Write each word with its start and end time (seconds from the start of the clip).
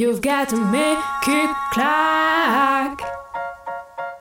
You've 0.00 0.22
got 0.22 0.48
to 0.48 0.56
make 0.56 0.98
it 1.28 1.50
clack. 1.72 3.02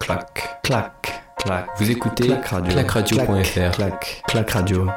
Clac, 0.01 0.61
clac, 0.61 1.23
clac. 1.37 1.69
Vous 1.77 1.89
écoutez 1.89 2.27
Clac 2.27 2.47
Radio. 2.47 2.73
clacradio.fr. 2.73 3.71
Clac, 3.71 4.23
clac 4.27 4.51
radio. 4.51 4.89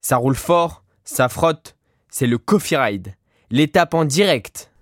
Ça 0.00 0.16
roule 0.16 0.34
fort, 0.34 0.82
ça 1.04 1.28
frotte, 1.28 1.76
c'est 2.10 2.26
le 2.26 2.38
Coffee 2.38 2.76
Ride. 2.76 3.14
L'étape 3.50 3.94
en 3.94 4.04
direct. 4.04 4.72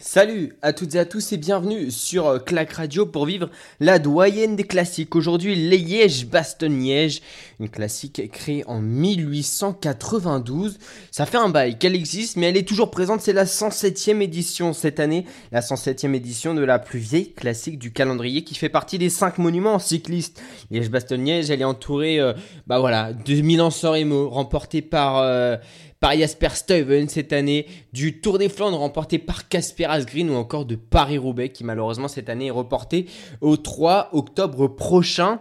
Salut 0.00 0.54
à 0.62 0.72
toutes 0.72 0.94
et 0.94 1.00
à 1.00 1.04
tous 1.04 1.32
et 1.32 1.36
bienvenue 1.38 1.90
sur 1.90 2.28
euh, 2.28 2.38
Clac 2.38 2.74
Radio 2.74 3.04
pour 3.04 3.26
vivre 3.26 3.50
la 3.80 3.98
doyenne 3.98 4.54
des 4.54 4.62
classiques. 4.62 5.16
Aujourd'hui, 5.16 5.56
Liège-Bastogne-Liège, 5.56 7.20
une 7.58 7.68
classique 7.68 8.30
créée 8.30 8.62
en 8.68 8.80
1892. 8.80 10.78
Ça 11.10 11.26
fait 11.26 11.38
un 11.38 11.48
bail 11.48 11.78
qu'elle 11.78 11.96
existe, 11.96 12.36
mais 12.36 12.46
elle 12.46 12.56
est 12.56 12.68
toujours 12.68 12.92
présente. 12.92 13.22
C'est 13.22 13.32
la 13.32 13.44
107e 13.44 14.20
édition 14.20 14.72
cette 14.72 15.00
année, 15.00 15.24
la 15.50 15.62
107e 15.62 16.14
édition 16.14 16.54
de 16.54 16.62
la 16.62 16.78
plus 16.78 17.00
vieille 17.00 17.32
classique 17.32 17.80
du 17.80 17.92
calendrier 17.92 18.44
qui 18.44 18.54
fait 18.54 18.68
partie 18.68 18.98
des 18.98 19.10
5 19.10 19.38
monuments 19.38 19.80
cyclistes. 19.80 20.40
Liège-Bastogne-Liège, 20.70 21.50
elle 21.50 21.62
est 21.62 21.64
entourée, 21.64 22.20
euh, 22.20 22.34
bah 22.68 22.78
voilà, 22.78 23.12
de 23.12 23.34
Milan-San 23.40 23.94
Remo, 23.94 24.28
remporté 24.28 24.80
par... 24.80 25.18
euh, 25.18 25.56
par 26.00 26.16
Jasper 26.16 26.50
Stuyven 26.54 27.08
cette 27.08 27.32
année, 27.32 27.66
du 27.92 28.20
Tour 28.20 28.38
des 28.38 28.48
Flandres 28.48 28.78
remporté 28.78 29.18
par 29.18 29.48
Casper 29.48 29.86
Asgreen 29.86 30.30
ou 30.30 30.34
encore 30.34 30.64
de 30.64 30.76
Paris-Roubaix 30.76 31.50
qui 31.50 31.64
malheureusement 31.64 32.08
cette 32.08 32.28
année 32.28 32.46
est 32.46 32.52
reporté 32.52 33.06
au 33.40 33.56
3 33.56 34.10
octobre 34.12 34.68
prochain. 34.68 35.40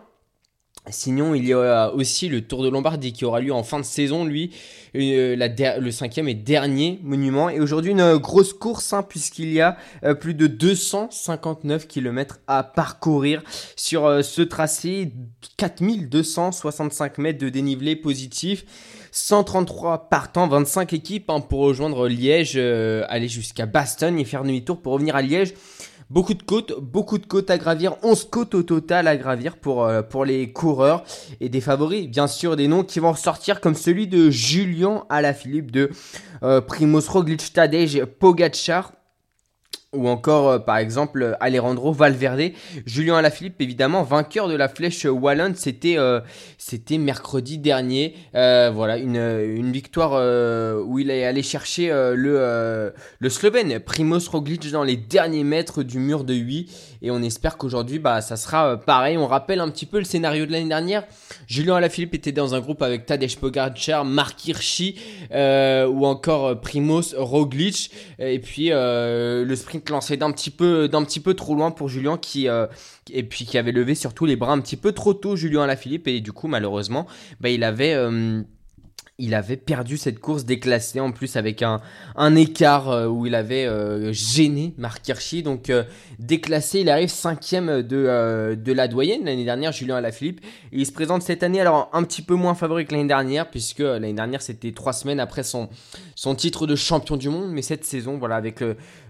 Sinon, 0.90 1.36
il 1.36 1.46
y 1.46 1.54
a 1.54 1.94
aussi 1.94 2.30
le 2.30 2.42
Tour 2.42 2.64
de 2.64 2.70
Lombardie 2.70 3.12
qui 3.12 3.26
aura 3.26 3.42
lieu 3.42 3.54
en 3.54 3.64
fin 3.64 3.80
de 3.80 3.86
saison, 3.86 4.24
lui, 4.24 4.52
euh, 4.96 5.36
le 5.80 5.92
cinquième 5.92 6.30
et 6.30 6.34
dernier 6.34 7.00
monument. 7.04 7.50
Et 7.50 7.60
aujourd'hui, 7.60 7.92
une 7.92 8.00
euh, 8.00 8.18
grosse 8.18 8.54
course, 8.54 8.94
hein, 8.94 9.04
puisqu'il 9.04 9.52
y 9.52 9.60
a 9.60 9.78
euh, 10.06 10.14
plus 10.14 10.34
de 10.34 10.48
259 10.48 11.88
km 11.88 12.40
à 12.48 12.64
parcourir 12.64 13.44
sur 13.76 14.24
ce 14.24 14.42
tracé, 14.42 15.12
4265 15.58 17.18
mètres 17.18 17.40
de 17.40 17.50
dénivelé 17.50 17.98
positif. 17.98 18.64
133 19.18 20.10
partants, 20.10 20.48
25 20.48 20.94
équipes 20.94 21.30
hein, 21.30 21.40
pour 21.42 21.62
rejoindre 21.62 22.08
Liège, 22.08 22.54
euh, 22.56 23.04
aller 23.10 23.28
jusqu'à 23.28 23.66
Bastogne 23.66 24.20
et 24.20 24.26
faire 24.26 24.44
demi-tour 24.44 24.80
pour 24.80 24.94
revenir 24.94 25.16
à 25.16 25.22
Liège. 25.22 25.54
Beaucoup 26.10 26.36
de 26.36 26.44
côtes, 26.44 26.80
beaucoup 26.80 27.18
de 27.18 27.26
côtes 27.26 27.50
à 27.50 27.58
gravir, 27.58 27.96
11 28.04 28.26
côtes 28.30 28.54
au 28.56 28.64
total 28.64 29.08
à 29.08 29.18
gravir 29.18 29.58
pour, 29.58 29.84
euh, 29.84 30.04
pour 30.04 30.24
les 30.24 30.54
coureurs 30.54 31.04
et 31.42 31.50
des 31.50 31.60
favoris, 31.62 32.08
bien 32.08 32.28
sûr 32.28 32.56
des 32.56 32.68
noms 32.68 32.84
qui 32.84 33.00
vont 33.00 33.12
ressortir 33.12 33.60
comme 33.60 33.76
celui 33.76 34.08
de 34.08 34.30
Julien 34.30 35.04
Alaphilippe, 35.10 35.72
de 35.72 35.90
euh, 36.44 36.62
Primoz 36.62 37.10
Roglic, 37.10 37.52
Tadej 37.52 38.06
Pogacar 38.06 38.94
ou 39.94 40.10
encore 40.10 40.50
euh, 40.50 40.60
par 40.60 40.78
exemple 40.78 41.38
Alejandro 41.40 41.94
Valverde, 41.94 42.52
Julien 42.86 43.16
Alaphilippe 43.16 43.62
évidemment 43.62 44.04
vainqueur 44.04 44.50
de 44.50 44.56
la 44.56 44.68
flèche 44.68 45.06
wallonne, 45.06 45.56
c'était 45.56 45.98
euh, 45.98 46.20
mercredi 47.00 47.58
dernier, 47.58 48.16
Euh, 48.36 48.70
voilà 48.74 48.98
une, 48.98 49.72
victoire 49.72 50.14
où 50.86 51.00
il 51.00 51.10
est 51.10 51.24
allé 51.26 51.44
chercher 51.44 51.90
le 51.90 52.94
le 53.20 53.30
Slovène 53.30 53.80
Primoz 53.80 54.28
Roglic 54.30 54.72
dans 54.72 54.84
les 54.84 54.98
derniers 54.98 55.44
mètres 55.44 55.84
du 55.84 56.00
mur 56.00 56.24
de 56.24 56.34
8 56.34 56.97
et 57.02 57.12
on 57.12 57.22
espère 57.22 57.58
qu'aujourd'hui 57.58 58.00
bah 58.00 58.22
ça 58.22 58.38
sera 58.38 58.74
euh, 58.74 58.78
pareil. 58.78 59.18
On 59.18 59.28
rappelle 59.28 59.60
un 59.60 59.70
petit 59.70 59.86
peu 59.86 60.00
le 60.00 60.04
scénario 60.04 60.46
de 60.46 60.52
l'année 60.52 60.70
dernière. 60.70 61.04
Julien 61.48 61.76
Alaphilippe 61.76 62.14
était 62.14 62.32
dans 62.32 62.56
un 62.56 62.60
groupe 62.60 62.82
avec 62.82 63.06
Tadej 63.06 63.38
Pogacar, 63.38 64.06
Mark 64.06 64.46
Hirschi 64.46 65.00
euh, 65.32 65.88
ou 65.88 66.06
encore 66.06 66.48
euh, 66.48 66.56
Primoz 66.56 67.16
Roglic 67.18 67.92
et 68.20 68.40
puis 68.40 68.70
le 68.70 69.56
sprint 69.56 69.90
lancé 69.90 70.18
d'un 70.18 70.32
petit 70.32 70.50
peu 70.50 70.88
d'un 70.88 71.04
petit 71.04 71.20
peu 71.20 71.34
trop 71.34 71.56
loin 71.56 71.72
pour 71.72 71.90
Julien 71.90 72.18
qui 72.18 72.48
et 72.48 73.24
puis 73.24 73.46
qui 73.46 73.58
avait 73.58 73.72
levé 73.72 73.96
surtout 73.96 74.26
les 74.26 74.36
bras 74.36 74.52
un 74.52 74.60
petit 74.60 74.78
peu 74.78 74.92
trop 74.92 75.14
tôt 75.14 75.36
Julien 75.36 75.64
Alaphilippe 75.64 76.08
et 76.08 76.20
du 76.20 76.32
coup 76.32 76.48
malheureusement 76.48 77.08
bah, 77.40 77.50
il 77.50 77.64
avait 77.64 77.96
il 79.20 79.34
avait 79.34 79.58
perdu 79.58 79.98
cette 79.98 80.20
course 80.20 80.46
déclassée 80.46 81.00
en 81.00 81.12
plus 81.12 81.38
avec 81.38 81.64
un, 81.64 81.82
écart 82.36 82.90
euh, 82.90 83.08
où 83.08 83.26
il 83.26 83.34
avait 83.34 83.66
euh, 83.66 84.14
gêné 84.14 84.76
Marc 84.78 85.08
Hirschi. 85.08 85.42
Donc 85.42 85.72
euh, 85.72 85.84
déclassé, 86.20 86.82
il 86.82 86.90
arrive 86.90 87.10
cinquième 87.10 87.82
de, 87.82 88.72
la 88.72 88.88
doyenne. 88.88 89.26
L'année 89.26 89.46
dernière, 89.46 89.72
Julien 89.72 89.96
Alaphilippe. 89.96 90.42
Il 90.72 90.86
se 90.86 90.92
présente 90.92 91.24
cette 91.24 91.42
année 91.42 91.60
alors 91.60 91.90
un 91.94 92.04
petit 92.04 92.22
peu 92.22 92.36
moins 92.36 92.54
favori 92.54 92.86
que 92.86 92.92
l'année 92.92 93.08
dernière 93.08 93.50
puisque 93.50 93.80
l'année 93.80 94.14
dernière 94.14 94.42
c'était 94.42 94.72
trois 94.72 94.94
semaines 94.94 95.20
après 95.20 95.44
son, 95.44 95.70
titre 96.36 96.68
de 96.68 96.76
champion 96.76 97.18
du 97.18 97.30
monde. 97.30 97.52
Mais 97.52 97.64
cette 97.64 97.86
saison, 97.86 98.20
voilà, 98.20 98.36
avec 98.36 98.62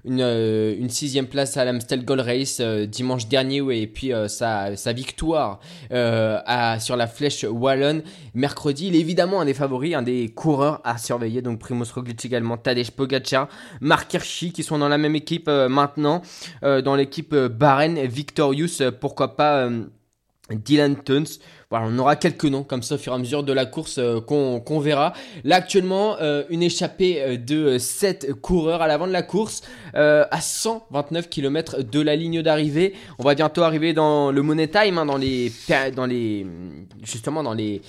une, 0.06 0.22
euh, 0.22 0.75
une 0.78 0.90
sixième 0.90 1.28
place 1.28 1.58
à 1.58 1.66
l'Amstel 1.66 2.06
Gold 2.06 2.22
Race 2.22 2.59
euh, 2.59 2.85
dimanche 2.85 3.28
dernier 3.28 3.62
et 3.72 3.88
puis 3.88 4.13
euh, 4.13 4.28
sa, 4.28 4.72
victoire 4.94 5.59
sur 5.90 6.96
la 6.96 7.08
flèche 7.08 7.44
wallonne 7.44 8.03
mercredi. 8.34 8.88
Il 8.88 8.96
est 8.96 9.00
évidemment 9.00 9.41
un 9.41 9.46
des 9.46 9.53
favoris, 9.53 9.96
un 9.96 10.02
des 10.02 10.30
coureurs 10.30 10.81
à 10.84 10.97
surveiller. 10.97 11.41
Donc 11.41 11.59
Primoz 11.59 11.91
Roglic 11.91 12.24
également, 12.25 12.57
Tadej 12.57 12.91
Pogacar, 12.91 13.47
Mark 13.81 14.13
Hirschi 14.13 14.52
qui 14.52 14.63
sont 14.63 14.78
dans 14.78 14.90
la 14.90 14.97
même 14.97 15.16
équipe 15.16 15.47
maintenant, 15.47 16.22
dans 16.62 16.96
l'équipe 16.96 17.36
Bahreïn 17.36 18.06
Victorious. 18.06 18.91
pourquoi 19.00 19.36
pas 19.36 19.69
Dylan 20.50 20.96
Tuns. 21.03 21.40
On 21.69 22.00
aura 22.00 22.16
quelques 22.16 22.45
noms 22.45 22.63
comme 22.63 22.81
ça 22.81 22.95
au 22.95 22.97
fur 22.97 23.11
et 23.11 23.16
à 23.16 23.19
mesure 23.19 23.44
de 23.44 23.51
la 23.51 23.66
course 23.66 23.97
euh, 23.97 24.22
qu'on 24.22 24.79
verra. 24.79 25.11
Là 25.44 25.57
actuellement, 25.57 26.16
euh, 26.22 26.44
une 26.50 26.63
échappée 26.63 27.22
euh, 27.22 27.38
de 27.38 27.78
7 27.78 28.35
coureurs 28.35 28.81
à 28.81 28.88
l'avant 28.88 29.05
de 29.05 29.11
la 29.11 29.23
course 29.23 29.63
à 29.94 30.39
129 30.39 31.27
km 31.27 31.81
de 31.81 32.00
la 32.00 32.16
ligne 32.16 32.41
d'arrivée. 32.41 32.94
On 33.19 33.23
va 33.23 33.35
bientôt 33.35 33.63
arriver 33.63 33.94
dans 33.94 34.31
le 34.31 34.41
money 34.44 34.67
time, 34.67 34.97
hein, 34.97 35.06
dans 35.06 35.17
les 35.17 36.45
justement 37.03 37.41
dans 37.41 37.53
les 37.53 37.81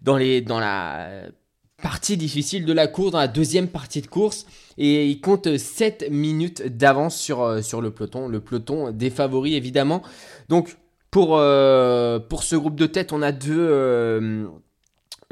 dans 0.00 0.16
les 0.16 0.40
dans 0.40 0.58
la 0.58 1.08
partie 1.82 2.16
difficile 2.16 2.64
de 2.64 2.72
la 2.72 2.86
course, 2.86 3.10
dans 3.12 3.18
la 3.18 3.28
deuxième 3.28 3.68
partie 3.68 4.00
de 4.00 4.06
course. 4.06 4.46
Et 4.78 5.06
il 5.06 5.20
compte 5.20 5.58
7 5.58 6.10
minutes 6.10 6.62
d'avance 6.76 7.16
sur, 7.16 7.62
sur 7.62 7.82
le 7.82 7.90
peloton. 7.90 8.28
Le 8.28 8.40
peloton 8.40 8.90
des 8.90 9.10
favoris, 9.10 9.54
évidemment. 9.54 10.02
Donc, 10.48 10.76
pour, 11.12 11.36
euh, 11.36 12.18
pour 12.18 12.42
ce 12.42 12.56
groupe 12.56 12.74
de 12.74 12.86
tête, 12.86 13.12
on 13.12 13.22
a 13.22 13.32
deux, 13.32 13.54
euh, 13.58 14.48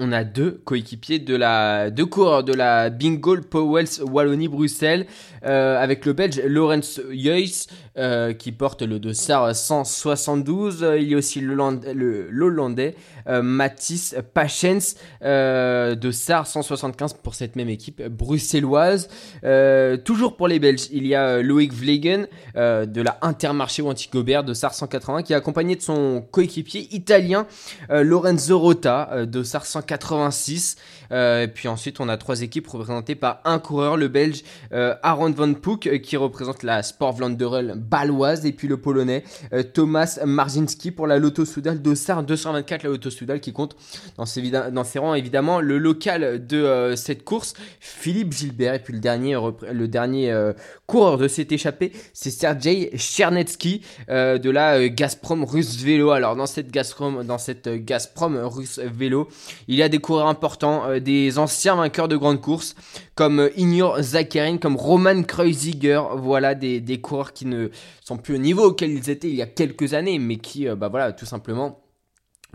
on 0.01 0.13
a 0.13 0.25
deux 0.25 0.61
coéquipiers 0.65 1.19
de 1.19 1.37
la, 1.37 1.91
deux 1.91 2.07
coureurs 2.07 2.43
de 2.43 2.55
la 2.55 2.89
Bingo 2.89 3.37
Powells 3.37 4.03
Wallonie-Bruxelles, 4.03 5.07
euh, 5.45 5.81
avec 5.81 6.07
le 6.07 6.15
Belge 6.15 6.41
Laurens 6.47 7.01
Joyce, 7.13 7.67
euh, 7.99 8.33
qui 8.33 8.51
porte 8.51 8.83
le 8.83 8.99
dossard 8.99 9.55
172. 9.55 10.83
Euh, 10.83 10.99
Il 10.99 11.09
y 11.09 11.15
a 11.15 11.19
aussi 11.19 11.41
l'Hollandais 11.41 12.97
euh, 13.29 13.43
Mathis 13.43 14.17
Pachens, 14.33 14.97
euh, 15.23 15.95
dossard 15.95 16.47
175 16.47 17.15
pour 17.23 17.35
cette 17.35 17.55
même 17.57 17.69
équipe 17.69 18.03
bruxelloise. 18.09 19.09
Euh, 19.45 19.99
toujours 19.99 20.37
pour 20.37 20.49
les 20.49 20.59
Belges, 20.59 20.89
il 20.93 21.07
y 21.07 21.15
a 21.15 21.43
Loïc 21.43 21.75
Vlegen 21.75 22.27
de 22.55 23.03
la 23.03 23.19
Intermarché 23.21 23.83
ou 23.83 23.89
Antigobert 23.89 24.45
de 24.45 24.55
SAR 24.55 24.73
180 24.73 25.23
qui 25.23 25.33
est 25.35 25.37
accompagné 25.37 25.77
de 25.77 25.83
son 25.83 26.25
coéquipier 26.31 26.89
italien 26.93 27.47
Lorenzo 27.91 28.59
Rota 28.59 29.11
euh, 29.13 29.27
de 29.27 29.43
SAR 29.91 29.99
186. 29.99 30.77
Euh, 30.77 31.00
et 31.11 31.49
puis 31.53 31.69
ensuite, 31.69 32.01
on 32.01 32.09
a 32.09 32.17
trois 32.17 32.43
équipes 32.43 32.69
représentées 32.69 33.15
par 33.15 33.41
un 33.45 33.59
coureur, 33.59 33.97
le 33.97 34.09
Belge 34.09 34.43
euh, 34.73 34.95
Aaron 35.03 35.31
Van 35.31 35.53
Poek 35.55 35.87
euh, 35.87 35.99
qui 35.99 36.17
représente 36.17 36.63
la 36.63 36.83
Sport 36.83 37.15
Vlaanderen 37.15 37.75
baloise 37.75 38.47
et 38.47 38.53
puis 38.53 38.69
le 38.69 38.77
Polonais 38.77 39.25
euh, 39.53 39.63
Thomas 39.63 40.19
Marzinski 40.25 40.91
pour 40.91 41.07
la 41.07 41.19
Lotto 41.19 41.45
Soudal 41.45 41.83
Dossard 41.83 42.23
224 42.23 42.83
la 42.83 42.91
Lotto 42.91 43.11
Soudal 43.11 43.41
qui 43.41 43.53
compte 43.53 43.77
dans 44.17 44.27
ses, 44.27 44.43
dans 44.51 44.85
rangs 44.97 45.15
évidemment. 45.15 45.61
Le 45.61 45.79
local 45.79 46.47
de 46.47 46.57
euh, 46.59 46.97
cette 46.97 47.25
course 47.25 47.55
Philippe 47.81 48.33
Gilbert 48.33 48.75
et 48.75 48.79
puis 48.79 48.93
le 48.93 49.01
dernier 49.01 49.39
le 49.73 49.89
dernier 49.89 50.31
euh, 50.31 50.53
coureur 50.87 51.19
de 51.19 51.29
cette 51.29 51.53
échappée 51.53 51.93
c'est 52.13 52.31
Sergei 52.31 52.91
Chernetsky 52.97 53.83
euh, 54.09 54.39
de 54.39 54.51
la 54.51 54.79
euh, 54.79 54.89
Gazprom 54.91 55.45
Russe 55.45 55.77
Vélo 55.83 56.11
alors 56.11 56.37
dans 56.37 56.47
cette 56.47 56.71
Gazprom 56.71 57.25
dans 57.25 57.39
cette 57.39 57.67
euh, 57.67 57.79
Gazprom 57.81 58.37
Russe 58.37 58.79
Vélo 58.79 59.29
il 59.69 59.77
y 59.77 59.83
a 59.83 59.89
des 59.89 59.99
coureurs 59.99 60.27
importants 60.27 60.85
euh, 60.87 61.00
des 61.01 61.39
anciens 61.39 61.77
vainqueurs 61.77 62.09
de 62.09 62.17
grandes 62.17 62.41
courses 62.41 62.75
comme 63.15 63.41
euh, 63.41 63.51
Ignor 63.57 64.01
Zakharin 64.01 64.59
comme 64.59 64.77
Roman 64.77 65.23
Kreuziger. 65.23 66.03
Voilà 66.17 66.55
des, 66.55 66.81
des 66.81 67.01
coureurs 67.01 67.33
qui 67.33 67.47
ne 67.47 67.69
sont 68.05 68.17
plus 68.17 68.35
au 68.37 68.39
niveau 68.39 68.65
auquel 68.65 68.91
ils 68.91 69.11
étaient 69.11 69.29
il 69.29 69.37
y 69.37 69.43
a 69.43 69.47
quelques 69.47 69.95
années 69.95 70.19
mais 70.19 70.37
qui 70.37 70.69
euh, 70.69 70.77
bah 70.77 70.89
voilà 70.89 71.13
tout 71.13 71.27
simplement 71.27 71.80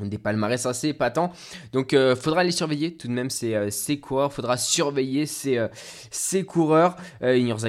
des 0.02 0.18
palmarès 0.18 0.66
assez 0.66 0.90
épatants. 0.90 1.32
Donc 1.74 1.94
euh, 1.94 2.16
faudra 2.16 2.44
les 2.44 2.52
surveiller 2.52 2.94
tout 2.94 3.08
de 3.08 3.14
même 3.14 3.30
ces, 3.30 3.54
euh, 3.56 3.70
ces 3.70 4.02
faudra 4.30 4.58
surveiller 4.58 5.26
ces, 5.26 5.58
euh, 5.58 5.68
ces 6.12 6.44
coureurs. 6.44 6.96
Euh, 7.22 7.38
Ignor 7.38 7.60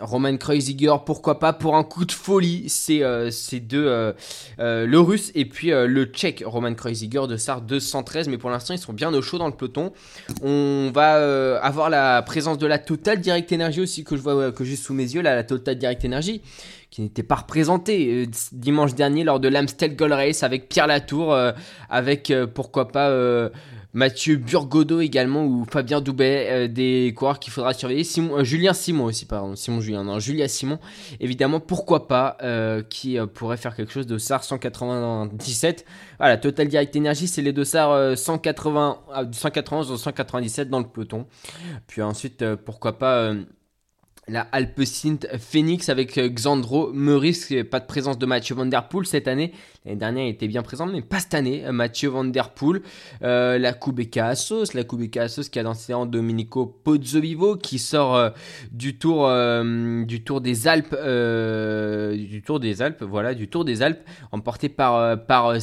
Roman 0.00 0.36
Kreuziger, 0.36 0.94
pourquoi 1.04 1.38
pas 1.38 1.52
pour 1.52 1.76
un 1.76 1.84
coup 1.84 2.04
de 2.04 2.12
folie, 2.12 2.68
c'est 2.68 3.02
ces 3.30 3.60
deux, 3.60 4.14
le 4.58 4.98
russe 4.98 5.30
et 5.34 5.44
puis 5.44 5.68
le 5.70 6.04
tchèque 6.04 6.42
Roman 6.46 6.74
Kreuziger 6.74 7.26
de 7.28 7.36
SAR 7.36 7.60
213, 7.60 8.28
mais 8.28 8.38
pour 8.38 8.50
l'instant 8.50 8.74
ils 8.74 8.78
sont 8.78 8.92
bien 8.92 9.12
au 9.12 9.22
chaud 9.22 9.38
dans 9.38 9.46
le 9.46 9.54
peloton. 9.54 9.92
On 10.42 10.90
va 10.94 11.58
avoir 11.58 11.90
la 11.90 12.22
présence 12.22 12.58
de 12.58 12.66
la 12.66 12.78
Total 12.78 13.20
Direct 13.20 13.52
Energy 13.52 13.80
aussi 13.80 14.04
que 14.04 14.16
je 14.16 14.22
vois 14.22 14.52
que 14.52 14.64
j'ai 14.64 14.76
sous 14.76 14.94
mes 14.94 15.02
yeux, 15.04 15.22
là, 15.22 15.34
la 15.34 15.44
Total 15.44 15.76
Direct 15.76 16.04
Energy 16.04 16.42
qui 16.94 17.02
n'était 17.02 17.24
pas 17.24 17.34
représenté 17.34 18.22
euh, 18.22 18.26
dimanche 18.52 18.94
dernier 18.94 19.24
lors 19.24 19.40
de 19.40 19.48
l'Amstel 19.48 19.96
Gold 19.96 20.12
Race 20.12 20.44
avec 20.44 20.68
Pierre 20.68 20.86
Latour, 20.86 21.32
euh, 21.32 21.50
avec 21.90 22.30
euh, 22.30 22.46
pourquoi 22.46 22.86
pas 22.86 23.12
Mathieu 23.94 24.36
Burgodeau 24.36 25.00
également 25.00 25.44
ou 25.44 25.66
Fabien 25.68 26.00
Doubet, 26.00 26.68
des 26.68 27.12
coureurs 27.16 27.40
qu'il 27.40 27.52
faudra 27.52 27.74
surveiller. 27.74 28.04
Julien 28.42 28.72
Simon 28.72 29.06
aussi, 29.06 29.24
pardon, 29.26 29.56
Simon 29.56 29.80
Julien, 29.80 30.04
non, 30.04 30.20
Julia 30.20 30.46
Simon, 30.46 30.78
évidemment, 31.18 31.58
pourquoi 31.58 32.06
pas, 32.06 32.36
qui 32.90 33.18
pourrait 33.34 33.56
faire 33.56 33.74
quelque 33.74 33.92
chose 33.92 34.06
de 34.06 34.18
SAR 34.18 34.42
197. 34.42 35.84
Voilà, 36.18 36.36
Total 36.36 36.66
Direct 36.68 36.96
Energy, 36.96 37.28
c'est 37.28 37.42
les 37.42 37.52
deux 37.52 37.64
SAR 37.64 38.16
180, 38.16 38.98
191 39.32 39.90
ou 39.90 39.96
197 39.96 40.70
dans 40.70 40.80
le 40.80 40.86
peloton. 40.86 41.26
Puis 41.86 42.02
ensuite, 42.02 42.44
pourquoi 42.64 42.98
pas 42.98 43.32
la 44.28 44.42
Alpecin 44.52 45.16
Phoenix 45.38 45.88
avec 45.88 46.18
euh, 46.18 46.28
Xandro 46.28 46.92
Meurice, 46.92 47.52
pas 47.70 47.80
de 47.80 47.86
présence 47.86 48.18
de 48.18 48.26
Mathieu 48.26 48.54
Van 48.54 48.66
Der 48.66 48.88
Poel 48.88 49.06
cette 49.06 49.28
année. 49.28 49.52
L'année 49.84 49.98
dernière, 49.98 50.24
il 50.24 50.30
était 50.30 50.48
bien 50.48 50.62
présent, 50.62 50.86
mais 50.86 51.02
pas 51.02 51.20
cette 51.20 51.34
année. 51.34 51.66
Euh, 51.66 51.72
Mathieu 51.72 52.08
Van 52.08 52.24
Der 52.24 52.50
Poel, 52.50 52.80
euh, 53.22 53.58
la 53.58 53.72
Kubeka 53.72 54.28
Assos, 54.28 54.72
la 54.74 54.84
Kubeka 54.84 55.22
Assos 55.22 55.42
qui 55.50 55.58
a 55.58 55.62
dansé 55.62 55.92
en 55.92 56.06
Domenico 56.06 56.66
Pozzovivo, 56.66 57.56
qui 57.56 57.78
sort 57.78 58.32
du 58.72 58.98
tour 58.98 59.30
du 60.06 60.24
tour 60.24 60.40
des 60.40 60.68
Alpes, 60.68 60.94
du 60.94 62.42
tour 62.42 62.60
des 62.60 62.82
Alpes, 62.82 63.02
voilà, 63.02 63.34
du 63.34 63.48
tour 63.48 63.64
des 63.64 63.82
Alpes, 63.82 64.02
emporté 64.32 64.68
par 64.68 65.24
par 65.26 65.54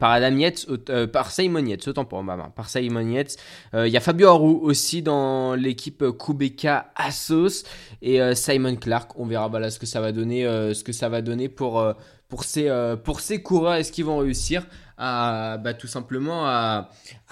par 0.00 0.10
Adam 0.10 0.36
Yates, 0.36 0.66
par 1.12 1.30
Simon 1.30 1.66
Yates, 1.66 1.88
autant 1.88 2.04
pour 2.04 2.22
moi, 2.22 2.52
par 2.54 2.68
Simon 2.68 3.08
Yates. 3.08 3.36
Il 3.74 3.88
y 3.88 3.96
a 3.96 4.00
Fabio 4.00 4.28
Aru 4.28 4.54
aussi 4.62 5.02
dans 5.02 5.54
l'équipe 5.54 6.04
Kubeka 6.18 6.92
Assos 6.96 7.64
et 8.02 8.20
euh, 8.20 8.34
Simon 8.34 8.76
Clark. 8.76 9.12
On 9.16 9.26
verra 9.26 9.70
ce 9.70 9.78
que 9.78 9.86
ça 9.86 10.00
va 10.00 10.12
donner, 10.12 10.46
euh, 10.46 10.74
ce 10.74 10.84
que 10.84 10.92
ça 10.92 11.08
va 11.08 11.22
donner 11.22 11.48
pour, 11.48 11.80
euh, 11.80 11.92
pour, 12.28 12.44
ces, 12.44 12.70
pour 13.04 13.20
ces 13.20 13.42
coureurs. 13.42 13.74
Est-ce 13.74 13.92
qu'ils 13.92 14.04
vont 14.04 14.18
réussir 14.18 14.66
à 14.98 15.58
bah, 15.58 15.74
tout 15.74 15.86
simplement 15.86 16.46
à, 16.46 16.90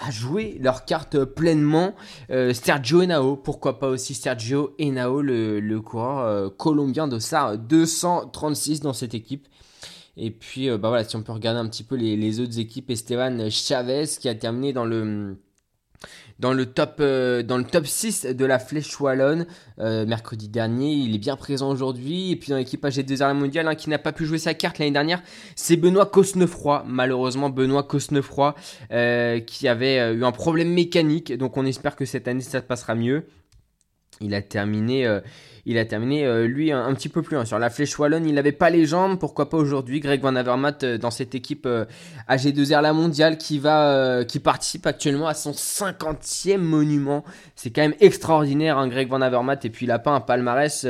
jouer 0.09 0.57
leur 0.61 0.85
carte 0.85 1.23
pleinement? 1.23 1.95
Sergio 2.53 3.01
Enao, 3.01 3.35
pourquoi 3.35 3.79
pas 3.79 3.87
aussi 3.87 4.13
Sergio 4.13 4.75
Enao, 4.79 5.21
le, 5.21 5.77
coureur 5.79 6.55
colombien 6.57 7.07
de 7.07 7.19
SAR 7.19 7.57
236 7.57 8.81
dans 8.81 8.93
cette 8.93 9.13
équipe. 9.13 9.47
Et 10.17 10.31
puis, 10.31 10.69
bah 10.69 10.87
voilà, 10.89 11.03
si 11.03 11.15
on 11.15 11.23
peut 11.23 11.33
regarder 11.33 11.59
un 11.59 11.67
petit 11.67 11.83
peu 11.83 11.95
les 11.95 12.39
autres 12.39 12.59
équipes, 12.59 12.89
Esteban 12.89 13.49
Chavez 13.49 14.05
qui 14.19 14.29
a 14.29 14.35
terminé 14.35 14.71
dans 14.71 14.85
le 14.85 15.37
dans 16.39 16.53
le 16.53 16.65
top, 16.65 16.97
euh, 16.99 17.43
dans 17.43 17.57
le 17.57 17.63
top 17.63 17.85
6 17.85 18.25
de 18.25 18.45
la 18.45 18.59
Flèche 18.59 18.99
Wallonne 18.99 19.45
euh, 19.79 20.05
mercredi 20.05 20.49
dernier. 20.49 20.93
Il 20.93 21.15
est 21.15 21.19
bien 21.19 21.35
présent 21.35 21.69
aujourd'hui. 21.69 22.31
Et 22.31 22.35
puis 22.35 22.49
dans 22.49 22.57
l'équipage 22.57 22.97
des 22.97 23.21
Arts 23.21 23.33
mondiales, 23.33 23.67
hein, 23.67 23.75
qui 23.75 23.89
n'a 23.89 23.99
pas 23.99 24.11
pu 24.11 24.25
jouer 24.25 24.37
sa 24.37 24.53
carte 24.53 24.79
l'année 24.79 24.91
dernière, 24.91 25.21
c'est 25.55 25.77
Benoît 25.77 26.05
Cosnefroy. 26.05 26.83
Malheureusement, 26.87 27.49
Benoît 27.49 27.83
Cosnefroy 27.83 28.55
euh, 28.91 29.39
qui 29.39 29.67
avait 29.67 30.13
eu 30.13 30.23
un 30.23 30.31
problème 30.31 30.73
mécanique. 30.73 31.35
Donc 31.37 31.57
on 31.57 31.65
espère 31.65 31.95
que 31.95 32.05
cette 32.05 32.27
année 32.27 32.41
ça 32.41 32.59
se 32.59 32.65
passera 32.65 32.95
mieux. 32.95 33.25
Il 34.21 34.33
a 34.33 34.41
terminé, 34.41 35.05
euh, 35.05 35.19
il 35.65 35.77
a 35.77 35.85
terminé 35.85 36.25
euh, 36.25 36.47
lui 36.47 36.71
un, 36.71 36.93
petit 36.93 37.09
peu 37.09 37.21
plus 37.21 37.35
loin. 37.35 37.45
Sur 37.45 37.59
la 37.59 37.69
flèche 37.69 37.97
wallonne, 37.99 38.25
il 38.25 38.33
n'avait 38.33 38.51
pas 38.51 38.69
les 38.69 38.85
jambes, 38.85 39.19
pourquoi 39.19 39.49
pas 39.49 39.57
aujourd'hui. 39.57 39.99
Greg 39.99 40.21
Van 40.21 40.35
Avermaet 40.35 40.83
euh, 40.83 40.97
dans 40.97 41.11
cette 41.11 41.35
équipe 41.35 41.67
AG2R 42.29 42.81
La 42.81 42.93
Mondiale 42.93 43.37
qui 43.37 43.59
va, 43.59 44.23
qui 44.25 44.39
participe 44.39 44.85
actuellement 44.87 45.27
à 45.27 45.33
son 45.33 45.51
50e 45.51 46.57
monument. 46.57 47.23
C'est 47.55 47.71
quand 47.71 47.81
même 47.81 47.95
extraordinaire, 47.99 48.77
hein, 48.77 48.87
Greg 48.87 49.09
Van 49.09 49.21
Avermaet. 49.21 49.59
Et 49.63 49.69
puis 49.69 49.85
il 49.85 49.91
a 49.91 49.99
pas 49.99 50.11
un 50.11 50.21
palmarès. 50.21 50.87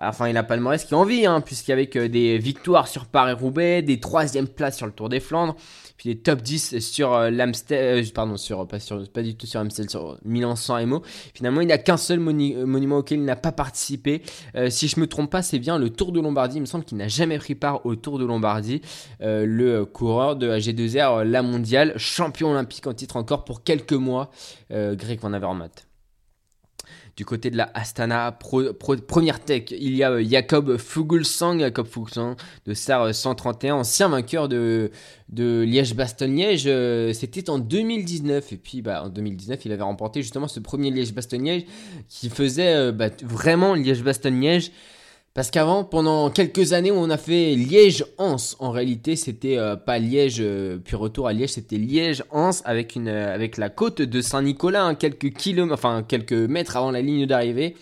Enfin, 0.00 0.28
il 0.28 0.36
a 0.36 0.42
le 0.42 0.46
palmarès 0.46 0.84
qui 0.84 0.94
en 0.94 1.04
vit, 1.04 1.26
hein, 1.26 1.40
puisqu'avec 1.40 1.96
des 1.96 2.38
victoires 2.38 2.88
sur 2.88 3.06
Paris-Roubaix, 3.06 3.82
des 3.82 4.00
troisièmes 4.00 4.48
places 4.48 4.78
sur 4.78 4.86
le 4.86 4.92
Tour 4.92 5.08
des 5.08 5.20
Flandres, 5.20 5.54
puis 6.02 6.10
les 6.10 6.18
top 6.18 6.42
10 6.42 6.80
sur 6.80 7.14
euh, 7.14 7.30
euh, 7.30 8.02
pardon, 8.12 8.36
sur, 8.36 8.66
pas, 8.66 8.80
sur, 8.80 9.08
pas 9.08 9.22
du 9.22 9.36
tout 9.36 9.46
sur 9.46 9.60
Amstel, 9.60 9.88
sur 9.88 10.18
Milan 10.24 10.56
San. 10.56 11.00
Finalement, 11.32 11.60
il 11.60 11.68
n'y 11.68 11.72
a 11.72 11.78
qu'un 11.78 11.96
seul 11.96 12.18
euh, 12.18 12.66
monument 12.66 12.96
auquel 12.96 13.20
il 13.20 13.24
n'a 13.24 13.36
pas 13.36 13.52
participé. 13.52 14.20
si 14.68 14.88
je 14.88 14.98
me 14.98 15.06
trompe 15.06 15.30
pas, 15.30 15.42
c'est 15.42 15.60
bien 15.60 15.78
le 15.78 15.90
Tour 15.90 16.10
de 16.10 16.20
Lombardie. 16.20 16.56
Il 16.56 16.62
me 16.62 16.66
semble 16.66 16.84
qu'il 16.84 16.98
n'a 16.98 17.06
jamais 17.06 17.38
pris 17.38 17.54
part 17.54 17.86
au 17.86 17.94
Tour 17.94 18.18
de 18.18 18.24
Lombardie. 18.24 18.82
le 19.20 19.84
coureur 19.84 20.34
de 20.34 20.50
AG2R, 20.50 21.22
la 21.22 21.42
mondiale, 21.42 21.94
champion 21.98 22.50
olympique 22.50 22.88
en 22.88 22.94
titre 22.94 23.14
encore 23.14 23.44
pour 23.44 23.62
quelques 23.62 23.92
mois, 23.92 24.32
Greg 24.70 25.20
Van 25.20 25.32
Avermaet. 25.32 25.91
Du 27.16 27.26
côté 27.26 27.50
de 27.50 27.58
la 27.58 27.70
Astana 27.74 28.32
Première 28.32 29.40
Tech, 29.40 29.64
il 29.70 29.94
y 29.94 30.02
a 30.02 30.12
euh, 30.12 30.24
Jacob 30.26 30.78
Fuglsang, 30.78 31.58
Jacob 31.58 31.86
Fuglsang 31.86 32.36
de 32.64 32.72
SAR 32.72 33.14
131, 33.14 33.74
ancien 33.74 34.08
vainqueur 34.08 34.48
de, 34.48 34.90
de 35.28 35.62
Liège-Bastogne-Liège. 35.62 36.64
Euh, 36.66 37.12
c'était 37.12 37.50
en 37.50 37.58
2019. 37.58 38.52
Et 38.52 38.56
puis 38.56 38.80
bah, 38.80 39.04
en 39.04 39.08
2019, 39.10 39.64
il 39.66 39.72
avait 39.72 39.82
remporté 39.82 40.22
justement 40.22 40.48
ce 40.48 40.60
premier 40.60 40.90
Liège-Bastogne-Liège 40.90 41.66
qui 42.08 42.30
faisait 42.30 42.74
euh, 42.74 42.92
bah, 42.92 43.10
vraiment 43.22 43.74
Liège-Bastogne-Liège. 43.74 44.72
Parce 45.34 45.50
qu'avant, 45.50 45.82
pendant 45.84 46.28
quelques 46.28 46.74
années, 46.74 46.92
on 46.92 47.08
a 47.08 47.16
fait 47.16 47.54
Liège-Anse. 47.54 48.54
En 48.58 48.70
réalité, 48.70 49.16
c'était 49.16 49.56
euh, 49.56 49.76
pas 49.76 49.98
Liège, 49.98 50.40
euh, 50.40 50.76
puis 50.76 50.94
retour 50.94 51.26
à 51.26 51.32
Liège, 51.32 51.50
c'était 51.50 51.76
une, 51.76 53.08
euh, 53.08 53.34
avec 53.34 53.56
la 53.56 53.70
côte 53.70 54.02
de 54.02 54.20
Saint-Nicolas, 54.20 54.84
hein, 54.84 54.94
quelques 54.94 55.32
kilomètres, 55.32 55.72
enfin 55.72 56.04
quelques 56.06 56.34
mètres 56.34 56.76
avant 56.76 56.90
la 56.90 57.00
ligne 57.00 57.24
d'arrivée. 57.24 57.76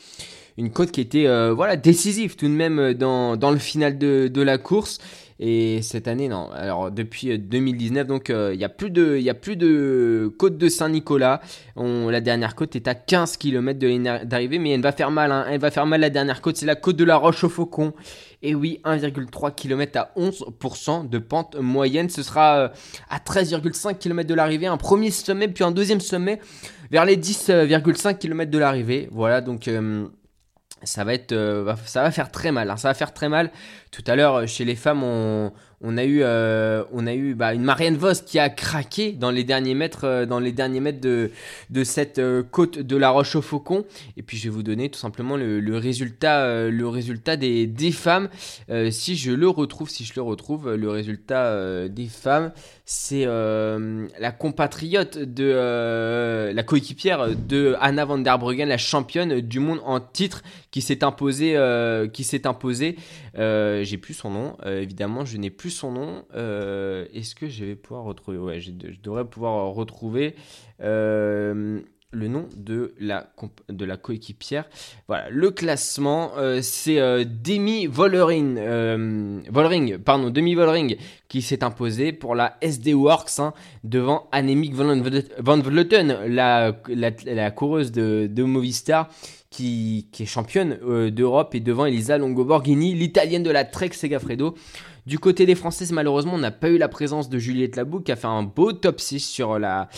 Une 0.58 0.70
côte 0.70 0.92
qui 0.92 1.00
était, 1.00 1.26
voilà, 1.52 1.76
décisive 1.76 2.36
tout 2.36 2.46
de 2.46 2.52
même 2.52 2.92
dans, 2.92 3.50
le 3.50 3.58
final 3.58 3.96
de 3.96 4.42
la 4.42 4.58
course. 4.58 4.98
Et 5.42 5.80
cette 5.80 6.06
année, 6.06 6.28
non. 6.28 6.50
Alors 6.52 6.90
depuis 6.90 7.38
2019, 7.38 8.02
euh, 8.02 8.04
donc 8.04 8.28
euh, 8.28 8.50
il 8.52 8.58
n'y 8.58 8.64
a 8.64 8.68
plus 8.68 8.90
de, 8.90 9.16
il 9.18 9.30
a 9.30 9.32
plus 9.32 9.56
de 9.56 10.30
côte 10.38 10.58
de 10.58 10.68
Saint-Nicolas. 10.68 11.40
La 11.76 12.20
dernière 12.20 12.54
côte 12.54 12.76
est 12.76 12.86
à 12.86 12.94
15 12.94 13.38
km 13.38 13.78
de 13.78 14.24
d'arrivée, 14.24 14.58
mais 14.58 14.72
elle 14.72 14.82
va 14.82 14.92
faire 14.92 15.10
mal. 15.10 15.32
Hein. 15.32 15.46
Elle 15.48 15.58
va 15.58 15.70
faire 15.70 15.86
mal 15.86 16.02
la 16.02 16.10
dernière 16.10 16.42
côte, 16.42 16.58
c'est 16.58 16.66
la 16.66 16.74
côte 16.74 16.96
de 16.96 17.04
la 17.04 17.16
Roche 17.16 17.42
au 17.42 17.48
Faucon. 17.48 17.94
Et 18.42 18.54
oui, 18.54 18.82
1,3 18.84 19.54
km 19.54 19.98
à 19.98 20.12
11% 20.18 21.08
de 21.08 21.18
pente 21.18 21.56
moyenne. 21.56 22.10
Ce 22.10 22.22
sera 22.22 22.58
euh, 22.58 22.68
à 23.08 23.16
13,5 23.16 23.96
km 23.96 24.28
de 24.28 24.34
l'arrivée, 24.34 24.66
un 24.66 24.76
premier 24.76 25.10
sommet, 25.10 25.48
puis 25.48 25.64
un 25.64 25.70
deuxième 25.70 26.00
sommet 26.00 26.38
vers 26.90 27.06
les 27.06 27.16
10,5 27.16 28.18
km 28.18 28.50
de 28.50 28.58
l'arrivée. 28.58 29.08
Voilà, 29.10 29.40
donc 29.40 29.70
ça 30.82 31.04
va 31.04 31.14
être, 31.14 31.34
ça 31.84 32.02
va 32.02 32.10
faire 32.10 32.30
très 32.30 32.52
mal. 32.52 32.70
Hein. 32.70 32.76
Ça 32.76 32.88
va 32.88 32.94
faire 32.94 33.12
très 33.12 33.28
mal. 33.28 33.50
Tout 33.90 34.04
à 34.06 34.14
l'heure, 34.14 34.46
chez 34.46 34.64
les 34.64 34.76
femmes, 34.76 35.02
on, 35.02 35.50
a 35.96 36.04
eu, 36.04 36.20
euh, 36.22 36.84
on 36.92 37.06
a 37.06 37.14
eu 37.14 37.34
bah, 37.34 37.54
une 37.54 37.64
Marianne 37.64 37.96
Vos 37.96 38.22
qui 38.24 38.38
a 38.38 38.48
craqué 38.48 39.12
dans 39.12 39.30
les 39.30 39.42
derniers 39.42 39.74
mètres, 39.74 40.04
euh, 40.04 40.26
dans 40.26 40.38
les 40.38 40.52
derniers 40.52 40.80
mètres 40.80 41.00
de, 41.00 41.30
cette 41.84 42.20
euh, 42.20 42.42
côte 42.42 42.78
de 42.78 42.96
la 42.96 43.10
Roche 43.10 43.34
au 43.34 43.42
Faucon. 43.42 43.84
Et 44.16 44.22
puis 44.22 44.36
je 44.36 44.44
vais 44.44 44.50
vous 44.50 44.62
donner 44.62 44.90
tout 44.90 44.98
simplement 44.98 45.36
le, 45.36 45.58
le 45.58 45.76
résultat, 45.76 46.68
le 46.68 46.88
résultat 46.88 47.36
des, 47.36 47.66
des 47.66 47.92
femmes. 47.92 48.28
si 48.90 49.16
je 49.16 49.32
le 49.32 49.48
retrouve, 49.48 49.90
si 49.90 50.04
je 50.04 50.12
le 50.14 50.22
retrouve, 50.22 50.74
le 50.74 50.90
résultat 50.90 51.88
des 51.88 52.06
femmes, 52.06 52.52
c'est 52.92 53.24
la 53.24 54.32
compatriote 54.32 55.18
de 55.18 56.52
la 56.52 56.62
coéquipière 56.62 57.36
de 57.36 57.76
Anna 57.80 58.04
van 58.04 58.18
der 58.18 58.38
Bruggen, 58.38 58.68
la 58.68 58.78
championne 58.78 59.40
du 59.40 59.60
monde 59.60 59.80
en 59.84 60.00
titre, 60.00 60.42
qui 60.70 60.82
s'est 60.82 61.04
imposée, 61.04 61.56
qui 62.12 62.24
s'est 62.24 62.46
imposée. 62.46 62.96
J'ai 63.34 63.98
plus 63.98 64.14
son 64.14 64.30
nom, 64.30 64.56
évidemment, 64.66 65.24
je 65.24 65.36
n'ai 65.36 65.50
plus 65.50 65.70
son 65.70 65.92
nom. 65.92 66.24
Euh, 66.34 67.06
est-ce 67.14 67.34
que 67.34 67.48
je 67.48 67.64
vais 67.64 67.76
pouvoir 67.76 68.04
retrouver? 68.04 68.38
Ouais, 68.38 68.60
je, 68.60 68.70
devrais 69.02 69.24
pouvoir 69.24 69.72
retrouver 69.74 70.34
euh, 70.80 71.80
le 72.12 72.28
nom 72.28 72.48
de 72.56 72.94
la, 72.98 73.32
de 73.68 73.84
la 73.84 73.96
coéquipière. 73.96 74.68
Voilà, 75.08 75.30
le 75.30 75.50
classement, 75.50 76.32
euh, 76.36 76.60
c'est 76.62 76.98
Demi 77.24 77.86
Vollering, 77.86 78.56
Vollering, 79.50 79.98
pardon, 79.98 80.30
Demi 80.30 80.54
Vollering 80.54 80.96
qui 81.28 81.42
s'est 81.42 81.62
imposé 81.62 82.12
pour 82.12 82.34
la 82.34 82.56
SD 82.60 82.94
Works 82.94 83.38
hein, 83.38 83.54
devant 83.84 84.28
Annemiek 84.32 84.74
van 84.74 85.58
Vleuten, 85.60 86.26
la, 86.26 86.72
coureuse 87.50 87.92
de, 87.92 88.28
de 88.30 88.42
Movistar. 88.42 89.08
Qui, 89.50 90.06
est 90.20 90.26
championne 90.26 90.78
d'Europe 91.10 91.56
et 91.56 91.60
devant 91.60 91.84
Elisa 91.84 92.16
Longo 92.18 92.44
Borghini, 92.44 92.94
l'italienne 92.94 93.42
de 93.42 93.50
la 93.50 93.64
Trek 93.64 93.90
Segafredo. 93.92 94.54
Du 95.10 95.18
côté 95.18 95.44
des 95.44 95.56
Françaises, 95.56 95.90
malheureusement, 95.90 96.34
on 96.34 96.38
n'a 96.38 96.52
pas 96.52 96.68
eu 96.68 96.78
la 96.78 96.86
présence 96.86 97.28
de 97.28 97.36
Juliette 97.36 97.74
Labou 97.74 97.98
qui 97.98 98.12
a 98.12 98.16
fait 98.16 98.28
un 98.28 98.44
beau 98.44 98.72
top 98.72 99.00
6 99.00 99.18
sur 99.18 99.58
la, 99.58 99.88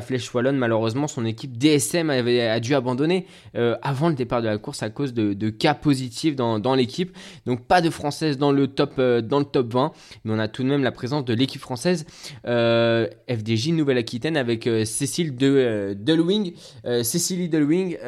flèche 0.00 0.32
wallonne. 0.32 0.56
Malheureusement, 0.56 1.06
son 1.06 1.26
équipe 1.26 1.58
DSM 1.58 2.08
a 2.08 2.60
dû 2.60 2.74
abandonner 2.74 3.26
euh, 3.56 3.76
avant 3.82 4.08
le 4.08 4.14
départ 4.14 4.40
de 4.40 4.46
la 4.46 4.56
course 4.56 4.82
à 4.82 4.88
cause 4.88 5.12
de, 5.12 5.50
cas 5.50 5.74
positifs 5.74 6.34
dans, 6.34 6.74
l'équipe. 6.74 7.14
Donc 7.44 7.66
pas 7.66 7.82
de 7.82 7.90
Françaises 7.90 8.38
dans 8.38 8.52
le 8.52 8.68
top, 8.68 8.94
euh, 8.98 9.20
dans 9.20 9.40
le 9.40 9.44
top 9.44 9.70
20, 9.70 9.92
mais 10.24 10.32
on 10.32 10.38
a 10.38 10.48
tout 10.48 10.62
de 10.62 10.68
même 10.68 10.82
la 10.82 10.92
présence 10.92 11.26
de 11.26 11.34
l'équipe 11.34 11.60
française 11.60 12.06
euh, 12.46 13.06
FDJ 13.28 13.68
Nouvelle-Aquitaine 13.72 14.38
avec 14.38 14.66
Cécile 14.86 15.36
de, 15.36 15.94
Delwing, 15.94 16.54
Cécilie 17.02 17.50
Delwing 17.50 17.98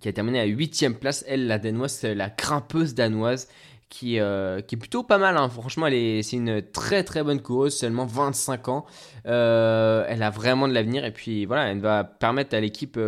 qui 0.00 0.08
a 0.08 0.12
terminé 0.12 0.38
à 0.40 0.44
8 0.44 0.98
place. 1.00 1.24
Elle, 1.26 1.46
la 1.46 1.58
danoise, 1.58 2.02
la 2.04 2.28
grimpeuse 2.28 2.94
danoise 2.94 3.48
qui, 3.88 4.20
euh, 4.20 4.60
qui 4.60 4.74
est 4.74 4.78
plutôt 4.78 5.02
pas 5.02 5.18
mal. 5.18 5.36
Hein. 5.36 5.48
Franchement, 5.48 5.88
c'est 5.90 6.32
une 6.32 6.62
très 6.62 7.04
très 7.04 7.22
bonne 7.22 7.40
coureuse, 7.40 7.76
seulement 7.76 8.06
25 8.06 8.68
ans. 8.68 8.86
Euh, 9.26 10.04
elle 10.08 10.22
a 10.22 10.30
vraiment 10.30 10.68
de 10.68 10.74
l'avenir 10.74 11.04
et 11.04 11.12
puis 11.12 11.46
voilà, 11.46 11.68
elle 11.68 11.80
va 11.80 12.04
permettre 12.04 12.54
à 12.56 12.60
l'équipe 12.60 12.98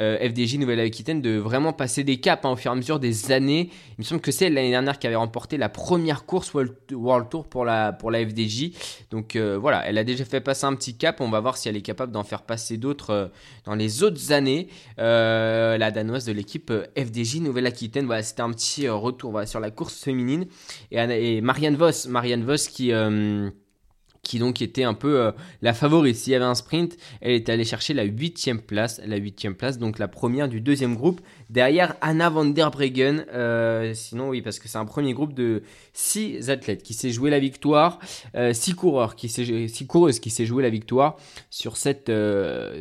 euh, 0.00 0.06
euh, 0.06 0.28
FDJ 0.28 0.58
Nouvelle-Aquitaine 0.58 1.20
de 1.22 1.36
vraiment 1.36 1.72
passer 1.72 2.04
des 2.04 2.18
caps 2.18 2.44
hein, 2.44 2.50
au 2.50 2.56
fur 2.56 2.70
et 2.70 2.74
à 2.74 2.76
mesure 2.76 2.98
des 2.98 3.32
années. 3.32 3.70
Il 3.90 3.98
me 3.98 4.04
semble 4.04 4.20
que 4.20 4.30
c'est 4.30 4.50
l'année 4.50 4.70
dernière 4.70 4.98
qui 4.98 5.06
avait 5.06 5.16
remporté 5.16 5.56
la 5.56 5.68
première 5.68 6.24
course 6.24 6.52
World 6.54 7.28
Tour 7.30 7.46
pour 7.48 7.64
la, 7.64 7.92
pour 7.92 8.10
la 8.10 8.24
FDJ. 8.26 8.72
Donc 9.10 9.36
euh, 9.36 9.58
voilà, 9.58 9.86
elle 9.86 9.98
a 9.98 10.04
déjà 10.04 10.24
fait 10.24 10.40
passer 10.40 10.66
un 10.66 10.74
petit 10.74 10.96
cap. 10.96 11.20
On 11.20 11.30
va 11.30 11.40
voir 11.40 11.56
si 11.56 11.68
elle 11.68 11.76
est 11.76 11.82
capable 11.82 12.12
d'en 12.12 12.24
faire 12.24 12.42
passer 12.42 12.76
d'autres 12.76 13.10
euh, 13.10 13.26
dans 13.64 13.74
les 13.74 14.02
autres 14.02 14.32
années. 14.32 14.68
la 14.98 15.90
danoise 15.90 16.24
de 16.24 16.32
l'équipe 16.32 16.72
FDJ 16.96 17.40
Nouvelle-Aquitaine. 17.40 18.06
Voilà, 18.06 18.22
c'était 18.22 18.42
un 18.42 18.50
petit 18.50 18.88
retour 18.88 19.40
sur 19.46 19.60
la 19.60 19.70
course 19.70 20.02
féminine. 20.02 20.46
Et, 20.90 20.98
et 20.98 21.40
Marianne 21.40 21.76
Voss, 21.76 22.06
Marianne 22.06 22.44
Voss 22.44 22.68
qui 22.68 22.92
qui 24.26 24.38
donc 24.38 24.60
était 24.60 24.82
un 24.82 24.94
peu 24.94 25.20
euh, 25.20 25.32
la 25.62 25.72
favorite. 25.72 26.16
S'il 26.16 26.32
y 26.32 26.36
avait 26.36 26.44
un 26.44 26.54
sprint, 26.54 26.96
elle 27.20 27.32
était 27.32 27.52
allée 27.52 27.64
chercher 27.64 27.94
la 27.94 28.02
huitième 28.02 28.60
place, 28.60 29.00
la 29.06 29.16
huitième 29.16 29.54
place, 29.54 29.78
donc 29.78 29.98
la 29.98 30.08
première 30.08 30.48
du 30.48 30.60
deuxième 30.60 30.96
groupe, 30.96 31.20
derrière 31.50 31.96
Anna 32.00 32.30
van 32.30 32.44
der 32.44 32.70
Breggen. 32.70 33.24
Euh, 33.32 33.94
sinon, 33.94 34.28
oui, 34.28 34.42
parce 34.42 34.58
que 34.58 34.68
c'est 34.68 34.78
un 34.78 34.84
premier 34.84 35.14
groupe 35.14 35.34
de 35.34 35.62
six 35.92 36.50
athlètes 36.50 36.82
qui 36.82 36.94
s'est 36.94 37.10
joué 37.10 37.30
la 37.30 37.38
victoire, 37.38 37.98
euh, 38.34 38.52
six 38.52 38.74
coureurs 38.74 39.16
qui 39.16 39.28
s'est, 39.28 39.86
coureuses 39.86 40.20
qui 40.20 40.30
s'est 40.30 40.46
joué 40.46 40.62
la 40.62 40.70
victoire 40.70 41.16
sur 41.50 41.76
cette 41.76 42.12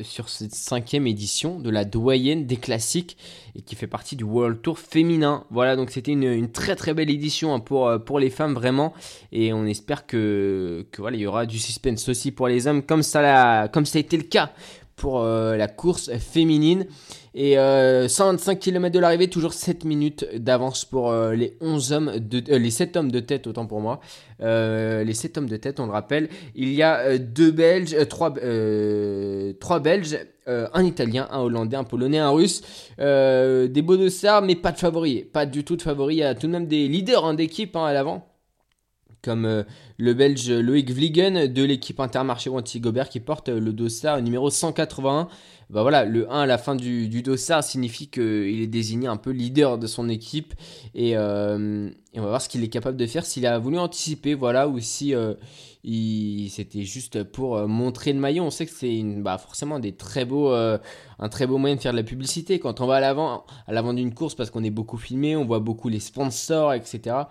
sur 0.03 0.29
cette 0.29 0.53
cinquième 0.53 1.07
édition 1.07 1.59
de 1.59 1.69
la 1.69 1.85
doyenne 1.85 2.45
des 2.45 2.57
classiques 2.57 3.17
et 3.55 3.61
qui 3.61 3.75
fait 3.75 3.87
partie 3.87 4.15
du 4.15 4.23
World 4.23 4.61
Tour 4.61 4.79
féminin. 4.79 5.45
Voilà, 5.49 5.75
donc 5.75 5.91
c'était 5.91 6.11
une, 6.11 6.51
très 6.51 6.75
très 6.75 6.93
belle 6.93 7.09
édition 7.09 7.53
hein, 7.53 7.59
pour 7.59 8.19
les 8.19 8.29
femmes 8.29 8.53
vraiment, 8.53 8.93
et 9.31 9.53
on 9.53 9.65
espère 9.65 10.05
que 10.05 10.85
que 10.91 11.01
il 11.13 11.19
y 11.19 11.27
aura 11.27 11.45
du 11.45 11.59
suspense 11.59 12.09
aussi 12.09 12.31
pour 12.31 12.47
les 12.47 12.67
hommes, 12.67 12.83
comme 12.83 13.03
ça, 13.03 13.67
comme 13.69 13.85
ça 13.85 13.97
a 13.97 14.01
été 14.01 14.17
le 14.17 14.23
cas 14.23 14.51
pour 14.95 15.21
euh, 15.21 15.55
la 15.55 15.67
course 15.67 16.11
féminine. 16.17 16.85
Et 17.37 17.55
125 17.55 17.57
euh, 17.57 18.55
km 18.55 18.95
de 18.95 18.99
l'arrivée, 18.99 19.27
toujours 19.27 19.51
7 19.51 19.83
minutes 19.83 20.25
d'avance 20.35 20.85
pour 20.85 21.11
euh, 21.11 21.33
les 21.33 21.57
11 21.59 21.91
hommes 21.91 22.11
de, 22.17 22.55
les 22.55 22.71
7 22.71 22.95
hommes 22.95 23.11
de 23.11 23.19
tête, 23.19 23.45
autant 23.45 23.65
pour 23.65 23.81
moi. 23.81 23.99
les 24.39 25.13
7 25.13 25.37
hommes 25.37 25.49
de 25.49 25.57
tête, 25.57 25.81
on 25.81 25.85
le 25.85 25.91
rappelle. 25.91 26.29
Il 26.55 26.71
y 26.71 26.81
a 26.81 27.17
deux 27.17 27.51
Belges, 27.51 28.07
3, 28.07 28.35
trois 29.59 29.79
Belges, 29.81 30.17
un 30.47 30.85
Italien, 30.85 31.27
un 31.29 31.39
Hollandais, 31.39 31.75
un 31.75 31.83
Polonais, 31.83 32.19
un 32.19 32.29
Russe. 32.29 32.61
des 32.97 33.81
beaux 33.83 33.97
dossards, 33.97 34.41
mais 34.41 34.55
pas 34.55 34.71
de 34.71 34.77
favoris. 34.77 35.25
Pas 35.33 35.45
du 35.45 35.65
tout 35.65 35.75
de 35.75 35.81
favoris. 35.81 36.15
Il 36.15 36.19
y 36.19 36.23
a 36.23 36.35
tout 36.35 36.47
de 36.47 36.53
même 36.53 36.67
des 36.67 36.87
leaders 36.87 37.25
hein, 37.25 37.33
d'équipe 37.33 37.75
hein, 37.75 37.83
à 37.83 37.91
l'avant 37.91 38.25
comme 39.25 39.45
euh, 39.45 39.63
le 39.97 40.13
Belge 40.13 40.49
Loïc 40.49 40.91
Vliegen 40.91 41.47
de 41.47 41.63
l'équipe 41.63 41.99
Intermarché 41.99 42.49
Wanty 42.49 42.79
Gobert 42.79 43.09
qui 43.09 43.19
porte 43.19 43.49
le 43.49 43.73
dossard 43.73 44.21
numéro 44.21 44.49
181. 44.49 45.27
Bah 45.69 45.81
voilà, 45.81 46.05
le 46.05 46.31
1 46.31 46.41
à 46.41 46.45
la 46.45 46.57
fin 46.57 46.75
du, 46.75 47.21
dossard 47.21 47.63
signifie 47.63 48.07
qu'il 48.07 48.61
est 48.61 48.67
désigné 48.67 49.07
un 49.07 49.17
peu 49.17 49.31
leader 49.31 49.77
de 49.77 49.87
son 49.87 50.09
équipe 50.09 50.53
et, 50.93 51.17
euh, 51.17 51.89
on 52.15 52.21
va 52.21 52.27
voir 52.27 52.41
ce 52.41 52.47
qu'il 52.47 52.63
est 52.63 52.69
capable 52.69 52.97
de 52.97 53.05
faire 53.07 53.25
s'il 53.25 53.45
a 53.45 53.59
voulu 53.59 53.77
anticiper, 53.77 54.35
voilà, 54.35 54.69
ou 54.69 54.79
si 54.79 55.13
euh, 55.13 55.33
c'était 55.83 56.83
juste 56.83 57.23
pour 57.23 57.67
montrer 57.67 58.13
le 58.13 58.19
maillot. 58.19 58.43
On 58.43 58.49
sait 58.51 58.65
que 58.65 58.71
c'est 58.71 59.03
bah 59.17 59.37
forcément 59.37 59.79
des 59.79 59.91
très 59.91 60.23
beaux, 60.23 60.53
un 60.53 61.29
très 61.29 61.45
beau 61.45 61.57
moyen 61.57 61.75
de 61.75 61.81
faire 61.81 61.91
de 61.91 61.97
la 61.97 62.03
publicité 62.03 62.59
quand 62.59 62.79
on 62.79 62.85
va 62.87 62.95
à 62.95 62.99
l'avant, 63.01 63.45
à 63.67 63.73
l'avant 63.73 63.93
d'une 63.93 64.13
course 64.13 64.33
parce 64.33 64.49
qu'on 64.49 64.63
est 64.63 64.69
beaucoup 64.69 64.97
filmé, 64.97 65.35
on 65.35 65.45
voit 65.45 65.59
beaucoup 65.59 65.89
les 65.89 65.99
sponsors, 65.99 66.73
etc 66.73 67.25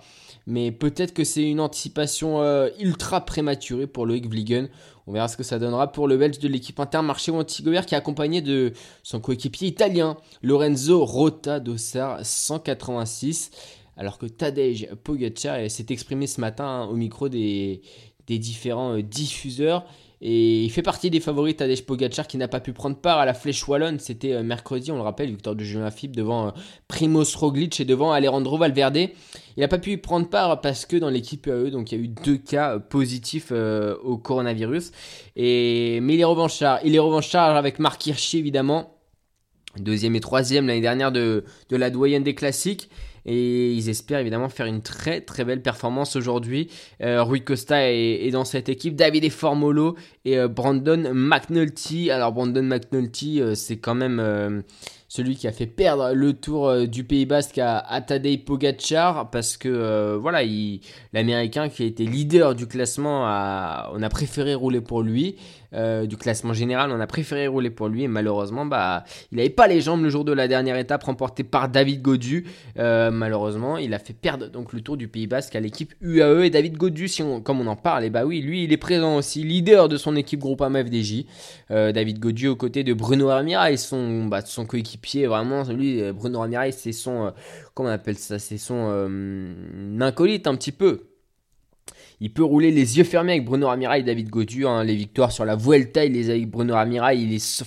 mais 0.47 0.73
peut-être 0.73 1.15
que 1.15 1.25
c'est 1.25 1.49
une 1.49 1.61
anticipation 1.61 2.43
euh, 2.43 2.69
ultra 2.79 3.25
prématurée 3.25 3.87
pour 3.87 4.07
Loïc 4.07 4.29
Vliegen. 4.29 4.69
On 5.07 5.13
verra 5.13 5.29
ce 5.29 5.37
que 5.37 5.43
ça 5.43 5.59
donnera 5.59 5.93
pour 5.93 6.09
le 6.09 6.17
Belge 6.17 6.39
de 6.39 6.49
l'équipe 6.49 6.81
Intermarché 6.81 7.31
Montigobert 7.31 7.85
qui 7.85 7.95
est 7.95 7.99
accompagné 7.99 8.41
de 8.41 8.73
son 9.03 9.21
coéquipier 9.21 9.69
italien 9.69 10.17
Lorenzo 10.43 11.05
Rota 11.05 11.61
Dossard 11.61 12.25
186 12.25 13.51
alors 13.97 14.19
que 14.19 14.27
Tadej 14.27 14.89
Pogacar 15.05 15.71
s'est 15.71 15.87
exprimé 15.91 16.27
ce 16.27 16.41
matin 16.41 16.65
hein, 16.65 16.87
au 16.87 16.95
micro 16.95 17.29
des, 17.29 17.83
des 18.27 18.39
différents 18.39 18.97
euh, 18.97 19.03
diffuseurs 19.03 19.85
et 20.27 20.65
il 20.65 20.71
fait 20.71 20.81
partie 20.81 21.11
des 21.11 21.21
favoris 21.21 21.55
Tadej 21.55 21.85
Pogacar 21.85 22.27
qui 22.27 22.39
n'a 22.39 22.49
pas 22.49 22.59
pu 22.59 22.73
prendre 22.73 22.97
part 22.97 23.19
à 23.19 23.27
la 23.27 23.35
Flèche 23.35 23.69
Wallonne. 23.69 23.99
C'était 23.99 24.33
euh, 24.33 24.43
mercredi, 24.43 24.91
on 24.91 24.97
le 24.97 25.03
rappelle, 25.03 25.29
victoire 25.29 25.55
de 25.55 25.63
Julien 25.63 25.91
Philippe 25.91 26.17
devant 26.17 26.47
euh, 26.47 26.51
Primoz 26.89 27.37
Roglic 27.37 27.79
et 27.79 27.85
devant 27.85 28.11
Alejandro 28.11 28.57
Valverde. 28.57 28.97
Il 28.97 29.61
n'a 29.61 29.69
pas 29.69 29.77
pu 29.77 29.99
prendre 29.99 30.27
part 30.27 30.63
parce 30.63 30.87
que 30.87 30.97
dans 30.97 31.11
l'équipe 31.11 31.45
UAE, 31.47 31.69
donc 31.69 31.93
il 31.93 31.99
y 31.99 32.01
a 32.01 32.05
eu 32.05 32.09
deux 32.09 32.39
cas 32.39 32.77
euh, 32.77 32.79
positifs 32.79 33.53
au 33.53 34.17
coronavirus. 34.17 34.93
Et, 35.37 36.01
mais 36.01 36.15
il 36.15 36.21
est 36.21 36.25
revanchard. 36.25 36.81
Il 36.87 36.95
est 36.95 37.01
revanchard 37.01 37.55
avec 37.55 37.79
Marc 37.79 38.07
Hirschi 38.07 38.39
évidemment. 38.39 38.97
Deuxième 39.79 40.17
et 40.17 40.21
troisième 40.21 40.67
l'année 40.67 40.81
dernière 40.81 41.13
de, 41.13 41.45
de 41.69 41.77
la 41.77 41.91
doyenne 41.91 42.23
des 42.23 42.35
classiques 42.35 42.89
et 43.27 43.73
ils 43.73 43.89
espèrent 43.89 44.21
évidemment 44.21 44.49
faire 44.49 44.67
une 44.67 44.83
très 44.83 45.21
très 45.21 45.45
belle 45.45 45.63
performance 45.63 46.17
aujourd'hui. 46.17 46.69
Euh, 47.03 47.23
Rui 47.23 47.43
Costa 47.43 47.91
est, 47.91 48.31
dans 48.31 48.45
cette 48.45 48.69
équipe, 48.69 48.97
David 48.97 49.31
Formolo 49.31 49.97
et 50.25 50.39
euh, 50.39 50.49
Brandon 50.49 51.13
McNulty. 51.15 52.11
Alors 52.11 52.33
Brandon 52.33 52.63
McNulty, 52.63 53.41
euh, 53.41 53.55
c'est 53.55 53.79
quand 53.79 53.95
même 53.95 54.63
celui 55.15 55.37
qui 55.37 55.47
a 55.47 55.53
fait 55.53 55.67
perdre 55.67 56.13
le 56.13 56.33
tour 56.33 56.89
du 56.89 57.05
Pays 57.05 57.25
Basque 57.25 57.59
à, 57.59 58.01
Tadej 58.01 58.45
Pogacar 58.45 59.31
parce 59.31 59.57
que 59.57 60.17
voilà, 60.17 60.41
l'Américain 61.13 61.69
qui 61.69 61.85
a 61.85 61.87
été 61.87 62.05
leader 62.05 62.57
du 62.57 62.67
classement, 62.67 63.21
on 63.21 64.03
a 64.03 64.09
préféré 64.11 64.55
rouler 64.55 64.81
pour 64.81 65.03
lui. 65.03 65.37
Euh, 65.75 66.07
du 66.07 66.17
classement 66.17 66.53
général. 66.53 66.93
On 66.93 67.01
a 67.01 67.07
préféré 67.09 67.49
rouler 67.49 67.71
pour 67.71 67.89
lui 67.89 68.05
et 68.05 68.09
malheureusement, 68.09 68.65
bah, 68.65 69.03
il 69.33 69.39
n'avait 69.39 69.51
pas 69.51 69.67
les 69.67 69.81
jambes 69.81 70.05
le 70.05 70.09
jour 70.09 70.25
de 70.25 70.33
la 70.33 70.47
dernière 70.47 70.77
étape 70.77 71.03
remportée 71.03 71.43
par 71.43 71.69
David 71.69 72.01
Godu. 72.01 72.47
Euh, 72.79 73.11
malheureusement, 73.11 73.77
il 73.77 73.93
a 73.93 73.99
fait 73.99 74.13
perdre 74.13 74.49
donc 74.49 74.73
le 74.73 74.83
Tour 74.83 74.97
du 74.97 75.09
Pays 75.09 75.27
Basque 75.27 75.57
à 75.57 75.61
l'équipe 75.61 75.93
UAE 76.01 76.45
et 76.45 76.51
David 76.51 76.77
Godu, 76.77 77.09
si 77.09 77.25
on, 77.25 77.41
comme 77.41 77.61
on 77.61 77.67
en 77.67 77.75
parle, 77.75 78.05
et 78.05 78.11
bah 78.11 78.25
oui, 78.25 78.41
lui, 78.41 78.63
il 78.63 78.73
est 78.73 78.77
présent 78.77 79.17
aussi, 79.17 79.43
leader 79.43 79.89
de 79.89 79.97
son 79.97 80.15
équipe 80.15 80.39
Groupama 80.39 80.85
FDJ. 80.85 81.25
Euh, 81.73 81.91
David 81.91 82.21
Godu 82.21 82.47
aux 82.47 82.57
côtés 82.57 82.85
de 82.85 82.93
Bruno 82.93 83.27
Ramirez, 83.27 83.77
son, 83.77 84.27
bah, 84.27 84.43
son 84.43 84.67
coéquipier, 84.67 85.04
vraiment, 85.27 85.63
lui, 85.65 86.01
Bruno 86.13 86.41
Ramirez, 86.41 86.73
c'est 86.73 86.93
son, 86.93 87.33
comment 87.75 87.89
on 87.89 87.93
appelle 87.93 88.19
ça, 88.19 88.39
c'est 88.39 88.59
son 88.59 88.91
incolite 90.01 90.47
un 90.47 90.55
petit 90.57 90.73
peu. 90.73 91.15
Il 92.21 92.33
peut 92.33 92.45
rouler 92.45 92.71
les 92.71 92.97
yeux 92.97 93.05
fermés 93.05 93.33
avec 93.33 93.45
Bruno 93.45 93.67
Ramirez 93.67 93.99
et 93.99 94.03
David 94.03 94.31
Godu. 94.31 94.67
Hein. 94.67 94.85
les 94.85 94.95
victoires 94.95 95.33
sur 95.33 95.45
la 95.45 95.57
Vuelta, 95.57 96.05
il 96.05 96.13
les 96.13 96.31
a 96.31 96.35
avec 96.35 96.49
Bruno 96.49 96.75
Ramirez. 96.75 97.17
Il 97.17 97.35
est, 97.35 97.65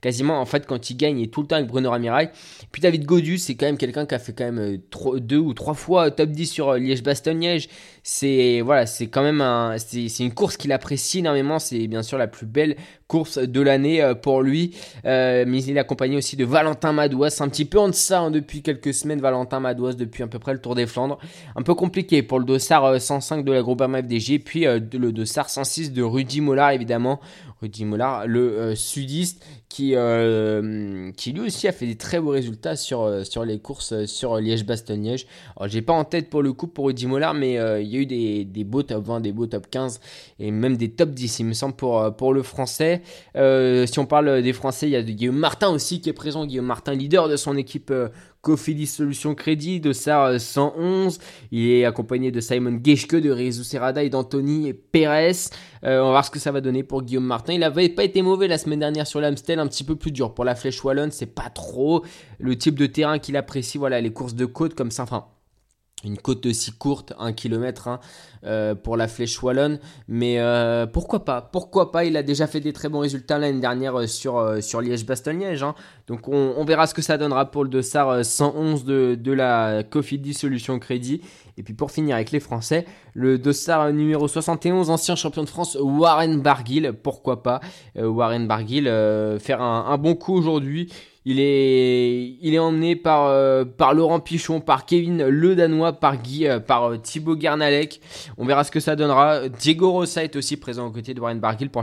quasiment, 0.00 0.40
en 0.40 0.44
fait, 0.44 0.66
quand 0.66 0.90
il 0.90 0.96
gagne, 0.96 1.18
il 1.18 1.24
est 1.24 1.32
tout 1.32 1.42
le 1.42 1.48
temps 1.48 1.56
avec 1.56 1.68
Bruno 1.68 1.90
Ramirez. 1.90 2.30
Puis 2.70 2.80
David 2.80 3.04
Godu, 3.04 3.38
c'est 3.38 3.56
quand 3.56 3.66
même 3.66 3.76
quelqu'un 3.76 4.06
qui 4.06 4.14
a 4.14 4.18
fait 4.18 4.32
quand 4.32 4.44
même 4.44 4.58
euh, 4.58 5.18
deux 5.20 5.38
ou 5.38 5.52
trois 5.52 5.74
fois 5.74 6.10
top 6.10 6.30
10 6.30 6.46
sur 6.46 6.70
euh, 6.70 6.78
Liège-Bastogne-Liège. 6.78 7.68
C'est 8.02 8.62
voilà, 8.64 8.86
c'est 8.86 9.08
quand 9.08 9.22
même 9.22 9.44
c'est 9.76 10.20
une 10.20 10.32
course 10.32 10.56
qu'il 10.56 10.72
apprécie 10.72 11.18
énormément. 11.18 11.58
C'est 11.58 11.86
bien 11.88 12.02
sûr 12.02 12.16
la 12.16 12.28
plus 12.28 12.46
belle 12.46 12.76
course 13.08 13.38
de 13.38 13.60
l'année 13.60 14.00
euh, 14.02 14.14
pour 14.14 14.42
lui. 14.42 14.76
mais 15.04 15.62
il 15.64 15.76
est 15.76 15.80
accompagné 15.80 16.16
aussi 16.16 16.36
de 16.36 16.44
Valentin 16.44 16.92
Madouas. 16.92 17.38
Un 17.40 17.48
petit 17.48 17.64
peu 17.64 17.78
en 17.78 17.88
deçà 17.88 18.20
hein, 18.20 18.30
depuis 18.30 18.62
quelques 18.62 18.94
semaines. 18.94 19.20
Valentin 19.20 19.58
Madouas 19.58 19.94
depuis 19.94 20.22
à 20.22 20.28
peu 20.28 20.38
près 20.38 20.52
le 20.52 20.60
Tour 20.60 20.74
des 20.74 20.86
Flandres. 20.86 21.18
Un 21.56 21.62
peu 21.62 21.74
compliqué 21.74 22.22
pour 22.22 22.38
le 22.38 22.44
dossard 22.44 23.00
105 23.00 23.44
de 23.44 23.52
la 23.52 23.62
Groupama 23.62 24.02
FDG. 24.02 24.38
Puis 24.38 24.64
le 24.64 25.10
dossard 25.10 25.50
106 25.50 25.92
de 25.92 26.02
Rudy 26.02 26.40
Mollard 26.40 26.70
évidemment. 26.70 27.20
Rudy 27.60 27.84
Mollard, 27.84 28.26
le 28.26 28.74
sudiste 28.74 29.44
qui, 29.68 29.92
euh, 29.94 31.12
qui 31.12 31.32
lui 31.32 31.40
aussi 31.40 31.68
a 31.68 31.72
fait 31.72 31.86
des 31.86 31.96
très 31.96 32.20
beaux 32.20 32.30
résultats 32.30 32.74
sur, 32.74 33.02
euh, 33.02 33.22
les 33.44 33.58
courses 33.58 33.92
euh, 33.92 34.06
sur 34.06 34.36
Liège-Bastogne-Liège. 34.36 35.26
Alors 35.56 35.68
j'ai 35.68 35.82
pas 35.82 35.92
en 35.92 36.04
tête 36.04 36.30
pour 36.30 36.42
le 36.42 36.52
coup 36.52 36.66
pour 36.66 36.86
Rudy 36.86 37.06
Mollard, 37.06 37.34
mais 37.34 37.54
il 37.82 37.88
y 37.88 37.96
a 37.96 38.00
eu 38.00 38.06
des, 38.06 38.44
des, 38.44 38.64
beaux 38.64 38.82
top 38.82 39.04
20, 39.04 39.20
des 39.20 39.32
beaux 39.32 39.46
top 39.46 39.68
15 39.70 40.00
et 40.38 40.50
même 40.50 40.76
des 40.76 40.90
top 40.90 41.10
10, 41.10 41.40
il 41.40 41.46
me 41.46 41.52
semble, 41.52 41.74
pour, 41.74 42.14
pour 42.16 42.32
le 42.32 42.42
français. 42.42 43.02
si 43.34 43.98
on 43.98 44.06
parle 44.06 44.42
des 44.42 44.52
français, 44.52 44.88
il 44.88 44.92
y 44.92 44.96
a 44.96 45.02
Guillaume 45.02 45.38
Martin 45.38 45.68
aussi 45.68 46.00
qui 46.00 46.08
est 46.08 46.14
présent. 46.14 46.46
Guillaume 46.46 46.66
Martin, 46.66 46.94
leader 46.94 47.28
de 47.28 47.36
son 47.36 47.56
équipe 47.56 47.92
Cofidis 48.42 48.86
Solutions 48.86 49.34
Crédit, 49.34 49.80
de 49.80 49.92
SAR 49.92 50.40
111. 50.40 51.18
Il 51.50 51.70
est 51.70 51.84
accompagné 51.84 52.30
de 52.30 52.40
Simon 52.40 52.80
Geschke, 52.84 53.16
de 53.16 53.30
Rezu 53.30 53.64
Serrada 53.64 54.02
et 54.02 54.10
d'Anthony 54.10 54.72
Perez. 54.72 55.50
on 55.82 55.88
va 55.88 56.02
voir 56.02 56.24
ce 56.24 56.30
que 56.30 56.38
ça 56.38 56.52
va 56.52 56.60
donner 56.60 56.82
pour 56.82 57.02
Guillaume 57.02 57.24
Martin. 57.24 57.52
Il 57.52 57.60
n'avait 57.60 57.88
pas 57.88 58.04
été 58.04 58.22
mauvais 58.22 58.48
la 58.48 58.58
semaine 58.58 58.80
dernière 58.80 59.06
sur 59.06 59.20
l'Amstel, 59.20 59.58
un 59.58 59.66
petit 59.66 59.84
peu 59.84 59.96
plus 59.96 60.12
dur 60.12 60.34
pour 60.34 60.44
la 60.44 60.54
Flèche 60.54 60.82
Wallonne. 60.84 61.10
C'est 61.10 61.26
pas 61.26 61.50
trop 61.50 62.04
le 62.38 62.56
type 62.56 62.78
de 62.78 62.86
terrain 62.86 63.18
qu'il 63.18 63.36
apprécie. 63.36 63.78
Voilà, 63.78 64.00
les 64.00 64.12
courses 64.12 64.34
de 64.34 64.46
côte 64.46 64.74
comme 64.74 64.90
ça. 64.90 65.02
Enfin, 65.02 65.26
une 66.04 66.18
côte 66.18 66.46
aussi 66.46 66.72
courte, 66.72 67.12
un 67.18 67.32
kilomètre 67.32 67.88
hein, 67.88 68.00
euh, 68.44 68.74
pour 68.74 68.96
la 68.96 69.08
flèche 69.08 69.42
wallonne. 69.42 69.78
Mais 70.06 70.38
euh, 70.38 70.86
pourquoi 70.86 71.24
pas? 71.24 71.40
Pourquoi 71.40 71.90
pas? 71.90 72.04
Il 72.04 72.16
a 72.16 72.22
déjà 72.22 72.46
fait 72.46 72.60
des 72.60 72.72
très 72.72 72.88
bons 72.88 73.00
résultats 73.00 73.38
l'année 73.38 73.60
dernière 73.60 73.98
euh, 73.98 74.06
sur, 74.06 74.80
Liège-Bastogne-Liège. 74.80 75.62
Hein. 75.62 75.74
Donc 76.06 76.28
on, 76.28 76.64
verra 76.64 76.86
ce 76.86 76.94
que 76.94 77.02
ça 77.02 77.18
donnera 77.18 77.50
pour 77.50 77.64
le 77.64 77.70
Dossard 77.70 78.24
111 78.24 78.84
de, 78.84 79.14
de 79.14 79.32
la 79.32 79.82
Cofidis 79.82 80.34
Solution 80.34 80.78
Crédit. 80.78 81.22
Et 81.58 81.62
puis 81.62 81.74
pour 81.74 81.90
finir 81.90 82.14
avec 82.14 82.30
les 82.30 82.40
Français, 82.40 82.86
le 83.14 83.38
Dossard 83.38 83.92
numéro 83.92 84.28
71, 84.28 84.90
ancien 84.90 85.16
champion 85.16 85.42
de 85.42 85.48
France, 85.48 85.76
Warren 85.80 86.40
Barguil. 86.40 86.92
Pourquoi 87.02 87.42
pas 87.42 87.60
Warren 87.96 88.46
Barguil 88.46 88.84
faire 89.40 89.60
un, 89.60 89.98
bon 89.98 90.14
coup 90.14 90.34
aujourd'hui 90.34 90.88
il 91.30 91.40
est, 91.40 92.58
emmené 92.58 92.96
par, 92.96 93.26
euh, 93.26 93.66
par 93.66 93.92
Laurent 93.92 94.18
Pichon, 94.18 94.60
par 94.60 94.86
Kevin 94.86 95.26
Le 95.26 95.54
Danois, 95.54 95.92
par 95.92 96.16
Guy, 96.16 96.46
euh, 96.46 96.58
par 96.58 96.84
euh, 96.84 96.96
Thibaut 96.96 97.38
Gernalek. 97.38 98.00
On 98.38 98.46
verra 98.46 98.64
ce 98.64 98.70
que 98.70 98.80
ça 98.80 98.96
donnera. 98.96 99.46
Diego 99.50 99.92
Rossa 99.92 100.24
est 100.24 100.36
aussi 100.36 100.56
présent 100.56 100.86
aux 100.86 100.90
côtés 100.90 101.12
de 101.12 101.20
Warren 101.20 101.38
Barguil 101.38 101.68
pour 101.68 101.82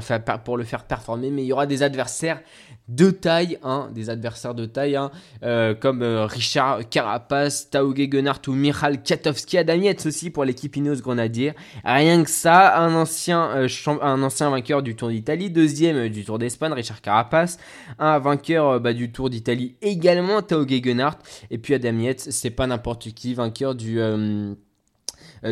le 0.57 0.63
faire 0.63 0.85
performer. 0.85 1.29
Mais 1.29 1.43
il 1.43 1.47
y 1.47 1.53
aura 1.53 1.67
des 1.67 1.83
adversaires 1.83 2.41
de 2.87 3.09
taille, 3.09 3.57
hein, 3.63 3.89
des 3.93 4.09
adversaires 4.09 4.53
de 4.53 4.65
taille, 4.65 4.95
hein, 4.95 5.09
euh, 5.43 5.73
comme 5.73 6.03
euh, 6.03 6.25
Richard 6.25 6.87
Carapace, 6.89 7.69
Tauge 7.69 8.07
Gunnart 8.07 8.41
ou 8.47 8.51
Michal 8.51 9.01
Katowski, 9.01 9.57
Adamietz 9.57 10.05
aussi 10.05 10.29
pour 10.29 10.45
l'équipe 10.45 10.75
Ineos 10.75 11.01
Grenadier. 11.01 11.53
Rien 11.83 12.23
que 12.23 12.29
ça, 12.29 12.79
un 12.79 12.93
ancien, 12.93 13.49
euh, 13.55 14.49
vainqueur 14.49 14.83
du 14.83 14.95
Tour 14.95 15.09
d'Italie, 15.09 15.49
deuxième 15.49 16.09
du 16.09 16.23
Tour 16.23 16.37
d'Espagne, 16.37 16.73
Richard 16.73 17.01
Carapace, 17.01 17.57
un 17.97 18.19
vainqueur 18.19 18.79
bah, 18.79 18.93
du 18.93 19.11
Tour 19.11 19.29
d'Italie 19.29 19.75
également, 19.81 20.41
Tauge 20.43 20.67
Gunnart, 20.67 21.17
et 21.49 21.57
puis 21.57 21.73
Adamietz, 21.73 22.29
c'est 22.29 22.51
pas 22.51 22.67
n'importe 22.67 23.11
qui, 23.13 23.33
vainqueur 23.33 23.73
du 23.73 23.99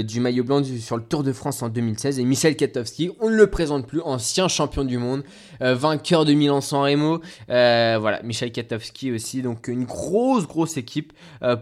du 0.01 0.19
maillot 0.19 0.43
blanc 0.43 0.63
sur 0.63 0.97
le 0.97 1.03
Tour 1.03 1.23
de 1.23 1.31
France 1.33 1.61
en 1.61 1.69
2016. 1.69 2.19
Et 2.19 2.23
Michel 2.23 2.55
Katowski, 2.55 3.11
on 3.19 3.29
ne 3.29 3.35
le 3.35 3.47
présente 3.47 3.85
plus, 3.85 4.01
ancien 4.01 4.47
champion 4.47 4.85
du 4.85 4.97
monde, 4.97 5.23
vainqueur 5.61 6.25
de 6.25 6.33
Milan-San 6.33 6.81
Remo. 6.81 7.21
Euh, 7.49 7.97
voilà, 7.99 8.21
Michel 8.23 8.51
Katowski 8.51 9.11
aussi. 9.11 9.41
Donc 9.41 9.67
une 9.67 9.85
grosse, 9.85 10.47
grosse 10.47 10.77
équipe 10.77 11.13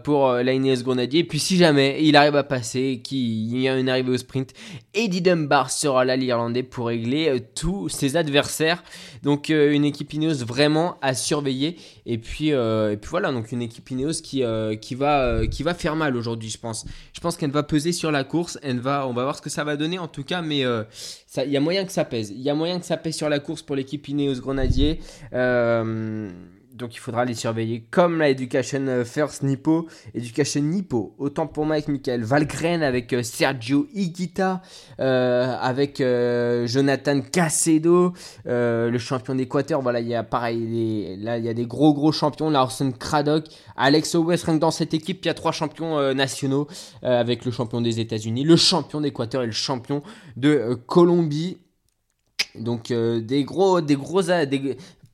pour 0.04 0.32
la 0.32 0.52
Grenadier. 0.82 1.20
Et 1.20 1.24
puis 1.24 1.38
si 1.38 1.56
jamais 1.56 1.98
il 2.02 2.16
arrive 2.16 2.36
à 2.36 2.44
passer, 2.44 3.00
qu'il 3.02 3.58
y 3.58 3.68
a 3.68 3.78
une 3.78 3.88
arrivée 3.88 4.12
au 4.12 4.16
sprint, 4.16 4.52
Eddie 4.94 5.22
Dunbar 5.22 5.70
sera 5.70 6.04
là, 6.04 6.16
l'Irlandais, 6.16 6.62
pour 6.62 6.86
régler 6.86 7.42
tous 7.54 7.88
ses 7.88 8.16
adversaires. 8.16 8.82
Donc 9.22 9.48
une 9.48 9.84
équipe 9.84 10.12
Ineos 10.12 10.44
vraiment 10.44 10.96
à 11.02 11.14
surveiller. 11.14 11.76
Et 12.06 12.18
puis, 12.18 12.48
et 12.48 12.96
puis 13.00 13.10
voilà, 13.10 13.32
donc 13.32 13.52
une 13.52 13.62
équipe 13.62 13.90
Ineos 13.90 14.20
qui, 14.22 14.42
qui, 14.80 14.94
va, 14.94 15.46
qui 15.46 15.62
va 15.62 15.74
faire 15.74 15.96
mal 15.96 16.16
aujourd'hui, 16.16 16.50
je 16.50 16.58
pense. 16.58 16.84
Je 17.12 17.20
pense 17.20 17.36
qu'elle 17.36 17.50
va 17.50 17.62
peser 17.62 17.92
sur 17.92 18.10
la 18.10 18.24
course. 18.24 18.58
Elle 18.62 18.80
va, 18.80 19.06
on 19.06 19.12
va 19.12 19.22
voir 19.22 19.36
ce 19.36 19.42
que 19.42 19.50
ça 19.50 19.64
va 19.64 19.76
donner 19.76 19.98
en 19.98 20.08
tout 20.08 20.24
cas, 20.24 20.42
mais 20.42 20.64
euh, 20.64 20.84
il 21.38 21.50
y 21.50 21.56
a 21.56 21.60
moyen 21.60 21.84
que 21.84 21.92
ça 21.92 22.04
pèse. 22.04 22.30
Il 22.30 22.42
y 22.42 22.50
a 22.50 22.54
moyen 22.54 22.78
que 22.78 22.84
ça 22.84 22.96
pèse 22.96 23.16
sur 23.16 23.28
la 23.28 23.38
course 23.38 23.62
pour 23.62 23.76
l'équipe 23.76 24.06
Ineos 24.08 24.40
Grenadier. 24.40 25.00
Euh, 25.32 26.30
donc 26.74 26.94
il 26.94 26.98
faudra 26.98 27.24
les 27.24 27.34
surveiller 27.34 27.84
comme 27.90 28.18
la 28.18 28.30
Education 28.30 29.04
First 29.04 29.42
Nippo, 29.42 29.88
Education 30.14 30.62
Nippo. 30.62 31.14
Autant 31.18 31.46
pour 31.46 31.66
moi 31.66 31.76
avec 31.76 31.88
Michael 31.88 32.22
Valgren, 32.22 32.82
avec 32.82 33.12
euh, 33.12 33.22
Sergio 33.22 33.86
Higuita, 33.92 34.62
avec 34.98 35.98
Jonathan 35.98 37.20
Casedo, 37.20 38.12
le 38.44 38.98
champion 38.98 39.34
d'Équateur. 39.34 39.82
Voilà, 39.82 40.00
il 40.00 40.08
y 40.08 40.14
a 40.14 40.22
pareil, 40.22 41.16
là 41.18 41.38
il 41.38 41.44
y 41.44 41.48
a 41.48 41.54
des 41.54 41.66
gros 41.66 41.92
gros 41.94 42.12
champions, 42.12 42.50
Larson 42.50 42.92
Craddock, 42.92 43.44
Alex 43.76 44.14
Owes, 44.14 44.58
dans 44.58 44.70
cette 44.70 44.94
équipe, 44.94 45.24
il 45.24 45.28
y 45.28 45.30
a 45.30 45.34
trois 45.34 45.52
champions 45.52 46.14
nationaux 46.14 46.68
avec 47.02 47.44
le 47.44 47.50
champion 47.50 47.80
des 47.80 48.00
États-Unis, 48.00 48.44
le 48.44 48.56
champion 48.56 49.00
d'Équateur 49.00 49.42
et 49.42 49.46
le 49.46 49.52
champion 49.52 50.02
de 50.36 50.78
Colombie. 50.86 51.58
Donc 52.54 52.92
des 52.92 53.44
gros, 53.44 53.80
des 53.80 53.96
gros, 53.96 54.22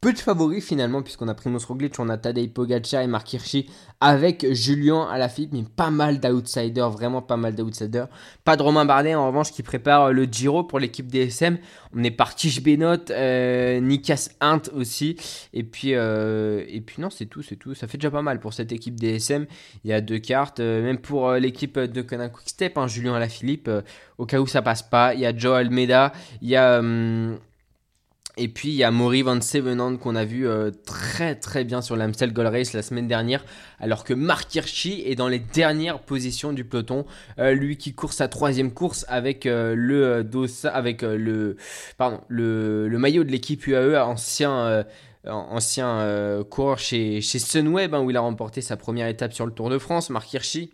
peu 0.00 0.12
de 0.12 0.19
favoris 0.19 0.64
finalement, 0.64 1.02
puisqu'on 1.02 1.28
a 1.28 1.35
Primoz 1.35 1.64
Roglic, 1.64 1.99
on 1.99 2.09
a 2.09 2.17
Tadej 2.17 2.49
Pogacar 2.52 3.02
et 3.02 3.07
Mark 3.07 3.33
Hirschi 3.33 3.69
avec 4.00 4.47
Julien 4.52 5.08
Alaphilippe, 5.11 5.52
mais 5.52 5.65
pas 5.75 5.91
mal 5.91 6.21
d'outsiders, 6.21 6.91
vraiment 6.91 7.21
pas 7.21 7.37
mal 7.37 7.54
d'outsiders. 7.54 8.06
Pas 8.45 8.56
de 8.56 8.63
Romain 8.63 8.84
Bardet 8.84 9.17
en 9.17 9.26
revanche 9.26 9.50
qui 9.50 9.63
prépare 9.63 10.13
le 10.13 10.25
Giro 10.25 10.63
pour 10.63 10.78
l'équipe 10.78 11.08
DSM. 11.08 11.58
On 11.97 12.04
est 12.04 12.13
parti 12.13 12.61
Benot, 12.61 13.11
euh, 13.11 13.80
Nikas 13.80 14.30
Hunt 14.41 14.63
aussi, 14.75 15.17
et 15.52 15.65
puis 15.65 15.95
euh, 15.95 16.63
et 16.69 16.80
puis 16.80 17.02
non 17.02 17.11
c'est 17.11 17.26
tout, 17.26 17.43
c'est 17.43 17.56
tout. 17.56 17.75
Ça 17.75 17.89
fait 17.89 17.99
déjà 17.99 18.11
pas 18.11 18.23
mal 18.23 18.39
pour 18.39 18.54
cette 18.54 18.71
équipe 18.71 18.95
DSM. 18.95 19.47
Il 19.84 19.91
y 19.91 19.93
a 19.93 20.00
deux 20.00 20.19
cartes, 20.19 20.61
euh, 20.61 20.82
même 20.82 20.99
pour 20.99 21.32
l'équipe 21.32 21.78
de 21.78 22.02
Conan 22.02 22.28
Quickstep, 22.28 22.78
hein, 22.78 22.87
Julien 22.87 23.15
Alaphilippe. 23.15 23.69
au 24.19 24.26
cas 24.26 24.39
où 24.39 24.47
ça 24.47 24.63
passe 24.63 24.82
pas, 24.82 25.15
il 25.15 25.21
y 25.21 25.26
a 25.26 25.37
Joe 25.37 25.56
Almeida, 25.56 26.13
il 26.41 26.49
y 26.49 26.56
a 26.56 26.78
hum, 26.78 27.39
et 28.38 28.48
puis 28.48 28.68
il 28.68 28.74
y 28.74 28.84
a 28.84 28.90
Maury 28.90 29.22
Van 29.22 29.40
Sevenand 29.40 29.96
qu'on 29.96 30.14
a 30.16 30.24
vu 30.24 30.46
euh, 30.46 30.70
très 30.86 31.34
très 31.34 31.64
bien 31.64 31.82
sur 31.82 31.96
l'Amstel 31.96 32.32
Gold 32.32 32.48
Race 32.48 32.72
la 32.72 32.82
semaine 32.82 33.08
dernière, 33.08 33.44
alors 33.80 34.04
que 34.04 34.14
Mark 34.14 34.54
Hirschi 34.54 35.02
est 35.04 35.16
dans 35.16 35.28
les 35.28 35.40
dernières 35.40 36.00
positions 36.00 36.52
du 36.52 36.64
peloton. 36.64 37.04
Euh, 37.38 37.52
lui 37.52 37.76
qui 37.76 37.94
court 37.94 38.12
sa 38.12 38.28
troisième 38.28 38.72
course 38.72 39.04
avec 39.08 39.46
euh, 39.46 39.74
le 39.76 40.28
avec 40.72 41.02
le 41.02 41.56
pardon 41.96 42.20
le, 42.28 42.88
maillot 42.98 43.24
de 43.24 43.30
l'équipe 43.30 43.66
UAE, 43.66 43.96
ancien 44.02 44.84
ancien 45.26 46.44
coureur 46.48 46.78
chez, 46.78 47.20
chez 47.20 47.38
Sunweb 47.38 47.94
hein, 47.94 48.00
où 48.00 48.10
il 48.10 48.16
a 48.16 48.20
remporté 48.20 48.60
sa 48.60 48.76
première 48.76 49.08
étape 49.08 49.32
sur 49.32 49.46
le 49.46 49.52
Tour 49.52 49.68
de 49.68 49.78
France. 49.78 50.10
Mark 50.10 50.32
Hirschi. 50.32 50.70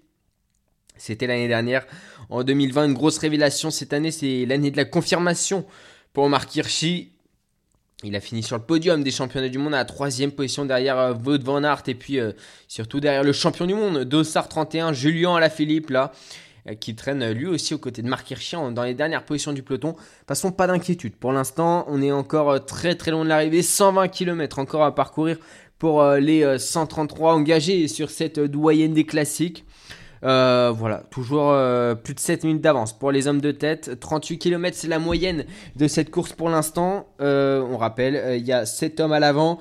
C'était 0.97 1.27
l'année 1.27 1.49
dernière. 1.49 1.85
En 2.31 2.45
2020, 2.45 2.87
une 2.87 2.95
grosse 2.95 3.19
révélation. 3.19 3.71
Cette 3.71 3.93
année, 3.93 4.13
c'est 4.13 4.47
l'année 4.47 4.71
de 4.71 4.77
la 4.77 4.85
confirmation 4.85 5.67
pour 6.13 6.29
Mark 6.29 6.55
Hirschi. 6.55 7.14
Il 8.03 8.17
a 8.17 8.21
fini 8.21 8.43
sur 8.43 8.57
le 8.57 8.63
podium 8.63 9.03
des 9.03 9.13
championnats 9.13 9.49
du 9.49 9.59
monde 9.59 9.73
à 9.73 9.79
la 9.79 9.85
troisième 9.85 10.33
position 10.33 10.65
derrière 10.65 10.99
euh, 10.99 11.15
Wout 11.15 11.43
van 11.43 11.63
Aert 11.63 11.85
et 11.87 11.95
puis 11.95 12.19
euh, 12.19 12.33
surtout 12.67 12.99
derrière 12.99 13.23
le 13.23 13.33
champion 13.33 13.67
du 13.67 13.75
monde, 13.75 14.01
Dossard 14.01 14.49
31, 14.49 14.93
Julien 14.93 15.37
Alaphilippe 15.37 15.91
là, 15.91 16.11
euh, 16.69 16.75
qui 16.75 16.97
traîne 16.97 17.31
lui 17.31 17.47
aussi 17.47 17.73
aux 17.73 17.79
côtés 17.79 18.03
de 18.03 18.09
Marc 18.09 18.29
Hirschi 18.31 18.57
dans 18.73 18.83
les 18.83 18.95
dernières 18.95 19.25
positions 19.25 19.53
du 19.53 19.63
peloton. 19.63 19.95
Passons 20.27 20.51
pas 20.51 20.67
d'inquiétude. 20.67 21.15
Pour 21.15 21.33
l'instant, 21.33 21.85
on 21.89 22.03
est 22.03 22.11
encore 22.11 22.67
très 22.67 22.97
très 22.97 23.13
loin 23.13 23.23
de 23.23 23.29
l'arrivée, 23.29 23.63
120 23.63 24.09
km 24.09 24.59
encore 24.59 24.83
à 24.83 24.95
parcourir 24.95 25.39
pour 25.79 26.05
les 26.05 26.59
133 26.59 27.35
engagés 27.35 27.89
sur 27.89 28.11
cette 28.11 28.41
doyenne 28.41 28.95
des 28.95 29.05
classiques. 29.05 29.65
Euh, 30.25 30.73
voilà, 30.75 31.03
toujours 31.11 31.51
euh, 31.51 31.95
plus 31.95 32.15
de 32.15 32.21
7 32.21 32.45
minutes 32.45 32.63
d'avance 32.63 32.93
pour 32.93 33.13
les 33.13 33.29
hommes 33.29 33.41
de 33.41 33.51
tête. 33.51 34.01
38 34.01 34.39
km, 34.39 34.77
c'est 34.77 34.89
la 34.89 34.99
moyenne 34.99 35.45
de 35.77 35.87
cette 35.87 36.11
course 36.11 36.33
pour 36.33 36.49
l'instant. 36.49 37.07
Euh, 37.21 37.63
on 37.71 37.77
rappelle, 37.77 38.39
il 38.39 38.47
y 38.47 38.53
a 38.53 38.65
7 38.65 39.01
hommes 39.01 39.13
à 39.13 39.21
l'avant, 39.21 39.59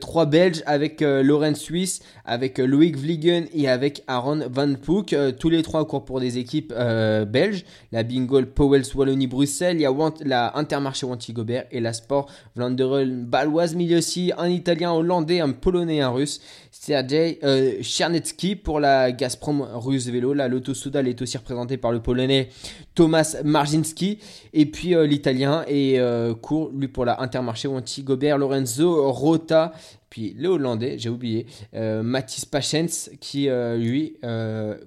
3 0.00 0.26
Belges 0.26 0.62
avec 0.66 1.00
Lorenz 1.00 1.58
Suisse, 1.60 2.00
avec 2.24 2.58
Loïc 2.58 2.96
Vliegen 2.96 3.46
et 3.52 3.68
avec 3.68 4.02
Aaron 4.06 4.40
Van 4.50 4.74
Poek. 4.74 5.14
tous 5.38 5.50
les 5.50 5.62
trois 5.62 5.86
courent 5.86 6.04
pour 6.04 6.20
des 6.20 6.38
équipes 6.38 6.72
belges. 6.72 7.64
La 7.92 8.02
Bingol 8.02 8.46
Powells 8.46 8.84
Wallonie-Bruxelles, 8.94 9.76
il 9.76 9.82
y 9.82 9.86
a 9.86 9.94
la 10.24 10.56
Intermarché 10.56 11.06
Wanty 11.06 11.32
Gobert 11.32 11.64
et 11.70 11.80
la 11.80 11.92
Sport 11.92 12.30
Vlaanderen 12.54 13.24
Baloise, 13.24 13.74
mais 13.74 13.84
il 13.84 13.90
y 13.90 13.94
a 13.94 13.98
aussi 13.98 14.32
un 14.38 14.48
Italien, 14.48 14.90
un 14.90 14.94
Hollandais, 14.94 15.40
un 15.40 15.52
Polonais 15.52 16.00
un 16.00 16.10
Russe. 16.10 16.40
Sergej 16.80 17.38
Chernetsky 17.82 18.56
pour 18.56 18.80
la 18.80 19.12
Gazprom 19.12 19.62
russe 19.74 20.06
vélo. 20.08 20.34
La 20.34 20.48
Lotto 20.48 20.74
Soudal 20.74 21.08
est 21.08 21.20
aussi 21.22 21.36
représentée 21.36 21.76
par 21.76 21.92
le 21.92 22.00
Polonais 22.00 22.48
Thomas 22.94 23.36
Marzinski. 23.44 24.18
Et 24.52 24.66
puis 24.66 24.94
euh, 24.94 25.06
l'Italien 25.06 25.64
euh, 25.68 26.34
court, 26.34 26.72
lui, 26.74 26.88
pour 26.88 27.04
la 27.04 27.20
Intermarché 27.20 27.68
Wanty 27.68 28.02
Gobert, 28.02 28.38
Lorenzo 28.38 29.12
Rota. 29.12 29.72
Puis 30.10 30.34
le 30.38 30.48
Hollandais, 30.48 30.98
j'ai 30.98 31.08
oublié, 31.08 31.46
euh, 31.74 32.02
Mathis 32.02 32.44
Pachens, 32.44 33.10
qui 33.20 33.48
lui 33.76 34.16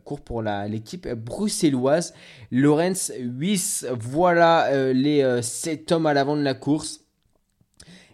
court 0.03 0.21
pour 0.21 0.41
l'équipe 0.41 1.07
bruxelloise. 1.13 2.13
Lorenz 2.51 3.13
Wyss, 3.37 3.85
voilà 3.99 4.91
les 4.93 5.41
7 5.41 5.91
hommes 5.91 6.07
à 6.07 6.13
l'avant 6.13 6.35
de 6.35 6.41
la 6.41 6.53
course. 6.53 7.01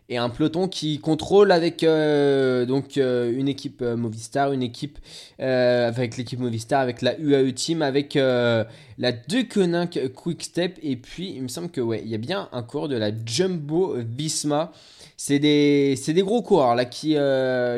Et 0.07 0.17
un 0.17 0.29
peloton 0.29 0.67
qui 0.67 0.99
contrôle 0.99 1.51
avec 1.51 1.83
euh, 1.83 2.65
donc 2.65 2.97
euh, 2.97 3.33
une 3.35 3.47
équipe 3.47 3.81
euh, 3.81 3.97
Movistar, 3.97 4.51
une 4.51 4.61
équipe 4.61 4.99
avec 5.39 6.17
l'équipe 6.17 6.39
Movistar, 6.39 6.79
avec 6.79 7.01
la 7.01 7.17
UAE 7.19 7.51
Team, 7.53 7.81
avec 7.81 8.13
la 8.13 8.65
De 8.99 10.07
Quick 10.07 10.43
Step 10.43 10.77
et 10.81 10.95
puis 10.95 11.33
il 11.35 11.43
me 11.43 11.47
semble 11.47 11.69
que 11.69 11.81
ouais, 11.81 12.01
il 12.03 12.09
y 12.09 12.15
a 12.15 12.19
bien 12.19 12.49
un 12.51 12.63
cours 12.63 12.87
de 12.87 12.95
la 12.95 13.09
Jumbo 13.25 13.95
Visma. 13.97 14.71
C'est 15.17 15.39
des, 15.39 15.95
des 16.07 16.21
gros 16.21 16.41
coureurs 16.41 16.75
là 16.75 16.85
qui, 16.85 17.17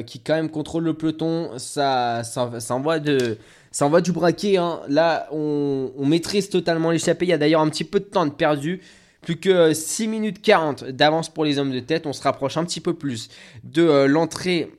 qui 0.05 0.19
quand 0.19 0.35
même 0.35 0.49
contrôlent 0.49 0.83
le 0.83 0.93
peloton. 0.93 1.51
Ça, 1.57 2.23
ça, 2.23 2.59
ça 2.59 2.75
envoie 2.75 2.99
de, 2.99 3.37
ça 3.71 3.85
envoie 3.85 4.01
du 4.01 4.11
braquet. 4.11 4.57
Hein. 4.57 4.81
Là, 4.89 5.27
on, 5.31 5.91
on 5.97 6.05
maîtrise 6.05 6.49
totalement 6.49 6.91
l'échappée. 6.91 7.25
Il 7.25 7.29
y 7.29 7.33
a 7.33 7.37
d'ailleurs 7.37 7.61
un 7.61 7.69
petit 7.69 7.83
peu 7.83 7.99
de 7.99 8.05
temps 8.05 8.25
de 8.25 8.31
perdu. 8.31 8.81
Plus 9.27 9.35
que 9.35 9.73
6 9.73 10.07
minutes 10.07 10.41
40 10.41 10.85
d'avance 10.85 11.27
pour 11.27 11.43
les 11.43 11.59
hommes 11.59 11.73
de 11.73 11.81
tête. 11.81 12.07
On 12.07 12.13
se 12.13 12.23
rapproche 12.23 12.55
un 12.55 12.63
petit 12.63 12.79
peu 12.79 12.93
plus 12.93 13.27
de 13.65 13.81
euh, 13.81 14.07
l'entrée 14.07 14.71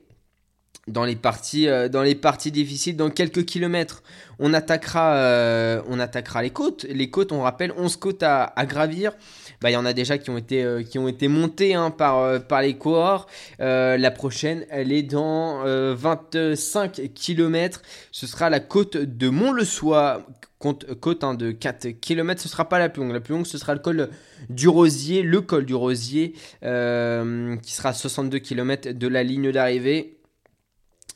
dans 0.89 1.05
les 1.05 1.15
parties 1.15 1.67
euh, 1.67 1.87
dans 1.87 2.03
les 2.03 2.15
parties 2.15 2.51
difficiles 2.51 2.97
dans 2.97 3.09
quelques 3.09 3.45
kilomètres. 3.45 4.03
On 4.39 4.53
attaquera 4.53 5.15
euh, 5.15 5.81
on 5.87 5.99
attaquera 5.99 6.41
les 6.41 6.49
côtes. 6.49 6.85
Les 6.89 7.09
côtes 7.09 7.31
on 7.31 7.41
rappelle 7.41 7.73
11 7.77 7.95
côtes 7.97 8.23
à, 8.23 8.53
gravir. 8.65 9.13
Bah, 9.61 9.69
il 9.69 9.73
y 9.73 9.77
en 9.77 9.85
a 9.85 9.93
déjà 9.93 10.17
qui 10.17 10.29
ont 10.29 10.37
été 10.37 10.65
qui 10.89 10.99
ont 10.99 11.07
été 11.07 11.27
montées 11.27 11.73
hein, 11.73 11.91
par 11.91 12.41
par 12.43 12.61
les 12.61 12.77
cohorts. 12.77 13.27
La 13.59 14.11
prochaine 14.11 14.65
elle 14.69 14.91
est 14.91 15.03
dans 15.03 15.63
25 15.65 17.13
kilomètres. 17.13 17.81
Ce 18.11 18.27
sera 18.27 18.49
la 18.49 18.59
côte 18.59 18.97
de 18.97 19.29
Mont-le-Soie. 19.29 20.25
Côte, 20.59 21.23
hein, 21.23 21.35
de 21.35 21.51
4 21.51 21.87
km, 22.01 22.41
ce 22.41 22.49
sera 22.49 22.67
pas 22.67 22.79
la 22.79 22.89
plus 22.89 23.01
longue. 23.01 23.13
La 23.13 23.21
plus 23.21 23.33
longue, 23.33 23.45
ce 23.45 23.57
sera 23.57 23.73
le 23.73 23.79
col 23.79 24.09
du 24.49 24.67
Rosier, 24.67 25.21
le 25.21 25.39
col 25.39 25.65
du 25.65 25.73
Rosier, 25.73 26.33
euh, 26.63 27.55
qui 27.57 27.71
sera 27.71 27.89
à 27.89 27.93
62 27.93 28.39
km 28.39 28.91
de 28.91 29.07
la 29.07 29.23
ligne 29.23 29.53
d'arrivée. 29.53 30.18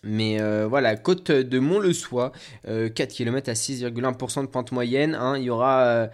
Mais 0.03 0.41
euh, 0.41 0.67
voilà, 0.67 0.95
côte 0.95 1.31
de 1.31 1.59
Mont-le-Soie, 1.59 2.31
4 2.65 3.07
km 3.07 3.49
à 3.49 3.53
6,1% 3.53 4.41
de 4.41 4.47
pente 4.47 4.71
moyenne. 4.71 5.15
Hein. 5.15 5.37
il 5.37 5.43
y 5.43 5.49
aura 5.49 5.85
euh, 5.85 6.07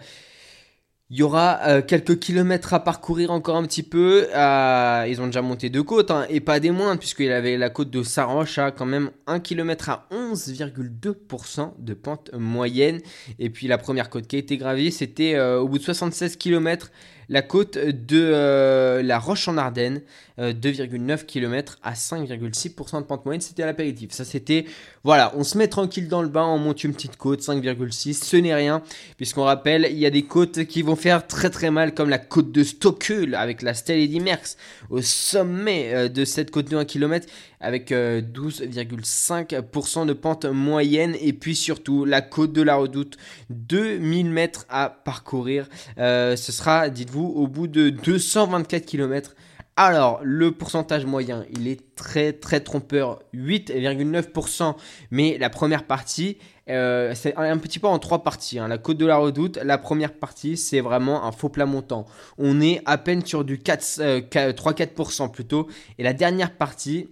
il 1.12 1.18
y 1.18 1.22
aura 1.24 1.58
euh, 1.66 1.82
quelques 1.82 2.20
kilomètres 2.20 2.72
à 2.72 2.84
parcourir 2.84 3.32
encore 3.32 3.56
un 3.56 3.64
petit 3.64 3.82
peu. 3.82 4.28
ils 4.28 5.20
ont 5.20 5.26
déjà 5.26 5.42
monté 5.42 5.68
deux 5.68 5.82
côtes, 5.82 6.12
hein, 6.12 6.24
et 6.28 6.38
pas 6.38 6.60
des 6.60 6.70
moindres, 6.70 7.00
puisqu'il 7.00 7.32
avait 7.32 7.56
la 7.56 7.68
côte 7.68 7.90
de 7.90 8.04
Saranche 8.04 8.58
à 8.58 8.70
quand 8.70 8.86
même 8.86 9.10
1 9.26 9.40
km 9.40 9.88
à 9.88 10.06
11,2% 10.12 11.72
de 11.80 11.94
pente 11.94 12.30
moyenne. 12.32 13.00
Et 13.40 13.50
puis 13.50 13.66
la 13.66 13.76
première 13.76 14.08
côte 14.08 14.28
qui 14.28 14.36
a 14.36 14.38
été 14.38 14.56
gravée, 14.56 14.92
c'était 14.92 15.34
euh, 15.34 15.58
au 15.58 15.66
bout 15.66 15.78
de 15.78 15.82
76 15.82 16.36
km 16.36 16.92
la 17.30 17.40
côte 17.42 17.78
de 17.78 18.20
euh, 18.20 19.02
la 19.02 19.18
Roche 19.18 19.48
en 19.48 19.56
Ardennes, 19.56 20.02
2,9 20.38 21.26
km 21.26 21.78
à 21.82 21.92
5,6% 21.92 23.00
de 23.00 23.04
pente 23.04 23.26
moyenne, 23.26 23.42
c'était 23.42 23.62
à 23.62 23.66
l'apéritif. 23.66 24.10
Ça 24.12 24.24
c'était, 24.24 24.64
voilà, 25.04 25.34
on 25.36 25.44
se 25.44 25.58
met 25.58 25.68
tranquille 25.68 26.08
dans 26.08 26.22
le 26.22 26.28
bain, 26.28 26.46
on 26.46 26.58
monte 26.58 26.82
une 26.82 26.94
petite 26.94 27.16
côte, 27.16 27.42
5,6, 27.42 28.24
ce 28.24 28.36
n'est 28.38 28.54
rien, 28.54 28.82
puisqu'on 29.18 29.44
rappelle, 29.44 29.86
il 29.90 29.98
y 29.98 30.06
a 30.06 30.10
des 30.10 30.22
côtes 30.22 30.64
qui 30.64 30.80
vont 30.80 30.96
faire 30.96 31.26
très 31.26 31.50
très 31.50 31.70
mal, 31.70 31.94
comme 31.94 32.08
la 32.08 32.18
côte 32.18 32.52
de 32.52 32.64
Stockhul 32.64 33.34
avec 33.34 33.60
la 33.60 33.74
Stella 33.74 34.06
Merckx 34.18 34.56
au 34.88 35.02
sommet 35.02 35.94
euh, 35.94 36.08
de 36.08 36.24
cette 36.24 36.50
côte 36.50 36.70
de 36.70 36.76
1 36.76 36.84
km 36.84 37.26
avec 37.60 37.90
12,5% 37.90 40.02
euh, 40.02 40.04
de 40.04 40.12
pente 40.12 40.46
moyenne 40.46 41.14
et 41.20 41.32
puis 41.32 41.54
surtout 41.54 42.04
la 42.04 42.22
côte 42.22 42.52
de 42.52 42.62
la 42.62 42.76
redoute 42.76 43.16
2000 43.50 44.30
mètres 44.30 44.66
à 44.68 44.90
parcourir 44.90 45.68
ce 45.96 46.36
sera 46.36 46.90
dites-vous 46.90 47.26
au 47.26 47.46
bout 47.46 47.66
de 47.66 47.90
224 47.90 48.86
km. 48.86 49.34
Alors, 49.82 50.20
le 50.22 50.52
pourcentage 50.52 51.06
moyen, 51.06 51.46
il 51.50 51.66
est 51.66 51.94
très 51.94 52.34
très 52.34 52.60
trompeur, 52.60 53.20
8,9%. 53.34 54.74
Mais 55.10 55.38
la 55.38 55.48
première 55.48 55.84
partie, 55.84 56.36
euh, 56.68 57.14
c'est 57.14 57.34
un 57.36 57.56
petit 57.56 57.78
peu 57.78 57.86
en 57.86 57.98
trois 57.98 58.22
parties. 58.22 58.58
Hein. 58.58 58.68
La 58.68 58.76
côte 58.76 58.98
de 58.98 59.06
la 59.06 59.16
redoute, 59.16 59.58
la 59.64 59.78
première 59.78 60.12
partie, 60.12 60.58
c'est 60.58 60.80
vraiment 60.80 61.24
un 61.24 61.32
faux 61.32 61.48
plat 61.48 61.64
montant. 61.64 62.04
On 62.36 62.60
est 62.60 62.82
à 62.84 62.98
peine 62.98 63.24
sur 63.24 63.42
du 63.42 63.56
3-4% 63.56 64.02
euh, 64.02 65.28
plutôt. 65.28 65.66
Et 65.98 66.02
la 66.02 66.12
dernière 66.12 66.54
partie, 66.54 67.08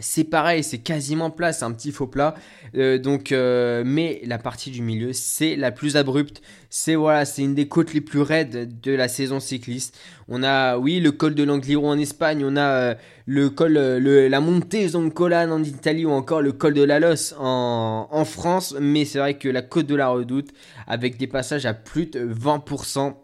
c'est 0.00 0.24
pareil, 0.24 0.62
c'est 0.62 0.78
quasiment 0.78 1.30
plat, 1.30 1.52
c'est 1.52 1.64
un 1.64 1.72
petit 1.72 1.90
faux 1.90 2.06
plat. 2.06 2.36
Euh, 2.76 2.98
donc, 2.98 3.32
euh, 3.32 3.82
mais 3.84 4.20
la 4.24 4.38
partie 4.38 4.70
du 4.70 4.80
milieu, 4.80 5.12
c'est 5.12 5.56
la 5.56 5.72
plus 5.72 5.96
abrupte. 5.96 6.40
C'est 6.70 6.94
voilà, 6.94 7.24
c'est 7.24 7.42
une 7.42 7.56
des 7.56 7.66
côtes 7.66 7.92
les 7.92 8.00
plus 8.00 8.20
raides 8.20 8.80
de 8.80 8.92
la 8.92 9.08
saison 9.08 9.40
cycliste. 9.40 9.98
On 10.28 10.44
a, 10.44 10.78
oui, 10.78 11.00
le 11.00 11.10
col 11.10 11.34
de 11.34 11.42
l'Angliru 11.42 11.84
en 11.84 11.98
Espagne, 11.98 12.44
on 12.44 12.54
a 12.54 12.70
euh, 12.70 12.94
le 13.26 13.50
col, 13.50 13.72
la 13.72 14.40
montée 14.40 14.86
Zoncolan 14.86 15.50
en 15.50 15.64
Italie 15.64 16.06
ou 16.06 16.10
encore 16.10 16.42
le 16.42 16.52
col 16.52 16.74
de 16.74 16.84
la 16.84 17.00
Losse 17.00 17.34
en 17.38 18.24
France. 18.24 18.76
Mais 18.80 19.04
c'est 19.04 19.18
vrai 19.18 19.34
que 19.34 19.48
la 19.48 19.62
côte 19.62 19.86
de 19.86 19.96
la 19.96 20.08
Redoute, 20.08 20.50
avec 20.86 21.16
des 21.16 21.26
passages 21.26 21.66
à 21.66 21.74
plus 21.74 22.06
de 22.06 22.32
20%. 22.32 23.14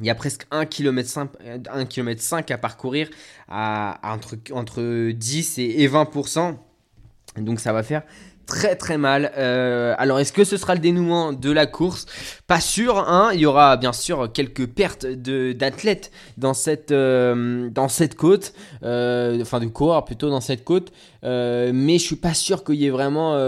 Il 0.00 0.06
y 0.06 0.10
a 0.10 0.14
presque 0.14 0.46
1 0.50 0.66
km 0.66 1.08
5, 1.08 1.88
km 1.88 2.20
5 2.20 2.50
à 2.50 2.58
parcourir 2.58 3.08
entre, 3.48 4.36
entre 4.52 5.10
10 5.10 5.58
et, 5.58 5.88
20%. 5.88 6.56
Donc 7.38 7.60
ça 7.60 7.72
va 7.72 7.82
faire 7.82 8.02
très 8.46 8.74
très 8.74 8.98
mal. 8.98 9.30
Euh, 9.38 9.94
alors 9.98 10.18
est-ce 10.18 10.32
que 10.32 10.42
ce 10.42 10.56
sera 10.56 10.74
le 10.74 10.80
dénouement 10.80 11.32
de 11.32 11.50
la 11.52 11.66
course? 11.66 12.06
Pas 12.48 12.60
sûr. 12.60 12.98
Hein 12.98 13.30
Il 13.34 13.40
y 13.40 13.46
aura 13.46 13.76
bien 13.76 13.92
sûr 13.92 14.32
quelques 14.32 14.66
pertes 14.66 15.06
d'athlètes 15.06 16.10
dans 16.36 16.54
cette 16.54 16.90
euh, 16.90 17.70
côte, 18.18 18.52
euh, 18.82 19.40
enfin 19.40 19.60
de 19.60 19.66
coureurs 19.66 20.04
plutôt 20.04 20.30
dans 20.30 20.40
cette 20.40 20.64
côte. 20.64 20.92
Mais 21.22 21.98
je 21.98 22.04
suis 22.04 22.16
pas 22.16 22.34
sûr 22.34 22.64
qu'il 22.64 22.76
y 22.76 22.86
ait 22.86 22.90
vraiment 22.90 23.38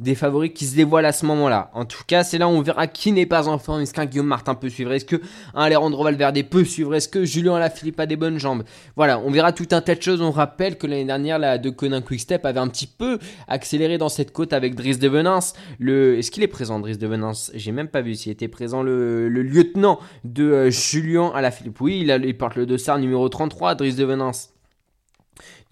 des 0.00 0.14
favoris 0.14 0.52
qui 0.54 0.66
se 0.66 0.76
dévoilent 0.76 1.06
à 1.06 1.12
ce 1.12 1.26
moment-là. 1.26 1.70
En 1.74 1.84
tout 1.84 2.02
cas, 2.06 2.24
c'est 2.24 2.38
là 2.38 2.48
où 2.48 2.52
on 2.52 2.62
verra 2.62 2.86
qui 2.86 3.12
n'est 3.12 3.26
pas 3.26 3.48
en 3.48 3.58
forme. 3.58 3.82
Est-ce 3.82 3.94
qu'un 3.94 4.06
Guillaume 4.06 4.26
Martin 4.26 4.54
peut 4.54 4.68
suivre? 4.68 4.92
Est-ce 4.92 5.04
que 5.04 5.16
un 5.54 5.62
Alejandro 5.62 6.04
Valverde 6.04 6.42
peut 6.44 6.64
suivre? 6.64 6.94
Est-ce 6.94 7.08
que 7.08 7.24
Julien 7.24 7.54
Alaphilippe 7.54 8.00
a 8.00 8.06
des 8.06 8.16
bonnes 8.16 8.38
jambes? 8.38 8.64
Voilà, 8.96 9.18
on 9.20 9.30
verra 9.30 9.52
tout 9.52 9.68
un 9.72 9.80
tas 9.80 9.94
de 9.94 10.02
choses. 10.02 10.20
On 10.20 10.30
rappelle 10.30 10.78
que 10.78 10.86
l'année 10.86 11.04
dernière, 11.04 11.38
la 11.38 11.58
de 11.58 11.70
Conin 11.70 12.00
Quickstep 12.00 12.44
avait 12.44 12.60
un 12.60 12.68
petit 12.68 12.86
peu 12.86 13.18
accéléré 13.48 13.98
dans 13.98 14.08
cette 14.08 14.32
côte 14.32 14.52
avec 14.52 14.74
Driss 14.74 14.98
de 14.98 15.08
Venance. 15.08 15.54
Le... 15.78 16.18
Est-ce 16.18 16.30
qu'il 16.30 16.42
est 16.42 16.48
présent, 16.48 16.80
Driss 16.80 16.98
de 16.98 17.06
Venance? 17.06 17.50
J'ai 17.54 17.72
même 17.72 17.88
pas 17.88 18.02
vu 18.02 18.14
s'il 18.14 18.32
était 18.32 18.48
présent 18.48 18.82
le, 18.82 19.28
lieutenant 19.28 19.98
de 20.24 20.44
euh, 20.44 20.70
Julien 20.70 21.32
à 21.34 21.40
la 21.40 21.50
Philippe. 21.50 21.80
Oui, 21.80 22.00
il, 22.02 22.10
a... 22.10 22.16
il 22.16 22.36
porte 22.36 22.56
le 22.56 22.66
dossard 22.66 22.98
numéro 22.98 23.28
33, 23.28 23.74
Driss 23.74 23.96
de 23.96 24.04
Venance. 24.04 24.51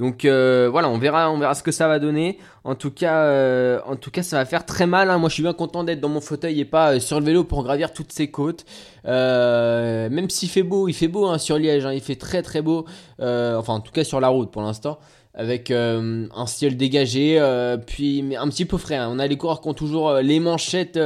Donc 0.01 0.25
euh, 0.25 0.71
voilà, 0.73 0.89
on 0.89 0.97
verra, 0.97 1.31
on 1.31 1.39
verra 1.39 1.55
ce 1.55 1.63
que 1.63 1.73
ça 1.73 1.87
va 1.87 1.99
donner. 1.99 2.39
En 2.65 2.75
tout 2.75 2.91
cas, 2.91 3.25
euh, 3.25 3.79
ça 4.23 4.39
va 4.39 4.47
faire 4.47 4.65
très 4.65 4.87
mal. 4.87 5.11
Hein. 5.11 5.19
Moi, 5.19 5.29
je 5.29 5.35
suis 5.35 5.43
bien 5.43 5.53
content 5.53 5.85
d'être 5.85 6.01
dans 6.01 6.09
mon 6.09 6.23
fauteuil 6.23 6.59
et 6.59 6.65
pas 6.65 6.99
sur 7.01 7.21
le 7.21 7.27
vélo 7.27 7.45
pour 7.45 7.63
gravir 7.63 7.93
toutes 7.93 8.11
ces 8.11 8.31
côtes. 8.31 8.65
même 9.05 10.31
s'il 10.31 10.49
fait 10.49 10.63
beau, 10.63 10.89
il 10.89 10.95
fait 10.95 11.07
beau 11.07 11.27
hein, 11.27 11.37
sur 11.37 11.59
Liège. 11.59 11.85
Hein. 11.85 11.93
il 11.93 12.01
fait 12.01 12.17
très 12.17 12.41
très 12.41 12.63
beau. 12.63 12.87
enfin, 13.21 13.75
en 13.75 13.81
tout 13.81 13.93
cas 13.93 14.03
sur 14.03 14.21
la 14.21 14.29
route 14.29 14.51
pour 14.51 14.63
l'instant 14.63 14.99
avec 15.41 15.71
euh, 15.71 16.27
un 16.37 16.47
ciel 16.47 16.77
dégagé, 16.77 17.39
euh, 17.41 17.79
puis 17.79 18.37
un 18.37 18.47
petit 18.49 18.67
peu 18.67 18.77
frais. 18.77 18.97
Hein. 18.97 19.09
On 19.11 19.19
a 19.19 19.27
les 19.27 19.39
coureurs 19.39 19.63
qui 19.63 19.69
ont 19.69 19.75
toujours 19.75 20.11
euh, 20.11 20.21
les 20.21 20.39
manchettes, 20.39 21.01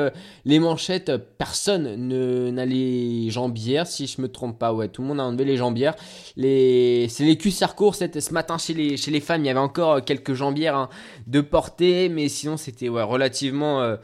les 0.44 0.58
manchettes. 0.58 1.12
Personne 1.38 2.08
ne 2.08 2.50
n'a 2.50 2.66
les 2.66 3.30
jambières, 3.30 3.86
si 3.86 4.08
je 4.08 4.20
me 4.20 4.26
trompe 4.26 4.58
pas. 4.58 4.72
Ouais, 4.72 4.88
tout 4.88 5.02
le 5.02 5.08
monde 5.08 5.20
a 5.20 5.22
enlevé 5.22 5.44
les 5.44 5.56
jambières. 5.56 5.94
C'est 6.36 7.08
les 7.20 7.38
cuissards 7.38 7.76
courts. 7.76 7.94
Ce 7.94 8.32
matin 8.32 8.58
chez 8.58 8.74
les 8.74 8.96
chez 8.96 9.12
les 9.12 9.20
femmes, 9.20 9.44
il 9.44 9.46
y 9.46 9.50
avait 9.50 9.60
encore 9.60 10.04
quelques 10.04 10.34
jambières 10.34 10.74
hein, 10.74 10.88
de 11.28 11.40
portée, 11.40 12.08
mais 12.08 12.28
sinon 12.28 12.56
c'était 12.56 12.88
relativement 12.88 13.96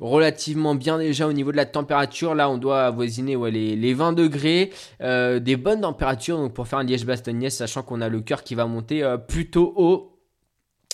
relativement 0.00 0.74
bien 0.74 0.96
déjà 0.96 1.28
au 1.28 1.34
niveau 1.34 1.52
de 1.52 1.58
la 1.58 1.66
température. 1.66 2.34
Là, 2.34 2.48
on 2.48 2.56
doit 2.56 2.86
avoisiner 2.86 3.36
les, 3.50 3.76
les 3.76 3.92
20 3.92 4.14
degrés, 4.14 4.70
des 5.00 5.56
bonnes 5.56 5.82
températures 5.82 6.38
donc 6.38 6.54
pour 6.54 6.66
faire 6.68 6.78
un 6.78 6.84
liège-bastogne, 6.84 7.50
sachant 7.50 7.82
qu'on 7.82 8.00
a 8.00 8.08
le 8.08 8.22
cœur 8.22 8.42
qui 8.44 8.54
va 8.54 8.64
monter 8.64 9.04
plutôt 9.28 9.73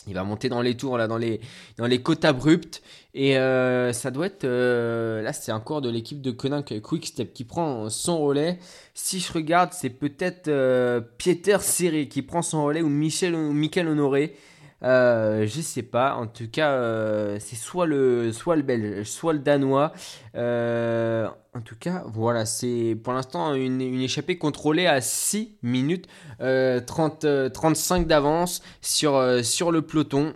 Il 0.07 0.15
va 0.15 0.25
monter 0.25 0.49
dans 0.49 0.63
les 0.63 0.77
tours, 0.77 0.97
là, 0.97 1.07
dans 1.07 1.19
les, 1.19 1.41
dans 1.77 1.87
les 1.87 2.01
côtes 2.01 2.25
abruptes. 2.25 2.83
Et 3.13 3.37
euh, 3.37 3.93
ça 3.93 4.11
doit 4.11 4.27
être. 4.27 4.45
Euh, 4.45 5.21
là, 5.23 5.33
c'est 5.33 5.53
un 5.53 5.61
cours 5.61 5.81
de 5.81 5.91
l'équipe 5.91 6.23
de 6.23 6.31
Conin 6.31 6.63
Quickstep 6.63 7.33
qui 7.33 7.45
prend 7.45 7.91
son 7.91 8.19
relais. 8.19 8.59
Si 8.95 9.21
je 9.21 9.33
regarde, 9.33 9.73
c'est 9.73 9.91
peut-être 9.91 10.49
euh, 10.49 11.01
Pieter 11.01 11.59
Serré 11.61 12.09
qui 12.09 12.23
prend 12.23 12.43
son 12.43 12.65
relais 12.65 12.83
ou 12.83 12.89
Michel 12.89 13.35
Honoré. 13.35 14.37
Euh, 14.83 15.47
je 15.47 15.61
sais 15.61 15.83
pas. 15.83 16.15
En 16.15 16.27
tout 16.27 16.49
cas, 16.51 16.73
euh, 16.73 17.37
c'est 17.41 17.57
soit 17.57 17.87
le, 17.87 18.33
soit 18.33 18.57
le 18.57 18.63
belge, 18.63 19.07
soit 19.07 19.33
le 19.33 19.41
danois. 19.41 19.93
Euh, 20.35 21.29
en 21.55 21.61
tout 21.61 21.77
cas, 21.79 22.05
voilà, 22.07 22.47
c'est 22.47 22.97
pour 23.03 23.13
l'instant 23.13 23.55
une, 23.55 23.81
échappée 24.01 24.39
contrôlée 24.39 24.87
à 24.87 25.01
6 25.01 25.59
minutes 25.63 26.07
30, 26.39 27.27
35 27.53 28.07
d'avance 28.07 28.63
sur, 28.81 29.45
sur 29.45 29.73
le 29.73 29.83
peloton. 29.83 30.35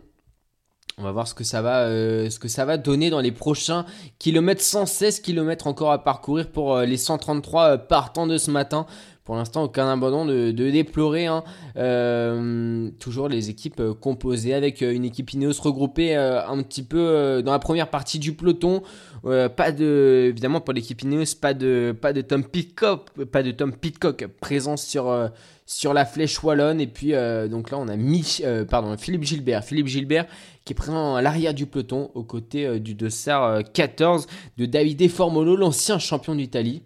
On 0.96 1.02
va 1.02 1.10
voir 1.10 1.26
ce 1.26 1.34
que 1.34 1.42
ça 1.42 1.60
va, 1.60 1.88
ce 1.88 2.38
que 2.38 2.46
ça 2.46 2.64
va 2.64 2.76
donner 2.76 3.10
dans 3.10 3.20
les 3.20 3.32
prochains 3.32 3.84
kilomètres. 4.18 4.62
116 4.62 5.20
kilomètres 5.20 5.66
encore 5.66 5.90
à 5.90 6.04
parcourir 6.04 6.50
pour 6.50 6.78
les 6.78 6.96
133 6.96 7.78
partants 7.78 8.26
de 8.26 8.38
ce 8.38 8.50
matin 8.50 8.86
Pour 9.24 9.36
l'instant, 9.36 9.64
aucun 9.64 9.90
abandon 9.90 10.26
de, 10.26 10.50
déplorer. 10.50 11.26
hein. 11.26 11.44
Euh, 11.76 12.90
toujours 13.00 13.28
les 13.28 13.50
équipes 13.50 13.80
euh, 13.80 13.94
composées 13.94 14.54
avec 14.54 14.82
euh, 14.82 14.92
une 14.92 15.04
équipe 15.04 15.32
Ineos 15.32 15.60
regroupée 15.62 16.16
euh, 16.16 16.46
un 16.46 16.62
petit 16.62 16.82
peu 16.82 17.42
dans 17.44 17.52
la 17.52 17.58
première 17.58 17.88
partie 17.88 18.18
du 18.18 18.34
peloton. 18.34 18.82
Pas 19.22 19.72
de, 19.72 20.26
évidemment 20.28 20.60
pour 20.60 20.74
l'équipe 20.74 21.00
Ineos, 21.00 21.36
pas 21.40 21.54
de, 21.54 21.96
pas 21.98 22.12
de 22.12 22.20
Tom 22.20 22.44
Pitcock, 22.44 23.10
pas 23.32 23.42
de 23.42 23.52
Tom 23.52 23.72
Pitcock 23.72 24.26
présent 24.40 24.76
sur 24.76 25.30
sur 25.66 25.94
la 25.94 26.04
flèche 26.04 26.42
wallonne. 26.42 26.80
Et 26.80 26.86
puis 26.86 27.12
donc 27.48 27.70
là, 27.70 27.78
on 27.78 27.88
a 27.88 27.96
euh, 28.42 28.64
pardon, 28.64 28.96
Philippe 28.96 29.24
Gilbert, 29.24 29.64
Philippe 29.64 29.86
Gilbert 29.86 30.26
qui 30.64 30.72
est 30.72 30.76
présent 30.76 31.14
à 31.14 31.22
l'arrière 31.22 31.52
du 31.52 31.66
peloton 31.66 32.10
aux 32.14 32.22
côtés 32.22 32.80
du 32.80 32.94
dossard 32.94 33.44
euh, 33.44 33.60
14 33.60 34.26
de 34.56 34.66
Davide 34.66 35.08
Formolo, 35.10 35.56
l'ancien 35.56 35.98
champion 35.98 36.34
d'Italie. 36.34 36.82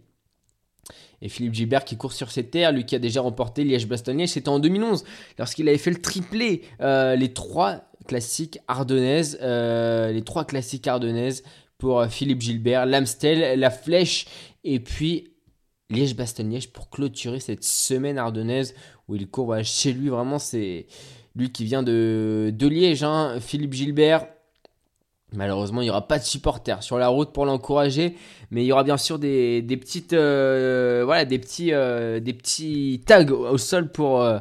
Et 1.20 1.28
Philippe 1.28 1.54
Gilbert 1.54 1.84
qui 1.84 1.96
court 1.96 2.12
sur 2.12 2.30
ses 2.30 2.44
terres, 2.44 2.72
lui 2.72 2.84
qui 2.84 2.94
a 2.94 2.98
déjà 2.98 3.20
remporté 3.20 3.64
Liège-Bastogne-Liège, 3.64 4.30
c'était 4.30 4.48
en 4.48 4.60
2011, 4.60 5.04
lorsqu'il 5.38 5.68
avait 5.68 5.78
fait 5.78 5.90
le 5.90 6.00
triplé, 6.00 6.62
euh, 6.80 7.16
les 7.16 7.32
trois 7.32 7.90
classiques 8.06 8.58
ardennaises, 8.68 9.38
euh, 9.42 10.12
les 10.12 10.22
trois 10.22 10.44
classiques 10.44 10.86
ardennaises 10.86 11.42
pour 11.76 12.00
euh, 12.00 12.08
Philippe 12.08 12.40
Gilbert, 12.40 12.86
l'Amstel, 12.86 13.58
la 13.58 13.70
Flèche, 13.70 14.26
et 14.62 14.80
puis 14.80 15.32
Liège-Bastogne-Liège 15.90 16.72
pour 16.72 16.88
clôturer 16.90 17.40
cette 17.40 17.64
semaine 17.64 18.18
ardennaise 18.18 18.74
où 19.08 19.16
il 19.16 19.28
court 19.28 19.56
chez 19.64 19.92
lui, 19.92 20.08
vraiment 20.10 20.38
c'est 20.38 20.86
lui 21.34 21.50
qui 21.50 21.64
vient 21.64 21.82
de, 21.82 22.52
de 22.52 22.66
Liège, 22.68 23.02
hein, 23.02 23.38
Philippe 23.40 23.72
Gilbert. 23.72 24.26
Malheureusement, 25.34 25.82
il 25.82 25.84
n'y 25.84 25.90
aura 25.90 26.08
pas 26.08 26.18
de 26.18 26.24
supporters 26.24 26.82
sur 26.82 26.96
la 26.96 27.08
route 27.08 27.32
pour 27.32 27.44
l'encourager, 27.44 28.16
mais 28.50 28.64
il 28.64 28.66
y 28.66 28.72
aura 28.72 28.82
bien 28.82 28.96
sûr 28.96 29.18
des, 29.18 29.62
euh, 30.14 31.02
voilà, 31.04 31.26
des 31.26 31.38
petits, 31.38 31.74
euh, 31.74 32.18
des 32.18 32.32
petits 32.32 33.02
tags 33.04 33.26
au, 33.26 33.58
sol 33.58 33.92
pour, 33.92 34.22
euh, 34.22 34.40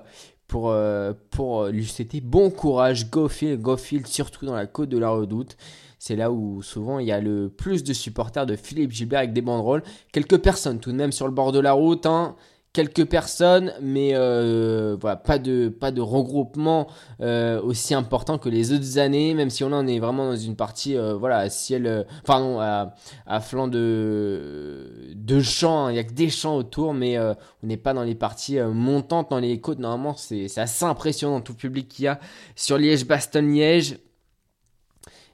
lui 1.71 1.91
bon 2.23 2.49
courage, 2.49 3.09
go 3.09 3.27
Phil, 3.27 3.57
go 3.57 3.75
Phil, 3.75 4.07
surtout 4.07 4.45
dans 4.45 4.55
la 4.55 4.65
côte 4.65 4.87
de 4.87 4.97
la 4.97 5.09
Redoute. 5.09 5.57
C'est 5.99 6.15
là 6.15 6.31
où 6.31 6.61
souvent 6.61 6.99
il 6.99 7.07
y 7.07 7.11
a 7.11 7.19
le 7.19 7.49
plus 7.49 7.83
de 7.83 7.91
supporters 7.91 8.45
de 8.45 8.55
Philippe 8.55 8.91
Gilbert 8.91 9.19
avec 9.19 9.33
des 9.33 9.41
banderoles. 9.41 9.83
Quelques 10.13 10.37
personnes 10.37 10.79
tout 10.79 10.91
de 10.91 10.97
même 10.97 11.11
sur 11.11 11.25
le 11.25 11.33
bord 11.33 11.51
de 11.51 11.59
la 11.59 11.73
route, 11.73 12.05
hein. 12.05 12.35
Quelques 12.77 13.05
personnes, 13.05 13.73
mais 13.81 14.11
euh, 14.13 14.97
voilà, 15.01 15.15
pas 15.15 15.39
de, 15.39 15.67
pas 15.67 15.89
de 15.89 15.99
regroupement 15.99 16.85
euh, 17.21 17.59
aussi 17.59 17.95
important 17.95 18.37
que 18.37 18.49
les 18.49 18.71
autres 18.71 18.99
années, 18.99 19.33
même 19.33 19.49
si 19.49 19.63
on 19.63 19.71
en 19.71 19.87
est 19.87 19.97
vraiment 19.97 20.25
dans 20.25 20.35
une 20.35 20.55
partie, 20.55 20.95
euh, 20.95 21.15
voilà, 21.15 21.39
à 21.39 21.49
ciel, 21.49 22.05
non, 22.29 22.59
à, 22.59 22.93
à 23.25 23.39
flanc 23.39 23.67
de, 23.67 25.11
de 25.15 25.41
champs, 25.41 25.85
hein. 25.85 25.89
il 25.89 25.93
n'y 25.93 25.99
a 25.99 26.03
que 26.03 26.13
des 26.13 26.29
champs 26.29 26.55
autour, 26.55 26.93
mais 26.93 27.17
on 27.17 27.35
n'est 27.63 27.77
pas 27.77 27.95
dans 27.95 28.03
les 28.03 28.13
parties 28.13 28.59
montantes, 28.59 29.31
dans 29.31 29.39
les 29.39 29.59
côtes, 29.59 29.79
normalement 29.79 30.15
c'est 30.15 30.47
c'est 30.47 30.61
assez 30.61 30.85
impressionnant 30.85 31.41
tout 31.41 31.53
le 31.53 31.57
public 31.57 31.87
qu'il 31.87 32.05
y 32.05 32.07
a 32.07 32.19
sur 32.55 32.77
Liège-Bastogne-Liège. 32.77 33.97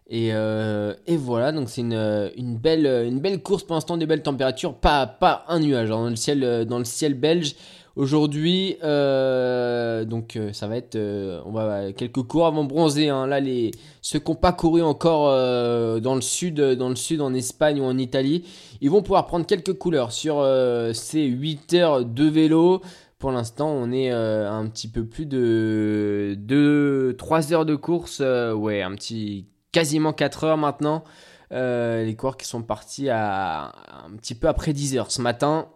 Et, 0.07 0.29
euh, 0.33 0.93
et 1.07 1.15
voilà, 1.15 1.51
donc 1.51 1.69
c'est 1.69 1.81
une, 1.81 2.31
une, 2.35 2.57
belle, 2.57 2.85
une 2.85 3.19
belle 3.19 3.41
course 3.41 3.63
pour 3.63 3.75
l'instant, 3.75 3.97
des 3.97 4.05
belles 4.05 4.23
températures, 4.23 4.75
pas, 4.75 5.45
un 5.47 5.59
nuage 5.59 5.91
hein, 5.91 6.03
dans, 6.03 6.09
le 6.09 6.15
ciel, 6.15 6.43
euh, 6.43 7.15
belge. 7.15 7.55
Aujourd'hui, 7.95 8.77
euh, 8.83 10.03
donc 10.03 10.35
euh, 10.35 10.51
ça 10.51 10.67
va 10.67 10.77
être, 10.77 10.95
euh, 10.95 11.41
on 11.45 11.51
va 11.51 11.93
quelques 11.93 12.23
cours 12.23 12.47
avant 12.47 12.63
bronzer. 12.63 13.09
Hein. 13.09 13.27
Là, 13.27 13.39
les 13.39 13.69
ceux 14.01 14.17
qui 14.17 14.31
n'ont 14.31 14.35
pas 14.35 14.51
couru 14.51 14.81
encore 14.81 15.27
euh, 15.29 15.99
dans 15.99 16.15
le 16.15 16.21
sud, 16.21 16.59
dans 16.59 16.89
le 16.89 16.95
sud, 16.95 17.21
en 17.21 17.35
Espagne 17.35 17.79
ou 17.79 17.83
en 17.83 17.99
Italie, 17.99 18.45
ils 18.81 18.89
vont 18.89 19.03
pouvoir 19.03 19.27
prendre 19.27 19.45
quelques 19.45 19.73
couleurs 19.73 20.11
sur 20.11 20.39
euh, 20.39 20.91
ces 20.93 21.23
8 21.25 21.73
heures 21.75 22.03
de 22.03 22.25
vélo. 22.25 22.81
Pour 23.19 23.31
l'instant, 23.31 23.69
on 23.69 23.91
est 23.91 24.11
euh, 24.11 24.51
un 24.51 24.67
petit 24.67 24.87
peu 24.87 25.05
plus 25.05 25.27
de, 25.27 26.35
de 26.39 27.15
3 27.19 27.53
heures 27.53 27.65
de 27.65 27.75
course, 27.75 28.21
euh, 28.21 28.53
ouais, 28.53 28.81
un 28.81 28.95
petit 28.95 29.45
quasiment 29.73 30.13
4 30.13 30.45
heures 30.45 30.57
maintenant. 30.57 31.03
Euh, 31.51 32.05
les 32.05 32.15
coureurs 32.15 32.37
qui 32.37 32.47
sont 32.47 32.63
partis 32.63 33.09
à 33.09 33.73
un 34.05 34.15
petit 34.17 34.33
peu 34.35 34.47
après 34.47 34.71
10 34.71 34.97
heures 34.97 35.11
ce 35.11 35.21
matin. 35.21 35.67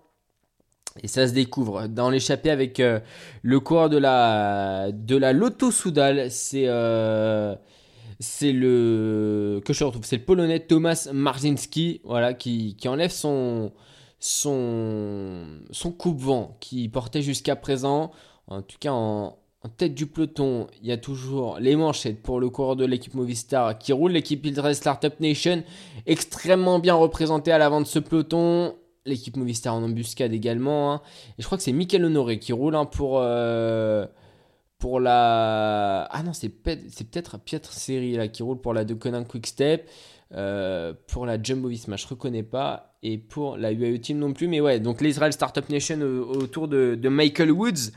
Et 1.03 1.07
ça 1.07 1.27
se 1.27 1.33
découvre 1.33 1.87
dans 1.87 2.09
l'échappée 2.09 2.49
avec 2.49 2.79
euh, 2.79 2.99
le 3.43 3.59
coureur 3.59 3.89
de 3.89 3.97
la 3.97 4.91
de 4.91 5.15
la 5.15 5.33
Lotto 5.33 5.69
Soudal, 5.69 6.31
c'est 6.31 6.63
euh, 6.67 7.55
c'est 8.19 8.51
le 8.51 9.61
que 9.63 9.73
je 9.73 9.83
retrouve, 9.83 10.05
c'est 10.05 10.17
le 10.17 10.23
polonais 10.23 10.59
Thomas 10.61 11.07
Marzinski, 11.13 12.01
voilà, 12.03 12.33
qui, 12.33 12.75
qui 12.77 12.87
enlève 12.87 13.11
son 13.11 13.73
son 14.19 15.45
son 15.69 15.91
coupe-vent 15.91 16.57
qui 16.59 16.89
portait 16.89 17.21
jusqu'à 17.21 17.55
présent. 17.55 18.11
En 18.47 18.61
tout 18.63 18.77
cas, 18.79 18.91
en, 18.91 19.36
en 19.63 19.69
tête 19.69 19.95
du 19.95 20.05
peloton, 20.05 20.67
il 20.81 20.87
y 20.87 20.91
a 20.91 20.97
toujours 20.97 21.57
les 21.59 21.75
manchettes 21.75 22.21
pour 22.21 22.39
le 22.39 22.49
coureur 22.49 22.75
de 22.75 22.85
l'équipe 22.85 23.13
Movistar 23.15 23.77
qui 23.79 23.91
roule. 23.91 24.11
L'équipe 24.11 24.45
Ildrace 24.45 24.77
Startup 24.77 25.19
Nation, 25.19 25.63
extrêmement 26.05 26.79
bien 26.79 26.93
représentée 26.93 27.51
à 27.51 27.57
l'avant 27.57 27.81
de 27.81 27.85
ce 27.87 27.99
peloton. 27.99 28.75
L'équipe 29.05 29.35
Movistar 29.35 29.73
en 29.73 29.83
embuscade 29.83 30.33
également. 30.33 30.93
hein. 30.93 31.01
Et 31.37 31.41
je 31.41 31.45
crois 31.45 31.57
que 31.57 31.63
c'est 31.63 31.71
Michael 31.71 32.05
Honoré 32.05 32.39
qui 32.39 32.53
roule 32.53 32.75
hein, 32.75 32.85
pour, 32.85 33.19
euh, 33.19 34.05
pour 34.79 34.99
la. 34.99 36.03
Ah 36.11 36.23
non, 36.23 36.33
c'est 36.33 36.49
peut- 36.49 36.77
c'est 36.89 37.09
peut-être 37.09 37.39
Pietro 37.39 37.71
Seri 37.73 38.17
qui 38.31 38.43
roule 38.43 38.59
pour 38.61 38.73
la 38.73 38.83
Deconin 38.85 39.23
Quick 39.23 39.47
Step. 39.47 39.89
Euh, 40.35 40.93
pour 41.07 41.25
la 41.25 41.41
Jumbo 41.41 41.69
Visma, 41.69 41.95
je 41.95 42.07
reconnais 42.07 42.43
pas. 42.43 42.93
Et 43.03 43.19
pour 43.19 43.57
la 43.57 43.71
UAE 43.71 43.99
Team 43.99 44.17
non 44.17 44.33
plus. 44.33 44.47
Mais 44.47 44.59
ouais, 44.59 44.79
donc 44.79 45.01
l'Israel 45.01 45.31
Startup 45.31 45.67
Nation 45.69 46.01
au- 46.01 46.35
autour 46.41 46.67
de, 46.67 46.99
Michael 47.07 47.51
Woods. 47.51 47.91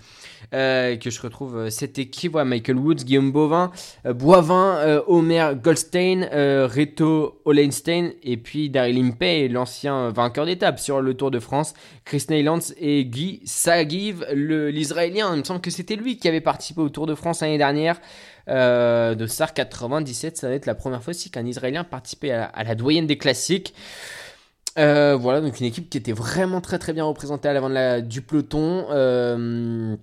euh, 0.54 0.96
que 0.96 1.10
je 1.10 1.20
retrouve 1.20 1.56
euh, 1.56 1.70
cette 1.70 1.98
équipe. 1.98 2.34
Ouais, 2.34 2.44
Michael 2.44 2.76
Woods, 2.76 3.04
Guillaume 3.04 3.30
Bovin, 3.32 3.70
Boivin, 4.04 4.76
euh, 4.78 5.02
Omer 5.06 5.54
Goldstein, 5.56 6.24
Reto 6.32 7.40
Olenstein. 7.44 8.12
Et 8.22 8.36
puis 8.36 8.70
Daryl 8.70 8.98
Impey, 9.04 9.48
l'ancien 9.48 10.10
vainqueur 10.10 10.46
d'étape 10.46 10.78
sur 10.78 11.00
le 11.00 11.14
Tour 11.14 11.30
de 11.30 11.40
France. 11.40 11.74
Chris 12.04 12.24
Neylands 12.30 12.58
et 12.78 13.04
Guy 13.06 13.40
Sagiv, 13.44 14.24
l'Israélien. 14.32 15.34
Il 15.34 15.40
me 15.40 15.44
semble 15.44 15.60
que 15.60 15.70
c'était 15.70 15.96
lui 15.96 16.16
qui 16.18 16.28
avait 16.28 16.40
participé 16.40 16.80
au 16.80 16.88
Tour 16.90 17.06
de 17.06 17.14
France 17.14 17.40
l'année 17.40 17.58
dernière. 17.58 18.00
Euh, 18.50 19.14
de 19.14 19.26
SAR 19.26 19.54
97, 19.54 20.36
ça 20.36 20.48
va 20.48 20.54
être 20.54 20.66
la 20.66 20.74
première 20.74 21.02
fois 21.02 21.12
aussi 21.12 21.30
qu'un 21.30 21.46
Israélien 21.46 21.84
participait 21.84 22.32
à 22.32 22.64
la, 22.64 22.74
doyenne 22.74 23.06
des 23.06 23.18
classiques. 23.18 23.74
Euh, 24.78 25.16
voilà, 25.16 25.40
donc 25.40 25.58
une 25.60 25.66
équipe 25.66 25.90
qui 25.90 25.98
était 25.98 26.12
vraiment 26.12 26.60
très 26.60 26.78
très 26.78 26.92
bien 26.92 27.04
représentée 27.04 27.48
à 27.48 27.52
l'avant 27.52 27.68
de 27.68 27.74
la- 27.74 28.00
du 28.00 28.22
peloton. 28.22 28.86
Euh, 28.90 29.96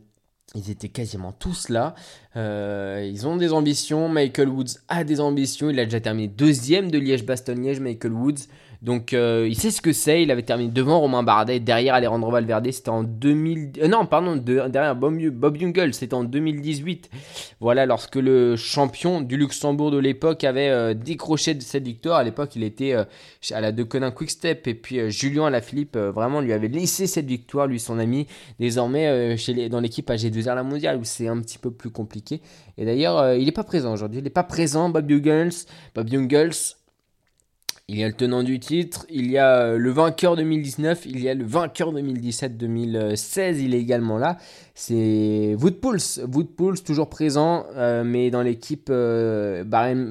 ils 0.56 0.72
étaient 0.72 0.90
quasiment 0.90 1.32
tous 1.32 1.70
là. 1.70 1.94
Ils 2.36 3.28
ont 3.28 3.38
des 3.38 3.52
ambitions. 3.54 4.08
Michael 4.10 4.50
Woods 4.50 4.80
a 4.88 5.04
des 5.04 5.20
ambitions. 5.20 5.70
Il 5.70 5.80
a 5.80 5.86
déjà 5.86 6.00
terminé 6.00 6.28
deuxième 6.28 6.90
de 6.90 6.98
Liège-Bastogne-Liège, 7.00 7.80
Michael 7.80 8.14
Woods. 8.14 8.48
Donc 8.82 9.13
euh, 9.13 9.48
il 9.50 9.58
sait 9.58 9.72
ce 9.72 9.82
que 9.82 9.92
c'est. 9.92 10.22
Il 10.24 10.32
avait 10.32 10.44
terminé 10.44 10.70
devant 10.72 11.00
Romain 11.00 11.24
Bardet, 11.24 11.60
derrière 11.60 11.96
Alejandro 11.96 12.32
Valverde. 12.32 12.70
C'était 12.72 12.90
en 12.90 13.04
2000. 13.04 13.72
euh, 13.82 13.88
non, 13.88 14.06
pardon, 14.06 14.36
de- 14.36 14.68
derrière 14.70 14.96
Bob, 14.96 15.18
Bob 15.32 15.58
Jungels. 15.58 15.94
C'était 15.94 16.13
en 16.13 16.24
2018. 16.24 17.10
Voilà, 17.60 17.86
lorsque 17.86 18.16
le 18.18 18.56
champion 18.56 19.22
du 19.22 19.36
Luxembourg 19.38 19.90
de 19.92 19.98
l'époque 19.98 20.44
avait 20.44 20.70
euh, 20.70 20.94
décroché 20.94 21.54
de 21.56 21.62
cette 21.62 21.86
victoire. 21.86 22.18
À 22.18 22.24
l'époque, 22.24 22.56
il 22.56 22.63
était 22.63 22.94
à 23.52 23.62
la 23.62 23.72
Deconin 23.72 24.12
Quick 24.12 24.30
Step. 24.30 24.68
Et 24.68 24.76
puis 24.76 25.10
Julien 25.10 25.46
Alaphilippe 25.48 25.96
euh, 25.96 26.12
vraiment 26.12 26.40
lui 26.42 26.54
avait 26.54 26.68
laissé 26.68 27.08
cette 27.08 27.26
victoire, 27.26 27.68
lui 27.68 27.80
son 27.80 27.98
ami. 28.00 28.28
Désormais, 28.60 29.38
chez 29.38 29.70
dans 29.70 29.80
l'équipe 29.80 30.10
AG2R 30.10 30.56
La 30.56 30.63
Mondiale, 30.63 30.98
où 30.98 31.04
c'est 31.04 31.28
un 31.28 31.40
petit 31.42 31.58
peu 31.58 31.72
plus 31.72 31.90
compliqué. 31.90 32.42
Et 32.78 32.86
d'ailleurs, 32.86 33.34
il 33.34 33.46
n'est 33.46 33.52
pas 33.52 33.63
présent 33.63 33.92
aujourd'hui. 33.92 34.20
Il 34.20 34.24
n'est 34.24 34.30
pas 34.30 34.44
présent, 34.44 34.90
Bob 34.90 35.10
Jungels. 35.10 35.52
Bob 35.96 36.08
Jungels. 36.10 36.77
Il 37.89 37.97
y 37.97 38.04
a 38.04 38.08
le 38.08 38.13
tenant 38.13 38.43
du 38.43 38.60
titre, 38.60 39.06
il 39.10 39.32
y 39.32 39.38
a 39.38 39.60
euh, 39.62 39.78
le 39.78 39.91
vainqueur 39.91 40.36
2019, 40.36 41.06
il 41.06 41.21
y 41.21 41.30
a 41.30 41.34
le 41.34 41.45
vainqueur 41.45 41.93
2017-2016, 41.93 43.60
il 43.62 43.73
est 43.73 43.80
également 43.80 44.17
là. 44.17 44.38
C'est 44.76 45.56
Woodpulse, 45.58 46.19
Woodpulse 46.30 46.84
toujours 46.84 47.10
présent, 47.10 47.65
euh, 47.78 48.04
mais 48.04 48.30
dans 48.30 48.41
l'équipe 48.41 48.89
euh, 48.89 49.63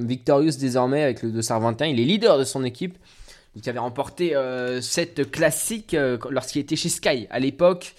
Victorious 0.06 0.52
désormais 0.58 1.02
avec 1.02 1.22
le 1.22 1.30
Dossard 1.30 1.60
21. 1.60 1.88
Il 1.88 2.00
est 2.00 2.04
leader 2.04 2.38
de 2.38 2.44
son 2.44 2.64
équipe, 2.64 2.96
qui 3.60 3.68
avait 3.68 3.78
remporté 3.78 4.34
euh, 4.34 4.80
cette 4.80 5.30
classique 5.30 5.94
lorsqu'il 6.30 6.62
était 6.62 6.76
chez 6.76 6.88
Sky 6.88 7.26
à 7.28 7.38
l'époque. 7.38 7.94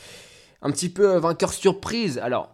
Un 0.63 0.71
petit 0.71 0.89
peu 0.89 1.17
vainqueur 1.17 1.53
surprise. 1.53 2.17
Alors, 2.17 2.49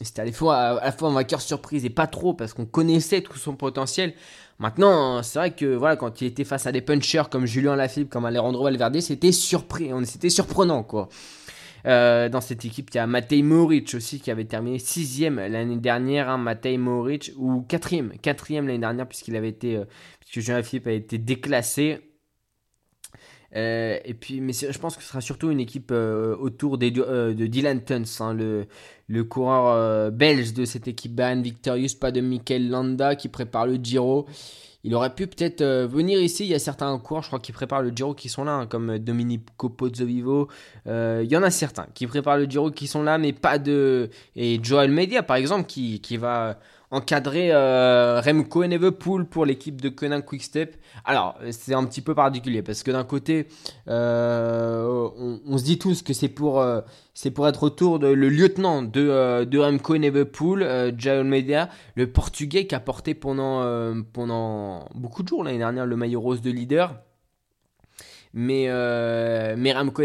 c'était 0.00 0.22
à 0.22 0.24
la 0.24 0.30
fois, 0.30 0.56
à 0.56 0.84
la 0.84 0.92
fois 0.92 1.08
un 1.08 1.14
vainqueur 1.14 1.40
surprise 1.40 1.84
et 1.84 1.90
pas 1.90 2.06
trop 2.06 2.32
parce 2.32 2.54
qu'on 2.54 2.64
connaissait 2.64 3.22
tout 3.22 3.36
son 3.36 3.56
potentiel. 3.56 4.14
Maintenant, 4.60 5.22
c'est 5.22 5.38
vrai 5.38 5.50
que 5.52 5.74
voilà, 5.74 5.96
quand 5.96 6.20
il 6.20 6.26
était 6.26 6.44
face 6.44 6.66
à 6.66 6.72
des 6.72 6.82
punchers 6.82 7.30
comme 7.30 7.46
Julien 7.46 7.76
Lafilippe, 7.76 8.10
comme 8.10 8.26
Alejandro 8.26 8.64
Valverde, 8.64 9.00
c'était 9.00 9.32
surpris, 9.32 9.90
c'était 10.04 10.28
surprenant 10.28 10.82
quoi. 10.82 11.08
Euh, 11.86 12.28
dans 12.28 12.42
cette 12.42 12.66
équipe, 12.66 12.90
il 12.92 12.96
y 12.96 13.00
a 13.00 13.06
Matej 13.06 13.42
Moric 13.42 13.94
aussi 13.94 14.20
qui 14.20 14.30
avait 14.30 14.44
terminé 14.44 14.78
sixième 14.78 15.36
l'année 15.36 15.78
dernière, 15.78 16.28
hein, 16.28 16.36
Matej 16.36 16.76
Moric 16.76 17.32
ou 17.38 17.62
quatrième, 17.62 18.12
quatrième 18.20 18.66
l'année 18.66 18.80
dernière 18.80 19.08
puisqu'il 19.08 19.34
avait 19.34 19.48
été, 19.48 19.76
euh, 19.76 19.84
puisque 20.20 20.44
Julien 20.44 20.58
Lafilippe 20.58 20.86
a 20.88 20.92
été 20.92 21.16
déclassé. 21.16 22.00
Euh, 23.56 23.98
et 24.04 24.14
puis, 24.14 24.40
mais 24.40 24.52
je 24.52 24.78
pense 24.78 24.96
que 24.96 25.02
ce 25.02 25.08
sera 25.08 25.20
surtout 25.20 25.50
une 25.50 25.60
équipe 25.60 25.90
euh, 25.90 26.36
autour 26.36 26.78
euh, 26.80 27.34
de 27.34 27.46
Dylan 27.46 27.82
Tuns, 27.82 28.04
hein, 28.20 28.34
le, 28.34 28.66
le 29.08 29.24
coureur 29.24 30.10
belge 30.12 30.54
de 30.54 30.64
cette 30.64 30.86
équipe 30.88 31.14
Bahn 31.14 31.42
Victorious, 31.42 31.96
pas 32.00 32.12
de 32.12 32.20
Michael 32.20 32.68
Landa 32.68 33.16
qui 33.16 33.28
prépare 33.28 33.66
le 33.66 33.76
Giro. 33.76 34.26
Il 34.82 34.94
aurait 34.94 35.14
pu 35.14 35.26
peut-être 35.26 35.62
venir 35.62 36.18
ici. 36.22 36.44
Il 36.44 36.50
y 36.50 36.54
a 36.54 36.58
certains 36.58 36.98
coureurs, 36.98 37.22
je 37.22 37.28
crois, 37.28 37.38
qui 37.38 37.52
préparent 37.52 37.82
le 37.82 37.90
Giro 37.90 38.14
qui 38.14 38.30
sont 38.30 38.44
là, 38.44 38.52
hein, 38.52 38.66
comme 38.66 38.98
Dominico 38.98 39.68
Pozzovivo. 39.68 40.48
il 40.86 41.26
y 41.28 41.36
en 41.36 41.42
a 41.42 41.50
certains 41.50 41.86
qui 41.92 42.06
préparent 42.06 42.38
le 42.38 42.46
Giro 42.46 42.70
qui 42.70 42.86
sont 42.86 43.02
là, 43.02 43.18
mais 43.18 43.32
pas 43.32 43.58
de. 43.58 44.08
Et 44.36 44.58
Joel 44.62 44.90
Media, 44.90 45.22
par 45.22 45.36
exemple, 45.36 45.66
qui, 45.66 46.00
qui 46.00 46.16
va 46.16 46.58
encadrer 46.90 47.50
euh, 47.52 48.20
Remco 48.20 48.62
Evenepoel 48.62 49.24
pour 49.24 49.46
l'équipe 49.46 49.80
de 49.80 49.88
Conan 49.88 50.20
Quickstep. 50.22 50.76
Alors, 51.04 51.38
c'est 51.50 51.74
un 51.74 51.84
petit 51.84 52.00
peu 52.00 52.14
particulier 52.14 52.62
parce 52.62 52.82
que 52.82 52.90
d'un 52.90 53.04
côté, 53.04 53.46
euh, 53.88 55.08
on, 55.46 55.58
se 55.58 55.64
dit 55.64 55.78
tous 55.78 56.02
que 56.02 56.12
c'est 56.12 56.28
pour, 56.28 56.60
euh, 56.60 56.80
pour 57.34 57.46
être 57.48 57.62
autour 57.62 57.98
de 57.98 58.08
le 58.08 58.28
lieutenant 58.28 58.82
de, 58.82 59.44
de 59.44 59.58
Remco 59.58 59.94
Evenepoel, 59.94 60.94
Jael 60.98 61.24
Media, 61.24 61.68
le 61.94 62.10
portugais 62.10 62.66
qui 62.66 62.74
a 62.74 62.80
porté 62.80 63.14
pendant 63.14 64.84
beaucoup 64.94 65.22
de 65.22 65.28
jours 65.28 65.44
l'année 65.44 65.58
dernière 65.58 65.86
le 65.86 65.96
maillot 65.96 66.20
rose 66.20 66.42
de 66.42 66.50
leader. 66.50 66.94
Mais, 68.32 68.66
euh, 68.68 69.56
mais 69.58 69.72
Ramco 69.72 70.02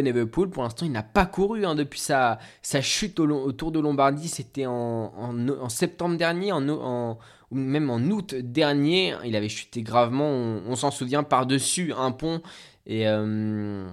pour 0.52 0.64
l'instant, 0.64 0.86
il 0.86 0.92
n'a 0.92 1.04
pas 1.04 1.26
couru 1.26 1.66
hein, 1.66 1.76
depuis 1.76 2.00
sa, 2.00 2.40
chute 2.82 3.20
au, 3.20 3.30
autour 3.30 3.72
de 3.72 3.80
Lombardie. 3.80 4.28
C'était 4.28 4.66
en, 4.66 5.70
septembre 5.70 6.18
dernier, 6.18 6.52
en, 6.52 6.68
en, 6.70 7.20
ou 7.52 7.56
même 7.56 7.90
en 7.90 8.00
août 8.00 8.34
dernier. 8.36 9.16
Il 9.26 9.36
avait 9.36 9.50
chuté 9.50 9.84
gravement, 9.84 10.30
on, 10.30 10.76
s'en 10.76 10.92
souvient, 10.92 11.24
par-dessus 11.24 11.94
un 11.94 12.12
pont. 12.12 12.42
Et, 12.88 13.08
euh, 13.08 13.88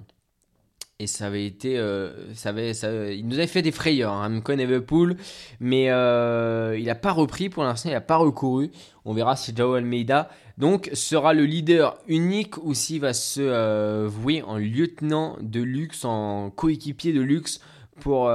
et 1.02 1.08
ça 1.08 1.26
avait 1.26 1.44
été. 1.44 1.78
Euh, 1.78 2.32
ça 2.34 2.50
avait, 2.50 2.70
il 3.16 3.26
nous 3.26 3.34
avait 3.34 3.48
fait 3.48 3.62
des 3.62 3.72
frayeurs, 3.72 4.12
hein, 4.12 4.28
Ramco 4.28 4.52
Evenepoel. 4.52 5.16
Mais 5.58 5.90
euh, 5.90 6.78
il 6.78 6.86
n'a 6.86 6.94
pas 6.94 7.10
repris 7.10 7.48
pour 7.48 7.64
l'instant, 7.64 7.88
il 7.88 7.92
n'a 7.92 8.00
pas 8.00 8.16
recouru. 8.16 8.70
On 9.04 9.12
verra 9.12 9.34
si 9.34 9.52
Joao 9.54 9.74
Almeida 9.74 10.30
donc 10.58 10.90
sera 10.92 11.34
le 11.34 11.44
leader 11.44 11.98
unique 12.06 12.56
ou 12.58 12.72
s'il 12.72 13.00
va 13.00 13.14
se 13.14 13.40
euh, 13.40 14.06
vouer 14.06 14.42
en 14.42 14.58
lieutenant 14.58 15.36
de 15.40 15.60
luxe, 15.60 16.04
en 16.04 16.50
coéquipier 16.50 17.12
de 17.12 17.20
luxe 17.20 17.60
pour, 18.00 18.30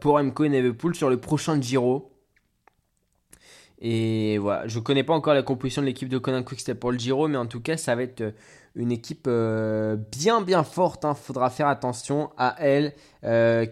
pour 0.00 0.22
MCO 0.22 0.44
et 0.44 0.48
Nevepool 0.48 0.94
sur 0.94 1.10
le 1.10 1.18
prochain 1.18 1.60
Giro. 1.60 2.12
Et 3.78 4.38
voilà, 4.38 4.66
je 4.66 4.78
connais 4.78 5.04
pas 5.04 5.12
encore 5.12 5.34
la 5.34 5.42
composition 5.42 5.82
de 5.82 5.86
l'équipe 5.86 6.08
de 6.08 6.16
Conan 6.16 6.42
Quickstep 6.42 6.80
pour 6.80 6.92
le 6.92 6.98
Giro, 6.98 7.28
mais 7.28 7.36
en 7.36 7.46
tout 7.46 7.60
cas, 7.60 7.76
ça 7.76 7.94
va 7.94 8.02
être 8.02 8.34
une 8.76 8.92
équipe 8.92 9.26
euh, 9.26 9.96
bien 9.96 10.40
bien 10.40 10.62
forte. 10.62 11.02
Il 11.04 11.08
hein. 11.08 11.14
faudra 11.14 11.50
faire 11.50 11.66
attention 11.66 12.30
à 12.38 12.54
elle, 12.58 12.94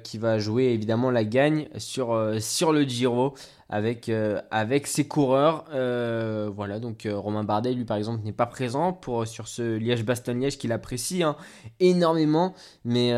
qui 0.03 0.19
va 0.19 0.39
jouer 0.41 0.65
évidemment 0.65 1.13
la 1.13 1.25
gagne 1.25 1.69
sur, 1.79 2.35
sur 2.41 2.73
le 2.73 2.83
Giro 2.83 3.35
avec, 3.69 4.09
euh, 4.09 4.41
ses 4.85 5.09
coureurs. 5.09 5.65
Euh, 5.73 6.51
voilà, 6.55 6.79
donc 6.79 7.07
euh, 7.07 7.19
Romain 7.19 7.45
Bardet, 7.45 7.73
lui 7.73 7.85
par 7.85 7.97
exemple, 7.97 8.25
n'est 8.25 8.33
pas 8.33 8.47
présent 8.47 8.99
sur 9.25 9.49
ce 9.49 9.77
Liège-Bastogne-Liège 9.79 10.59
qu'il 10.59 10.73
apprécie 10.73 11.23
hein, 11.23 11.37
énormément. 11.81 12.55
Mais 12.85 13.11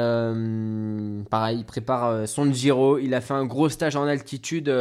pareil, 1.31 1.59
il 1.59 1.65
prépare 1.65 2.27
son 2.27 2.51
Giro. 2.53 2.99
Il 2.99 3.15
a 3.15 3.21
fait 3.21 3.35
un 3.35 3.45
gros 3.45 3.69
stage 3.69 3.97
en 3.97 4.05
altitude 4.05 4.75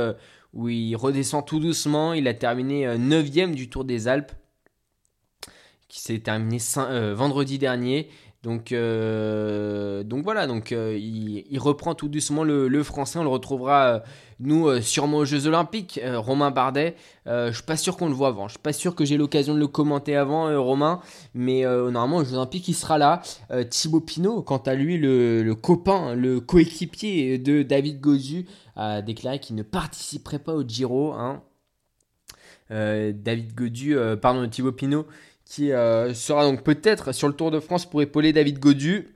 où 0.53 0.69
il 0.69 0.95
redescend 0.95 1.45
tout 1.45 1.59
doucement. 1.59 2.13
Il 2.13 2.27
a 2.27 2.33
terminé 2.33 2.87
9ème 2.87 3.53
du 3.53 3.69
Tour 3.69 3.83
des 3.83 4.07
Alpes 4.07 4.31
qui 5.87 5.99
s'est 5.99 6.19
terminé 6.19 6.57
vendredi 7.13 7.57
dernier. 7.57 8.09
Donc, 8.45 8.71
euh, 8.73 10.03
donc 10.03 10.23
voilà, 10.23 10.45
donc 10.45 10.71
euh, 10.71 10.95
il, 10.95 11.57
reprend 11.57 11.95
tout 11.95 12.09
doucement 12.09 12.43
le, 12.43 12.83
français. 12.83 13.17
On 13.17 13.23
le 13.23 13.29
retrouvera, 13.29 13.85
euh, 13.85 13.99
nous, 14.39 14.81
sûrement 14.81 15.17
aux 15.17 15.25
Jeux 15.25 15.47
Olympiques. 15.47 15.99
Romain 16.13 16.51
Bardet, 16.51 16.95
je 17.25 17.51
suis 17.51 17.63
pas 17.63 17.75
sûr 17.75 17.97
qu'on 17.97 18.07
le 18.07 18.13
voit 18.13 18.27
avant. 18.27 18.47
Je 18.47 18.51
suis 18.51 18.61
pas 18.61 18.71
sûr 18.71 18.93
que 18.93 19.03
j'ai 19.03 19.17
l'occasion 19.17 19.55
de 19.55 19.59
le 19.59 19.65
commenter 19.65 20.15
avant, 20.15 20.63
Romain. 20.63 21.01
Mais 21.33 21.63
normalement, 21.63 22.17
aux 22.17 22.23
Jeux 22.23 22.35
Olympiques, 22.35 22.67
il 22.67 22.75
sera 22.75 22.99
là. 22.99 23.23
Thibaut 23.71 23.99
Pinot, 23.99 24.43
quant 24.43 24.57
à 24.57 24.75
lui, 24.75 24.99
le, 24.99 25.55
copain, 25.55 26.13
le 26.13 26.39
coéquipier 26.39 27.39
de 27.39 27.63
David 27.63 27.99
Gozu, 27.99 28.45
a 28.75 29.01
déclaré 29.01 29.39
qu'il 29.39 29.55
ne 29.55 29.63
participerait 29.63 30.37
pas 30.37 30.53
au 30.53 30.61
Giro. 30.61 31.13
Hein. 31.13 31.41
David 32.69 33.55
Godu, 33.55 33.97
pardon, 34.21 34.47
Thibaut 34.47 34.71
Pinot 34.71 35.07
qui 35.45 35.71
euh, 35.71 36.13
sera 36.13 36.43
donc 36.43 36.63
peut-être 36.63 37.13
sur 37.13 37.27
le 37.27 37.33
Tour 37.33 37.51
de 37.51 37.59
France 37.59 37.85
pour 37.85 38.01
épauler 38.01 38.33
David 38.33 38.59
Godu. 38.59 39.11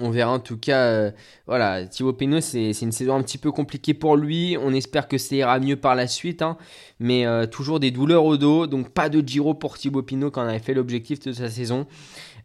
On 0.00 0.10
verra 0.10 0.30
en 0.30 0.38
tout 0.38 0.56
cas. 0.56 0.86
Euh, 0.86 1.10
voilà, 1.46 1.84
Thibaut 1.84 2.12
Pinot, 2.12 2.40
c'est 2.40 2.70
une 2.70 2.92
saison 2.92 3.16
un 3.16 3.22
petit 3.22 3.36
peu 3.36 3.50
compliquée 3.50 3.94
pour 3.94 4.16
lui. 4.16 4.56
On 4.62 4.72
espère 4.72 5.08
que 5.08 5.18
ça 5.18 5.34
ira 5.34 5.58
mieux 5.58 5.76
par 5.76 5.96
la 5.96 6.06
suite. 6.06 6.40
Hein. 6.40 6.56
Mais 7.00 7.26
euh, 7.26 7.46
toujours 7.46 7.80
des 7.80 7.90
douleurs 7.90 8.24
au 8.24 8.36
dos. 8.36 8.66
Donc 8.68 8.90
pas 8.90 9.08
de 9.08 9.26
Giro 9.26 9.54
pour 9.54 9.76
Thibaut 9.76 10.02
Pinot 10.02 10.30
quand 10.30 10.44
on 10.44 10.48
avait 10.48 10.60
fait 10.60 10.72
l'objectif 10.74 11.20
de 11.20 11.32
sa 11.32 11.50
saison. 11.50 11.86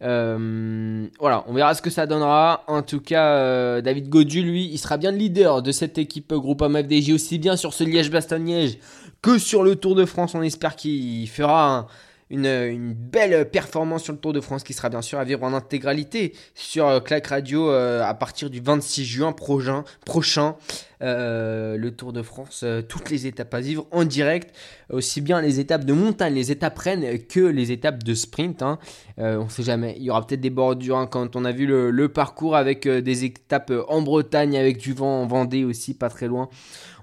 voilà, 0.01 1.43
on 1.47 1.53
verra 1.53 1.75
ce 1.75 1.81
que 1.83 1.91
ça 1.91 2.07
donnera. 2.07 2.63
En 2.67 2.81
tout 2.81 3.01
cas, 3.01 3.81
David 3.81 4.09
Godu, 4.09 4.41
lui, 4.41 4.65
il 4.65 4.79
sera 4.79 4.97
bien 4.97 5.11
le 5.11 5.17
leader 5.17 5.61
de 5.61 5.71
cette 5.71 5.99
équipe 5.99 6.33
Groupama 6.33 6.83
FDJ, 6.83 7.11
aussi 7.11 7.37
bien 7.37 7.55
sur 7.55 7.73
ce 7.73 7.83
Liège-Bastogne-Liège 7.83 8.79
que 9.21 9.37
sur 9.37 9.63
le 9.63 9.75
Tour 9.75 9.93
de 9.93 10.05
France. 10.05 10.33
On 10.33 10.41
espère 10.41 10.75
qu'il 10.75 11.29
fera 11.29 11.77
un 11.77 11.87
une, 12.33 12.93
belle 12.93 13.49
performance 13.49 14.03
sur 14.03 14.13
le 14.13 14.19
Tour 14.19 14.33
de 14.33 14.41
France 14.41 14.63
qui 14.63 14.73
sera 14.73 14.89
bien 14.89 15.03
sûr 15.03 15.19
à 15.19 15.23
vivre 15.23 15.43
en 15.43 15.53
intégralité 15.53 16.33
sur 16.55 16.87
euh, 16.87 16.99
Clac 16.99 17.27
Radio 17.27 17.69
euh, 17.69 18.03
à 18.03 18.13
partir 18.15 18.49
du 18.49 18.59
26 18.59 19.05
juin 19.05 19.31
prochain. 19.31 19.83
prochain 20.05 20.55
euh, 21.01 21.77
le 21.77 21.91
Tour 21.91 22.13
de 22.13 22.21
France, 22.21 22.63
toutes 22.87 23.09
les 23.09 23.27
étapes 23.27 23.53
à 23.53 23.59
vivre 23.59 23.85
en 23.91 24.05
direct, 24.05 24.55
aussi 24.89 25.19
bien 25.19 25.41
les 25.41 25.59
étapes 25.59 25.83
de 25.83 25.91
montagne, 25.91 26.33
les 26.33 26.49
étapes 26.49 26.79
reines 26.79 27.19
que 27.27 27.41
les 27.41 27.71
étapes 27.71 28.03
de 28.03 28.13
sprint. 28.13 28.61
Hein. 28.61 28.79
on 29.17 29.43
ne 29.43 29.49
sait 29.49 29.63
jamais, 29.63 29.95
il 29.97 30.03
y 30.03 30.09
aura 30.09 30.25
peut-être 30.25 30.39
des 30.39 30.49
bordures 30.49 30.97
hein, 30.97 31.07
quand 31.07 31.35
on 31.35 31.43
a 31.43 31.51
vu 31.51 31.65
le, 31.65 32.07
parcours 32.07 32.55
avec 32.55 32.87
des 32.87 33.25
étapes 33.25 33.73
en 33.89 34.01
Bretagne, 34.01 34.57
avec 34.57 34.77
du 34.77 34.93
vent 34.93 35.23
en 35.23 35.27
Vendée 35.27 35.65
aussi, 35.65 35.93
pas 35.93 36.09
très 36.09 36.27
loin. 36.27 36.47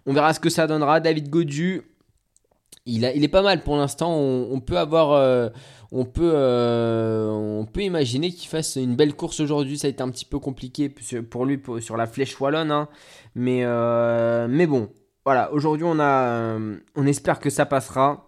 On 0.06 0.14
verra 0.14 0.32
ce 0.32 0.40
que 0.40 0.48
ça 0.48 0.66
donnera. 0.66 1.00
David 1.00 1.28
Godu, 1.28 1.82
il, 2.86 3.04
est 3.04 3.28
pas 3.28 3.42
mal 3.42 3.62
pour 3.62 3.76
l'instant. 3.76 4.16
On, 4.16 4.60
peut 4.60 4.78
avoir, 4.78 5.12
euh, 5.12 5.48
on 5.92 6.04
peut, 6.04 6.32
euh, 6.34 7.28
on 7.28 7.66
peut 7.66 7.82
imaginer 7.82 8.30
qu'il 8.30 8.48
fasse 8.48 8.76
une 8.76 8.96
belle 8.96 9.14
course 9.14 9.40
aujourd'hui. 9.40 9.78
Ça 9.78 9.86
a 9.86 9.90
été 9.90 10.02
un 10.02 10.08
petit 10.08 10.24
peu 10.24 10.38
compliqué 10.38 10.88
pour 10.88 11.44
lui 11.44 11.60
sur 11.80 11.96
la 11.96 12.06
flèche 12.06 12.40
wallonne, 12.40 12.70
hein. 12.70 12.88
mais, 13.34 13.60
euh, 13.64 14.46
mais 14.48 14.66
bon, 14.66 14.88
voilà. 15.24 15.52
Aujourd'hui, 15.52 15.84
on 15.88 16.00
a, 16.00 16.58
on 16.96 17.06
espère 17.06 17.38
que 17.38 17.50
ça 17.50 17.66
passera. 17.66 18.26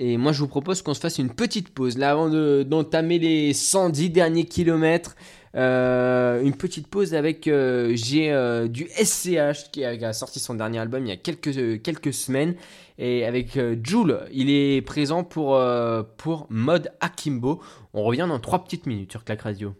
Et 0.00 0.16
moi, 0.16 0.30
je 0.32 0.40
vous 0.40 0.48
propose 0.48 0.82
qu'on 0.82 0.94
se 0.94 1.00
fasse 1.00 1.18
une 1.18 1.30
petite 1.30 1.70
pause 1.70 1.98
là 1.98 2.12
avant 2.12 2.28
d'entamer 2.64 3.18
les 3.18 3.52
110 3.52 4.10
derniers 4.10 4.44
kilomètres. 4.44 5.16
une 5.54 6.54
petite 6.56 6.86
pause 6.86 7.14
avec 7.14 7.46
j'ai 7.46 8.66
du 8.68 8.86
SCH 8.90 9.70
qui 9.72 9.84
a, 9.84 9.96
qui 9.96 10.04
a, 10.04 10.12
sorti 10.12 10.38
son 10.38 10.54
dernier 10.54 10.78
album 10.78 11.04
il 11.04 11.08
y 11.08 11.12
a 11.12 11.16
quelques, 11.16 11.82
quelques 11.82 12.12
semaines 12.12 12.54
et 12.98 13.24
avec 13.24 13.56
euh, 13.56 13.76
Jules, 13.82 14.18
il 14.32 14.50
est 14.50 14.82
présent 14.82 15.22
pour, 15.22 15.54
euh, 15.54 16.02
pour 16.16 16.46
Mode 16.50 16.90
Akimbo. 17.00 17.60
On 17.94 18.02
revient 18.02 18.26
dans 18.28 18.40
3 18.40 18.64
petites 18.64 18.86
minutes 18.86 19.12
sur 19.12 19.24
Clac 19.24 19.42
Radio. 19.42 19.74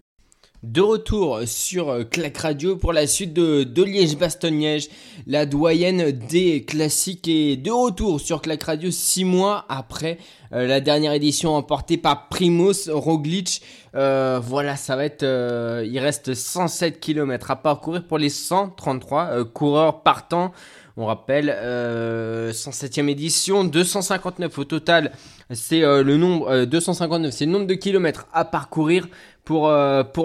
De 0.62 0.81
retour 0.81 1.40
sur 1.46 1.88
euh, 1.88 2.04
Clac 2.04 2.37
Radio 2.38 2.76
pour 2.76 2.92
la 2.92 3.09
suite 3.09 3.33
de, 3.33 3.64
de 3.64 3.83
Liège-Bastogne-Liège, 3.83 4.88
la 5.26 5.46
doyenne 5.46 6.12
des 6.12 6.64
classiques 6.64 7.26
et 7.26 7.57
de 7.57 7.72
retour 7.72 8.20
sur 8.20 8.40
Clac 8.40 8.62
Radio 8.62 8.90
6 8.90 9.24
mois 9.24 9.64
après 9.68 10.18
la 10.50 10.81
dernière 10.81 11.12
édition 11.12 11.54
emportée 11.54 11.98
par 11.98 12.28
Primoz 12.28 12.88
Roglic. 12.88 13.61
voilà, 13.92 14.76
ça 14.76 14.96
va 14.96 15.04
être, 15.04 15.22
il 15.22 15.98
reste 15.98 16.33
107 16.33 17.00
km 17.00 17.50
à 17.50 17.57
parcourir 17.57 18.07
pour 18.07 18.16
les 18.16 18.31
133 18.31 19.44
coureurs 19.52 20.02
partants. 20.02 20.52
On 21.00 21.06
rappelle, 21.06 21.46
107e 21.46 23.04
euh, 23.04 23.06
édition, 23.06 23.62
259 23.62 24.58
au 24.58 24.64
total. 24.64 25.12
C'est 25.52 25.84
euh, 25.84 26.02
le 26.02 26.16
nombre, 26.16 26.64
259, 26.64 27.28
euh, 27.28 27.30
c'est 27.30 27.46
le 27.46 27.52
nombre 27.52 27.68
de 27.68 27.74
kilomètres 27.74 28.26
à 28.32 28.44
parcourir 28.44 29.06
pour, 29.44 29.70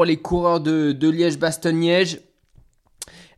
les 0.04 0.18
coureurs 0.18 0.62
de, 0.62 1.10
Liège-Bastogne-Liège. 1.10 2.22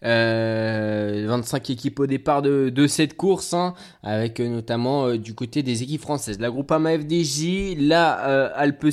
25 0.02 1.70
équipes 1.72 2.00
au 2.00 2.08
départ 2.08 2.42
de, 2.42 2.88
cette 2.88 3.18
course, 3.18 3.54
hein, 3.54 3.74
avec 4.02 4.40
notamment 4.40 5.16
du 5.16 5.36
côté 5.36 5.62
des 5.62 5.84
équipes 5.84 6.02
françaises. 6.02 6.40
La 6.40 6.50
Groupama 6.50 6.98
FDJ, 6.98 7.76
la 7.80 8.12
Alpe 8.56 8.88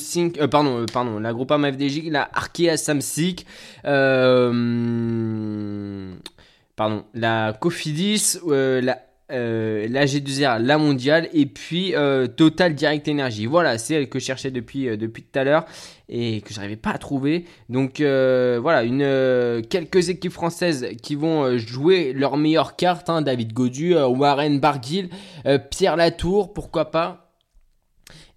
pardon, 0.50 0.84
pardon, 0.92 1.20
la 1.20 1.32
Groupama 1.32 1.72
FDJ, 1.72 2.10
la 2.10 2.28
Arkea 2.32 2.76
Samsic, 2.76 3.46
la 7.14 7.56
Cofidis, 7.60 8.38
euh, 8.46 8.80
la 8.80 8.98
euh, 9.30 9.86
la 9.88 10.04
G2R, 10.04 10.58
la 10.58 10.76
mondiale, 10.76 11.26
et 11.32 11.46
puis 11.46 11.94
euh, 11.94 12.26
Total 12.26 12.74
Direct 12.74 13.08
Energy. 13.08 13.46
Voilà, 13.46 13.78
c'est 13.78 13.94
elle 13.94 14.08
que 14.10 14.18
je 14.18 14.26
cherchais 14.26 14.50
depuis, 14.50 14.94
depuis 14.98 15.22
tout 15.22 15.38
à 15.38 15.44
l'heure 15.44 15.64
et 16.10 16.42
que 16.42 16.52
j'arrivais 16.52 16.76
pas 16.76 16.90
à 16.90 16.98
trouver. 16.98 17.46
Donc 17.70 18.00
voilà, 18.00 18.82
quelques 19.62 20.10
équipes 20.10 20.32
françaises 20.32 20.86
qui 21.02 21.14
vont 21.14 21.56
jouer 21.56 22.12
leurs 22.12 22.36
meilleures 22.36 22.76
cartes. 22.76 23.08
Hein. 23.08 23.22
David 23.22 23.54
Godu, 23.54 23.94
Warren 23.94 24.60
Barguil, 24.60 25.08
Pierre 25.70 25.96
Latour, 25.96 26.52
pourquoi 26.52 26.90
pas 26.90 27.21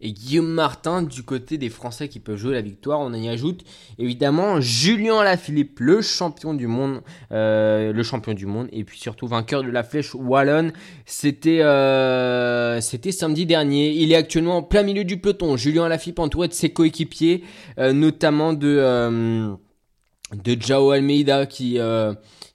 et 0.05 0.11
Guillaume 0.11 0.47
Martin 0.47 1.01
du 1.01 1.23
côté 1.23 1.57
des 1.57 1.69
Français 1.69 2.07
qui 2.07 2.19
peuvent 2.19 2.37
jouer 2.37 2.53
la 2.53 2.61
victoire. 2.61 2.99
On 2.99 3.11
y 3.13 3.27
ajoute 3.27 3.63
évidemment 3.97 4.61
Julien 4.61 5.23
Lafilippe, 5.23 5.79
le 5.79 6.01
champion 6.01 6.53
du 6.53 6.67
monde, 6.67 7.01
euh, 7.31 7.91
le 7.91 8.03
champion 8.03 8.33
du 8.33 8.45
monde, 8.45 8.67
et 8.71 8.83
puis 8.83 8.99
surtout 8.99 9.25
vainqueur 9.25 9.63
de 9.63 9.69
la 9.69 9.83
flèche 9.83 10.13
wallonne. 10.13 10.73
C'était 11.05 11.61
euh, 11.61 12.79
c'était 12.81 13.11
samedi 13.11 13.47
dernier. 13.47 13.89
Il 13.93 14.11
est 14.11 14.15
actuellement 14.15 14.57
en 14.57 14.63
plein 14.63 14.83
milieu 14.83 15.03
du 15.03 15.17
peloton. 15.17 15.57
Julien 15.57 15.87
Lafilippe 15.87 16.19
entouré 16.19 16.47
de 16.47 16.53
ses 16.53 16.69
coéquipiers, 16.69 17.43
euh, 17.79 17.91
notamment 17.91 18.53
de 18.53 19.55
de 20.43 20.57
Jao 20.61 20.91
Almeida 20.91 21.47
qui 21.47 21.79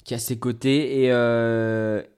qui 0.05 0.15
à 0.15 0.19
ses 0.19 0.39
côtés 0.39 1.05
et 1.05 1.11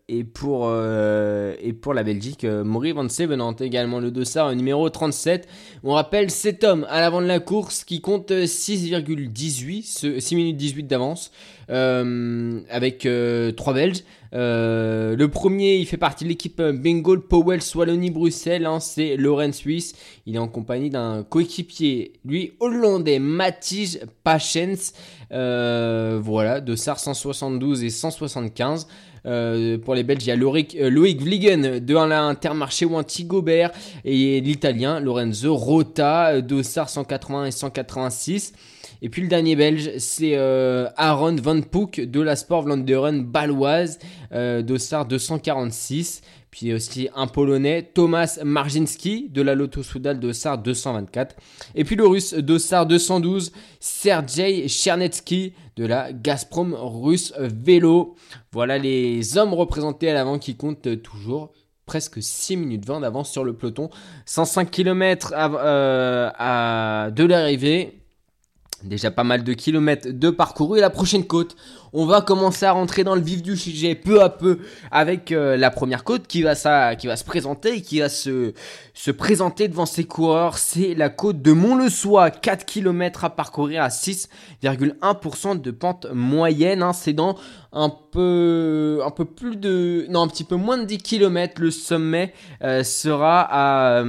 et 0.08 0.24
pour, 0.24 0.66
euh, 0.66 1.54
et 1.60 1.72
pour 1.72 1.94
la 1.94 2.02
Belgique, 2.02 2.44
euh, 2.44 2.64
Maury 2.64 2.92
Van 2.92 3.08
Sevenant 3.08 3.54
également 3.54 4.00
le 4.00 4.10
dossard 4.10 4.54
numéro 4.54 4.88
37. 4.90 5.48
On 5.84 5.92
rappelle 5.92 6.30
cet 6.30 6.64
homme 6.64 6.86
à 6.90 7.00
l'avant 7.00 7.22
de 7.22 7.26
la 7.26 7.38
course 7.38 7.84
qui 7.84 8.00
compte 8.00 8.30
6,18, 8.30 10.20
6 10.20 10.36
minutes 10.36 10.56
18 10.56 10.84
d'avance 10.84 11.30
euh, 11.70 12.60
avec 12.68 13.08
3 13.56 13.74
Belges. 13.74 14.02
le 14.32 15.26
premier, 15.26 15.76
il 15.76 15.86
fait 15.86 15.96
partie 15.96 16.24
de 16.24 16.30
l'équipe 16.30 16.60
Bengal 16.60 17.20
Powell 17.20 17.60
Wallonie 17.74 18.10
Bruxelles. 18.10 18.66
Hein, 18.66 18.80
c'est 18.80 19.16
Lorenz 19.16 19.56
Suisse. 19.56 19.94
Il 20.26 20.34
est 20.34 20.38
en 20.38 20.48
compagnie 20.48 20.90
d'un 20.90 21.22
coéquipier, 21.22 22.14
lui 22.24 22.52
hollandais, 22.58 23.20
Matij 23.20 24.00
Pachens. 24.24 24.92
voilà, 25.30 26.60
de 26.60 26.74
SAR 26.74 26.98
172 26.98 27.84
et 27.84 27.90
175. 27.90 28.88
Euh, 29.24 29.78
pour 29.78 29.94
les 29.94 30.02
Belges, 30.02 30.24
il 30.24 30.28
y 30.28 30.32
a 30.32 30.36
Loïc, 30.36 30.76
euh, 30.80 30.90
Loïc 30.90 31.20
Vliegen 31.20 31.78
de 31.78 31.94
l'Intermarché 31.94 32.84
ou 32.86 33.00
Gobert 33.24 33.70
et 34.04 34.40
l'Italien 34.40 35.00
Lorenzo 35.00 35.54
Rota, 35.54 36.40
Dossard 36.40 36.88
180 36.88 37.46
et 37.46 37.50
186. 37.50 38.52
Et 39.02 39.08
puis 39.08 39.20
le 39.20 39.28
dernier 39.28 39.56
belge, 39.56 39.90
c'est 39.98 40.36
euh, 40.36 40.88
Aaron 40.96 41.36
Van 41.36 41.60
Poek 41.60 42.00
de 42.00 42.20
la 42.20 42.36
Sport 42.36 42.62
Vlaanderen 42.62 43.24
baloise, 43.24 43.98
Dossard 44.30 45.06
246. 45.06 46.22
Puis 46.52 46.74
aussi 46.74 47.08
un 47.16 47.26
Polonais, 47.26 47.82
Thomas 47.94 48.38
Marginski 48.44 49.30
de 49.30 49.40
la 49.40 49.54
Lotto 49.54 49.82
Soudal 49.82 50.20
Dossard 50.20 50.58
224. 50.58 51.34
Et 51.74 51.82
puis 51.82 51.96
le 51.96 52.06
Russe 52.06 52.34
Dossard 52.34 52.84
212, 52.84 53.52
Sergei 53.80 54.68
Chernetsky 54.68 55.54
de 55.76 55.86
la 55.86 56.12
Gazprom 56.12 56.74
Russe 56.78 57.32
Vélo. 57.38 58.16
Voilà 58.52 58.76
les 58.76 59.38
hommes 59.38 59.54
représentés 59.54 60.10
à 60.10 60.14
l'avant 60.14 60.38
qui 60.38 60.54
comptent 60.54 61.00
toujours 61.02 61.52
presque 61.86 62.22
6 62.22 62.58
minutes 62.58 62.84
20 62.84 63.00
d'avance 63.00 63.30
sur 63.30 63.44
le 63.44 63.54
peloton. 63.54 63.88
105 64.26 64.70
km 64.70 65.32
euh, 65.34 66.30
à, 66.38 67.08
de 67.12 67.24
l'arrivée. 67.24 68.01
Déjà 68.84 69.10
pas 69.10 69.24
mal 69.24 69.44
de 69.44 69.52
kilomètres 69.52 70.08
de 70.10 70.30
parcouru 70.30 70.78
et 70.78 70.80
la 70.80 70.90
prochaine 70.90 71.24
côte 71.24 71.56
on 71.94 72.06
va 72.06 72.22
commencer 72.22 72.64
à 72.64 72.72
rentrer 72.72 73.04
dans 73.04 73.14
le 73.14 73.20
vif 73.20 73.42
du 73.42 73.56
sujet 73.56 73.94
peu 73.94 74.22
à 74.22 74.30
peu 74.30 74.60
avec 74.90 75.30
euh, 75.30 75.56
la 75.58 75.70
première 75.70 76.04
côte 76.04 76.26
qui 76.26 76.42
va, 76.42 76.54
se 76.54 77.24
présenter 77.24 77.76
et 77.76 77.82
qui 77.82 78.00
va 78.00 78.08
se, 78.08 78.54
se 78.94 79.10
présenter 79.10 79.68
devant 79.68 79.84
ses 79.84 80.04
coureurs. 80.04 80.56
C'est 80.56 80.94
la 80.94 81.10
côte 81.10 81.42
de 81.42 81.52
Mont-le-Soie, 81.52 82.30
4 82.30 82.64
km 82.64 83.24
à 83.24 83.30
parcourir 83.30 83.82
à 83.82 83.88
6,1% 83.88 85.60
de 85.60 85.70
pente 85.70 86.06
moyenne. 86.12 86.82
Hein. 86.82 86.94
C'est 86.94 87.12
dans 87.12 87.36
un 87.72 87.88
peu, 87.88 89.00
plus 89.36 89.56
de, 89.56 90.06
non, 90.10 90.22
un 90.22 90.28
petit 90.28 90.44
peu 90.44 90.56
moins 90.56 90.78
de 90.78 90.84
10 90.84 90.98
km. 90.98 91.60
Le 91.60 91.70
sommet 91.70 92.34
euh, 92.62 92.84
sera 92.84 93.46
à 93.50 94.04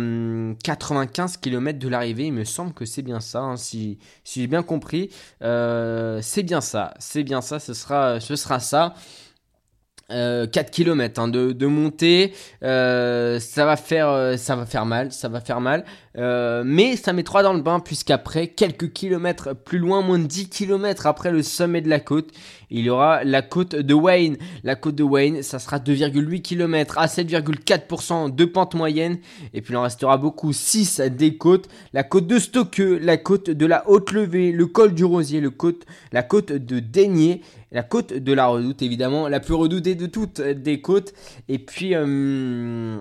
95 0.63 1.35
euh, 1.35 1.39
km 1.41 1.79
de 1.79 1.87
l'arrivée. 1.87 2.25
Il 2.25 2.33
me 2.33 2.43
semble 2.43 2.73
que 2.73 2.85
c'est 2.85 3.01
bien 3.01 3.19
ça, 3.19 3.39
hein, 3.39 3.57
si, 3.57 3.99
j'ai 4.25 4.47
bien 4.47 4.63
compris. 4.63 5.09
c'est 5.41 6.43
bien 6.43 6.61
ça, 6.61 6.93
c'est 6.99 7.23
bien 7.23 7.41
ça 7.41 7.59
ce 7.59 7.73
sera, 7.73 8.19
ce 8.19 8.35
sera 8.35 8.59
ça. 8.59 8.95
4 10.09 10.13
euh, 10.13 10.47
km 10.71 11.21
hein, 11.21 11.27
de, 11.27 11.53
de, 11.53 11.65
montée, 11.65 12.33
euh, 12.63 13.39
ça 13.39 13.65
va 13.65 13.77
faire, 13.77 14.09
euh, 14.09 14.37
ça 14.37 14.55
va 14.55 14.65
faire 14.65 14.85
mal, 14.85 15.11
ça 15.11 15.29
va 15.29 15.39
faire 15.39 15.61
mal, 15.61 15.85
mais 16.15 16.95
ça 16.97 17.13
met 17.13 17.23
3 17.23 17.41
dans 17.41 17.53
le 17.53 17.61
bain 17.61 17.79
puisqu'après 17.79 18.47
quelques 18.47 18.91
kilomètres 18.91 19.53
plus 19.55 19.79
loin, 19.79 20.01
moins 20.01 20.19
de 20.19 20.27
10 20.27 20.49
km 20.49 21.07
après 21.07 21.31
le 21.31 21.41
sommet 21.41 21.81
de 21.81 21.89
la 21.89 21.99
côte, 21.99 22.31
il 22.73 22.85
y 22.85 22.89
aura 22.89 23.23
la 23.23 23.41
côte 23.41 23.75
de 23.75 23.93
Wayne. 23.93 24.37
La 24.63 24.75
côte 24.75 24.95
de 24.95 25.03
Wayne, 25.03 25.43
ça 25.43 25.59
sera 25.59 25.79
2,8 25.79 26.41
km 26.41 26.97
à 26.97 27.05
7,4% 27.05 28.33
de 28.33 28.45
pente 28.45 28.75
moyenne, 28.75 29.19
et 29.53 29.61
puis 29.61 29.73
il 29.73 29.77
en 29.77 29.83
restera 29.83 30.17
beaucoup 30.17 30.51
6 30.51 31.01
des 31.11 31.37
côtes, 31.37 31.69
la 31.93 32.03
côte 32.03 32.27
de 32.27 32.39
Stockeux, 32.39 32.99
la 32.99 33.17
côte 33.17 33.49
de 33.49 33.65
la 33.65 33.87
Haute 33.89 34.11
Levée, 34.11 34.51
le 34.51 34.65
col 34.65 34.93
du 34.93 35.05
Rosier, 35.05 35.41
la 36.11 36.23
côte 36.23 36.51
de 36.51 36.79
Daigné 36.79 37.41
la 37.73 37.81
côte 37.81 38.13
de 38.13 38.33
la 38.33 38.45
redoute, 38.45 38.83
évidemment, 38.83 39.27
la 39.27 39.39
plus 39.39 39.55
redoutée 39.55 39.95
de 39.95 40.05
toutes 40.05 40.39
des 40.39 40.79
côtes. 40.79 41.13
Et 41.49 41.57
puis, 41.57 41.95
euh, 41.95 42.99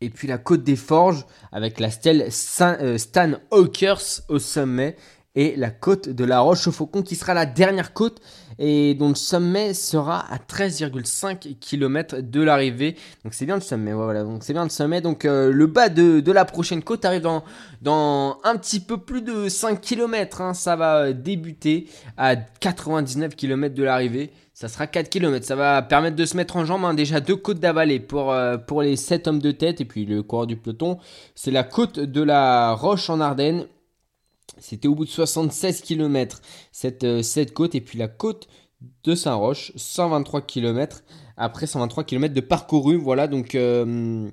et 0.00 0.10
puis 0.10 0.28
la 0.28 0.38
côte 0.38 0.62
des 0.62 0.76
Forges, 0.76 1.26
avec 1.50 1.80
la 1.80 1.90
stèle 1.90 2.28
euh, 2.60 2.98
Stan 2.98 3.32
Hawkers 3.50 4.22
au 4.28 4.38
sommet 4.38 4.96
et 5.34 5.56
la 5.56 5.70
côte 5.70 6.08
de 6.08 6.24
la 6.24 6.40
Roche 6.40 6.68
au 6.68 6.72
Faucon 6.72 7.02
qui 7.02 7.16
sera 7.16 7.34
la 7.34 7.46
dernière 7.46 7.92
côte 7.92 8.20
et 8.58 8.94
dont 8.94 9.08
le 9.10 9.14
sommet 9.14 9.74
sera 9.74 10.20
à 10.32 10.38
13,5 10.38 11.58
km 11.58 12.20
de 12.20 12.42
l'arrivée. 12.42 12.96
Donc 13.24 13.34
c'est 13.34 13.46
bien 13.46 13.56
le 13.56 13.60
sommet, 13.60 13.92
voilà, 13.92 14.24
donc 14.24 14.42
c'est 14.44 14.52
bien 14.52 14.64
le 14.64 14.70
sommet. 14.70 15.00
Donc 15.00 15.24
euh, 15.24 15.52
le 15.52 15.66
bas 15.66 15.88
de, 15.88 16.32
la 16.32 16.44
prochaine 16.44 16.82
côte 16.82 17.04
arrive 17.04 17.22
dans, 17.82 18.38
un 18.44 18.56
petit 18.56 18.80
peu 18.80 18.98
plus 18.98 19.22
de 19.22 19.48
5 19.48 19.80
km. 19.80 20.40
Hein. 20.40 20.54
Ça 20.54 20.76
va 20.76 21.12
débuter 21.12 21.88
à 22.16 22.36
99 22.36 23.36
km 23.36 23.74
de 23.74 23.82
l'arrivée. 23.82 24.30
Ça 24.52 24.68
sera 24.68 24.86
4 24.86 25.10
km. 25.10 25.44
Ça 25.44 25.56
va 25.56 25.82
permettre 25.82 26.16
de 26.16 26.24
se 26.24 26.36
mettre 26.36 26.56
en 26.56 26.64
jambe. 26.64 26.84
Hein. 26.84 26.94
Déjà 26.94 27.20
deux 27.20 27.36
côtes 27.36 27.58
d'avalée 27.58 28.00
pour, 28.00 28.32
euh, 28.32 28.56
les 28.82 28.96
7 28.96 29.28
hommes 29.28 29.40
de 29.40 29.50
tête 29.50 29.80
et 29.80 29.84
puis 29.84 30.06
le 30.06 30.22
coureur 30.22 30.46
du 30.46 30.56
peloton. 30.56 30.98
C'est 31.34 31.50
la 31.50 31.64
côte 31.64 31.98
de 31.98 32.22
la 32.22 32.72
Roche 32.72 33.10
en 33.10 33.20
Ardennes 33.20 33.66
c'était 34.64 34.88
au 34.88 34.94
bout 34.94 35.04
de 35.04 35.10
76 35.10 35.82
km 35.82 36.40
cette, 36.72 37.04
euh, 37.04 37.22
cette 37.22 37.52
côte 37.52 37.74
et 37.74 37.82
puis 37.82 37.98
la 37.98 38.08
côte 38.08 38.48
de 39.04 39.14
Saint-Roch, 39.14 39.72
123 39.76 40.40
km 40.40 41.04
après 41.36 41.66
123 41.66 42.04
km 42.04 42.32
de 42.32 42.40
parcouru. 42.40 42.96
Voilà 42.96 43.26
donc 43.26 43.54
euh, 43.54 44.30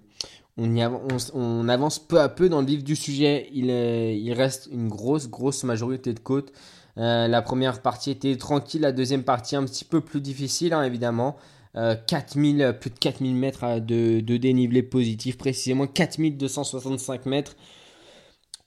on, 0.57 1.67
avance 1.67 1.99
peu 1.99 2.21
à 2.21 2.29
peu 2.29 2.47
dans 2.47 2.61
le 2.61 2.67
vif 2.67 2.81
du 2.81 2.95
sujet. 2.95 3.49
Il, 3.51 3.69
euh, 3.69 4.13
il 4.13 4.31
reste 4.31 4.69
une 4.71 4.87
grosse 4.87 5.29
grosse 5.29 5.65
majorité 5.65 6.13
de 6.13 6.19
côtes. 6.19 6.53
la 6.95 7.41
première 7.41 7.81
partie 7.81 8.11
était 8.11 8.37
tranquille, 8.37 8.81
la 8.81 8.93
deuxième 8.93 9.23
partie 9.23 9.57
un 9.57 9.65
petit 9.65 9.83
peu 9.83 9.99
plus 9.99 10.21
difficile 10.21 10.73
hein, 10.73 10.83
évidemment. 10.83 11.35
4000, 11.73 12.77
plus 12.81 12.89
de 12.89 12.99
4000 12.99 13.33
mètres 13.33 13.79
de, 13.79 14.19
de 14.19 14.37
dénivelé 14.37 14.83
positif, 14.83 15.37
précisément 15.37 15.87
4265 15.87 17.25
mètres 17.25 17.55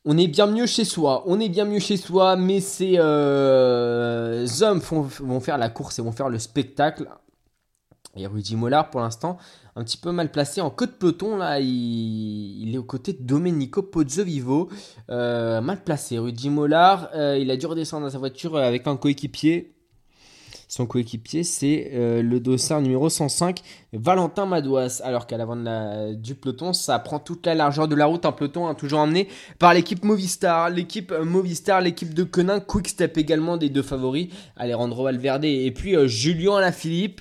on 0.04 0.18
est 0.18 0.28
bien 0.28 0.46
mieux 0.46 0.66
chez 0.66 0.84
soi, 0.84 1.22
on 1.26 1.40
est 1.40 1.48
bien 1.48 1.64
mieux 1.64 1.78
chez 1.78 1.96
soi, 1.96 2.36
mais 2.36 2.60
ces 2.60 2.96
euh, 2.98 4.46
hommes 4.60 4.80
vont 4.80 5.40
faire 5.40 5.58
la 5.58 5.70
course 5.70 5.98
et 5.98 6.02
vont 6.02 6.12
faire 6.12 6.28
le 6.28 6.38
spectacle. 6.38 7.08
Et 8.16 8.26
Rudy 8.26 8.54
Mollard, 8.54 8.90
pour 8.90 9.00
l'instant, 9.00 9.38
un 9.76 9.82
petit 9.82 9.96
peu 9.96 10.12
mal 10.12 10.30
placé 10.30 10.60
en 10.60 10.70
queue 10.70 10.86
de 10.86 10.92
peloton. 10.92 11.36
Là, 11.36 11.58
il, 11.58 12.72
est 12.72 12.78
aux 12.78 12.84
côtés 12.84 13.12
de 13.12 13.22
Domenico 13.22 13.82
Pozzovivo. 13.82 14.68
Euh, 15.10 15.60
mal 15.60 15.82
placé. 15.82 16.18
Rudy 16.18 16.48
Mollard, 16.48 17.08
euh, 17.14 17.36
il 17.38 17.50
a 17.50 17.56
dû 17.56 17.66
redescendre 17.66 18.06
dans 18.06 18.12
sa 18.12 18.18
voiture 18.18 18.56
avec 18.56 18.86
un 18.86 18.96
coéquipier. 18.96 19.73
Son 20.74 20.86
coéquipier, 20.86 21.44
c'est 21.44 21.92
euh, 21.92 22.20
le 22.20 22.40
dossard 22.40 22.80
numéro 22.80 23.08
105, 23.08 23.60
Valentin 23.92 24.44
Madouas. 24.44 25.02
Alors 25.04 25.28
qu'à 25.28 25.36
l'avant 25.36 25.54
du 26.14 26.34
peloton, 26.34 26.72
ça 26.72 26.98
prend 26.98 27.20
toute 27.20 27.46
la 27.46 27.54
largeur 27.54 27.86
de 27.86 27.94
la 27.94 28.06
route. 28.06 28.26
Un 28.26 28.32
peloton 28.32 28.66
hein, 28.66 28.74
toujours 28.74 28.98
emmené 28.98 29.28
par 29.60 29.72
l'équipe 29.72 30.02
Movistar. 30.02 30.70
L'équipe 30.70 31.12
euh, 31.12 31.24
Movistar, 31.24 31.80
l'équipe 31.80 32.12
de 32.12 32.24
Quick 32.24 32.66
Quickstep 32.66 33.16
également 33.18 33.56
des 33.56 33.68
deux 33.68 33.84
favoris, 33.84 34.30
Alejandro 34.56 35.04
Valverde 35.04 35.44
et 35.44 35.70
puis 35.70 35.94
euh, 35.94 36.08
Julien 36.08 36.56
Alaphilippe. 36.56 37.20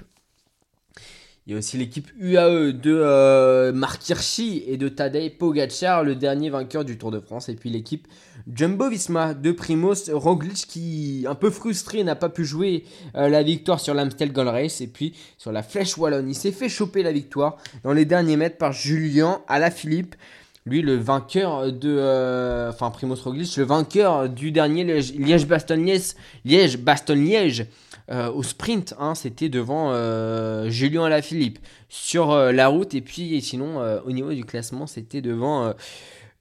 Il 1.45 1.54
y 1.54 1.56
a 1.56 1.60
aussi 1.60 1.78
l'équipe 1.78 2.10
UAE 2.18 2.72
de 2.72 3.72
Hirschi 4.10 4.64
et 4.66 4.78
de 4.78 4.89
Tadej 4.89 5.38
Pogacar, 5.38 6.04
le 6.04 6.16
dernier 6.16 6.49
vainqueur 6.49 6.86
du 6.86 6.97
Tour 6.97 7.12
de 7.12 7.20
France. 7.20 7.49
Et 7.49 7.56
puis 7.56 7.70
l'équipe 7.70 8.08
Jumbo 8.52 8.89
Visma 8.89 9.34
de 9.34 9.52
Primoz 9.52 10.10
Roglic 10.12 10.66
qui, 10.68 11.26
un 11.30 11.36
peu 11.36 11.50
frustré, 11.50 12.04
n'a 12.04 12.16
pas 12.16 12.30
pu 12.30 12.44
jouer 12.46 12.84
euh, 13.16 13.30
la 13.30 13.44
victoire 13.44 13.80
sur 13.80 13.94
l'Amstel 13.94 14.34
Gold 14.34 14.50
Race. 14.50 14.82
Et 14.82 14.88
puis 14.88 15.14
sur 15.38 15.52
la 15.52 15.64
Flèche 15.64 15.98
Wallonne, 15.98 16.30
il 16.30 16.36
s'est 16.36 16.52
fait 16.52 16.70
choper 16.70 17.04
la 17.04 17.12
victoire 17.12 17.58
dans 17.84 17.94
les 17.94 18.06
derniers 18.06 18.36
mètres 18.38 18.58
par 18.58 18.72
Julien 18.74 19.41
Alaphilippe. 19.48 20.16
Lui, 20.66 20.82
le 20.82 20.96
vainqueur 20.96 21.72
de. 21.74 21.96
euh, 21.98 22.70
enfin, 22.70 22.89
Primoz 22.89 23.22
Roglic, 23.22 23.56
le 23.58 23.64
vainqueur 23.66 24.30
du 24.30 24.52
dernier 24.52 24.84
Liège- 24.86 25.14
Liège-Bastogne-Liège. 25.18 26.14
Liège-Bastogne-Liège. 26.46 27.66
euh, 28.12 28.30
au 28.32 28.44
sprint, 28.44 28.94
hein, 29.00 29.16
c'était 29.16 29.48
devant 29.48 29.94
Julien 30.70 31.06
Alaphilippe 31.06 31.60
sur 31.88 32.36
la 32.36 32.68
route 32.68 32.94
et 32.96 33.02
puis 33.02 33.39
sinon 33.41 33.80
au 34.06 34.12
niveau 34.12 34.34
du 34.34 34.44
classement 34.44 34.88
c'était 34.88 35.22
devant 35.22 35.74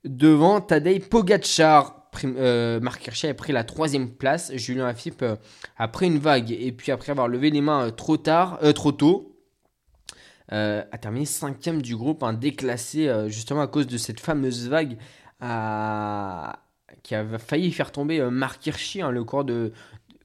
devant 0.05 0.61
Tadej 0.61 1.01
Pogacar. 1.09 2.03
Euh, 2.25 2.79
Marc 2.81 3.07
Hirschi 3.07 3.27
a 3.27 3.35
pris 3.35 3.53
la 3.53 3.65
troisième 3.65 4.11
place. 4.11 4.53
Julien 4.55 4.85
Alaphilippe 4.85 5.23
euh, 5.23 5.37
a 5.79 5.89
pris 5.89 6.07
une 6.07 6.19
vague 6.19 6.53
et 6.53 6.73
puis 6.73 6.93
après 6.93 7.11
avoir 7.11 7.29
levé 7.29 7.51
les 7.51 7.61
mains 7.61 7.87
euh, 7.87 7.91
trop 7.91 8.17
tard, 8.17 8.59
euh, 8.63 8.73
trop 8.73 8.93
tôt, 8.93 9.39
euh, 10.53 10.83
a 10.93 10.99
terminé 10.99 11.25
cinquième 11.25 11.81
du 11.81 11.97
groupe, 11.97 12.23
un 12.23 12.35
déclassé 12.35 13.11
justement 13.29 13.63
à 13.63 13.67
cause 13.67 13.87
de 13.87 13.97
cette 13.97 14.21
fameuse 14.21 14.69
vague 14.69 14.99
qui 17.03 17.15
a 17.15 17.39
failli 17.39 17.73
faire 17.73 17.91
tomber 17.91 18.21
Marc 18.31 18.67
Hirschi, 18.67 19.01
hein, 19.01 19.11
le 19.11 19.25
coureur 19.25 19.45
de, 19.45 19.73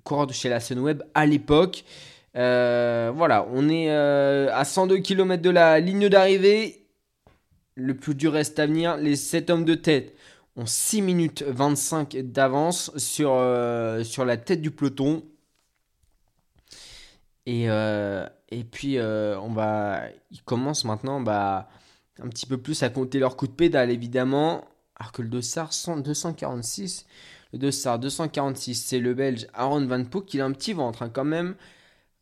de 0.05 0.33
chez 0.33 0.49
la 0.49 0.59
Sunweb 0.59 1.03
à 1.13 1.25
l'époque. 1.25 1.85
Voilà, 2.33 3.47
on 3.53 3.69
est 3.69 3.89
à 3.89 4.65
102 4.65 4.97
km 4.97 5.41
de 5.41 5.49
la 5.49 5.79
ligne 5.79 6.09
d'arrivée. 6.09 6.86
Le 7.79 7.95
plus 7.95 8.15
dur 8.15 8.33
reste 8.33 8.57
à 8.57 8.65
venir. 8.65 8.97
Les 8.97 9.15
7 9.15 9.51
hommes 9.51 9.63
de 9.63 9.75
tête 9.75 10.15
ont 10.55 10.65
6 10.65 11.03
minutes 11.03 11.43
25 11.43 12.17
d'avance 12.23 12.91
sur, 12.97 13.33
euh, 13.33 14.03
sur 14.03 14.25
la 14.25 14.35
tête 14.35 14.63
du 14.63 14.71
peloton. 14.71 15.23
Et, 17.45 17.69
euh, 17.69 18.27
puis, 18.71 18.97
euh, 18.97 19.39
on 19.39 19.53
va, 19.53 20.05
ils 20.31 20.41
commencent 20.41 20.85
maintenant 20.85 21.21
bah, 21.21 21.69
un 22.19 22.27
petit 22.29 22.47
peu 22.47 22.57
plus 22.57 22.81
à 22.81 22.89
compter 22.89 23.19
leur 23.19 23.37
coup 23.37 23.45
de 23.45 23.51
pédale, 23.51 23.91
évidemment. 23.91 24.65
Alors 24.95 25.11
que 25.11 25.21
le 25.21 25.29
Dossard 25.29 25.71
100 25.71 25.97
246, 25.97 27.05
le 27.53 27.59
Dossard 27.59 27.99
246, 27.99 28.73
c'est 28.73 28.97
le 28.97 29.13
Belge 29.13 29.45
Aaron 29.53 29.85
Van 29.85 30.03
Poek. 30.03 30.33
Il 30.33 30.41
a 30.41 30.45
un 30.45 30.51
petit 30.51 30.73
ventre 30.73 31.03
hein, 31.03 31.11
quand 31.13 31.25
même. 31.25 31.53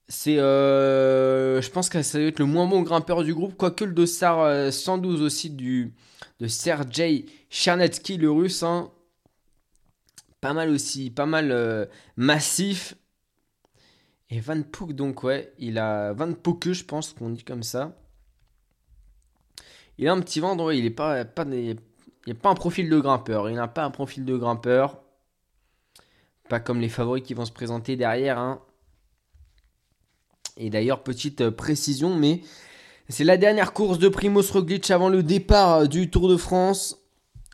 C'est, 0.08 0.38
euh, 0.38 1.62
je 1.62 1.70
pense 1.72 1.90
que 1.90 2.02
ça 2.04 2.20
doit 2.20 2.28
être 2.28 2.40
le 2.40 2.46
moins 2.46 2.68
bon 2.68 2.84
grimpeur 2.84 3.24
du 3.24 3.34
groupe, 3.34 3.56
quoique 3.58 3.84
le 3.84 3.94
Dossard 3.94 4.40
euh, 4.42 4.70
112 4.72 5.22
aussi 5.22 5.50
du, 5.50 5.96
de 6.40 6.48
Sergei 6.48 7.26
Chernetsky, 7.50 8.18
le 8.18 8.30
russe. 8.32 8.62
hein. 8.64 8.92
Pas 10.40 10.54
mal 10.54 10.70
aussi, 10.70 11.10
pas 11.12 11.26
mal 11.26 11.52
euh, 11.52 11.86
massif. 12.16 12.96
Et 14.30 14.40
Van 14.40 14.62
Poek, 14.62 14.94
donc 14.94 15.24
ouais, 15.24 15.52
il 15.58 15.80
a 15.80 16.14
Van 16.14 16.32
Poeke, 16.34 16.74
je 16.74 16.84
pense 16.86 17.14
qu'on 17.14 17.32
dit 17.32 17.44
comme 17.44 17.64
ça. 17.64 17.96
Il 19.98 20.08
a 20.08 20.14
un 20.14 20.22
petit 20.22 20.40
ventre, 20.40 20.64
ouais, 20.64 20.78
il 20.80 20.86
est 20.86 20.90
pas, 20.90 21.26
pas 21.26 21.44
n'a 21.46 21.76
pas 22.42 22.50
un 22.50 22.56
profil 22.56 22.90
de 22.90 23.00
grimpeur. 23.00 23.50
Il 23.50 23.56
n'a 23.56 23.68
pas 23.68 23.84
un 23.84 23.92
profil 23.92 24.26
de 24.26 24.36
grimpeur. 24.38 25.02
Pas 26.50 26.60
comme 26.60 26.82
les 26.82 26.90
favoris 26.90 27.24
qui 27.24 27.34
vont 27.36 27.46
se 27.46 27.52
présenter 27.52 27.96
derrière. 27.96 28.40
hein. 28.40 28.62
Et 30.58 30.70
d'ailleurs, 30.70 31.04
petite 31.04 31.42
euh, 31.42 31.52
précision, 31.52 32.16
mais 32.16 32.42
c'est 33.10 33.26
la 33.26 33.36
dernière 33.36 33.74
course 33.74 34.00
de 34.00 34.08
Primoz 34.08 34.52
Roglic 34.52 34.90
avant 34.90 35.10
le 35.10 35.22
départ 35.22 35.74
euh, 35.74 35.86
du 35.86 36.10
Tour 36.10 36.30
de 36.30 36.38
France. 36.38 36.98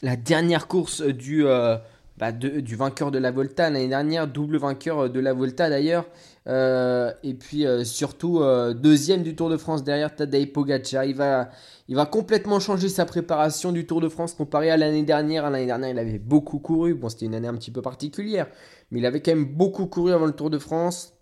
La 0.04 0.16
dernière 0.16 0.68
course 0.68 1.02
du, 1.02 1.45
euh, 1.47 1.78
bah, 2.18 2.32
du 2.32 2.76
vainqueur 2.76 3.10
de 3.10 3.18
la 3.18 3.32
Volta 3.32 3.72
l'année 3.72 3.88
dernière, 3.88 4.28
double 4.28 4.58
vainqueur 4.58 5.10
de 5.10 5.20
la 5.20 5.34
Volta 5.34 5.70
d'ailleurs. 5.70 6.06
Et 6.47 7.34
puis 7.36 7.66
surtout 7.84 8.41
deuxième 8.74 9.22
du 9.22 9.36
Tour 9.36 9.52
de 9.52 9.58
France 9.58 9.84
derrière 9.84 10.16
Tadej 10.16 10.52
Pogacar. 10.52 11.06
Il 11.06 11.14
va, 11.14 11.52
il 11.88 11.95
va 11.95 12.08
complètement 12.08 12.60
changer 12.60 12.89
sa 12.89 13.06
préparation 13.06 13.72
du 13.72 13.86
Tour 13.86 14.02
de 14.02 14.10
France 14.10 14.34
comparé 14.34 14.72
à 14.72 14.78
l'année 14.78 15.04
dernière. 15.04 15.52
L'année 15.52 15.68
dernière, 15.68 15.89
il 15.91 15.99
avait 15.99 16.18
beaucoup 16.18 16.58
couru. 16.58 16.95
Bon, 16.95 17.10
c'était 17.10 17.28
une 17.28 17.36
année 17.36 17.47
un 17.47 17.54
petit 17.54 17.70
peu 17.70 17.84
particulière, 17.84 18.47
mais 18.89 18.97
il 18.97 19.06
avait 19.06 19.22
quand 19.22 19.36
même 19.36 19.45
beaucoup 19.45 19.86
couru 19.86 20.14
avant 20.14 20.26
le 20.26 20.34
Tour 20.34 20.49
de 20.49 20.58
France. 20.58 21.14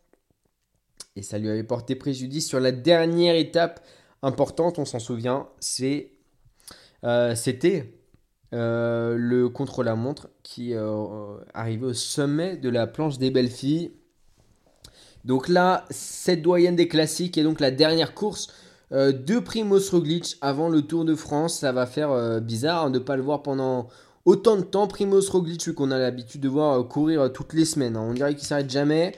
Et 1.19 1.21
ça 1.21 1.37
lui 1.37 1.49
avait 1.49 1.63
porté 1.63 1.95
préjudice 1.95 2.47
sur 2.47 2.61
la 2.61 2.71
dernière 2.71 3.35
étape 3.35 3.85
importante, 4.21 4.79
on 4.79 4.85
s'en 4.85 4.99
souvient. 4.99 5.49
Euh, 7.03 7.35
c'était 7.35 7.93
euh, 8.53 9.15
le 9.17 9.49
contre-la-montre 9.49 10.29
qui 10.43 10.73
euh, 10.73 11.37
arrivait 11.53 11.87
au 11.87 11.93
sommet 11.93 12.55
de 12.55 12.69
la 12.69 12.87
planche 12.87 13.17
des 13.17 13.31
belles 13.31 13.49
filles. 13.49 13.91
Donc 15.25 15.49
là, 15.49 15.83
cette 15.89 16.41
doyenne 16.41 16.77
des 16.77 16.87
classiques 16.87 17.37
est 17.37 17.43
donc 17.43 17.59
la 17.59 17.71
dernière 17.71 18.13
course 18.13 18.47
de 18.91 19.39
Primoz 19.39 19.89
Roglic 19.91 20.37
avant 20.39 20.69
le 20.69 20.83
Tour 20.83 21.03
de 21.03 21.15
France. 21.15 21.59
Ça 21.59 21.73
va 21.73 21.85
faire 21.85 22.39
bizarre 22.39 22.85
hein, 22.85 22.89
de 22.91 22.99
ne 22.99 23.03
pas 23.03 23.17
le 23.17 23.23
voir 23.23 23.43
pendant 23.43 23.89
autant 24.23 24.55
de 24.55 24.61
temps. 24.61 24.87
Primoz 24.87 25.29
Roglic, 25.29 25.65
vu 25.65 25.73
qu'on 25.73 25.91
a 25.91 25.99
l'habitude 25.99 26.39
de 26.39 26.47
voir 26.47 26.87
courir 26.87 27.31
toutes 27.33 27.51
les 27.51 27.65
semaines. 27.65 27.97
hein. 27.97 28.07
On 28.09 28.13
dirait 28.13 28.35
qu'il 28.35 28.47
s'arrête 28.47 28.69
jamais. 28.69 29.11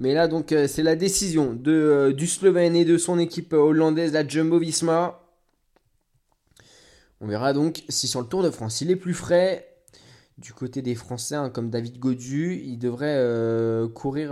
Mais 0.00 0.14
là, 0.14 0.28
donc, 0.28 0.52
euh, 0.52 0.66
c'est 0.66 0.82
la 0.82 0.96
décision 0.96 1.58
euh, 1.66 2.14
du 2.14 2.26
Slovène 2.26 2.74
et 2.74 2.86
de 2.86 2.96
son 2.96 3.18
équipe 3.18 3.52
euh, 3.52 3.58
hollandaise, 3.58 4.14
la 4.14 4.26
Jumbo 4.26 4.58
Visma. 4.58 5.20
On 7.20 7.26
verra 7.26 7.52
donc 7.52 7.84
si 7.90 8.08
sur 8.08 8.22
le 8.22 8.26
Tour 8.26 8.42
de 8.42 8.50
France 8.50 8.80
il 8.80 8.90
est 8.90 8.96
plus 8.96 9.12
frais. 9.12 9.66
Du 10.38 10.54
côté 10.54 10.80
des 10.80 10.94
Français, 10.94 11.34
hein, 11.34 11.50
comme 11.50 11.68
David 11.68 11.98
Godu, 11.98 12.62
il 12.64 12.78
devrait 12.78 13.22
courir 13.94 14.30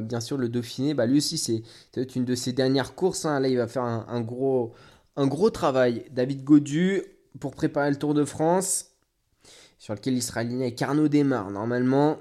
bien 0.00 0.20
sûr 0.20 0.38
le 0.38 0.48
Dauphiné. 0.48 0.94
Bah, 0.94 1.04
lui 1.04 1.18
aussi, 1.18 1.36
c'est 1.36 1.62
peut-être 1.92 2.16
une 2.16 2.24
de 2.24 2.34
ses 2.34 2.54
dernières 2.54 2.94
courses. 2.94 3.26
hein. 3.26 3.38
Là, 3.38 3.48
il 3.48 3.58
va 3.58 3.68
faire 3.68 3.82
un, 3.82 4.20
gros, 4.22 4.72
travail. 5.50 6.06
David 6.10 6.42
Godu 6.42 7.02
pour 7.38 7.50
préparer 7.50 7.90
le 7.90 7.96
Tour 7.96 8.14
de 8.14 8.24
France, 8.24 8.92
sur 9.78 9.94
lequel 9.94 10.14
il 10.14 10.22
sera 10.22 10.40
aligné 10.40 10.64
avec 10.64 10.80
Arnaud 10.80 11.08
normalement. 11.08 12.16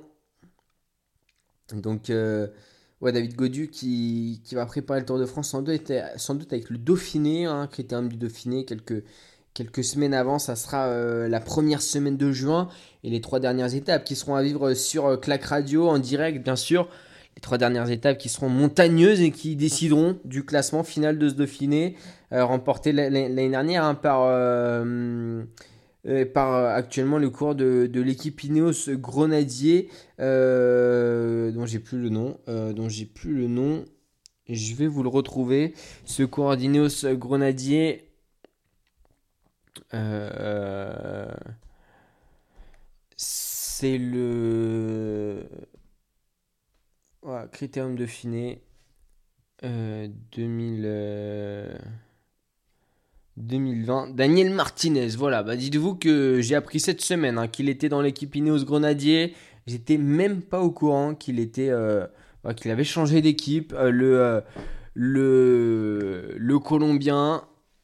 Donc, 1.71 2.11
ouais, 3.01 3.11
David 3.11 3.35
Godu 3.35 3.69
qui, 3.69 4.41
qui 4.43 4.55
va 4.55 4.65
préparer 4.65 4.99
le 4.99 5.05
Tour 5.05 5.19
de 5.19 5.25
France 5.25 5.49
sans 5.49 5.61
doute, 5.61 5.91
sans 6.15 6.35
doute 6.35 6.53
avec 6.53 6.69
le 6.69 6.77
Dauphiné, 6.77 7.45
hein, 7.45 7.67
critérium 7.67 8.09
du 8.09 8.17
Dauphiné, 8.17 8.65
quelques, 8.65 9.03
quelques 9.53 9.83
semaines 9.83 10.13
avant, 10.13 10.39
ça 10.39 10.55
sera 10.55 10.87
euh, 10.87 11.27
la 11.27 11.39
première 11.39 11.81
semaine 11.81 12.17
de 12.17 12.31
juin 12.31 12.69
et 13.03 13.09
les 13.09 13.21
trois 13.21 13.39
dernières 13.39 13.73
étapes 13.75 14.03
qui 14.03 14.15
seront 14.15 14.35
à 14.35 14.43
vivre 14.43 14.73
sur 14.73 15.05
euh, 15.05 15.17
Clac 15.17 15.43
Radio 15.43 15.89
en 15.89 15.99
direct, 15.99 16.43
bien 16.43 16.55
sûr. 16.55 16.87
Les 17.35 17.41
trois 17.41 17.57
dernières 17.57 17.89
étapes 17.89 18.17
qui 18.17 18.29
seront 18.29 18.49
montagneuses 18.49 19.21
et 19.21 19.31
qui 19.31 19.55
décideront 19.55 20.17
du 20.25 20.45
classement 20.45 20.83
final 20.83 21.17
de 21.17 21.29
ce 21.29 21.33
Dauphiné, 21.33 21.95
euh, 22.33 22.43
remporté 22.43 22.91
l'année 22.91 23.49
dernière 23.49 23.85
hein, 23.85 23.95
par, 23.95 24.27
euh, 26.07 26.25
par 26.25 26.53
euh, 26.53 26.75
actuellement 26.75 27.17
le 27.17 27.29
cours 27.29 27.55
de, 27.55 27.87
de 27.87 28.01
l'équipe 28.01 28.43
Ineos 28.43 28.89
Grenadier, 28.89 29.89
euh, 30.19 31.51
dont 31.51 31.65
j'ai 31.65 31.79
plus 31.79 31.99
le 31.99 32.09
nom, 32.09 32.39
dont 32.47 32.89
j'ai 32.89 33.05
plus 33.05 33.33
le 33.33 33.47
nom. 33.47 33.85
Je 34.47 34.75
vais 34.75 34.87
vous 34.87 35.03
le 35.03 35.09
retrouver. 35.09 35.73
Ce 36.05 36.23
coureur 36.23 36.57
d'Ineos 36.57 37.05
Grenadier. 37.15 38.07
C'est 43.17 43.97
le 43.97 45.43
voilà, 47.23 47.47
Critérium 47.47 47.95
Dauphiné 47.95 48.63
euh, 49.63 50.07
2000, 50.31 50.83
euh, 50.85 51.77
2020. 53.37 54.15
Daniel 54.15 54.51
Martinez, 54.51 55.07
voilà. 55.17 55.43
Bah, 55.43 55.55
Dites-vous 55.55 55.95
que 55.95 56.41
j'ai 56.41 56.55
appris 56.55 56.79
cette 56.79 57.01
semaine 57.01 57.37
hein, 57.37 57.47
qu'il 57.47 57.69
était 57.69 57.89
dans 57.89 58.01
l'équipe 58.01 58.35
Ineos 58.35 58.65
Grenadier. 58.65 59.33
J'étais 59.67 59.97
même 59.97 60.41
pas 60.41 60.59
au 60.61 60.71
courant 60.71 61.15
qu'il 61.15 61.39
était, 61.39 61.69
euh, 61.69 62.05
bah, 62.43 62.53
qu'il 62.53 62.71
avait 62.71 62.83
changé 62.83 63.21
d'équipe. 63.21 63.73
Euh, 63.73 63.91
le, 63.91 64.19
euh, 64.19 64.41
le, 64.93 66.35
le 66.37 66.59
Colombien. 66.59 67.43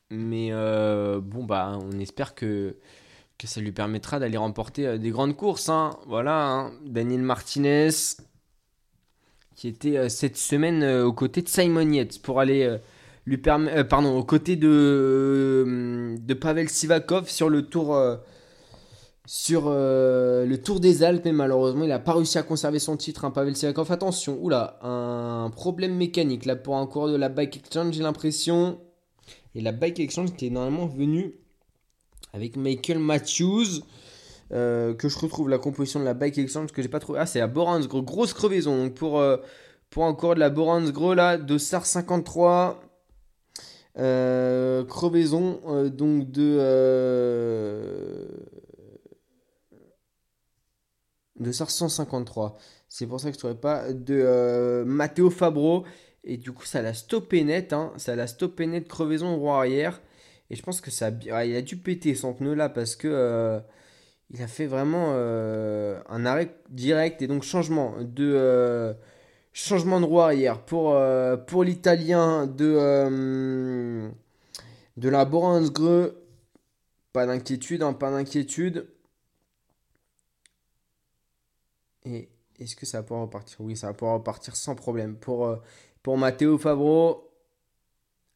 Mais 0.09 0.51
bon, 0.51 1.43
bah, 1.43 1.77
on 1.81 1.99
espère 1.99 2.33
que, 2.33 2.77
que 3.37 3.45
ça 3.47 3.59
lui 3.59 3.73
permettra 3.73 4.19
d'aller 4.19 4.37
remporter 4.37 4.97
des 4.97 5.09
grandes 5.09 5.35
courses. 5.35 5.67
hein. 5.69 5.97
Voilà, 6.07 6.47
hein. 6.49 6.71
Daniel 6.85 7.21
Martinez, 7.21 7.89
qui 9.55 9.67
était 9.67 10.07
cette 10.07 10.37
semaine 10.37 10.83
aux 11.01 11.11
côtés 11.11 11.41
de 11.41 11.49
Simon 11.49 11.91
Yates 11.91 12.19
pour 12.21 12.39
aller 12.39 12.77
euh, 13.27 13.29
lui 13.29 13.37
permettre. 13.37 13.87
pardon, 13.87 14.17
aux 14.17 14.23
côtés 14.23 14.55
de, 14.55 14.67
euh, 14.69 16.17
de 16.19 16.33
Pavel 16.33 16.69
Sivakov 16.69 17.29
sur 17.29 17.49
le 17.49 17.63
tour. 17.67 17.95
euh, 17.95 18.17
sur 19.29 19.65
euh, 19.67 20.45
le 20.45 20.57
Tour 20.61 20.79
des 20.79 21.03
Alpes, 21.03 21.25
et 21.25 21.33
malheureusement, 21.33 21.83
il 21.83 21.89
n'a 21.89 21.99
pas 21.99 22.13
réussi 22.13 22.37
à 22.37 22.43
conserver 22.43 22.79
son 22.79 22.95
titre. 22.95 23.25
hein, 23.25 23.31
Pavel 23.31 23.55
Sivakov, 23.57 23.91
attention, 23.91 24.37
oula, 24.41 24.79
un 24.81 25.49
problème 25.49 25.95
mécanique 25.95 26.45
là 26.45 26.55
pour 26.55 26.77
un 26.77 26.87
coureur 26.87 27.09
de 27.11 27.17
la 27.17 27.27
Bike 27.29 27.57
Exchange, 27.57 27.93
j'ai 27.93 28.03
l'impression. 28.03 28.79
Et 29.55 29.61
la 29.61 29.73
Bike 29.73 29.99
Exchange 29.99 30.33
qui 30.35 30.47
est 30.47 30.49
normalement 30.49 30.85
venue 30.87 31.33
avec 32.33 32.55
Michael 32.57 32.99
Matthews. 32.99 33.81
euh, 34.53 34.93
que 34.95 35.09
je 35.09 35.19
retrouve 35.19 35.49
la 35.49 35.57
composition 35.57 35.99
de 35.99 36.05
la 36.05 36.13
Bike 36.13 36.37
Exchange 36.37 36.71
que 36.71 36.81
j'ai 36.81 36.87
pas 36.89 36.99
trouvé. 37.01 37.19
Ah, 37.19 37.25
c'est 37.25 37.39
la 37.39 37.47
Borans 37.47 37.79
Gros, 37.81 38.01
grosse 38.03 38.33
crevaison. 38.33 38.77
Donc 38.85 38.93
pour, 38.95 39.19
euh, 39.19 39.37
pour 39.89 40.03
encore 40.03 40.35
de 40.35 40.39
la 40.39 40.49
Borans 40.49 40.89
Gros 40.91 41.13
là, 41.15 41.37
de 41.37 41.57
SAR 41.57 41.85
53. 41.85 42.79
Crevaison 43.97 45.59
donc 45.89 46.29
de 46.31 46.57
de 51.39 51.51
SAR 51.51 51.69
153 51.69 52.57
c'est 52.89 53.05
pour 53.05 53.19
ça 53.19 53.29
que 53.29 53.33
je 53.33 53.39
trouvais 53.39 53.55
pas 53.55 53.91
de 53.93 54.83
Matteo 54.85 55.29
Fabro. 55.29 55.85
Et 56.23 56.37
du 56.37 56.51
coup 56.51 56.65
ça 56.65 56.81
l'a 56.81 56.93
stoppé 56.93 57.43
net 57.43 57.71
hein. 57.73 57.93
ça 57.97 58.15
l'a 58.15 58.27
stoppé 58.27 58.67
net 58.67 58.87
crevaison 58.87 59.35
au 59.35 59.37
roi 59.37 59.57
arrière. 59.57 60.01
Et 60.49 60.55
je 60.55 60.63
pense 60.63 60.81
que 60.81 60.91
ça 60.91 61.11
a, 61.31 61.45
il 61.45 61.55
a 61.55 61.61
dû 61.61 61.77
péter 61.77 62.15
son 62.15 62.33
pneu 62.33 62.53
là 62.53 62.69
parce 62.69 62.95
que 62.95 63.61
il 64.29 64.41
a 64.41 64.47
fait 64.47 64.65
vraiment 64.65 65.11
euh, 65.11 65.99
un 66.09 66.25
arrêt 66.25 66.55
direct 66.69 67.21
et 67.21 67.27
donc 67.27 67.43
changement 67.43 67.95
de 68.01 68.33
euh, 68.35 68.93
changement 69.57 69.99
de 69.99 70.05
roue 70.05 70.21
arrière 70.21 70.61
pour, 70.63 70.93
euh, 70.93 71.35
pour 71.35 71.63
l'italien 71.63 72.45
de 72.47 74.09
de 74.97 75.09
la 75.09 75.25
Greux. 75.25 76.23
Pas 77.13 77.25
d'inquiétude, 77.25 77.81
hein, 77.83 77.93
pas 77.93 78.11
d'inquiétude. 78.11 78.87
Et 82.05 82.29
est-ce 82.59 82.75
que 82.75 82.85
ça 82.85 82.99
va 82.99 83.03
pouvoir 83.03 83.25
repartir? 83.25 83.61
Oui, 83.61 83.75
ça 83.75 83.87
va 83.87 83.93
pouvoir 83.93 84.17
repartir 84.17 84.55
sans 84.55 84.75
problème. 84.75 85.15
Pour, 85.15 85.57
pour 86.03 86.17
Matteo 86.17 86.57
Favreau, 86.57 87.31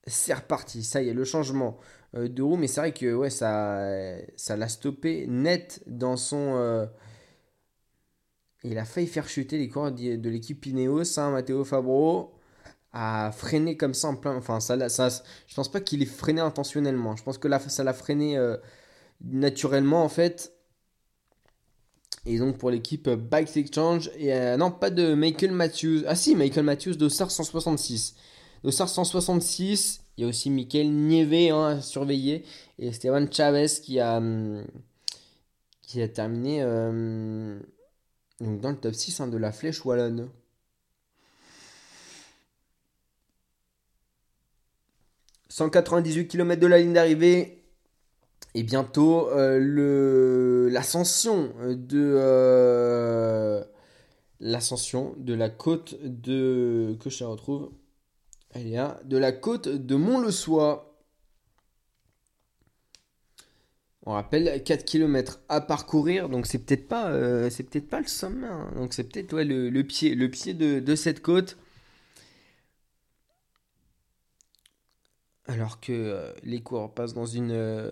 c'est 0.07 0.33
reparti. 0.33 0.83
Ça 0.83 1.01
y 1.01 1.09
est, 1.09 1.13
le 1.13 1.23
changement. 1.25 1.77
Euh, 2.15 2.27
de 2.27 2.41
roue, 2.41 2.57
mais 2.57 2.67
c'est 2.67 2.81
vrai 2.81 2.93
que 2.93 3.13
ouais, 3.13 3.29
ça 3.29 4.25
l'a 4.49 4.69
stoppé 4.69 5.27
net 5.27 5.83
dans 5.87 6.17
son. 6.17 6.87
Euh, 8.65 8.69
il 8.69 8.77
a 8.77 8.85
failli 8.85 9.07
faire 9.07 9.27
chuter 9.27 9.57
les 9.57 9.69
coureurs 9.69 9.91
de 9.91 10.29
l'équipe 10.29 10.65
Ineos, 10.65 11.19
hein, 11.19 11.31
Matteo 11.31 11.63
Fabro 11.63 12.33
a 12.93 13.31
freiné 13.31 13.77
comme 13.77 13.93
ça 13.93 14.09
en 14.09 14.15
plein. 14.15 14.35
Enfin, 14.35 14.59
ça, 14.59 14.89
ça, 14.89 15.09
je 15.47 15.55
pense 15.55 15.71
pas 15.71 15.79
qu'il 15.79 16.01
ait 16.01 16.05
freiné 16.05 16.41
intentionnellement. 16.41 17.15
Je 17.15 17.23
pense 17.23 17.37
que 17.37 17.47
ça 17.69 17.83
l'a 17.83 17.93
freiné 17.93 18.37
euh, 18.37 18.57
naturellement 19.23 20.03
en 20.03 20.09
fait. 20.09 20.53
Et 22.25 22.37
donc 22.37 22.57
pour 22.57 22.69
l'équipe 22.69 23.09
Bikes 23.09 23.57
Exchange, 23.57 24.11
et 24.17 24.55
non, 24.57 24.71
pas 24.71 24.89
de 24.89 25.15
Michael 25.15 25.51
Matthews. 25.51 26.03
Ah 26.05 26.15
si, 26.15 26.35
Michael 26.35 26.65
Matthews 26.65 26.95
de 26.95 27.09
SAR 27.09 27.31
166. 27.31 28.15
De 28.63 28.69
SAR 28.69 28.89
166, 28.89 30.01
il 30.17 30.21
y 30.21 30.25
a 30.25 30.27
aussi 30.27 30.51
Michael 30.51 30.91
Nieve 30.91 31.51
hein, 31.51 31.77
à 31.77 31.81
surveiller 31.81 32.45
et 32.77 32.89
Esteban 32.89 33.25
Chavez 33.31 33.67
qui 33.81 33.99
a, 33.99 34.17
hum, 34.17 34.63
qui 35.81 36.07
terminé 36.09 36.61
euh, 36.61 37.59
donc 38.41 38.59
dans 38.59 38.71
le 38.71 38.77
top 38.77 38.93
6 38.93 39.21
hein, 39.21 39.27
de 39.27 39.37
la 39.37 39.51
flèche 39.51 39.85
wallonne. 39.85 40.29
«198 45.49 46.27
km 46.27 46.61
de 46.61 46.67
la 46.67 46.79
ligne 46.79 46.93
d'arrivée 46.93 47.61
et 48.55 48.63
bientôt 48.63 49.29
euh, 49.29 50.69
l'ascension 50.69 51.53
de 51.59 52.15
euh, 52.17 53.63
l'ascension 54.39 55.13
de 55.17 55.33
la 55.33 55.49
côte 55.49 55.95
de 56.01 56.97
que 57.01 57.09
je 57.09 57.23
retrouve 57.25 57.71
elle 58.53 58.67
est 58.67 59.05
de 59.05 59.17
la 59.17 59.31
côte 59.31 59.69
de 59.69 59.95
Mont-le-Soie. 59.95 60.90
On 64.03 64.13
rappelle 64.13 64.63
4 64.63 64.83
km 64.83 65.41
à 65.47 65.61
parcourir, 65.61 66.27
donc 66.27 66.47
c'est 66.47 66.57
peut-être 66.59 66.87
pas, 66.87 67.11
euh, 67.11 67.49
le 67.49 68.07
sommet, 68.07 68.47
hein. 68.47 68.71
donc 68.75 68.93
c'est 68.93 69.03
peut-être 69.03 69.33
le, 69.33 69.81
pied, 69.83 70.15
le 70.15 70.29
pied 70.29 70.53
de, 70.55 70.95
cette 70.95 71.21
côte. 71.21 71.57
Alors 75.45 75.79
que 75.79 75.91
euh, 75.91 76.33
les 76.43 76.61
coureurs 76.61 76.93
passent 76.93 77.13
dans 77.13 77.25
une, 77.27 77.51
euh, 77.51 77.91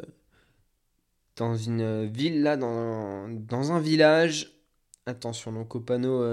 dans 1.36 1.56
une 1.56 2.06
ville 2.06 2.42
là, 2.42 2.58
dans, 2.58 3.72
un 3.72 3.80
village. 3.80 4.56
Attention 5.06 5.52
donc 5.52 5.76
au 5.76 5.80
panneau 5.80 6.24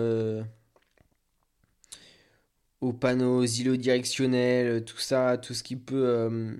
aux 2.80 2.92
panneaux, 2.92 3.40
aux 3.40 3.44
îlots 3.44 3.76
directionnels, 3.76 4.84
tout 4.84 4.98
ça, 4.98 5.38
tout 5.38 5.54
ce 5.54 5.62
qui 5.62 5.76
peut 5.76 6.58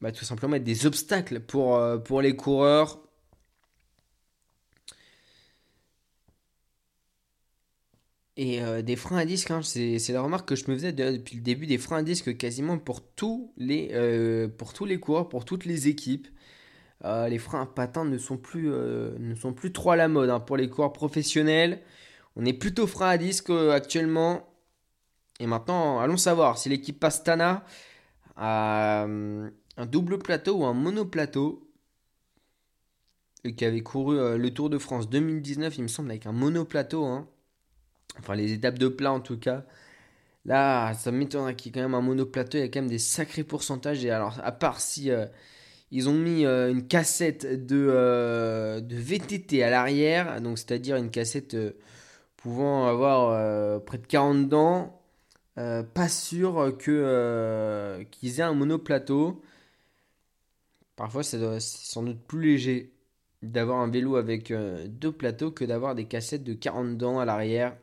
bah, 0.00 0.12
tout 0.12 0.24
simplement 0.24 0.56
être 0.56 0.64
des 0.64 0.86
obstacles 0.86 1.40
pour, 1.40 1.76
euh, 1.76 1.98
pour 1.98 2.22
les 2.22 2.36
coureurs. 2.36 3.00
Et 8.36 8.62
euh, 8.62 8.82
des 8.82 8.94
freins 8.94 9.18
à 9.18 9.24
disque, 9.24 9.50
hein, 9.50 9.62
c'est, 9.62 9.98
la 10.10 10.22
remarque 10.22 10.48
que 10.48 10.54
je 10.54 10.70
me 10.70 10.76
faisais 10.76 10.92
depuis 10.92 11.36
le 11.36 11.42
début, 11.42 11.66
des 11.66 11.78
freins 11.78 11.98
à 11.98 12.02
disque 12.04 12.36
quasiment 12.36 12.78
pour 12.78 13.02
tous 13.02 13.52
les, 13.56 14.48
pour 14.56 14.72
tous 14.72 14.84
les 14.84 15.00
coureurs, 15.00 15.28
pour 15.28 15.44
toutes 15.44 15.64
les 15.64 15.88
équipes. 15.88 16.28
les 17.04 17.38
freins 17.38 17.62
à 17.62 17.66
patins 17.66 18.04
ne 18.04 18.18
sont 18.18 18.36
plus, 18.36 18.68
ne 18.68 19.34
sont 19.34 19.52
plus 19.52 19.72
trop 19.72 19.90
à 19.90 19.96
la 19.96 20.06
mode 20.08 20.30
hein, 20.30 20.40
pour 20.40 20.56
les 20.56 20.68
coureurs 20.70 20.92
professionnels. 20.92 21.80
On 22.36 22.44
est 22.44 22.52
plutôt 22.52 22.86
frein 22.86 23.08
à 23.08 23.18
disque 23.18 23.50
actuellement. 23.50 24.48
Et 25.40 25.46
maintenant, 25.46 26.00
allons 26.00 26.16
savoir 26.16 26.58
si 26.58 26.68
l'équipe 26.68 26.98
Pastana 26.98 27.64
a 28.36 29.04
euh, 29.06 29.50
un 29.78 29.86
double 29.86 30.18
plateau 30.18 30.58
ou 30.58 30.64
un 30.66 30.74
monoplateau. 30.74 31.64
Qui 33.56 33.64
avait 33.64 33.82
couru 33.82 34.18
euh, 34.18 34.36
le 34.36 34.52
Tour 34.52 34.68
de 34.68 34.78
France 34.78 35.08
2019, 35.08 35.78
il 35.78 35.82
me 35.84 35.88
semble, 35.88 36.10
avec 36.10 36.26
un 36.26 36.32
monoplateau. 36.32 37.06
Hein. 37.06 37.26
Enfin, 38.18 38.34
les 38.34 38.52
étapes 38.52 38.78
de 38.78 38.88
plat 38.88 39.12
en 39.12 39.20
tout 39.20 39.38
cas. 39.38 39.64
Là, 40.44 40.92
ça 40.94 41.12
m'étonnerait 41.12 41.54
qu'il 41.54 41.70
y 41.70 41.70
ait 41.70 41.80
quand 41.80 41.88
même 41.88 41.94
un 41.94 42.02
monoplateau. 42.02 42.58
Il 42.58 42.62
y 42.62 42.64
a 42.64 42.68
quand 42.68 42.80
même 42.80 42.90
des 42.90 42.98
sacrés 42.98 43.44
pourcentages. 43.44 44.04
Et 44.04 44.10
alors, 44.10 44.38
à 44.42 44.52
part 44.52 44.80
si 44.80 45.10
euh, 45.10 45.26
ils 45.90 46.08
ont 46.08 46.14
mis 46.14 46.44
une 46.44 46.86
cassette 46.86 47.66
de, 47.66 48.80
de 48.80 48.96
VTT 48.96 49.62
à 49.62 49.70
l'arrière, 49.70 50.40
donc 50.42 50.58
c'est-à-dire 50.58 50.96
une 50.96 51.10
cassette 51.10 51.56
pouvant 52.36 52.86
avoir 52.88 53.82
près 53.84 53.96
de 53.96 54.06
40 54.06 54.48
dents 54.48 54.98
euh, 55.58 55.82
pas 55.82 56.08
sûr 56.08 56.76
que 56.78 56.90
euh, 56.92 58.04
qu'ils 58.12 58.38
aient 58.38 58.44
un 58.44 58.54
monoplateau. 58.54 59.42
Parfois, 60.98 61.22
c'est 61.22 61.38
sans 61.60 62.02
doute 62.02 62.18
plus 62.26 62.42
léger 62.42 62.92
d'avoir 63.40 63.78
un 63.78 63.88
vélo 63.88 64.16
avec 64.16 64.50
euh, 64.50 64.88
deux 64.88 65.12
plateaux 65.12 65.52
que 65.52 65.64
d'avoir 65.64 65.94
des 65.94 66.06
cassettes 66.06 66.42
de 66.42 66.54
40 66.54 66.98
dents 66.98 67.20
à 67.20 67.24
l'arrière. 67.24 67.76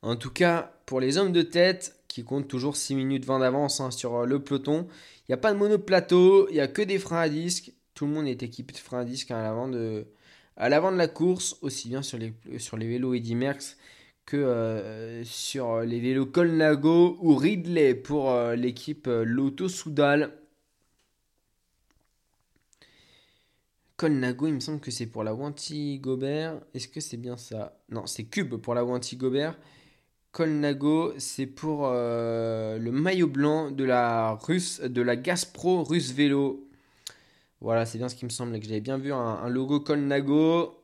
En 0.00 0.14
tout 0.14 0.30
cas, 0.30 0.78
pour 0.86 1.00
les 1.00 1.18
hommes 1.18 1.32
de 1.32 1.42
tête 1.42 1.98
qui 2.06 2.22
comptent 2.22 2.46
toujours 2.46 2.76
6 2.76 2.94
minutes 2.94 3.24
20 3.24 3.40
d'avance 3.40 3.80
hein, 3.80 3.90
sur 3.90 4.24
le 4.24 4.38
peloton, 4.38 4.86
il 5.22 5.32
n'y 5.32 5.34
a 5.34 5.38
pas 5.38 5.52
de 5.52 5.58
monoplateau, 5.58 6.48
il 6.50 6.54
n'y 6.54 6.60
a 6.60 6.68
que 6.68 6.82
des 6.82 7.00
freins 7.00 7.18
à 7.18 7.28
disque. 7.28 7.72
Tout 7.94 8.06
le 8.06 8.12
monde 8.12 8.28
est 8.28 8.44
équipé 8.44 8.72
de 8.72 8.78
freins 8.78 9.00
à 9.00 9.04
disque 9.04 9.32
hein, 9.32 9.38
à 9.38 10.68
l'avant 10.68 10.92
de, 10.92 10.96
la 10.96 11.08
course, 11.08 11.56
aussi 11.62 11.88
bien 11.88 12.02
sur 12.02 12.16
les, 12.16 12.32
vélos 12.78 13.14
Eddy 13.14 13.34
Merckx 13.34 13.76
que 14.24 14.36
euh, 14.36 15.24
sur 15.24 15.80
les 15.80 15.98
vélos 15.98 16.26
Colnago 16.26 17.18
ou 17.20 17.34
Ridley 17.34 17.96
pour 17.96 18.30
euh, 18.30 18.54
l'équipe 18.54 19.08
euh, 19.08 19.24
Lotto 19.24 19.68
Soudal. 19.68 20.32
Colnago, 23.96 24.46
il 24.46 24.54
me 24.54 24.60
semble 24.60 24.80
que 24.80 24.90
c'est 24.90 25.06
pour 25.06 25.24
la 25.24 25.34
Wanty 25.34 25.98
Gobert. 26.00 26.60
Est-ce 26.74 26.88
que 26.88 27.00
c'est 27.00 27.16
bien 27.16 27.36
ça? 27.36 27.78
Non, 27.88 28.06
c'est 28.06 28.24
Cube 28.24 28.56
pour 28.56 28.74
la 28.74 28.84
Wanty 28.84 29.16
Gobert. 29.16 29.56
Colnago, 30.32 31.14
c'est 31.18 31.46
pour 31.46 31.88
le 31.88 32.90
maillot 32.90 33.26
blanc 33.26 33.70
de 33.70 33.84
la 33.84 34.32
Russe, 34.32 34.80
de 34.82 35.00
la 35.00 35.14
Russe 35.64 36.12
Vélo. 36.12 36.68
Voilà, 37.60 37.86
c'est 37.86 37.96
bien 37.98 38.08
ce 38.08 38.14
qui 38.14 38.26
me 38.26 38.30
semble 38.30 38.58
que 38.60 38.66
j'avais 38.66 38.80
bien 38.80 38.98
vu 38.98 39.12
un, 39.12 39.48
logo 39.48 39.80
Colnago. 39.80 40.82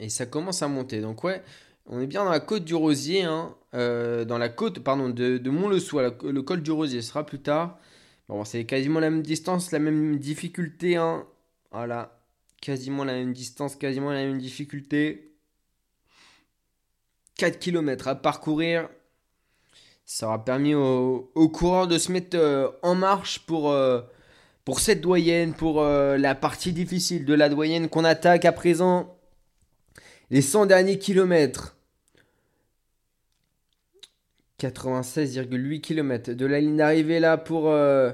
Et 0.00 0.08
ça 0.08 0.24
commence 0.26 0.62
à 0.62 0.68
monter. 0.68 1.00
Donc 1.02 1.24
ouais, 1.24 1.42
on 1.86 2.00
est 2.00 2.06
bien 2.06 2.24
dans 2.24 2.30
la 2.30 2.40
côte 2.40 2.64
du 2.64 2.74
Rosier, 2.74 3.24
hein, 3.24 3.54
euh, 3.74 4.24
dans 4.24 4.38
la 4.38 4.48
côte, 4.48 4.78
pardon, 4.78 5.10
de, 5.10 5.38
de 5.38 5.50
Mont-le-Soie. 5.50 6.16
Le 6.22 6.42
col 6.42 6.62
du 6.62 6.70
Rosier 6.70 7.02
sera 7.02 7.26
plus 7.26 7.40
tard. 7.40 7.78
Bon, 8.28 8.44
c'est 8.44 8.64
quasiment 8.64 9.00
la 9.00 9.10
même 9.10 9.22
distance, 9.22 9.72
la 9.72 9.78
même 9.78 10.18
difficulté. 10.18 10.96
Hein. 10.96 11.26
Voilà, 11.72 12.20
quasiment 12.60 13.04
la 13.04 13.14
même 13.14 13.32
distance, 13.32 13.74
quasiment 13.74 14.12
la 14.12 14.24
même 14.24 14.38
difficulté. 14.38 15.34
4 17.38 17.58
km 17.58 18.08
à 18.08 18.14
parcourir. 18.14 18.88
Ça 20.04 20.26
aura 20.26 20.44
permis 20.44 20.74
aux, 20.74 21.48
coureurs 21.52 21.86
de 21.86 21.98
se 21.98 22.12
mettre 22.12 22.36
euh, 22.36 22.70
en 22.82 22.94
marche 22.94 23.40
pour, 23.40 23.70
euh, 23.70 24.02
pour 24.64 24.80
cette 24.80 25.00
doyenne, 25.00 25.54
pour 25.54 25.82
la 25.82 26.34
partie 26.34 26.72
difficile 26.72 27.24
de 27.24 27.34
la 27.34 27.48
doyenne 27.48 27.88
qu'on 27.88 28.04
attaque 28.04 28.44
à 28.44 28.52
présent 28.52 29.18
les 30.30 30.42
100 30.42 30.66
derniers 30.66 30.98
kilomètres. 30.98 31.77
96,8 34.58 35.80
km 35.80 36.32
de 36.32 36.46
la 36.46 36.60
ligne 36.60 36.76
d'arrivée 36.76 37.20
là 37.20 37.36
pour 37.38 37.68
euh, 37.70 38.12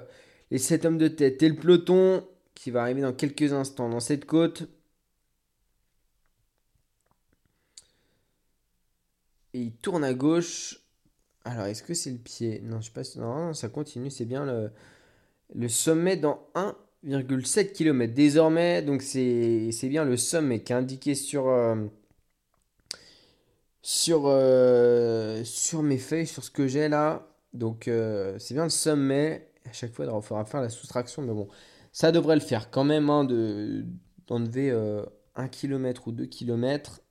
les 0.50 0.58
7 0.58 0.84
hommes 0.84 0.98
de 0.98 1.08
tête 1.08 1.42
et 1.42 1.48
le 1.48 1.56
peloton. 1.56 2.26
qui 2.54 2.70
va 2.70 2.82
arriver 2.82 3.02
dans 3.02 3.12
quelques 3.12 3.52
instants 3.52 3.88
dans 3.88 4.00
cette 4.00 4.26
côte. 4.26 4.68
Et 9.54 9.60
il 9.60 9.72
tourne 9.76 10.04
à 10.04 10.14
gauche. 10.14 10.80
Alors, 11.44 11.66
est-ce 11.66 11.82
que 11.82 11.94
c'est 11.94 12.10
le 12.10 12.18
pied? 12.18 12.60
Non, 12.62 12.80
je 12.80 12.86
sais 12.86 12.92
pas. 12.92 13.02
Non, 13.20 13.52
ça 13.54 13.68
continue. 13.68 14.10
C'est 14.10 14.24
bien 14.24 14.44
le, 14.44 14.70
le 15.54 15.68
sommet 15.68 16.16
dans 16.16 16.48
1,7 16.54 17.72
km. 17.72 18.14
Désormais, 18.14 18.82
donc 18.82 19.02
c'est 19.02 19.70
bien 19.84 20.04
le 20.04 20.16
sommet 20.16 20.62
qui 20.62 20.72
est 20.72 20.76
indiqué 20.76 21.14
sur, 21.14 21.48
euh, 21.48 21.76
sur, 23.84 24.22
euh, 24.24 25.44
sur 25.44 25.82
mes 25.82 25.98
feuilles, 25.98 26.26
sur 26.26 26.42
ce 26.42 26.50
que 26.50 26.66
j'ai 26.66 26.88
là. 26.88 27.28
Donc, 27.52 27.86
euh, 27.86 28.38
c'est 28.38 28.54
bien 28.54 28.64
le 28.64 28.70
sommet. 28.70 29.50
À 29.68 29.72
chaque 29.74 29.92
fois, 29.92 30.06
il 30.06 30.22
faudra 30.22 30.46
faire 30.46 30.62
la 30.62 30.70
soustraction. 30.70 31.20
Mais 31.20 31.34
bon, 31.34 31.48
ça 31.92 32.10
devrait 32.10 32.34
le 32.34 32.40
faire 32.40 32.70
quand 32.70 32.84
même 32.84 33.10
hein, 33.10 33.24
d'enlever 34.26 34.72
1 35.36 35.48
km 35.48 36.08
ou 36.08 36.12
2 36.12 36.24
km. 36.24 37.02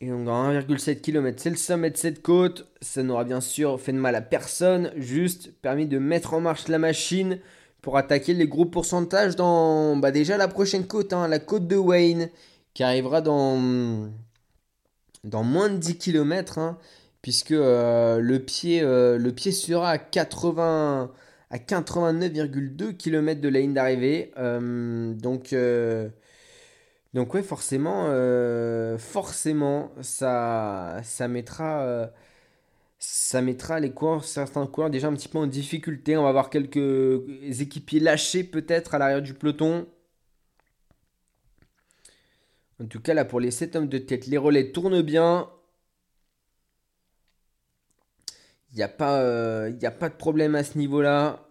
Et 0.00 0.10
donc 0.10 0.26
dans 0.26 0.52
1,7 0.52 1.00
km, 1.00 1.40
c'est 1.40 1.50
le 1.50 1.56
sommet 1.56 1.90
de 1.90 1.96
cette 1.96 2.22
côte. 2.22 2.70
Ça 2.82 3.02
n'aura 3.02 3.24
bien 3.24 3.40
sûr 3.40 3.80
fait 3.80 3.92
de 3.92 3.98
mal 3.98 4.14
à 4.14 4.20
personne, 4.20 4.92
juste 4.96 5.52
permis 5.60 5.86
de 5.86 5.98
mettre 5.98 6.34
en 6.34 6.40
marche 6.40 6.68
la 6.68 6.78
machine 6.78 7.40
pour 7.82 7.96
attaquer 7.96 8.34
les 8.34 8.46
gros 8.46 8.66
pourcentages 8.66 9.34
dans 9.34 9.96
bah 9.96 10.12
déjà 10.12 10.36
la 10.36 10.48
prochaine 10.48 10.86
côte, 10.86 11.12
hein, 11.12 11.26
la 11.26 11.40
côte 11.40 11.66
de 11.66 11.76
Wayne, 11.76 12.28
qui 12.78 12.84
arrivera 12.84 13.20
dans, 13.22 14.08
dans 15.24 15.42
moins 15.42 15.68
de 15.68 15.78
10 15.78 15.98
km, 15.98 16.58
hein, 16.58 16.78
puisque 17.22 17.50
euh, 17.50 18.20
le, 18.20 18.38
pied, 18.38 18.82
euh, 18.82 19.18
le 19.18 19.32
pied 19.32 19.50
sera 19.50 19.90
à 19.90 19.98
80 19.98 21.10
à 21.50 21.58
89,2 21.58 22.96
km 22.96 23.40
de 23.40 23.48
la 23.48 23.58
ligne 23.58 23.74
d'arrivée. 23.74 24.30
Euh, 24.38 25.12
donc 25.12 25.56
donc 27.14 27.34
ouais, 27.34 27.42
forcément, 27.42 28.06
forcément, 28.98 29.90
ça, 30.00 31.00
ça 31.02 31.26
mettra, 31.26 32.08
ça 33.00 33.42
mettra 33.42 33.80
les 33.80 33.90
coureurs, 33.90 34.22
certains 34.22 34.68
coureurs 34.68 34.90
déjà 34.90 35.08
un 35.08 35.14
petit 35.14 35.28
peu 35.28 35.38
en 35.38 35.48
difficulté. 35.48 36.16
On 36.16 36.22
va 36.22 36.28
avoir 36.28 36.48
quelques 36.48 37.24
équipiers 37.60 37.98
lâchés 37.98 38.44
peut-être 38.44 38.94
à 38.94 38.98
l'arrière 38.98 39.22
du 39.22 39.34
peloton. 39.34 39.88
En 42.80 42.86
tout 42.86 43.00
cas, 43.00 43.14
là, 43.14 43.24
pour 43.24 43.40
les 43.40 43.50
7 43.50 43.76
hommes 43.76 43.88
de 43.88 43.98
tête, 43.98 44.26
les 44.26 44.38
relais 44.38 44.70
tournent 44.72 45.02
bien. 45.02 45.50
Il 48.72 48.76
n'y 48.76 48.82
a, 48.82 48.88
pas, 48.88 49.20
euh, 49.22 49.72
a 49.82 49.90
pas 49.90 50.08
de 50.08 50.14
problème 50.14 50.54
à 50.54 50.62
ce 50.62 50.78
niveau-là. 50.78 51.48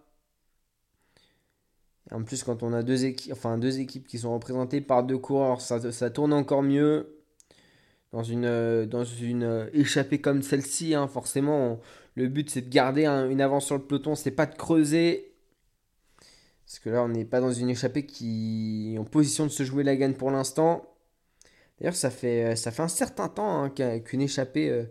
En 2.10 2.22
plus, 2.22 2.42
quand 2.42 2.62
on 2.62 2.72
a 2.72 2.82
deux 2.82 3.04
équipes, 3.04 3.32
enfin, 3.32 3.58
deux 3.58 3.80
équipes 3.80 4.06
qui 4.06 4.18
sont 4.18 4.32
représentées 4.32 4.80
par 4.80 5.04
deux 5.04 5.18
coureurs, 5.18 5.60
ça, 5.60 6.10
tourne 6.10 6.32
encore 6.32 6.62
mieux. 6.62 7.14
Dans 8.12 8.22
une, 8.22 8.46
euh, 8.46 8.86
euh, 8.90 9.70
échappée 9.74 10.18
comme 10.20 10.40
celle-ci, 10.42 10.94
hein, 10.94 11.08
forcément, 11.08 11.78
le 12.14 12.28
but 12.28 12.48
c'est 12.48 12.62
de 12.62 12.70
garder 12.70 13.04
une 13.06 13.42
avance 13.42 13.66
sur 13.66 13.76
le 13.76 13.82
peloton, 13.82 14.14
c'est 14.14 14.30
pas 14.30 14.46
de 14.46 14.54
creuser. 14.54 15.34
Parce 16.64 16.78
que 16.78 16.90
là, 16.90 17.02
on 17.02 17.08
n'est 17.08 17.24
pas 17.26 17.40
dans 17.40 17.52
une 17.52 17.68
échappée 17.70 18.06
qui 18.06 18.94
est 18.94 18.98
en 18.98 19.04
position 19.04 19.44
de 19.44 19.50
se 19.50 19.62
jouer 19.62 19.84
la 19.84 19.96
gagne 19.96 20.14
pour 20.14 20.30
l'instant. 20.30 20.97
D'ailleurs, 21.80 21.96
ça 21.96 22.10
fait, 22.10 22.52
euh, 22.52 22.56
ça 22.56 22.70
fait 22.70 22.82
un 22.82 22.88
certain 22.88 23.28
temps 23.28 23.64
hein, 23.64 23.70
qu'une 24.00 24.20
échappée, 24.20 24.86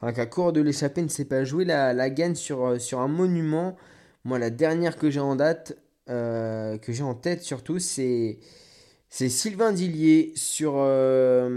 enfin, 0.00 0.12
qu'un 0.12 0.26
coureur 0.26 0.52
de 0.52 0.60
l'échappée 0.60 1.02
ne 1.02 1.08
sait 1.08 1.24
pas 1.24 1.44
jouer 1.44 1.64
la, 1.64 1.92
la 1.92 2.34
sur, 2.34 2.80
sur 2.80 3.00
un 3.00 3.08
monument. 3.08 3.76
Moi, 4.24 4.38
la 4.38 4.50
dernière 4.50 4.96
que 4.96 5.10
j'ai 5.10 5.20
en 5.20 5.36
date, 5.36 5.76
euh, 6.08 6.78
que 6.78 6.92
j'ai 6.92 7.02
en 7.02 7.14
tête 7.14 7.42
surtout, 7.42 7.78
c'est 7.78 8.38
c'est 9.08 9.28
Sylvain 9.28 9.72
Dillier 9.72 10.32
sur 10.36 10.74
euh, 10.76 11.48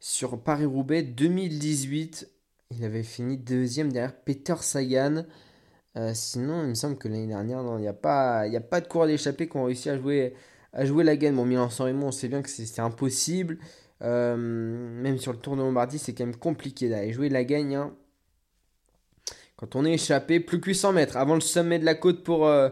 sur 0.00 0.40
Paris-Roubaix 0.42 1.02
2018. 1.02 2.28
Il 2.72 2.84
avait 2.84 3.02
fini 3.02 3.36
deuxième 3.38 3.92
derrière 3.92 4.14
Peter 4.14 4.56
Sagan. 4.60 5.24
Euh, 5.96 6.12
sinon, 6.14 6.62
il 6.64 6.70
me 6.70 6.74
semble 6.74 6.98
que 6.98 7.08
l'année 7.08 7.26
dernière, 7.28 7.62
il 7.78 7.80
n'y 7.80 7.88
a, 7.88 7.92
pas, 7.94 8.40
a 8.40 8.60
pas 8.60 8.80
de 8.80 8.88
coureurs 8.88 9.06
d'échappée 9.06 9.48
qui 9.48 9.56
ont 9.56 9.64
réussi 9.64 9.88
à 9.88 9.96
jouer, 9.98 10.34
à 10.76 10.84
jouer 10.84 11.04
la 11.04 11.16
gagne. 11.16 11.34
Bon, 11.34 11.44
Milan-San 11.44 11.88
Remo, 11.88 12.06
on 12.06 12.12
sait 12.12 12.28
bien 12.28 12.42
que 12.42 12.50
c'est 12.50 12.80
impossible. 12.80 13.58
même 14.00 15.18
sur 15.18 15.32
le 15.32 15.38
Tour 15.38 15.56
de 15.56 15.62
Lombardie, 15.62 15.98
c'est 15.98 16.14
quand 16.14 16.26
même 16.26 16.36
compliqué 16.36 16.88
d'aller 16.88 17.12
jouer 17.12 17.28
la 17.30 17.44
gagne. 17.44 17.74
Hein. 17.74 17.94
Quand 19.56 19.74
on 19.74 19.86
est 19.86 19.94
échappé, 19.94 20.38
plus 20.38 20.60
que 20.60 20.66
800 20.66 20.92
mètres 20.92 21.16
avant 21.16 21.34
le 21.34 21.40
sommet 21.40 21.78
de 21.78 21.86
la 21.86 21.94
côte 21.94 22.22
pour, 22.22 22.46
euh, 22.46 22.68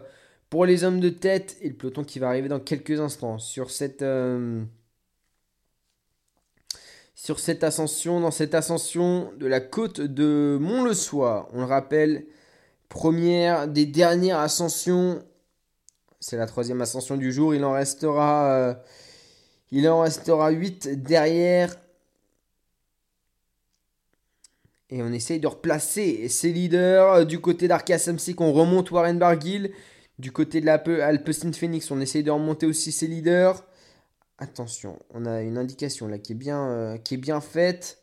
pour 0.51 0.67
les 0.67 0.85
hommes 0.85 1.01
de 1.01 1.09
tête 1.09 1.57
et 1.63 1.71
le 1.71 1.75
peloton 1.75 2.05
qui 2.05 2.19
va 2.19 2.29
arriver 2.29 2.49
dans 2.49 2.61
quelques 2.61 3.01
instants 3.01 3.39
sur 3.39 3.71
cette, 3.71 4.03
euh, 4.03 4.63
sur 7.15 7.41
cette 7.41 7.65
ascension, 7.65 8.21
dans 8.21 8.31
cette 8.31 8.55
ascension 8.55 9.33
de 9.39 9.47
la 9.47 9.61
côte 9.61 10.03
de 10.03 10.59
Mont-le-Soie. 10.61 11.49
On 11.55 11.61
le 11.61 11.65
rappelle, 11.65 12.27
première 12.91 13.67
des 13.67 13.87
dernières 13.87 14.41
ascensions. 14.41 15.25
C'est 16.27 16.39
la 16.39 16.47
troisième 16.47 16.81
ascension 16.81 17.19
du 17.19 17.33
jour. 17.33 17.55
Il 17.55 17.67
en 17.67 17.73
restera, 17.73 18.51
euh, 18.51 18.75
il 19.71 19.87
en 19.87 20.01
restera 20.01 20.49
8 20.49 21.03
derrière. 21.03 21.77
Et 24.89 25.03
on 25.03 25.13
essaye 25.13 25.39
de 25.39 25.47
replacer 25.47 26.31
ses 26.31 26.51
leaders. 26.51 27.27
Du 27.27 27.41
côté 27.43 27.69
d'Arca 27.69 27.99
Samsic, 27.99 28.41
on 28.41 28.55
remonte 28.55 28.91
Warren 28.91 29.19
Barguil. 29.19 29.75
Du 30.19 30.33
côté 30.33 30.63
de 30.63 30.67
l'Alpecin 30.67 31.53
Phoenix, 31.53 31.91
on 31.91 32.01
essaye 32.01 32.23
de 32.23 32.31
remonter 32.31 32.65
aussi 32.65 32.91
ses 32.91 33.07
leaders. 33.07 33.63
Attention, 34.39 34.99
on 35.11 35.27
a 35.27 35.43
une 35.43 35.59
indication 35.59 36.09
là 36.09 36.19
qui 36.19 36.33
est 36.33 36.37
bien, 36.37 36.71
euh, 36.71 37.41
faite 37.43 38.03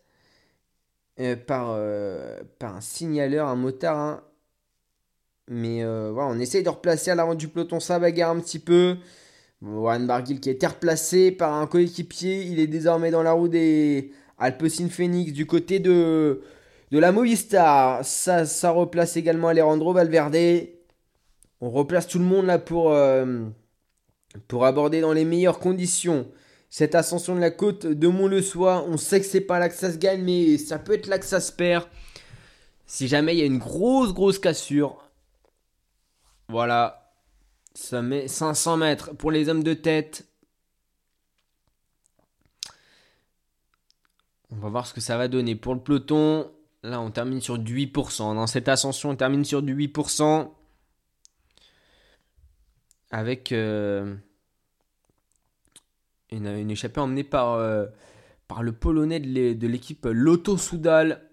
euh, 1.20 1.36
par, 1.36 1.72
euh, 1.72 2.40
par 2.60 2.76
un 2.76 2.82
signaleur, 2.82 3.48
un 3.48 3.56
motard. 3.56 3.98
Hein. 3.98 4.24
Mais 5.48 5.84
voilà, 5.84 6.30
on 6.30 6.40
essaye 6.40 6.64
de 6.64 6.70
replacer 6.70 7.12
à 7.12 7.16
l'avant 7.16 7.36
du 7.36 7.48
peloton, 7.48 7.80
ça 7.80 8.00
bagarre 8.00 8.32
un 8.32 8.40
petit 8.40 8.60
peu. 8.60 8.98
Warren 9.62 10.08
Barguil 10.08 10.40
qui 10.40 10.50
été 10.50 10.66
replacé 10.66 11.32
par 11.32 11.54
un 11.54 11.68
coéquipier. 11.68 12.44
Il 12.44 12.60
est 12.60 12.68
désormais 12.68 13.12
dans 13.12 13.24
la 13.24 13.34
roue 13.34 13.48
des 13.48 14.12
Alpecin 14.38 14.90
Phoenix 14.90 15.34
du 15.34 15.46
côté 15.46 15.80
de, 15.80 16.42
de 16.92 17.00
la 17.00 17.12
Movistar. 17.12 18.04
Ça, 18.04 18.46
ça 18.46 18.72
replace 18.72 19.18
également 19.18 19.50
Alejandro 19.50 19.94
Valverde. 19.94 20.68
On 21.62 21.70
replace 21.70 22.08
tout 22.08 22.18
le 22.18 22.26
monde 22.26 22.48
là 22.48 22.58
pour, 22.58 22.92
euh, 22.92 23.46
pour 24.48 24.66
aborder 24.66 25.00
dans 25.02 25.14
les 25.14 25.26
meilleures 25.26 25.60
conditions 25.60 26.28
cette 26.72 26.96
ascension 26.96 27.36
de 27.36 27.42
la 27.42 27.52
côte 27.52 27.86
de 27.86 28.08
Mont-le-Soie. 28.08 28.86
On 28.88 28.98
sait 28.98 29.20
que 29.20 29.26
c'est 29.28 29.42
pas 29.42 29.60
là 29.60 29.70
que 29.70 29.76
ça 29.76 29.92
se 29.92 29.98
gagne, 29.98 30.24
mais 30.24 30.58
ça 30.58 30.80
peut 30.80 30.94
être 30.94 31.08
là 31.08 31.20
que 31.20 31.26
ça 31.26 31.40
se 31.40 31.52
perd. 31.52 31.86
Si 32.88 33.08
jamais 33.08 33.36
il 33.36 33.40
y 33.40 33.44
a 33.44 33.46
une 33.46 33.60
grosse, 33.60 34.14
grosse 34.14 34.40
cassure. 34.40 35.11
Voilà. 36.52 37.14
Ça 37.74 38.02
met 38.02 38.28
500 38.28 38.76
mètres 38.76 39.16
pour 39.16 39.32
les 39.32 39.48
hommes 39.48 39.64
de 39.64 39.74
tête. 39.74 40.28
On 44.52 44.58
va 44.58 44.68
voir 44.68 44.86
ce 44.86 44.94
que 44.94 45.00
ça 45.00 45.18
va 45.18 45.30
donner 45.30 45.56
pour 45.56 45.74
le 45.74 45.80
peloton. 45.80 46.52
Là, 46.84 47.00
on 47.00 47.10
termine 47.10 47.40
sur 47.40 47.58
du 47.58 47.88
8%. 47.88 48.36
Dans 48.36 48.48
cette 48.48 48.68
ascension, 48.68 49.12
on 49.12 49.16
termine 49.16 49.46
sur 49.46 49.64
du 49.64 49.74
8%. 49.74 50.52
Avec 53.12 53.54
euh, 53.54 54.14
une, 56.32 56.70
échappée 56.70 57.00
emmenée 57.00 57.24
par, 57.24 57.54
euh, 57.54 57.86
le 58.62 58.74
Polonais 58.74 59.22
de 59.22 59.68
l'équipe 59.68 60.06
Lotto 60.06 60.58
Soudal, 60.58 61.30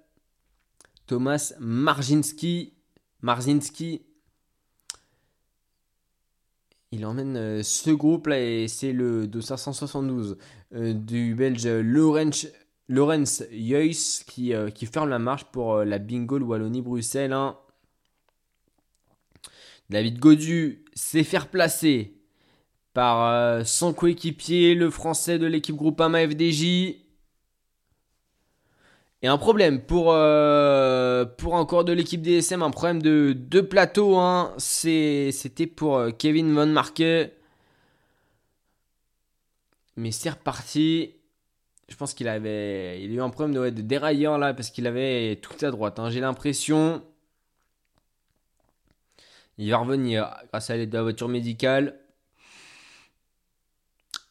Thomas 1.06 1.54
Marzinski. 1.58 2.74
Marzinski. 3.22 4.07
Il 6.90 7.04
emmène 7.04 7.36
euh, 7.36 7.62
ce 7.62 7.90
groupe 7.90 8.28
là 8.28 8.40
et 8.40 8.66
c'est 8.68 8.92
le 8.92 9.26
272 9.26 10.38
du 10.72 11.34
Belge 11.34 11.66
Lorenz 11.66 12.48
Lorenz 12.88 13.46
Joyce 13.52 14.24
qui, 14.26 14.54
euh, 14.54 14.70
ferme 14.90 15.10
la 15.10 15.18
marche 15.18 15.44
pour 15.44 15.74
euh, 15.74 15.84
la 15.84 15.98
Bingo 15.98 16.38
Wallonie-Bruxelles. 16.38 17.32
Hein. 17.32 17.56
David 19.90 20.18
Godu 20.18 20.84
s'est 20.94 21.24
faire 21.24 21.48
placer 21.48 22.14
par 22.94 23.26
euh, 23.26 23.64
son 23.64 23.92
coéquipier, 23.92 24.74
le 24.74 24.90
français 24.90 25.38
de 25.38 25.46
l'équipe 25.46 25.76
Groupama 25.76 26.26
FDJ. 26.26 26.96
Et 29.22 29.26
un 29.26 29.38
problème 29.38 29.80
pour, 29.82 30.14
pour 31.38 31.54
encore 31.54 31.84
de 31.84 31.92
l'équipe 31.92 32.22
DSM, 32.22 32.62
un 32.62 32.70
problème 32.70 33.02
de 33.02 33.32
deux 33.32 33.66
plateaux. 33.66 34.16
Hein. 34.16 34.54
C'était 34.58 35.66
pour 35.66 36.00
Kevin 36.18 36.54
Von 36.54 36.66
Marke. 36.66 37.02
Mais 39.96 40.12
c'est 40.12 40.30
reparti 40.30 41.18
je 41.88 41.96
pense 41.96 42.14
qu'il 42.14 42.28
avait 42.28 43.02
il 43.02 43.12
a 43.12 43.14
eu 43.14 43.20
un 43.20 43.30
problème 43.30 43.54
de, 43.54 43.70
de 43.70 43.82
dérailleur 43.82 44.38
là 44.38 44.54
parce 44.54 44.70
qu'il 44.70 44.86
avait 44.86 45.36
tout 45.36 45.64
à 45.64 45.70
droite. 45.70 45.98
Hein. 45.98 46.10
J'ai 46.10 46.20
l'impression. 46.20 47.02
Il 49.56 49.70
va 49.70 49.78
revenir 49.78 50.36
grâce 50.52 50.70
à 50.70 50.76
l'aide 50.76 50.90
de 50.90 50.96
la 50.96 51.02
voiture 51.02 51.28
médicale. 51.28 51.98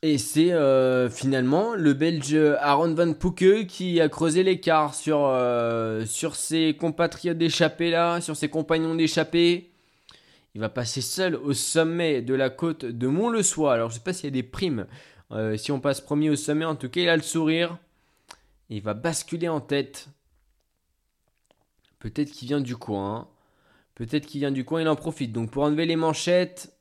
Et 0.08 0.18
c'est 0.18 0.54
euh, 0.54 1.10
finalement 1.10 1.76
le 1.76 1.92
Belge 1.92 2.34
Aaron 2.62 2.94
Van 2.94 3.12
Pouke 3.12 3.66
qui 3.68 4.00
a 4.00 4.08
creusé 4.08 4.42
l'écart 4.42 4.96
sur, 4.96 5.26
euh, 5.26 6.06
sur 6.06 6.38
ses 6.38 6.78
compatriotes 6.80 7.38
d'échappée 7.38 7.92
là, 7.92 8.22
sur 8.22 8.38
ses 8.38 8.48
compagnons 8.48 8.96
d'échappée. 8.96 9.70
Il 10.56 10.62
va 10.62 10.70
passer 10.70 11.02
seul 11.02 11.36
au 11.36 11.54
sommet 11.54 12.22
de 12.22 12.34
la 12.34 12.50
côte 12.50 12.86
de 12.86 13.06
Mont-le-Soie. 13.06 13.74
Alors 13.74 13.90
je 13.90 13.96
sais 13.96 14.00
pas 14.02 14.14
s'il 14.14 14.24
y 14.24 14.28
a 14.28 14.32
des 14.32 14.44
primes. 14.44 14.88
Euh, 15.32 15.58
si 15.58 15.74
on 15.74 15.82
passe 15.82 16.00
premier 16.00 16.30
au 16.30 16.38
sommet, 16.38 16.64
en 16.64 16.78
tout 16.78 16.88
cas 16.88 17.02
il 17.02 17.10
a 17.10 17.18
le 17.18 17.22
sourire. 17.22 17.78
Il 18.70 18.82
va 18.82 18.94
basculer 18.94 19.50
en 19.50 19.60
tête. 19.60 20.08
Peut-être 22.00 22.32
qu'il 22.32 22.48
vient 22.48 22.62
du 22.62 22.78
coin. 22.78 23.28
Peut-être 23.94 24.26
qu'il 24.26 24.40
vient 24.40 24.52
du 24.52 24.64
coin, 24.64 24.80
il 24.80 24.88
en 24.88 24.96
profite. 24.96 25.34
Donc 25.34 25.52
pour 25.52 25.64
enlever 25.64 25.86
les 25.86 25.98
manchettes, 25.98 26.77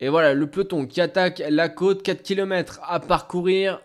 et 0.00 0.08
voilà, 0.08 0.34
le 0.34 0.46
peloton 0.46 0.86
qui 0.86 1.00
attaque 1.00 1.42
la 1.48 1.68
côte, 1.68 2.02
4 2.02 2.22
km 2.22 2.80
à 2.82 3.00
parcourir. 3.00 3.80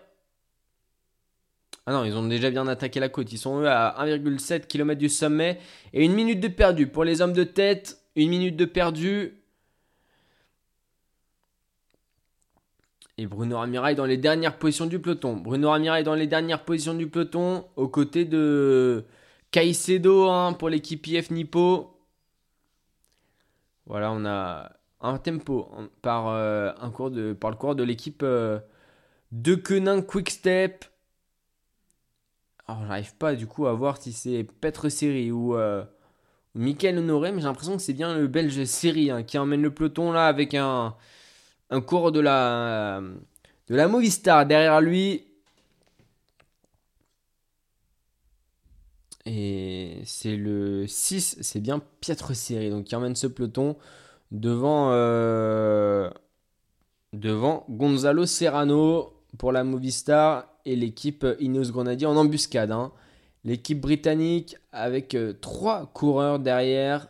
Ah 1.86 1.92
non, 1.92 2.04
ils 2.04 2.14
ont 2.14 2.26
déjà 2.26 2.50
bien 2.50 2.66
attaqué 2.66 3.00
la 3.00 3.08
côte. 3.08 3.32
Ils 3.32 3.38
sont 3.38 3.60
eux 3.60 3.68
à 3.68 3.96
1,7 4.04 4.66
km 4.66 4.98
du 4.98 5.08
sommet. 5.08 5.58
Et 5.92 6.04
une 6.04 6.12
minute 6.12 6.38
de 6.40 6.48
perdu 6.48 6.86
pour 6.86 7.04
les 7.04 7.22
hommes 7.22 7.32
de 7.32 7.44
tête. 7.44 7.98
Une 8.14 8.28
minute 8.28 8.56
de 8.56 8.66
perdu. 8.66 9.38
Et 13.18 13.26
Bruno 13.26 13.58
Ramirail 13.58 13.94
dans 13.94 14.04
les 14.04 14.18
dernières 14.18 14.58
positions 14.58 14.86
du 14.86 14.98
peloton. 15.00 15.36
Bruno 15.36 15.70
Ramirail 15.70 16.04
dans 16.04 16.14
les 16.14 16.26
dernières 16.26 16.64
positions 16.64 16.94
du 16.94 17.08
peloton. 17.08 17.64
Aux 17.76 17.88
côtés 17.88 18.26
de 18.26 19.04
Caicedo 19.50 20.28
hein, 20.28 20.52
pour 20.52 20.68
l'équipe 20.68 21.06
IF 21.06 21.30
Nippo. 21.30 21.98
Voilà, 23.86 24.12
on 24.12 24.24
a 24.24 24.70
un 25.02 25.18
tempo 25.18 25.68
par, 26.00 26.28
euh, 26.28 26.72
par 27.34 27.50
le 27.50 27.56
cours 27.56 27.74
de 27.74 27.82
l'équipe 27.82 28.22
euh, 28.22 28.60
de 29.32 29.54
Quenin 29.54 30.00
Quick 30.00 30.30
Step. 30.30 30.84
Alors, 32.66 32.86
j'arrive 32.86 33.14
pas 33.16 33.34
du 33.34 33.46
coup 33.46 33.66
à 33.66 33.72
voir 33.74 34.00
si 34.00 34.12
c'est 34.12 34.44
Petre 34.44 34.88
Série 34.88 35.32
ou, 35.32 35.56
euh, 35.56 35.84
Honoré, 36.54 37.32
mais 37.32 37.40
j'ai 37.40 37.46
l'impression 37.46 37.76
que 37.76 37.82
c'est 37.82 37.92
bien 37.92 38.14
le 38.16 38.28
belge 38.28 38.64
Série 38.64 39.10
hein, 39.10 39.22
qui 39.22 39.38
emmène 39.38 39.62
le 39.62 39.72
peloton 39.74 40.12
là 40.12 40.26
avec 40.26 40.54
un, 40.54 40.94
un 41.70 41.80
cours 41.80 42.12
de 42.12 42.20
la, 42.20 43.00
de 43.68 43.74
la 43.74 43.88
Movistar 43.88 44.46
derrière 44.46 44.80
lui. 44.80 45.26
Et 49.24 50.02
c'est 50.04 50.36
le 50.36 50.86
6, 50.86 51.38
c'est 51.40 51.60
bien 51.60 51.80
Pietre 52.00 52.34
Série 52.34 52.70
donc 52.70 52.84
qui 52.84 52.96
emmène 52.96 53.14
ce 53.16 53.26
peloton 53.26 53.76
devant, 54.32 54.88
euh, 54.92 56.10
devant 57.12 57.64
Gonzalo 57.68 58.26
Serrano 58.26 59.12
pour 59.38 59.52
la 59.52 59.62
Movistar 59.62 60.48
et 60.64 60.74
l'équipe 60.74 61.24
Ineos 61.38 61.70
Grenadier 61.70 62.06
en 62.06 62.16
embuscade. 62.16 62.72
Hein. 62.72 62.92
L'équipe 63.44 63.80
britannique 63.80 64.56
avec 64.72 65.14
euh, 65.14 65.34
trois 65.40 65.90
coureurs 65.92 66.38
derrière. 66.38 67.08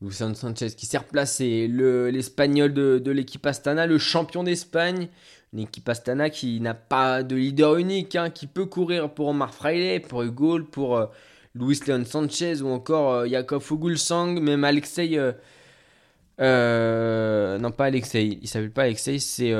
Luciano 0.00 0.34
Sanchez 0.34 0.70
qui 0.76 0.84
s'est 0.84 0.98
replacé, 0.98 1.66
l'espagnol 1.66 2.74
de, 2.74 3.10
l'équipe 3.10 3.46
Astana, 3.46 3.86
le 3.86 3.96
champion 3.96 4.42
d'Espagne, 4.42 5.08
une 5.54 5.60
équipe 5.60 5.88
Astana 5.88 6.28
qui 6.28 6.60
n'a 6.60 6.74
pas 6.74 7.22
de 7.22 7.36
leader 7.36 7.76
unique, 7.76 8.14
hein, 8.16 8.28
qui 8.28 8.46
peut 8.46 8.66
courir 8.66 9.14
pour 9.14 9.28
Omar 9.28 9.54
Fraile, 9.54 10.02
pour 10.02 10.22
Hugo, 10.22 10.62
pour 10.64 10.98
euh, 10.98 11.06
Luis 11.54 11.80
Leon 11.86 12.04
Sanchez 12.04 12.62
ou 12.62 12.68
encore 12.68 13.12
euh, 13.12 13.28
Yakov 13.28 13.62
Fugulsang, 13.62 14.40
même 14.40 14.64
Alexei. 14.64 15.16
Euh, 15.16 15.32
euh, 16.40 17.58
non, 17.58 17.70
pas 17.70 17.86
Alexei, 17.86 18.38
il 18.42 18.48
s'appelle 18.48 18.72
pas 18.72 18.82
Alexei, 18.82 19.18
c'est. 19.20 19.54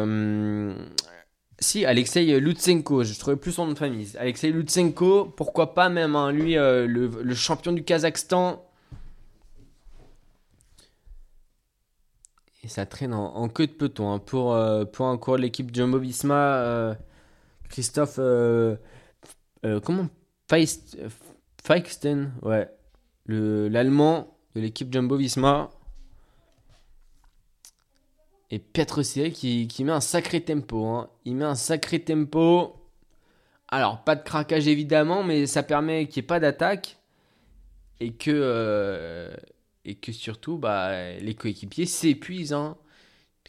si, 1.60 1.84
Alexei 1.84 2.40
Lutsenko, 2.40 3.04
je 3.04 3.18
trouvais 3.18 3.36
plus 3.36 3.52
son 3.52 3.66
nom 3.66 3.72
de 3.72 3.78
famille. 3.78 4.08
Alexei 4.18 4.50
Lutsenko, 4.50 5.26
pourquoi 5.36 5.74
pas 5.74 5.88
même, 5.88 6.16
hein, 6.16 6.32
lui, 6.32 6.54
le, 6.54 7.34
champion 7.34 7.72
du 7.72 7.84
Kazakhstan. 7.84 8.64
Et 12.64 12.68
ça 12.68 12.86
traîne 12.86 13.12
en, 13.14 13.48
queue 13.48 13.66
de 13.66 13.72
peloton 13.72 14.10
hein, 14.10 14.18
pour, 14.18 14.58
pour 14.92 15.06
encore 15.06 15.36
l'équipe 15.36 15.72
Jumbo 15.72 15.98
Visma. 15.98 16.96
Christophe. 17.68 18.18
comment 19.84 20.08
Feist, 20.50 20.98
Feixten, 21.64 22.30
ouais. 22.42 22.68
L'allemand 23.26 24.36
de 24.54 24.60
l'équipe 24.60 24.92
Jumbo 24.92 25.16
Visma. 25.16 25.70
Et 28.50 28.58
Pietro 28.58 29.02
Siri 29.02 29.32
qui, 29.32 29.66
qui, 29.66 29.82
met 29.82 29.92
un 29.92 30.02
sacré 30.02 30.42
tempo. 30.42 30.84
Hein. 30.84 31.08
Il 31.24 31.36
met 31.36 31.46
un 31.46 31.54
sacré 31.54 32.00
tempo. 32.00 32.76
Alors, 33.68 34.04
pas 34.04 34.14
de 34.14 34.22
craquage 34.22 34.68
évidemment, 34.68 35.24
mais 35.24 35.46
ça 35.46 35.62
permet 35.62 36.06
qu'il 36.06 36.20
n'y 36.20 36.26
ait 36.26 36.28
pas 36.28 36.38
d'attaque. 36.38 36.98
Et 37.98 38.12
que, 38.12 38.30
euh, 38.30 39.34
et 39.86 39.94
que 39.94 40.12
surtout, 40.12 40.58
bah, 40.58 41.14
les 41.14 41.34
coéquipiers 41.34 41.86
s'épuisent. 41.86 42.52
Hein. 42.52 42.76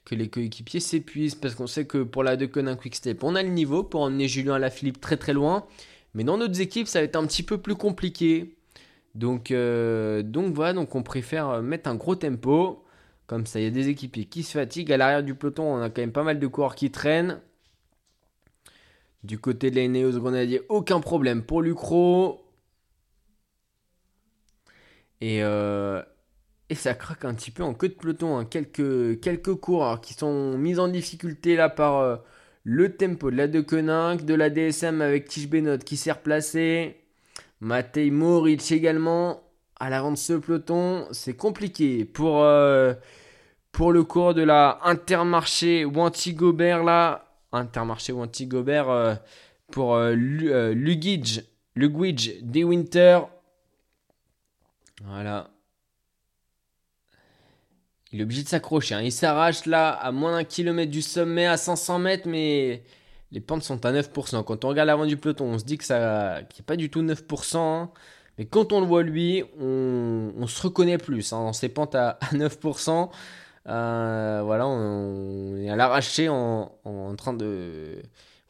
Que 0.05 0.15
les 0.15 0.29
coéquipiers 0.29 0.79
s'épuisent. 0.79 1.35
Parce 1.35 1.53
qu'on 1.53 1.67
sait 1.67 1.85
que 1.85 2.01
pour 2.01 2.23
la 2.23 2.37
De 2.37 2.45
Quick 2.45 2.79
Quickstep, 2.79 3.25
on 3.25 3.35
a 3.35 3.43
le 3.43 3.49
niveau 3.49 3.83
pour 3.83 4.03
emmener 4.03 4.29
Julien 4.29 4.57
Lafilippe 4.57 5.01
très 5.01 5.17
très 5.17 5.33
loin. 5.33 5.67
Mais 6.15 6.23
dans 6.23 6.37
d'autres 6.37 6.61
équipes, 6.61 6.87
ça 6.87 6.99
va 6.99 7.05
être 7.05 7.17
un 7.17 7.27
petit 7.27 7.43
peu 7.43 7.59
plus 7.59 7.75
compliqué. 7.75 8.55
Donc, 9.15 9.51
euh, 9.51 10.23
donc 10.23 10.53
voilà, 10.53 10.73
donc 10.73 10.95
on 10.95 11.03
préfère 11.03 11.61
mettre 11.61 11.89
un 11.89 11.95
gros 11.95 12.15
tempo. 12.15 12.85
Comme 13.27 13.45
ça, 13.45 13.59
il 13.59 13.63
y 13.63 13.67
a 13.67 13.71
des 13.71 13.89
équipiers 13.89 14.25
qui 14.25 14.43
se 14.43 14.57
fatiguent. 14.57 14.93
À 14.93 14.97
l'arrière 14.97 15.23
du 15.23 15.35
peloton, 15.35 15.63
on 15.63 15.81
a 15.81 15.89
quand 15.89 16.01
même 16.01 16.11
pas 16.11 16.23
mal 16.23 16.39
de 16.39 16.47
coureurs 16.47 16.75
qui 16.75 16.91
traînent. 16.91 17.41
Du 19.23 19.39
côté 19.39 19.71
de 19.71 19.75
l'Eneos 19.75 20.19
Grenadier, 20.19 20.61
aucun 20.69 20.99
problème 21.01 21.43
pour 21.43 21.61
Lucro. 21.61 22.45
Et, 25.21 25.43
euh, 25.43 26.01
et 26.69 26.75
ça 26.75 26.93
craque 26.93 27.25
un 27.25 27.33
petit 27.33 27.51
peu 27.51 27.63
en 27.63 27.73
queue 27.73 27.89
de 27.89 27.93
peloton. 27.93 28.37
Hein. 28.37 28.45
Quelques, 28.45 29.19
quelques 29.21 29.55
coureurs 29.55 30.01
qui 30.01 30.13
sont 30.13 30.57
mis 30.57 30.79
en 30.79 30.87
difficulté 30.87 31.55
là 31.55 31.69
par, 31.69 31.97
euh, 31.97 32.17
le 32.65 32.95
tempo 32.95 33.29
de 33.29 33.37
la 33.37 33.47
De 33.47 33.61
Koninck, 33.61 34.25
de 34.25 34.33
la 34.33 34.49
DSM 34.49 34.99
avec 35.01 35.27
Tish 35.27 35.47
Benot 35.47 35.77
qui 35.77 35.95
s'est 35.95 36.11
replacé. 36.11 36.97
Matej 37.61 38.11
Moric 38.11 38.71
également 38.71 39.43
à 39.79 39.89
l'avant 39.89 40.11
de 40.11 40.17
ce 40.17 40.33
peloton. 40.33 41.07
C'est 41.11 41.35
compliqué 41.35 42.05
pour, 42.05 42.41
euh, 42.43 42.93
le 43.79 44.03
cours 44.03 44.33
de 44.33 44.41
la 44.41 44.79
Intermarché 44.83 45.85
Wanty 45.85 46.33
Gobert 46.33 46.83
là. 46.83 47.27
Intermarché 47.51 48.11
Wanty 48.11 48.47
Gobert 48.47 48.89
euh, 48.89 49.13
pour 49.71 49.95
euh, 49.95 50.13
Lugidge, 50.15 51.41
Lugwidge 51.75 52.41
des 52.41 52.63
Winter. 52.63 53.19
Voilà. 55.03 55.49
Il 58.15 58.21
est 58.21 58.23
obligé 58.23 58.43
de 58.43 58.47
s'accrocher. 58.47 58.95
Hein. 58.95 59.01
Il 59.01 59.11
s'arrache 59.11 59.65
là 59.65 59.89
à 59.89 60.13
moins 60.13 60.31
d'un 60.31 60.45
kilomètre 60.45 60.89
du 60.89 61.01
sommet, 61.01 61.47
à 61.47 61.57
500 61.57 61.99
mètres, 61.99 62.29
mais 62.29 62.81
les 63.33 63.41
pentes 63.41 63.61
sont 63.63 63.85
à 63.85 63.91
9%. 63.91 64.41
Quand 64.45 64.63
on 64.63 64.69
regarde 64.69 64.87
l'avant 64.87 65.05
du 65.05 65.17
peloton, 65.17 65.47
on 65.47 65.59
se 65.59 65.65
dit 65.65 65.77
que 65.77 65.83
ça, 65.83 66.39
qu'il 66.49 66.61
a 66.61 66.65
pas 66.65 66.77
du 66.77 66.89
tout 66.89 67.03
9%. 67.03 67.57
Hein. 67.57 67.89
Mais 68.37 68.45
quand 68.45 68.71
on 68.71 68.79
le 68.79 68.85
voit 68.85 69.03
lui, 69.03 69.43
on, 69.59 70.47
se 70.47 70.61
reconnaît 70.61 70.97
plus 70.97 71.33
hein, 71.33 71.43
dans 71.43 71.51
ses 71.51 71.67
pentes 71.67 71.93
à, 71.95 72.17
9%. 72.31 73.09
Euh, 73.67 74.41
voilà, 74.45 74.65
on, 74.65 75.57
est 75.57 75.69
à 75.69 75.75
l'arraché 75.75 76.29
en, 76.29 76.71
train 77.17 77.33
de. 77.33 78.01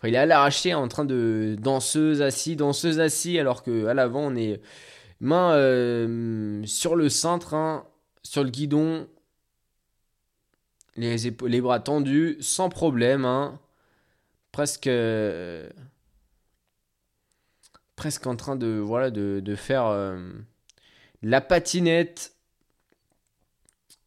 Il 0.03 0.13
est 0.13 0.17
à 0.19 0.27
l'arraché 0.27 0.75
en 0.75 0.87
train 0.87 1.05
de 1.05 1.55
danseuse 1.59 2.21
assis, 2.21 2.55
danseuse 2.55 2.99
assis, 2.99 3.39
alors 3.39 3.63
que 3.63 3.87
à 3.87 3.95
l'avant 3.95 4.31
on 4.31 4.35
est 4.35 4.61
main 5.21 5.53
euh, 5.53 6.61
sur 6.67 6.95
le 6.95 7.09
cintre, 7.09 7.83
sur 8.21 8.43
le 8.43 8.51
guidon, 8.51 9.07
les, 10.95 11.61
bras 11.61 11.79
tendus, 11.79 12.37
sans 12.39 12.69
problème. 12.69 13.25
Hein. 13.25 13.59
Presque. 14.51 14.89
presque 17.95 18.27
en 18.27 18.35
train 18.35 18.55
de, 18.55 19.55
faire 19.55 19.87
euh, 19.87 20.17
la 21.21 21.41
patinette. 21.41 22.33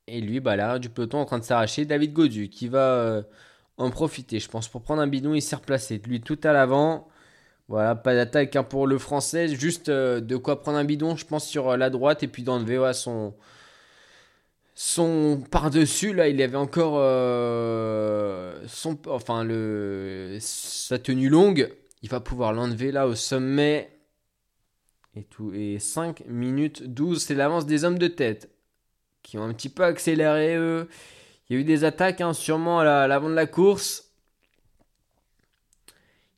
Et 0.06 0.20
lui, 0.22 0.40
bah 0.40 0.56
là, 0.56 0.78
du 0.78 0.88
peloton 0.88 1.18
en 1.18 1.24
train 1.26 1.38
de 1.38 1.44
s'arracher. 1.44 1.84
David 1.84 2.14
Godu 2.14 2.48
qui 2.48 2.68
va 2.68 2.94
euh, 2.94 3.22
en 3.76 3.90
profiter, 3.90 4.40
je 4.40 4.48
pense, 4.48 4.68
pour 4.68 4.82
prendre 4.82 5.02
un 5.02 5.06
bidon. 5.06 5.34
Il 5.34 5.42
s'est 5.42 5.56
replacé. 5.56 5.98
Lui, 6.06 6.20
tout 6.22 6.40
à 6.44 6.52
l'avant. 6.52 7.08
Voilà, 7.68 7.94
pas 7.94 8.14
d'attaque 8.14 8.56
hein, 8.56 8.64
pour 8.64 8.86
le 8.86 8.96
français. 8.98 9.48
Juste 9.48 9.90
euh, 9.90 10.20
de 10.20 10.36
quoi 10.36 10.62
prendre 10.62 10.78
un 10.78 10.84
bidon, 10.84 11.16
je 11.16 11.26
pense, 11.26 11.46
sur 11.46 11.76
la 11.76 11.90
droite. 11.90 12.22
Et 12.22 12.28
puis 12.28 12.42
d'enlever 12.42 12.78
ouais, 12.78 12.94
son, 12.94 13.34
son 14.80 15.42
par-dessus, 15.50 16.14
là, 16.14 16.28
il 16.28 16.40
avait 16.40 16.56
encore 16.56 16.98
euh, 16.98 18.62
son, 18.68 18.96
enfin, 19.08 19.42
le, 19.42 20.36
sa 20.38 21.00
tenue 21.00 21.28
longue. 21.28 21.74
Il 22.02 22.08
va 22.08 22.20
pouvoir 22.20 22.52
l'enlever 22.52 22.92
là 22.92 23.08
au 23.08 23.16
sommet. 23.16 23.90
Et, 25.16 25.24
tout, 25.24 25.52
et 25.52 25.80
5 25.80 26.26
minutes 26.28 26.84
12, 26.84 27.20
c'est 27.20 27.34
l'avance 27.34 27.66
des 27.66 27.82
hommes 27.82 27.98
de 27.98 28.06
tête 28.06 28.50
qui 29.24 29.36
ont 29.36 29.42
un 29.42 29.52
petit 29.52 29.68
peu 29.68 29.82
accéléré 29.82 30.54
eux. 30.54 30.88
Il 31.50 31.54
y 31.54 31.58
a 31.58 31.60
eu 31.60 31.64
des 31.64 31.82
attaques, 31.82 32.20
hein, 32.20 32.32
sûrement 32.32 32.78
à 32.78 33.08
l'avant 33.08 33.28
de 33.28 33.34
la 33.34 33.46
course. 33.46 34.12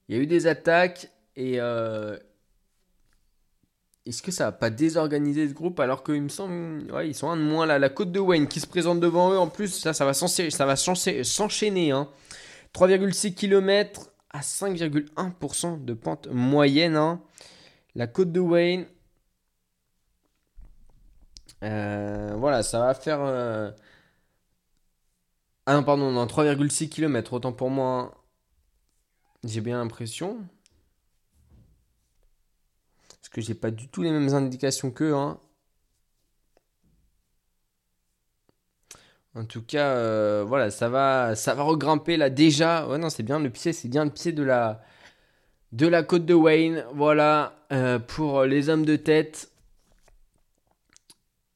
Il 0.09 0.17
y 0.17 0.19
a 0.19 0.23
eu 0.23 0.27
des 0.27 0.47
attaques 0.47 1.11
et 1.37 1.61
euh, 1.61 2.17
est-ce 4.07 4.23
que 4.23 4.31
ça 4.31 4.47
va 4.47 4.53
pas 4.53 4.71
désorganiser 4.71 5.49
ce 5.49 5.55
groupe 5.55 5.79
alors 5.81 6.03
qu'il 6.03 6.23
me 6.23 6.29
semble, 6.29 6.91
ouais, 6.93 7.09
ils 7.09 7.15
sont 7.15 7.29
un 7.31 7.37
de 7.37 7.43
moins 7.43 7.67
là. 7.67 7.79
La 7.79 7.91
côte 7.91 8.13
de 8.13 8.21
Wayne 8.21 8.49
qui 8.49 8.61
se 8.61 8.67
présente 8.67 9.01
devant 9.01 9.33
eux 9.33 9.39
en 9.39 9.49
plus, 9.49 9.69
ça, 9.69 9.93
ça 9.93 10.05
va 10.05 10.15
s'enchaîner. 10.15 11.91
Hein. 11.91 12.09
3,6 12.75 13.35
km 13.35 14.11
à 14.31 14.41
5,1% 14.41 15.85
de 15.85 15.95
pente 15.95 16.29
moyenne. 16.29 16.97
Hein. 16.97 17.21
La 17.95 18.07
côte 18.07 18.33
de 18.33 18.41
Wayne, 18.41 18.87
euh, 21.63 22.35
voilà, 22.37 22.63
ça 22.63 22.81
va 22.81 22.95
faire. 22.95 23.21
Euh, 23.21 23.71
ah 25.67 25.75
non, 25.75 25.85
pardon, 25.85 26.11
non, 26.11 26.27
3,6 26.27 26.89
km, 26.89 27.35
autant 27.35 27.53
pour 27.53 27.71
moi. 27.71 28.25
J'ai 29.45 29.61
bien 29.61 29.79
l'impression. 29.79 30.39
Parce 33.31 33.37
que 33.37 33.41
j'ai 33.43 33.55
pas 33.55 33.71
du 33.71 33.89
tout 33.89 34.03
les 34.03 34.11
mêmes 34.11 34.35
indications 34.35 34.91
qu'eux. 34.91 35.15
Hein. 35.15 35.39
En 39.35 39.45
tout 39.45 39.63
cas, 39.63 39.91
euh, 39.95 40.45
voilà, 40.47 40.71
ça 40.71 40.89
va, 40.89 41.37
ça 41.37 41.55
va 41.55 41.63
regrimper 41.63 42.17
là 42.17 42.31
déjà. 42.31 42.87
Ouais, 42.89 42.99
non, 42.99 43.11
c'est 43.11 43.23
bien 43.23 43.39
le 43.39 43.51
pied, 43.51 43.73
c'est 43.73 43.89
bien 43.89 44.05
le 44.05 44.11
pied 44.11 44.33
de 44.33 44.43
la, 44.43 44.83
de 45.73 45.87
la 45.87 46.03
côte 46.03 46.27
de 46.27 46.35
Wayne. 46.35 46.85
Voilà, 46.95 47.55
pour 48.09 48.45
les 48.45 48.69
hommes 48.69 48.85
de 48.85 48.97
tête 48.97 49.51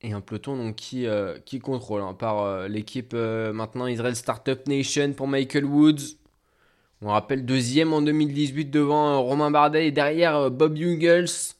et 0.05 0.13
un 0.13 0.21
peloton 0.21 0.57
donc, 0.57 0.77
qui, 0.77 1.07
euh, 1.07 1.39
qui 1.45 1.59
contrôle 1.59 2.03
hein, 2.03 2.15
par 2.15 2.43
euh, 2.43 2.69
l'équipe 2.69 3.13
euh, 3.15 3.53
maintenant 3.53 3.87
Israel 3.87 4.15
Startup 4.15 4.67
Nation 4.69 5.13
pour 5.15 5.27
Michael 5.27 5.65
Woods. 5.65 6.19
On 7.01 7.09
rappelle 7.09 7.45
deuxième 7.45 7.93
en 7.93 8.03
2018 8.03 8.67
devant 8.67 9.23
Romain 9.23 9.51
Bardet 9.51 9.89
et 9.89 9.93
derrière 9.93 10.51
Bob 10.51 10.77
Jungels. 10.77 11.54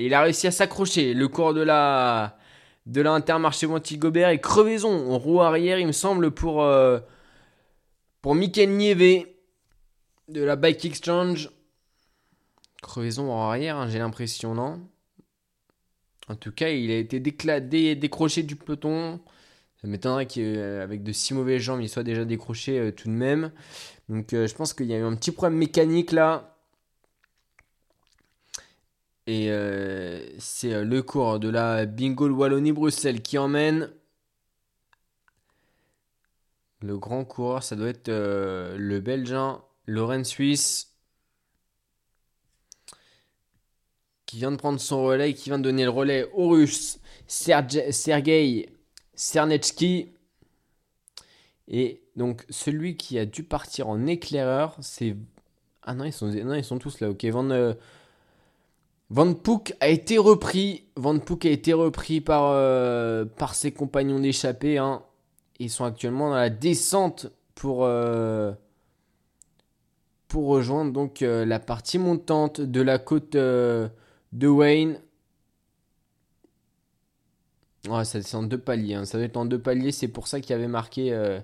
Et 0.00 0.06
il 0.06 0.14
a 0.14 0.22
réussi 0.22 0.46
à 0.46 0.50
s'accrocher. 0.50 1.12
Le 1.12 1.28
cours 1.28 1.52
de 1.52 1.60
la 1.60 2.38
de 2.86 3.02
l'Intermarché 3.02 3.66
Montigobert 3.66 4.30
et 4.30 4.40
crevaison 4.40 5.12
en 5.12 5.18
roue 5.18 5.42
arrière, 5.42 5.78
il 5.78 5.86
me 5.86 5.92
semble, 5.92 6.30
pour, 6.30 6.66
pour 8.22 8.34
Mikel 8.34 8.70
Nieve 8.70 9.26
de 10.28 10.42
la 10.42 10.56
Bike 10.56 10.86
Exchange. 10.86 11.50
Crevaison 12.80 13.30
en 13.30 13.50
arrière, 13.50 13.76
hein, 13.76 13.88
j'ai 13.90 13.98
l'impression, 13.98 14.54
non? 14.54 14.80
En 16.28 16.34
tout 16.34 16.50
cas, 16.50 16.70
il 16.70 16.90
a 16.90 16.96
été 16.96 17.20
décroché 17.20 18.42
du 18.42 18.56
peloton. 18.56 19.20
Ça 19.82 19.86
m'étonnerait 19.86 20.26
qu'avec 20.26 21.02
de 21.02 21.12
si 21.12 21.34
mauvaises 21.34 21.60
jambes, 21.60 21.82
il 21.82 21.88
soit 21.90 22.04
déjà 22.04 22.24
décroché 22.24 22.78
euh, 22.78 22.90
tout 22.90 23.08
de 23.08 23.14
même. 23.14 23.52
Donc 24.08 24.32
euh, 24.32 24.46
je 24.46 24.54
pense 24.54 24.72
qu'il 24.72 24.86
y 24.86 24.94
a 24.94 24.98
eu 24.98 25.02
un 25.04 25.14
petit 25.14 25.30
problème 25.30 25.58
mécanique 25.58 26.12
là. 26.12 26.49
Et 29.30 29.46
euh, 29.52 30.20
c'est 30.38 30.82
le 30.84 31.02
cours 31.02 31.38
de 31.38 31.48
la 31.48 31.86
Bingo 31.86 32.28
Wallonie-Bruxelles 32.28 33.22
qui 33.22 33.38
emmène. 33.38 33.92
Le 36.82 36.98
grand 36.98 37.24
coureur, 37.24 37.62
ça 37.62 37.76
doit 37.76 37.90
être 37.90 38.08
le 38.08 38.98
Belgien 38.98 39.62
Loren 39.86 40.24
Suisse. 40.24 40.90
qui 44.26 44.36
vient 44.36 44.52
de 44.52 44.56
prendre 44.56 44.78
son 44.78 45.02
relais 45.02 45.34
qui 45.34 45.48
vient 45.48 45.58
de 45.58 45.64
donner 45.64 45.82
le 45.82 45.90
relais 45.90 46.28
au 46.34 46.50
russe 46.50 47.00
Sergei 47.26 48.68
Cernetsky. 49.14 50.12
Et 51.66 52.04
donc 52.14 52.46
celui 52.48 52.96
qui 52.96 53.18
a 53.18 53.26
dû 53.26 53.42
partir 53.42 53.88
en 53.88 54.06
éclaireur, 54.06 54.76
c'est... 54.80 55.16
Ah 55.82 55.94
non 55.94 56.04
ils, 56.04 56.12
sont... 56.12 56.28
non, 56.28 56.54
ils 56.54 56.64
sont 56.64 56.78
tous 56.78 57.00
là, 57.00 57.10
ok. 57.10 57.24
Van, 57.26 57.50
euh, 57.50 57.74
Van 59.10 59.34
Poek 59.34 59.74
a 59.80 59.88
été 59.88 60.18
repris. 60.18 60.84
Van 60.96 61.18
Poek 61.18 61.44
a 61.44 61.50
été 61.50 61.72
repris 61.72 62.20
par, 62.20 62.50
euh, 62.52 63.24
par 63.24 63.54
ses 63.54 63.72
compagnons 63.72 64.20
d'échappée. 64.20 64.78
Hein. 64.78 65.02
Ils 65.58 65.70
sont 65.70 65.84
actuellement 65.84 66.30
dans 66.30 66.36
la 66.36 66.50
descente 66.50 67.26
pour, 67.54 67.84
euh, 67.84 68.52
pour 70.28 70.46
rejoindre 70.46 70.92
donc 70.92 71.20
la 71.20 71.58
partie 71.58 71.98
montante 71.98 72.60
de 72.60 72.80
la 72.80 72.98
côte 72.98 73.32
de 73.36 73.90
Wayne. 74.46 75.00
Ça 77.84 78.04
c'est 78.04 78.34
en 78.34 78.42
deux 78.42 78.58
paliers. 78.58 78.94
Hein. 78.94 79.04
Ça 79.04 79.18
doit 79.18 79.26
être 79.26 79.36
en 79.36 79.44
deux 79.44 79.58
paliers. 79.58 79.92
C'est 79.92 80.08
pour 80.08 80.28
ça 80.28 80.40
qu'il 80.40 80.54
avait 80.54 80.68
marqué, 80.68 81.12
euh, 81.12 81.40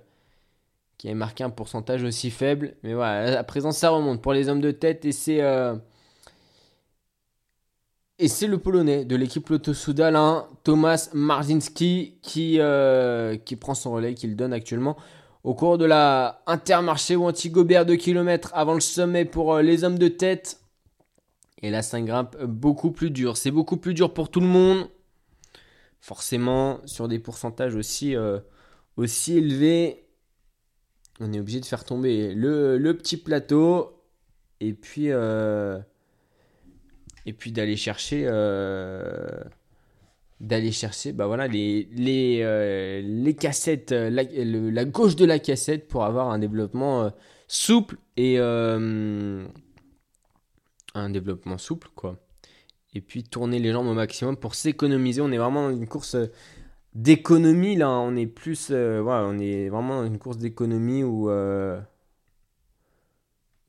avait 1.04 1.14
marqué 1.14 1.44
un 1.44 1.50
pourcentage 1.50 2.02
aussi 2.04 2.30
faible. 2.30 2.74
Mais 2.82 2.94
voilà, 2.94 3.38
à 3.38 3.44
présent 3.44 3.72
ça 3.72 3.90
remonte 3.90 4.22
pour 4.22 4.32
les 4.32 4.48
hommes 4.48 4.60
de 4.60 4.70
tête 4.70 5.04
et 5.04 5.12
c'est 5.12 5.40
euh, 5.42 5.74
et 8.18 8.28
c'est 8.28 8.46
le 8.46 8.58
Polonais 8.58 9.04
de 9.04 9.16
l'équipe 9.16 9.48
Lotto 9.48 9.74
Soudal, 9.74 10.16
hein, 10.16 10.48
Thomas 10.64 11.10
Marzinski, 11.12 12.18
qui 12.22 12.60
euh, 12.60 13.36
qui 13.36 13.56
prend 13.56 13.74
son 13.74 13.92
relais, 13.92 14.14
qui 14.14 14.26
le 14.26 14.34
donne 14.34 14.52
actuellement 14.52 14.96
au 15.44 15.54
cours 15.54 15.78
de 15.78 15.84
la 15.84 16.42
Intermarché 16.46 17.14
ou 17.14 17.24
Antigobert 17.24 17.86
de 17.86 17.94
km 17.94 18.50
avant 18.52 18.74
le 18.74 18.80
sommet 18.80 19.24
pour 19.24 19.58
les 19.58 19.84
hommes 19.84 19.98
de 19.98 20.08
tête. 20.08 20.60
Et 21.62 21.70
là, 21.70 21.82
ça 21.82 22.00
grimpe 22.00 22.36
beaucoup 22.42 22.90
plus 22.90 23.10
dur. 23.10 23.36
C'est 23.36 23.52
beaucoup 23.52 23.76
plus 23.76 23.94
dur 23.94 24.12
pour 24.12 24.28
tout 24.28 24.40
le 24.40 24.46
monde. 24.48 24.88
Forcément, 26.00 26.80
sur 26.84 27.06
des 27.06 27.20
pourcentages 27.20 27.76
aussi, 27.76 28.16
euh, 28.16 28.40
aussi 28.96 29.38
élevés, 29.38 30.04
on 31.20 31.32
est 31.32 31.38
obligé 31.38 31.60
de 31.60 31.64
faire 31.64 31.84
tomber 31.84 32.34
le, 32.34 32.92
petit 32.92 33.16
plateau 33.16 34.02
et 34.60 34.72
puis, 34.72 35.10
euh, 35.10 35.78
et 37.26 37.32
puis 37.32 37.52
d'aller 37.52 37.76
chercher, 37.76 38.24
euh, 38.26 39.28
d'aller 40.40 40.72
chercher 40.72 41.12
bah 41.12 41.26
voilà, 41.26 41.48
les, 41.48 41.88
les, 41.92 43.02
les 43.02 43.34
cassettes, 43.34 43.92
la, 43.92 44.22
la, 44.22 44.84
gauche 44.84 45.16
de 45.16 45.26
la 45.26 45.38
cassette 45.38 45.88
pour 45.88 46.04
avoir 46.04 46.30
un 46.30 46.38
développement 46.38 47.12
souple 47.48 47.96
et 48.16 48.38
un 48.38 49.48
développement 51.10 51.58
souple, 51.58 51.88
quoi. 51.94 52.18
Et 52.94 53.00
puis 53.00 53.24
tourner 53.24 53.58
les 53.58 53.72
jambes 53.72 53.88
au 53.88 53.94
maximum 53.94 54.36
pour 54.36 54.54
s'économiser. 54.54 55.20
On 55.20 55.30
est 55.30 55.36
vraiment 55.36 55.68
dans 55.68 55.76
une 55.76 55.86
course 55.86 56.16
d'économie 56.94 57.76
là. 57.76 57.90
On 57.90 58.16
est 58.16 58.26
plus, 58.26 58.68
euh, 58.70 59.00
voilà, 59.02 59.26
on 59.26 59.38
est 59.38 59.68
vraiment 59.68 60.00
dans 60.00 60.06
une 60.06 60.18
course 60.18 60.38
d'économie 60.38 61.04
où, 61.04 61.28
euh, 61.28 61.78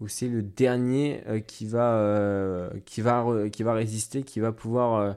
c'est 0.05 0.27
le 0.27 0.43
dernier 0.43 1.23
euh, 1.27 1.39
qui 1.39 1.65
va, 1.65 2.69
qui 2.85 3.01
va, 3.01 3.49
qui 3.51 3.63
va 3.63 3.73
résister, 3.73 4.23
qui 4.23 4.39
va 4.39 4.51
pouvoir, 4.51 5.15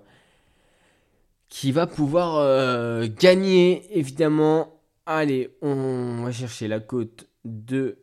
qui 1.48 1.72
va 1.72 1.86
pouvoir 1.86 3.06
gagner 3.08 3.86
évidemment. 3.98 4.80
Allez, 5.06 5.56
on 5.60 6.22
va 6.22 6.32
chercher 6.32 6.68
la 6.68 6.80
côte 6.80 7.26
de 7.44 7.98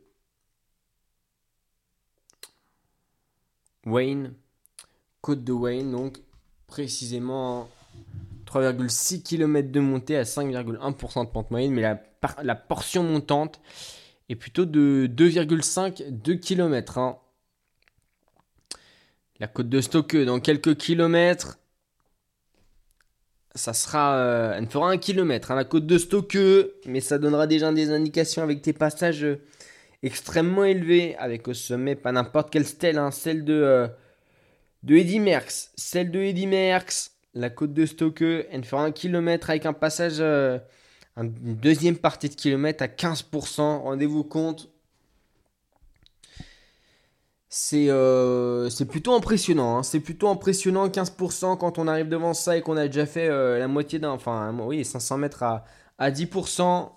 Wayne, 3.86 4.34
côte 5.22 5.44
de 5.44 5.54
Wayne, 5.54 5.92
donc 5.92 6.20
précisément 6.68 7.70
3,6 8.46 9.24
km 9.24 9.72
de 9.72 9.80
montée 9.80 10.18
à 10.18 10.24
5,1% 10.24 11.26
de 11.26 11.30
pente 11.30 11.52
moyenne, 11.52 11.72
mais 11.72 11.82
la, 12.44 12.56
portion 12.56 13.04
montante 13.04 13.62
est 14.30 14.36
plutôt 14.36 14.66
de 14.66 15.10
2,5 15.14 16.40
km. 16.40 16.98
Hein. 16.98 17.18
La 19.40 19.48
côte 19.48 19.70
de 19.70 19.82
Stoke 19.82 20.18
dans 20.18 20.40
quelques 20.40 20.76
kilomètres, 20.76 21.60
ça 23.56 23.74
sera, 23.74 24.18
euh, 24.18 24.54
elle 24.58 24.68
fera 24.68 24.90
un 24.90 24.98
kilomètre. 24.98 25.52
Hein, 25.52 25.56
la 25.56 25.64
côte 25.64 25.86
de 25.86 25.98
Stoke, 25.98 26.38
mais 26.86 27.00
ça 27.00 27.18
donnera 27.18 27.48
déjà 27.48 27.72
des 27.72 27.92
indications 27.92 28.44
avec 28.44 28.64
des 28.64 28.74
passages 28.74 29.26
extrêmement 30.04 30.64
élevé, 30.64 31.16
avec 31.18 31.48
au 31.48 31.54
sommet 31.54 31.96
pas 31.96 32.12
n'importe 32.12 32.52
quelle 32.52 32.66
stèle, 32.66 32.98
hein, 32.98 33.12
celle 33.12 33.44
de, 33.46 33.54
euh, 33.54 33.88
de 34.84 34.96
Eddy 34.96 35.20
Merckx. 35.20 35.72
Celle 35.76 36.12
de 36.12 36.20
Eddy 36.20 36.48
Merckx, 36.48 37.12
la 37.34 37.50
côte 37.50 37.74
de 37.74 37.86
Stoke, 37.86 38.22
elle 38.22 38.64
fera 38.64 38.84
un 38.84 38.92
kilomètre 38.92 39.50
avec 39.50 39.66
un 39.66 39.74
passage, 39.74 40.18
euh, 40.20 40.60
une 41.18 41.56
deuxième 41.56 41.98
partie 41.98 42.30
de 42.30 42.36
kilomètre 42.36 42.84
à 42.84 42.88
15%. 42.88 43.60
Rendez-vous 43.82 44.24
compte. 44.24 44.70
C'est 47.50 47.88
euh, 47.90 48.70
plutôt 48.88 49.14
impressionnant. 49.14 49.78
Hein. 49.78 49.84
C'est 49.84 50.00
plutôt 50.00 50.28
impressionnant, 50.28 50.88
15% 50.88 51.58
quand 51.58 51.80
on 51.80 51.88
arrive 51.88 52.08
devant 52.08 52.34
ça 52.34 52.58
et 52.58 52.62
qu'on 52.62 52.78
a 52.78 52.88
déjà 52.88 53.06
fait 53.06 53.30
la 53.30 53.68
moitié 53.68 54.00
d'un. 54.00 54.12
Enfin, 54.12 54.56
oui, 54.60 54.86
500 54.86 55.18
mètres 55.18 55.44
à, 55.44 55.66
à 55.98 56.12
10%. 56.12 56.92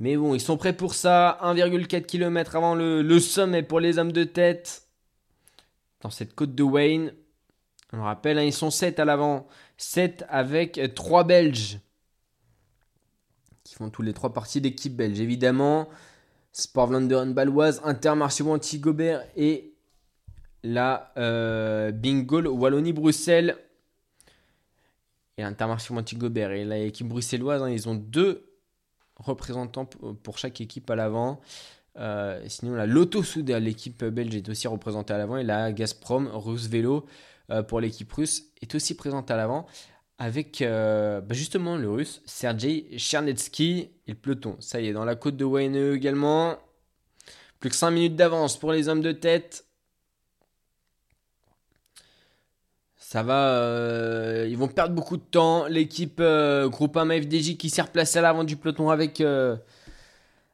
Mais 0.00 0.16
bon, 0.16 0.34
ils 0.34 0.40
sont 0.40 0.56
prêts 0.56 0.72
pour 0.72 0.94
ça. 0.94 1.38
1,4 1.42 2.04
km 2.04 2.56
avant 2.56 2.74
le, 2.74 3.18
sommet 3.20 3.62
pour 3.62 3.80
les 3.80 3.98
hommes 3.98 4.12
de 4.12 4.24
tête. 4.24 4.88
dans 6.00 6.10
cette 6.10 6.34
côte 6.34 6.54
de 6.54 6.62
Wayne. 6.62 7.14
On 7.92 7.98
le 7.98 8.02
rappelle, 8.02 8.38
hein, 8.38 8.42
ils 8.42 8.52
sont 8.52 8.70
7 8.70 8.98
à 8.98 9.04
l'avant. 9.04 9.46
7 9.76 10.24
avec 10.28 10.80
3 10.94 11.24
Belges. 11.24 11.78
Font 13.74 13.90
tous 13.90 14.02
les 14.02 14.12
3 14.12 14.32
parties 14.32 14.60
d'équipe 14.60 14.94
belge, 14.94 15.18
évidemment. 15.18 15.88
Sport 16.52 16.86
Vlaanderen 16.86 17.34
Baloise, 17.34 17.80
Intermarché 17.84 18.44
Antigobert 18.44 19.24
et 19.36 19.74
la 20.62 21.12
euh, 21.16 21.90
Bingo 21.90 22.40
Wallonie-Bruxelles. 22.40 23.56
Et 25.36 25.42
Intermarché 25.42 25.92
Antigobert 25.92 26.52
et 26.52 26.64
l'équipe 26.64 27.08
bruxelloise, 27.08 27.62
hein, 27.62 27.68
ils 27.68 27.88
ont 27.88 27.96
deux 27.96 28.48
représentants 29.16 29.86
pour 29.86 30.38
chaque 30.38 30.60
équipe 30.60 30.88
à 30.88 30.94
l'avant. 30.94 31.40
Euh, 31.96 32.40
sinon, 32.46 32.74
la 32.74 32.86
Lotto 32.86 33.22
l'équipe 33.58 34.04
belge, 34.04 34.36
est 34.36 34.48
aussi 34.48 34.68
représentée 34.68 35.12
à 35.12 35.18
l'avant. 35.18 35.36
Et 35.36 35.42
la 35.42 35.72
Gazprom 35.72 36.28
Russe 36.28 36.68
Vélo 36.68 37.06
euh, 37.50 37.64
pour 37.64 37.80
l'équipe 37.80 38.10
russe 38.12 38.52
est 38.62 38.72
aussi 38.76 38.96
présente 38.96 39.32
à 39.32 39.36
l'avant. 39.36 39.66
Avec 40.18 40.62
euh, 40.62 41.20
bah, 41.20 41.34
justement 41.34 41.76
le 41.76 41.90
russe 41.90 42.22
Sergei 42.24 42.86
Chernetsky 42.96 43.90
et 44.06 44.12
le 44.12 44.14
peloton. 44.14 44.56
Ça 44.60 44.80
y 44.80 44.88
est, 44.88 44.92
dans 44.92 45.04
la 45.04 45.16
côte 45.16 45.36
de 45.36 45.44
Wayne 45.44 45.76
également. 45.94 46.56
Plus 47.60 47.70
que 47.70 47.76
5 47.76 47.90
minutes 47.90 48.16
d'avance 48.16 48.56
pour 48.56 48.72
les 48.72 48.88
hommes 48.88 49.00
de 49.00 49.12
tête. 49.12 49.66
Ça 52.96 53.22
va, 53.22 54.44
ils 54.46 54.56
vont 54.56 54.68
perdre 54.68 54.94
beaucoup 54.94 55.16
de 55.16 55.22
temps. 55.22 55.66
L'équipe 55.66 56.20
groupe 56.20 56.96
1 56.96 57.22
FDJ 57.22 57.56
qui 57.56 57.70
s'est 57.70 57.82
replacée 57.82 58.18
à 58.18 58.22
l'avant 58.22 58.44
du 58.44 58.56
peloton 58.56 58.90
avec 58.90 59.22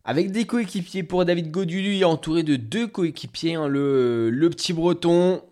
avec 0.04 0.32
des 0.32 0.46
coéquipiers 0.46 1.02
pour 1.02 1.24
David 1.24 1.50
Godulu, 1.50 2.04
entouré 2.04 2.42
de 2.42 2.56
deux 2.56 2.86
coéquipiers, 2.86 3.54
hein, 3.54 3.68
le, 3.68 4.48
petit 4.50 4.72
breton, 4.72 5.42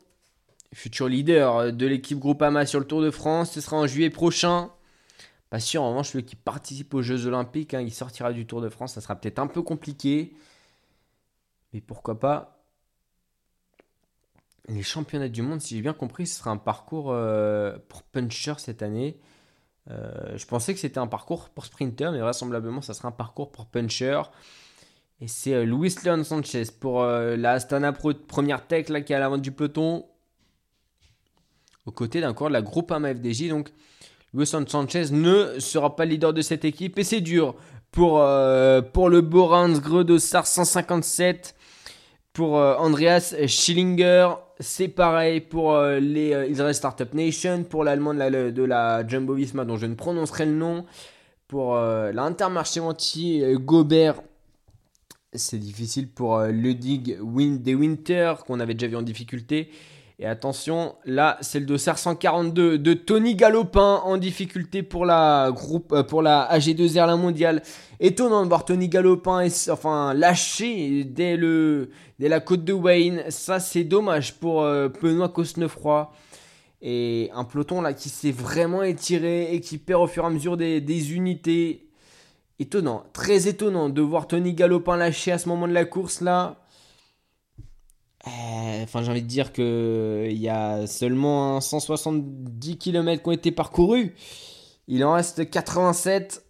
futur 0.74 1.08
leader 1.08 1.72
de 1.72 1.86
l'équipe 1.86 2.18
Groupama 2.18 2.66
sur 2.66 2.80
le 2.80 2.86
Tour 2.86 3.02
de 3.02 3.10
France, 3.10 3.52
ce 3.52 3.60
sera 3.60 3.76
en 3.76 3.86
juillet 3.86 4.10
prochain. 4.10 4.70
Pas 5.50 5.60
sûr, 5.60 5.82
en 5.82 5.90
revanche, 5.90 6.10
celui 6.10 6.24
qui 6.24 6.36
participe 6.36 6.92
aux 6.94 7.02
Jeux 7.02 7.26
Olympiques, 7.26 7.74
hein, 7.74 7.80
il 7.80 7.92
sortira 7.92 8.32
du 8.32 8.46
Tour 8.46 8.60
de 8.60 8.68
France, 8.68 8.94
ça 8.94 9.00
sera 9.00 9.16
peut-être 9.16 9.38
un 9.38 9.46
peu 9.46 9.62
compliqué. 9.62 10.34
Mais 11.72 11.80
pourquoi 11.80 12.18
pas 12.18 12.62
Les 14.68 14.82
championnats 14.82 15.28
du 15.28 15.42
monde, 15.42 15.60
si 15.60 15.76
j'ai 15.76 15.82
bien 15.82 15.94
compris, 15.94 16.26
ce 16.26 16.38
sera 16.38 16.50
un 16.50 16.56
parcours 16.56 17.10
euh, 17.10 17.78
pour 17.88 18.02
Puncher 18.02 18.54
cette 18.58 18.82
année. 18.82 19.18
Euh, 19.90 20.36
je 20.36 20.46
pensais 20.46 20.74
que 20.74 20.80
c'était 20.80 20.98
un 20.98 21.06
parcours 21.06 21.48
pour 21.50 21.64
sprinter, 21.64 22.12
mais 22.12 22.20
vraisemblablement, 22.20 22.82
ça 22.82 22.94
sera 22.94 23.08
un 23.08 23.12
parcours 23.12 23.50
pour 23.50 23.66
puncher. 23.66 24.20
Et 25.20 25.28
c'est 25.28 25.54
euh, 25.54 25.64
Luis 25.64 25.94
Leon 26.04 26.22
Sanchez 26.24 26.64
pour 26.78 27.02
euh, 27.02 27.36
la 27.36 27.52
Astana 27.52 27.92
première 27.92 28.66
tech 28.66 28.88
là, 28.88 29.00
qui 29.00 29.12
est 29.12 29.16
à 29.16 29.18
l'avant 29.18 29.38
du 29.38 29.52
peloton. 29.52 30.06
Aux 31.89 31.93
côtés 31.93 32.20
d'un 32.20 32.34
corps 32.34 32.49
de 32.49 32.53
la 32.53 32.62
groupe 32.62 32.93
FDJ. 32.93 33.49
Donc, 33.49 33.70
Luis 34.34 34.47
Sanchez 34.47 35.11
ne 35.11 35.59
sera 35.59 35.97
pas 35.97 36.05
leader 36.05 36.32
de 36.32 36.43
cette 36.43 36.64
équipe. 36.64 36.99
Et 36.99 37.05
c'est 37.05 37.20
dur 37.20 37.55
pour, 37.91 38.24
pour 38.93 39.09
le 39.09 39.20
Borans 39.22 39.74
Sar 40.18 40.47
157. 40.47 41.55
Pour 42.34 42.55
Andreas 42.55 43.34
Schillinger, 43.47 44.28
c'est 44.61 44.89
pareil 44.89 45.41
pour 45.41 45.74
euh, 45.74 46.01
les 46.01 46.32
euh, 46.32 46.47
Israel 46.47 46.74
Startup 46.74 47.12
Nation, 47.14 47.64
pour 47.64 47.84
l'allemand 47.84 48.14
de 48.14 48.62
la, 48.64 49.07
Jumbo 49.07 49.34
Visma 49.34 49.64
dont 49.64 49.76
je 49.76 49.86
ne 49.86 49.95
prononcerai 49.95 50.47
le 50.47 50.53
nom, 50.53 50.84
pour 51.47 51.76
euh, 51.76 52.12
l'Intermarché 52.12 52.80
anti 52.80 53.43
Gobert. 53.55 54.20
C'est 55.32 55.59
difficile 55.59 56.09
pour 56.09 56.41
Ludig 56.41 57.18
Win 57.20 57.59
des 57.59 57.74
Winter 57.74 58.34
qu'on 58.47 58.61
avait 58.61 58.74
déjà 58.74 58.86
vu 58.86 58.97
en 58.97 59.03
difficulté. 59.03 59.70
Et 60.20 60.26
attention, 60.26 60.96
là, 61.04 61.38
c'est 61.42 61.60
le 61.60 61.66
dossard 61.66 61.96
142 61.96 62.76
de 62.78 62.94
Tony 62.94 63.36
Galopin 63.36 64.02
en 64.04 64.16
difficulté 64.16 64.82
pour 64.82 65.06
la, 65.06 65.52
groupe, 65.52 65.92
euh, 65.92 66.02
pour 66.02 66.22
la 66.22 66.48
AG2R 66.52 67.06
la 67.06 67.14
mondiale. 67.14 67.62
Étonnant 68.00 68.42
de 68.42 68.48
voir 68.48 68.64
Tony 68.64 68.88
Galopin 68.88 69.46
enfin, 69.70 70.14
lâcher 70.14 71.04
dès, 71.04 71.36
le, 71.36 71.90
dès 72.18 72.28
la 72.28 72.40
côte 72.40 72.64
de 72.64 72.72
Wayne. 72.72 73.22
Ça, 73.28 73.60
c'est 73.60 73.84
dommage 73.84 74.34
pour 74.34 74.62
euh, 74.62 74.88
Cosnefroy. 74.88 76.12
Et 76.82 77.30
un 77.32 77.44
peloton 77.44 77.80
là 77.80 77.92
qui 77.92 78.08
s'est 78.08 78.32
vraiment 78.32 78.82
étiré 78.82 79.52
et 79.54 79.60
qui 79.60 79.78
perd 79.78 80.02
au 80.02 80.06
fur 80.08 80.24
et 80.24 80.26
à 80.26 80.30
mesure 80.30 80.56
des, 80.56 80.80
des 80.80 81.14
unités. 81.14 81.84
Étonnant, 82.58 83.04
très 83.12 83.46
étonnant 83.46 83.88
de 83.88 84.02
voir 84.02 84.26
Tony 84.26 84.52
Galopin 84.52 84.96
lâcher 84.96 85.30
à 85.30 85.38
ce 85.38 85.48
moment 85.48 85.68
de 85.68 85.72
la 85.72 85.84
course 85.84 86.22
là. 86.22 86.56
Euh, 88.26 88.82
enfin, 88.82 89.02
j'ai 89.02 89.10
envie 89.10 89.22
de 89.22 89.26
dire 89.26 89.52
qu'il 89.52 90.32
y 90.32 90.48
a 90.48 90.86
seulement 90.86 91.60
170 91.60 92.78
km 92.78 93.22
qui 93.22 93.28
ont 93.28 93.32
été 93.32 93.52
parcourus. 93.52 94.14
Il 94.88 95.04
en 95.04 95.12
reste 95.12 95.48
87. 95.48 96.44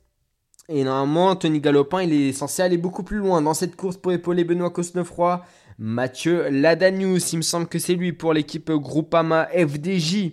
Et 0.71 0.85
normalement, 0.85 1.35
Tony 1.35 1.61
Galopin, 1.61 2.03
il 2.03 2.13
est 2.13 2.33
censé 2.33 2.63
aller 2.63 2.77
beaucoup 2.77 3.03
plus 3.03 3.19
loin 3.19 3.41
dans 3.41 3.55
cette 3.55 3.75
course 3.75 3.97
pour 3.97 4.13
épauler 4.13 4.45
Benoît 4.45 4.71
Cosnefroy. 4.71 5.43
Mathieu 5.79 6.49
Ladanius, 6.51 7.33
il 7.33 7.39
me 7.39 7.43
semble 7.43 7.69
que 7.69 7.79
c'est 7.79 7.95
lui 7.95 8.13
pour 8.13 8.33
l'équipe 8.33 8.71
Groupama 8.71 9.47
FDJ. 9.47 10.33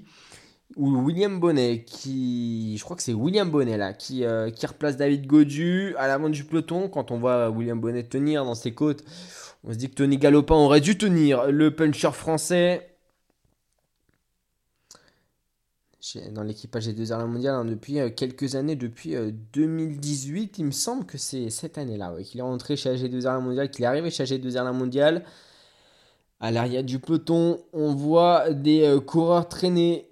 Ou 0.76 0.98
William 0.98 1.40
Bonnet, 1.40 1.86
qui. 1.86 2.76
Je 2.78 2.84
crois 2.84 2.98
que 2.98 3.04
c'est 3.04 3.14
William 3.14 3.50
Bonnet 3.50 3.78
là, 3.78 3.94
qui, 3.94 4.26
euh, 4.26 4.50
qui 4.50 4.66
replace 4.66 4.98
David 4.98 5.26
Godu 5.26 5.96
à 5.98 6.08
l'avant 6.08 6.28
du 6.28 6.44
peloton. 6.44 6.90
Quand 6.90 7.12
on 7.12 7.20
voit 7.20 7.50
William 7.50 7.80
Bonnet 7.80 8.04
tenir 8.04 8.44
dans 8.44 8.56
ses 8.56 8.74
côtes, 8.74 9.06
on 9.66 9.74
se 9.74 9.78
dit 9.78 9.90
que 9.90 9.96
Tony 9.96 10.18
Galopin 10.18 10.56
aurait 10.56 10.82
dû 10.82 10.98
tenir 10.98 11.52
le 11.52 11.76
puncher 11.76 12.12
français. 12.12 12.96
Dans 16.32 16.44
l'équipage 16.44 16.86
des 16.86 16.94
deux 16.94 17.10
la 17.10 17.26
mondiale 17.26 17.56
hein, 17.56 17.66
depuis 17.66 18.00
euh, 18.00 18.12
quelques 18.12 18.54
années, 18.54 18.76
depuis 18.76 19.16
2018, 19.16 20.44
euh, 20.44 20.56
il 20.60 20.66
me 20.66 20.72
semble 20.72 21.04
que 21.08 21.18
c'est 21.18 21.50
cette 21.50 21.80
année-là 21.80 22.14
qu'il 22.22 22.40
est 22.40 22.44
rentré 22.44 22.78
chez 22.78 22.96
AG2R 22.96 23.24
la 23.24 23.40
mondiale, 23.40 23.72
qu'il 23.72 23.84
est 23.86 23.88
arrivé 23.88 24.12
chez 24.12 24.24
AG2R 24.24 24.64
la 24.64 24.72
mondiale. 24.72 25.26
À 26.40 26.52
l'arrière 26.52 26.84
du 26.84 27.00
peloton, 27.00 27.60
on 27.74 27.96
voit 27.96 28.52
des 28.52 28.84
euh, 28.84 29.00
coureurs 29.00 29.50
traîner. 29.50 30.08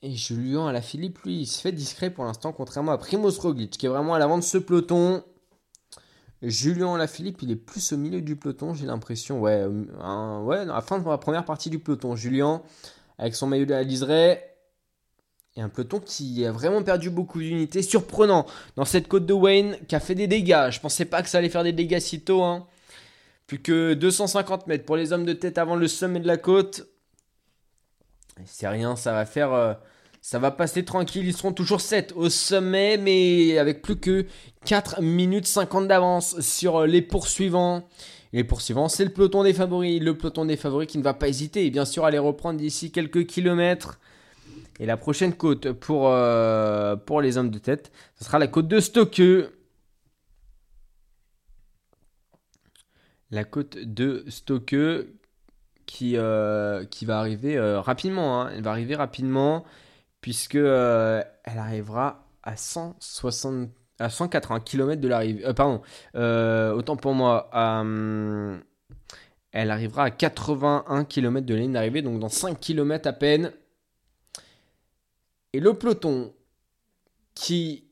Et 0.00 0.12
Julien 0.14 0.68
à 0.68 0.72
la 0.72 0.80
Philippe, 0.80 1.18
lui, 1.24 1.40
il 1.40 1.46
se 1.46 1.60
fait 1.60 1.72
discret 1.72 2.08
pour 2.08 2.24
l'instant, 2.24 2.52
contrairement 2.54 2.92
à 2.92 2.98
Primoz 2.98 3.38
Roglic, 3.38 3.76
qui 3.76 3.84
est 3.84 3.90
vraiment 3.90 4.14
à 4.14 4.18
l'avant 4.18 4.38
de 4.38 4.44
ce 4.44 4.56
peloton. 4.56 5.22
Julien 6.42 6.96
Lafilippe, 6.96 7.42
il 7.42 7.50
est 7.50 7.56
plus 7.56 7.92
au 7.92 7.96
milieu 7.96 8.20
du 8.20 8.36
peloton, 8.36 8.72
j'ai 8.72 8.86
l'impression. 8.86 9.40
Ouais, 9.40 9.64
euh, 9.64 10.40
ouais, 10.40 10.58
à 10.58 10.64
la 10.64 10.80
fin 10.80 10.98
de 10.98 11.08
la 11.08 11.18
première 11.18 11.44
partie 11.44 11.68
du 11.68 11.78
peloton. 11.78 12.14
Julien, 12.14 12.62
avec 13.18 13.34
son 13.34 13.46
maillot 13.46 13.64
de 13.66 13.72
la. 13.72 13.82
Et 15.56 15.60
un 15.60 15.68
peloton 15.68 15.98
qui 15.98 16.46
a 16.46 16.52
vraiment 16.52 16.82
perdu 16.84 17.10
beaucoup 17.10 17.40
d'unités. 17.40 17.82
Surprenant 17.82 18.46
dans 18.76 18.84
cette 18.84 19.08
côte 19.08 19.26
de 19.26 19.32
Wayne 19.32 19.76
qui 19.88 19.96
a 19.96 20.00
fait 20.00 20.14
des 20.14 20.28
dégâts. 20.28 20.70
Je 20.70 20.78
pensais 20.78 21.04
pas 21.04 21.22
que 21.22 21.28
ça 21.28 21.38
allait 21.38 21.48
faire 21.48 21.64
des 21.64 21.72
dégâts 21.72 21.98
si 21.98 22.20
tôt. 22.20 22.44
Hein. 22.44 22.66
Plus 23.48 23.60
que 23.60 23.94
250 23.94 24.68
mètres 24.68 24.84
pour 24.84 24.96
les 24.96 25.12
hommes 25.12 25.24
de 25.24 25.32
tête 25.32 25.58
avant 25.58 25.74
le 25.74 25.88
sommet 25.88 26.20
de 26.20 26.28
la 26.28 26.36
côte. 26.36 26.86
C'est 28.44 28.68
rien, 28.68 28.94
ça 28.94 29.12
va 29.12 29.26
faire. 29.26 29.52
Euh, 29.52 29.74
ça 30.20 30.38
va 30.38 30.50
passer 30.50 30.84
tranquille, 30.84 31.26
ils 31.26 31.36
seront 31.36 31.52
toujours 31.52 31.80
7 31.80 32.12
au 32.16 32.28
sommet, 32.28 32.96
mais 32.96 33.58
avec 33.58 33.82
plus 33.82 33.96
que 33.96 34.26
4 34.64 35.00
minutes 35.00 35.46
50 35.46 35.88
d'avance 35.88 36.40
sur 36.40 36.86
les 36.86 37.02
poursuivants. 37.02 37.88
les 38.32 38.44
poursuivants, 38.44 38.88
c'est 38.88 39.04
le 39.04 39.10
peloton 39.10 39.42
des 39.42 39.54
favoris. 39.54 40.02
Le 40.02 40.16
peloton 40.16 40.44
des 40.44 40.56
favoris 40.56 40.86
qui 40.88 40.98
ne 40.98 41.02
va 41.02 41.14
pas 41.14 41.28
hésiter, 41.28 41.64
et 41.66 41.70
bien 41.70 41.84
sûr, 41.84 42.04
à 42.04 42.10
les 42.10 42.18
reprendre 42.18 42.58
d'ici 42.58 42.90
quelques 42.92 43.26
kilomètres. 43.26 43.98
Et 44.80 44.86
la 44.86 44.96
prochaine 44.96 45.34
côte 45.34 45.72
pour, 45.72 46.08
euh, 46.08 46.96
les 47.22 47.36
hommes 47.38 47.50
de 47.50 47.58
tête, 47.58 47.90
ce 48.16 48.24
sera 48.24 48.38
la 48.38 48.46
côte 48.46 48.68
de 48.68 48.80
Stoke. 48.80 49.20
La 53.30 53.44
côte 53.44 53.76
de 53.78 54.24
Stoke 54.28 54.76
qui, 55.86 56.16
euh, 56.16 56.84
va 57.02 57.18
arriver 57.18 57.56
euh, 57.56 57.80
rapidement. 57.80 58.42
Hein. 58.42 58.50
Elle 58.54 58.62
va 58.62 58.70
arriver 58.70 58.94
rapidement 58.94 59.64
puisque 60.20 60.56
euh, 60.56 61.22
elle 61.44 61.58
arrivera 61.58 62.26
à 62.42 62.56
160 62.56 63.70
à 64.00 64.10
180 64.10 64.60
km 64.60 65.00
de 65.00 65.08
l'arrivée. 65.08 65.44
Euh, 65.44 65.52
pardon, 65.52 65.82
euh, 66.14 66.72
autant 66.72 66.96
pour 66.96 67.14
moi, 67.14 67.50
elle 69.50 69.70
arrivera 69.70 70.04
à 70.04 70.10
81 70.10 71.04
km 71.04 71.44
de 71.44 71.54
la 71.54 71.60
ligne 71.60 71.72
d'arrivée, 71.72 72.02
donc 72.02 72.20
dans 72.20 72.28
5 72.28 72.60
km 72.60 73.08
à 73.08 73.12
peine. 73.12 73.52
Et 75.52 75.58
le 75.58 75.74
peloton 75.74 76.32
qui 77.34 77.87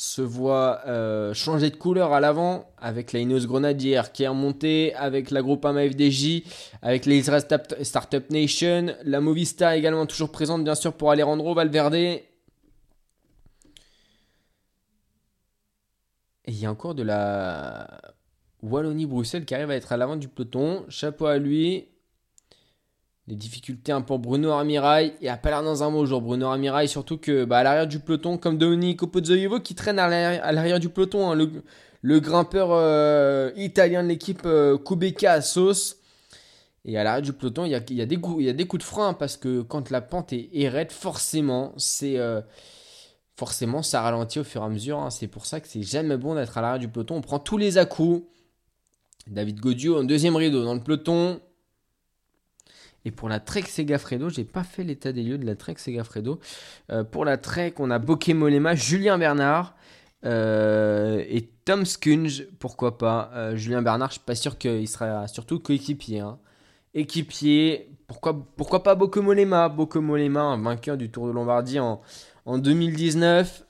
se 0.00 0.22
voit 0.22 0.80
euh, 0.86 1.34
changer 1.34 1.68
de 1.68 1.76
couleur 1.76 2.14
à 2.14 2.20
l'avant 2.20 2.70
avec 2.78 3.12
la 3.12 3.20
Ineos 3.20 3.46
Grenadière 3.46 4.12
qui 4.12 4.22
est 4.22 4.28
remontée, 4.28 4.94
avec 4.94 5.30
la 5.30 5.42
Groupama 5.42 5.86
FDJ, 5.86 6.42
avec 6.80 7.04
les 7.04 7.18
Israel 7.18 7.42
Startup 7.82 8.30
Nation, 8.30 8.94
la 9.04 9.20
Movista 9.20 9.76
également 9.76 10.06
toujours 10.06 10.32
présente 10.32 10.64
bien 10.64 10.74
sûr 10.74 10.94
pour 10.94 11.10
Alejandro 11.10 11.52
Valverde. 11.54 11.94
Et 11.96 12.24
il 16.46 16.58
y 16.58 16.64
a 16.64 16.70
encore 16.70 16.94
de 16.94 17.02
la 17.02 18.00
Wallonie-Bruxelles 18.62 19.44
qui 19.44 19.54
arrive 19.54 19.70
à 19.70 19.76
être 19.76 19.92
à 19.92 19.98
l'avant 19.98 20.16
du 20.16 20.28
peloton. 20.28 20.86
Chapeau 20.88 21.26
à 21.26 21.36
lui. 21.36 21.88
Les 23.30 23.36
difficultés 23.36 23.92
un 23.92 24.00
pour 24.00 24.18
Bruno 24.18 24.50
Armirail. 24.50 25.14
Il 25.20 25.28
a 25.28 25.36
pas 25.36 25.50
l'air 25.50 25.62
dans 25.62 25.84
un 25.84 25.90
mot 25.90 26.04
jour, 26.04 26.20
Bruno 26.20 26.48
Armirail. 26.48 26.88
Surtout 26.88 27.16
que 27.16 27.44
bah, 27.44 27.58
à 27.58 27.62
l'arrière 27.62 27.86
du 27.86 28.00
peloton, 28.00 28.36
comme 28.36 28.58
Domenico 28.58 29.06
Pozzoievo 29.06 29.60
qui 29.60 29.76
traîne 29.76 30.00
à 30.00 30.50
l'arrière 30.50 30.80
du 30.80 30.88
peloton. 30.88 31.30
Hein, 31.30 31.48
le, 32.02 32.18
grimpeur 32.18 32.70
euh, 32.72 33.52
italien 33.54 34.02
de 34.02 34.08
l'équipe 34.08 34.42
euh, 34.46 34.76
Kubeka 34.78 35.34
à 35.34 35.42
sauce. 35.42 35.98
Et 36.84 36.98
à 36.98 37.04
l'arrière 37.04 37.22
du 37.22 37.32
peloton, 37.32 37.64
il 37.66 37.70
y 37.70 37.74
a, 37.76 38.06
des 38.06 38.16
coups, 38.16 38.44
des 38.44 38.52
de 38.52 38.82
frein 38.82 39.14
parce 39.14 39.36
que 39.36 39.62
quand 39.62 39.90
la 39.90 40.00
pente 40.00 40.32
est, 40.32 40.68
raide, 40.68 40.90
forcément, 40.90 41.72
c'est 41.76 42.18
euh, 42.18 42.40
forcément 43.36 43.84
ça 43.84 44.00
ralentit 44.00 44.40
au 44.40 44.44
fur 44.44 44.62
et 44.62 44.64
à 44.64 44.68
mesure. 44.68 44.98
Hein. 44.98 45.10
C'est 45.10 45.28
pour 45.28 45.46
ça 45.46 45.60
que 45.60 45.68
c'est 45.68 45.82
jamais 45.84 46.16
bon 46.16 46.34
d'être 46.34 46.58
à 46.58 46.62
l'arrière 46.62 46.80
du 46.80 46.88
peloton. 46.88 47.14
On 47.14 47.20
prend 47.20 47.38
tous 47.38 47.58
les 47.58 47.78
à-coups. 47.78 48.24
David 49.28 49.60
Godio 49.60 50.00
en 50.00 50.02
deuxième 50.02 50.34
rideau 50.34 50.64
dans 50.64 50.74
le 50.74 50.80
peloton. 50.80 51.40
Et 53.04 53.10
pour 53.10 53.28
la 53.28 53.40
Trek 53.40 53.62
Segafredo, 53.62 54.28
j'ai 54.28 54.44
pas 54.44 54.64
fait 54.64 54.84
l'état 54.84 55.12
des 55.12 55.22
lieux 55.22 55.38
de 55.38 55.46
la 55.46 55.56
Trek 55.56 55.76
Segafredo. 55.78 56.38
Euh, 56.90 57.04
pour 57.04 57.24
la 57.24 57.38
Trek, 57.38 57.74
on 57.78 57.90
a 57.90 57.98
Bokeh 57.98 58.34
Molema, 58.34 58.74
Julien 58.74 59.16
Bernard 59.18 59.74
euh, 60.26 61.24
et 61.28 61.48
Tom 61.64 61.86
Skunge, 61.86 62.46
pourquoi 62.58 62.98
pas. 62.98 63.30
Euh, 63.34 63.56
Julien 63.56 63.80
Bernard, 63.82 64.10
je 64.10 64.14
suis 64.14 64.24
pas 64.24 64.34
sûr 64.34 64.58
qu'il 64.58 64.86
sera 64.88 65.26
surtout 65.28 65.58
coéquipier. 65.60 66.20
Hein. 66.20 66.38
Équipier, 66.92 67.90
pourquoi, 68.06 68.46
pourquoi 68.56 68.82
pas 68.82 68.94
Bokeh 68.94 69.20
Molema 69.20 69.68
Bokeh 69.68 70.00
Molema, 70.00 70.56
vainqueur 70.56 70.96
du 70.96 71.10
Tour 71.10 71.26
de 71.28 71.32
Lombardie 71.32 71.78
en, 71.80 72.02
en 72.44 72.58
2019. 72.58 73.64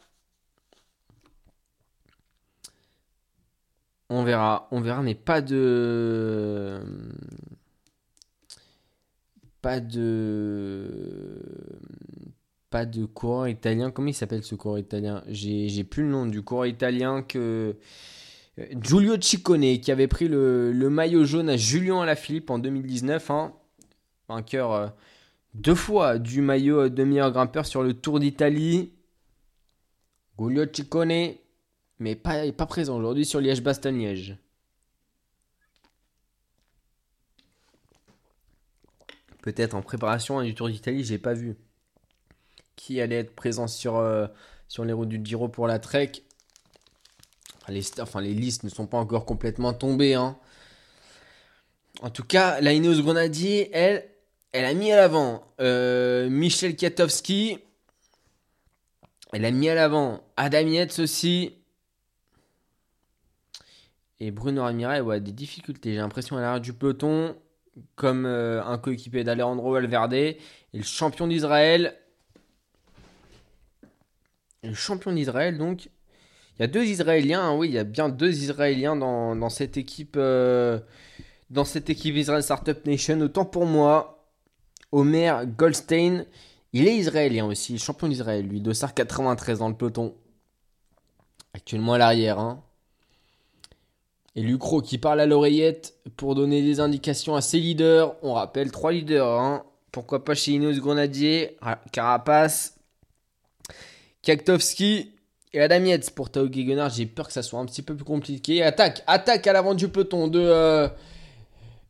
On 4.13 4.25
verra, 4.25 4.67
on 4.73 4.81
verra, 4.81 5.03
mais 5.03 5.15
pas 5.15 5.41
de 5.41 6.81
pas 9.63 9.81
de 9.81 11.41
pas 12.71 12.87
de 12.87 13.05
coureur 13.05 13.49
italien. 13.49 13.91
Comment 13.91 14.09
il 14.09 14.15
s'appelle 14.15 14.45
ce 14.45 14.55
coureur 14.55 14.79
italien? 14.79 15.23
J'ai 15.29 15.85
plus 15.85 16.05
le 16.05 16.11
nom 16.11 16.27
du 16.27 16.43
coureur 16.43 16.67
italien 16.67 17.23
que 17.23 17.77
euh, 18.59 18.65
Giulio 18.81 19.21
Ciccone 19.21 19.81
qui 19.81 19.91
avait 19.91 20.09
pris 20.09 20.29
le, 20.29 20.73
maillot 20.91 21.25
jaune 21.25 21.51
à 21.51 21.57
Julien 21.57 22.01
Alaphilippe 22.01 22.51
en 22.51 22.59
2019. 22.59 23.31
Hein. 23.31 23.53
Vainqueur 24.29 24.73
euh, 24.73 24.89
deux 25.55 25.75
fois 25.75 26.19
du 26.19 26.41
maillot 26.43 26.89
de 26.89 27.05
meilleur 27.05 27.33
grimpeur 27.33 27.67
sur 27.67 27.83
le 27.83 27.95
Tour 27.95 28.21
d'Italie. 28.21 28.93
Giulio 30.39 30.65
Ciccone, 30.73 31.35
mais 31.99 32.17
pas, 32.17 32.67
présent 32.67 32.97
aujourd'hui 32.97 33.27
sur 33.27 33.41
Liège-Bastogne-Liège. 33.41 34.39
Peut-être 39.43 39.75
en 39.75 39.83
préparation 39.83 40.43
du 40.43 40.55
Tour 40.55 40.69
d'Italie, 40.69 41.05
j'ai 41.05 41.19
pas 41.19 41.35
vu 41.35 41.57
qui 42.77 43.01
allait 43.01 43.17
être 43.17 43.35
présent 43.35 43.67
sur, 43.67 43.97
euh, 43.97 44.27
les 44.79 44.93
routes 44.93 45.09
du 45.09 45.21
Giro 45.23 45.49
pour 45.49 45.67
la 45.67 45.79
Trek? 45.79 46.13
les, 47.69 48.01
enfin, 48.01 48.21
les 48.21 48.35
listes 48.35 48.65
ne 48.65 48.69
sont 48.69 48.87
pas 48.87 48.99
encore 48.99 49.27
complètement 49.27 49.73
tombées. 49.73 50.15
Hein. 50.15 50.37
En 52.03 52.11
tout 52.11 52.25
cas, 52.25 52.61
la 52.61 52.73
Ineos 52.73 53.03
Grenadier, 53.03 53.71
elle, 53.73 54.09
elle 54.53 54.65
a 54.65 54.75
mis 54.75 54.91
à 54.93 54.97
l'avant 54.97 55.45
euh, 55.61 56.29
Michel 56.31 56.75
Kiatowski. 56.75 57.59
Elle 59.33 59.45
a 59.45 59.51
mis 59.51 59.69
à 59.69 59.75
l'avant 59.75 60.25
Adam 60.37 60.67
Yates 60.67 60.99
aussi. 60.99 61.55
Et 64.19 64.31
Bruno 64.31 64.63
Ramirez, 64.63 65.01
ouais, 65.01 65.21
des 65.21 65.33
difficultés. 65.33 65.93
J'ai 65.93 65.99
l'impression 65.99 66.37
à 66.37 66.41
l'arrière 66.41 66.61
du 66.61 66.73
peloton 66.73 67.37
comme 67.97 68.27
euh, 68.27 68.63
un 68.65 68.79
coéquipier 68.79 69.25
d'Alejandro 69.25 69.73
Valverde. 69.73 70.37
Le 70.73 70.83
champion 70.83 71.27
d'Israël. 71.27 71.97
Le 74.63 74.75
champion 74.75 75.13
d'Israël, 75.13 75.59
donc. 75.59 75.89
Il 76.59 76.63
y 76.63 76.65
a 76.65 76.67
deux 76.67 76.85
Israéliens, 76.85 77.41
hein, 77.41 77.57
oui, 77.57 77.69
il 77.69 77.75
y 77.75 77.79
a 77.79 77.85
bien 77.85 78.11
deux 78.11 78.43
Israéliens 78.43 78.95
dans, 78.95 79.49
cette 79.49 79.79
équipe. 79.79 80.17
Euh, 80.19 80.79
dans 81.49 81.65
cette 81.65 81.89
équipe 81.89 82.17
Israel 82.17 82.43
Startup 82.43 82.85
Nation. 82.85 83.19
Autant 83.21 83.47
pour 83.47 83.65
moi, 83.65 84.29
Omer 84.93 85.47
Goldstein, 85.47 86.27
il 86.73 86.87
est 86.87 86.97
israélien 86.97 87.47
aussi, 87.47 87.79
champion 87.79 88.09
d'Israël, 88.09 88.47
lui, 88.47 88.61
Dossard 88.61 88.95
93 88.95 89.59
dans 89.59 89.69
le 89.69 89.75
peloton. 89.75 90.15
Actuellement 91.55 91.95
à 91.95 91.99
l'arrière, 91.99 92.39
hein. 92.39 92.63
Et 94.37 94.43
Lucro 94.43 94.81
qui 94.81 94.99
parle 94.99 95.21
à 95.21 95.27
l'oreillette 95.27 95.95
pour 96.17 96.35
donner 96.35 96.63
des 96.63 96.81
indications 96.81 97.35
à 97.35 97.41
ses 97.41 97.59
leaders. 97.59 98.15
On 98.23 98.35
rappelle 98.35 98.71
trois 98.71 98.93
leaders. 98.93 99.27
Hein. 99.27 99.65
Pourquoi 99.91 100.25
pas 100.25 100.35
chez 100.35 100.53
Ineos 100.53 100.81
Grenadier, 100.81 101.57
Carapace, 101.91 102.77
Kaktovski 104.23 105.13
et 105.53 105.61
Adam 105.61 105.85
Yates 105.85 106.11
pour 106.11 106.31
Tao 106.31 106.47
Gegenhardt. 106.51 106.95
J'ai 106.95 107.07
peur 107.07 107.27
que 107.27 107.33
ça 107.33 107.43
soit 107.43 107.59
un 107.59 107.67
petit 107.67 107.83
peu 107.83 107.97
plus 107.97 108.05
compliqué. 108.05 108.63
Attaque, 108.63 109.03
attaque 109.09 109.47
à 109.49 109.53
l'avant 109.53 109.75
du 109.75 109.89
peloton 109.89 110.29
de, 110.29 110.41
euh, 110.41 110.89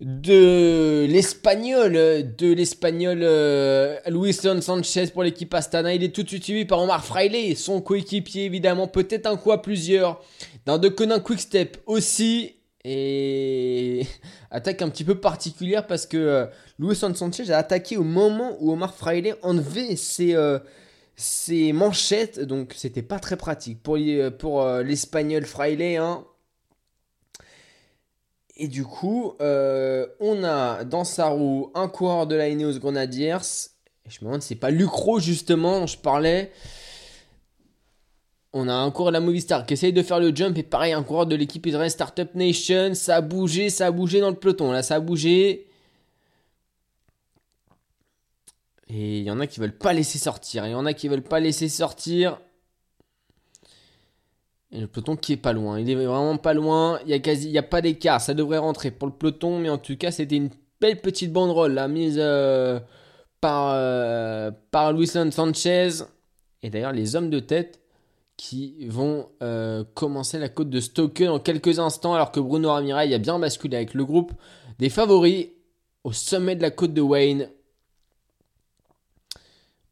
de 0.00 1.06
l'espagnol, 1.08 1.92
de 1.92 2.52
l'espagnol 2.52 3.20
euh, 3.22 3.98
Luisson 4.06 4.60
Sanchez 4.62 5.08
pour 5.08 5.22
l'équipe 5.22 5.52
Astana. 5.52 5.94
Il 5.94 6.02
est 6.02 6.14
tout 6.14 6.22
de 6.22 6.28
suite 6.28 6.44
suivi 6.44 6.64
par 6.64 6.80
Omar 6.80 7.04
Fraile, 7.04 7.56
son 7.56 7.82
coéquipier 7.82 8.44
évidemment, 8.44 8.88
peut-être 8.88 9.26
un 9.26 9.36
coup 9.36 9.52
à 9.52 9.60
plusieurs. 9.60 10.22
D'un 10.64 10.78
de 10.78 10.88
Conin 10.88 11.20
Quickstep 11.20 11.78
aussi. 11.86 12.56
Et 12.82 14.06
attaque 14.50 14.80
un 14.80 14.88
petit 14.88 15.04
peu 15.04 15.20
particulière 15.20 15.86
parce 15.86 16.06
que 16.06 16.16
euh, 16.16 16.46
Luisson 16.78 17.14
Sanchez 17.14 17.52
a 17.52 17.58
attaqué 17.58 17.98
au 17.98 18.04
moment 18.04 18.56
où 18.58 18.72
Omar 18.72 18.94
Fraile 18.94 19.36
enlevait 19.42 19.96
ses, 19.96 20.34
euh, 20.34 20.58
ses 21.14 21.74
manchettes. 21.74 22.40
Donc 22.40 22.72
c'était 22.74 23.02
pas 23.02 23.18
très 23.18 23.36
pratique 23.36 23.82
pour, 23.82 23.98
pour 24.38 24.66
l'espagnol 24.78 25.44
Fraile. 25.44 25.82
Hein. 25.98 26.24
Et 28.62 28.68
du 28.68 28.84
coup, 28.84 29.32
euh, 29.40 30.06
on 30.20 30.44
a 30.44 30.84
dans 30.84 31.04
sa 31.04 31.28
roue 31.28 31.72
un 31.74 31.88
coureur 31.88 32.26
de 32.26 32.34
la 32.34 32.50
Ineos 32.50 32.78
Grenadiers. 32.78 33.38
je 34.06 34.18
me 34.20 34.26
demande 34.26 34.42
si 34.42 34.48
c'est 34.48 34.54
pas 34.54 34.70
Lucro 34.70 35.18
justement 35.18 35.80
dont 35.80 35.86
je 35.86 35.96
parlais. 35.96 36.52
On 38.52 38.68
a 38.68 38.74
un 38.74 38.90
coureur 38.90 39.12
de 39.12 39.16
la 39.16 39.20
Movistar 39.20 39.64
qui 39.64 39.72
essaye 39.72 39.94
de 39.94 40.02
faire 40.02 40.20
le 40.20 40.36
jump. 40.36 40.58
Et 40.58 40.62
pareil, 40.62 40.92
un 40.92 41.02
coureur 41.02 41.24
de 41.24 41.36
l'équipe 41.36 41.64
Israel 41.64 41.90
Startup 41.90 42.34
Nation. 42.34 42.92
Ça 42.92 43.16
a 43.16 43.20
bougé, 43.22 43.70
ça 43.70 43.86
a 43.86 43.90
bougé 43.90 44.20
dans 44.20 44.28
le 44.28 44.36
peloton. 44.36 44.72
Là, 44.72 44.82
ça 44.82 44.96
a 44.96 45.00
bougé. 45.00 45.66
Et 48.90 49.20
il 49.20 49.24
y 49.24 49.30
en 49.30 49.40
a 49.40 49.46
qui 49.46 49.60
veulent 49.60 49.78
pas 49.78 49.94
laisser 49.94 50.18
sortir. 50.18 50.66
Il 50.66 50.72
y 50.72 50.74
en 50.74 50.84
a 50.84 50.92
qui 50.92 51.08
veulent 51.08 51.22
pas 51.22 51.40
laisser 51.40 51.70
sortir. 51.70 52.38
Et 54.72 54.80
le 54.80 54.86
peloton 54.86 55.16
qui 55.16 55.32
est 55.32 55.36
pas 55.36 55.52
loin. 55.52 55.80
Il 55.80 55.90
est 55.90 55.94
vraiment 55.94 56.36
pas 56.36 56.54
loin. 56.54 57.00
Il 57.04 57.10
y 57.10 57.14
a 57.14 57.18
quasi, 57.18 57.56
pas 57.68 57.80
d'écart. 57.80 58.20
Ça 58.20 58.34
devrait 58.34 58.58
rentrer 58.58 58.90
pour 58.90 59.08
le 59.08 59.14
peloton, 59.14 59.58
mais 59.58 59.68
en 59.68 59.78
tout 59.78 59.96
cas, 59.96 60.12
c'était 60.12 60.36
une 60.36 60.50
belle 60.80 61.00
petite 61.00 61.32
banderole 61.32 61.74
la 61.74 61.88
mise 61.88 62.18
euh, 62.18 62.78
par 63.40 63.72
euh, 63.74 64.50
par 64.70 64.94
Sanchez. 65.32 66.04
Et 66.62 66.70
d'ailleurs, 66.70 66.92
les 66.92 67.16
hommes 67.16 67.30
de 67.30 67.40
tête 67.40 67.80
qui 68.36 68.86
vont 68.86 69.28
euh, 69.42 69.84
commencer 69.94 70.38
la 70.38 70.48
côte 70.48 70.70
de 70.70 70.80
Stoke 70.80 71.22
dans 71.22 71.40
quelques 71.40 71.78
instants, 71.78 72.14
alors 72.14 72.32
que 72.32 72.40
Bruno 72.40 72.70
Ramirez 72.70 73.12
a 73.12 73.18
bien 73.18 73.38
basculé 73.38 73.76
avec 73.76 73.92
le 73.92 74.04
groupe 74.04 74.32
des 74.78 74.88
favoris 74.88 75.48
au 76.04 76.12
sommet 76.12 76.56
de 76.56 76.62
la 76.62 76.70
côte 76.70 76.94
de 76.94 77.02
Wayne. 77.02 77.50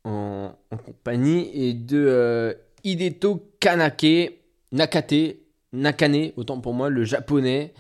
En, 0.05 0.53
compagnie 0.87 1.51
et 1.53 1.75
de 1.75 2.57
Hideto 2.85 3.43
Kanake. 3.61 4.38
Nakate, 4.73 5.39
Nakane, 5.73 6.33
autant 6.37 6.61
pour 6.61 6.75
moi, 6.75 6.91
le 6.91 7.05
japonais. 7.05 7.75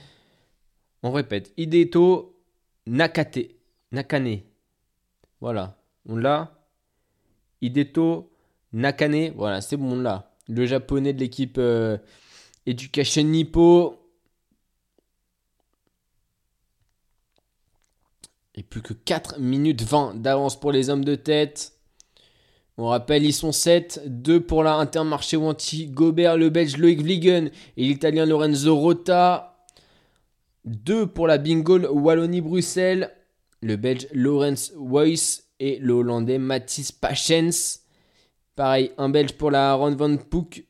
On 1.03 1.13
répète, 1.13 1.53
Hideto 1.57 2.37
Nakate, 2.87 3.51
Nakane. 3.93 4.41
Voilà, 5.41 5.79
on 6.07 6.17
l'a. 6.17 6.55
Hideto 7.61 8.33
Nakane, 8.73 9.31
voilà, 9.31 9.61
c'est 9.61 9.77
bon, 9.77 9.93
on 9.93 10.01
l'a. 10.01 10.35
Le 10.49 10.67
japonais 10.67 11.13
de 11.13 11.21
l'équipe 11.21 11.59
euh, 11.59 11.99
Education 12.67 13.25
Nippo. 13.25 13.95
Et 18.55 18.63
plus 18.63 18.83
que 18.83 18.93
4 18.93 19.39
minutes 19.39 19.83
20 19.83 20.15
d'avance 20.17 20.59
pour 20.59 20.73
les 20.73 20.91
hommes 20.91 21.05
de 21.05 21.15
tête. 21.15 21.78
On 22.81 22.87
rappelle, 22.87 23.25
ils 23.25 23.33
sont 23.33 23.51
7, 23.51 24.03
2 24.07 24.41
pour 24.41 24.63
la 24.63 24.75
Intermarché 24.75 25.37
Wanty, 25.37 25.89
Gobert, 25.89 26.37
le 26.37 26.49
Belge 26.49 26.77
Loïc 26.77 27.03
Vliegen 27.03 27.51
et 27.77 27.83
l'Italien 27.83 28.25
Lorenzo 28.25 28.77
Rota. 28.77 29.67
2 30.65 31.09
pour 31.09 31.27
la 31.27 31.39
Bingo 31.39 31.81
Wallonie-Bruxelles, 31.81 33.11
le 33.63 33.75
Belge 33.75 34.07
Lorenz 34.13 34.73
Weiss 34.77 35.49
et 35.59 35.81
le 35.81 35.93
Hollandais 35.93 36.39
Mathis 36.39 36.93
Pachens. 36.93 37.81
Pareil, 38.55 38.93
un 38.97 39.09
Belge 39.09 39.33
pour 39.33 39.51
la 39.51 39.75
Ron 39.75 39.97
Van 39.97 40.17
Poek, 40.17 40.65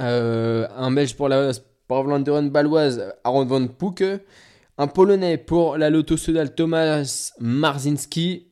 euh, 0.00 0.66
un 0.76 0.90
Belge 0.90 1.14
pour 1.14 1.28
la, 1.28 1.52
Sport 1.52 2.04
Vlaanderen 2.04 2.50
baloise 2.50 3.14
Aaron 3.22 3.44
Van 3.44 3.68
Poek. 3.68 4.02
Un 4.78 4.86
Polonais 4.88 5.38
pour 5.38 5.76
la 5.76 5.90
Lotto 5.90 6.16
Sudal 6.16 6.56
Thomas 6.56 7.32
Marzinski. 7.38 8.48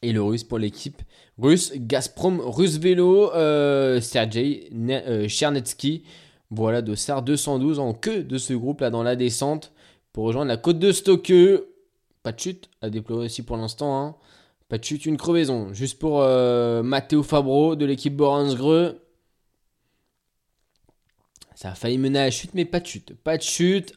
Et 0.00 0.12
le 0.12 0.20
Russe 0.20 0.42
pour 0.42 0.58
l'équipe 0.58 1.00
russe 1.42 1.72
Gazprom 1.74 2.40
Russe 2.40 2.78
Vélo 2.78 3.32
euh, 3.32 4.00
Sergei 4.00 4.70
euh, 4.72 5.28
Chernetsky. 5.28 6.04
Voilà, 6.50 6.82
Dossard 6.82 7.22
212 7.22 7.78
en 7.78 7.94
queue 7.94 8.22
de 8.22 8.38
ce 8.38 8.52
groupe 8.52 8.80
là 8.80 8.90
dans 8.90 9.02
la 9.02 9.16
descente 9.16 9.72
pour 10.12 10.24
rejoindre 10.24 10.48
la 10.48 10.56
côte 10.56 10.78
de 10.78 10.92
Stoke. 10.92 11.32
Pas 12.22 12.32
de 12.32 12.38
chute 12.38 12.68
à 12.80 12.90
déplorer 12.90 13.26
aussi 13.26 13.42
pour 13.42 13.56
l'instant. 13.56 13.98
Hein. 13.98 14.16
Pas 14.68 14.78
de 14.78 14.84
chute, 14.84 15.06
une 15.06 15.16
crevaison. 15.16 15.72
Juste 15.72 15.98
pour 15.98 16.20
euh, 16.22 16.82
Matteo 16.82 17.22
Fabro 17.22 17.74
de 17.74 17.84
l'équipe 17.84 18.14
Boransgreux. 18.14 19.00
Ça 21.54 21.72
a 21.72 21.74
failli 21.74 21.98
mener 21.98 22.18
à 22.20 22.24
la 22.26 22.30
chute, 22.30 22.54
mais 22.54 22.64
pas 22.64 22.80
de 22.80 22.86
chute. 22.86 23.14
Pas 23.14 23.36
de 23.36 23.42
chute. 23.42 23.94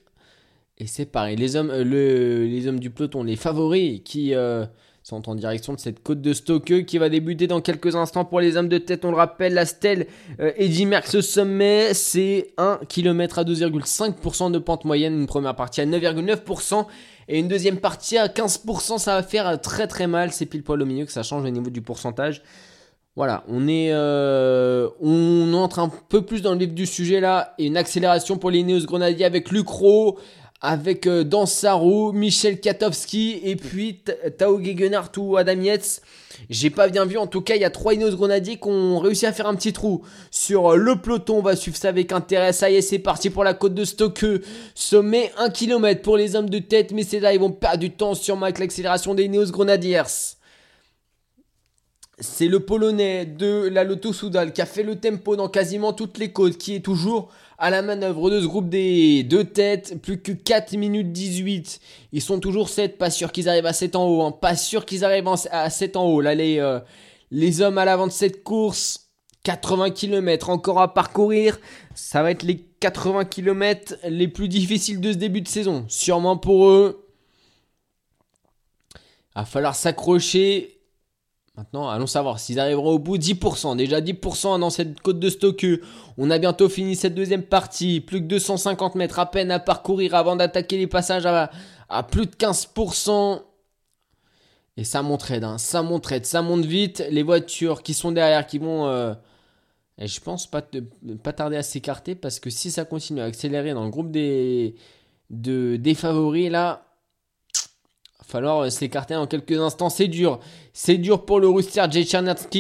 Et 0.78 0.88
c'est 0.88 1.06
pareil. 1.06 1.36
Les 1.36 1.56
hommes, 1.56 1.72
le, 1.72 2.46
les 2.46 2.68
hommes 2.68 2.80
du 2.80 2.90
peloton, 2.90 3.24
les 3.24 3.36
favoris 3.36 4.02
qui 4.04 4.34
sont 5.06 5.30
en 5.30 5.36
direction 5.36 5.73
de 5.73 5.80
cette 5.80 6.02
côte 6.02 6.19
de 6.19 6.34
Stoke 6.34 6.84
qui 6.86 6.98
va 6.98 7.10
débuter 7.10 7.45
dans 7.45 7.61
quelques 7.61 7.95
instants 7.95 8.26
pour 8.26 8.40
les 8.40 8.57
hommes 8.57 8.69
de 8.69 8.80
tête. 8.80 9.06
On 9.06 9.11
le 9.11 9.18
rappelle, 9.18 9.53
la 9.53 9.68
stèle 9.68 10.07
euh, 10.40 10.52
Eddie 10.57 10.88
Merckx 10.88 11.22
sommet, 11.22 11.94
c'est 11.94 12.56
1 12.57 12.80
km 12.90 13.38
à 13.38 13.44
2,5% 13.44 14.52
de 14.52 14.57
pente 14.57 14.84
moyenne. 14.84 15.14
Une 15.14 15.27
première 15.27 15.56
partie 15.56 15.80
à 15.80 15.86
9,9% 15.86 16.88
et 17.27 17.38
une 17.38 17.48
deuxième 17.48 17.77
partie 17.77 18.18
à 18.18 18.26
15%. 18.26 18.98
Ça 18.98 19.14
va 19.14 19.22
faire 19.22 19.61
très 19.61 19.86
très 19.86 20.07
mal. 20.07 20.32
C'est 20.32 20.48
pile 20.48 20.64
poil 20.64 20.82
au 20.82 20.88
milieu 20.88 21.06
que 21.06 21.11
ça 21.11 21.22
change 21.22 21.45
au 21.45 21.49
niveau 21.52 21.69
du 21.69 21.84
pourcentage. 21.84 22.41
Voilà, 23.15 23.44
on 23.48 23.68
est, 23.68 23.91
euh, 23.91 24.90
on 25.02 25.53
entre 25.53 25.77
un 25.77 25.91
peu 26.10 26.23
plus 26.23 26.41
dans 26.41 26.52
le 26.52 26.57
vif 26.57 26.73
du 26.73 26.88
sujet 26.88 27.19
là 27.19 27.53
et 27.60 27.68
une 27.68 27.77
accélération 27.77 28.38
pour 28.38 28.49
les 28.49 28.64
Néos 28.64 28.86
Grenadiers 28.86 29.23
avec 29.23 29.52
Lucro, 29.52 30.18
avec 30.61 31.06
euh, 31.07 31.23
Michel 32.14 32.60
Katowski 32.60 33.40
et 33.44 33.56
puis 33.56 34.02
Tao 34.38 34.61
Gegenhardt 34.61 35.18
ou 35.18 35.38
Adam. 35.38 35.61
J'ai 36.49 36.69
pas 36.69 36.90
bien 36.90 37.06
vu, 37.06 37.18
en 37.18 37.27
tout 37.27 37.41
cas, 37.41 37.56
il 37.56 37.61
y 37.61 37.65
a 37.65 37.69
trois 37.69 37.94
Inos 37.94 38.15
Grenadiers 38.15 38.57
qui 38.57 38.68
ont 38.68 38.99
réussi 38.99 39.26
à 39.26 39.34
faire 39.34 39.48
un 39.48 39.56
petit 39.56 39.73
trou 39.73 40.03
sur 40.32 40.73
euh, 40.73 40.76
le 40.76 40.98
peloton. 40.98 41.38
On 41.38 41.41
va 41.41 41.56
suivre 41.56 41.77
ça 41.77 41.90
avec 41.90 42.11
intérêt. 42.11 42.53
Ça 42.53 42.69
y 42.69 42.76
est, 42.76 42.82
c'est 42.82 42.99
parti 42.99 43.30
pour 43.30 43.44
la 43.44 43.53
côte 43.53 43.73
de 43.73 43.86
Stoke. 43.86 44.26
Sommet 44.73 45.32
1 45.38 45.49
km 45.49 46.02
pour 46.02 46.18
les 46.18 46.36
hommes 46.36 46.49
de 46.49 46.60
tête, 46.60 46.91
mais 46.91 47.03
c'est 47.03 47.19
là, 47.19 47.34
ils 47.34 47.40
vont 47.40 47.52
perdre 47.52 47.80
du 47.80 47.91
temps 47.91 48.15
sur 48.15 48.38
Mike, 48.38 48.60
l'accélération 48.60 49.14
des 49.14 49.23
Ineos 49.23 49.52
Grenadiers. 49.52 50.03
C'est 52.19 52.48
le 52.48 52.61
Polonais 52.61 53.26
de 53.26 53.68
la 53.68 53.84
Lotto 53.84 54.14
Soudal 54.14 54.53
qui 54.53 54.61
a 54.61 54.65
fait 54.65 54.84
le 54.84 54.95
tempo 54.95 55.36
dans 55.36 55.49
quasiment 55.49 55.91
toutes 55.91 56.18
les 56.18 56.32
côtes, 56.32 56.57
qui 56.57 56.76
est 56.76 56.80
toujours 56.80 57.30
à 57.57 57.69
la 57.69 57.82
manœuvre 57.82 58.30
de 58.30 58.41
ce 58.41 58.45
groupe 58.45 58.69
des 58.69 59.23
deux 59.23 59.44
têtes. 59.44 60.02
Plus 60.02 60.22
que 60.22 60.32
4 60.32 60.77
minutes 60.77 61.11
18. 61.11 61.80
Ils 62.11 62.22
sont 62.22 62.40
toujours 62.40 62.69
7. 62.69 62.98
Pas 62.98 63.10
sûr 63.10 63.32
qu'ils 63.32 63.49
arrivent 63.49 63.65
à 63.65 63.73
7 63.73 63.95
en 63.95 64.07
haut. 64.07 64.22
Hein. 64.23 64.32
Pas 64.32 64.56
sûr 64.56 64.86
qu'ils 64.86 65.06
arrivent 65.06 65.30
à 65.52 65.69
7 65.69 65.95
en 65.95 66.06
haut. 66.06 66.22
Là, 66.22 66.36
les, 66.36 66.60
euh, 66.60 66.80
les 67.32 67.61
hommes 67.61 67.77
à 67.77 67.86
l'avant 67.86 68.07
de 68.07 68.11
cette 68.11 68.44
course. 68.44 69.02
80 69.44 69.91
km 69.91 70.49
encore 70.49 70.82
à 70.82 70.94
parcourir. 70.94 71.60
Ça 71.94 72.23
va 72.23 72.32
être 72.32 72.44
les 72.44 72.57
80 72.80 73.26
km 73.26 73.95
les 74.07 74.27
plus 74.27 74.49
difficiles 74.49 74.99
de 74.99 75.14
ce 75.14 75.18
début 75.18 75.41
de 75.41 75.48
saison. 75.48 75.86
Sûrement 75.88 76.38
pour 76.38 76.68
eux. 76.68 77.07
Va 79.36 79.45
falloir 79.45 79.76
s'accrocher 79.76 80.74
Maintenant, 81.57 81.88
allons 81.90 82.07
savoir 82.07 82.40
s'ils 82.40 82.60
arriveront 82.60 82.91
au 82.91 82.99
bout. 82.99 83.18
10%, 83.18 83.77
déjà 83.77 84.02
10% 84.02 84.60
dans 84.60 84.69
cette 84.69 84.99
côte 84.99 85.19
de 85.19 85.30
Stoke. 85.30 85.65
On 86.18 86.30
a 86.30 86.38
bientôt 86.38 86.68
fini 86.68 86.95
cette 86.95 87.15
deuxième 87.15 87.44
partie. 87.44 88.02
Plus 88.02 88.19
que 88.19 88.26
250 88.26 88.95
mètres 88.95 89.19
à 89.19 89.26
peine 89.26 89.52
à 89.52 89.60
parcourir 89.60 90.15
avant 90.15 90.36
d'attaquer 90.36 90.77
les 90.77 90.88
passages 90.88 91.26
à, 91.26 92.03
plus 92.03 92.26
de 92.26 92.36
15%. 92.36 93.41
Et 94.77 94.84
ça 94.84 95.02
monte 95.02 95.32
hein. 95.32 95.57
ça 95.57 95.82
monte 95.82 96.26
ça 96.26 96.41
monte 96.41 96.65
vite. 96.65 97.06
Les 97.10 97.23
voitures 97.23 97.84
qui 97.84 97.94
sont 97.94 98.11
derrière, 98.11 98.45
qui 98.45 98.57
vont... 98.57 98.88
Euh, 98.88 99.14
et 99.98 100.07
je 100.07 100.19
pense 100.19 100.48
pas, 100.48 100.61
tarder 100.61 101.56
à 101.56 101.64
s'écarter 101.64 102.15
parce 102.15 102.41
que 102.41 102.49
si 102.49 102.69
ça 102.69 102.84
continue 102.84 103.22
à 103.22 103.26
accélérer 103.26 103.73
dans 103.73 103.86
le 103.86 103.90
groupe 103.90 104.11
des, 104.11 104.76
de, 105.30 105.77
des 105.77 105.94
favoris, 105.95 106.52
là, 106.52 106.86
falloir 108.27 108.60
euh, 108.60 108.69
s'écarter 108.69 109.15
en 109.15 109.27
quelques 109.27 109.60
instants. 109.60 109.89
C'est 109.89 110.07
dur. 110.07 110.39
C'est 110.73 110.97
dur 110.97 111.26
pour 111.26 111.39
le 111.39 111.47
Russe 111.47 111.69
Sergei 111.69 112.06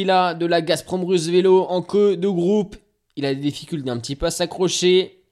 là 0.05 0.33
de 0.33 0.45
la 0.45 0.61
Gazprom 0.61 1.03
Russe 1.03 1.27
Vélo 1.27 1.63
en 1.63 1.81
queue 1.81 2.17
de 2.17 2.27
groupe. 2.27 2.75
Il 3.15 3.25
a 3.25 3.33
des 3.33 3.41
difficultés 3.41 3.89
un 3.89 3.97
petit 3.97 4.15
peu 4.15 4.25
à 4.25 4.31
s'accrocher. 4.31 5.23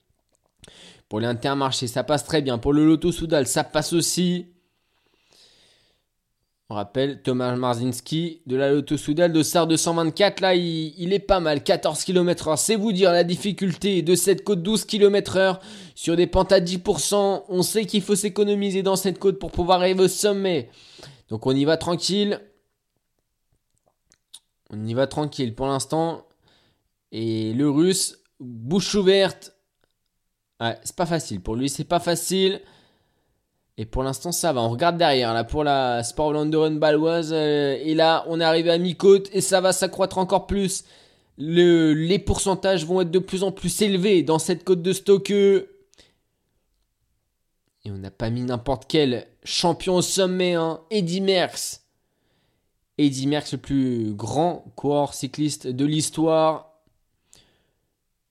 Pour 1.10 1.20
l'Intermarché, 1.20 1.88
ça 1.88 2.04
passe 2.04 2.26
très 2.26 2.42
bien. 2.42 2.58
Pour 2.58 2.74
le 2.74 2.86
Lotto 2.86 3.12
Soudal, 3.12 3.46
ça 3.46 3.64
passe 3.64 3.94
aussi. 3.94 4.53
On 6.70 6.76
rappelle 6.76 7.22
Thomas 7.22 7.56
Marzinski 7.56 8.42
de 8.46 8.56
la 8.56 8.72
Lotto 8.72 8.96
Soudal 8.98 9.34
de 9.34 9.44
SAR 9.44 9.68
224. 9.68 10.40
Là, 10.40 10.56
il, 10.56 11.14
est 11.14 11.20
pas 11.20 11.40
mal. 11.40 11.62
14 11.62 12.04
km/h. 12.04 12.58
C'est 12.58 12.76
vous 12.78 12.94
dire 12.94 13.12
la 13.12 13.24
difficulté 13.24 14.02
de 14.02 14.16
cette 14.16 14.44
côte 14.44 14.64
12 14.64 14.86
km/h 14.86 15.60
sur 15.94 16.16
des 16.16 16.26
pentes 16.26 16.52
à 16.52 16.62
10%. 16.62 17.44
On 17.50 17.62
sait 17.62 17.86
qu'il 17.86 18.02
faut 18.02 18.16
s'économiser 18.16 18.82
dans 18.82 18.96
cette 18.96 19.20
côte 19.20 19.40
pour 19.40 19.52
pouvoir 19.52 19.82
arriver 19.82 20.06
au 20.06 20.08
sommet. 20.08 20.70
Donc 21.30 21.46
on 21.46 21.56
y 21.56 21.66
va 21.66 21.78
tranquille. 21.78 22.40
On 24.70 24.84
y 24.86 24.94
va 24.94 25.06
tranquille 25.06 25.54
pour 25.54 25.68
l'instant. 25.68 26.26
Et 27.12 27.54
le 27.54 27.70
russe, 27.70 28.20
bouche 28.40 28.96
ouverte. 28.96 29.54
C'est 30.84 30.96
pas 30.96 31.06
facile. 31.06 31.42
Pour 31.42 31.58
lui, 31.58 31.68
c'est 31.68 31.84
pas 31.84 32.00
facile. 32.00 32.62
Et 33.78 33.86
pour 33.86 34.04
l'instant, 34.04 34.32
ça 34.32 34.54
va. 34.54 34.62
On 34.62 34.70
regarde 34.70 34.98
derrière, 34.98 35.34
là, 35.34 35.44
pour 35.44 35.64
la 35.64 36.04
Sport 36.04 36.34
Run 36.34 36.76
baloise. 36.76 37.32
Euh, 37.34 37.78
et 37.82 37.96
là, 37.96 38.24
on 38.28 38.40
est 38.40 38.44
arrivé 38.44 38.70
à 38.70 38.78
mi-côte 38.78 39.30
et 39.34 39.42
ça 39.42 39.62
va 39.62 39.74
s'accroître 39.74 40.20
encore 40.20 40.46
plus. 40.46 40.84
Le, 41.40 41.94
les 41.94 42.20
pourcentages 42.20 42.86
vont 42.86 43.02
être 43.02 43.10
de 43.10 43.20
plus 43.20 43.44
en 43.44 43.52
plus 43.52 43.82
élevés 43.82 44.22
dans 44.22 44.38
cette 44.38 44.64
côte 44.64 44.84
de 44.84 44.94
Stoke. 44.94 45.32
Et 45.32 45.66
on 47.88 47.98
n'a 47.98 48.12
pas 48.12 48.30
mis 48.30 48.44
n'importe 48.44 48.86
quel 48.88 49.26
champion 49.44 49.96
au 49.96 50.02
sommet, 50.04 50.54
hein. 50.54 50.82
Eddy 50.92 51.22
Merckx. 51.22 51.82
Eddy 53.00 53.26
Merckx, 53.26 53.54
le 53.54 53.58
plus 53.58 54.14
grand 54.14 54.66
coureur 54.76 55.16
cycliste 55.16 55.66
de 55.68 55.86
l'histoire. 55.86 56.70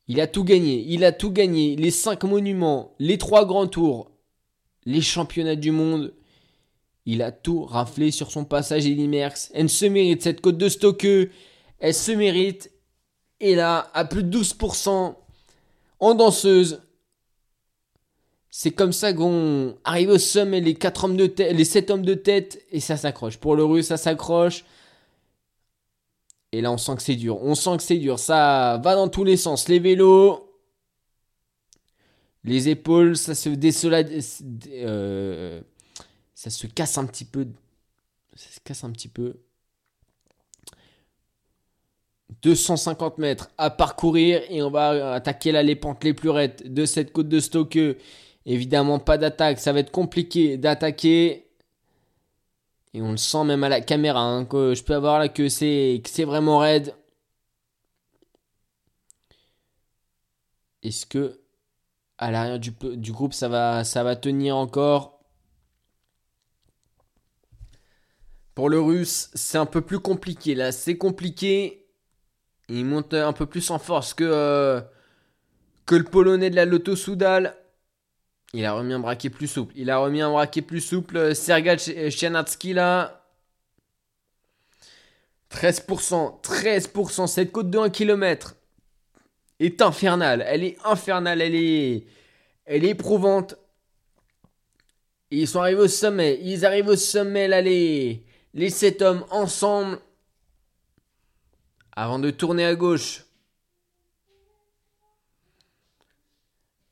Il 0.07 0.21
a 0.21 0.29
tout 0.29 0.45
gagné. 0.45 0.85
Il 0.89 1.05
a 1.05 1.11
tout 1.11 1.33
gagné. 1.33 1.75
Les 1.75 1.91
5 1.91 2.23
monuments, 2.23 2.95
les 3.01 3.19
3 3.19 3.45
grands 3.45 3.67
tours, 3.67 4.12
les 4.85 5.01
championnats 5.01 5.57
du 5.57 5.71
monde. 5.71 6.13
Il 7.05 7.23
a 7.23 7.33
tout 7.33 7.65
raflé 7.65 8.11
sur 8.11 8.31
son 8.31 8.45
passage 8.45 8.87
Merckx. 8.87 9.51
Elle 9.55 9.69
se 9.69 9.87
mérite 9.87 10.23
cette 10.23 10.41
côte 10.41 10.59
de 10.59 10.69
Stoke. 10.69 11.07
Elle 11.79 11.95
se 11.95 12.13
mérite. 12.13 12.71
Et 13.41 13.55
là, 13.55 13.91
à 13.93 14.05
plus 14.05 14.23
de 14.23 14.39
12% 14.39 15.15
en 15.99 16.15
danseuse. 16.15 16.81
C'est 18.51 18.71
comme 18.71 18.93
ça 18.93 19.13
qu'on 19.13 19.77
arrive 19.83 20.11
au 20.11 20.19
sommet, 20.19 20.61
les 20.61 20.75
quatre 20.75 21.05
hommes 21.05 21.17
de 21.17 21.27
tête, 21.27 21.57
les 21.57 21.65
7 21.65 21.91
hommes 21.91 22.05
de 22.05 22.15
tête, 22.15 22.63
et 22.71 22.81
ça 22.81 22.99
s'accroche. 22.99 23.39
Pour 23.39 23.57
le 23.57 23.65
russe, 23.65 23.87
ça 23.87 23.97
s'accroche. 23.97 24.65
Et 26.53 26.61
là, 26.61 26.71
on 26.71 26.77
sent 26.77 26.97
que 26.97 27.03
c'est 27.03 27.17
dur. 27.17 27.43
On 27.43 27.55
sent 27.55 27.79
que 27.79 27.83
c'est 27.83 27.97
dur. 27.97 28.19
Ça 28.19 28.79
va 28.85 28.95
dans 28.95 29.09
tous 29.09 29.25
les 29.25 29.39
sens. 29.39 29.69
Les 29.69 29.79
vélos, 29.79 30.52
les 32.45 32.69
épaules, 32.69 33.17
ça 33.17 33.35
se 33.35 33.49
désolade, 33.51 34.11
euh, 34.69 35.61
ça 36.35 36.51
se 36.51 36.67
casse 36.67 36.99
un 36.99 37.07
petit 37.07 37.25
peu. 37.25 37.47
Ça 38.35 38.51
se 38.51 38.61
casse 38.61 38.85
un 38.85 38.91
petit 38.91 39.09
peu. 39.09 39.37
250 42.43 43.19
mètres 43.19 43.51
à 43.59 43.71
parcourir 43.71 44.43
et 44.49 44.63
on 44.63 44.71
va 44.71 45.15
attaquer 45.15 45.53
là 45.53 45.63
les 45.63 45.77
pentes 45.77 46.03
les 46.03 46.15
plus 46.15 46.31
raides 46.31 46.73
de 46.73 46.87
cette 46.87 47.13
côte 47.13 47.29
de 47.29 47.39
Stoke. 47.39 47.79
Évidemment, 48.47 48.99
pas 48.99 49.19
d'attaque, 49.19 49.61
ça 49.61 49.73
va 49.73 49.81
être 49.81 49.93
compliqué 49.93 50.57
d'attaquer. 50.57 51.47
Et 52.95 53.01
on 53.03 53.13
le 53.13 53.17
sent 53.17 53.45
même 53.45 53.63
à 53.65 53.69
la 53.69 53.81
caméra, 53.81 54.21
hein, 54.21 54.47
je 54.51 54.83
peux 54.83 54.95
avoir 54.95 55.19
là 55.19 55.29
que 55.29 55.49
c'est 55.49 56.03
vraiment 56.25 56.59
raide. 56.59 56.95
Est-ce 60.83 61.07
que 61.07 61.42
à 62.23 62.31
l'arrière 62.31 62.61
du, 62.61 63.13
groupe, 63.13 63.35
ça 63.35 63.49
va, 63.49 63.83
ça 63.83 64.05
va 64.05 64.15
tenir 64.15 64.57
encore. 64.57 65.19
Pour 68.55 68.69
le 68.69 68.81
russe, 68.81 69.29
c'est 69.35 69.59
un 69.59 69.67
peu 69.67 69.81
plus 69.81 69.99
compliqué. 69.99 70.55
Là, 70.55 70.71
c'est 70.71 70.97
compliqué. 70.97 71.89
Il 72.69 72.85
monte 72.85 73.13
un 73.13 73.33
peu 73.33 73.47
plus 73.47 73.69
en 73.71 73.81
force 73.81 74.15
que, 74.15 74.23
euh, 74.23 74.81
que 75.85 75.97
le 75.97 76.05
polonais 76.05 76.49
de 76.49 76.55
la 76.55 76.65
Lotto 76.65 76.95
Soudal. 76.95 77.57
Il 78.53 78.65
a 78.67 78.73
remis 78.75 78.93
un 78.93 79.01
braquet 79.01 79.31
plus 79.31 79.49
souple. 79.49 79.73
Il 79.77 79.91
a 79.91 79.99
remis 79.99 80.21
un 80.21 80.31
braquet 80.31 80.63
plus 80.63 80.81
souple. 80.81 81.35
Sergej 81.35 82.11
Chianatski 82.11 82.73
là. 82.73 83.27
13%. 85.51 86.41
13%. 86.41 87.27
Cette 87.27 87.51
côte 87.51 87.69
de 87.69 87.79
1 87.79 87.91
km 87.91 88.55
est 89.65 89.83
infernale. 89.83 90.45
Elle 90.47 90.65
est 90.65 90.79
infernale, 90.85 91.41
elle 91.41 91.55
est, 91.55 92.07
elle 92.65 92.85
est 92.85 92.91
éprouvante. 92.91 93.57
Ils 95.31 95.49
sont 95.49 95.61
arrivés 95.61 95.83
au 95.83 95.89
sommet. 95.89 96.39
Ils 96.43 96.67
arrivent 96.67 96.89
au 96.89 96.97
sommet, 96.97 97.49
là, 97.49 97.63
les, 97.63 98.25
sept 98.69 99.01
hommes 99.03 99.25
ensemble. 99.31 99.99
Avant 101.93 102.19
de 102.19 102.31
tourner 102.31 102.65
à 102.65 102.75
gauche. 102.75 103.25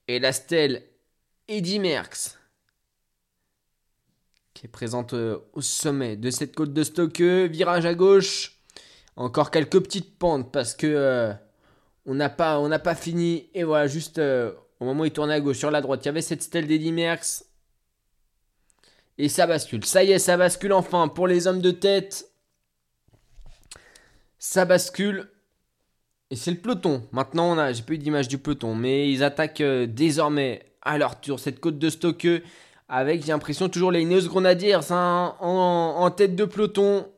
Et 0.08 0.18
la 0.18 0.32
stèle 0.32 0.82
Eddie 1.48 1.78
Merckx. 1.78 2.38
Qui 4.54 4.66
est 4.66 4.70
présente 4.70 5.14
euh, 5.14 5.38
au 5.52 5.60
sommet 5.60 6.16
de 6.16 6.30
cette 6.30 6.54
côte 6.54 6.72
de 6.72 6.82
Stoke. 6.82 7.20
Virage 7.20 7.86
à 7.86 7.94
gauche. 7.94 8.58
Encore 9.16 9.50
quelques 9.50 9.80
petites 9.82 10.18
pentes 10.18 10.50
parce 10.50 10.74
que 10.74 10.86
euh, 10.86 11.32
on 12.06 12.14
n'a 12.14 12.28
pas, 12.28 12.78
pas 12.78 12.94
fini. 12.94 13.48
Et 13.54 13.64
voilà, 13.64 13.86
juste 13.86 14.18
euh, 14.18 14.52
au 14.80 14.84
moment 14.84 15.02
où 15.02 15.06
il 15.06 15.12
tournait 15.12 15.34
à 15.34 15.40
gauche, 15.40 15.58
sur 15.58 15.70
la 15.70 15.80
droite, 15.80 16.04
il 16.04 16.06
y 16.06 16.08
avait 16.08 16.22
cette 16.22 16.42
stèle 16.42 16.66
d'Eddie 16.66 16.92
Merckx. 16.92 17.44
Et 19.18 19.28
ça 19.28 19.46
bascule. 19.46 19.84
Ça 19.84 20.02
y 20.02 20.12
est, 20.12 20.18
ça 20.18 20.36
bascule 20.36 20.72
enfin 20.72 21.08
pour 21.08 21.26
les 21.26 21.46
hommes 21.46 21.60
de 21.60 21.70
tête. 21.70 22.30
Ça 24.38 24.64
bascule. 24.64 25.28
Et 26.30 26.36
c'est 26.36 26.50
le 26.50 26.56
peloton. 26.58 27.06
Maintenant, 27.12 27.52
on 27.52 27.58
a, 27.58 27.72
j'ai 27.72 27.82
eu 27.88 27.98
d'image 27.98 28.28
du 28.28 28.38
peloton, 28.38 28.74
mais 28.74 29.10
ils 29.10 29.22
attaquent 29.22 29.60
euh, 29.60 29.86
désormais 29.86 30.64
à 30.82 30.96
leur 30.96 31.20
tour 31.20 31.38
cette 31.38 31.60
côte 31.60 31.78
de 31.78 31.90
Stoke 31.90 32.26
avec, 32.92 33.22
j'ai 33.22 33.28
l'impression, 33.28 33.68
toujours 33.68 33.92
les 33.92 34.02
Ineos 34.02 34.26
Grenadiers 34.26 34.90
hein, 34.90 35.36
en, 35.38 36.10
tête 36.10 36.34
de 36.34 36.44
peloton. 36.44 37.08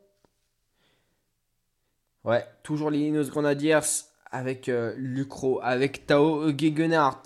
Ouais, 2.25 2.45
toujours 2.63 2.91
les 2.91 2.99
Ineos 2.99 3.31
Grenadiers 3.31 3.81
avec 4.33 4.69
euh, 4.69 4.95
Lucro, 4.97 5.61
avec 5.63 6.07
Tao 6.07 6.51
Gegenhardt. 6.59 7.23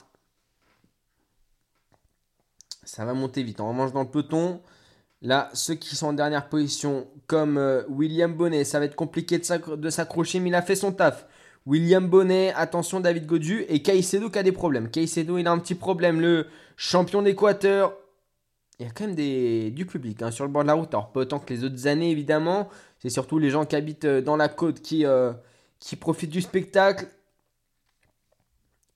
Ça 2.82 3.04
va 3.04 3.14
monter 3.14 3.42
vite. 3.42 3.60
On 3.60 3.68
remange 3.68 3.92
dans 3.92 4.02
le 4.02 4.08
peloton. 4.08 4.60
Là, 5.22 5.48
ceux 5.54 5.74
qui 5.74 5.96
sont 5.96 6.08
en 6.08 6.12
dernière 6.12 6.48
position, 6.48 7.08
comme 7.26 7.56
euh, 7.56 7.82
William 7.88 8.32
Bonnet, 8.32 8.64
ça 8.64 8.78
va 8.78 8.84
être 8.84 8.96
compliqué 8.96 9.38
de 9.38 9.90
s'accrocher, 9.90 10.40
mais 10.40 10.50
il 10.50 10.54
a 10.54 10.62
fait 10.62 10.76
son 10.76 10.92
taf. 10.92 11.26
William 11.64 12.06
Bonnet, 12.06 12.52
attention 12.54 13.00
David 13.00 13.26
Godu 13.26 13.64
et 13.68 13.82
Caicedo 13.82 14.30
qui 14.30 14.38
a 14.38 14.42
des 14.42 14.52
problèmes. 14.52 14.88
Caicedo, 14.88 15.38
il 15.38 15.48
a 15.48 15.52
un 15.52 15.58
petit 15.58 15.74
problème. 15.74 16.20
Le 16.20 16.46
champion 16.76 17.22
d'Équateur, 17.22 17.96
il 18.78 18.86
y 18.86 18.88
a 18.88 18.92
quand 18.92 19.06
même 19.06 19.16
du 19.16 19.86
public 19.86 20.22
hein, 20.22 20.30
sur 20.30 20.44
le 20.44 20.50
bord 20.50 20.62
de 20.62 20.68
la 20.68 20.74
route. 20.74 20.92
Alors, 20.94 21.10
pas 21.10 21.20
autant 21.20 21.40
que 21.40 21.52
les 21.52 21.64
autres 21.64 21.88
années, 21.88 22.10
évidemment. 22.10 22.68
C'est 23.00 23.10
surtout 23.10 23.38
les 23.38 23.50
gens 23.50 23.64
qui 23.64 23.74
habitent 23.74 24.04
euh, 24.04 24.20
dans 24.20 24.36
la 24.36 24.48
côte 24.48 24.80
qui, 24.80 25.04
qui 25.86 25.94
profitent 25.94 26.30
du 26.30 26.40
spectacle. 26.40 27.06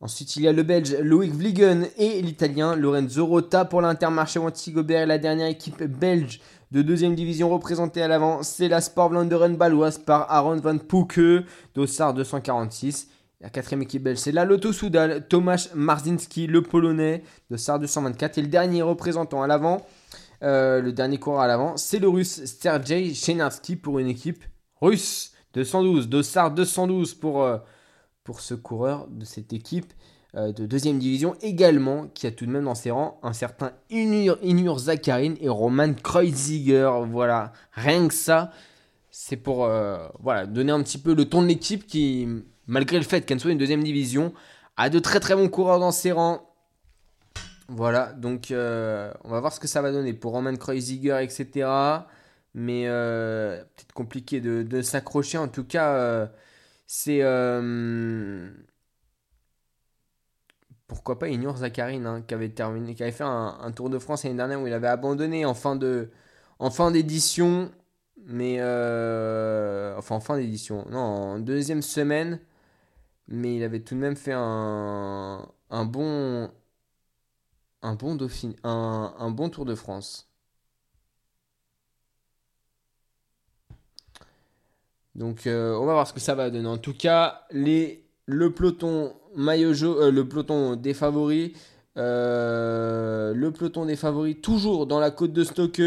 Ensuite, 0.00 0.36
il 0.36 0.42
y 0.42 0.48
a 0.48 0.52
le 0.52 0.62
Belge 0.62 0.96
Loïc 1.00 1.32
Vliegen 1.32 1.88
et 1.96 2.22
l'Italien 2.22 2.76
Lorenzo 2.76 3.26
Rota 3.26 3.64
pour 3.64 3.80
l'Intermarché 3.80 4.38
Wanty-Gobert. 4.38 5.06
La 5.06 5.18
dernière 5.18 5.48
équipe 5.48 5.82
belge 5.82 6.40
de 6.70 6.82
deuxième 6.82 7.14
division 7.14 7.48
représentée 7.48 8.02
à 8.02 8.08
l'avant, 8.08 8.42
c'est 8.42 8.68
la 8.68 8.80
Sport 8.80 9.08
Vlaanderen 9.08 9.56
Baloise 9.56 9.98
par 9.98 10.30
Aaron 10.30 10.56
Van 10.56 10.76
Pouke, 10.76 11.20
Dossard 11.74 12.12
246. 12.12 13.08
La 13.40 13.48
quatrième 13.48 13.82
équipe 13.82 14.02
belge, 14.02 14.18
c'est 14.18 14.32
la 14.32 14.44
Lotto 14.44 14.72
Soudal, 14.72 15.26
Tomasz 15.28 15.70
Marzinski, 15.74 16.46
le 16.46 16.62
Polonais 16.62 17.22
de 17.50 17.56
SAR 17.56 17.78
224. 17.78 18.36
Et 18.36 18.42
le 18.42 18.48
dernier 18.48 18.82
représentant 18.82 19.42
à 19.42 19.46
l'avant, 19.46 19.86
euh, 20.42 20.82
le 20.82 20.92
dernier 20.92 21.18
coureur 21.18 21.40
à 21.40 21.46
l'avant, 21.46 21.76
c'est 21.76 22.00
le 22.00 22.08
Russe 22.08 22.44
Sergei 22.44 23.14
Chenarski 23.14 23.76
pour 23.76 23.98
une 23.98 24.08
équipe 24.08 24.44
russe. 24.80 25.32
212, 25.54 26.08
de 26.08 26.20
SAR 26.20 26.50
212 26.50 27.14
pour, 27.14 27.42
euh, 27.42 27.58
pour 28.24 28.40
ce 28.40 28.54
coureur 28.54 29.06
de 29.08 29.24
cette 29.24 29.52
équipe 29.52 29.92
de 30.38 30.66
deuxième 30.66 30.98
division 30.98 31.34
également, 31.42 32.06
qui 32.14 32.26
a 32.26 32.30
tout 32.30 32.46
de 32.46 32.50
même 32.50 32.64
dans 32.64 32.74
ses 32.74 32.90
rangs 32.90 33.18
un 33.22 33.32
certain 33.32 33.72
Inur, 33.90 34.38
Inur 34.42 34.78
Zakharin 34.78 35.34
et 35.40 35.48
Roman 35.48 35.92
Kreuziger. 35.94 36.90
Voilà, 37.10 37.52
rien 37.72 38.08
que 38.08 38.14
ça, 38.14 38.50
c'est 39.10 39.36
pour 39.36 39.68
voilà, 40.20 40.46
donner 40.46 40.72
un 40.72 40.82
petit 40.82 40.98
peu 40.98 41.14
le 41.14 41.24
ton 41.24 41.42
de 41.42 41.48
l'équipe 41.48 41.86
qui 41.86 42.28
malgré 42.68 42.98
le 42.98 43.04
fait 43.04 43.22
qu'elle 43.22 43.40
soit 43.40 43.50
une 43.50 43.58
deuxième 43.58 43.82
division, 43.82 44.32
a 44.76 44.90
de 44.90 45.00
très 45.00 45.18
très 45.18 45.34
bons 45.34 45.48
coureurs 45.48 45.80
dans 45.80 45.90
ses 45.90 46.12
rangs. 46.12 46.44
Voilà, 47.66 48.12
donc 48.12 48.50
euh, 48.50 49.12
on 49.24 49.30
va 49.30 49.40
voir 49.40 49.52
ce 49.52 49.58
que 49.58 49.66
ça 49.66 49.82
va 49.82 49.90
donner 49.90 50.14
pour 50.14 50.32
Roman 50.32 50.54
Kreuziger, 50.54 51.18
etc. 51.20 51.68
Mais 52.54 52.84
euh, 52.86 53.58
peut-être 53.58 53.92
compliqué 53.92 54.40
de, 54.40 54.82
s'accrocher. 54.82 55.36
En 55.38 55.48
tout 55.48 55.64
cas, 55.64 55.92
euh, 55.94 56.26
c'est. 56.86 57.20
Pourquoi 61.08 61.20
pas 61.26 61.32
Ignor 61.32 61.56
Zakharine, 61.56 62.06
hein, 62.06 62.22
qui 62.26 62.34
avait 62.34 62.50
terminé, 62.50 62.94
qui 62.94 63.02
avait 63.02 63.12
fait 63.12 63.24
un, 63.24 63.72
Tour 63.74 63.88
de 63.88 63.98
France 63.98 64.24
l'année 64.24 64.36
dernière 64.36 64.60
où 64.60 64.66
il 64.66 64.72
avait 64.74 64.88
abandonné 64.88 65.46
en 65.46 65.54
fin 65.54 65.74
de, 65.74 66.10
en 66.58 66.70
fin 66.70 66.90
d'édition, 66.90 67.72
mais 68.26 68.56
enfin 69.96 70.16
en 70.16 70.20
fin 70.20 70.36
d'édition, 70.36 70.84
non, 70.90 70.98
en 70.98 71.38
deuxième 71.38 71.82
semaine, 71.82 72.40
mais 73.28 73.56
il 73.56 73.62
avait 73.64 73.80
tout 73.80 73.94
de 73.94 74.00
même 74.00 74.16
fait 74.16 74.34
un, 74.34 75.48
bon 75.70 76.50
un 77.82 77.94
bon 77.94 78.14
Dauphine, 78.16 78.54
un, 78.64 79.14
un, 79.18 79.30
bon 79.30 79.48
Tour 79.50 79.64
de 79.64 79.74
France. 79.74 80.28
Donc 85.14 85.46
euh, 85.46 85.74
on 85.76 85.86
va 85.86 85.94
voir 85.94 86.06
ce 86.06 86.12
que 86.12 86.20
ça 86.20 86.34
va 86.34 86.50
donner. 86.50 86.68
En 86.68 86.78
tout 86.78 86.94
cas, 86.94 87.46
les, 87.50 88.07
le 88.28 88.52
peloton 88.52 89.14
maillot 89.34 89.72
euh, 89.82 90.10
le 90.12 90.28
peloton 90.28 90.76
des 90.76 90.92
favoris, 90.92 91.52
euh, 91.96 93.32
le 93.32 93.50
peloton 93.50 93.86
des 93.86 93.96
favoris 93.96 94.36
toujours 94.42 94.86
dans 94.86 95.00
la 95.00 95.10
côte 95.10 95.32
de 95.32 95.44
Stoke. 95.44 95.80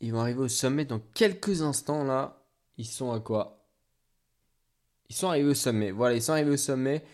Ils 0.00 0.12
vont 0.12 0.18
arriver 0.18 0.40
au 0.40 0.48
sommet 0.48 0.84
dans 0.84 1.00
quelques 1.14 1.62
instants 1.62 2.02
là. 2.02 2.42
Ils 2.78 2.86
sont 2.86 3.12
à 3.12 3.20
quoi? 3.20 3.64
Ils 5.08 5.14
sont 5.14 5.28
arrivés 5.28 5.50
au 5.50 5.54
sommet. 5.54 5.92
Voilà, 5.92 6.16
ils 6.16 6.22
sont 6.22 6.32
arrivés 6.32 6.50
au 6.50 6.56
sommet. 6.56 7.04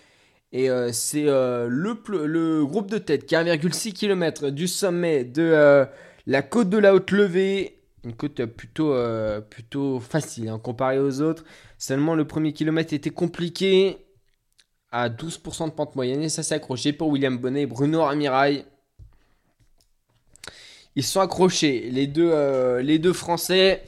Et 0.53 0.71
euh, 0.71 0.93
c'est 0.93 1.29
euh, 1.29 1.69
le, 1.69 2.65
groupe 2.65 2.91
de 2.91 2.97
tête 2.97 3.27
qui 3.27 3.35
est 3.35 3.39
à 3.39 3.45
1,6 3.45 3.93
km 3.93 4.49
du 4.49 4.67
sommet 4.67 5.25
de 5.25 5.87
la 6.27 6.43
côte 6.43 6.71
de 6.71 6.79
la 6.79 6.95
haute 6.95 7.11
levée. 7.11 7.78
Une 8.09 8.17
côte 8.17 8.43
plutôt, 8.47 8.95
euh, 8.95 9.43
plutôt 9.43 10.01
facile 10.01 10.49
hein, 10.49 10.59
comparée 10.59 10.99
aux 10.99 11.21
autres. 11.21 11.45
Seulement 11.77 12.15
le 12.15 12.27
premier 12.27 12.55
kilomètre 12.55 12.95
était 12.95 13.11
compliqué 13.11 13.99
à 14.91 15.11
12% 15.11 15.67
de 15.67 15.73
pente 15.73 15.95
moyenne 15.95 16.23
et 16.23 16.31
ça 16.31 16.43
s'est 16.43 16.55
accroché 16.55 16.95
pour 16.95 17.09
William 17.09 17.37
Bonnet 17.37 17.63
et 17.63 17.67
Bruno 17.67 18.03
Ramirail. 18.03 18.65
Ils 20.97 21.05
sont 21.05 21.21
accrochés, 21.21 21.91
les 21.91 22.07
deux, 22.07 22.31
euh, 22.33 22.81
les 22.81 22.99
deux 22.99 23.13
Français 23.13 23.83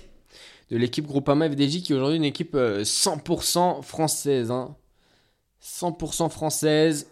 de 0.70 0.76
l'équipe 0.76 1.06
Groupama 1.06 1.48
FDJ 1.48 1.82
qui 1.82 1.94
est 1.94 1.96
aujourd'hui 1.96 2.18
une 2.18 2.24
équipe 2.24 2.54
euh, 2.54 2.82
100% 2.82 3.82
française. 3.82 4.50
hein. 4.50 4.76
100% 5.62 6.28
française. 6.28 7.10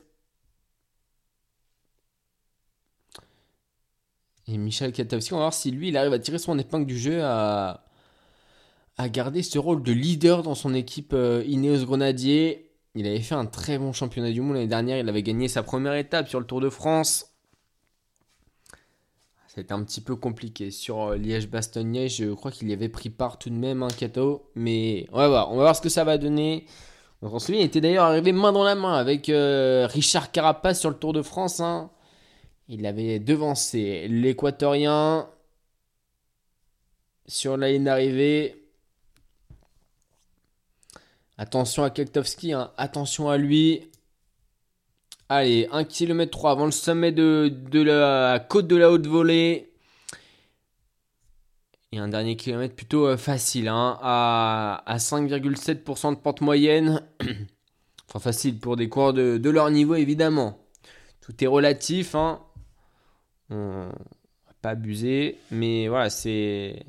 Et 4.51 4.57
Michel 4.57 4.93
Katowski, 4.93 5.35
on 5.35 5.37
va 5.37 5.45
voir 5.45 5.55
si 5.55 5.71
lui, 5.71 5.89
il 5.89 5.97
arrive 5.97 6.13
à 6.15 6.19
tirer 6.19 6.39
son 6.39 6.59
épingle 6.59 6.87
du 6.87 6.99
jeu, 6.99 7.23
à, 7.23 7.85
à 8.97 9.09
garder 9.11 9.43
ce 9.43 9.59
rôle 9.59 9.83
de 9.83 9.93
leader 9.93 10.43
dans 10.43 10.55
son 10.55 10.73
équipe 10.73 11.13
euh, 11.13 11.45
Ineos 11.47 11.85
Grenadier. 11.85 12.71
Il 12.95 13.07
avait 13.07 13.21
fait 13.21 13.35
un 13.35 13.45
très 13.45 13.79
bon 13.79 13.93
championnat 13.93 14.31
du 14.33 14.41
monde 14.41 14.55
l'année 14.55 14.67
dernière. 14.67 14.99
Il 14.99 15.09
avait 15.09 15.23
gagné 15.23 15.49
sa 15.49 15.63
première 15.63 15.95
étape 15.95 16.29
sur 16.29 16.41
le 16.41 16.47
Tour 16.47 16.63
de 16.63 16.71
France. 16.71 17.27
C'était 19.49 19.73
un 19.73 19.83
petit 19.83 20.01
peu 20.01 20.17
compliqué. 20.17 20.71
Sur 20.71 21.11
euh, 21.11 21.17
Liège-Bastogne-Liège, 21.17 22.17
je 22.17 22.33
crois 22.33 22.51
qu'il 22.51 22.71
y 22.71 22.73
avait 22.73 22.89
pris 22.89 23.11
part 23.11 23.39
tout 23.39 23.51
de 23.51 23.55
même, 23.55 23.83
un 23.83 23.89
Kato. 23.89 24.51
Mais 24.55 25.07
on 25.13 25.19
va 25.19 25.29
voir. 25.29 25.53
On 25.53 25.57
va 25.57 25.65
voir 25.65 25.77
ce 25.77 25.83
que 25.83 25.91
ça 25.91 26.05
va 26.05 26.17
donner. 26.17 26.65
On 27.21 27.29
s'en 27.29 27.39
souvient, 27.39 27.61
il 27.61 27.65
était 27.67 27.81
d'ailleurs 27.81 28.05
arrivé 28.05 28.31
main 28.31 28.53
dans 28.53 28.63
la 28.63 28.77
main 28.77 28.95
avec 28.95 29.29
euh, 29.29 29.89
Richard 29.91 30.31
Carapace 30.31 30.79
sur 30.79 30.89
le 30.89 30.97
Tour 30.97 31.13
de 31.13 31.21
France. 31.21 31.59
hein. 31.59 31.91
Il 32.71 32.85
avait 32.85 33.19
devancé 33.19 34.09
l'Équatorien 34.09 35.27
sur 37.27 37.57
la 37.57 37.71
ligne 37.71 37.85
d'arrivée. 37.85 38.63
Attention 41.39 41.83
à 41.83 41.91
Kektowski, 41.91 42.53
hein. 42.53 42.71
attention 42.77 43.31
à 43.31 43.39
lui. 43.39 43.89
Allez, 45.31 45.67
1 45.73 45.85
km 45.85 46.31
3 46.31 46.51
avant 46.51 46.67
le 46.67 46.71
sommet 46.71 47.11
de, 47.11 47.51
la 47.73 48.39
côte 48.39 48.67
de 48.67 48.77
la 48.77 48.91
haute 48.91 49.07
volée. 49.07 49.73
Et 51.93 51.99
un 51.99 52.09
dernier 52.09 52.37
kilomètre 52.37 52.75
plutôt 52.75 53.07
euh, 53.07 53.17
facile, 53.17 53.69
hein, 53.69 53.99
à, 54.03 54.83
à 54.85 54.99
5,7% 54.99 56.17
de 56.17 56.21
pente 56.21 56.43
moyenne. 56.43 57.03
enfin 58.09 58.19
facile 58.19 58.59
pour 58.59 58.77
des 58.77 58.91
coureurs 58.91 59.15
de, 59.15 59.39
de 59.39 59.51
leur 59.51 59.71
niveau 59.71 59.95
évidemment. 59.95 60.59
Tout 61.23 61.33
est 61.43 61.47
relatif, 61.47 62.15
hein. 62.15 62.43
On 63.51 63.89
va 63.89 64.55
pas 64.61 64.71
abuser, 64.71 65.39
mais 65.51 65.89
voilà, 65.89 66.11
c'est... 66.11 66.85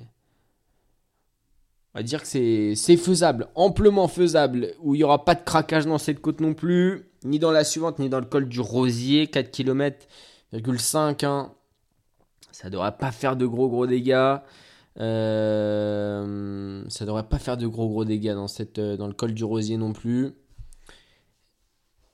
On 1.93 1.99
va 1.99 2.03
dire 2.03 2.21
que 2.21 2.27
c'est 2.75 2.97
faisable, 2.97 3.47
amplement 3.55 4.07
faisable, 4.07 4.73
où 4.79 4.93
il 4.93 4.99
n'y 4.99 5.03
aura 5.03 5.25
pas 5.25 5.33
de 5.35 5.43
craquage 5.43 5.85
dans 5.85 5.97
cette 5.97 6.21
côte 6.21 6.39
non 6.39 6.53
plus, 6.53 7.09
ni 7.23 7.39
dans 7.39 7.51
la 7.51 7.63
suivante, 7.63 7.99
ni 7.99 8.09
dans 8.09 8.19
le 8.19 8.25
col 8.25 8.47
du 8.47 8.59
Rosier, 8.59 9.27
4 9.27 9.49
km, 9.49 10.07
5, 10.77 11.23
hein. 11.23 11.51
Ça 12.51 12.69
devrait 12.69 12.97
pas 12.97 13.11
faire 13.11 13.37
de 13.37 13.45
gros 13.45 13.69
gros 13.69 13.87
dégâts. 13.87 14.35
Euh, 14.99 16.83
ça 16.89 17.05
devrait 17.05 17.23
pas 17.23 17.39
faire 17.39 17.55
de 17.55 17.67
gros 17.67 17.87
gros 17.87 18.03
dégâts 18.03 18.33
dans, 18.33 18.49
cette, 18.49 18.79
euh, 18.79 18.97
dans 18.97 19.07
le 19.07 19.13
col 19.13 19.33
du 19.33 19.45
Rosier 19.45 19.77
non 19.77 19.93
plus. 19.93 20.33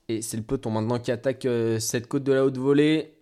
Et 0.08 0.22
c'est 0.22 0.36
le 0.36 0.44
peloton 0.44 0.70
maintenant 0.70 1.00
qui 1.00 1.10
attaque 1.10 1.46
euh, 1.46 1.80
cette 1.80 2.06
côte 2.06 2.22
de 2.22 2.32
la 2.32 2.44
haute 2.44 2.58
volée. 2.58 3.15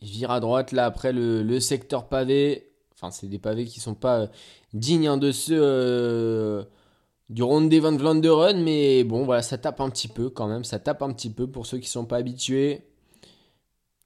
Il 0.00 0.08
vire 0.08 0.30
à 0.30 0.40
droite 0.40 0.72
là 0.72 0.86
après 0.86 1.12
le, 1.12 1.60
secteur 1.60 2.08
pavé. 2.08 2.70
Enfin, 2.94 3.10
c'est 3.10 3.26
des 3.26 3.38
pavés 3.38 3.64
qui 3.66 3.80
sont 3.80 3.94
pas 3.94 4.20
euh, 4.20 4.26
dignes 4.72 5.06
hein, 5.06 5.16
de 5.18 5.32
ceux 5.32 5.58
euh, 5.60 6.64
du 7.28 7.42
Ronde 7.42 7.72
van 7.74 7.96
Vlaanderen. 7.96 8.62
Mais 8.62 9.04
bon, 9.04 9.24
voilà, 9.24 9.42
ça 9.42 9.58
tape 9.58 9.80
un 9.80 9.90
petit 9.90 10.08
peu 10.08 10.30
quand 10.30 10.46
même. 10.48 10.64
Ça 10.64 10.78
tape 10.78 11.02
un 11.02 11.12
petit 11.12 11.30
peu 11.30 11.46
pour 11.46 11.66
ceux 11.66 11.78
qui 11.78 11.88
sont 11.88 12.06
pas 12.06 12.16
habitués. 12.16 12.82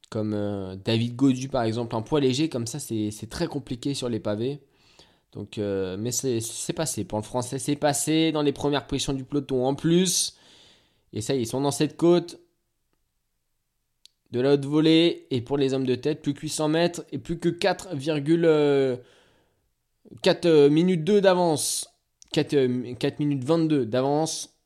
Comme 0.09 0.33
euh, 0.33 0.75
David 0.83 1.15
Godu 1.15 1.47
par 1.47 1.63
exemple. 1.63 1.95
Un 1.95 2.01
poids 2.01 2.19
léger 2.19 2.49
comme 2.49 2.67
ça, 2.67 2.79
c'est 2.79 3.29
très 3.29 3.47
compliqué 3.47 3.93
sur 3.93 4.09
les 4.09 4.19
pavés. 4.19 4.61
Donc, 5.33 5.57
euh, 5.57 5.95
mais 5.97 6.11
c'est 6.11 6.73
passé. 6.73 7.05
Pour 7.05 7.17
le 7.17 7.23
français, 7.23 7.59
c'est 7.59 7.75
passé 7.75 8.31
dans 8.31 8.41
les 8.41 8.51
premières 8.51 8.87
positions 8.87 9.13
du 9.13 9.23
peloton 9.23 9.65
en 9.65 9.75
plus. 9.75 10.35
Et 11.13 11.21
ça, 11.21 11.35
ils 11.35 11.47
sont 11.47 11.61
dans 11.61 11.71
cette 11.71 11.97
côte 11.97 12.40
de 14.31 14.39
la 14.39 14.53
haute 14.53 14.65
volée. 14.65 15.27
Et 15.29 15.41
pour 15.41 15.57
les 15.57 15.73
hommes 15.73 15.85
de 15.85 15.95
tête, 15.95 16.21
plus 16.21 16.33
que 16.33 16.41
800 16.41 16.69
mètres 16.69 17.03
et 17.11 17.17
plus 17.17 17.39
que 17.39 17.49
4,4 17.49 18.97
euh, 20.45 20.69
minutes 20.69 21.03
2 21.03 21.21
d'avance. 21.21 21.87
4, 22.33 22.53
euh, 22.53 22.93
4 22.95 23.19
minutes 23.19 23.43
22 23.43 23.85
d'avance. 23.85 24.57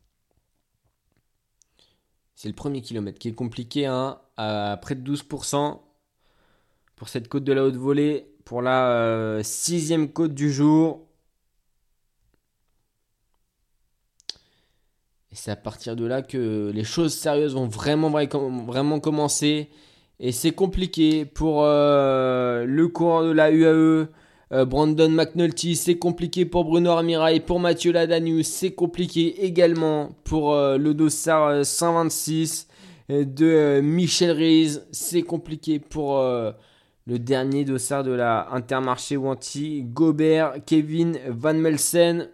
C'est 2.36 2.48
le 2.48 2.54
premier 2.54 2.82
kilomètre 2.82 3.18
qui 3.18 3.30
est 3.30 3.34
compliqué, 3.34 3.86
hein, 3.86 4.20
à 4.38 4.78
près 4.82 4.96
de 4.96 5.16
12% 5.16 5.80
pour 6.96 7.10
cette 7.10 7.28
côte 7.28 7.44
de 7.44 7.54
la 7.54 7.64
haute 7.64 7.76
volée. 7.76 8.32
Pour 8.44 8.62
la 8.62 8.92
euh, 8.92 9.42
sixième 9.44 10.12
côte 10.12 10.36
du 10.36 10.52
jour. 10.52 11.05
Et 15.36 15.38
c'est 15.38 15.52
à 15.52 15.58
partir 15.58 15.98
de 15.98 16.06
là 16.06 16.22
que 16.22 16.72
les 16.74 16.86
choses 16.86 17.14
sérieuses 17.14 17.56
vont 17.56 17.68
vraiment, 17.68 18.10
vra- 18.10 18.66
vraiment 18.66 19.02
commencer. 19.02 19.68
Et 20.22 20.32
c'est 20.32 20.52
compliqué 20.52 21.26
pour 21.26 21.64
euh, 21.66 22.64
le 22.66 22.88
coureur 22.88 23.24
de 23.26 23.32
la 23.34 23.52
UAE, 23.52 24.08
euh, 24.54 24.64
Brandon 24.66 25.10
McNulty. 25.10 25.76
C'est 25.76 25.98
compliqué 25.98 26.46
pour 26.46 26.64
Bruno 26.64 26.92
Armirail, 26.92 27.42
pour 27.42 27.60
Mathieu 27.60 27.92
Ladanius. 27.92 28.48
C'est 28.48 28.72
compliqué 28.72 29.44
également 29.44 30.12
pour 30.24 30.54
euh, 30.54 30.78
le 30.78 30.94
dossard 30.94 31.48
euh, 31.48 31.64
126 31.64 32.70
euh, 33.10 33.26
de 33.26 33.82
Michel 33.82 34.32
Riz. 34.32 34.80
C'est 34.94 35.24
compliqué 35.24 35.80
pour 35.80 36.18
le 36.18 37.20
dernier 37.20 37.66
dossard 37.66 38.06
de 38.06 38.12
la 38.14 38.48
Intermarché 38.54 39.18
Wanty, 39.18 39.84
Gobert, 39.84 40.54
Kevin 40.66 41.20
Van 41.28 41.54
Melsen. 41.56 42.30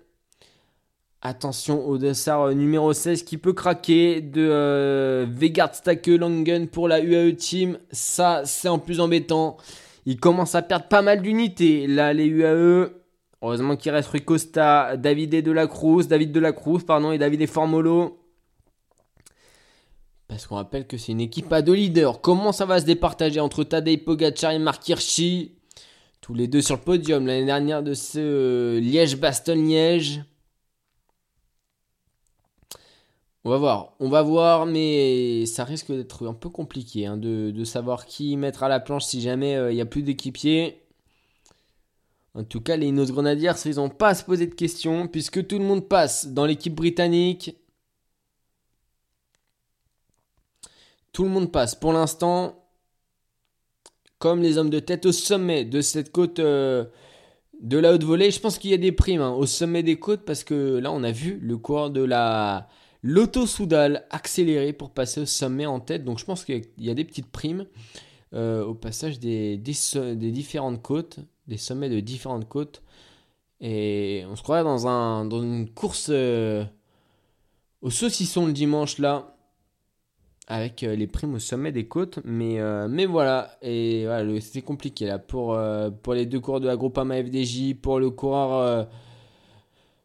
Attention 1.23 1.87
au 1.87 1.99
dossard 1.99 2.41
euh, 2.41 2.53
numéro 2.53 2.93
16 2.93 3.21
qui 3.23 3.37
peut 3.37 3.53
craquer 3.53 4.21
de 4.21 4.41
euh, 4.41 5.27
Vegard 5.29 5.75
Stake 5.75 6.07
Langen 6.07 6.67
pour 6.67 6.87
la 6.87 6.99
UAE 6.99 7.35
Team. 7.35 7.77
Ça, 7.91 8.41
c'est 8.45 8.67
en 8.67 8.79
plus 8.79 8.99
embêtant. 8.99 9.57
Il 10.07 10.19
commence 10.19 10.55
à 10.55 10.63
perdre 10.63 10.87
pas 10.87 11.03
mal 11.03 11.21
d'unités. 11.21 11.85
Là, 11.85 12.11
les 12.13 12.25
UAE. 12.25 12.89
Heureusement 13.43 13.75
qu'il 13.75 13.91
reste 13.91 14.09
Rui 14.09 14.21
Costa, 14.21 14.97
David 14.97 15.43
de 15.43 15.51
la 15.51 15.67
Cruz, 15.67 16.07
David 16.07 16.31
de 16.31 16.39
la 16.39 16.53
Cruz, 16.53 16.83
pardon, 16.85 17.11
et 17.11 17.19
David 17.19 17.47
Formolo. 17.47 18.17
Parce 20.27 20.47
qu'on 20.47 20.55
rappelle 20.55 20.87
que 20.87 20.97
c'est 20.97 21.11
une 21.11 21.21
équipe 21.21 21.51
à 21.53 21.61
deux 21.61 21.73
leaders. 21.73 22.21
Comment 22.21 22.51
ça 22.51 22.65
va 22.65 22.79
se 22.79 22.85
départager 22.85 23.39
entre 23.39 23.63
Tadej 23.63 24.05
Pogacar 24.05 24.53
et 24.53 24.59
Mark 24.59 24.87
Hirschi? 24.87 25.51
Tous 26.19 26.33
les 26.33 26.47
deux 26.47 26.61
sur 26.61 26.77
le 26.77 26.81
podium 26.81 27.27
l'année 27.27 27.45
dernière 27.45 27.83
de 27.83 27.93
ce 27.93 28.19
euh, 28.19 28.79
Liège-Bastogne-Liège. 28.79 30.21
On 33.43 33.49
va 33.49 33.57
voir, 33.57 33.95
on 33.99 34.07
va 34.09 34.21
voir, 34.21 34.67
mais 34.67 35.47
ça 35.47 35.63
risque 35.63 35.91
d'être 35.91 36.27
un 36.27 36.33
peu 36.33 36.49
compliqué 36.49 37.07
hein, 37.07 37.17
de, 37.17 37.49
de 37.49 37.63
savoir 37.63 38.05
qui 38.05 38.37
mettre 38.37 38.61
à 38.61 38.69
la 38.69 38.79
planche 38.79 39.05
si 39.05 39.19
jamais 39.19 39.55
euh, 39.55 39.71
il 39.71 39.75
n'y 39.75 39.81
a 39.81 39.85
plus 39.87 40.03
d'équipiers. 40.03 40.83
En 42.35 42.43
tout 42.43 42.61
cas, 42.61 42.77
les 42.77 42.87
Inos 42.87 43.11
Grenadiers, 43.11 43.51
ils 43.65 43.75
n'ont 43.75 43.89
pas 43.89 44.09
à 44.09 44.15
se 44.15 44.23
poser 44.23 44.47
de 44.47 44.53
questions, 44.53 45.07
puisque 45.07 45.47
tout 45.47 45.57
le 45.57 45.65
monde 45.65 45.89
passe 45.89 46.27
dans 46.27 46.45
l'équipe 46.45 46.75
britannique. 46.75 47.57
Tout 51.11 51.23
le 51.23 51.29
monde 51.29 51.51
passe 51.51 51.75
pour 51.75 51.93
l'instant, 51.93 52.63
comme 54.19 54.41
les 54.41 54.57
hommes 54.57 54.69
de 54.69 54.79
tête 54.79 55.05
au 55.05 55.11
sommet 55.11 55.65
de 55.65 55.81
cette 55.81 56.11
côte 56.11 56.39
euh, 56.39 56.85
de 57.59 57.77
la 57.79 57.93
haute 57.93 58.03
volée. 58.03 58.31
Je 58.31 58.39
pense 58.39 58.59
qu'il 58.59 58.71
y 58.71 58.75
a 58.75 58.77
des 58.77 58.91
primes 58.93 59.21
hein, 59.21 59.33
au 59.33 59.45
sommet 59.45 59.83
des 59.83 59.99
côtes, 59.99 60.25
parce 60.25 60.43
que 60.43 60.77
là, 60.77 60.91
on 60.91 61.03
a 61.03 61.11
vu 61.11 61.39
le 61.41 61.57
coureur 61.57 61.89
de 61.89 62.03
la 62.03 62.69
l'auto-soudal 63.03 64.05
accéléré 64.09 64.73
pour 64.73 64.91
passer 64.91 65.21
au 65.21 65.25
sommet 65.25 65.65
en 65.65 65.79
tête. 65.79 66.03
Donc 66.03 66.19
je 66.19 66.25
pense 66.25 66.45
qu'il 66.45 66.63
y 66.77 66.89
a 66.89 66.93
des 66.93 67.05
petites 67.05 67.31
primes 67.31 67.65
euh, 68.33 68.63
au 68.63 68.73
passage 68.73 69.19
des, 69.19 69.57
différentes 69.57 70.81
côtes, 70.81 71.19
des 71.47 71.57
sommets 71.57 71.89
de 71.89 71.99
différentes 71.99 72.47
côtes. 72.47 72.81
Et 73.59 74.23
on 74.29 74.35
se 74.35 74.41
croirait 74.41 74.63
dans, 74.63 74.87
un, 74.87 75.25
dans 75.25 75.43
une 75.43 75.69
course 75.69 76.07
euh, 76.09 76.63
au 77.81 77.89
saucisson 77.89 78.47
le 78.47 78.53
dimanche 78.53 78.97
là, 78.97 79.35
avec 80.47 80.83
euh, 80.83 80.95
les 80.95 81.07
primes 81.07 81.35
au 81.35 81.39
sommet 81.39 81.71
des 81.71 81.87
côtes. 81.87 82.19
Mais, 82.23 83.05
voilà, 83.05 83.57
et 83.61 84.07
c'était 84.39 84.61
compliqué 84.61 85.05
là 85.05 85.19
pour, 85.19 85.59
pour 86.03 86.13
les 86.13 86.25
deux 86.25 86.39
coureurs 86.39 86.61
de 86.61 86.67
la 86.67 86.77
Groupama 86.77 87.21
FDJ, 87.21 87.75
pour 87.75 87.99
le 87.99 88.11
coureur, 88.11 88.87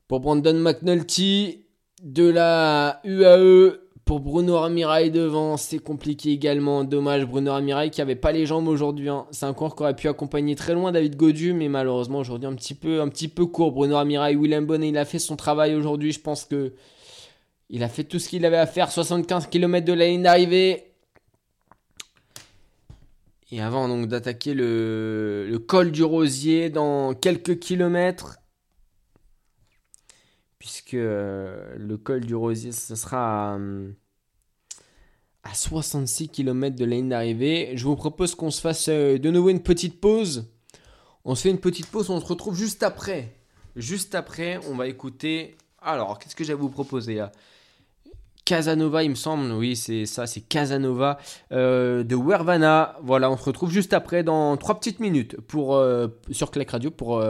pour 0.08 0.20
Brandon 0.20 0.54
McNulty. 0.54 1.65
De 2.02 2.28
la 2.28 3.00
UAE 3.04 3.78
pour 4.04 4.20
Bruno 4.20 4.58
Ramirail 4.60 5.10
devant, 5.10 5.56
c'est 5.56 5.80
compliqué 5.80 6.30
également. 6.30 6.84
Dommage, 6.84 7.26
Bruno 7.26 7.50
Ramirail 7.52 7.90
qui 7.90 8.00
avait 8.00 8.14
pas 8.14 8.30
les 8.30 8.46
jambes 8.46 8.68
aujourd'hui. 8.68 9.08
hein. 9.08 9.26
C'est 9.32 9.46
un 9.46 9.52
coureur 9.52 9.74
qui 9.74 9.82
aurait 9.82 9.96
pu 9.96 10.06
accompagner 10.08 10.54
très 10.54 10.74
loin 10.74 10.92
David 10.92 11.16
Godu, 11.16 11.52
mais 11.54 11.68
malheureusement 11.68 12.18
aujourd'hui 12.20 12.46
un 12.46 12.54
petit 12.54 12.74
peu, 12.74 13.00
un 13.00 13.08
petit 13.08 13.26
peu 13.28 13.46
court. 13.46 13.72
Bruno 13.72 13.96
Ramirail, 13.96 14.36
Willem 14.36 14.64
Bonnet, 14.64 14.90
il 14.90 14.98
a 14.98 15.04
fait 15.04 15.18
son 15.18 15.34
travail 15.34 15.74
aujourd'hui. 15.74 16.12
Je 16.12 16.20
pense 16.20 16.44
que 16.44 16.72
il 17.68 17.82
a 17.82 17.88
fait 17.88 18.04
tout 18.04 18.20
ce 18.20 18.28
qu'il 18.28 18.44
avait 18.46 18.56
à 18.56 18.66
faire. 18.66 18.92
75 18.92 19.48
km 19.48 19.84
de 19.84 19.92
la 19.92 20.06
ligne 20.06 20.22
d'arrivée. 20.22 20.84
Et 23.50 23.60
avant 23.60 23.88
donc 23.88 24.06
d'attaquer 24.06 24.54
le, 24.54 25.46
le 25.48 25.58
col 25.58 25.90
du 25.90 26.04
Rosier 26.04 26.70
dans 26.70 27.14
quelques 27.14 27.58
kilomètres, 27.58 28.38
puisque 30.66 30.94
euh, 30.94 31.76
le 31.78 31.96
col 31.96 32.24
du 32.24 32.34
Rosier, 32.34 32.72
ce 32.72 32.96
sera 32.96 33.52
à, 33.52 33.54
hum, 33.54 33.94
à 35.44 35.54
66 35.54 36.28
km 36.28 36.74
de 36.74 36.84
la 36.84 36.96
ligne 36.96 37.08
d'arrivée. 37.08 37.70
Je 37.76 37.84
vous 37.84 37.94
propose 37.94 38.34
qu'on 38.34 38.50
se 38.50 38.60
fasse 38.60 38.88
euh, 38.88 39.16
de 39.16 39.30
nouveau 39.30 39.50
une 39.50 39.62
petite 39.62 40.00
pause. 40.00 40.50
On 41.24 41.36
se 41.36 41.42
fait 41.42 41.50
une 41.50 41.60
petite 41.60 41.86
pause, 41.86 42.10
on 42.10 42.20
se 42.20 42.26
retrouve 42.26 42.56
juste 42.56 42.82
après. 42.82 43.36
Juste 43.76 44.16
après, 44.16 44.58
on 44.68 44.74
va 44.74 44.88
écouter. 44.88 45.56
Alors, 45.80 46.18
qu'est-ce 46.18 46.34
que 46.34 46.42
j'ai 46.42 46.54
à 46.54 46.56
vous 46.56 46.68
proposer 46.68 47.24
Casanova, 48.44 49.04
il 49.04 49.10
me 49.10 49.14
semble, 49.14 49.52
oui, 49.52 49.76
c'est 49.76 50.04
ça, 50.04 50.26
c'est 50.26 50.40
Casanova 50.40 51.18
euh, 51.52 52.02
de 52.02 52.16
Wervana. 52.16 52.96
Voilà, 53.04 53.30
on 53.30 53.36
se 53.36 53.44
retrouve 53.44 53.70
juste 53.70 53.92
après 53.92 54.24
dans 54.24 54.56
trois 54.56 54.74
petites 54.74 54.98
minutes 54.98 55.40
pour, 55.42 55.80
sur 56.32 56.50
Clac 56.50 56.70
Radio 56.70 56.90
pour, 56.90 57.22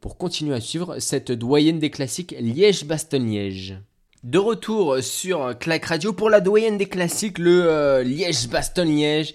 pour 0.00 0.16
continuer 0.16 0.54
à 0.54 0.60
suivre 0.60 0.98
cette 0.98 1.30
doyenne 1.30 1.78
des 1.78 1.90
classiques 1.90 2.34
Liège-Bastogne-Liège. 2.40 3.78
De 4.24 4.38
retour 4.38 4.98
sur 5.02 5.58
Clac 5.58 5.84
Radio 5.86 6.12
pour 6.12 6.30
la 6.30 6.40
doyenne 6.40 6.78
des 6.78 6.86
classiques, 6.86 7.38
le 7.38 7.64
euh, 7.66 8.02
Liège-Bastogne-Liège. 8.02 9.34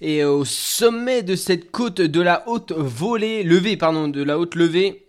Et 0.00 0.24
au 0.24 0.44
sommet 0.44 1.22
de 1.22 1.36
cette 1.36 1.70
côte 1.70 2.00
de 2.02 2.20
la 2.20 2.46
haute 2.48 2.72
volée, 2.72 3.42
levée, 3.42 3.78
pardon, 3.78 4.08
de 4.08 4.22
la 4.22 4.38
haute 4.38 4.54
levée, 4.54 5.06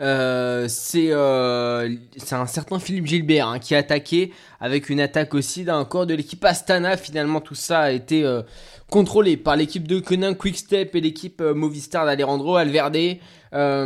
euh, 0.00 0.66
c'est 0.68 1.10
euh, 1.10 1.94
c'est 2.16 2.36
un 2.36 2.46
certain 2.46 2.78
Philippe 2.78 3.06
Gilbert 3.06 3.48
hein, 3.48 3.58
qui 3.58 3.74
a 3.74 3.78
attaqué 3.78 4.32
avec 4.60 4.88
une 4.88 5.00
attaque 5.00 5.34
aussi 5.34 5.64
d'un 5.64 5.84
corps 5.84 6.06
de 6.06 6.14
l'équipe 6.14 6.44
Astana. 6.44 6.96
Finalement, 6.96 7.40
tout 7.40 7.56
ça 7.56 7.80
a 7.80 7.90
été 7.90 8.24
contrôlé 8.88 9.36
par 9.36 9.56
l'équipe 9.56 9.88
de 9.88 9.98
Conin 9.98 10.34
Quickstep 10.34 10.94
et 10.94 11.00
l'équipe 11.00 11.42
Movistar 11.42 12.06
d'Alejandro 12.06 12.56
Alverde. 12.56 13.18
Euh, 13.52 13.84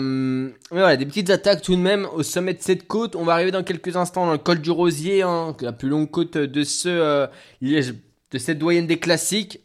mais 0.71 0.81
voilà, 0.81 0.97
des 0.97 1.07
petites 1.07 1.31
attaques 1.31 1.63
tout 1.63 1.75
de 1.75 1.81
même 1.81 2.07
au 2.15 2.23
sommet 2.23 2.55
de 2.55 2.63
cette 2.63 2.87
côte. 2.87 3.17
On 3.17 3.25
va 3.25 3.33
arriver 3.33 3.51
dans 3.51 3.63
quelques 3.63 3.97
instants 3.97 4.27
dans 4.27 4.33
le 4.33 4.39
col 4.39 4.61
du 4.61 4.71
Rosier, 4.71 5.23
hein, 5.23 5.57
la 5.61 5.73
plus 5.73 5.89
longue 5.89 6.11
côte 6.11 6.37
de 6.37 6.65
ce 6.65 6.89
euh, 6.89 7.27
de 7.63 8.39
cette 8.39 8.59
doyenne 8.59 8.87
des 8.87 8.99
classiques. 8.99 9.61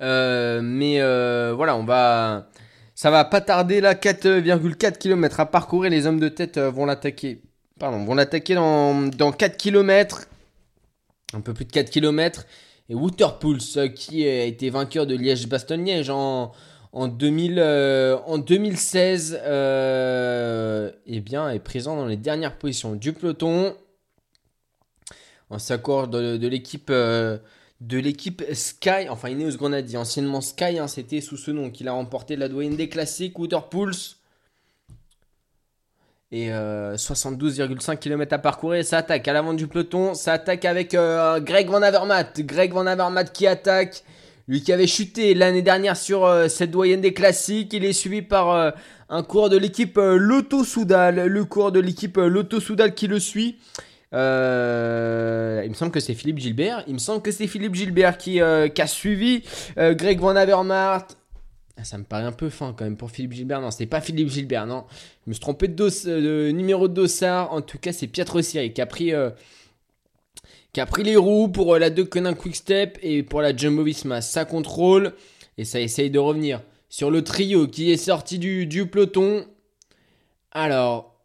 Euh, 0.00 0.60
mais 0.62 1.00
euh, 1.00 1.52
voilà, 1.54 1.76
on 1.76 1.84
va. 1.84 2.48
Ça 2.94 3.10
va 3.10 3.24
pas 3.24 3.40
tarder 3.40 3.80
là, 3.80 3.94
4,4 3.94 4.98
km 4.98 5.40
à 5.40 5.46
parcourir. 5.46 5.90
Les 5.90 6.06
hommes 6.06 6.20
de 6.20 6.28
tête 6.28 6.56
euh, 6.58 6.70
vont 6.70 6.86
l'attaquer. 6.86 7.42
Pardon, 7.78 8.04
vont 8.04 8.14
l'attaquer 8.14 8.54
dans, 8.54 9.08
dans 9.08 9.32
4 9.32 9.56
km. 9.56 10.26
Un 11.34 11.40
peu 11.40 11.54
plus 11.54 11.64
de 11.64 11.72
4 11.72 11.90
km. 11.90 12.46
Et 12.88 12.94
Waterpools, 12.94 13.58
euh, 13.76 13.88
qui 13.88 14.26
a 14.26 14.44
été 14.44 14.70
vainqueur 14.70 15.06
de 15.06 15.16
Liège-Bastogne-Liège 15.16 16.10
en, 16.10 16.52
en, 16.92 17.08
2000, 17.08 17.58
euh, 17.58 18.38
2016, 18.38 19.40
euh, 19.42 20.90
eh 21.06 21.20
bien, 21.20 21.50
est 21.50 21.58
présent 21.58 21.96
dans 21.96 22.06
les 22.06 22.16
dernières 22.16 22.58
positions 22.58 22.94
du 22.94 23.12
peloton. 23.12 23.74
On 25.50 25.58
s'accorde 25.58 26.16
de, 26.38 26.48
l'équipe 26.48 26.88
euh, 26.90 27.38
de 27.82 27.98
l'équipe 27.98 28.42
Sky, 28.54 29.08
enfin 29.10 29.28
Ineos 29.28 29.56
Grenadier, 29.56 29.98
anciennement 29.98 30.40
Sky, 30.40 30.78
hein, 30.78 30.86
c'était 30.86 31.20
sous 31.20 31.36
ce 31.36 31.50
nom 31.50 31.70
qu'il 31.70 31.88
a 31.88 31.92
remporté 31.92 32.36
la 32.36 32.48
doyenne 32.48 32.76
des 32.76 32.88
classiques, 32.88 33.38
Waterpools. 33.38 34.16
Et 36.30 36.50
euh, 36.50 36.96
72,5 36.96 37.98
km 37.98 38.32
à 38.32 38.38
parcourir, 38.38 38.82
ça 38.82 38.98
attaque 38.98 39.28
à 39.28 39.34
l'avant 39.34 39.52
du 39.52 39.66
peloton, 39.66 40.14
ça 40.14 40.32
attaque 40.32 40.64
avec 40.64 40.94
euh, 40.94 41.40
Greg 41.40 41.68
Van 41.68 41.82
Avermaet, 41.82 42.32
Greg 42.38 42.72
Van 42.72 42.86
Avermaet 42.86 43.26
qui 43.34 43.46
attaque, 43.46 44.02
lui 44.52 44.60
qui 44.60 44.70
avait 44.70 44.86
chuté 44.86 45.32
l'année 45.32 45.62
dernière 45.62 45.96
sur 45.96 46.26
euh, 46.26 46.46
cette 46.46 46.70
doyenne 46.70 47.00
des 47.00 47.14
classiques, 47.14 47.72
il 47.72 47.86
est 47.86 47.94
suivi 47.94 48.20
par 48.20 48.50
euh, 48.50 48.70
un 49.08 49.22
coureur 49.22 49.48
de 49.48 49.56
l'équipe 49.56 49.96
euh, 49.96 50.16
Lotto 50.16 50.62
Soudal, 50.62 51.26
le 51.26 51.44
coureur 51.46 51.72
de 51.72 51.80
l'équipe 51.80 52.18
Lotto 52.18 52.60
Soudal 52.60 52.94
qui 52.94 53.06
le 53.06 53.18
suit. 53.18 53.56
Il 54.12 54.18
me 54.18 55.72
semble 55.72 55.90
que 55.90 56.00
c'est 56.00 56.12
Philippe 56.12 56.38
Gilbert. 56.38 56.84
Il 56.86 56.92
me 56.92 56.98
semble 56.98 57.22
que 57.22 57.30
c'est 57.30 57.46
Philippe 57.46 57.74
Gilbert 57.74 58.18
qui, 58.18 58.42
a 58.42 58.86
suivi 58.86 59.42
Greg 59.74 60.20
Van 60.20 60.36
Avermaet. 60.36 61.06
Ah, 61.78 61.84
ça 61.84 61.96
me 61.96 62.04
paraît 62.04 62.24
un 62.24 62.32
peu 62.32 62.50
fin 62.50 62.74
quand 62.76 62.84
même 62.84 62.98
pour 62.98 63.10
Philippe 63.10 63.32
Gilbert. 63.32 63.62
Non, 63.62 63.70
c'est 63.70 63.86
pas 63.86 64.02
Philippe 64.02 64.28
Gilbert, 64.28 64.66
non. 64.66 64.84
Je 65.24 65.30
me 65.30 65.32
suis 65.32 65.40
trompé 65.40 65.66
de, 65.66 66.50
numéro 66.50 66.88
de 66.88 66.92
dossard. 66.92 67.54
En 67.54 67.62
tout 67.62 67.78
cas, 67.78 67.94
c'est 67.94 68.06
Pietro 68.06 68.42
Siri 68.42 68.74
qui 68.74 68.82
a 68.82 68.86
pris, 68.86 69.14
qui 70.72 70.80
a 70.80 70.86
pris 70.86 71.02
les 71.02 71.16
roues 71.16 71.48
pour 71.48 71.74
euh, 71.74 71.78
la 71.78 71.90
De 71.90 72.02
Conin 72.02 72.34
Quickstep 72.34 72.98
et 73.02 73.22
pour 73.22 73.42
la 73.42 73.54
Jumbo 73.56 73.82
Visma. 73.84 74.20
Ça 74.20 74.44
contrôle 74.44 75.12
et 75.58 75.64
ça 75.64 75.80
essaye 75.80 76.10
de 76.10 76.18
revenir 76.18 76.62
sur 76.88 77.10
le 77.10 77.22
trio 77.22 77.66
qui 77.66 77.90
est 77.90 77.96
sorti 77.96 78.38
du, 78.38 78.66
du 78.66 78.86
peloton. 78.86 79.46
Alors, 80.50 81.20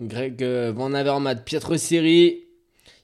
Greg 0.00 0.42
euh, 0.42 0.72
Van 0.74 0.92
Avermaet, 0.94 1.36
Pietro 1.44 1.76
Seri. 1.76 2.44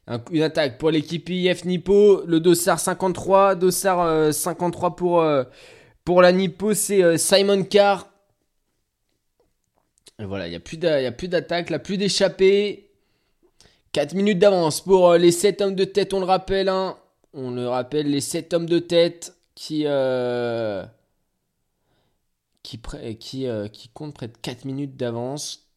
Un- 0.06 0.20
une 0.30 0.42
attaque 0.42 0.76
pour 0.78 0.90
l'équipe 0.90 1.28
IF 1.30 1.64
Nippo. 1.64 2.24
Le 2.26 2.40
dossard 2.40 2.78
53. 2.80 3.54
Dossard 3.54 4.00
euh, 4.02 4.32
53 4.32 4.96
pour, 4.96 5.22
euh, 5.22 5.44
pour 6.04 6.20
la 6.20 6.32
Nippo, 6.32 6.74
c'est 6.74 7.16
Simon 7.16 7.64
Carr. 7.64 8.08
Et 10.20 10.24
voilà, 10.24 10.46
il 10.46 10.50
n'y 10.50 10.56
a 10.56 10.60
plus 10.60 10.76
d'a- 10.76 11.00
il 11.00 11.04
y 11.04 11.06
a 11.08 11.12
plus 11.12 11.28
d'attaque, 11.28 11.70
là, 11.70 11.78
plus 11.78 11.96
d'échappée. 11.96 12.90
4 13.94 14.14
minutes 14.14 14.40
d'avance 14.40 14.80
pour 14.80 15.10
euh, 15.10 15.18
les 15.18 15.30
7 15.30 15.60
hommes 15.60 15.76
de 15.76 15.84
tête, 15.84 16.12
on 16.14 16.18
le 16.18 16.26
rappelle. 16.26 16.68
hein. 16.68 16.98
On 17.32 17.52
le 17.52 17.68
rappelle, 17.68 18.10
les 18.10 18.20
7 18.20 18.52
hommes 18.52 18.68
de 18.68 18.80
tête 18.80 19.36
qui, 19.54 19.84
euh, 19.86 20.84
qui, 22.64 23.46
euh, 23.46 23.68
qui 23.68 23.88
comptent 23.90 24.14
près 24.14 24.26
de 24.26 24.36
4 24.36 24.64
minutes 24.64 24.96
d'avance. 24.96 25.68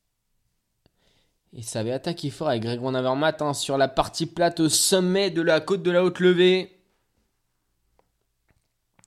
Et 1.53 1.61
ça 1.61 1.81
avait 1.81 1.91
attaqué 1.91 2.31
fort 2.31 2.49
avec 2.49 2.63
Greg 2.63 2.79
Van 2.79 2.95
hein, 2.95 3.53
sur 3.53 3.77
la 3.77 3.87
partie 3.87 4.25
plate 4.25 4.59
au 4.61 4.69
sommet 4.69 5.29
de 5.29 5.43
la 5.43 5.59
côte 5.59 5.83
de 5.83 5.91
la 5.91 6.03
haute 6.03 6.19
levée. 6.19 6.75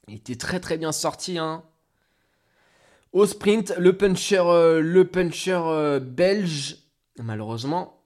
Il 0.07 0.15
était 0.15 0.37
très 0.37 0.61
très 0.61 0.79
bien 0.79 0.93
sorti. 0.93 1.37
Hein. 1.37 1.65
Au 3.13 3.27
sprint, 3.27 3.75
le 3.77 3.97
puncher, 3.97 4.43
le 4.81 5.03
puncher 5.03 5.99
belge, 6.01 6.79
malheureusement, 7.19 8.00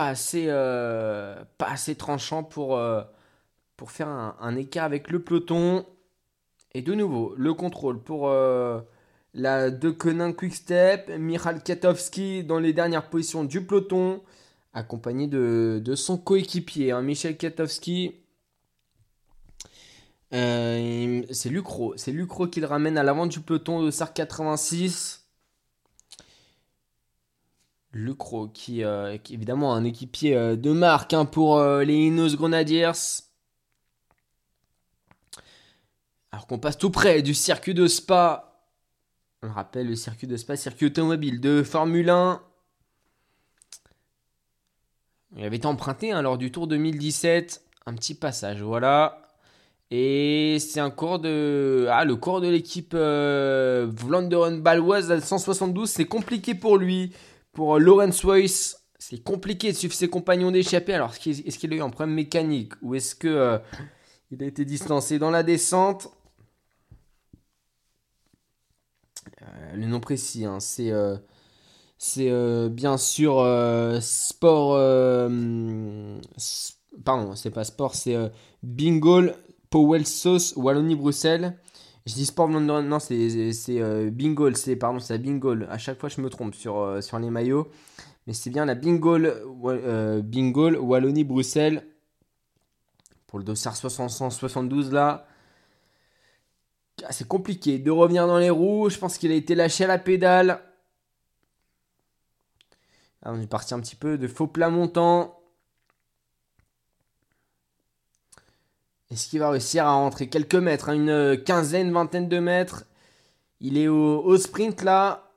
pas 0.00 0.08
assez, 0.08 0.46
euh, 0.48 1.44
pas 1.58 1.68
assez 1.68 1.94
tranchant 1.94 2.42
pour, 2.42 2.78
euh, 2.78 3.02
faire 3.86 4.08
un, 4.08 4.56
écart 4.56 4.86
avec 4.86 5.10
le 5.10 5.22
peloton. 5.22 5.84
Et 6.72 6.80
de 6.80 6.94
nouveau, 6.94 7.34
le 7.36 7.52
contrôle 7.52 8.02
pour 8.02 8.28
euh, 8.28 8.80
la 9.34 9.70
De 9.70 9.90
Koning 9.90 10.34
Quickstep, 10.34 11.10
Michal 11.18 11.62
Katowski 11.62 12.44
dans 12.44 12.58
les 12.58 12.72
dernières 12.72 13.10
positions 13.10 13.44
du 13.44 13.62
peloton, 13.66 14.22
accompagné 14.72 15.26
de, 15.26 15.94
son 15.94 16.16
coéquipier, 16.16 16.92
hein, 16.92 17.02
Michel 17.02 17.36
Katowski. 17.36 18.14
C'est 20.32 21.50
Lucro, 21.50 21.92
c'est 21.98 22.12
Lucro 22.12 22.46
qui 22.46 22.60
le 22.60 22.66
ramène 22.66 22.96
à 22.96 23.02
l'avant 23.02 23.26
du 23.26 23.40
peloton 23.40 23.82
de 23.82 23.90
SAR 23.90 24.14
86. 24.14 25.19
Lucro 27.92 28.48
qui, 28.48 28.84
euh, 28.84 29.16
qui 29.18 29.32
est 29.32 29.36
évidemment 29.36 29.74
un 29.74 29.84
équipier 29.84 30.36
euh, 30.36 30.56
de 30.56 30.72
marque 30.72 31.12
hein, 31.12 31.24
pour 31.24 31.58
euh, 31.58 31.82
les 31.82 31.94
Ineos 31.94 32.36
Grenadiers. 32.36 32.92
Alors 36.32 36.46
qu'on 36.46 36.58
passe 36.58 36.78
tout 36.78 36.90
près 36.90 37.22
du 37.22 37.34
circuit 37.34 37.74
de 37.74 37.86
Spa. 37.86 38.46
On 39.42 39.48
rappelle 39.48 39.88
le 39.88 39.96
circuit 39.96 40.26
de 40.26 40.36
Spa, 40.36 40.56
circuit 40.56 40.86
automobile 40.86 41.40
de 41.40 41.62
Formule 41.62 42.10
1. 42.10 42.42
Il 45.36 45.44
avait 45.44 45.56
été 45.56 45.66
emprunté 45.66 46.12
hein, 46.12 46.22
lors 46.22 46.38
du 46.38 46.52
Tour 46.52 46.66
2017. 46.66 47.62
Un 47.86 47.94
petit 47.94 48.14
passage, 48.14 48.62
voilà. 48.62 49.22
Et 49.90 50.58
c'est 50.60 50.78
un 50.78 50.90
cours 50.90 51.18
de. 51.18 51.86
Ah, 51.90 52.04
le 52.04 52.14
cours 52.14 52.40
de 52.40 52.48
l'équipe 52.48 52.92
euh, 52.94 53.88
Vlaanderen 53.90 54.60
Baloise 54.60 55.10
à 55.10 55.20
172. 55.20 55.90
C'est 55.90 56.04
compliqué 56.04 56.54
pour 56.54 56.76
lui. 56.76 57.12
Pour 57.60 57.76
euh, 57.76 57.78
Lawrence 57.78 58.24
Weiss, 58.24 58.86
c'est 58.98 59.22
compliqué 59.22 59.70
de 59.70 59.76
suivre 59.76 59.92
ses 59.92 60.08
compagnons 60.08 60.50
d'échappée. 60.50 60.94
Alors, 60.94 61.12
est-ce 61.12 61.58
qu'il 61.58 61.70
a 61.74 61.76
eu 61.76 61.82
un 61.82 61.90
problème 61.90 62.14
mécanique 62.14 62.72
Ou 62.80 62.94
est-ce 62.94 63.14
que 63.14 63.28
euh, 63.28 63.58
il 64.30 64.42
a 64.42 64.46
été 64.46 64.64
distancé 64.64 65.18
dans 65.18 65.30
la 65.30 65.42
descente? 65.42 66.08
Euh, 69.42 69.74
Le 69.74 69.84
nom 69.84 70.00
précis, 70.00 70.46
hein, 70.46 70.58
c'est. 70.58 70.90
euh, 70.90 71.18
C'est 71.98 72.30
bien 72.70 72.96
sûr 72.96 73.44
Sport. 74.00 74.76
pardon, 77.04 77.34
c'est 77.36 77.50
pas 77.50 77.64
Sport, 77.64 77.94
c'est 77.94 78.16
Bingo 78.62 79.20
Powell 79.68 80.06
Sauce 80.06 80.54
Wallonie-Bruxelles. 80.56 81.58
Je 82.06 82.14
dis 82.14 82.26
Sport 82.26 82.48
London, 82.48 82.82
non, 82.82 82.98
c'est 82.98 83.52
c'est, 83.52 83.80
euh, 83.80 84.10
Bingo, 84.10 84.52
c'est 84.54 84.76
pardon, 84.76 84.98
c'est 85.00 85.14
la 85.14 85.18
Bingo. 85.18 85.54
À 85.68 85.78
chaque 85.78 85.98
fois, 86.00 86.08
je 86.08 86.20
me 86.20 86.30
trompe 86.30 86.54
sur, 86.54 86.78
euh, 86.78 87.00
sur 87.00 87.18
les 87.18 87.30
maillots. 87.30 87.70
Mais 88.26 88.32
c'est 88.32 88.50
bien 88.50 88.64
la 88.64 88.74
Bingo, 88.74 89.16
euh, 89.18 90.22
Wallonie-Bruxelles. 90.22 91.86
Pour 93.26 93.38
le 93.38 93.44
dossard 93.44 93.76
672 93.76 94.92
là. 94.92 95.26
Ah, 97.04 97.12
C'est 97.12 97.28
compliqué 97.28 97.78
de 97.78 97.90
revenir 97.90 98.26
dans 98.26 98.38
les 98.38 98.50
roues. 98.50 98.90
Je 98.90 98.98
pense 98.98 99.18
qu'il 99.18 99.30
a 99.32 99.34
été 99.34 99.54
lâché 99.54 99.84
à 99.84 99.86
la 99.86 99.98
pédale. 99.98 100.60
Ah, 103.22 103.32
on 103.32 103.40
est 103.40 103.46
parti 103.46 103.74
un 103.74 103.80
petit 103.80 103.96
peu 103.96 104.18
de 104.18 104.26
faux 104.26 104.46
plat 104.46 104.70
montant. 104.70 105.39
Est-ce 109.10 109.28
qu'il 109.28 109.40
va 109.40 109.50
réussir 109.50 109.86
à 109.86 109.92
rentrer 109.92 110.28
quelques 110.28 110.54
mètres, 110.54 110.88
hein, 110.88 110.94
une 110.94 111.42
quinzaine, 111.42 111.92
vingtaine 111.92 112.28
de 112.28 112.38
mètres? 112.38 112.84
Il 113.60 113.76
est 113.76 113.88
au, 113.88 114.36
sprint 114.38 114.82
là. 114.82 115.32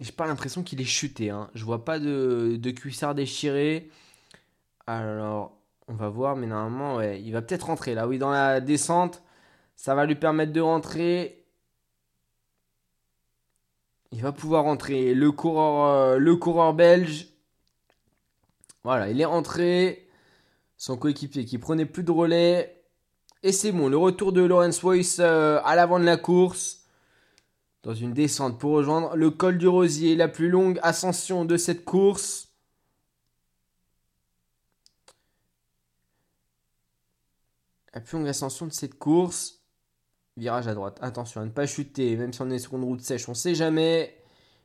J'ai 0.00 0.12
pas 0.12 0.26
l'impression 0.26 0.62
qu'il 0.62 0.80
est 0.80 0.84
chuté. 0.84 1.30
Hein. 1.30 1.50
Je 1.54 1.64
vois 1.64 1.84
pas 1.84 1.98
de, 1.98 2.56
de 2.56 2.70
cuissard 2.70 3.14
déchiré. 3.14 3.90
Alors, 4.86 5.58
on 5.88 5.94
va 5.94 6.08
voir, 6.08 6.36
mais 6.36 6.46
normalement, 6.46 6.96
ouais, 6.96 7.20
il 7.22 7.32
va 7.32 7.42
peut-être 7.42 7.66
rentrer 7.66 7.94
là. 7.94 8.06
Oui, 8.06 8.18
dans 8.18 8.30
la 8.30 8.60
descente, 8.60 9.22
ça 9.76 9.94
va 9.94 10.06
lui 10.06 10.14
permettre 10.14 10.52
de 10.52 10.60
rentrer. 10.60 11.44
Il 14.12 14.22
va 14.22 14.32
pouvoir 14.32 14.64
rentrer. 14.64 15.14
Le 15.14 15.32
coureur, 15.32 16.14
euh, 16.14 16.18
le 16.18 16.36
coureur 16.36 16.74
belge. 16.74 17.28
Voilà, 18.84 19.10
il 19.10 19.20
est 19.20 19.24
rentré. 19.24 20.07
Son 20.78 20.96
coéquipier 20.96 21.44
qui 21.44 21.58
prenait 21.58 21.86
plus 21.86 22.04
de 22.04 22.12
relais. 22.12 22.82
Et 23.42 23.52
c'est 23.52 23.72
bon, 23.72 23.88
le 23.88 23.96
retour 23.96 24.32
de 24.32 24.40
Lawrence 24.42 24.82
Weiss 24.82 25.18
euh, 25.18 25.60
à 25.64 25.74
l'avant 25.74 25.98
de 25.98 26.04
la 26.04 26.16
course. 26.16 26.84
Dans 27.82 27.94
une 27.94 28.12
descente 28.12 28.58
pour 28.58 28.72
rejoindre 28.72 29.14
le 29.16 29.30
col 29.30 29.58
du 29.58 29.68
Rosier, 29.68 30.14
la 30.16 30.28
plus 30.28 30.48
longue 30.48 30.78
ascension 30.82 31.44
de 31.44 31.56
cette 31.56 31.84
course. 31.84 32.52
La 37.92 38.00
plus 38.00 38.18
longue 38.18 38.28
ascension 38.28 38.66
de 38.66 38.72
cette 38.72 38.98
course. 38.98 39.60
Virage 40.36 40.68
à 40.68 40.74
droite. 40.74 40.98
Attention 41.00 41.40
à 41.40 41.44
ne 41.44 41.50
pas 41.50 41.66
chuter, 41.66 42.16
même 42.16 42.32
si 42.32 42.40
on 42.42 42.50
est 42.50 42.60
sur 42.60 42.76
une 42.76 42.84
route 42.84 43.00
sèche, 43.00 43.28
on 43.28 43.34
sait 43.34 43.56
jamais. 43.56 44.17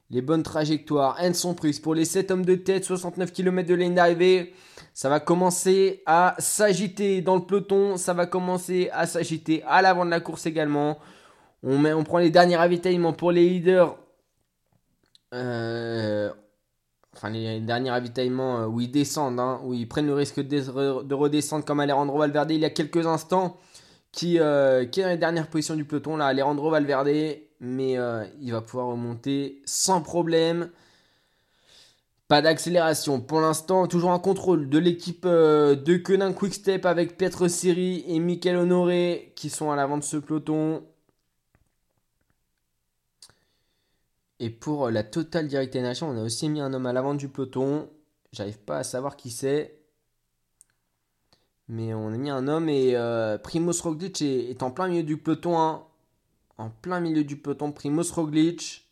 Les 0.09 0.21
bonnes 0.21 0.43
trajectoires, 0.43 1.17
elles 1.19 1.35
sont 1.35 1.53
prises 1.53 1.79
pour 1.79 1.95
les 1.95 2.05
7 2.05 2.31
hommes 2.31 2.45
de 2.45 2.55
tête, 2.55 2.83
69 2.83 3.31
km 3.31 3.67
de 3.67 3.73
ligne 3.73 3.95
d'arrivée. 3.95 4.53
Ça 4.93 5.09
va 5.09 5.19
commencer 5.19 6.03
à 6.05 6.35
s'agiter 6.37 7.21
dans 7.21 7.35
le 7.35 7.41
peloton, 7.41 7.97
ça 7.97 8.13
va 8.13 8.25
commencer 8.25 8.89
à 8.93 9.07
s'agiter 9.07 9.63
à 9.67 9.81
l'avant 9.81 10.05
de 10.05 10.11
la 10.11 10.19
course 10.19 10.45
également. 10.45 10.99
On, 11.63 12.03
prend 12.03 12.17
les 12.17 12.29
derniers 12.29 12.57
ravitaillements 12.57 13.13
pour 13.13 13.31
les 13.31 13.49
leaders. 13.49 13.97
Euh, 15.33 16.29
enfin, 17.15 17.29
les 17.29 17.61
derniers 17.61 17.89
ravitaillements 17.89 18.59
euh, 18.59 18.67
où 18.67 18.81
ils 18.81 18.91
descendent, 18.91 19.39
hein, 19.39 19.61
où 19.63 19.73
ils 19.73 19.87
prennent 19.87 20.05
le 20.05 20.13
risque 20.13 20.41
de, 20.41 21.01
de 21.03 21.15
redescendre 21.15 21.63
comme 21.65 21.79
Alejandro 21.79 22.19
Valverde 22.19 22.51
il 22.51 22.59
y 22.59 22.65
a 22.65 22.69
quelques 22.69 23.07
instants, 23.07 23.57
qui, 24.11 24.39
euh, 24.39 24.83
est 24.83 25.01
dans 25.01 25.07
les 25.07 25.17
dernières 25.17 25.47
positions 25.47 25.75
du 25.75 25.85
peloton. 25.85 26.17
Là, 26.17 26.27
Alejandro 26.27 26.69
Valverde, 26.69 27.07
mais 27.63 27.97
euh, 27.97 28.25
il 28.41 28.51
va 28.51 28.61
pouvoir 28.61 28.87
remonter 28.87 29.61
sans 29.65 30.01
problème. 30.01 30.69
Pas 32.27 32.41
d'accélération 32.41 33.21
pour 33.21 33.41
l'instant, 33.41 33.87
toujours 33.87 34.11
un 34.11 34.19
contrôle 34.19 34.69
de 34.69 34.77
l'équipe 34.77 35.25
euh, 35.25 35.75
de 35.75 35.95
Quenin 35.97 36.33
Quickstep 36.33 36.85
avec 36.85 37.17
Pietre 37.17 37.47
Siri 37.49 38.03
et 38.07 38.19
Michael 38.19 38.57
Honoré 38.57 39.33
qui 39.35 39.49
sont 39.49 39.71
à 39.71 39.75
l'avant 39.75 39.97
de 39.97 40.03
ce 40.03 40.17
peloton. 40.17 40.83
Et 44.39 44.49
pour 44.49 44.87
euh, 44.87 44.91
la 44.91 45.03
Total 45.03 45.47
Direct 45.47 45.75
Nation, 45.75 46.09
on 46.09 46.17
a 46.17 46.23
aussi 46.23 46.49
mis 46.49 46.59
un 46.59 46.73
homme 46.73 46.85
à 46.85 46.93
l'avant 46.93 47.13
du 47.13 47.29
peloton. 47.29 47.89
J'arrive 48.33 48.59
pas 48.59 48.77
à 48.79 48.83
savoir 48.83 49.15
qui 49.15 49.29
c'est. 49.31 49.79
Mais 51.69 51.93
on 51.93 52.07
a 52.09 52.17
mis 52.17 52.29
un 52.29 52.47
homme 52.47 52.67
et 52.67 52.95
euh, 52.95 53.37
Primoz 53.37 53.81
Roglic 53.81 54.21
est, 54.21 54.49
est 54.49 54.63
en 54.63 54.71
plein 54.71 54.87
milieu 54.89 55.03
du 55.03 55.17
peloton. 55.17 55.57
hein. 55.59 55.85
En 56.57 56.69
plein 56.69 56.99
milieu 56.99 57.23
du 57.23 57.37
peloton, 57.37 57.71
Primoz 57.71 58.11
Roglic. 58.11 58.87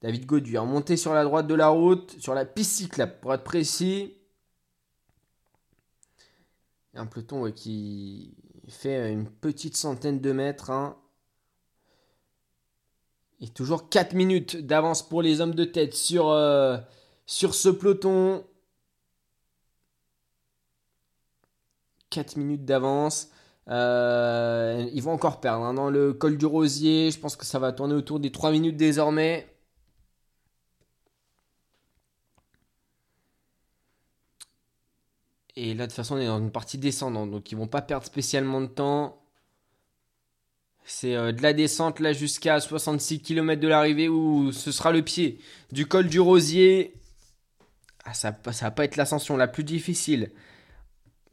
David 0.00 0.26
Godu 0.26 0.56
a 0.56 0.64
monté 0.64 0.96
sur 0.96 1.12
la 1.12 1.24
droite 1.24 1.48
de 1.48 1.54
la 1.54 1.68
route, 1.68 2.16
sur 2.20 2.34
la 2.34 2.44
piste 2.44 2.72
cyclable 2.72 3.18
pour 3.20 3.34
être 3.34 3.42
précis. 3.42 4.14
Un 6.94 7.06
peloton 7.06 7.50
qui 7.50 8.36
fait 8.68 9.12
une 9.12 9.28
petite 9.28 9.76
centaine 9.76 10.20
de 10.20 10.32
mètres. 10.32 10.70
hein. 10.70 10.96
Et 13.40 13.48
toujours 13.48 13.88
4 13.88 14.14
minutes 14.14 14.56
d'avance 14.56 15.08
pour 15.08 15.22
les 15.22 15.40
hommes 15.40 15.54
de 15.54 15.64
tête 15.64 15.94
sur, 15.94 16.28
euh, 16.30 16.78
sur 17.26 17.54
ce 17.54 17.68
peloton. 17.68 18.44
4 22.10 22.36
minutes 22.36 22.64
d'avance. 22.64 23.30
Euh, 23.70 24.88
ils 24.94 25.02
vont 25.02 25.12
encore 25.12 25.40
perdre 25.40 25.64
hein, 25.64 25.74
dans 25.74 25.90
le 25.90 26.12
col 26.12 26.38
du 26.38 26.46
Rosier. 26.46 27.10
Je 27.10 27.18
pense 27.18 27.36
que 27.36 27.44
ça 27.44 27.58
va 27.58 27.72
tourner 27.72 27.94
autour 27.94 28.20
des 28.20 28.32
3 28.32 28.50
minutes 28.52 28.76
désormais. 28.76 29.46
Et 35.56 35.74
là, 35.74 35.86
de 35.86 35.90
toute 35.90 35.96
façon, 35.96 36.14
on 36.16 36.18
est 36.18 36.26
dans 36.26 36.38
une 36.38 36.52
partie 36.52 36.78
descendante. 36.78 37.30
Donc, 37.30 37.50
ils 37.50 37.56
vont 37.56 37.66
pas 37.66 37.82
perdre 37.82 38.06
spécialement 38.06 38.60
de 38.60 38.66
temps. 38.68 39.20
C'est 40.84 41.16
euh, 41.16 41.32
de 41.32 41.42
la 41.42 41.52
descente 41.52 42.00
là 42.00 42.12
jusqu'à 42.12 42.60
66 42.60 43.20
km 43.20 43.60
de 43.60 43.68
l'arrivée 43.68 44.08
où 44.08 44.52
ce 44.52 44.72
sera 44.72 44.90
le 44.92 45.02
pied 45.02 45.38
du 45.72 45.86
col 45.86 46.08
du 46.08 46.20
Rosier. 46.20 46.94
Ah, 48.04 48.14
ça, 48.14 48.34
ça 48.52 48.66
va 48.66 48.70
pas 48.70 48.84
être 48.84 48.96
l'ascension 48.96 49.36
la 49.36 49.48
plus 49.48 49.64
difficile. 49.64 50.30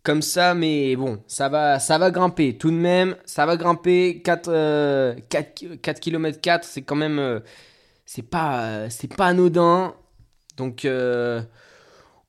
Comme 0.05 0.21
ça, 0.21 0.53
mais 0.53 0.95
bon, 0.95 1.23
ça 1.27 1.49
va, 1.49 1.79
ça 1.79 1.97
va 1.97 2.11
grimper 2.11 2.57
tout 2.59 2.69
de 2.69 2.75
même. 2.75 3.15
Ça 3.25 3.47
va 3.47 3.57
grimper 3.57 4.21
4, 4.21 4.49
euh, 4.49 5.15
4, 5.29 5.77
4 5.81 5.99
km 5.99 6.39
4, 6.39 6.63
c'est 6.63 6.83
quand 6.83 6.95
même. 6.95 7.17
euh, 7.19 7.39
c'est 8.05 8.21
pas, 8.21 8.61
euh, 8.65 8.87
c'est 8.91 9.13
pas 9.13 9.25
anodin. 9.27 9.95
Donc, 10.57 10.85
euh, 10.85 11.41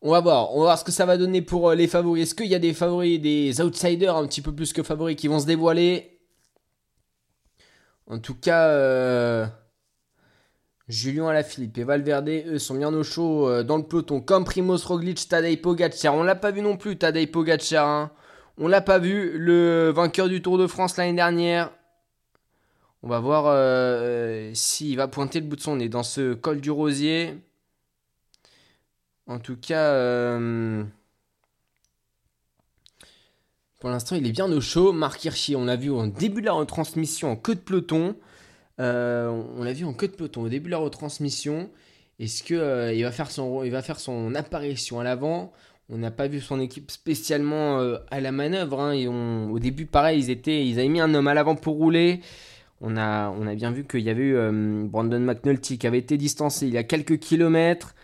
on 0.03 0.11
va 0.13 0.21
voir. 0.21 0.53
On 0.55 0.61
va 0.61 0.65
voir 0.67 0.79
ce 0.79 0.85
que 0.85 0.93
ça 0.93 1.05
va 1.07 1.19
donner 1.19 1.43
pour 1.43 1.73
les 1.73 1.87
favoris. 1.87 2.23
Est-ce 2.25 2.35
qu'il 2.35 2.47
y 2.47 2.55
a 2.55 2.59
des 2.59 2.73
favoris, 2.75 3.21
des 3.21 3.61
outsiders 3.61 4.17
un 4.17 4.27
petit 4.27 4.41
peu 4.43 4.55
plus 4.55 4.73
que 4.73 4.83
favoris 4.83 5.17
qui 5.17 5.29
vont 5.29 5.41
se 5.41 5.47
dévoiler? 5.47 6.19
En 8.09 8.19
tout 8.19 8.37
cas, 8.37 9.51
Julien 10.89 11.27
Alaphilippe 11.27 11.79
et 11.79 11.85
Valverde, 11.85 12.29
eux, 12.29 12.59
sont 12.61 12.77
bien 12.77 12.95
au 12.95 13.03
chaud 13.03 13.49
euh, 13.49 13.65
dans 13.65 13.77
le 13.77 13.83
peloton. 13.83 14.21
Comme 14.21 14.45
Primoz 14.45 14.85
Roglic, 14.85 15.29
Tadej 15.29 15.61
Pogacar. 15.61 16.15
On 16.15 16.23
l'a 16.23 16.37
pas 16.37 16.53
vu 16.53 16.63
non 16.63 16.77
plus, 16.77 16.97
Tadej 16.97 17.27
Pogacar. 17.31 17.89
hein. 17.89 18.13
On 18.59 18.69
l'a 18.69 18.81
pas 18.81 18.99
vu, 18.99 19.37
le 19.37 19.91
vainqueur 19.91 20.29
du 20.29 20.41
Tour 20.41 20.59
de 20.59 20.67
France 20.67 20.97
l'année 20.97 21.13
dernière. 21.13 21.73
On 23.03 23.09
va 23.09 23.19
voir 23.21 23.47
euh, 23.49 24.51
s'il 24.55 24.97
va 24.97 25.09
pointer 25.09 25.41
le 25.41 25.47
bout 25.47 25.57
de 25.57 25.61
son 25.61 25.77
nez 25.77 25.89
dans 25.89 26.03
ce 26.03 26.35
col 26.35 26.61
du 26.61 26.71
Rosier. 26.71 27.35
En 29.27 29.41
tout 29.41 29.57
cas, 29.57 29.91
euh, 29.93 30.85
pour 33.81 33.91
l'instant, 33.91 34.15
il 34.17 34.27
est 34.27 34.33
bien 34.33 34.51
au 34.51 34.61
chaud. 34.61 34.93
Marc 34.93 35.25
Hirschi, 35.25 35.57
on 35.57 35.65
l'a 35.65 35.77
vu 35.77 35.91
en 35.91 36.07
début 36.07 36.41
de 36.41 36.47
la 36.47 36.53
retransmission 36.53 37.33
en 37.33 37.37
queue 37.37 37.57
de 37.57 37.61
peloton. 37.61 38.17
Euh, 38.81 39.43
on 39.59 39.63
l'a 39.65 39.73
vu 39.73 39.85
en 39.85 39.93
queue 39.95 40.09
de 40.09 40.13
peloton 40.13 40.43
au 40.43 40.49
début 40.49 40.67
de 40.67 40.73
la 40.73 40.79
retransmission. 40.79 41.71
Est-ce 42.19 42.43
que 42.43 42.55
euh, 42.55 42.93
il 42.93 43.03
va 43.03 43.11
faire 43.13 43.31
son, 43.31 43.63
il 43.65 43.71
va 43.71 43.83
faire 43.83 43.99
son 44.01 44.35
apparition 44.35 45.01
à 45.01 45.05
l'avant? 45.05 45.53
On 45.89 45.99
n'a 45.99 46.11
pas 46.11 46.27
vu 46.29 46.41
son 46.41 46.61
équipe 46.61 46.91
spécialement 46.91 47.79
euh, 47.81 47.99
à 48.11 48.21
la 48.21 48.33
manœuvre. 48.33 48.81
hein. 48.81 48.93
Et 48.93 49.07
on- 49.09 49.51
au 49.53 49.59
début, 49.59 49.87
pareil, 49.87 50.19
ils 50.21 50.31
étaient, 50.31 50.67
ils 50.67 50.79
avaient 50.79 50.89
mis 50.89 51.01
un 51.01 51.15
homme 51.15 51.29
à 51.29 51.35
l'avant 51.35 51.55
pour 51.55 51.77
rouler. 51.77 52.21
On 52.81 52.97
a, 52.97 53.31
on 53.31 53.47
a 53.47 53.55
bien 53.55 53.71
vu 53.71 53.85
qu'il 53.87 54.01
y 54.01 54.11
avait 54.11 54.23
eu 54.23 54.87
Brandon 54.89 55.21
McNulty 55.21 55.79
qui 55.79 55.87
avait 55.87 55.99
été 55.99 56.19
distancé 56.19 56.67
il 56.67 56.75
y 56.75 56.79
a 56.79 56.85
quelques 56.85 57.19
kilomètres. 57.19 57.95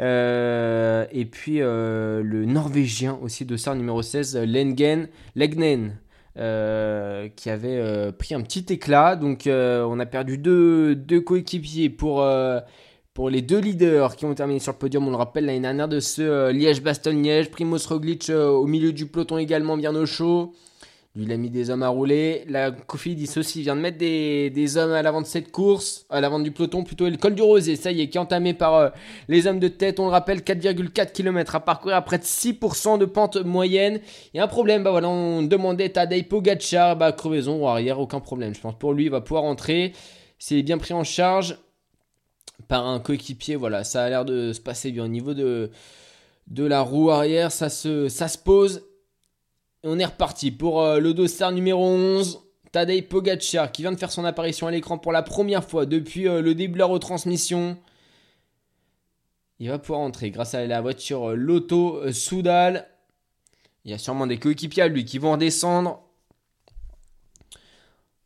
Et 0.00 1.24
puis 1.30 1.58
le 1.58 2.44
Norvégien 2.46 3.18
aussi 3.22 3.44
de 3.44 3.56
ça 3.58 3.74
numéro 3.74 4.00
16, 4.00 4.36
Lengen, 4.46 5.08
Legnen, 5.36 5.98
euh, 6.36 7.28
qui 7.36 7.48
avait 7.48 7.78
euh, 7.78 8.10
pris 8.10 8.34
un 8.34 8.40
petit 8.40 8.66
éclat. 8.70 9.14
Donc 9.14 9.46
euh, 9.46 9.86
on 9.88 10.00
a 10.00 10.06
perdu 10.06 10.36
deux, 10.36 10.96
deux 10.96 11.20
coéquipiers 11.20 11.90
pour, 11.90 12.26
pour 13.14 13.30
les 13.30 13.42
deux 13.42 13.60
leaders 13.60 14.16
qui 14.16 14.24
ont 14.24 14.34
terminé 14.34 14.58
sur 14.58 14.72
le 14.72 14.78
podium. 14.78 15.06
On 15.06 15.10
le 15.10 15.16
rappelle 15.16 15.46
l'année 15.46 15.60
dernière 15.60 15.88
de 15.88 16.00
ce 16.00 16.50
Liège-Bastogne-Liège. 16.50 17.50
Primoz 17.50 17.86
Roglic 17.86 18.30
au 18.30 18.66
milieu 18.66 18.92
du 18.92 19.06
peloton 19.06 19.38
également 19.38 19.76
bien 19.76 19.94
au 19.94 20.06
chaud. 20.06 20.54
Lui, 21.16 21.26
il 21.26 21.32
a 21.32 21.36
mis 21.36 21.48
des 21.48 21.70
hommes 21.70 21.84
à 21.84 21.88
rouler. 21.88 22.44
La 22.48 22.72
Cofidis 22.72 23.30
aussi 23.36 23.62
vient 23.62 23.76
de 23.76 23.80
mettre 23.80 23.98
des, 23.98 24.76
hommes 24.76 24.90
à 24.90 25.00
l'avant 25.00 25.22
de 25.22 25.26
cette 25.26 25.52
course, 25.52 26.06
à 26.10 26.20
l'avant 26.20 26.40
du 26.40 26.50
peloton 26.50 26.82
plutôt. 26.82 27.08
Le 27.08 27.16
col 27.16 27.36
du 27.36 27.42
Rosé, 27.42 27.76
ça 27.76 27.92
y 27.92 28.00
est, 28.00 28.08
qui 28.08 28.18
est 28.18 28.20
entamé 28.20 28.52
par 28.52 28.74
euh, 28.74 28.88
les 29.28 29.46
hommes 29.46 29.60
de 29.60 29.68
tête. 29.68 30.00
On 30.00 30.06
le 30.06 30.10
rappelle, 30.10 30.40
4,4 30.40 31.12
km 31.12 31.54
à 31.54 31.60
parcourir 31.60 31.96
à 31.96 32.02
près 32.02 32.18
de 32.18 32.24
6% 32.24 32.98
de 32.98 33.04
pente 33.04 33.36
moyenne. 33.36 34.00
Il 34.32 34.38
y 34.38 34.40
a 34.40 34.44
un 34.44 34.48
problème, 34.48 34.82
bah 34.82 34.90
voilà, 34.90 35.08
on 35.08 35.42
demandait 35.42 35.88
Tadej 35.88 36.28
Pogacar, 36.28 36.96
bah 36.96 37.12
crevaison 37.12 37.62
ou 37.62 37.68
arrière, 37.68 38.00
aucun 38.00 38.18
problème. 38.18 38.52
Je 38.52 38.60
pense 38.60 38.76
pour 38.76 38.92
lui, 38.92 39.04
il 39.04 39.10
va 39.10 39.20
pouvoir 39.20 39.44
entrer. 39.44 39.92
C'est 40.40 40.62
bien 40.62 40.78
pris 40.78 40.94
en 40.94 41.04
charge 41.04 41.58
par 42.66 42.88
un 42.88 42.98
coéquipier. 42.98 43.54
Voilà, 43.54 43.84
ça 43.84 44.02
a 44.02 44.10
l'air 44.10 44.24
de 44.24 44.52
se 44.52 44.60
passer 44.60 44.90
bien 44.90 45.04
au 45.04 45.08
niveau 45.08 45.32
de, 45.32 45.70
la 46.56 46.80
roue 46.80 47.12
arrière. 47.12 47.52
Ça 47.52 47.68
se 47.68 48.38
pose 48.38 48.82
on 49.84 49.98
est 49.98 50.04
reparti 50.04 50.50
pour 50.50 50.82
euh, 50.82 50.98
le 50.98 51.12
numéro 51.52 51.84
11. 51.84 52.40
Tadej 52.72 53.02
Pogacar 53.08 53.70
qui 53.70 53.82
vient 53.82 53.92
de 53.92 53.98
faire 53.98 54.10
son 54.10 54.24
apparition 54.24 54.66
à 54.66 54.72
l'écran 54.72 54.98
pour 54.98 55.12
la 55.12 55.22
première 55.22 55.62
fois 55.62 55.86
depuis 55.86 56.26
euh, 56.26 56.40
le 56.40 56.54
début 56.54 56.74
de 56.74 56.78
la 56.80 56.86
retransmission. 56.86 57.76
Il 59.60 59.68
va 59.68 59.78
pouvoir 59.78 60.00
entrer 60.00 60.30
grâce 60.30 60.54
à 60.54 60.66
la 60.66 60.80
voiture 60.80 61.30
euh, 61.30 61.34
Lotto 61.36 62.10
Soudal. 62.12 62.88
Il 63.84 63.90
y 63.90 63.94
a 63.94 63.98
sûrement 63.98 64.26
des 64.26 64.38
coéquipiers 64.38 64.82
à 64.82 64.88
lui 64.88 65.04
qui 65.04 65.18
vont 65.18 65.32
redescendre. 65.32 66.00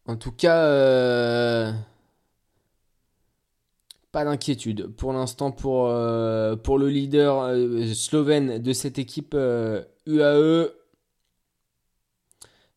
En 0.06 0.16
tout 0.16 0.32
cas, 0.32 1.74
pas 4.12 4.24
d'inquiétude 4.24 4.86
pour 4.86 5.12
l'instant 5.12 5.50
pour, 5.50 5.92
pour 6.62 6.78
le 6.78 6.88
leader 6.88 7.52
slovène 7.94 8.58
de 8.58 8.72
cette 8.72 8.98
équipe 8.98 9.36
UAE 10.06 10.77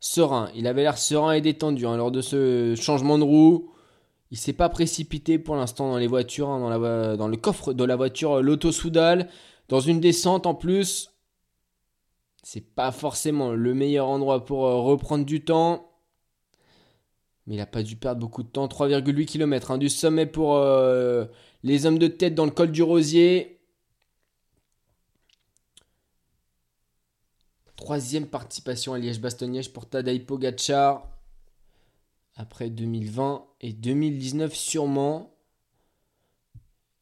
serein. 0.02 0.50
Il 0.56 0.68
avait 0.68 0.82
l'air 0.82 0.98
serein 0.98 1.32
et 1.32 1.40
détendu 1.40 1.86
hein, 1.86 1.96
lors 1.96 2.12
de 2.12 2.20
ce 2.20 2.76
changement 2.76 3.18
de 3.18 3.24
roue. 3.24 3.72
Il 4.32 4.38
s'est 4.38 4.54
pas 4.54 4.68
précipité 4.68 5.40
pour 5.40 5.56
l'instant 5.56 5.90
dans 5.90 5.98
les 5.98 6.08
voitures, 6.08 6.50
hein, 6.50 7.16
dans, 7.16 7.28
le 7.28 7.38
coffre 7.38 7.74
de 7.74 7.84
la 7.84 7.96
voiture 7.96 8.40
euh, 8.40 8.42
Loto 8.42 8.72
Soudal. 8.72 9.30
Dans 9.70 9.80
une 9.80 10.02
descente 10.02 10.46
en 10.46 10.56
plus, 10.56 11.12
c'est 12.44 12.66
pas 12.76 12.92
forcément 12.92 13.52
le 13.52 13.74
meilleur 13.74 14.10
endroit 14.10 14.44
pour 14.44 14.66
euh, 14.66 14.82
reprendre 14.82 15.26
du 15.26 15.46
temps. 15.46 15.88
Mais 17.46 17.56
il 17.56 17.58
n'a 17.58 17.66
pas 17.66 17.84
dû 17.84 17.96
perdre 17.96 18.22
beaucoup 18.22 18.44
de 18.44 18.48
temps. 18.48 18.68
3,8 18.68 19.26
km 19.26 19.72
hein, 19.72 19.78
du 19.78 19.90
sommet 19.90 20.26
pour 20.26 20.56
euh, 20.56 21.26
les 21.64 21.86
hommes 21.86 22.00
de 22.00 22.08
tête 22.08 22.36
dans 22.36 22.46
le 22.46 22.52
col 22.52 22.72
du 22.72 22.84
Rosier. 22.84 23.61
Troisième 27.92 28.26
participation 28.26 28.94
à 28.94 29.00
Liège-Bastogne-Liège 29.00 29.74
pour 29.74 29.86
Tadej 29.86 30.26
Pogacar. 30.26 31.10
Après 32.38 32.70
2020 32.70 33.44
et 33.60 33.74
2019 33.74 34.56
sûrement. 34.56 35.36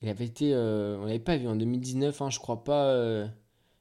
Il 0.01 0.09
avait 0.09 0.25
été... 0.25 0.51
Euh, 0.51 0.97
on 0.99 1.05
l'avait 1.05 1.19
pas 1.19 1.37
vu 1.37 1.47
en 1.47 1.55
2019, 1.55 2.19
hein, 2.23 2.31
je 2.31 2.39
crois 2.39 2.63
pas... 2.63 2.85
Euh, 2.85 3.27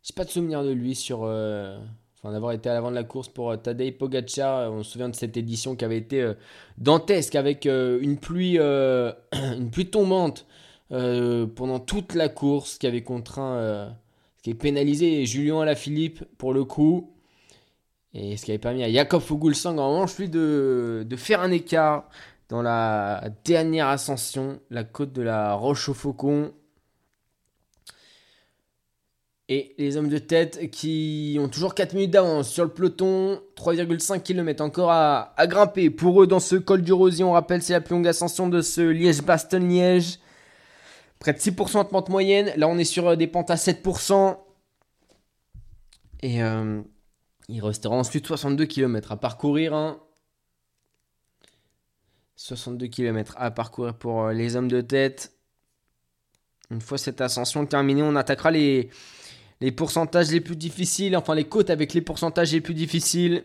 j'ai 0.02 0.12
pas 0.12 0.26
de 0.26 0.28
souvenir 0.28 0.62
de 0.62 0.70
lui 0.70 0.94
sur... 0.94 1.20
Euh, 1.22 1.78
enfin, 2.18 2.30
d'avoir 2.30 2.52
été 2.52 2.68
à 2.68 2.74
l'avant 2.74 2.90
de 2.90 2.96
la 2.96 3.04
course 3.04 3.30
pour 3.30 3.58
Tadej 3.58 3.96
Pogacar. 3.96 4.70
On 4.70 4.82
se 4.82 4.90
souvient 4.90 5.08
de 5.08 5.16
cette 5.16 5.38
édition 5.38 5.76
qui 5.76 5.86
avait 5.86 5.96
été 5.96 6.30
dantesque 6.76 7.36
avec 7.36 7.64
une 7.64 8.18
pluie, 8.18 8.56
une 9.32 9.70
pluie 9.70 9.88
tombante 9.88 10.46
pendant 10.90 11.80
toute 11.80 12.14
la 12.14 12.28
course 12.28 12.76
qui 12.76 12.86
avait 12.86 13.02
contraint 13.02 13.96
qui 14.48 14.52
est 14.52 14.54
pénalisé 14.54 15.26
Julien 15.26 15.60
Alaphilippe 15.60 16.24
pour 16.38 16.54
le 16.54 16.64
coup. 16.64 17.12
Et 18.14 18.38
ce 18.38 18.46
qui 18.46 18.50
avait 18.50 18.58
permis 18.58 18.82
à 18.82 18.90
Jakob 18.90 19.20
Fuglsang 19.20 19.76
en 19.76 19.92
manche 19.92 20.16
lui 20.16 20.30
de, 20.30 21.06
faire 21.16 21.42
un 21.42 21.50
écart 21.50 22.08
dans 22.48 22.62
la 22.62 23.28
dernière 23.44 23.88
ascension, 23.88 24.58
la 24.70 24.84
côte 24.84 25.12
de 25.12 25.20
la 25.20 25.52
Roche 25.52 25.90
au 25.90 25.94
Faucon. 25.94 26.52
Et 29.50 29.74
les 29.76 29.98
hommes 29.98 30.08
de 30.08 30.16
tête 30.16 30.70
qui 30.70 31.36
ont 31.38 31.48
toujours 31.48 31.74
4 31.74 31.92
minutes 31.92 32.12
d'avance 32.12 32.48
sur 32.48 32.64
le 32.64 32.70
peloton, 32.70 33.42
3,5 33.54 34.22
km 34.22 34.64
encore 34.64 34.90
à, 34.90 35.34
grimper. 35.46 35.90
Pour 35.90 36.22
eux, 36.22 36.26
dans 36.26 36.40
ce 36.40 36.56
col 36.56 36.80
du 36.80 36.94
Rosier, 36.94 37.24
on 37.24 37.32
rappelle, 37.32 37.62
c'est 37.62 37.74
la 37.74 37.82
plus 37.82 37.94
longue 37.94 38.08
ascension 38.08 38.48
de 38.48 38.62
ce 38.62 38.80
Liège-Bastogne-Liège. 38.80 40.18
Près 41.18 41.32
de 41.32 41.38
6% 41.38 41.84
de 41.84 41.88
pente 41.88 42.08
moyenne. 42.08 42.52
Là, 42.56 42.68
on 42.68 42.78
est 42.78 42.84
sur 42.84 43.08
euh, 43.08 43.16
des 43.16 43.26
pentes 43.26 43.50
à 43.50 43.56
7%. 43.56 44.36
Et 46.22 46.42
euh, 46.42 46.80
il 47.48 47.62
restera 47.62 47.96
ensuite 47.96 48.26
62 48.26 48.66
km 48.66 49.12
à 49.12 49.16
parcourir. 49.16 49.98
62 52.36 52.84
hein. 52.84 52.88
km 52.88 53.34
à 53.38 53.50
parcourir 53.50 53.94
pour 53.94 54.24
euh, 54.24 54.32
les 54.32 54.56
hommes 54.56 54.68
de 54.68 54.80
tête. 54.80 55.32
Une 56.70 56.80
fois 56.80 56.98
cette 56.98 57.20
ascension 57.20 57.64
terminée, 57.66 58.02
on 58.02 58.14
attaquera 58.14 58.50
les, 58.50 58.90
pourcentages 59.74 60.30
les 60.30 60.40
plus 60.40 60.56
difficiles, 60.56 61.16
enfin 61.16 61.34
les 61.34 61.44
côtes 61.44 61.70
avec 61.70 61.94
les 61.94 62.02
pourcentages 62.02 62.52
les 62.52 62.60
plus 62.60 62.74
difficiles. 62.74 63.44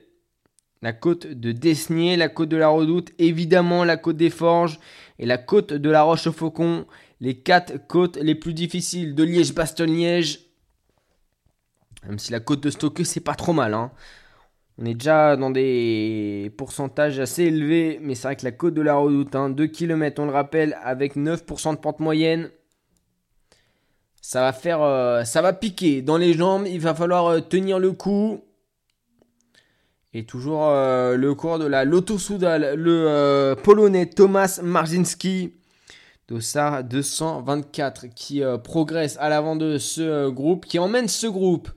La 0.81 0.91
côte 0.91 1.25
de 1.25 1.53
Desnier, 1.53 2.17
la 2.17 2.27
côte 2.27 2.49
de 2.49 2.57
la 2.57 2.67
Redoute, 2.67 3.11
évidemment 3.17 3.85
la 3.85 3.95
côte 3.95 4.17
des 4.17 4.29
Forges 4.29 4.79
et 5.17 5.25
la 5.25 5.37
côte 5.37 5.71
de 5.71 5.89
la 5.89 6.03
Roche 6.03 6.27
au 6.27 6.33
Faucon 6.33 6.85
les 7.19 7.35
quatre 7.35 7.77
côtes 7.87 8.17
les 8.17 8.35
plus 8.35 8.53
difficiles 8.53 9.15
de 9.15 9.23
Liège-Bastogne-Liège. 9.23 10.39
Même 12.07 12.19
si 12.19 12.31
la 12.31 12.39
côte 12.39 12.61
de 12.61 12.69
Stoke, 12.69 13.05
c'est 13.05 13.21
pas 13.21 13.35
trop 13.35 13.53
mal. 13.53 13.73
Hein. 13.73 13.91
On 14.77 14.85
est 14.85 14.95
déjà 14.95 15.37
dans 15.37 15.51
des 15.51 16.51
pourcentages 16.57 17.19
assez 17.19 17.43
élevés, 17.43 17.99
mais 18.01 18.15
c'est 18.15 18.27
vrai 18.27 18.35
que 18.35 18.43
la 18.43 18.51
côte 18.51 18.73
de 18.73 18.81
la 18.81 18.95
Redoute, 18.95 19.35
hein, 19.35 19.49
2 19.49 19.67
km, 19.67 20.21
on 20.21 20.25
le 20.25 20.31
rappelle, 20.31 20.77
avec 20.83 21.15
9% 21.15 21.75
de 21.75 21.79
pente 21.79 21.99
moyenne, 21.99 22.49
ça 24.23 24.41
va 24.41 24.53
faire, 24.53 24.81
euh, 24.81 25.25
ça 25.25 25.41
va 25.41 25.53
piquer 25.53 26.01
dans 26.01 26.17
les 26.17 26.33
jambes. 26.33 26.65
Il 26.65 26.79
va 26.79 26.95
falloir 26.95 27.27
euh, 27.27 27.39
tenir 27.41 27.77
le 27.77 27.91
coup. 27.91 28.41
Et 30.13 30.25
toujours 30.25 30.69
euh, 30.69 31.17
le 31.17 31.35
cours 31.35 31.59
de 31.59 31.65
la 31.65 31.85
Lotto 31.85 32.17
Soudal, 32.17 32.75
le 32.75 33.55
Polonais 33.61 34.05
Thomas 34.07 34.59
Marzinski 34.63 35.53
Dossard 36.29 36.85
224 36.85 38.07
qui 38.15 38.43
euh, 38.43 38.57
progresse 38.57 39.17
à 39.19 39.27
l'avant 39.27 39.55
de 39.55 39.77
ce 39.77 40.01
euh, 40.01 40.31
groupe, 40.31 40.65
qui 40.65 40.79
emmène 40.79 41.09
ce 41.09 41.27
groupe 41.27 41.69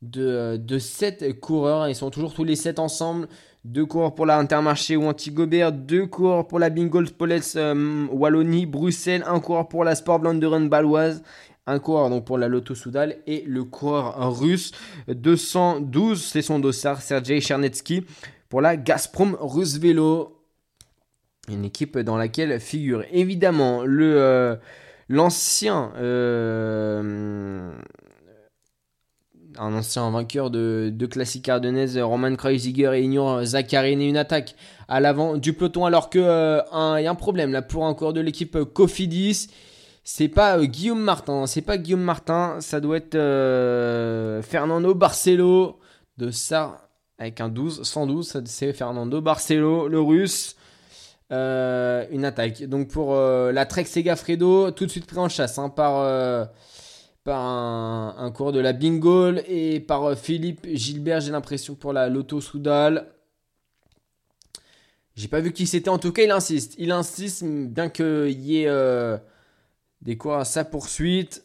de, 0.00 0.24
euh, 0.24 0.58
de 0.58 0.78
7 0.78 1.40
coureurs. 1.40 1.88
Ils 1.88 1.96
sont 1.96 2.10
toujours 2.10 2.32
tous 2.32 2.44
les 2.44 2.54
7 2.54 2.78
ensemble. 2.78 3.28
Deux 3.64 3.84
coureurs 3.84 4.14
pour 4.14 4.26
la 4.26 4.38
Intermarché 4.38 4.96
ou 4.96 5.04
Antigobert, 5.04 5.72
deux 5.72 6.06
coureurs 6.06 6.46
pour 6.46 6.58
la 6.58 6.70
Bingo 6.70 7.04
Spolets 7.04 7.58
Wallonie, 8.10 8.64
Bruxelles, 8.64 9.22
un 9.26 9.38
coureur 9.38 9.68
pour 9.68 9.84
la 9.84 9.94
Sport 9.94 10.20
Blanderen 10.20 10.70
Baloise, 10.70 11.22
un 11.66 11.78
coureur 11.78 12.24
pour 12.24 12.38
la 12.38 12.48
Lotto 12.48 12.74
Soudal 12.74 13.18
et 13.26 13.44
le 13.46 13.64
coureur 13.64 14.34
russe 14.38 14.72
212, 15.08 16.22
c'est 16.24 16.40
son 16.40 16.58
dossard 16.58 17.02
Sergei 17.02 17.42
Chernetsky 17.42 18.06
pour 18.48 18.62
la 18.62 18.78
Gazprom 18.78 19.36
Russe 19.38 19.76
Vélo. 19.76 20.39
Une 21.50 21.64
équipe 21.64 21.98
dans 21.98 22.16
laquelle 22.16 22.60
figure 22.60 23.04
évidemment 23.12 23.84
le 23.84 24.20
euh, 24.20 24.56
l'ancien 25.08 25.92
euh, 25.96 27.72
ancien 29.58 30.10
vainqueur 30.10 30.50
de, 30.50 30.92
de 30.94 31.06
classique 31.06 31.48
ardennaise 31.48 31.98
Roman 31.98 32.36
Kreuziger 32.36 32.92
et 32.94 33.02
Ignor 33.02 33.44
Zakharine 33.44 34.00
une 34.00 34.16
attaque 34.16 34.54
à 34.86 35.00
l'avant 35.00 35.36
du 35.36 35.52
peloton 35.52 35.86
alors 35.86 36.08
que 36.08 36.18
euh, 36.20 37.00
y 37.00 37.06
a 37.06 37.10
un 37.10 37.14
problème 37.16 37.52
là 37.52 37.62
pour 37.62 37.84
un 37.84 37.94
coureur 37.94 38.12
de 38.12 38.20
l'équipe 38.20 38.56
Cofidis 38.72 39.48
c'est 40.04 40.28
pas 40.28 40.64
Guillaume 40.64 41.00
Martin 41.02 41.46
c'est 41.46 41.62
pas 41.62 41.78
Guillaume 41.78 42.02
Martin 42.02 42.58
ça 42.60 42.80
doit 42.80 42.98
être 42.98 43.18
Fernando 44.42 44.94
Barcelo 44.94 45.80
de 46.16 46.30
ça 46.30 46.88
avec 47.18 47.40
un 47.40 47.48
12 47.48 47.82
112 47.82 48.42
c'est 48.44 48.72
Fernando 48.72 49.20
Barcelo 49.20 49.88
le 49.88 50.00
russe 50.00 50.56
euh, 51.32 52.06
une 52.10 52.24
attaque. 52.24 52.64
Donc 52.64 52.88
pour 52.88 53.14
euh, 53.14 53.52
la 53.52 53.64
Trek 53.64 53.84
Segafredo, 53.84 54.72
tout 54.72 54.84
de 54.84 54.90
suite 54.90 55.06
pris 55.06 55.18
en 55.18 55.28
chasse 55.28 55.58
hein, 55.58 55.68
par, 55.68 56.00
euh, 56.00 56.44
par 57.22 57.40
un, 57.40 58.32
cours 58.32 58.50
de 58.50 58.58
la 58.58 58.72
Bingo 58.72 59.34
et 59.46 59.78
par 59.78 60.18
Philippe 60.18 60.66
Gilbert, 60.72 61.20
j'ai 61.20 61.30
l'impression, 61.30 61.76
pour 61.76 61.92
la 61.92 62.08
Lotto 62.08 62.40
Soudal. 62.40 63.12
J'ai 65.14 65.28
pas 65.28 65.38
vu 65.38 65.52
qui 65.52 65.68
c'était, 65.68 65.88
en 65.88 65.98
tout 65.98 66.10
cas 66.10 66.24
il 66.24 66.32
insiste. 66.32 66.74
Il 66.78 66.90
insiste, 66.90 67.44
bien 67.44 67.90
qu'il 67.90 68.40
y 68.40 68.64
ait 68.64 69.20
des 70.02 70.16
cours 70.16 70.34
à 70.34 70.44
sa 70.44 70.64
poursuite. 70.64 71.44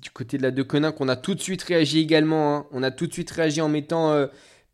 Du 0.00 0.10
côté 0.10 0.38
de 0.38 0.42
la 0.42 0.50
Deconin, 0.50 0.92
qu'on 0.92 1.08
a 1.08 1.16
tout 1.16 1.34
de 1.34 1.40
suite 1.40 1.62
réagi 1.62 1.98
également. 2.00 2.56
Hein. 2.56 2.66
On 2.72 2.82
a 2.82 2.90
tout 2.90 3.06
de 3.06 3.12
suite 3.12 3.30
réagi 3.30 3.60
en 3.60 3.68
mettant 3.68 4.16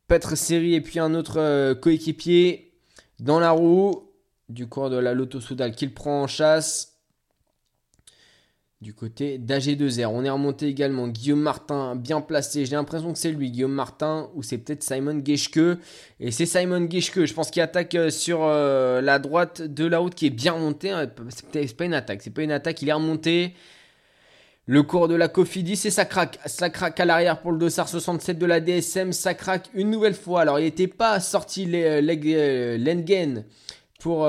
Petre 0.06 0.36
Série 0.36 0.74
et 0.74 0.80
puis 0.80 1.00
un 1.00 1.14
autre 1.14 1.72
coéquipier 1.74 2.69
dans 3.20 3.40
la 3.40 3.50
roue 3.50 4.10
du 4.48 4.66
cours 4.66 4.90
de 4.90 4.96
la 4.96 5.14
Lotto 5.14 5.40
Soudal 5.40 5.74
qu'il 5.74 5.94
prend 5.94 6.22
en 6.22 6.26
chasse. 6.26 6.88
du 8.80 8.94
côté 8.94 9.38
d'AG2R. 9.38 10.06
On 10.06 10.24
est 10.24 10.30
remonté 10.30 10.66
également 10.66 11.06
Guillaume 11.06 11.42
Martin, 11.42 11.96
bien 11.96 12.22
placé. 12.22 12.64
J'ai 12.64 12.76
l'impression 12.76 13.12
que 13.12 13.18
c'est 13.18 13.30
lui, 13.30 13.50
Guillaume 13.50 13.74
Martin, 13.74 14.30
ou 14.34 14.42
c'est 14.42 14.56
peut-être 14.56 14.82
Simon 14.82 15.22
Geschke. 15.22 15.60
Et 16.18 16.30
c'est 16.30 16.46
Simon 16.46 16.88
Geschke, 16.90 17.26
je 17.26 17.34
pense 17.34 17.50
qu'il 17.50 17.60
attaque 17.60 17.94
euh, 17.94 18.08
sur 18.08 18.40
euh, 18.42 19.02
la 19.02 19.18
droite 19.18 19.60
de 19.60 19.84
la 19.84 19.98
route 19.98 20.14
qui 20.14 20.24
est 20.26 20.30
bien 20.30 20.52
remontée. 20.52 20.90
Hein. 20.90 21.10
C'est 21.28 21.76
pas 21.76 21.84
une 21.84 21.92
attaque, 21.92 22.22
c'est 22.22 22.30
pas 22.30 22.42
une 22.42 22.52
attaque, 22.52 22.80
il 22.80 22.88
est 22.88 22.94
remonté. 22.94 23.54
Le 24.66 24.82
cours 24.82 25.08
de 25.08 25.14
la 25.14 25.28
Cofidis 25.28 25.80
et 25.84 25.90
ça 25.90 26.04
craque. 26.04 26.38
Ça 26.46 26.70
craque 26.70 27.00
à 27.00 27.04
l'arrière 27.04 27.40
pour 27.40 27.52
le 27.52 27.58
dossard 27.58 27.88
67 27.88 28.38
de 28.38 28.46
la 28.46 28.60
DSM. 28.60 29.12
Ça 29.12 29.34
craque 29.34 29.68
une 29.74 29.90
nouvelle 29.90 30.14
fois. 30.14 30.42
Alors 30.42 30.58
il 30.58 30.64
n'était 30.64 30.86
pas 30.86 31.18
sorti 31.18 31.68
euh, 31.74 32.78
l'Engen 32.78 33.44
pour, 33.98 34.20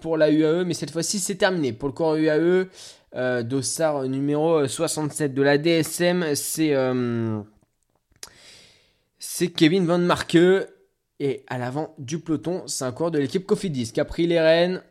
pour 0.00 0.16
la 0.16 0.30
UAE, 0.30 0.64
mais 0.64 0.74
cette 0.74 0.90
fois-ci 0.90 1.18
c'est 1.18 1.36
terminé. 1.36 1.72
Pour 1.72 1.88
le 1.88 1.94
cours 1.94 2.16
UAE, 2.16 2.68
euh, 3.14 3.42
Dossard 3.42 4.04
numéro 4.04 4.66
67 4.66 5.34
de 5.34 5.42
la 5.42 5.58
DSM, 5.58 6.34
c'est 6.34 6.74
euh, 6.74 7.40
Kevin 9.56 9.86
Van 9.86 9.98
Marke. 9.98 10.38
Et 11.20 11.44
à 11.46 11.58
l'avant 11.58 11.94
du 11.98 12.18
peloton, 12.18 12.62
c'est 12.66 12.84
un 12.84 12.92
coureur 12.92 13.10
de 13.12 13.18
l'équipe 13.18 13.46
Cofidis 13.46 13.92
qui 13.92 14.00
a 14.00 14.04
pris 14.04 14.26
les 14.26 14.40
rênes 14.40 14.82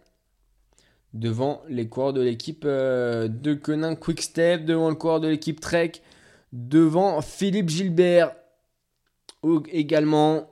devant 1.14 1.62
les 1.68 1.88
coureurs 1.88 2.14
de 2.14 2.22
l'équipe 2.22 2.64
euh, 2.66 3.28
de 3.28 3.54
Quick 3.54 4.00
Quickstep, 4.00 4.66
devant 4.66 4.90
le 4.90 4.96
coureur 4.96 5.20
de 5.20 5.28
l'équipe 5.28 5.60
Trek, 5.60 5.94
devant 6.54 7.22
Philippe 7.22 7.70
Gilbert 7.70 8.36
également. 9.72 10.48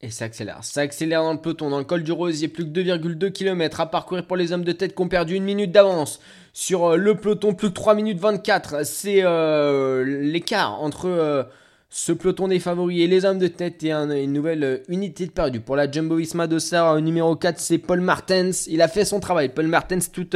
Et 0.00 0.10
ça 0.10 0.26
accélère. 0.26 0.62
Ça 0.62 0.82
accélère 0.82 1.22
dans 1.22 1.32
le 1.32 1.40
peloton. 1.40 1.70
Dans 1.70 1.78
le 1.78 1.84
col 1.84 2.04
du 2.04 2.12
Rosier, 2.12 2.46
plus 2.46 2.64
que 2.64 2.70
2,2 2.70 3.32
km 3.32 3.80
à 3.80 3.86
parcourir 3.90 4.26
pour 4.26 4.36
les 4.36 4.52
hommes 4.52 4.62
de 4.62 4.70
tête 4.70 4.94
qui 4.94 5.02
ont 5.02 5.08
perdu 5.08 5.34
une 5.34 5.42
minute 5.42 5.72
d'avance. 5.72 6.20
Sur 6.52 6.92
euh, 6.92 6.96
le 6.96 7.16
peloton, 7.16 7.54
plus 7.54 7.70
que 7.70 7.74
3 7.74 7.94
minutes 7.94 8.20
24. 8.20 8.86
C'est 8.86 9.24
euh, 9.24 10.04
l'écart 10.04 10.80
entre 10.80 11.48
ce 11.90 12.12
peloton 12.12 12.48
des 12.48 12.60
favoris 12.60 13.00
et 13.00 13.06
les 13.06 13.24
hommes 13.24 13.38
de 13.38 13.48
tête. 13.48 13.82
Et 13.82 13.90
une 13.90 14.32
nouvelle 14.32 14.82
unité 14.88 15.26
de 15.26 15.30
perdu. 15.30 15.60
Pour 15.60 15.76
la 15.76 15.90
Jumbo 15.90 16.16
Visma 16.16 16.46
Dossard, 16.46 17.00
numéro 17.00 17.34
4, 17.36 17.58
c'est 17.58 17.78
Paul 17.78 18.00
Martens. 18.00 18.66
Il 18.66 18.82
a 18.82 18.88
fait 18.88 19.04
son 19.04 19.20
travail. 19.20 19.48
Paul 19.48 19.66
Martens, 19.66 20.10
tout, 20.12 20.28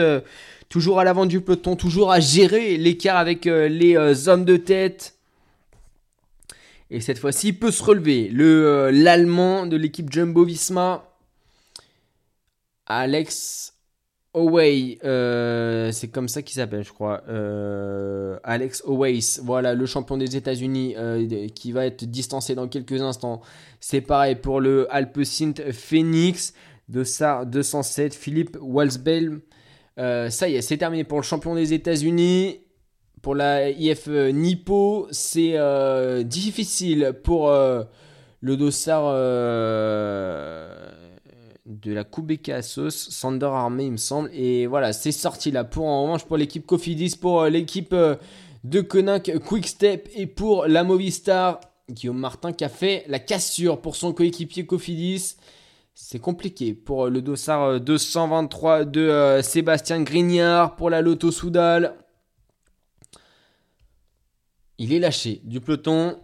toujours 0.68 1.00
à 1.00 1.04
l'avant 1.04 1.26
du 1.26 1.40
peloton, 1.40 1.76
toujours 1.76 2.10
à 2.10 2.20
gérer 2.20 2.76
l'écart 2.76 3.16
avec 3.16 3.44
les 3.44 4.28
hommes 4.28 4.44
de 4.44 4.56
tête. 4.56 5.14
Et 6.92 7.00
cette 7.00 7.18
fois-ci, 7.18 7.48
il 7.48 7.58
peut 7.58 7.70
se 7.70 7.82
relever. 7.82 8.28
Le, 8.28 8.66
euh, 8.66 8.90
L'Allemand 8.92 9.66
de 9.66 9.78
l'équipe 9.78 10.12
Jumbo 10.12 10.44
Visma, 10.44 11.10
Alex 12.84 13.72
Oway, 14.34 14.98
euh, 15.04 15.92
c'est 15.92 16.08
comme 16.08 16.28
ça 16.28 16.42
qu'il 16.42 16.54
s'appelle, 16.54 16.84
je 16.84 16.92
crois. 16.92 17.22
Euh, 17.28 18.38
Alex 18.44 18.82
Oways, 18.86 19.40
voilà, 19.42 19.74
le 19.74 19.84
champion 19.86 20.16
des 20.16 20.36
États-Unis 20.36 20.96
qui 21.54 21.72
va 21.72 21.86
être 21.86 22.04
distancé 22.04 22.54
dans 22.54 22.68
quelques 22.68 23.02
instants. 23.02 23.42
C'est 23.80 24.00
pareil 24.00 24.36
pour 24.36 24.60
le 24.60 24.86
Alpecin 24.90 25.52
Phoenix 25.72 26.54
de 26.88 27.04
SAR 27.04 27.46
207, 27.46 28.14
Philippe 28.14 28.56
Walsbell. 28.60 29.40
ça 29.96 30.48
y 30.48 30.54
est, 30.54 30.62
c'est 30.62 30.78
terminé 30.78 31.04
pour 31.04 31.18
le 31.18 31.24
champion 31.24 31.54
des 31.54 31.74
États-Unis. 31.74 32.62
Pour 33.22 33.36
la 33.36 33.70
IF 33.70 34.08
euh, 34.08 34.30
Nippo, 34.32 35.06
c'est 35.12 35.52
euh, 35.54 36.24
difficile 36.24 37.14
pour 37.22 37.50
euh, 37.50 37.84
le 38.40 38.56
dossard 38.56 39.04
de 41.72 41.92
la 41.92 42.04
Kubeka 42.04 42.62
Sander 42.62 43.46
Armé, 43.46 43.86
il 43.86 43.92
me 43.92 43.96
semble. 43.96 44.30
Et 44.32 44.66
voilà, 44.66 44.92
c'est 44.92 45.12
sorti 45.12 45.50
là. 45.50 45.64
Pour 45.64 45.86
en 45.86 46.02
revanche, 46.02 46.24
pour 46.24 46.36
l'équipe 46.36 46.66
Cofidis, 46.66 47.16
pour 47.16 47.44
l'équipe 47.46 47.94
de 48.64 48.80
Konak 48.80 49.38
Quickstep 49.38 50.08
et 50.14 50.26
pour 50.26 50.66
la 50.66 50.84
Movistar, 50.84 51.60
Guillaume 51.90 52.18
Martin 52.18 52.52
qui 52.52 52.64
a 52.64 52.68
fait 52.68 53.04
la 53.08 53.18
cassure 53.18 53.80
pour 53.80 53.96
son 53.96 54.12
coéquipier 54.12 54.66
Cofidis. 54.66 55.36
C'est 55.94 56.20
compliqué 56.20 56.72
pour 56.72 57.08
le 57.08 57.20
dossard 57.20 57.80
223 57.80 58.84
de 58.84 59.40
Sébastien 59.42 60.02
Grignard, 60.02 60.76
pour 60.76 60.88
la 60.88 61.02
Lotto 61.02 61.30
Soudal. 61.30 61.96
Il 64.78 64.92
est 64.92 64.98
lâché 64.98 65.42
du 65.44 65.60
peloton. 65.60 66.18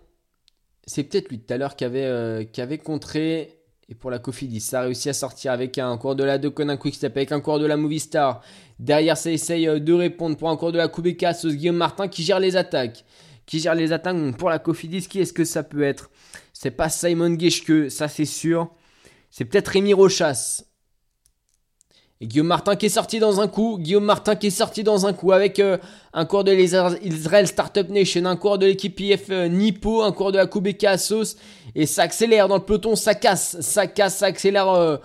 C'est 0.86 1.04
peut-être 1.04 1.28
lui 1.28 1.38
tout 1.38 1.52
à 1.52 1.58
l'heure 1.58 1.76
qui 1.76 1.84
euh, 1.84 2.44
avait 2.56 2.78
contré. 2.78 3.57
Et 3.90 3.94
pour 3.94 4.10
la 4.10 4.18
Cofidis, 4.18 4.60
ça 4.60 4.80
a 4.80 4.82
réussi 4.82 5.08
à 5.08 5.14
sortir 5.14 5.50
avec 5.50 5.78
un 5.78 5.96
cours 5.96 6.14
de 6.14 6.22
la 6.22 6.36
de 6.36 6.50
Conan 6.50 6.76
Quickstep, 6.76 7.16
avec 7.16 7.32
un 7.32 7.40
cours 7.40 7.58
de 7.58 7.64
la 7.64 7.78
Movistar. 7.78 8.42
Derrière, 8.78 9.16
ça 9.16 9.30
essaye 9.30 9.66
euh, 9.66 9.80
de 9.80 9.94
répondre 9.94 10.36
pour 10.36 10.50
un 10.50 10.58
cours 10.58 10.72
de 10.72 10.76
la 10.76 10.88
Kubeka, 10.88 11.32
ce 11.32 11.48
Guillaume 11.48 11.76
Martin 11.76 12.06
qui 12.06 12.22
gère 12.22 12.38
les 12.38 12.56
attaques. 12.56 13.06
Qui 13.46 13.60
gère 13.60 13.74
les 13.74 13.92
attaques 13.92 14.36
pour 14.36 14.50
la 14.50 14.58
Cofidis, 14.58 15.08
qui 15.08 15.20
est-ce 15.20 15.32
que 15.32 15.46
ça 15.46 15.62
peut 15.62 15.82
être? 15.82 16.10
C'est 16.52 16.70
pas 16.70 16.90
Simon 16.90 17.38
Geschke, 17.38 17.90
ça 17.90 18.08
c'est 18.08 18.26
sûr. 18.26 18.68
C'est 19.30 19.46
peut-être 19.46 19.68
Rémi 19.68 19.94
Rochas. 19.94 20.64
Et 22.20 22.26
Guillaume 22.26 22.48
Martin 22.48 22.74
qui 22.74 22.86
est 22.86 22.90
sorti 22.90 23.20
dans 23.20 23.40
un 23.40 23.46
coup, 23.46 23.78
Guillaume 23.78 24.04
Martin 24.04 24.34
qui 24.34 24.48
est 24.48 24.50
sorti 24.50 24.82
dans 24.82 25.06
un 25.06 25.12
coup 25.12 25.30
avec 25.30 25.60
euh, 25.60 25.78
un 26.12 26.24
cours 26.24 26.42
de 26.42 26.50
l'Israel 26.50 27.46
Startup 27.46 27.88
Nation, 27.88 28.24
un 28.24 28.34
cours 28.34 28.58
de 28.58 28.66
l'équipe 28.66 28.98
IF 28.98 29.26
euh, 29.30 29.46
Nippo, 29.46 30.02
un 30.02 30.10
cours 30.10 30.32
de 30.32 30.38
la 30.38 30.48
Kubeka 30.48 30.92
Asos, 30.92 31.36
et 31.76 31.86
ça 31.86 32.02
accélère 32.02 32.48
dans 32.48 32.56
le 32.56 32.64
peloton, 32.64 32.96
ça 32.96 33.14
casse, 33.14 33.60
ça 33.60 33.86
casse, 33.86 34.16
ça 34.16 34.26
accélère 34.26 34.68
euh, 34.68 34.96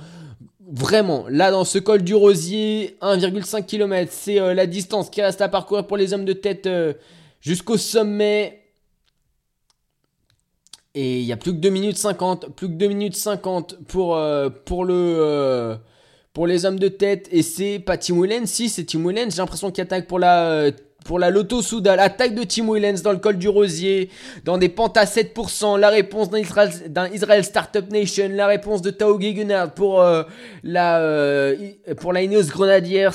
vraiment. 0.59 1.25
Là 1.29 1.51
dans 1.51 1.65
ce 1.65 1.77
col 1.77 2.01
du 2.01 2.15
Rosier, 2.15 2.97
1,5 3.01 3.63
km, 3.65 4.11
c'est 4.11 4.55
la 4.55 4.65
distance 4.65 5.11
qui 5.11 5.21
reste 5.21 5.41
à 5.41 5.49
parcourir 5.49 5.85
pour 5.85 5.97
les 5.97 6.15
hommes 6.15 6.25
de 6.25 6.33
tête 6.33 6.67
jusqu'au 7.41 7.77
sommet. 7.77 8.59
Et 10.95 11.19
il 11.19 11.25
y 11.25 11.31
a 11.31 11.37
plus 11.37 11.51
que 11.51 11.57
2 11.57 11.69
minutes 11.69 11.97
50, 11.97 12.55
plus 12.55 12.69
que 12.69 12.73
2 12.73 12.87
minutes 12.87 13.15
50 13.15 13.85
pour, 13.85 14.19
pour 14.65 14.85
le 14.85 15.77
pour 16.33 16.47
les 16.47 16.65
hommes 16.65 16.79
de 16.79 16.87
tête. 16.87 17.29
Et 17.31 17.43
c'est 17.43 17.79
pas 17.79 17.97
Tim 17.97 18.19
Willens, 18.19 18.47
si 18.47 18.69
c'est 18.69 18.83
Tim 18.83 19.07
Willens. 19.07 19.29
J'ai 19.31 19.37
l'impression 19.37 19.71
qu'il 19.71 19.83
attaque 19.83 20.07
pour 20.07 20.19
la, 20.19 20.49
euh, 20.49 20.71
pour 21.05 21.19
la 21.19 21.29
Lotto 21.29 21.61
Soudal. 21.61 21.99
Attaque 21.99 22.33
de 22.33 22.43
Tim 22.43 22.65
Willens 22.71 23.01
dans 23.03 23.11
le 23.11 23.19
col 23.19 23.37
du 23.37 23.47
Rosier. 23.47 24.09
Dans 24.43 24.57
des 24.57 24.69
pentes 24.69 24.97
à 24.97 25.05
7%. 25.05 25.79
La 25.79 25.89
réponse 25.89 26.29
d'un 26.29 26.39
Israel, 26.39 26.71
Israel, 27.13 27.43
Startup 27.45 27.87
Nation. 27.89 28.29
La 28.31 28.47
réponse 28.47 28.81
de 28.81 28.89
Tao 28.89 29.19
Gegenhardt 29.19 29.73
pour 29.75 30.01
euh, 30.01 30.23
la, 30.63 30.99
euh, 30.99 31.55
pour 31.99 32.13
la 32.13 32.23
Ineos 32.23 32.47
Grenadiers. 32.47 33.09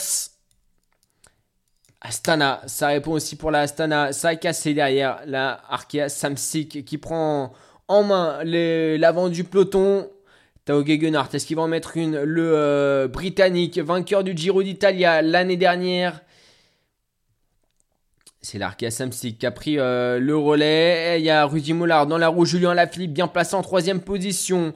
Astana, 2.00 2.62
ça 2.66 2.88
répond 2.88 3.12
aussi 3.12 3.34
pour 3.34 3.50
la 3.50 3.62
Astana. 3.62 4.12
Ça 4.12 4.28
a 4.28 4.36
cassé 4.36 4.72
derrière 4.72 5.20
la 5.26 5.60
Arkea 5.68 6.08
Samsic 6.08 6.84
qui 6.84 6.96
prend 6.96 7.52
en 7.88 8.04
main 8.04 8.44
l'avant 8.44 9.28
du 9.28 9.42
peloton. 9.42 10.08
Tao 10.68 10.84
Gegenhardt, 10.84 11.30
est-ce 11.34 11.46
qu'il 11.46 11.56
va 11.56 11.62
en 11.62 11.68
mettre 11.68 11.96
une 11.96 12.20
Le 12.20 12.52
euh, 12.54 13.08
Britannique, 13.08 13.78
vainqueur 13.78 14.22
du 14.22 14.36
Giro 14.36 14.62
d'Italia 14.62 15.22
l'année 15.22 15.56
dernière. 15.56 16.20
C'est 18.42 18.58
l'Arkea 18.58 18.90
Samsic 18.90 19.38
qui 19.38 19.46
a 19.46 19.50
pris 19.50 19.78
euh, 19.78 20.18
le 20.18 20.36
relais. 20.36 21.20
Il 21.20 21.24
y 21.24 21.30
a 21.30 21.46
Rudy 21.46 21.72
Mollard 21.72 22.06
dans 22.06 22.18
la 22.18 22.28
roue. 22.28 22.44
Julien 22.44 22.74
Lafilippe 22.74 23.14
bien 23.14 23.28
placé 23.28 23.54
en 23.54 23.62
troisième 23.62 24.02
position. 24.02 24.74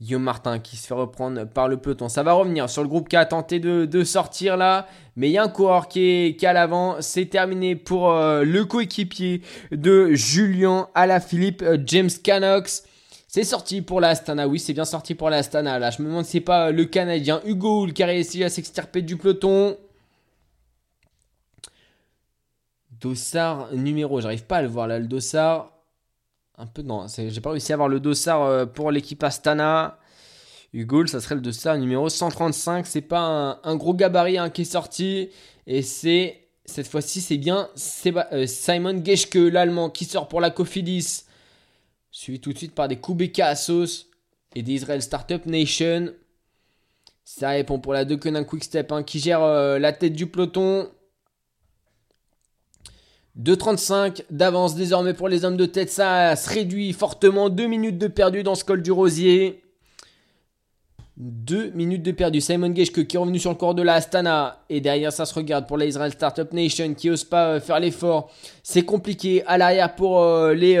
Guillaume 0.00 0.22
Martin 0.22 0.58
qui 0.58 0.78
se 0.78 0.86
fait 0.86 0.94
reprendre 0.94 1.44
par 1.44 1.68
le 1.68 1.76
peloton. 1.76 2.08
Ça 2.08 2.22
va 2.22 2.32
revenir 2.32 2.70
sur 2.70 2.80
le 2.82 2.88
groupe 2.88 3.10
qui 3.10 3.16
a 3.16 3.26
tenté 3.26 3.60
de, 3.60 4.04
sortir 4.04 4.56
là. 4.56 4.88
Mais 5.16 5.28
il 5.28 5.32
y 5.32 5.38
a 5.38 5.42
un 5.42 5.48
coureur 5.48 5.88
qui 5.88 6.00
est, 6.00 6.36
qui 6.36 6.46
à 6.46 6.54
l'avant. 6.54 6.96
C'est 7.00 7.26
terminé 7.26 7.76
pour 7.76 8.10
euh, 8.10 8.42
le 8.42 8.64
coéquipier 8.64 9.42
de 9.70 10.14
Julien 10.14 10.88
Alaphilippe, 10.94 11.62
James 11.84 12.08
Canox. 12.24 12.84
C'est 13.36 13.44
sorti 13.44 13.82
pour 13.82 14.00
la 14.00 14.08
Astana, 14.08 14.48
oui, 14.48 14.58
c'est 14.58 14.72
bien 14.72 14.86
sorti 14.86 15.14
pour 15.14 15.28
la 15.28 15.36
Astana. 15.36 15.78
Là, 15.78 15.90
je 15.90 16.00
me 16.00 16.08
demande 16.08 16.24
si 16.24 16.30
c'est 16.30 16.40
pas 16.40 16.70
le 16.70 16.86
Canadien 16.86 17.42
Hugo 17.44 17.82
Hull 17.82 17.92
qui 17.92 18.02
a 18.02 18.06
réussi 18.06 18.42
à 18.42 18.48
s'extirper 18.48 19.02
du 19.02 19.18
peloton. 19.18 19.76
Dossard 22.98 23.74
numéro, 23.74 24.22
j'arrive 24.22 24.46
pas 24.46 24.56
à 24.56 24.62
le 24.62 24.68
voir 24.68 24.86
là, 24.86 24.98
le 24.98 25.06
Dossard. 25.06 25.70
Un 26.56 26.64
peu, 26.64 26.80
non, 26.80 27.08
j'ai 27.14 27.42
pas 27.42 27.50
réussi 27.50 27.72
à 27.72 27.74
avoir 27.74 27.90
le 27.90 28.00
Dossard 28.00 28.42
euh, 28.42 28.64
pour 28.64 28.90
l'équipe 28.90 29.22
Astana. 29.22 29.98
Hugo, 30.72 31.06
ça 31.06 31.20
serait 31.20 31.34
le 31.34 31.42
Dossard 31.42 31.76
numéro 31.76 32.08
135. 32.08 32.86
C'est 32.86 33.02
pas 33.02 33.60
un, 33.62 33.76
gros 33.76 33.92
gabarit 33.92 34.38
hein, 34.38 34.48
qui 34.48 34.62
est 34.62 34.64
sorti. 34.64 35.28
Et 35.66 35.82
c'est, 35.82 36.40
cette 36.64 36.86
fois-ci, 36.86 37.20
c'est 37.20 37.36
bien 37.36 37.68
euh, 38.32 38.46
Simon 38.46 39.04
Geschke, 39.04 39.34
l'Allemand, 39.34 39.90
qui 39.90 40.06
sort 40.06 40.26
pour 40.26 40.40
la 40.40 40.48
Cofidis 40.48 41.25
suivi 42.16 42.40
tout 42.40 42.54
de 42.54 42.58
suite 42.58 42.74
par 42.74 42.88
des 42.88 42.96
Kubeka 42.96 43.48
Asos 43.48 44.06
et 44.54 44.62
des 44.62 44.72
Israel 44.72 45.02
Startup 45.02 45.44
Nation. 45.44 46.12
Ça 47.24 47.50
répond 47.50 47.78
pour 47.78 47.92
la 47.92 48.06
Quick 48.06 48.46
Quickstep 48.46 48.90
hein, 48.90 49.02
qui 49.02 49.18
gère 49.18 49.42
euh, 49.42 49.78
la 49.78 49.92
tête 49.92 50.14
du 50.14 50.26
peloton. 50.26 50.88
2.35 53.38 54.22
d'avance 54.30 54.74
désormais 54.74 55.12
pour 55.12 55.28
les 55.28 55.44
hommes 55.44 55.58
de 55.58 55.66
tête. 55.66 55.90
Ça 55.90 56.34
se 56.36 56.48
réduit 56.48 56.94
fortement. 56.94 57.50
2 57.50 57.66
minutes 57.66 57.98
de 57.98 58.06
perdu 58.06 58.42
dans 58.42 58.54
ce 58.54 58.64
col 58.64 58.80
du 58.80 58.92
Rosier. 58.92 59.62
Deux 61.18 61.68
minutes 61.72 62.02
de 62.02 62.12
perdu. 62.12 62.40
Simon 62.40 62.74
Geschke 62.74 63.06
qui 63.06 63.16
est 63.16 63.20
revenu 63.20 63.38
sur 63.38 63.50
le 63.50 63.56
corps 63.56 63.74
de 63.74 63.82
la 63.82 63.94
Astana. 63.94 64.64
Et 64.70 64.80
derrière, 64.80 65.12
ça 65.12 65.26
se 65.26 65.34
regarde 65.34 65.66
pour 65.66 65.76
l'Israel 65.76 66.12
Startup 66.12 66.50
Nation 66.54 66.94
qui 66.94 67.10
n'ose 67.10 67.24
pas 67.24 67.48
euh, 67.48 67.60
faire 67.60 67.78
l'effort. 67.78 68.30
C'est 68.62 68.86
compliqué. 68.86 69.44
À 69.46 69.58
l'arrière 69.58 69.94
pour 69.94 70.22
euh, 70.22 70.54
les. 70.54 70.76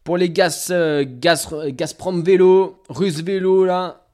Euh, 0.00 0.04
pour 0.04 0.16
les 0.16 0.30
Gas, 0.30 0.72
Gas, 1.04 1.52
Gazprom 1.68 2.22
Vélo, 2.22 2.82
Russe 2.88 3.22
Vélo 3.22 3.64
là. 3.64 4.06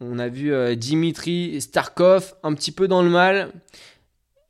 On 0.00 0.18
a 0.18 0.28
vu 0.28 0.52
Dimitri 0.76 1.60
Starkov 1.60 2.34
un 2.42 2.54
petit 2.54 2.72
peu 2.72 2.88
dans 2.88 3.02
le 3.02 3.10
mal. 3.10 3.52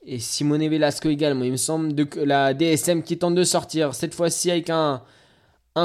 Et 0.05 0.19
Simone 0.19 0.69
Velasco 0.69 1.09
également. 1.11 1.45
Il 1.45 1.53
me 1.53 1.57
semble 1.57 1.95
la 2.25 2.55
DSM 2.55 3.03
qui 3.03 3.19
tente 3.19 3.35
de 3.35 3.45
sortir. 3.45 3.95
Cette 3.95 4.15
fois-ci 4.15 4.51
avec 4.51 4.71
un, 4.71 5.03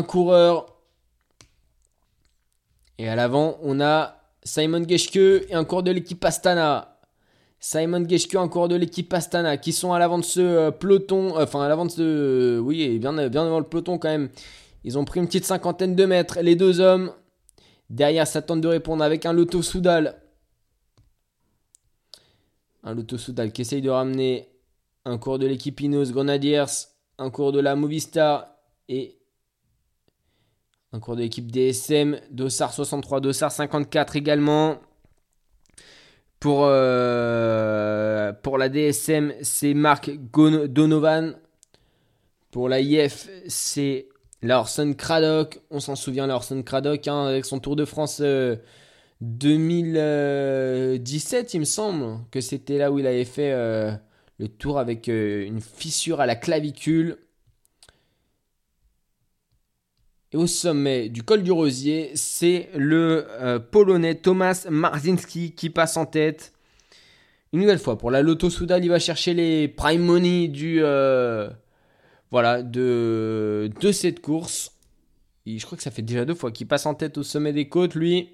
coureur 0.07 0.77
et 2.97 3.07
à 3.07 3.15
l'avant, 3.15 3.59
on 3.61 3.79
a 3.79 4.17
Simon 4.43 4.87
Geschke 4.87 5.17
et 5.17 5.53
un 5.53 5.65
cours 5.65 5.83
de 5.83 5.91
l'équipe 5.91 6.23
Astana. 6.25 6.97
Simon 7.59 8.07
Geschke, 8.07 8.35
un 8.35 8.47
cours 8.47 8.67
de 8.67 8.75
l'équipe 8.75 9.11
Astana, 9.13 9.57
qui 9.57 9.71
sont 9.71 9.93
à 9.93 9.99
l'avant 9.99 10.17
de 10.19 10.23
ce 10.23 10.39
euh, 10.39 10.71
peloton, 10.71 11.37
euh, 11.37 11.43
enfin 11.43 11.63
à 11.63 11.67
l'avant 11.67 11.85
de 11.85 11.91
ce, 11.91 12.59
oui, 12.59 12.99
bien, 12.99 13.13
bien 13.13 13.45
devant 13.45 13.59
le 13.59 13.65
peloton 13.65 13.97
quand 13.97 14.09
même. 14.09 14.29
Ils 14.83 14.97
ont 14.97 15.05
pris 15.05 15.19
une 15.19 15.27
petite 15.27 15.45
cinquantaine 15.45 15.95
de 15.95 16.05
mètres, 16.05 16.39
les 16.41 16.55
deux 16.55 16.79
hommes. 16.79 17.11
Derrière, 17.89 18.27
ça 18.27 18.41
tente 18.41 18.61
de 18.61 18.67
répondre 18.67 19.03
avec 19.03 19.25
un 19.25 19.33
Lotto 19.33 19.61
Soudal. 19.61 20.21
Un 22.83 22.93
Lotto 22.93 23.17
Soudal 23.17 23.51
qui 23.51 23.61
essaye 23.61 23.81
de 23.81 23.89
ramener 23.89 24.49
un 25.05 25.17
cours 25.17 25.39
de 25.39 25.47
l'équipe 25.47 25.79
Inos 25.79 26.11
Grenadiers, 26.11 26.65
un 27.17 27.29
cours 27.29 27.51
de 27.51 27.59
la 27.59 27.75
Movistar 27.75 28.47
et 28.89 29.17
un 30.93 30.99
cours 30.99 31.15
de 31.15 31.21
l'équipe 31.21 31.51
DSM, 31.51 32.19
Dossard 32.31 32.73
63, 32.73 33.21
Dossard 33.21 33.51
54 33.51 34.15
également. 34.15 34.77
Pour, 36.39 36.65
euh, 36.65 38.31
pour 38.31 38.57
la 38.57 38.69
DSM, 38.69 39.33
c'est 39.41 39.73
Marc 39.73 40.11
Donovan. 40.31 41.35
Pour 42.51 42.69
la 42.69 42.79
IF, 42.79 43.29
c'est 43.47 44.07
Lawson 44.41 44.93
Craddock. 44.97 45.59
On 45.71 45.79
s'en 45.79 45.95
souvient, 45.95 46.27
Lawson 46.27 46.61
Craddock, 46.63 47.07
hein, 47.07 47.25
avec 47.25 47.45
son 47.45 47.59
Tour 47.59 47.75
de 47.75 47.85
France 47.85 48.21
2017, 49.21 51.45
euh, 51.45 51.49
il 51.53 51.59
me 51.59 51.65
semble, 51.65 52.19
que 52.31 52.41
c'était 52.41 52.77
là 52.77 52.91
où 52.91 52.99
il 52.99 53.07
avait 53.07 53.25
fait 53.25 53.51
euh, 53.51 53.91
le 54.39 54.47
tour 54.47 54.79
avec 54.79 55.07
une 55.07 55.61
fissure 55.61 56.21
à 56.21 56.25
la 56.25 56.35
clavicule. 56.35 57.17
Et 60.33 60.37
au 60.37 60.45
sommet 60.45 61.07
du 61.07 61.23
col 61.23 61.41
du 61.41 61.51
Rosier, 61.51 62.11
c'est 62.15 62.69
le 62.75 63.25
euh, 63.41 63.59
Polonais 63.59 64.15
Thomas 64.15 64.67
Marzinski 64.69 65.53
qui 65.53 65.69
passe 65.69 65.95
en 65.95 66.05
tête. 66.05 66.51
Une 67.53 67.61
nouvelle 67.61 67.79
fois, 67.79 67.97
pour 67.97 68.11
la 68.11 68.21
Lotto 68.21 68.49
Soudal, 68.49 68.83
il 68.83 68.89
va 68.89 68.99
chercher 68.99 69.33
les 69.33 69.69
prime 69.69 70.01
money 70.01 70.49
du, 70.49 70.83
euh, 70.83 71.49
voilà, 72.31 72.61
de, 72.63 73.69
de 73.79 73.91
cette 73.91 74.21
course. 74.21 74.71
Et 75.45 75.59
je 75.59 75.65
crois 75.65 75.77
que 75.77 75.83
ça 75.83 75.91
fait 75.91 76.01
déjà 76.01 76.25
deux 76.25 76.35
fois 76.35 76.51
qu'il 76.51 76.67
passe 76.67 76.85
en 76.85 76.93
tête 76.93 77.17
au 77.17 77.23
sommet 77.23 77.53
des 77.53 77.69
côtes, 77.69 77.95
lui. 77.95 78.29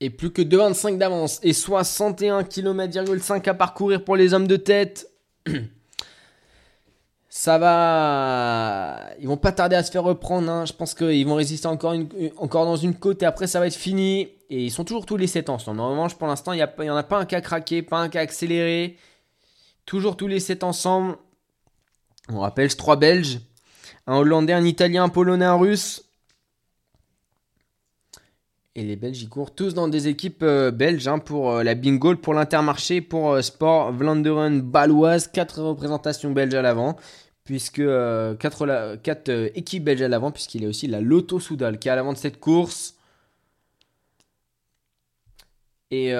Et 0.00 0.08
plus 0.08 0.30
que 0.30 0.40
2,25 0.40 0.98
d'avance 0.98 1.40
et 1.42 1.52
61 1.52 2.42
km,5 2.42 3.48
à 3.48 3.54
parcourir 3.54 4.04
pour 4.04 4.16
les 4.16 4.32
hommes 4.32 4.46
de 4.46 4.56
tête. 4.56 5.10
ça 7.28 7.58
va. 7.58 9.10
Ils 9.20 9.28
vont 9.28 9.36
pas 9.36 9.52
tarder 9.52 9.76
à 9.76 9.82
se 9.82 9.90
faire 9.90 10.04
reprendre. 10.04 10.50
Hein. 10.50 10.64
Je 10.64 10.72
pense 10.72 10.94
qu'ils 10.94 11.26
vont 11.26 11.34
résister 11.34 11.66
encore, 11.66 11.94
encore 12.38 12.64
dans 12.64 12.76
une 12.76 12.94
côte 12.94 13.22
et 13.22 13.26
après 13.26 13.46
ça 13.46 13.60
va 13.60 13.66
être 13.66 13.74
fini. 13.74 14.28
Et 14.48 14.64
ils 14.64 14.70
sont 14.70 14.84
toujours 14.84 15.06
tous 15.06 15.16
les 15.16 15.26
7 15.26 15.48
ensemble. 15.50 15.78
Normalement, 15.78 16.08
pour 16.08 16.28
l'instant, 16.28 16.52
il 16.52 16.56
n'y 16.56 16.90
en 16.90 16.96
a 16.96 17.02
pas 17.02 17.18
un 17.18 17.24
cas 17.24 17.40
craqué, 17.40 17.82
pas 17.82 17.98
un 17.98 18.08
cas 18.08 18.20
accéléré. 18.20 18.96
Toujours 19.90 20.16
tous 20.16 20.28
les 20.28 20.38
7 20.38 20.62
ensemble. 20.62 21.16
On 22.28 22.38
rappelle, 22.38 22.70
c'est 22.70 22.76
3 22.76 22.94
Belges. 22.94 23.40
Un 24.06 24.18
Hollandais, 24.18 24.52
un 24.52 24.64
Italien, 24.64 25.02
un 25.02 25.08
Polonais, 25.08 25.44
un 25.44 25.56
Russe. 25.56 26.04
Et 28.76 28.84
les 28.84 28.94
Belges, 28.94 29.20
ils 29.20 29.28
courent 29.28 29.52
tous 29.52 29.74
dans 29.74 29.88
des 29.88 30.06
équipes 30.06 30.44
euh, 30.44 30.70
belges 30.70 31.08
hein, 31.08 31.18
pour 31.18 31.50
euh, 31.50 31.64
la 31.64 31.74
bingo, 31.74 32.14
pour 32.14 32.34
l'Intermarché, 32.34 33.00
pour 33.00 33.32
euh, 33.32 33.42
Sport 33.42 33.90
Vlaanderen 33.90 34.60
Baloise. 34.60 35.26
Quatre 35.26 35.60
représentations 35.60 36.30
belges 36.30 36.54
à 36.54 36.62
l'avant, 36.62 36.96
puisque 37.42 37.82
quatre, 38.38 38.96
quatre 39.02 39.50
équipes 39.56 39.82
belges 39.82 40.02
à 40.02 40.08
l'avant, 40.08 40.30
puisqu'il 40.30 40.62
y 40.62 40.66
a 40.66 40.68
aussi 40.68 40.86
la 40.86 41.00
Lotto 41.00 41.40
Soudal 41.40 41.80
qui 41.80 41.88
est 41.88 41.90
à 41.90 41.96
l'avant 41.96 42.12
de 42.12 42.18
cette 42.18 42.38
course. 42.38 42.94
Et, 45.90 46.12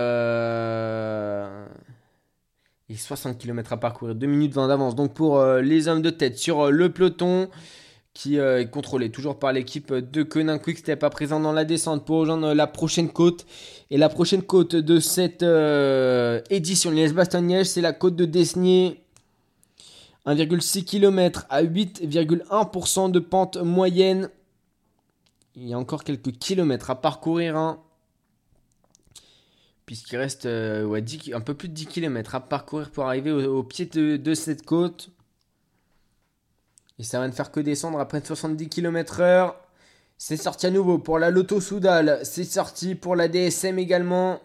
et 2.91 2.97
60 2.97 3.39
km 3.39 3.73
à 3.73 3.77
parcourir, 3.79 4.15
2 4.15 4.27
minutes 4.27 4.53
20 4.53 4.69
d'avance. 4.69 4.95
Donc 4.95 5.15
pour 5.15 5.43
les 5.43 5.89
hommes 5.89 6.03
de 6.03 6.11
tête 6.11 6.37
sur 6.37 6.71
le 6.71 6.93
peloton 6.93 7.49
qui 8.13 8.39
euh, 8.39 8.61
est 8.61 8.71
contrôlé 8.71 9.11
toujours 9.11 9.39
par 9.39 9.53
l'équipe 9.53 9.93
de 9.93 10.23
Conan 10.23 10.59
Quickstep 10.59 10.99
pas 10.99 11.11
présent 11.11 11.41
dans 11.41 11.53
la 11.53 11.65
descente 11.65 12.05
pour 12.05 12.19
rejoindre 12.19 12.53
la 12.55 12.67
prochaine 12.67 13.09
côte. 13.09 13.47
Et 13.91 13.99
la 13.99 14.09
prochaine 14.09 14.43
côte 14.43 14.75
de 14.75 15.01
cette 15.01 15.43
euh, 15.43 16.41
édition 16.51 16.91
Liège-Bastogne-Liège, 16.91 17.67
c'est 17.67 17.81
la 17.81 17.93
côte 17.93 18.17
de 18.17 18.25
Desnier. 18.25 19.03
1,6 20.27 20.85
km 20.85 21.47
à 21.49 21.63
8,1% 21.63 23.11
de 23.11 23.19
pente 23.21 23.57
moyenne. 23.57 24.29
Il 25.57 25.67
y 25.67 25.73
a 25.73 25.79
encore 25.79 26.05
quelques 26.05 26.33
kilomètres 26.33 26.91
à 26.91 27.01
parcourir. 27.01 27.57
Hein. 27.57 27.81
Puisqu'il 29.91 30.19
reste 30.19 30.47
euh, 30.47 31.03
un 31.35 31.41
peu 31.41 31.55
plus 31.55 31.69
de 31.69 31.75
10 31.75 31.87
km 31.87 32.37
à 32.37 32.41
parcourir 32.41 32.93
pour 32.93 33.07
arriver 33.07 33.33
au, 33.33 33.65
pied 33.65 33.87
de 33.87 34.35
cette 34.35 34.65
côte. 34.65 35.11
Et 37.01 37.03
ça 37.03 37.19
va 37.19 37.27
ne 37.27 37.33
faire 37.33 37.51
que 37.51 37.59
descendre 37.59 37.99
après 37.99 38.25
70 38.25 38.69
km/h. 38.69 39.53
C'est 40.17 40.37
sorti 40.37 40.69
à 40.69 40.71
nouveau 40.71 40.99
pour 40.99 41.19
la 41.19 41.33
Lotto 41.33 41.61
Soudal. 41.61 42.21
C'est 42.23 42.45
sorti 42.45 42.95
pour 42.95 43.17
la 43.17 43.27
DSM 43.27 43.81
également. 43.81 44.41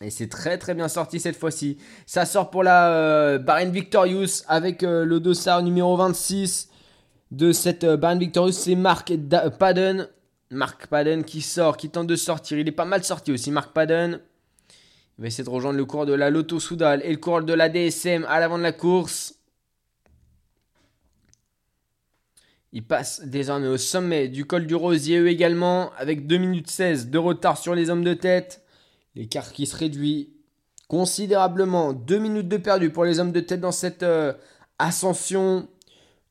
Et 0.00 0.10
c'est 0.10 0.28
très 0.28 0.56
très 0.56 0.74
bien 0.74 0.86
sorti 0.86 1.18
cette 1.18 1.36
fois-ci. 1.36 1.76
Ça 2.06 2.26
sort 2.26 2.50
pour 2.50 2.62
la 2.62 2.92
euh, 2.92 3.68
Victorious 3.72 4.44
avec 4.46 4.84
euh, 4.84 5.04
le 5.04 5.18
dossard 5.18 5.64
numéro 5.64 5.96
26 5.96 6.68
de 7.32 7.50
cette 7.50 7.82
euh, 7.82 8.16
Victorious. 8.16 8.52
C'est 8.52 8.76
Mark 8.76 9.12
Padden. 9.58 10.06
Mark 10.50 10.88
Padden 10.88 11.24
qui 11.24 11.42
sort, 11.42 11.76
qui 11.76 11.90
tente 11.90 12.08
de 12.08 12.16
sortir. 12.16 12.58
Il 12.58 12.68
est 12.68 12.72
pas 12.72 12.84
mal 12.84 13.04
sorti 13.04 13.30
aussi, 13.30 13.50
Mark 13.50 13.72
Padden. 13.72 14.20
Il 15.18 15.22
va 15.22 15.28
essayer 15.28 15.44
de 15.44 15.50
rejoindre 15.50 15.78
le 15.78 15.84
cours 15.84 16.06
de 16.06 16.12
la 16.12 16.30
Lotto 16.30 16.58
Soudal 16.58 17.02
et 17.04 17.10
le 17.10 17.18
cours 17.18 17.42
de 17.42 17.52
la 17.52 17.68
DSM 17.68 18.24
à 18.28 18.40
l'avant 18.40 18.58
de 18.58 18.62
la 18.62 18.72
course. 18.72 19.36
Il 22.72 22.84
passe 22.84 23.22
désormais 23.24 23.66
au 23.66 23.76
sommet 23.76 24.28
du 24.28 24.44
col 24.44 24.66
du 24.66 24.74
Rosier, 24.74 25.24
également, 25.26 25.92
avec 25.98 26.26
2 26.26 26.36
minutes 26.36 26.70
16 26.70 27.10
de 27.10 27.18
retard 27.18 27.58
sur 27.58 27.74
les 27.74 27.90
hommes 27.90 28.04
de 28.04 28.14
tête. 28.14 28.64
L'écart 29.16 29.52
qui 29.52 29.66
se 29.66 29.76
réduit 29.76 30.32
considérablement. 30.88 31.92
2 31.92 32.18
minutes 32.18 32.48
de 32.48 32.56
perdu 32.56 32.90
pour 32.90 33.04
les 33.04 33.20
hommes 33.20 33.32
de 33.32 33.40
tête 33.40 33.60
dans 33.60 33.72
cette 33.72 34.02
euh, 34.04 34.32
ascension. 34.78 35.68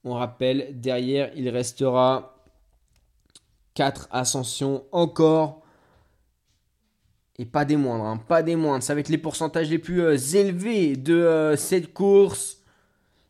On 0.04 0.14
rappelle, 0.14 0.80
derrière, 0.80 1.30
il 1.36 1.50
restera 1.50 2.39
4 3.80 4.10
ascensions 4.12 4.84
encore. 4.92 5.62
Et 7.38 7.46
pas 7.46 7.64
des 7.64 7.78
moindres, 7.78 8.04
hein, 8.04 8.18
pas 8.18 8.44
des 8.44 8.58
moindres. 8.58 8.84
Ça 8.84 8.94
va 8.94 9.00
être 9.00 9.08
les 9.08 9.18
pourcentages 9.18 9.70
les 9.70 9.80
plus 9.80 10.02
euh, 10.02 10.18
élevés 10.18 10.98
de 10.98 11.14
euh, 11.14 11.56
cette 11.56 11.94
course. 11.94 12.58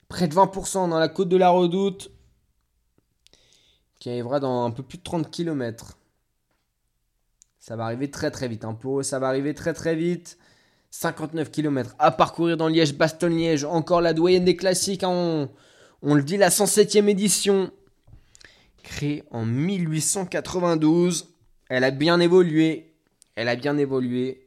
Près 0.08 0.28
de 0.28 0.34
20% 0.34 0.90
dans 0.90 0.98
la 0.98 1.08
côte 1.08 1.30
de 1.30 1.38
la 1.38 1.52
redoute 1.52 2.10
qui 4.00 4.10
arrivera 4.10 4.40
dans 4.40 4.66
un 4.66 4.72
peu 4.72 4.82
plus 4.82 4.98
de 4.98 5.04
30 5.04 5.30
km. 5.30 6.00
Ça 7.60 7.76
va 7.76 7.86
arriver 7.86 8.10
très 8.10 8.32
très 8.32 8.48
vite. 8.48 8.66
Hein. 8.66 8.74
Pour 8.74 9.06
ça 9.06 9.20
va 9.20 9.28
arriver 9.28 9.54
très 9.54 9.74
très 9.74 9.96
vite. 9.96 10.40
59 10.90 11.52
km 11.52 11.94
à 12.00 12.10
parcourir 12.10 12.58
dans 12.58 12.70
Liège-Bastogne-Liège. 12.70 13.66
Encore 13.66 14.02
la 14.02 14.14
doyenne 14.14 14.46
des 14.46 14.56
classiques. 14.56 15.04
Hein. 15.04 15.48
On, 16.02 16.16
le 16.16 16.24
dit, 16.24 16.38
la 16.38 16.50
107e 16.50 17.08
édition. 17.08 17.70
Créée 18.84 19.24
en 19.32 19.46
1892. 19.46 21.34
Elle 21.70 21.84
a 21.84 21.92
bien 21.92 22.20
évolué. 22.20 22.94
Elle 23.36 23.48
a 23.48 23.56
bien 23.56 23.78
évolué. 23.78 24.46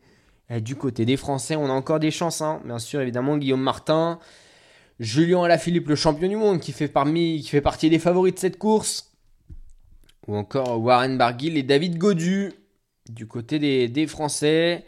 du 0.61 0.77
côté 0.77 1.05
des 1.05 1.17
Français, 1.17 1.57
on 1.57 1.67
a 1.67 1.73
encore 1.73 2.01
des 2.01 2.11
chances. 2.11 2.43
Hein. 2.43 2.61
Bien 2.65 2.79
sûr, 2.79 3.01
évidemment, 3.01 3.39
Guillaume 3.39 3.63
Martin. 3.63 4.19
Julien 5.01 5.43
Alaphilippe, 5.43 5.89
le 5.89 5.97
champion 5.97 6.29
du 6.29 6.37
monde, 6.37 6.61
qui 6.61 6.73
fait, 6.73 6.89
partie 6.89 7.91
des 7.91 7.99
favoris 7.99 8.35
de 8.35 8.39
cette 8.39 8.59
course 8.59 9.13
ou 10.27 10.37
encore 10.37 10.81
Warren 10.81 11.19
Barguil 11.19 11.59
et 11.59 11.63
David 11.63 11.99
Godu 11.99 12.53
du 13.09 13.27
côté 13.27 13.59
des, 13.89 14.07
Français. 14.07 14.85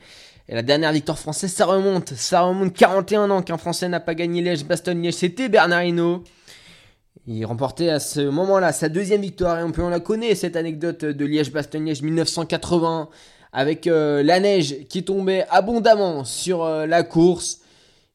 Et 0.49 0.55
la 0.55 0.63
dernière 0.63 0.93
victoire 0.93 1.19
française, 1.19 1.53
ça 1.53 1.65
remonte. 1.67 2.15
Ça 2.15 2.43
remonte 2.43 2.75
41 2.75 3.31
ans 3.31 3.43
qu'un 3.43 3.57
Français 3.57 3.89
n'a 3.89 4.01
pas 4.01 4.15
gagné 4.15 4.43
Liège, 4.43 4.65
Bastogne, 4.65 5.03
Liège. 5.03 5.15
C'était 5.15 5.49
Bernard 5.49 5.85
Hinault. 5.85 6.23
Il 7.27 7.47
remportait 7.47 7.89
à 7.89 8.01
ce 8.01 8.21
moment-là 8.21 8.73
sa 8.73 8.91
deuxième 8.91 9.23
victoire 9.23 9.59
et 9.59 9.63
on 9.63 9.73
peut 9.73 9.89
la 9.89 10.01
connaît 10.01 10.35
cette 10.35 10.57
anecdote 10.57 11.07
de 11.07 11.25
Liège-Bastogne-Liège 11.25 12.03
1980 12.03 13.09
avec 13.55 13.87
euh, 13.87 14.23
la 14.23 14.41
neige 14.41 14.87
qui 14.91 15.05
tombait 15.05 15.47
abondamment 15.49 16.25
sur 16.25 16.65
euh, 16.65 16.87
la 16.87 17.03
course. 17.03 17.61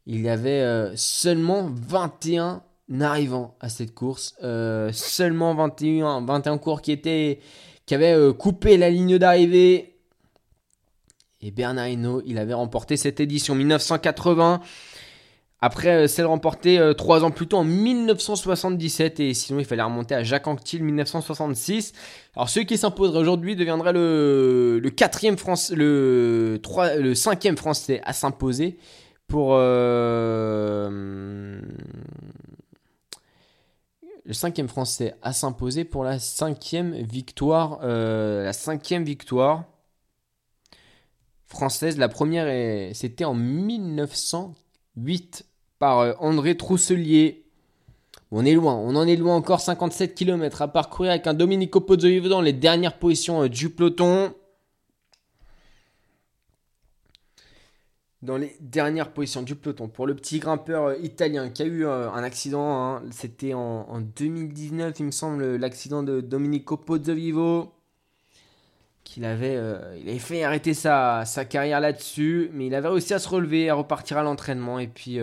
Il 0.06 0.22
y 0.22 0.30
avait 0.30 0.62
euh, 0.62 0.96
seulement 0.96 1.72
21 1.72 2.62
arrivants 3.02 3.56
à 3.62 3.70
cette 3.70 3.96
course, 3.96 4.36
seulement 4.92 5.54
21 5.54 6.26
21 6.26 6.58
cours 6.58 6.82
qui 6.82 6.92
étaient 6.92 7.40
qui 7.86 7.96
avaient 7.96 8.34
coupé 8.34 8.78
la 8.78 8.90
ligne 8.90 9.18
d'arrivée. 9.18 9.96
Et 11.42 11.52
Bernard 11.52 11.88
Hinault, 11.88 12.22
il 12.26 12.38
avait 12.38 12.54
remporté 12.54 12.98
cette 12.98 13.20
édition 13.20 13.56
1980. 13.56 14.62
Après 15.62 15.90
euh, 15.90 16.08
celle 16.08 16.26
remportée 16.26 16.80
euh, 16.80 16.94
trois 16.94 17.26
ans 17.26 17.32
plus 17.32 17.48
tôt 17.48 17.58
en 17.58 17.66
1977 17.66 19.20
et 19.20 19.34
sinon 19.34 19.60
il 19.60 19.66
fallait 19.66 19.84
remonter 19.84 20.16
à 20.16 20.24
Jacques 20.24 20.48
Anquetil 20.48 20.82
1966. 20.84 21.92
Alors 22.36 22.48
celui 22.50 22.66
qui 22.66 22.78
s'imposerait 22.78 23.20
aujourd'hui 23.20 23.58
deviendrait 23.58 23.92
le, 23.92 24.90
quatrième 24.96 25.38
France, 25.38 25.72
le, 25.72 26.60
3, 26.64 26.96
le 26.96 27.14
cinquième 27.14 27.58
français 27.58 28.00
à 28.06 28.14
s'imposer 28.14 28.78
pour 29.28 29.56
euh, 29.56 31.60
le 34.24 34.34
cinquième 34.34 34.70
français 34.70 35.16
à 35.22 35.34
s'imposer 35.34 35.84
pour 35.84 36.06
la 36.06 36.20
cinquième 36.20 36.94
victoire, 36.94 37.80
la 37.82 38.54
cinquième 38.54 39.04
victoire 39.04 39.66
française. 41.48 41.98
La 41.98 42.08
première 42.08 42.48
c'était 42.96 43.26
en 43.26 43.34
1908 43.34 45.49
par 45.80 46.00
euh, 46.00 46.14
André 46.20 46.56
Trousselier. 46.56 47.46
On 48.32 48.46
est 48.46 48.54
loin, 48.54 48.76
on 48.76 48.96
en 48.96 49.08
est 49.08 49.16
loin 49.16 49.36
encore 49.36 49.62
57 49.62 50.14
km 50.14 50.62
à 50.62 50.68
parcourir 50.68 51.12
avec 51.12 51.26
un 51.26 51.34
Domenico 51.34 51.82
Pozzovivo 51.82 52.30
dans 52.30 52.42
les 52.42 52.54
dernières 52.54 53.00
positions 53.00 53.44
euh, 53.44 53.50
du 53.50 53.70
peloton. 53.70 54.36
Dans 58.22 58.36
les 58.36 58.58
dernières 58.60 59.14
positions 59.14 59.42
du 59.42 59.56
peloton 59.56 59.88
pour 59.88 60.06
le 60.06 60.14
petit 60.14 60.40
grimpeur 60.40 60.88
euh, 60.88 60.98
italien 61.02 61.50
qui 61.50 61.64
a 61.64 61.66
eu 61.66 61.88
un 61.88 62.22
accident, 62.22 62.78
hein. 62.78 63.02
c'était 63.12 63.54
en, 63.54 63.88
en, 63.90 64.02
2019 64.02 64.94
il 65.00 65.06
me 65.06 65.12
semble 65.12 65.56
l'accident 65.56 66.04
de 66.04 66.20
Domenico 66.20 66.76
Pozzovivo 66.76 67.74
qu'il 69.06 69.24
avait, 69.24 69.58
il 70.00 70.08
avait 70.08 70.20
fait 70.20 70.44
arrêter 70.44 70.76
sa, 70.76 71.24
carrière 71.50 71.80
là-dessus, 71.80 72.52
mais 72.54 72.68
il 72.68 72.76
avait 72.76 72.90
réussi 72.90 73.14
à 73.16 73.20
se 73.20 73.28
relever, 73.28 73.68
à 73.70 73.74
repartir 73.74 74.20
à 74.20 74.24
l'entraînement. 74.24 74.78
Et 74.78 74.88
puis, 74.88 75.20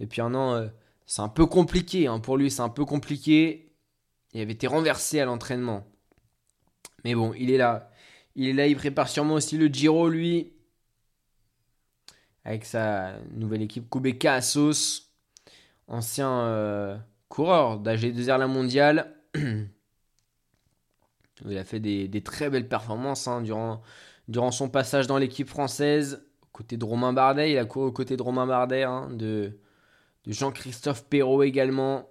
et 0.00 0.06
puis 0.06 0.20
un 0.20 0.34
an, 0.34 0.54
euh, 0.54 0.68
c'est 1.06 1.22
un 1.22 1.28
peu 1.28 1.46
compliqué 1.46 2.06
hein, 2.06 2.18
pour 2.18 2.36
lui, 2.36 2.50
c'est 2.50 2.62
un 2.62 2.68
peu 2.68 2.84
compliqué. 2.84 3.72
Il 4.32 4.40
avait 4.40 4.52
été 4.52 4.66
renversé 4.66 5.20
à 5.20 5.24
l'entraînement. 5.24 5.86
Mais 7.04 7.14
bon, 7.14 7.32
il 7.34 7.50
est 7.50 7.58
là. 7.58 7.90
Il 8.36 8.48
est 8.48 8.52
là, 8.52 8.66
il 8.66 8.76
prépare 8.76 9.08
sûrement 9.08 9.34
aussi 9.34 9.56
le 9.56 9.66
Giro, 9.66 10.08
lui. 10.08 10.52
Avec 12.44 12.64
sa 12.64 13.18
nouvelle 13.32 13.62
équipe 13.62 13.90
Kubeka 13.90 14.34
Assos. 14.34 15.10
Ancien 15.88 17.02
coureur 17.28 17.80
d'AG2R 17.80 18.38
La 18.38 18.46
Mondiale. 18.46 19.16
Il 21.48 21.56
a 21.56 21.64
fait 21.64 21.80
des, 21.80 22.22
très 22.22 22.50
belles 22.50 22.68
performances 22.68 23.26
hein, 23.26 23.40
durant, 23.40 24.50
son 24.50 24.68
passage 24.68 25.06
dans 25.06 25.16
l'équipe 25.16 25.48
française. 25.48 26.26
Côté 26.52 26.76
de 26.76 26.84
Romain 26.84 27.12
Bardet, 27.12 27.52
il 27.52 27.58
a 27.58 27.64
couru 27.64 27.86
aux 27.86 27.92
côtés 27.92 28.16
de 28.16 28.22
Romain 28.22 28.46
Bardet, 28.46 28.82
hein, 28.82 29.08
Jean-Christophe 30.26 31.04
Perrault 31.04 31.42
également. 31.42 32.08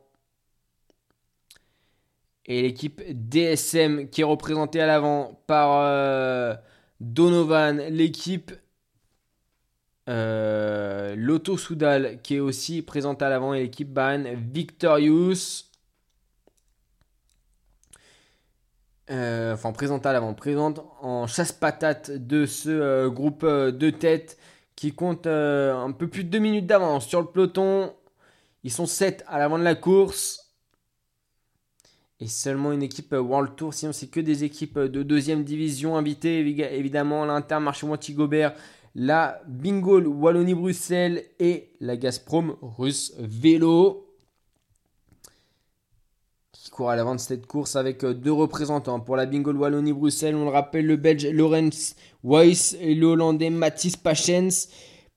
Et 2.45 2.64
l'équipe 2.64 3.02
DSM 3.07 4.10
qui 4.10 4.22
est 4.22 4.26
représentée 4.26 4.81
à 4.81 4.88
l'avant 4.88 5.44
par 5.45 5.81
euh, 5.84 6.56
Donovan, 6.99 7.77
l'équipe 7.90 8.52
euh, 10.10 11.15
Lotto 11.15 11.57
Soudal 11.57 12.19
qui 12.23 12.38
est 12.38 12.40
aussi 12.40 12.81
présente 12.81 13.22
à 13.22 13.30
l'avant 13.30 13.53
et 13.53 13.61
l'équipe 13.61 13.94
Bahn 13.94 14.27
Victorious. 14.34 15.65
Euh, 19.11 19.53
enfin 19.53 19.72
présente 19.72 20.06
à 20.07 20.14
l'avant, 20.14 20.34
présente 20.34 20.81
en 21.02 21.27
chasse-patate 21.27 22.11
de 22.11 22.48
ce 22.48 23.07
groupe 23.10 23.45
de 23.45 23.90
tête 23.91 24.40
qui 24.76 24.94
compte 24.94 25.27
un 25.27 25.91
peu 25.91 26.07
plus 26.07 26.23
de 26.23 26.30
2 26.30 26.40
minutes 26.40 26.65
d'avance 26.65 27.06
sur 27.06 27.22
le 27.22 27.27
peloton. 27.27 27.94
Ils 28.64 28.72
sont 28.72 28.86
7 28.86 29.23
à 29.27 29.40
l'avant 29.40 29.57
de 29.57 29.64
la 29.64 29.76
course. 29.76 30.56
Et 32.19 32.27
seulement 32.27 32.73
une 32.73 32.84
équipe 32.84 33.14
World 33.14 33.56
Tour, 33.56 33.73
sinon 33.73 33.94
c'est 33.94 34.07
que 34.07 34.19
des 34.19 34.44
équipes 34.44 34.77
de 34.77 35.03
deuxième 35.03 35.45
division 35.45 35.95
invitées, 35.95 36.40
évidemment 36.77 37.23
l'Intermarché 37.23 37.88
Montigobert, 37.88 38.53
la 38.94 39.41
Bingo 39.48 40.02
Wallonie-Bruxelles 40.02 41.23
et 41.40 41.72
la 41.80 41.95
Gazprom 41.95 42.57
Russe 42.61 43.14
Vélo 43.18 44.10
à 46.88 46.95
l'avant 46.95 47.15
de 47.15 47.19
cette 47.19 47.45
course 47.45 47.76
avec 47.76 48.03
euh, 48.03 48.14
deux 48.14 48.31
représentants. 48.31 48.99
Pour 48.99 49.18
la 49.18 49.26
Bingo 49.26 49.52
Wallonie-Bruxelles, 49.52 50.36
on 50.36 50.45
le 50.45 50.52
rappelle, 50.52 50.86
le 50.86 50.95
Belge 50.95 51.27
Lorenz 51.27 51.95
Weiss 52.23 52.77
et 52.80 52.95
le 52.95 53.07
Hollandais 53.07 53.49
Mathis 53.49 53.98
Pachens. 53.98 54.69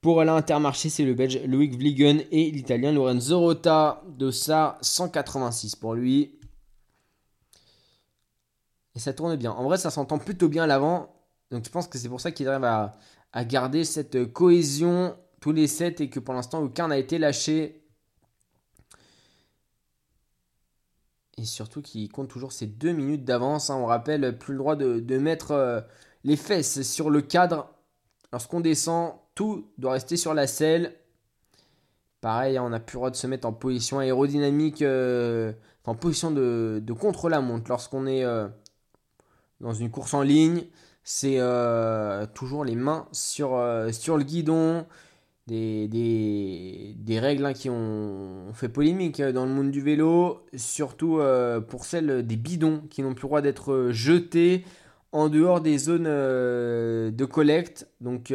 Pour 0.03 0.21
l'Intermarché, 0.21 0.89
c'est 0.89 1.05
le 1.05 1.13
Belge 1.13 1.39
Loïc 1.45 1.77
Vliegen 1.77 2.23
et 2.29 2.51
l'Italien 2.51 2.91
Lorenzo 2.91 3.39
Rota. 3.39 4.03
De 4.17 4.31
ça, 4.31 4.77
186 4.81 5.77
pour 5.77 5.93
lui. 5.93 6.37
Et 8.95 8.99
ça 8.99 9.13
tourne 9.13 9.37
bien. 9.37 9.51
En 9.51 9.63
vrai, 9.63 9.77
ça 9.77 9.91
s'entend 9.91 10.17
plutôt 10.17 10.49
bien 10.49 10.63
à 10.63 10.67
l'avant. 10.67 11.15
Donc 11.51 11.63
je 11.63 11.69
pense 11.69 11.87
que 11.87 11.97
c'est 11.97 12.09
pour 12.09 12.19
ça 12.19 12.33
qu'il 12.33 12.49
arrive 12.49 12.65
à, 12.65 13.45
garder 13.45 13.85
cette 13.85 14.33
cohésion 14.33 15.15
tous 15.39 15.53
les 15.53 15.67
7 15.67 16.01
et 16.01 16.09
que 16.09 16.19
pour 16.19 16.33
l'instant 16.33 16.61
aucun 16.61 16.89
n'a 16.89 16.97
été 16.97 17.17
lâché. 17.17 17.79
et 21.37 21.45
surtout 21.45 21.81
qui 21.81 22.09
compte 22.09 22.29
toujours 22.29 22.51
ces 22.51 22.67
deux 22.67 22.91
minutes 22.91 23.23
d'avance. 23.23 23.69
Hein. 23.69 23.77
On 23.77 23.85
rappelle, 23.85 24.37
plus 24.37 24.51
le 24.51 24.59
droit 24.59 24.75
de, 24.75 25.17
mettre 25.17 25.51
euh, 25.51 25.81
les 26.25 26.35
fesses 26.35 26.81
sur 26.83 27.09
le 27.09 27.21
cadre. 27.21 27.72
Lorsqu'on 28.33 28.59
descend, 28.59 29.13
tout 29.35 29.67
doit 29.77 29.93
rester 29.93 30.17
sur 30.17 30.33
la 30.33 30.47
selle. 30.47 30.93
Pareil, 32.19 32.57
hein, 32.57 32.63
on 32.65 32.69
n'a 32.69 32.81
plus 32.81 32.95
le 32.95 32.99
droit 32.99 33.11
de 33.11 33.15
se 33.15 33.27
mettre 33.27 33.47
en 33.47 33.53
position 33.53 33.99
aérodynamique, 33.99 34.81
euh, 34.81 35.53
en 35.85 35.95
position 35.95 36.31
de, 36.31 36.83
contre-la-montre 36.99 37.69
lorsqu'on 37.69 38.07
est 38.07 38.25
euh, 38.25 38.47
dans 39.61 39.73
une 39.73 39.89
course 39.89 40.13
en 40.13 40.21
ligne. 40.23 40.65
C'est 41.05 41.39
toujours 42.33 42.65
les 42.65 42.75
mains 42.75 43.07
sur, 43.11 43.55
le 43.55 44.23
guidon 44.23 44.85
des, 45.47 47.19
règles 47.19 47.45
hein, 47.45 47.53
qui 47.53 47.69
ont, 47.69 48.53
fait 48.53 48.69
polémique 48.69 49.19
euh, 49.19 49.31
dans 49.31 49.45
le 49.45 49.51
monde 49.51 49.71
du 49.71 49.81
vélo, 49.81 50.45
surtout 50.55 51.19
euh, 51.19 51.59
pour 51.59 51.85
celles 51.85 52.25
des 52.25 52.35
bidons 52.35 52.83
qui 52.89 53.01
n'ont 53.01 53.13
plus 53.13 53.23
le 53.23 53.29
droit 53.29 53.41
d'être 53.41 53.73
euh, 53.73 53.91
jetés 53.91 54.65
en 55.13 55.29
dehors 55.29 55.61
des 55.61 55.77
zones 55.77 56.03
de 56.03 57.25
collecte. 57.25 57.87
Donc 58.01 58.33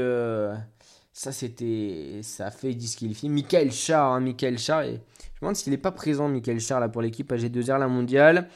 ça 1.12 1.32
c'était 1.32 2.20
ça 2.22 2.50
fait 2.50 2.72
disqualifier 2.74 3.28
Michael 3.28 3.72
Char, 3.72 4.12
hein, 4.12 4.20
Michael 4.20 4.58
Char 4.58 4.84
je 4.84 4.90
me 4.90 4.98
demande 5.40 5.56
s'il 5.56 5.72
n'est 5.72 5.76
pas 5.76 5.92
présent 5.92 6.28
Michael 6.28 6.60
Char 6.60 6.80
là 6.80 6.88
pour 6.88 7.02
l'équipe 7.02 7.30
AG2R 7.30 7.78
la 7.78 7.88
mondiale. 7.88 8.48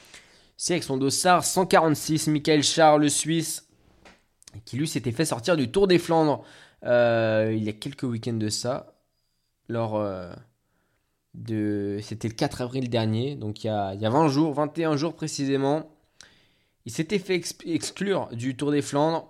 C'est 0.56 0.74
avec 0.74 0.84
son 0.84 0.96
dossard 0.96 1.44
146 1.44 2.28
Michael 2.28 2.62
Char 2.62 2.98
le 2.98 3.08
Suisse 3.08 3.68
qui 4.64 4.76
lui 4.76 4.88
s'était 4.88 5.12
fait 5.12 5.24
sortir 5.24 5.56
du 5.56 5.70
Tour 5.70 5.86
des 5.86 5.98
Flandres 5.98 6.44
euh, 6.84 7.52
il 7.54 7.62
y 7.62 7.68
a 7.68 7.72
quelques 7.72 8.02
week-ends 8.02 8.32
de 8.32 8.48
ça, 8.48 8.94
lors 9.68 9.96
euh, 9.96 10.32
de. 11.34 11.98
C'était 12.02 12.28
le 12.28 12.34
4 12.34 12.62
avril 12.62 12.90
dernier, 12.90 13.36
donc 13.36 13.64
il 13.64 13.68
y, 13.68 13.70
a, 13.70 13.94
il 13.94 14.00
y 14.00 14.06
a 14.06 14.10
20 14.10 14.28
jours, 14.28 14.52
21 14.54 14.96
jours 14.96 15.14
précisément. 15.14 15.91
Il 16.84 16.92
s'était 16.92 17.18
fait 17.18 17.40
exclure 17.64 18.28
du 18.32 18.56
Tour 18.56 18.72
des 18.72 18.82
Flandres. 18.82 19.28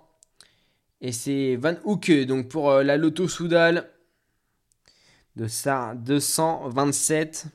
Et 1.01 1.11
c'est 1.11 1.55
Van 1.57 1.75
Hoeke, 1.83 2.25
donc 2.25 2.47
pour 2.47 2.71
euh, 2.71 2.83
la 2.83 2.97
Lotto 2.97 3.27
Soudal, 3.27 3.89
de 5.35 5.47
ça 5.47 5.95
227. 5.95 7.47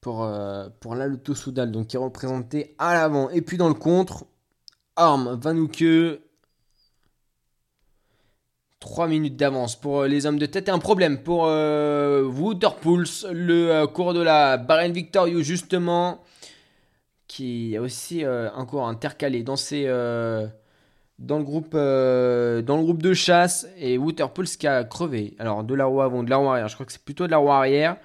Pour, 0.00 0.26
pour 0.80 0.94
la 0.94 1.06
Lotto 1.06 1.34
Soudal, 1.34 1.70
donc 1.70 1.88
qui 1.88 1.96
est 1.96 1.98
représenté 1.98 2.74
à 2.78 2.94
l'avant. 2.94 3.28
Et 3.28 3.42
puis 3.42 3.58
dans 3.58 3.68
le 3.68 3.74
contre, 3.74 4.24
Arm, 4.96 5.38
Van 5.42 5.54
Hoeke, 5.54 6.20
3 8.80 9.08
minutes 9.08 9.36
d'avance 9.36 9.76
pour 9.76 10.00
euh, 10.00 10.08
les 10.08 10.26
hommes 10.26 10.38
de 10.38 10.46
tête 10.46 10.68
et 10.68 10.70
un 10.70 10.78
problème 10.78 11.22
pour 11.22 11.44
euh, 11.46 12.22
le 12.22 13.70
euh, 13.70 13.86
cours 13.86 14.14
de 14.14 14.22
la 14.22 14.56
Bahrain 14.56 14.88
Victorious 14.88 15.42
justement, 15.42 16.22
qui 17.40 17.76
a 17.76 17.80
aussi 17.80 18.24
euh, 18.24 18.50
un 18.54 18.66
cours 18.66 18.86
intercalé 18.86 19.42
dans 19.42 19.56
ses, 19.56 19.86
dans 21.20 21.36
le 21.36 21.44
groupe, 21.44 21.72
euh, 21.74 22.62
dans 22.62 22.78
le 22.78 22.82
groupe 22.82 23.02
de 23.02 23.12
chasse 23.12 23.68
et 23.76 23.98
Waterpulse 23.98 24.56
qui 24.56 24.66
a 24.66 24.84
crevé. 24.84 25.36
Alors 25.38 25.62
de 25.62 25.74
la 25.74 25.84
roue 25.84 26.00
avant, 26.00 26.22
de 26.22 26.30
la 26.30 26.38
roue 26.38 26.48
arrière. 26.48 26.68
Je 26.68 26.74
crois 26.74 26.86
que 26.86 26.92
c'est 26.92 27.04
plutôt 27.04 27.26
de 27.26 27.30
la 27.30 27.36
roue 27.36 27.52
arrière. 27.52 27.98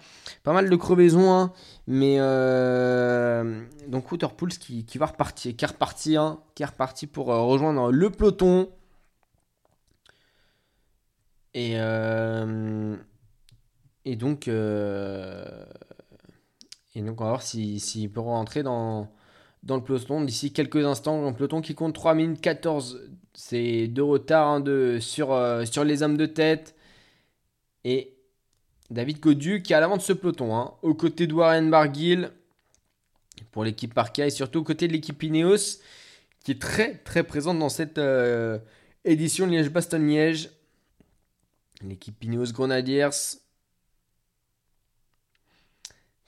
Pas 0.44 0.52
mal 0.52 0.70
de 0.70 0.76
crevaisons, 0.76 1.32
hein, 1.32 1.54
mais 1.88 2.18
euh, 2.20 3.64
donc 3.88 4.12
Waterpulse 4.12 4.58
qui, 4.58 4.86
qui 4.86 4.98
va 4.98 5.08
repartir, 5.08 5.56
qui 5.56 5.64
est 5.64 5.68
reparti, 5.68 6.18
hein, 6.18 6.40
qui 6.56 6.64
est 6.64 6.68
reparti 6.68 7.08
pour 7.08 7.32
euh, 7.32 7.42
rejoindre 7.42 7.92
le 7.92 8.10
peloton. 8.10 8.70
Et 11.54 11.76
euh, 11.80 12.98
et 14.04 14.18
donc 14.18 14.50
euh, 14.50 15.66
et 16.96 17.02
donc 17.02 17.22
on 17.22 17.24
va 17.24 17.30
voir 17.30 17.42
s'il 17.42 17.80
si, 17.80 18.02
s'il 18.02 18.12
peut 18.12 18.20
rentrer 18.20 18.62
dans 18.62 19.10
dans 19.66 19.76
le 19.76 19.84
peloton 19.84 20.24
d'ici 20.24 20.54
quelques 20.54 20.86
instants. 20.86 21.28
Un 21.28 21.34
peloton 21.34 21.62
qui 21.62 21.76
compte 21.76 21.94
3 21.94 22.14
minutes 22.14 22.42
14. 22.42 23.02
C'est 23.34 23.88
de 23.88 24.02
retard 24.02 24.48
hein, 24.48 24.60
de, 24.60 25.00
sur, 25.02 25.34
euh, 25.34 25.66
sur 25.66 25.84
les 25.84 26.04
hommes 26.04 26.18
de 26.18 26.26
tête. 26.26 26.76
Et 27.84 28.16
David 28.90 29.20
Godu 29.20 29.62
qui 29.62 29.74
est 29.74 29.76
à 29.76 29.80
l'avant 29.80 29.98
de 29.98 30.02
ce 30.02 30.14
peloton. 30.14 30.56
Hein, 30.56 30.74
aux 30.82 30.94
côtés 30.94 31.28
de 31.28 31.34
Warren 31.34 31.70
Barguil 31.70 32.30
pour 33.52 33.64
l'équipe 33.64 33.94
Parka 33.94 34.26
et 34.26 34.30
surtout 34.30 34.60
aux 34.60 34.64
côtés 34.64 34.88
de 34.88 34.94
l'équipe 34.94 35.22
Ineos 35.22 35.80
qui 36.44 36.52
est 36.52 36.62
très 36.62 36.96
très 37.00 37.24
présente 37.24 37.60
dans 37.60 37.70
cette 37.70 37.98
euh, 37.98 38.60
édition 39.04 39.48
Liège-Bastogne-Liège. 39.48 40.52
L'équipe 41.82 42.24
Ineos 42.24 42.52
Grenadiers 42.54 43.10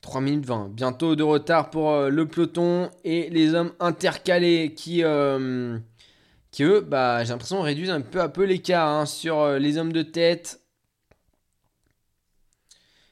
3 0.07 0.21
minutes 0.21 0.45
20. 0.45 0.69
Bientôt 0.73 1.17
de 1.17 1.23
retard 1.23 1.69
pour 1.69 1.91
euh, 1.91 2.09
le 2.09 2.25
peloton 2.25 2.89
et 3.03 3.29
les 3.29 3.53
hommes 3.53 3.73
intercalés 3.81 4.73
qui, 4.73 5.03
euh, 5.03 5.77
qui 6.49 6.63
eux, 6.63 6.79
bah, 6.79 7.25
j'ai 7.25 7.31
l'impression, 7.31 7.61
réduisent 7.61 7.89
un 7.89 7.99
peu 7.99 8.21
à 8.21 8.29
peu 8.29 8.45
l'écart 8.45 8.87
hein, 8.87 9.05
sur 9.05 9.41
euh, 9.41 9.59
les 9.59 9.77
hommes 9.77 9.91
de 9.91 10.03
tête. 10.03 10.61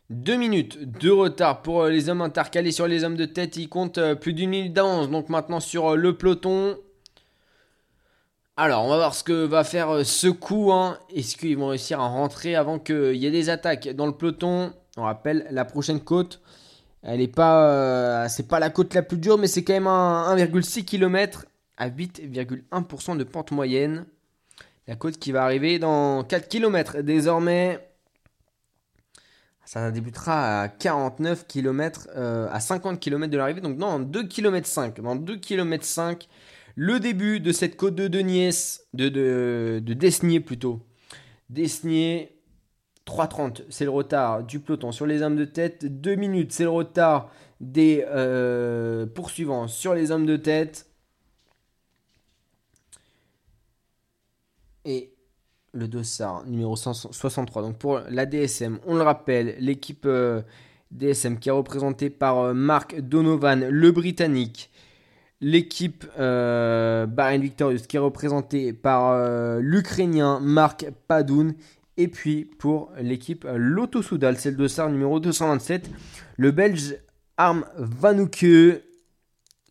2 0.09 0.37
minutes 0.37 0.97
de 1.01 1.09
retard 1.11 1.63
pour 1.63 1.83
les 1.87 2.07
hommes 2.07 2.21
intercalés 2.21 2.71
sur 2.71 2.87
les 2.87 3.03
hommes 3.03 3.17
de 3.17 3.25
tête. 3.25 3.57
Ils 3.57 3.67
comptent 3.67 4.13
plus 4.21 4.31
d'une 4.31 4.51
minute 4.51 4.71
d'avance. 4.71 5.09
Donc 5.09 5.27
maintenant 5.27 5.59
sur 5.59 5.97
le 5.97 6.15
peloton. 6.15 6.77
Alors, 8.55 8.85
on 8.85 8.87
va 8.87 8.95
voir 8.95 9.15
ce 9.15 9.25
que 9.25 9.45
va 9.45 9.65
faire 9.65 10.05
ce 10.05 10.27
coup. 10.27 10.71
hein. 10.71 10.97
Est-ce 11.13 11.35
qu'ils 11.35 11.57
vont 11.57 11.67
réussir 11.67 11.99
à 11.99 12.07
rentrer 12.07 12.55
avant 12.55 12.79
qu'il 12.79 13.15
y 13.15 13.25
ait 13.25 13.31
des 13.31 13.49
attaques 13.49 13.89
dans 13.89 14.05
le 14.05 14.13
peloton? 14.13 14.71
On 14.95 15.03
rappelle, 15.03 15.45
la 15.51 15.65
prochaine 15.65 15.99
côte, 15.99 16.39
elle 17.05 17.21
est 17.21 17.27
pas, 17.27 17.69
euh, 17.69 18.27
c'est 18.29 18.47
pas 18.47 18.59
la 18.59 18.71
côte 18.71 18.93
la 18.95 19.03
plus 19.03 19.17
dure, 19.17 19.37
mais 19.37 19.47
c'est 19.47 19.63
quand 19.63 19.73
même 19.73 19.87
un 19.87 20.35
1,6 20.35 20.85
km 20.85 21.45
à 21.77 21.89
8,1% 21.89 23.17
de 23.17 23.23
pente 23.23 23.51
moyenne. 23.51 24.05
La 24.87 24.95
côte 24.95 25.17
qui 25.17 25.31
va 25.31 25.43
arriver 25.43 25.77
dans 25.77 26.23
4 26.23 26.47
km 26.49 27.01
désormais. 27.01 27.87
Ça 29.65 29.91
débutera 29.91 30.61
à 30.61 30.67
49 30.67 31.45
km, 31.47 32.07
euh, 32.15 32.47
à 32.51 32.59
50 32.59 32.99
km 32.99 33.31
de 33.31 33.37
l'arrivée, 33.37 33.61
donc 33.61 33.77
dans 33.77 33.99
2 33.99 34.27
km 34.27 34.67
5. 34.67 35.01
Dans 35.01 35.15
2 35.15 35.37
km 35.37 35.85
5, 35.85 36.27
le 36.75 36.99
début 36.99 37.39
de 37.39 37.51
cette 37.51 37.77
côte 37.77 37.95
de 37.95 38.07
Deniès, 38.07 38.83
de, 38.93 39.09
de, 39.09 40.39
plutôt. 40.39 40.81
Desnier, 41.49 42.34
3.30, 43.05 43.63
c'est 43.69 43.85
le 43.85 43.91
retard 43.91 44.43
du 44.43 44.59
peloton 44.59 44.91
sur 44.91 45.05
les 45.05 45.21
hommes 45.21 45.35
de 45.35 45.45
tête. 45.45 45.85
2 45.85 46.15
minutes, 46.15 46.51
c'est 46.51 46.63
le 46.63 46.69
retard 46.69 47.29
des 47.61 48.05
euh, 48.07 49.05
poursuivants 49.05 49.67
sur 49.67 49.93
les 49.93 50.11
hommes 50.11 50.25
de 50.25 50.37
tête. 50.37 50.87
Et 54.85 55.15
le 55.75 55.87
dossard 55.87 56.45
numéro 56.47 56.75
63. 56.75 57.61
Donc 57.61 57.77
pour 57.77 58.01
la 58.09 58.25
DSM, 58.25 58.79
on 58.87 58.95
le 58.95 59.01
rappelle, 59.01 59.55
l'équipe 59.59 60.05
euh, 60.05 60.41
DSM 60.91 61.37
qui 61.37 61.49
est 61.49 61.51
représentée 61.51 62.09
par 62.09 62.39
euh, 62.39 62.53
Mark 62.53 62.99
Donovan, 62.99 63.67
le 63.69 63.91
Britannique. 63.91 64.71
L'équipe 65.41 66.05
euh, 66.17 67.05
Bahrain 67.05 67.37
Victorious 67.37 67.81
qui 67.87 67.97
est 67.97 67.99
représentée 67.99 68.71
par 68.71 69.59
l'Ukrainien 69.59 70.39
Mark 70.39 70.87
Padoun. 71.07 71.55
Et 71.97 72.07
puis 72.07 72.45
pour 72.45 72.91
l'équipe 72.99 73.45
euh, 73.45 73.55
Lotto 73.57 74.01
Soudal, 74.01 74.37
c'est 74.37 74.51
le 74.51 74.57
dossard 74.57 74.89
numéro 74.89 75.19
227. 75.19 75.89
Le 76.37 76.51
Belge 76.51 76.97
Arm 77.37 77.65
Vanuke. 77.77 78.81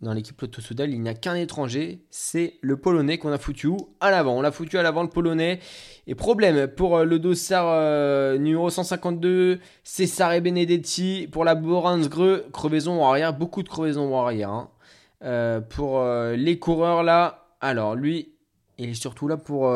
Dans 0.01 0.13
l'équipe 0.13 0.39
Lotto 0.41 0.61
Soudal, 0.61 0.91
il 0.91 1.01
n'y 1.01 1.09
a 1.09 1.15
qu'un 1.15 1.35
étranger, 1.35 2.05
c'est 2.11 2.55
le 2.61 2.77
Polonais 2.77 3.17
qu'on 3.17 3.33
a 3.33 3.39
foutu 3.39 3.71
À 4.01 4.11
l'avant. 4.11 4.37
On 4.37 4.43
l'a 4.43 4.53
foutu 4.53 4.77
à 4.77 4.83
l'avant, 4.83 5.03
le 5.03 5.09
Polonais. 5.09 5.61
Et 6.07 6.15
problème 6.15 6.67
pour 6.67 6.97
euh, 6.97 7.05
le 7.05 7.19
dossard 7.19 7.67
euh, 7.69 8.37
numéro 8.39 8.69
152, 8.71 9.61
Cesare 9.83 10.41
Benedetti. 10.41 11.29
Pour 11.31 11.45
la 11.45 11.55
Boransgreux, 11.55 12.47
crevaison 12.53 13.03
en 13.03 13.11
arrière, 13.11 13.35
beaucoup 13.35 13.63
de 13.63 13.69
crevaison 13.69 14.15
en 14.15 14.25
arrière. 14.25 14.51
hein. 14.51 14.71
Pour 15.71 16.05
les 16.37 16.59
coureurs 16.59 17.03
là, 17.03 17.47
alors 17.63 17.95
lui, 17.95 18.35
il 18.77 18.91
est 18.91 18.95
surtout 18.95 19.27
là 19.27 19.39
pour, 19.39 19.75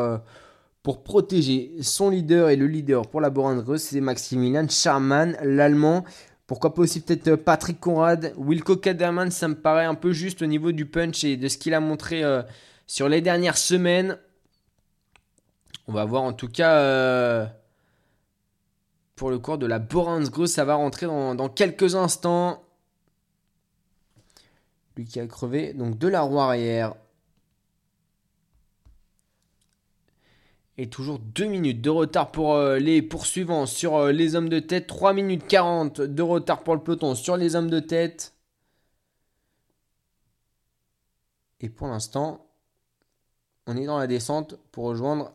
pour 0.89 1.03
protéger 1.03 1.73
son 1.83 2.09
leader 2.09 2.49
et 2.49 2.57
le 2.57 2.67
leader 2.67 3.07
pour 3.07 3.21
la 3.21 3.29
Boransgreux, 3.29 3.77
c'est 3.77 4.01
Maximilian 4.01 4.67
Charman, 4.71 5.37
l'allemand. 5.43 6.03
Pourquoi 6.47 6.73
pas 6.73 6.81
aussi 6.81 7.03
peut-être 7.03 7.29
euh, 7.29 7.37
Patrick 7.37 7.79
Conrad, 7.79 8.33
Wilco 8.39 8.75
Kaderman, 8.75 9.31
ça 9.31 9.49
me 9.49 9.55
paraît 9.55 9.85
un 9.85 9.95
peu 9.95 10.13
juste 10.13 10.41
au 10.41 10.47
niveau 10.47 10.73
du 10.73 10.87
punch 10.87 11.25
et 11.25 11.37
de 11.37 11.47
ce 11.49 11.59
qu'il 11.59 11.75
a 11.75 11.81
montré 11.81 12.25
euh, 12.25 12.41
sur 12.87 13.11
les 13.11 13.21
dernières 13.21 13.59
semaines. 13.59 14.17
On 15.89 15.93
va 15.93 16.07
voir 16.07 16.23
en 16.23 16.33
tout 16.33 16.49
cas 16.49 16.77
euh, 16.77 17.45
pour 19.15 19.29
le 19.29 19.39
cours 19.39 19.59
de 19.59 19.67
la 19.67 19.81
Boransgreux, 19.81 20.47
ça 20.47 20.65
va 20.65 20.77
rentrer 20.77 21.05
dans 21.05 21.51
quelques 21.51 21.97
instants. 21.97 22.63
Lui 24.97 25.05
qui 25.05 25.21
a 25.21 25.27
crevé, 25.27 25.75
donc 25.75 25.99
de 25.99 26.09
la 26.09 26.23
roue 26.23 26.41
arrière. 26.41 26.95
Et 30.81 30.89
toujours 30.89 31.19
2 31.19 31.47
minutes 31.47 31.81
de 31.81 31.91
retard 31.91 32.31
pour 32.31 32.55
euh, 32.55 32.79
les 32.79 33.03
poursuivants 33.03 33.67
sur 33.67 33.97
euh, 33.97 34.13
les 34.13 34.37
hommes 34.37 34.49
de 34.49 34.61
tête. 34.61 34.87
3 34.87 35.13
minutes 35.13 35.47
40 35.49 36.01
de 36.01 36.23
retard 36.23 36.63
pour 36.63 36.77
le 36.77 36.81
peloton 36.81 37.17
sur 37.17 37.37
les 37.37 37.57
hommes 37.57 37.69
de 37.69 37.81
tête. 37.81 38.33
Et 41.61 41.69
pour 41.69 41.89
l'instant, 41.89 42.47
on 43.67 43.77
est 43.77 43.87
dans 43.87 43.99
la 43.99 44.07
descente 44.07 44.57
pour 44.71 44.85
rejoindre 44.85 45.33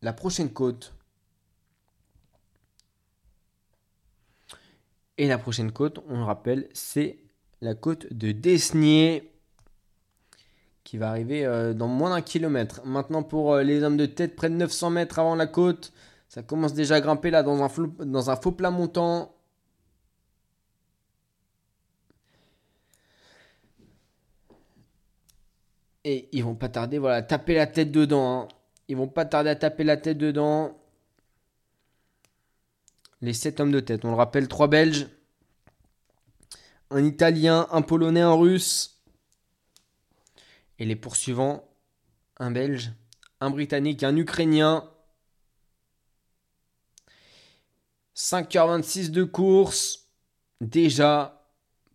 la 0.00 0.14
prochaine 0.14 0.50
côte. 0.50 0.94
Et 5.18 5.28
la 5.28 5.36
prochaine 5.36 5.72
côte, 5.72 6.02
on 6.08 6.16
le 6.16 6.24
rappelle, 6.24 6.68
c'est 6.72 7.18
la 7.60 7.74
côte 7.74 8.10
de 8.12 8.32
Desnier 8.32 9.35
qui 10.86 10.98
va 10.98 11.10
arriver 11.10 11.44
euh, 11.44 11.74
dans 11.74 11.88
moins 11.88 12.10
d'un 12.10 12.22
kilomètre. 12.22 12.80
Maintenant 12.86 13.24
pour 13.24 13.54
euh, 13.54 13.62
les 13.64 13.82
hommes 13.82 13.96
de 13.96 14.06
tête, 14.06 14.36
près 14.36 14.48
de 14.48 14.54
900 14.54 14.90
mètres 14.90 15.18
avant 15.18 15.34
la 15.34 15.48
côte, 15.48 15.92
ça 16.28 16.42
commence 16.42 16.74
déjà 16.74 16.96
à 16.96 17.00
grimper 17.00 17.30
là 17.30 17.42
dans 17.42 17.60
un, 17.62 17.68
faux 18.36 18.52
plat 18.52 18.70
montant. 18.70 19.34
Et 26.04 26.28
ils 26.32 26.44
vont 26.44 26.54
pas 26.54 26.68
tarder, 26.68 26.98
voilà, 26.98 27.16
à 27.16 27.22
taper 27.22 27.54
la 27.54 27.66
tête 27.66 27.90
dedans. 27.90 28.42
hein. 28.42 28.48
Ils 28.88 28.96
vont 28.96 29.08
pas 29.08 29.24
tarder 29.24 29.50
à 29.50 29.56
taper 29.56 29.82
la 29.82 29.96
tête 29.96 30.18
dedans. 30.18 30.78
Les 33.22 33.32
7 33.32 33.58
hommes 33.58 33.72
de 33.72 33.80
tête, 33.80 34.04
on 34.04 34.10
le 34.10 34.14
rappelle, 34.14 34.46
3 34.46 34.68
Belges, 34.68 35.08
un 36.90 37.04
Italien, 37.04 37.66
un 37.72 37.82
Polonais, 37.82 38.20
un 38.20 38.34
Russe. 38.34 38.95
Et 40.78 40.86
les 40.86 40.96
poursuivants, 40.96 41.68
un 42.38 42.50
Belge, 42.50 42.92
un 43.40 43.50
Britannique, 43.50 44.02
un 44.04 44.16
Ukrainien. 44.16 44.90
5h26 48.14 49.10
de 49.10 49.24
course. 49.24 50.08
Déjà, 50.60 51.46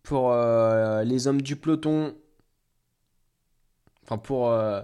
pour 0.02 0.32
euh, 0.32 1.04
les 1.04 1.26
hommes 1.26 1.42
du 1.42 1.56
peloton. 1.56 2.16
Enfin, 4.04 4.18
pour, 4.18 4.48
euh, 4.50 4.82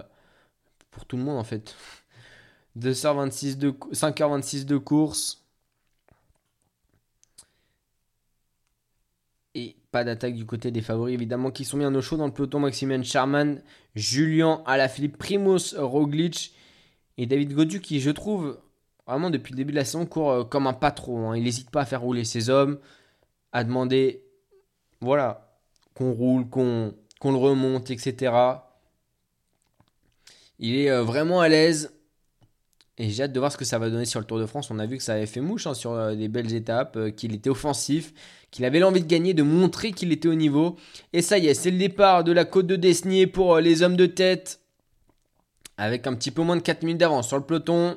tout 1.07 1.17
le 1.17 1.23
monde 1.23 1.37
en 1.37 1.43
fait. 1.43 1.75
2h26 2.75 3.57
de, 3.57 3.71
cou- 3.71 3.93
5h26 3.93 4.65
de 4.65 4.77
course. 4.77 5.43
Et 9.53 9.75
pas 9.91 10.03
d'attaque 10.03 10.35
du 10.35 10.45
côté 10.45 10.71
des 10.71 10.81
favoris, 10.81 11.13
évidemment, 11.13 11.51
qui 11.51 11.65
sont 11.65 11.77
bien 11.77 11.93
au 11.93 12.01
chaud 12.01 12.17
dans 12.17 12.27
le 12.27 12.33
peloton. 12.33 12.59
Maximilian 12.59 13.03
Charman, 13.03 13.61
Julien 13.95 14.61
Alaphilippe, 14.65 15.17
Primoz 15.17 15.75
Roglic 15.77 16.53
et 17.17 17.25
David 17.25 17.53
Godu, 17.53 17.81
qui, 17.81 17.99
je 17.99 18.11
trouve, 18.11 18.59
vraiment 19.07 19.29
depuis 19.29 19.51
le 19.51 19.57
début 19.57 19.71
de 19.71 19.77
la 19.77 19.85
saison, 19.85 20.05
court 20.05 20.31
euh, 20.31 20.43
comme 20.43 20.67
un 20.67 20.73
patron. 20.73 21.31
hein. 21.31 21.37
Il 21.37 21.43
n'hésite 21.43 21.71
pas 21.71 21.81
à 21.81 21.85
faire 21.85 22.01
rouler 22.01 22.23
ses 22.23 22.49
hommes, 22.49 22.79
à 23.51 23.63
demander, 23.63 24.23
voilà, 25.01 25.59
qu'on 25.95 26.11
roule, 26.11 26.47
qu'on 26.49 26.93
qu'on 27.19 27.31
le 27.31 27.37
remonte, 27.37 27.91
etc. 27.91 28.33
Il 30.57 30.75
est 30.75 30.89
euh, 30.89 31.03
vraiment 31.03 31.41
à 31.41 31.49
l'aise. 31.49 31.93
Et 33.01 33.09
j'ai 33.09 33.23
hâte 33.23 33.31
de 33.31 33.39
voir 33.39 33.49
ce 33.51 33.57
que 33.57 33.63
ça 33.63 33.79
va 33.79 33.89
donner 33.89 34.03
sur 34.03 34.19
le 34.19 34.25
Tour 34.25 34.39
de 34.39 34.45
France. 34.45 34.69
On 34.71 34.77
a 34.77 34.85
vu 34.85 34.97
que 34.97 35.03
ça 35.03 35.13
avait 35.13 35.25
fait 35.25 35.39
mouche 35.39 35.65
hein, 35.67 35.73
sur 35.73 35.93
euh, 35.93 36.15
des 36.15 36.27
belles 36.27 36.53
étapes, 36.53 36.97
euh, 36.97 37.11
qu'il 37.11 37.33
était 37.33 37.49
offensif, 37.49 38.13
qu'il 38.51 38.65
avait 38.65 38.79
l'envie 38.79 39.01
de 39.01 39.07
gagner, 39.07 39.33
de 39.33 39.41
montrer 39.41 39.93
qu'il 39.93 40.11
était 40.11 40.27
au 40.27 40.35
niveau. 40.35 40.75
Et 41.13 41.21
ça 41.21 41.37
y 41.37 41.47
est, 41.47 41.53
c'est 41.53 41.71
le 41.71 41.77
départ 41.77 42.25
de 42.25 42.33
la 42.33 42.43
côte 42.43 42.67
de 42.67 42.75
Desnier 42.75 43.25
pour 43.25 43.55
euh, 43.55 43.61
les 43.61 43.83
hommes 43.83 43.95
de 43.95 44.05
tête. 44.05 44.59
Avec 45.77 46.07
un 46.07 46.13
petit 46.13 46.29
peu 46.29 46.41
moins 46.41 46.57
de 46.57 46.61
4 46.61 46.83
minutes 46.83 46.97
d'avance 46.99 47.29
sur 47.29 47.37
le 47.37 47.43
peloton. 47.43 47.95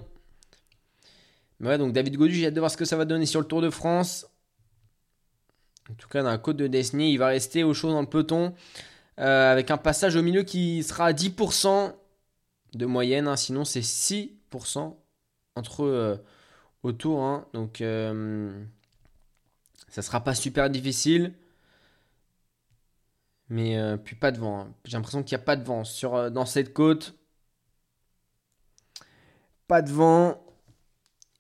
Mais 1.59 1.71
ouais, 1.71 1.79
donc 1.79 1.93
David 1.93 2.17
Godu, 2.17 2.35
j'ai 2.35 2.47
hâte 2.47 2.55
de 2.55 2.61
voir 2.61 2.71
ce 2.71 2.77
que 2.77 2.85
ça 2.85 2.97
va 2.97 3.05
donner 3.05 3.27
sur 3.27 3.41
le 3.41 3.47
Tour 3.47 3.61
de 3.61 3.71
France. 3.71 4.27
En 5.91 5.95
tout 5.95 6.09
cas, 6.09 6.23
dans 6.23 6.31
la 6.31 6.39
côte 6.39 6.57
de 6.59 6.69
Desnier, 6.69 7.09
il 7.09 7.19
va 7.19 7.27
rester 7.27 7.65
au 7.65 7.75
chaud 7.75 7.91
dans 7.91 8.01
le 8.01 8.07
peloton. 8.07 8.55
euh, 9.19 9.53
avec 9.53 9.71
un 9.71 9.77
passage 9.77 10.17
au 10.17 10.23
milieu 10.23 10.43
qui 10.45 10.83
sera 10.85 11.07
à 11.07 11.13
10% 11.13 11.93
de 12.75 12.87
moyenne. 12.87 13.29
hein. 13.29 13.37
sinon, 13.37 13.65
c'est 13.65 13.81
6% 13.81 14.31
entre 15.57 15.85
euh, 15.85 16.17
autour. 16.83 17.23
hein. 17.25 17.47
Donc, 17.55 17.81
euh, 17.81 18.65
ça 19.89 20.03
sera 20.03 20.23
pas 20.25 20.35
super 20.35 20.71
difficile. 20.71 21.35
Mais 23.49 23.77
euh, 23.79 23.97
puis 23.97 24.17
pas 24.17 24.33
de 24.33 24.39
vent. 24.39 24.61
hein. 24.61 24.75
J'ai 24.85 24.97
l'impression 24.97 25.23
qu'il 25.23 25.37
n'y 25.37 25.43
a 25.43 25.45
pas 25.45 25.57
de 25.57 25.65
vent 25.65 25.85
sur, 25.85 26.15
euh, 26.15 26.31
dans 26.31 26.47
cette 26.47 26.73
côte. 26.73 27.15
Pas 29.67 29.83
de 29.83 29.91
vent. 29.91 30.41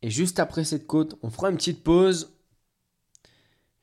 Et 0.02 0.10
juste 0.10 0.38
après 0.40 0.64
cette 0.64 0.86
côte, 0.86 1.16
on 1.22 1.30
fera 1.30 1.50
une 1.50 1.56
petite 1.56 1.82
pause. 1.84 2.32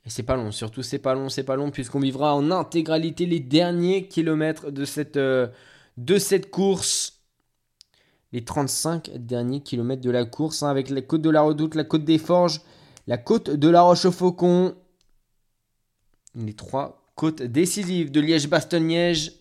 Et 0.06 0.10
c'est 0.10 0.24
pas 0.24 0.36
long, 0.36 0.52
surtout 0.52 0.82
c'est 0.84 1.00
pas 1.00 1.14
long, 1.14 1.30
c'est 1.30 1.44
pas 1.44 1.56
long, 1.56 1.72
puisqu'on 1.72 2.00
vivra 2.00 2.36
en 2.36 2.52
intégralité 2.52 3.26
les 3.26 3.40
derniers 3.40 4.08
kilomètres 4.08 4.72
de 4.72 4.86
cette, 4.86 5.18
de 5.18 6.18
cette 6.20 6.50
course. 6.52 7.19
Les 8.32 8.46
35 8.46 9.12
derniers 9.18 9.62
kilomètres 9.62 10.02
de 10.04 10.12
la 10.12 10.26
course, 10.26 10.62
hein, 10.64 10.70
avec 10.70 10.90
la 10.90 11.02
côte 11.02 11.22
de 11.22 11.30
la 11.30 11.42
Redoute, 11.42 11.76
la 11.76 11.84
côte 11.84 12.06
des 12.06 12.18
Forges, 12.20 12.62
la 13.08 13.18
côte 13.18 13.50
de 13.50 13.70
la 13.70 13.82
Roche-au-Faucon. 13.82 14.76
Les 16.36 16.54
trois 16.54 17.12
côtes 17.16 17.42
décisives 17.42 18.12
de 18.12 18.22
Liège-Bastogne-Liège. 18.22 19.34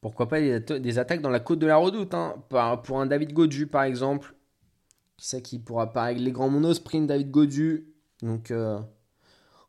Pourquoi 0.00 0.28
pas 0.28 0.40
des, 0.40 0.60
atta- 0.60 0.78
des 0.78 0.98
attaques 0.98 1.20
dans 1.20 1.30
la 1.30 1.40
côte 1.40 1.58
de 1.58 1.66
la 1.66 1.76
Redoute, 1.76 2.14
hein, 2.14 2.36
pour 2.84 3.00
un 3.00 3.06
David 3.06 3.32
Godu 3.32 3.66
par 3.66 3.82
exemple. 3.82 4.34
Qui 5.16 5.26
sait 5.26 5.42
qui 5.42 5.58
pourra 5.58 5.90
avec 5.94 6.18
les 6.20 6.30
grands 6.30 6.48
monosprint 6.50 7.06
David 7.06 7.30
Godu. 7.30 7.86
Donc 8.22 8.50
euh, 8.50 8.78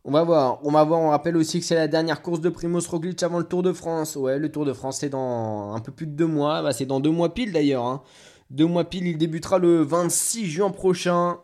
on 0.07 0.11
va 0.11 0.23
voir. 0.23 0.59
On 1.03 1.09
rappelle 1.09 1.35
aussi 1.35 1.59
que 1.59 1.65
c'est 1.65 1.75
la 1.75 1.88
dernière 1.88 2.21
course 2.21 2.39
de 2.39 2.49
Primoz 2.49 2.88
Roglic 2.88 3.21
avant 3.23 3.39
le 3.39 3.43
Tour 3.43 3.61
de 3.61 3.73
France. 3.73 4.15
Ouais, 4.15 4.39
le 4.39 4.49
Tour 4.49 4.65
de 4.65 4.73
France 4.73 4.99
c'est 4.99 5.09
dans 5.09 5.73
un 5.73 5.79
peu 5.79 5.91
plus 5.91 6.07
de 6.07 6.13
deux 6.13 6.25
mois. 6.27 6.61
Bah, 6.63 6.71
c'est 6.71 6.85
dans 6.85 6.99
deux 6.99 7.11
mois 7.11 7.34
pile 7.34 7.51
d'ailleurs. 7.51 7.85
hein. 7.85 8.01
Deux 8.49 8.65
mois 8.65 8.85
pile. 8.85 9.05
Il 9.05 9.17
débutera 9.17 9.59
le 9.59 9.81
26 9.81 10.45
juin 10.45 10.71
prochain. 10.71 11.39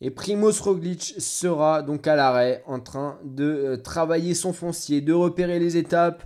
Et 0.00 0.10
Primoz 0.10 0.60
Roglic 0.60 1.14
sera 1.18 1.82
donc 1.82 2.06
à 2.08 2.16
l'arrêt 2.16 2.64
en 2.66 2.80
train 2.80 3.18
de 3.24 3.44
euh, 3.44 3.76
travailler 3.76 4.34
son 4.34 4.52
foncier, 4.52 5.00
de 5.00 5.12
repérer 5.12 5.60
les 5.60 5.76
étapes 5.76 6.24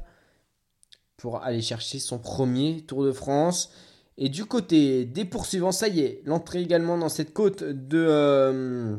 pour 1.18 1.42
aller 1.42 1.60
chercher 1.60 1.98
son 1.98 2.18
premier 2.18 2.82
Tour 2.86 3.04
de 3.04 3.12
France. 3.12 3.70
Et 4.16 4.28
du 4.30 4.46
côté 4.46 5.04
des 5.04 5.26
poursuivants, 5.26 5.72
ça 5.72 5.88
y 5.88 6.00
est, 6.00 6.22
l'entrée 6.24 6.62
également 6.62 6.96
dans 6.96 7.10
cette 7.10 7.34
côte 7.34 7.62
de, 7.64 8.06
euh, 8.08 8.96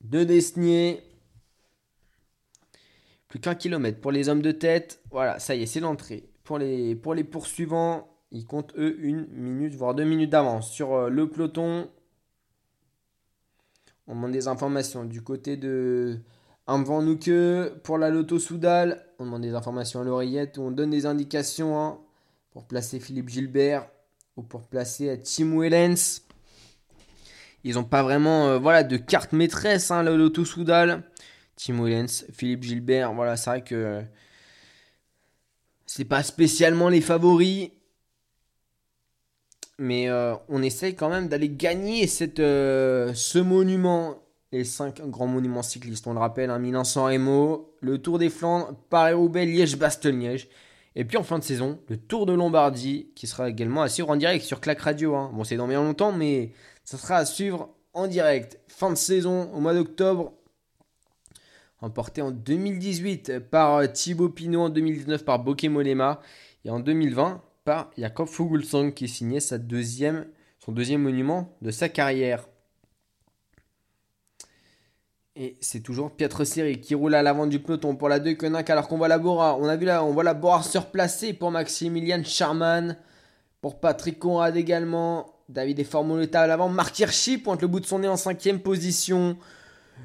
de 0.00 0.24
Desnier. 0.24 1.02
Plus 3.28 3.40
qu'un 3.40 3.54
kilomètre 3.54 4.00
pour 4.00 4.12
les 4.12 4.28
hommes 4.28 4.42
de 4.42 4.52
tête. 4.52 5.02
Voilà, 5.10 5.38
ça 5.38 5.54
y 5.54 5.62
est, 5.62 5.66
c'est 5.66 5.80
l'entrée. 5.80 6.28
Pour 6.44 6.58
les, 6.58 6.94
pour 6.94 7.14
les 7.14 7.24
poursuivants, 7.24 8.08
ils 8.30 8.46
comptent 8.46 8.74
eux 8.76 8.96
une 9.00 9.26
minute, 9.32 9.74
voire 9.74 9.94
deux 9.94 10.04
minutes 10.04 10.30
d'avance 10.30 10.70
sur 10.70 10.94
euh, 10.94 11.08
le 11.08 11.28
peloton. 11.28 11.88
On 14.06 14.14
demande 14.14 14.32
des 14.32 14.46
informations 14.46 15.04
du 15.04 15.22
côté 15.22 15.56
de 15.56 16.20
Van 16.66 17.02
Nouke 17.02 17.80
pour 17.82 17.98
la 17.98 18.10
Loto 18.10 18.38
Soudal. 18.38 19.04
On 19.18 19.24
demande 19.24 19.42
des 19.42 19.54
informations 19.54 20.00
à 20.00 20.04
l'oreillette 20.04 20.58
on 20.58 20.70
donne 20.70 20.90
des 20.90 21.06
indications 21.06 21.80
hein, 21.80 21.98
pour 22.50 22.64
placer 22.64 23.00
Philippe 23.00 23.28
Gilbert 23.28 23.88
ou 24.36 24.42
pour 24.42 24.62
placer 24.62 25.20
Tim 25.22 25.58
Wellens. 25.58 26.22
Ils 27.64 27.74
n'ont 27.74 27.84
pas 27.84 28.04
vraiment 28.04 28.46
euh, 28.46 28.58
voilà, 28.58 28.84
de 28.84 28.96
carte 28.96 29.32
maîtresse, 29.32 29.90
hein, 29.90 30.04
la 30.04 30.12
Loto 30.12 30.44
Soudal. 30.44 31.02
Tim 31.56 31.82
Wellens, 31.82 32.24
Philippe 32.32 32.62
Gilbert, 32.62 33.12
voilà, 33.14 33.36
c'est 33.36 33.50
vrai 33.50 33.64
que 33.64 34.02
c'est 35.86 36.04
pas 36.04 36.22
spécialement 36.22 36.88
les 36.88 37.00
favoris. 37.00 37.70
Mais 39.78 40.08
euh, 40.08 40.34
on 40.48 40.62
essaye 40.62 40.94
quand 40.94 41.10
même 41.10 41.28
d'aller 41.28 41.50
gagner 41.50 42.06
euh, 42.38 43.12
ce 43.14 43.38
monument, 43.38 44.16
les 44.52 44.64
cinq 44.64 45.02
grands 45.02 45.26
monuments 45.26 45.62
cyclistes. 45.62 46.06
On 46.06 46.14
le 46.14 46.18
rappelle, 46.18 46.50
hein, 46.50 46.58
Milan-San 46.58 47.04
Remo, 47.04 47.74
le 47.80 47.98
Tour 47.98 48.18
des 48.18 48.30
Flandres, 48.30 48.74
Paris-Roubaix, 48.88 49.44
Liège-Bastogne-Liège. 49.44 50.48
Et 50.94 51.04
puis 51.04 51.18
en 51.18 51.22
fin 51.22 51.38
de 51.38 51.44
saison, 51.44 51.78
le 51.88 51.98
Tour 51.98 52.24
de 52.24 52.32
Lombardie, 52.32 53.10
qui 53.14 53.26
sera 53.26 53.50
également 53.50 53.82
à 53.82 53.90
suivre 53.90 54.08
en 54.08 54.16
direct 54.16 54.44
sur 54.46 54.60
Clac 54.60 54.80
Radio. 54.80 55.14
hein. 55.14 55.30
Bon, 55.34 55.44
c'est 55.44 55.56
dans 55.56 55.68
bien 55.68 55.82
longtemps, 55.82 56.12
mais 56.12 56.52
ça 56.84 56.96
sera 56.96 57.16
à 57.16 57.26
suivre 57.26 57.68
en 57.92 58.06
direct. 58.06 58.58
Fin 58.68 58.90
de 58.90 58.94
saison 58.94 59.52
au 59.52 59.60
mois 59.60 59.74
d'octobre. 59.74 60.32
Remporté 61.80 62.22
en 62.22 62.30
2018 62.30 63.38
par 63.50 63.76
euh, 63.76 63.86
Thibaut 63.86 64.30
Pinot, 64.30 64.62
en 64.62 64.68
2019 64.70 65.24
par 65.24 65.38
Bokeh 65.40 65.68
Molema 65.68 66.20
et 66.64 66.70
en 66.70 66.80
2020 66.80 67.42
par 67.64 67.90
Jakob 67.98 68.28
Fuglsang 68.28 68.92
qui 68.92 69.08
signait 69.08 69.40
sa 69.40 69.58
deuxième, 69.58 70.26
son 70.58 70.72
deuxième 70.72 71.02
monument 71.02 71.54
de 71.60 71.70
sa 71.70 71.88
carrière. 71.88 72.46
Et 75.38 75.58
c'est 75.60 75.80
toujours 75.80 76.10
Pietro 76.12 76.46
Seri 76.46 76.80
qui 76.80 76.94
roule 76.94 77.14
à 77.14 77.22
l'avant 77.22 77.46
du 77.46 77.58
peloton 77.58 77.94
pour 77.94 78.08
la 78.08 78.20
Deceuninck 78.20 78.70
alors 78.70 78.88
qu'on 78.88 78.96
voit 78.96 79.08
la 79.08 79.18
Bora. 79.18 79.58
On 79.58 79.68
a 79.68 79.76
vu 79.76 79.90
on 79.90 80.12
voit 80.12 80.24
la 80.24 80.32
Bora 80.32 80.62
surplacée 80.62 81.34
pour 81.34 81.50
Maximilian 81.50 82.24
Charman, 82.24 82.96
pour 83.60 83.78
Patrick 83.78 84.18
Conrad 84.18 84.56
également. 84.56 85.34
David 85.50 85.78
et 85.78 85.84
Formoleta 85.84 86.40
à 86.40 86.46
l'avant. 86.46 86.70
Marc 86.70 86.98
Hirschi 86.98 87.36
pointe 87.38 87.60
le 87.60 87.68
bout 87.68 87.80
de 87.80 87.86
son 87.86 87.98
nez 87.98 88.08
en 88.08 88.16
cinquième 88.16 88.60
position. 88.60 89.36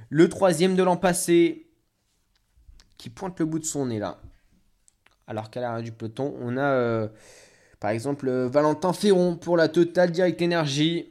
Le 0.10 0.30
troisième 0.30 0.76
de 0.76 0.84
l'an 0.84 0.98
passé 0.98 1.68
qui 2.98 3.10
pointe 3.10 3.40
le 3.40 3.46
bout 3.46 3.60
de 3.60 3.66
son 3.66 3.88
nez 3.88 4.00
là. 4.00 4.20
Alors 5.28 5.50
qu'à 5.50 5.62
l'arrière 5.62 5.84
du 5.84 5.92
peloton, 5.92 6.36
on 6.40 6.58
a 6.58 6.62
euh, 6.62 7.08
par 7.80 7.92
exemple 7.92 8.28
euh, 8.28 8.48
Valentin 8.48 8.94
Ferron 8.94 9.38
pour 9.38 9.58
la 9.58 9.70
Total 9.70 10.12
Direct 10.12 10.42
Energy. 10.42 11.10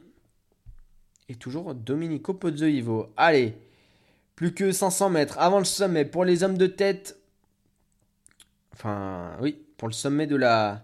Et 1.27 1.35
toujours 1.35 1.73
Domenico 1.73 2.33
Pozzovivo. 2.33 3.11
Allez, 3.17 3.57
plus 4.35 4.53
que 4.53 4.71
500 4.71 5.09
mètres 5.09 5.39
avant 5.39 5.59
le 5.59 5.65
sommet 5.65 6.05
pour 6.05 6.23
les 6.23 6.43
hommes 6.43 6.57
de 6.57 6.67
tête. 6.67 7.17
Enfin, 8.73 9.35
oui, 9.41 9.57
pour 9.77 9.87
le 9.87 9.93
sommet 9.93 10.27
de 10.27 10.35
la 10.35 10.83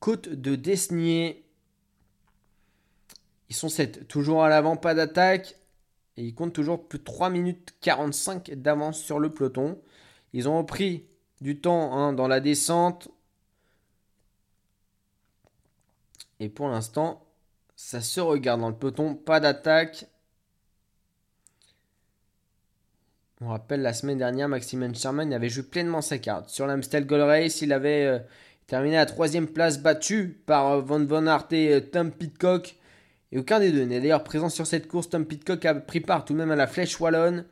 côte 0.00 0.28
de 0.28 0.54
Desnier. 0.54 1.44
Ils 3.48 3.56
sont 3.56 3.68
7, 3.68 4.08
toujours 4.08 4.44
à 4.44 4.48
l'avant, 4.48 4.76
pas 4.76 4.94
d'attaque. 4.94 5.55
Et 6.16 6.24
ils 6.24 6.34
comptent 6.34 6.54
toujours 6.54 6.88
plus 6.88 6.98
de 6.98 7.04
3 7.04 7.30
minutes 7.30 7.74
45 7.80 8.52
d'avance 8.54 8.98
sur 9.00 9.18
le 9.18 9.32
peloton. 9.32 9.80
Ils 10.32 10.48
ont 10.48 10.58
repris 10.58 11.06
du 11.40 11.60
temps 11.60 11.92
hein, 11.92 12.12
dans 12.12 12.28
la 12.28 12.40
descente. 12.40 13.08
Et 16.40 16.48
pour 16.48 16.68
l'instant, 16.68 17.26
ça 17.76 18.00
se 18.00 18.20
regarde 18.20 18.60
dans 18.60 18.70
le 18.70 18.76
peloton, 18.76 19.14
pas 19.14 19.40
d'attaque. 19.40 20.06
On 23.42 23.48
rappelle 23.48 23.82
la 23.82 23.92
semaine 23.92 24.16
dernière, 24.16 24.48
Maximin 24.48 24.94
Sherman 24.94 25.32
avait 25.34 25.50
joué 25.50 25.62
pleinement 25.62 26.00
sa 26.00 26.16
carte. 26.16 26.48
Sur 26.48 26.66
l'Amstel 26.66 27.06
Gold 27.06 27.24
Race, 27.24 27.60
il 27.60 27.72
avait 27.74 28.06
euh, 28.06 28.18
terminé 28.66 28.96
à 28.96 29.04
troisième 29.04 29.46
place, 29.46 29.78
battu 29.78 30.40
par 30.46 30.72
euh, 30.72 30.80
Van 30.80 31.04
Van 31.04 31.26
Aert 31.26 31.48
et 31.50 31.74
euh, 31.74 31.80
Tom 31.80 32.10
Pitcock. 32.10 32.75
Et 33.32 33.38
aucun 33.38 33.60
des 33.60 33.72
deux 33.72 33.84
n'est 33.84 34.00
d'ailleurs 34.00 34.24
présent 34.24 34.48
sur 34.48 34.66
cette 34.66 34.88
course. 34.88 35.10
Tom 35.10 35.26
Pitcock 35.26 35.64
a 35.64 35.74
pris 35.74 36.00
part 36.00 36.24
tout 36.24 36.32
de 36.32 36.38
même 36.38 36.50
à 36.50 36.56
la 36.56 36.66
Flèche 36.66 37.00
Wallonne. 37.00 37.44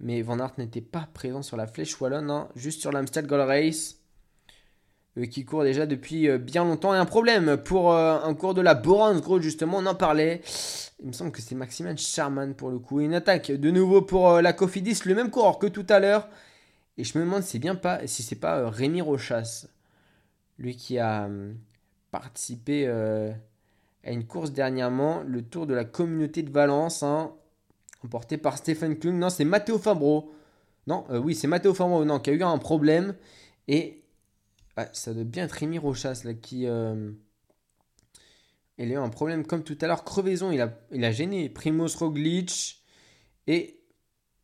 Mais 0.00 0.22
Van 0.22 0.38
Aert 0.38 0.52
n'était 0.58 0.80
pas 0.80 1.08
présent 1.12 1.42
sur 1.42 1.56
la 1.56 1.66
Flèche 1.66 2.00
Wallonne, 2.00 2.30
hein, 2.30 2.48
juste 2.56 2.80
sur 2.80 2.90
l'Amstel 2.90 3.26
Gold 3.26 3.46
Race. 3.46 3.96
Eux 5.16 5.26
qui 5.26 5.44
court 5.44 5.62
déjà 5.62 5.86
depuis 5.86 6.28
euh, 6.28 6.38
bien 6.38 6.64
longtemps. 6.64 6.94
Et 6.94 6.98
un 6.98 7.04
problème 7.04 7.56
pour 7.56 7.92
euh, 7.92 8.18
un 8.20 8.34
cours 8.34 8.54
de 8.54 8.60
la 8.60 8.74
Borans 8.74 9.18
Gros, 9.20 9.40
justement, 9.40 9.78
on 9.78 9.86
en 9.86 9.94
parlait. 9.94 10.42
Il 11.00 11.08
me 11.08 11.12
semble 11.12 11.30
que 11.30 11.40
c'est 11.40 11.54
Maximin 11.54 11.94
Charman 11.96 12.54
pour 12.54 12.70
le 12.70 12.78
coup. 12.78 13.00
Une 13.00 13.14
attaque 13.14 13.52
de 13.52 13.70
nouveau 13.70 14.02
pour 14.02 14.28
euh, 14.30 14.42
la 14.42 14.52
Cofidis, 14.52 15.00
le 15.04 15.14
même 15.14 15.30
coureur 15.30 15.58
que 15.58 15.66
tout 15.66 15.86
à 15.88 16.00
l'heure. 16.00 16.28
Et 16.96 17.04
je 17.04 17.18
me 17.18 17.24
demande 17.24 17.42
si 17.42 17.58
bien 17.58 17.74
pas, 17.74 18.06
si 18.06 18.22
c'est 18.22 18.36
pas 18.36 18.58
euh, 18.58 18.68
Rémi 18.68 19.02
Rochas, 19.02 19.66
lui 20.58 20.76
qui 20.76 20.98
a 20.98 21.24
euh, 21.24 21.52
participé 22.10 22.84
euh, 22.86 23.32
à 24.04 24.10
une 24.12 24.26
course 24.26 24.52
dernièrement, 24.52 25.22
le 25.22 25.42
Tour 25.42 25.66
de 25.66 25.74
la 25.74 25.84
Communauté 25.84 26.42
de 26.42 26.50
Valence, 26.50 27.02
hein, 27.02 27.32
remporté 28.02 28.36
par 28.36 28.58
Stephen 28.58 28.98
Klung. 28.98 29.18
Non, 29.18 29.30
c'est 29.30 29.44
Matteo 29.44 29.78
Fabro. 29.78 30.32
Non, 30.86 31.04
euh, 31.10 31.18
oui, 31.18 31.34
c'est 31.34 31.46
Matteo 31.46 31.72
Fabro, 31.72 32.04
non, 32.04 32.20
qui 32.20 32.30
a 32.30 32.32
eu 32.34 32.42
un 32.42 32.58
problème 32.58 33.14
et 33.68 34.04
ça 34.92 35.14
doit 35.14 35.24
bien 35.24 35.44
être 35.44 35.52
Rémi 35.52 35.78
Rochas 35.78 36.22
là 36.24 36.34
qui. 36.34 36.66
Euh, 36.66 37.12
il 38.78 38.90
a 38.90 38.94
eu 38.94 38.98
un 38.98 39.08
problème 39.08 39.46
comme 39.46 39.62
tout 39.62 39.78
à 39.80 39.86
l'heure. 39.86 40.04
Crevaison, 40.04 40.50
il 40.50 40.60
a, 40.60 40.76
il 40.90 41.04
a 41.04 41.12
gêné. 41.12 41.48
Primoz 41.48 41.94
Roglic. 41.96 42.82
Et 43.46 43.80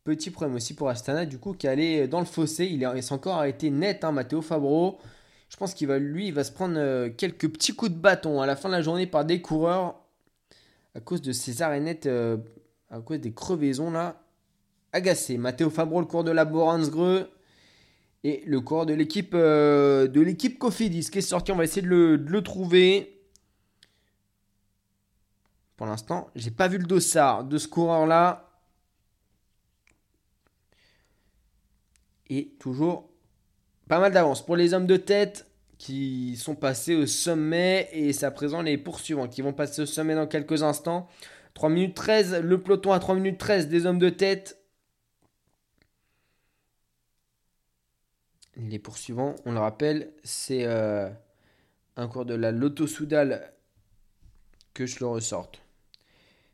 petit 0.05 0.31
problème 0.31 0.55
aussi 0.55 0.73
pour 0.73 0.87
Astana, 0.87 1.25
du 1.25 1.37
coup, 1.37 1.53
qui 1.53 1.67
allait 1.67 2.07
dans 2.07 2.19
le 2.19 2.25
fossé. 2.25 2.65
Il 2.65 3.03
s'est 3.03 3.13
encore 3.13 3.35
arrêté 3.35 3.69
net, 3.69 4.05
hein, 4.05 4.13
Matteo 4.13 4.41
Fabro. 4.41 4.99
Je 5.51 5.57
pense 5.57 5.73
qu'il 5.73 5.87
va, 5.87 5.99
lui, 5.99 6.33
se 6.33 6.51
prendre 6.51 6.75
euh, 6.77 7.09
quelques 7.09 7.51
petits 7.51 7.75
coups 7.75 7.91
de 7.91 7.97
bâton 7.97 8.41
à 8.41 8.45
la 8.45 8.55
fin 8.55 8.69
de 8.69 8.73
la 8.73 8.81
journée 8.81 9.05
par 9.05 9.25
des 9.25 9.41
coureurs 9.41 10.01
à 10.95 11.01
cause 11.01 11.21
de 11.21 11.33
ces 11.33 11.53
nets, 11.79 12.05
euh, 12.05 12.37
à 12.89 13.01
cause 13.01 13.19
des 13.19 13.33
crevaisons 13.33 13.91
là. 13.91 14.23
Agacé. 14.93 15.37
Matteo 15.37 15.69
Fabro, 15.69 15.99
le 15.99 16.05
cours 16.05 16.23
de 16.23 16.31
la 16.31 16.45
Boransgreux. 16.45 17.29
Et 18.23 18.43
le 18.45 18.61
cours 18.61 18.85
de 18.85 18.93
l'équipe 18.93 19.33
euh, 19.33 20.07
de 20.07 20.21
l'équipe 20.21 20.57
Cofidis 20.57 21.09
qui 21.09 21.17
est 21.17 21.21
sorti. 21.21 21.51
On 21.51 21.55
va 21.55 21.63
essayer 21.63 21.81
de 21.81 21.87
le, 21.87 22.41
trouver. 22.41 23.19
Pour 25.75 25.87
l'instant, 25.87 26.29
j'ai 26.35 26.51
pas 26.51 26.67
vu 26.67 26.77
le 26.77 26.85
dossard 26.85 27.43
de 27.43 27.57
ce 27.57 27.67
coureur 27.67 28.05
là. 28.05 28.49
Et 32.29 32.53
toujours 32.59 33.10
pas 33.91 33.99
mal 33.99 34.13
d'avance 34.13 34.45
pour 34.45 34.55
les 34.55 34.73
hommes 34.73 34.87
de 34.87 34.95
tête 34.95 35.51
qui 35.77 36.37
sont 36.37 36.55
passés 36.55 36.95
au 36.95 37.05
sommet 37.05 37.89
et 37.91 38.13
c'est 38.13 38.25
à 38.25 38.31
présent 38.31 38.61
les 38.61 38.77
poursuivants 38.77 39.27
qui 39.27 39.41
vont 39.41 39.51
passer 39.51 39.81
au 39.81 39.85
sommet 39.85 40.15
dans 40.15 40.27
quelques 40.27 40.63
instants. 40.63 41.09
3 41.55 41.67
minutes 41.67 41.97
13, 41.97 42.39
le 42.41 42.61
peloton 42.61 42.93
à 42.93 42.99
3 42.99 43.15
minutes 43.15 43.37
13 43.37 43.67
des 43.67 43.85
hommes 43.85 43.99
de 43.99 44.07
tête. 44.07 44.63
Les 48.55 48.79
poursuivants, 48.79 49.35
on 49.43 49.51
le 49.51 49.59
rappelle, 49.59 50.13
c'est 50.23 50.63
euh, 50.63 51.09
un 51.97 52.07
cours 52.07 52.23
de 52.23 52.33
la 52.33 52.53
Lotto 52.53 52.87
Soudal 52.87 53.51
que 54.73 54.85
je 54.85 55.01
le 55.01 55.07
ressorte 55.07 55.61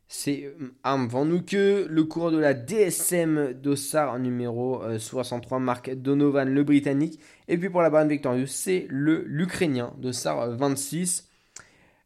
c'est 0.08 0.54
Arm 0.84 1.08
Van 1.08 1.26
le 1.26 2.02
coureur 2.04 2.32
de 2.32 2.38
la 2.38 2.54
DSM 2.54 3.54
Dossard 3.54 4.20
numéro 4.20 4.82
63, 4.98 5.58
euh, 5.58 5.62
Marc 5.62 5.94
Donovan, 5.94 6.50
le 6.50 6.64
Britannique. 6.64 7.20
Et 7.50 7.58
puis 7.58 7.70
pour 7.70 7.82
la 7.82 7.90
barre 7.90 8.08
victorieuse, 8.08 8.50
c'est 8.50 8.88
le 8.90 9.24
l'Ukrainien, 9.28 9.94
Dossard 9.98 10.52
26, 10.52 11.28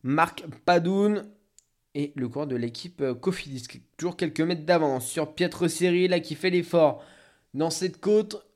Marc 0.04 0.46
Padoun. 0.66 1.28
Et 1.94 2.14
le 2.16 2.30
coureur 2.30 2.48
de 2.48 2.56
l'équipe 2.56 3.02
euh, 3.02 3.14
Cofidis, 3.14 3.68
toujours 3.98 4.16
quelques 4.16 4.40
mètres 4.40 4.66
d'avance 4.66 5.06
sur 5.06 5.36
Pietre 5.36 5.68
Seri, 5.68 6.08
là 6.08 6.22
qui 6.22 6.36
fait 6.36 6.50
l'effort 6.50 7.04
dans 7.54 7.70
cette 7.70 8.00
côte. 8.00 8.48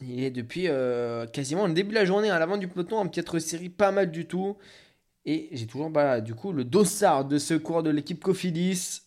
Il 0.00 0.24
est 0.24 0.30
depuis 0.30 0.68
euh, 0.68 1.26
quasiment 1.26 1.66
le 1.66 1.74
début 1.74 1.90
de 1.90 1.94
la 1.96 2.06
journée 2.06 2.30
à 2.30 2.38
l'avant 2.38 2.56
du 2.56 2.66
peloton, 2.66 2.98
un 2.98 3.06
Pietre 3.06 3.38
Seri 3.38 3.68
pas 3.68 3.92
mal 3.92 4.10
du 4.10 4.26
tout. 4.26 4.56
Et 5.26 5.48
j'ai 5.52 5.66
toujours 5.66 5.90
bah, 5.90 6.20
du 6.20 6.34
coup 6.34 6.52
le 6.52 6.64
dossard 6.64 7.24
de 7.24 7.38
secours 7.38 7.82
de 7.82 7.90
l'équipe 7.90 8.22
Cofidis 8.22 9.04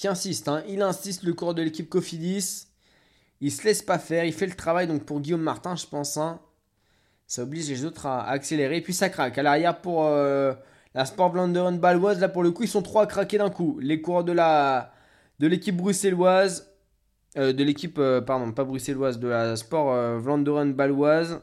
qui 0.00 0.08
insiste. 0.08 0.48
Hein. 0.48 0.62
Il 0.66 0.80
insiste 0.80 1.24
le 1.24 1.34
cours 1.34 1.52
de 1.52 1.60
l'équipe 1.60 1.88
Cofidis. 1.88 2.68
Il 3.42 3.52
se 3.52 3.64
laisse 3.64 3.82
pas 3.82 3.98
faire. 3.98 4.24
Il 4.24 4.32
fait 4.32 4.46
le 4.46 4.54
travail 4.54 4.86
donc 4.86 5.04
pour 5.04 5.20
Guillaume 5.20 5.42
Martin, 5.42 5.76
je 5.76 5.86
pense. 5.86 6.16
Hein. 6.16 6.40
Ça 7.26 7.42
oblige 7.42 7.68
les 7.68 7.84
autres 7.84 8.06
à, 8.06 8.26
accélérer. 8.26 8.78
Et 8.78 8.80
puis 8.80 8.94
ça 8.94 9.10
craque. 9.10 9.36
À 9.36 9.42
l'arrière 9.42 9.80
pour 9.82 10.06
euh, 10.06 10.54
la 10.94 11.04
Sport 11.04 11.32
Vlanderen 11.32 11.78
baloise. 11.78 12.18
Là 12.18 12.30
pour 12.30 12.42
le 12.42 12.50
coup, 12.50 12.62
ils 12.62 12.68
sont 12.68 12.80
trois 12.80 13.02
à 13.02 13.06
craquer 13.06 13.36
d'un 13.36 13.50
coup. 13.50 13.78
Les 13.80 14.00
coureurs 14.00 14.24
de 14.24 14.32
la 14.32 14.90
de 15.38 15.46
l'équipe 15.46 15.76
bruxelloise. 15.76 16.72
Euh, 17.36 17.52
de 17.52 17.62
l'équipe, 17.62 17.98
euh, 17.98 18.22
pardon, 18.22 18.52
pas 18.52 18.64
bruxelloise, 18.64 19.18
de 19.18 19.28
la 19.28 19.54
Sport 19.54 20.18
Vlanderen 20.18 20.72
baloise. 20.72 21.42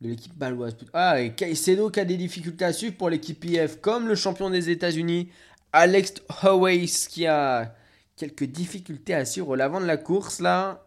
De 0.00 0.08
l'équipe 0.08 0.36
baloise. 0.36 0.76
Ah, 0.92 1.20
et 1.20 1.34
Caicedo 1.34 1.90
qui 1.90 2.00
a 2.00 2.04
des 2.04 2.16
difficultés 2.16 2.64
à 2.64 2.72
suivre 2.72 2.96
pour 2.96 3.10
l'équipe 3.10 3.44
IF, 3.44 3.80
comme 3.80 4.08
le 4.08 4.14
champion 4.14 4.50
des 4.50 4.70
États-Unis, 4.70 5.28
Alex 5.72 6.14
Howes, 6.42 7.08
qui 7.08 7.26
a 7.26 7.74
quelques 8.16 8.44
difficultés 8.44 9.14
à 9.14 9.24
suivre 9.24 9.56
l'avant 9.56 9.80
de 9.80 9.86
la 9.86 9.96
course 9.96 10.40
là. 10.40 10.86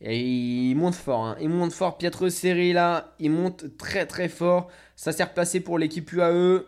Et 0.00 0.20
il 0.20 0.74
monte 0.74 0.94
fort, 0.94 1.24
hein. 1.24 1.36
il 1.40 1.48
monte 1.48 1.72
fort. 1.72 1.96
Pietro 1.96 2.28
Seri 2.28 2.72
là, 2.72 3.14
il 3.18 3.30
monte 3.30 3.76
très 3.76 4.04
très 4.04 4.28
fort. 4.28 4.68
Ça 4.96 5.12
s'est 5.12 5.24
replacé 5.24 5.60
pour 5.60 5.78
l'équipe 5.78 6.10
UAE. 6.12 6.64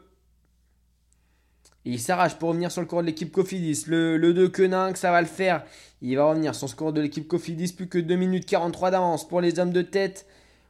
Et 1.87 1.91
il 1.91 2.01
s'arrache 2.01 2.37
pour 2.37 2.51
revenir 2.51 2.73
sur 2.73 2.81
le 2.81 2.87
cours 2.87 3.03
de 3.03 3.07
l'équipe 3.07 3.33
Cofidis. 3.33 3.85
Le, 3.89 4.17
le 4.17 4.33
2 4.33 4.49
Quenin, 4.49 4.95
ça 4.95 5.11
va 5.11 5.21
le 5.21 5.27
faire. 5.27 5.65
Il 6.01 6.17
va 6.17 6.25
revenir 6.25 6.55
sur 6.55 6.67
le 6.67 6.71
score 6.71 6.93
de 6.93 7.01
l'équipe 7.01 7.27
Cofidis. 7.29 7.73
Plus 7.73 7.89
que 7.89 7.99
2 7.99 8.15
minutes 8.15 8.47
43 8.47 8.93
d'avance 8.93 9.29
pour 9.29 9.41
les 9.41 9.59
hommes 9.59 9.73
de 9.73 9.83
tête 9.83 10.27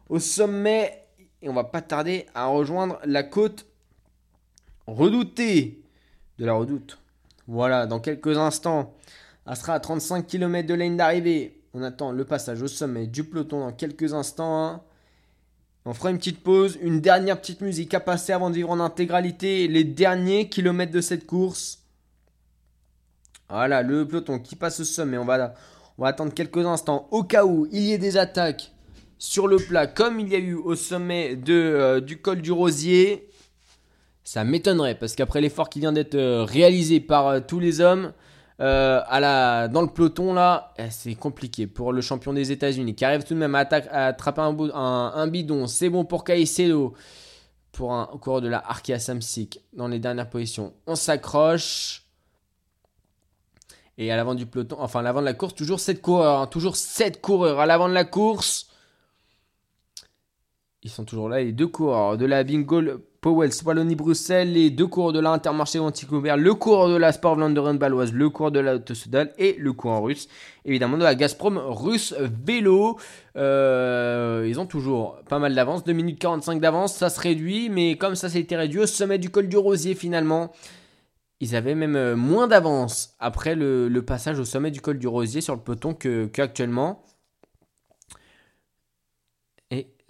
au 0.08 0.18
sommet. 0.18 1.06
Et 1.42 1.48
on 1.48 1.54
va 1.54 1.64
pas 1.64 1.82
tarder 1.82 2.26
à 2.34 2.46
rejoindre 2.46 2.98
la 3.04 3.22
côte 3.22 3.66
redoutée 4.86 5.82
de 6.38 6.46
la 6.46 6.54
redoute. 6.54 6.98
Voilà, 7.46 7.86
dans 7.86 8.00
quelques 8.00 8.38
instants, 8.38 8.94
elle 9.46 9.56
sera 9.56 9.74
à 9.74 9.80
35 9.80 10.26
km 10.26 10.66
de 10.66 10.74
ligne 10.74 10.96
d'arrivée. 10.96 11.60
On 11.74 11.82
attend 11.82 12.12
le 12.12 12.24
passage 12.24 12.62
au 12.62 12.68
sommet 12.68 13.06
du 13.06 13.24
peloton 13.24 13.60
dans 13.60 13.72
quelques 13.72 14.14
instants. 14.14 14.64
Hein. 14.64 14.82
On 15.84 15.92
fera 15.92 16.10
une 16.10 16.18
petite 16.18 16.42
pause, 16.42 16.78
une 16.80 17.00
dernière 17.00 17.38
petite 17.38 17.60
musique 17.60 17.92
à 17.92 18.00
passer 18.00 18.32
avant 18.32 18.48
de 18.48 18.54
vivre 18.54 18.70
en 18.70 18.80
intégralité 18.80 19.68
les 19.68 19.84
derniers 19.84 20.48
kilomètres 20.48 20.92
de 20.92 21.02
cette 21.02 21.26
course. 21.26 21.80
Voilà, 23.50 23.82
le 23.82 24.08
peloton 24.08 24.38
qui 24.38 24.56
passe 24.56 24.80
au 24.80 24.84
sommet. 24.84 25.18
On 25.18 25.26
va, 25.26 25.54
on 25.98 26.02
va 26.02 26.08
attendre 26.08 26.32
quelques 26.32 26.64
instants 26.64 27.08
au 27.10 27.22
cas 27.22 27.44
où 27.44 27.68
il 27.70 27.82
y 27.82 27.92
ait 27.92 27.98
des 27.98 28.16
attaques 28.16 28.73
sur 29.18 29.46
le 29.46 29.56
plat, 29.56 29.86
comme 29.86 30.20
il 30.20 30.28
y 30.28 30.34
a 30.34 30.38
eu 30.38 30.54
au 30.54 30.74
sommet 30.74 31.36
de, 31.36 31.52
euh, 31.52 32.00
du 32.00 32.20
col 32.20 32.40
du 32.42 32.52
Rosier, 32.52 33.28
ça 34.24 34.44
m'étonnerait 34.44 34.94
parce 34.94 35.14
qu'après 35.14 35.40
l'effort 35.40 35.68
qui 35.68 35.80
vient 35.80 35.92
d'être 35.92 36.14
euh, 36.14 36.44
réalisé 36.44 37.00
par 37.00 37.28
euh, 37.28 37.40
tous 37.40 37.60
les 37.60 37.80
hommes 37.80 38.12
à 38.58 39.18
la, 39.20 39.66
dans 39.66 39.82
le 39.82 39.88
peloton 39.88 40.32
là, 40.32 40.72
eh, 40.78 40.88
c'est 40.88 41.16
compliqué 41.16 41.66
pour 41.66 41.92
le 41.92 42.00
champion 42.00 42.32
des 42.32 42.52
États-Unis 42.52 42.94
qui 42.94 43.04
arrive 43.04 43.24
tout 43.24 43.34
de 43.34 43.38
même 43.38 43.54
à, 43.56 43.60
attraper 43.60 44.40
un, 44.40 45.26
bidon. 45.26 45.66
C'est 45.66 45.90
bon 45.90 46.04
pour 46.04 46.22
Caicedo 46.22 46.94
pour 47.72 47.92
un 47.92 48.06
coureur 48.20 48.40
de 48.40 48.48
la 48.48 48.58
Arkea 48.58 49.00
Samsic 49.00 49.60
dans 49.72 49.88
les 49.88 49.98
dernières 49.98 50.30
positions. 50.30 50.72
On 50.86 50.94
s'accroche. 50.94 52.04
Et 53.98 54.10
à 54.10 54.16
l'avant 54.16 54.34
du 54.34 54.46
peloton, 54.46 54.76
enfin 54.78 55.00
à 55.00 55.02
l'avant 55.02 55.20
de 55.20 55.26
la 55.26 55.34
course, 55.34 55.54
toujours 55.54 55.80
7 55.80 56.00
coureurs. 56.00 56.40
Hein. 56.40 56.46
toujours 56.46 56.76
7 56.76 57.20
coureurs 57.20 57.60
à 57.60 57.66
l'avant 57.66 57.88
de 57.88 57.94
la 57.94 58.04
course. 58.04 58.68
Ils 60.84 60.90
sont 60.90 61.04
toujours 61.04 61.30
là, 61.30 61.42
les 61.42 61.52
deux 61.52 61.66
coureurs 61.66 62.18
de 62.18 62.26
la 62.26 62.44
Bingo 62.44 62.82
Powell 63.22 63.50
Wallonie-Bruxelles, 63.64 64.52
les 64.52 64.68
deux 64.68 64.86
coureurs 64.86 65.14
de 65.14 65.18
l'Intermarché 65.18 65.78
Anticouvert, 65.78 66.36
le 66.36 66.52
coureur 66.52 66.90
de 66.90 66.96
la 66.96 67.10
Sport 67.10 67.36
Vlanderen 67.36 67.78
Baloise, 67.78 68.12
le 68.12 68.28
coureur 68.28 68.52
de 68.52 68.60
la 68.60 68.74
et 69.38 69.56
le 69.58 69.72
coureur 69.72 70.02
russe, 70.02 70.28
évidemment 70.66 70.98
de 70.98 71.02
la 71.02 71.14
Gazprom 71.14 71.56
russe 71.56 72.14
vélo. 72.44 72.98
Euh, 73.36 74.44
ils 74.46 74.60
ont 74.60 74.66
toujours 74.66 75.16
pas 75.26 75.38
mal 75.38 75.54
d'avance, 75.54 75.84
2 75.84 75.92
minutes 75.94 76.18
45 76.18 76.60
d'avance, 76.60 76.94
ça 76.96 77.08
se 77.08 77.18
réduit, 77.18 77.70
mais 77.70 77.96
comme 77.96 78.14
ça 78.14 78.28
s'était 78.28 78.56
réduit 78.56 78.80
au 78.80 78.86
sommet 78.86 79.16
du 79.16 79.30
col 79.30 79.48
du 79.48 79.56
Rosier 79.56 79.94
finalement, 79.94 80.52
ils 81.40 81.56
avaient 81.56 81.74
même 81.74 81.96
euh, 81.96 82.14
moins 82.14 82.46
d'avance 82.46 83.14
après 83.20 83.54
le, 83.54 83.88
passage 84.02 84.38
au 84.38 84.44
sommet 84.44 84.70
du 84.70 84.82
col 84.82 84.98
du 84.98 85.08
Rosier 85.08 85.40
sur 85.40 85.54
le 85.54 85.62
peloton 85.62 85.94
qu'actuellement 85.94 87.02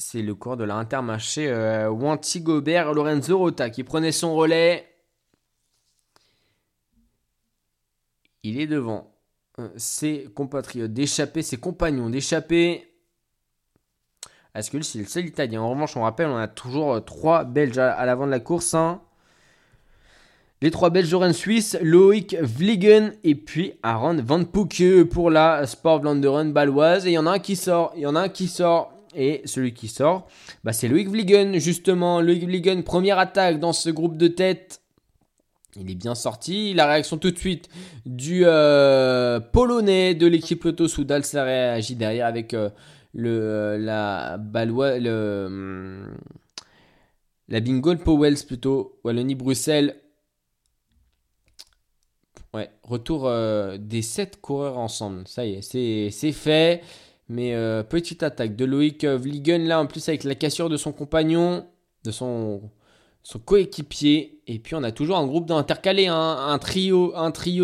c'est 0.04 0.20
le 0.20 0.34
cours 0.34 0.58
de 0.58 0.64
l'Intermarché 0.64 1.48
euh, 1.48 1.88
Wanty 1.88 2.42
Gobert 2.42 2.92
Lorenzo 2.92 3.38
Rota 3.38 3.70
qui 3.70 3.84
prenait 3.84 4.12
son 4.12 4.34
relais. 4.34 4.86
Il 8.42 8.60
est 8.60 8.66
devant 8.66 9.10
euh, 9.58 9.70
ses 9.78 10.28
compatriotes 10.34 10.92
d'échapper, 10.92 11.40
ses 11.40 11.56
compagnons 11.56 12.10
d'échapper. 12.10 12.86
Est-ce 14.54 14.70
que 14.70 14.80
c'est 14.82 14.98
le 14.98 15.06
seul 15.06 15.24
italien 15.24 15.62
En 15.62 15.70
revanche, 15.70 15.96
on 15.96 16.02
rappelle, 16.02 16.26
on 16.26 16.36
a 16.36 16.48
toujours 16.48 16.92
euh, 16.92 17.00
trois 17.00 17.44
Belges 17.44 17.78
à, 17.78 18.04
l'avant 18.04 18.26
de 18.26 18.30
la 18.30 18.40
course. 18.40 18.74
Hein. 18.74 19.00
Les 20.60 20.70
trois 20.70 20.90
Belges 20.90 21.08
Joran 21.08 21.32
Suisse, 21.32 21.78
Loïc 21.80 22.36
Vliegen 22.42 23.14
et 23.24 23.34
puis 23.34 23.72
Aaron 23.82 24.22
Van 24.22 24.44
Pouke 24.44 25.04
pour 25.10 25.30
la 25.30 25.66
Sport 25.66 26.00
Vlanderen 26.00 26.52
baloise. 26.52 27.06
Et 27.06 27.10
il 27.10 27.14
y 27.14 27.18
en 27.18 27.26
a 27.26 27.32
un 27.32 27.38
qui 27.38 27.56
sort, 27.56 27.94
il 27.96 28.02
y 28.02 28.06
en 28.06 28.14
a 28.14 28.20
un 28.20 28.28
qui 28.28 28.48
sort. 28.48 28.93
Et 29.14 29.42
celui 29.44 29.74
qui 29.74 29.88
sort, 29.88 30.26
bah, 30.64 30.72
c'est 30.72 30.88
Loïc 30.88 31.08
Vliegen, 31.08 31.58
justement. 31.58 32.20
Loïc 32.20 32.44
Vliegen, 32.44 32.82
première 32.82 33.18
attaque 33.18 33.60
dans 33.60 33.72
ce 33.72 33.90
groupe 33.90 34.16
de 34.16 34.28
tête. 34.28 34.80
Il 35.76 35.90
est 35.90 35.94
bien 35.94 36.14
sorti. 36.14 36.74
La 36.74 36.86
réaction 36.86 37.18
tout 37.18 37.30
de 37.30 37.38
suite 37.38 37.68
du 38.06 38.42
euh, 38.44 39.40
Polonais 39.40 40.14
de 40.14 40.26
l'équipe 40.26 40.62
Lotto 40.64 40.88
Soudal. 40.88 41.24
Ça 41.24 41.44
réagit 41.44 41.96
derrière 41.96 42.26
avec 42.26 42.54
euh, 42.54 42.70
le, 43.12 43.30
euh, 43.30 43.78
la 43.78 44.36
Balois, 44.38 44.98
le, 44.98 45.44
hum, 45.46 46.16
la 47.48 47.60
Bingo 47.60 47.96
Powells 47.96 48.44
plutôt. 48.46 49.00
Wallonie-Bruxelles. 49.04 49.96
Ouais, 52.52 52.70
retour 52.84 53.28
des 53.78 54.02
7 54.02 54.40
coureurs 54.40 54.78
ensemble. 54.78 55.26
Ça 55.26 55.44
y 55.44 55.54
est, 55.54 56.10
c'est 56.10 56.32
fait. 56.32 56.82
Mais 57.28 57.54
euh, 57.54 57.82
petite 57.82 58.22
attaque 58.22 58.54
de 58.56 58.64
Loïc 58.64 59.04
Vliegen 59.04 59.66
là 59.66 59.80
en 59.80 59.86
plus 59.86 60.08
avec 60.08 60.24
la 60.24 60.34
cassure 60.34 60.68
de 60.68 60.76
son 60.76 60.92
compagnon, 60.92 61.66
de 62.04 62.10
son, 62.10 62.70
coéquipier. 63.44 64.42
Et 64.46 64.58
puis 64.58 64.74
on 64.74 64.82
a 64.82 64.92
toujours 64.92 65.16
un 65.16 65.26
groupe 65.26 65.46
d'intercalés, 65.46 66.06
hein, 66.06 66.36
un 66.48 66.58
trio, 66.58 67.12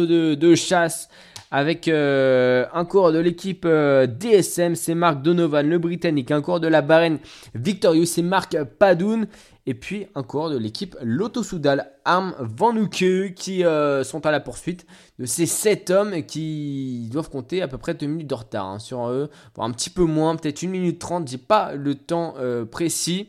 de 0.07 0.55
chasse 0.55 1.09
avec 1.51 1.89
euh, 1.89 2.67
un 2.73 2.85
coureur 2.85 3.13
de 3.13 3.19
l'équipe 3.19 3.65
euh, 3.67 4.07
DSM, 4.07 4.77
c'est 4.77 4.95
Marc 4.95 5.21
Donovan, 5.23 5.69
le 5.69 5.79
Britannique, 5.79 6.31
un 6.31 6.41
coureur 6.43 6.61
de 6.61 6.69
la 6.69 6.81
Bahreïn 6.81 7.19
Victorious, 7.55 8.07
c'est 8.07 8.23
Marc 8.23 8.63
Padoun, 8.79 9.27
et 9.67 9.75
puis 9.75 10.07
un 10.15 10.23
coureur 10.23 10.51
de 10.51 10.57
l'équipe 10.57 10.97
Lotto 11.03 11.43
Soudal, 11.43 11.91
Arm 12.05 12.35
Van 12.39 12.73
qui 12.87 13.65
euh, 13.65 14.05
sont 14.05 14.25
à 14.27 14.31
la 14.31 14.39
poursuite 14.39 14.87
de 15.19 15.27
ces 15.27 15.47
7 15.47 15.91
hommes 15.91 16.23
qui 16.25 17.09
doivent 17.11 17.31
compter 17.31 17.63
à 17.63 17.69
peu 17.69 17.79
près 17.79 17.95
2 17.95 18.07
minutes 18.07 18.31
de 18.31 18.35
retard 18.35 18.67
hein, 18.67 18.79
sur 18.79 19.09
eux, 19.09 19.29
un 19.59 19.73
petit 19.73 19.91
peu 19.91 20.05
moins, 20.05 20.37
peut-être 20.37 20.63
1 20.63 20.69
minute 20.69 21.01
30, 21.01 21.29
j'ai 21.29 21.39
pas 21.39 21.75
le 21.75 21.97
temps 21.97 22.35
précis. 22.71 23.29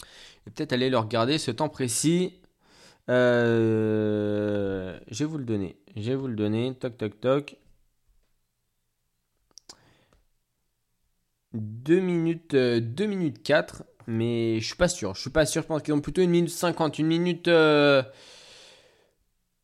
Je 0.00 0.46
vais 0.46 0.52
peut-être 0.56 0.72
aller 0.72 0.90
le 0.90 0.98
regarder 0.98 1.38
ce 1.38 1.52
temps 1.52 1.68
précis. 1.68 2.40
je 3.08 3.14
vais 5.10 5.24
vous 5.24 5.38
le 5.38 5.44
donner. 5.44 5.79
Je 5.96 6.10
vais 6.10 6.16
vous 6.16 6.28
le 6.28 6.36
donner. 6.36 6.74
Toc, 6.74 6.96
toc, 6.96 7.20
toc. 7.20 7.56
2 11.52 12.00
minutes, 12.00 12.54
2 12.54 13.04
euh, 13.04 13.06
minutes 13.06 13.42
4. 13.42 13.84
Mais 14.06 14.60
je 14.60 14.66
suis 14.66 14.76
pas 14.76 14.88
sûr. 14.88 15.14
Je 15.14 15.20
suis 15.20 15.30
pas 15.30 15.46
sûr. 15.46 15.62
Je 15.62 15.66
pense 15.66 15.82
qu'ils 15.82 15.94
ont 15.94 16.00
plutôt 16.00 16.22
une 16.22 16.30
minute 16.30 16.50
50. 16.50 16.98
Une 16.98 17.06
minute. 17.06 17.48
Euh, 17.48 18.02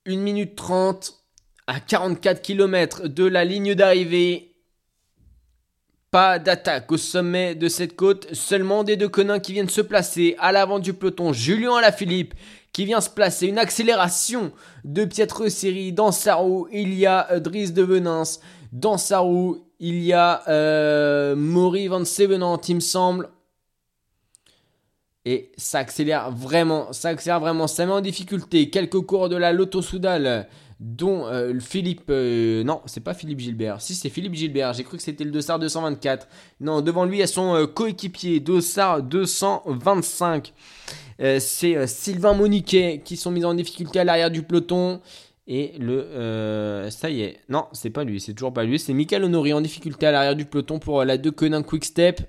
une 0.05 0.21
minute 0.21 0.57
30. 0.57 1.23
À 1.69 1.81
44 1.81 2.43
km 2.43 3.09
de 3.09 3.25
la 3.25 3.45
ligne 3.45 3.75
d'arrivée. 3.75 4.56
Pas 6.17 6.39
d'attaque 6.39 6.91
au 6.93 6.97
sommet 6.97 7.55
de 7.55 7.69
cette 7.69 7.95
côte. 7.95 8.27
Seulement 8.33 8.85
des 8.85 8.97
deux 8.97 9.11
conins 9.11 9.39
qui 9.39 9.53
viennent 9.53 9.69
se 9.69 9.83
placer 9.83 10.35
à 10.39 10.51
l'avant 10.51 10.79
du 10.79 10.95
peloton. 10.95 11.35
Julien 11.35 11.77
Alaphilippe 11.77 12.33
qui 12.73 12.87
vient 12.87 13.03
se 13.03 13.11
placer. 13.11 13.49
Une 13.49 13.59
accélération 13.59 14.51
de 14.83 15.05
Pietro 15.05 15.51
Seri. 15.51 15.93
Dans 15.93 16.13
sa 16.13 16.37
roue, 16.37 16.69
il 16.73 16.95
y 16.95 17.05
a 17.05 17.31
euh, 17.33 17.39
Dries 17.39 17.71
de 17.71 17.83
Venance. 17.83 18.41
Dans 18.73 18.97
sa 18.97 19.19
roue, 19.19 19.67
il 19.79 20.03
y 20.03 20.15
a 20.15 20.43
euh, 20.49 21.37
Maury 21.37 21.87
Van 21.89 22.07
Sevenant, 22.07 22.59
il 22.67 22.77
me 22.77 22.81
semble. 22.81 23.29
Et 25.27 25.53
ça 25.59 25.81
accélère 25.81 26.31
vraiment, 26.31 26.95
ça 26.95 27.09
accélère 27.09 27.41
vraiment, 27.41 27.67
ça 27.67 27.85
met 27.85 27.93
en 27.93 28.01
difficulté 28.01 28.71
quelques 28.71 29.03
cours 29.03 29.29
de 29.29 29.37
la 29.37 29.53
Lotto 29.53 29.83
Soudal, 29.83 30.49
dont 30.81 31.27
euh, 31.27 31.59
Philippe, 31.61 32.11
non, 32.11 32.83
c'est 32.87 33.03
pas 33.03 33.15
Philippe 33.15 33.41
Gilbert, 33.41 33.81
si 33.81 33.95
c'est 33.95 34.11
Philippe 34.11 34.35
Gilbert, 34.35 34.73
j'ai 34.75 34.85
cru 34.85 34.97
que 34.97 35.03
c'était 35.03 35.25
le 35.25 35.31
Dossard 35.31 35.59
224. 35.59 36.29
Non, 36.61 36.83
devant 36.83 37.05
lui, 37.05 37.17
il 37.17 37.21
y 37.21 37.23
a 37.23 37.27
son 37.27 37.67
coéquipier, 37.75 38.41
Dossard 38.41 39.03
225. 39.03 40.53
Euh, 41.21 41.39
c'est 41.41 41.77
euh, 41.77 41.87
Sylvain 41.87 42.35
Moniquet 42.35 43.01
qui 43.03 43.17
sont 43.17 43.31
mis 43.31 43.45
en 43.45 43.55
difficulté 43.55 43.99
à 43.99 44.05
l'arrière 44.05 44.31
du 44.31 44.43
peloton. 44.43 45.01
Et 45.49 45.75
le. 45.79 46.03
Euh, 46.03 46.91
ça 46.91 47.09
y 47.09 47.23
est. 47.23 47.39
Non, 47.49 47.67
c'est 47.73 47.91
pas 47.91 48.05
lui, 48.05 48.21
c'est 48.21 48.35
toujours 48.35 48.53
pas 48.53 48.65
lui. 48.65 48.79
C'est 48.79 48.93
Michael 48.93 49.25
Honoré 49.25 49.53
en 49.53 49.61
difficulté 49.61 50.07
à 50.07 50.11
l'arrière 50.11 50.35
du 50.35 50.45
peloton 50.45 50.79
pour 50.79 51.05
la 51.05 51.19
2 51.19 51.31
Conin 51.31 51.63
Quick 51.63 51.85
Step. 51.85 52.21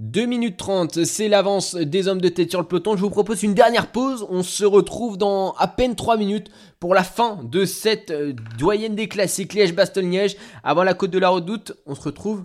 2 0.00 0.24
minutes 0.24 0.56
30, 0.56 1.04
c'est 1.04 1.28
l'avance 1.28 1.74
des 1.74 2.08
hommes 2.08 2.22
de 2.22 2.30
tête 2.30 2.48
sur 2.48 2.58
le 2.58 2.66
peloton. 2.66 2.96
Je 2.96 3.02
vous 3.02 3.10
propose 3.10 3.42
une 3.42 3.52
dernière 3.52 3.92
pause. 3.92 4.26
On 4.30 4.42
se 4.42 4.64
retrouve 4.64 5.18
dans 5.18 5.52
à 5.58 5.68
peine 5.68 5.94
3 5.94 6.16
minutes 6.16 6.50
pour 6.78 6.94
la 6.94 7.04
fin 7.04 7.38
de 7.44 7.66
cette 7.66 8.10
doyenne 8.58 8.94
des 8.94 9.08
classiques 9.08 9.52
Liège-Bastogne-Liège. 9.52 10.38
Avant 10.64 10.84
la 10.84 10.94
côte 10.94 11.10
de 11.10 11.18
la 11.18 11.28
redoute, 11.28 11.74
on 11.84 11.94
se 11.94 12.00
retrouve 12.00 12.44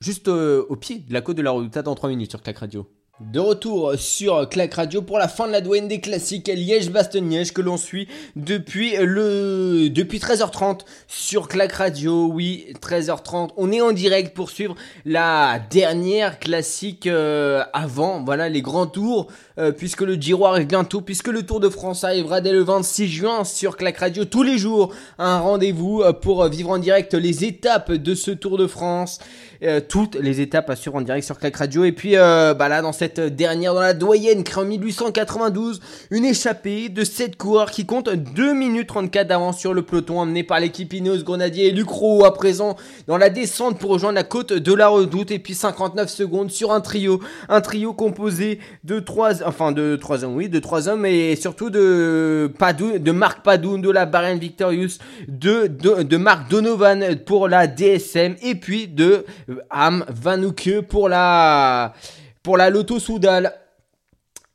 juste 0.00 0.26
au 0.26 0.76
pied 0.76 0.98
de 0.98 1.12
la 1.12 1.20
côte 1.20 1.36
de 1.36 1.42
la 1.42 1.52
redoute. 1.52 1.78
Dans 1.78 1.94
3 1.94 2.08
minutes 2.08 2.30
sur 2.30 2.42
Clac 2.42 2.58
Radio. 2.58 2.88
De 3.20 3.38
retour 3.38 3.96
sur 3.98 4.48
Clac 4.48 4.72
Radio 4.72 5.02
pour 5.02 5.18
la 5.18 5.28
fin 5.28 5.46
de 5.46 5.52
la 5.52 5.60
douane 5.60 5.88
des 5.88 6.00
classiques 6.00 6.48
Liège-Bastogne-Liège 6.48 7.52
que 7.52 7.60
l'on 7.60 7.76
suit 7.76 8.08
depuis 8.34 8.96
le 8.96 9.90
depuis 9.90 10.18
13h30 10.18 10.80
sur 11.06 11.46
Clac 11.46 11.70
Radio. 11.72 12.30
Oui, 12.32 12.72
13h30. 12.80 13.50
On 13.58 13.72
est 13.72 13.82
en 13.82 13.92
direct 13.92 14.34
pour 14.34 14.48
suivre 14.48 14.74
la 15.04 15.60
dernière 15.70 16.38
classique 16.38 17.06
euh, 17.06 17.62
avant 17.74 18.24
voilà 18.24 18.48
les 18.48 18.62
grands 18.62 18.86
tours 18.86 19.26
euh, 19.58 19.70
puisque 19.70 20.00
le 20.00 20.14
Giro 20.14 20.46
arrive 20.46 20.66
bientôt 20.66 21.02
puisque 21.02 21.28
le 21.28 21.42
Tour 21.42 21.60
de 21.60 21.68
France 21.68 22.04
arrivera 22.04 22.40
dès 22.40 22.52
le 22.52 22.62
26 22.62 23.06
juin 23.06 23.44
sur 23.44 23.76
Clac 23.76 23.98
Radio 23.98 24.24
tous 24.24 24.42
les 24.42 24.56
jours. 24.56 24.94
Un 25.18 25.40
rendez-vous 25.40 26.00
euh, 26.00 26.14
pour 26.14 26.48
vivre 26.48 26.70
en 26.70 26.78
direct 26.78 27.12
les 27.12 27.44
étapes 27.44 27.92
de 27.92 28.14
ce 28.14 28.30
Tour 28.30 28.56
de 28.56 28.66
France. 28.66 29.18
Euh, 29.62 29.80
toutes 29.86 30.14
les 30.14 30.40
étapes 30.40 30.70
à 30.70 30.76
suivre 30.76 30.96
en 30.96 31.02
direct 31.02 31.26
sur 31.26 31.38
Clac 31.38 31.54
Radio. 31.54 31.84
Et 31.84 31.92
puis 31.92 32.16
euh, 32.16 32.54
bah 32.54 32.68
là, 32.68 32.80
dans 32.80 32.92
cette 32.92 33.20
dernière, 33.20 33.74
dans 33.74 33.82
la 33.82 33.92
doyenne, 33.92 34.42
créée 34.42 34.64
en 34.64 34.66
1892, 34.66 35.80
une 36.10 36.24
échappée 36.24 36.88
de 36.88 37.04
7 37.04 37.36
coureurs 37.36 37.70
qui 37.70 37.84
compte 37.84 38.08
2 38.08 38.54
minutes 38.54 38.86
34 38.86 39.28
d'avance 39.28 39.58
sur 39.58 39.74
le 39.74 39.82
peloton, 39.82 40.22
amené 40.22 40.44
par 40.44 40.60
l'équipe 40.60 40.90
Ineos 40.94 41.24
Grenadier 41.24 41.66
et 41.66 41.70
Lucro 41.72 42.24
à 42.24 42.32
présent 42.32 42.76
dans 43.06 43.18
la 43.18 43.28
descente 43.28 43.78
pour 43.78 43.90
rejoindre 43.90 44.14
la 44.14 44.22
côte 44.22 44.54
de 44.54 44.72
la 44.72 44.88
Redoute. 44.88 45.30
Et 45.30 45.38
puis 45.38 45.52
59 45.52 46.08
secondes 46.08 46.50
sur 46.50 46.72
un 46.72 46.80
trio, 46.80 47.20
un 47.50 47.60
trio 47.60 47.92
composé 47.92 48.60
de 48.84 48.98
3, 48.98 49.42
enfin 49.42 49.72
de 49.72 49.96
3 49.96 50.24
hommes, 50.24 50.36
oui, 50.36 50.48
de 50.48 50.58
3 50.58 50.88
hommes 50.88 51.04
et 51.04 51.36
surtout 51.36 51.68
de 51.68 52.50
Padoun, 52.58 52.96
de 52.96 53.12
Marc 53.12 53.42
Padoun, 53.42 53.82
de 53.82 53.90
la 53.90 54.06
Bahrain 54.06 54.36
Victorious, 54.36 54.96
de, 55.28 55.66
de, 55.66 56.02
de 56.02 56.16
Marc 56.16 56.50
Donovan 56.50 57.16
pour 57.26 57.46
la 57.46 57.66
DSM 57.66 58.36
et 58.42 58.54
puis 58.54 58.88
de 58.88 59.26
Am 59.70 60.04
Vanouke 60.08 60.80
pour 60.88 61.08
la, 61.08 61.94
pour 62.42 62.56
la 62.56 62.70
Lotto 62.70 62.98
Soudal 62.98 63.59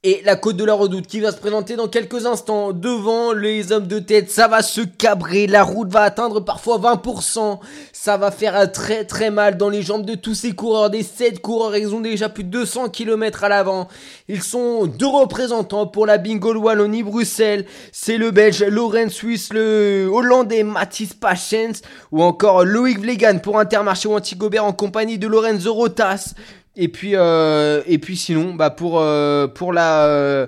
et 0.06 0.22
la 0.24 0.36
côte 0.36 0.56
de 0.56 0.64
la 0.64 0.76
redoute 0.76 1.08
qui 1.08 1.20
va 1.20 1.32
se 1.32 1.38
présenter 1.38 1.76
dans 1.76 1.88
quelques 1.88 2.28
instants 2.28 2.74
devant 2.74 3.34
les 3.34 3.72
hommes 3.72 3.88
de 3.88 3.98
tête. 3.98 4.30
Ça 4.30 4.48
va 4.48 4.62
se 4.62 4.82
cabrer, 4.82 5.48
la 5.48 5.64
route 5.64 5.92
va 5.92 6.02
atteindre 6.02 6.42
parfois 6.42 6.78
20%. 6.78 7.58
Ça 7.92 8.16
va 8.16 8.30
faire 8.30 8.72
très 8.72 9.04
très 9.06 9.32
mal 9.32 9.58
dans 9.58 9.68
les 9.68 9.82
jambes 9.82 10.06
de 10.06 10.14
tous 10.14 10.36
ces 10.36 10.52
coureurs. 10.52 10.92
Des 10.92 11.02
7 11.02 11.42
coureurs, 11.42 11.76
ils 11.76 11.96
ont 11.96 12.02
déjà 12.02 12.30
plus 12.30 12.44
de 12.44 12.52
200 12.52 12.90
km 12.90 13.46
à 13.46 13.50
l'avant. 13.50 13.88
Ils 14.28 14.44
sont 14.44 14.86
deux 14.86 15.08
représentants 15.08 15.88
pour 15.88 16.06
la 16.06 16.20
Bingo 16.20 16.54
Wallonie 16.54 17.02
Bruxelles. 17.02 17.66
C'est 17.92 18.20
le 18.20 18.30
Belge 18.30 18.64
Lorenz 18.64 19.12
Suisse, 19.12 19.52
le 19.52 20.08
Hollandais 20.14 20.62
Mathis 20.62 21.16
Pachens 21.16 21.82
ou 22.12 22.22
encore 22.22 22.64
Loïc 22.64 23.00
Vlegan 23.00 23.40
pour 23.40 23.58
Intermarché 23.58 24.08
ou 24.08 24.14
Antigobert 24.14 24.66
en 24.66 24.74
compagnie 24.74 25.18
de 25.18 25.28
Lorenzo 25.28 25.74
Rotas. 25.74 26.36
Et 26.78 26.90
puis, 26.90 27.12
euh, 27.16 27.82
et 27.88 28.00
puis 28.00 28.18
sinon, 28.18 28.54
bah 28.54 28.70
pour, 28.70 29.00
euh, 29.00 29.48
pour 29.48 29.72
la, 29.72 30.08
euh, 30.08 30.48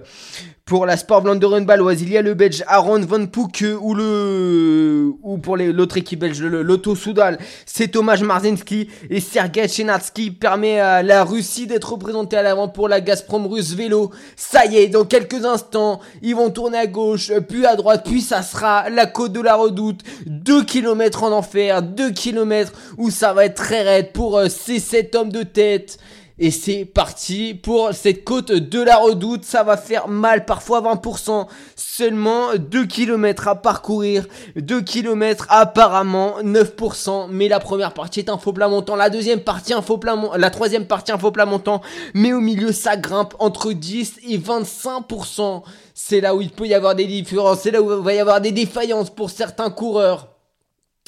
pour 0.66 0.86
la 0.86 0.98
Sport 0.98 1.22
Vlaanderen 1.22 1.66
baloise, 1.66 2.02
il 2.02 2.12
y 2.12 2.18
a 2.18 2.22
le 2.22 2.34
Belge 2.34 2.66
Aaron 2.68 3.00
Van 3.00 3.26
Poek 3.28 3.64
ou 3.80 3.94
le, 3.94 5.14
ou 5.24 5.38
pour 5.38 5.56
l'autre 5.56 5.96
équipe 5.96 6.20
belge, 6.20 6.42
Lotto 6.42 6.94
Soudal, 6.96 7.38
c'est 7.66 7.88
Tomasz 7.88 8.24
Marzinski 8.24 8.90
et 9.10 9.22
Sergei 9.22 9.70
Chenarski 9.70 10.32
permet 10.32 10.82
à 10.82 11.02
la 11.02 11.24
Russie 11.24 11.66
d'être 11.66 11.94
représentée 11.94 12.36
à 12.36 12.44
l'avant 12.44 12.68
pour 12.68 12.90
la 12.90 13.00
Gazprom 13.00 13.48
russe 13.48 13.74
vélo. 13.74 14.12
Ça 14.36 14.66
y 14.66 14.76
est, 14.76 14.90
dans 14.90 15.06
quelques 15.06 15.46
instants, 15.46 16.02
ils 16.22 16.36
vont 16.36 16.50
tourner 16.50 16.80
à 16.80 16.88
gauche, 16.88 17.32
puis 17.48 17.66
à 17.66 17.78
droite, 17.78 18.06
puis 18.06 18.20
ça 18.20 18.42
sera 18.42 18.90
la 18.90 19.06
côte 19.06 19.32
de 19.32 19.40
la 19.40 19.56
redoute. 19.56 20.02
2 20.26 20.66
km 20.66 21.24
en 21.24 21.32
enfer, 21.32 21.82
2 21.82 22.12
km 22.12 22.74
où 22.98 23.10
ça 23.10 23.32
va 23.32 23.46
être 23.46 23.56
très 23.56 23.84
raide 23.84 24.12
pour 24.12 24.42
ces 24.50 24.80
7 24.80 25.16
hommes 25.16 25.32
de 25.32 25.44
tête. 25.44 25.98
Et 26.40 26.52
c'est 26.52 26.86
parti 26.86 27.56
pour 27.56 27.94
cette 27.94 28.24
côte 28.24 28.52
de 28.52 28.80
la 28.80 28.98
redoute. 28.98 29.44
Ça 29.44 29.64
va 29.64 29.76
faire 29.76 30.08
mal, 30.08 30.46
parfois 30.46 30.82
20%. 30.82 31.48
Seulement 31.76 32.56
2 32.56 32.86
km 32.86 33.48
à 33.48 33.56
parcourir. 33.56 34.28
2 34.56 34.82
km 34.82 35.48
apparemment 35.50 36.36
9%. 36.44 37.30
Mais 37.32 37.48
la 37.48 37.60
première 37.60 37.94
partie 37.94 38.20
est 38.20 38.30
un 38.30 38.38
faux 38.38 38.54
plat 38.54 38.68
montant. 38.68 38.96
La 38.96 39.10
deuxième 39.10 39.40
partie 39.40 39.74
un 39.74 39.82
faux 39.82 39.98
plat. 39.98 40.16
La 40.38 40.52
troisième 40.52 40.86
partie 40.86 41.12
un 41.12 41.18
faux 41.18 41.32
plat 41.32 41.48
montant. 41.48 41.82
Mais 42.14 42.34
au 42.34 42.40
milieu 42.40 42.72
ça 42.72 42.98
grimpe 42.98 43.34
entre 43.40 43.74
10 43.74 44.20
et 44.30 44.38
25%. 44.38 45.64
C'est 45.96 46.22
là 46.22 46.36
où 46.36 46.42
il 46.42 46.52
peut 46.52 46.68
y 46.68 46.76
avoir 46.76 46.94
des 46.94 47.06
différences. 47.06 47.62
C'est 47.62 47.72
là 47.72 47.82
où 47.82 47.92
il 47.92 48.04
va 48.04 48.14
y 48.14 48.20
avoir 48.20 48.42
des 48.42 48.52
défaillances 48.52 49.10
pour 49.10 49.32
certains 49.32 49.72
coureurs. 49.72 50.36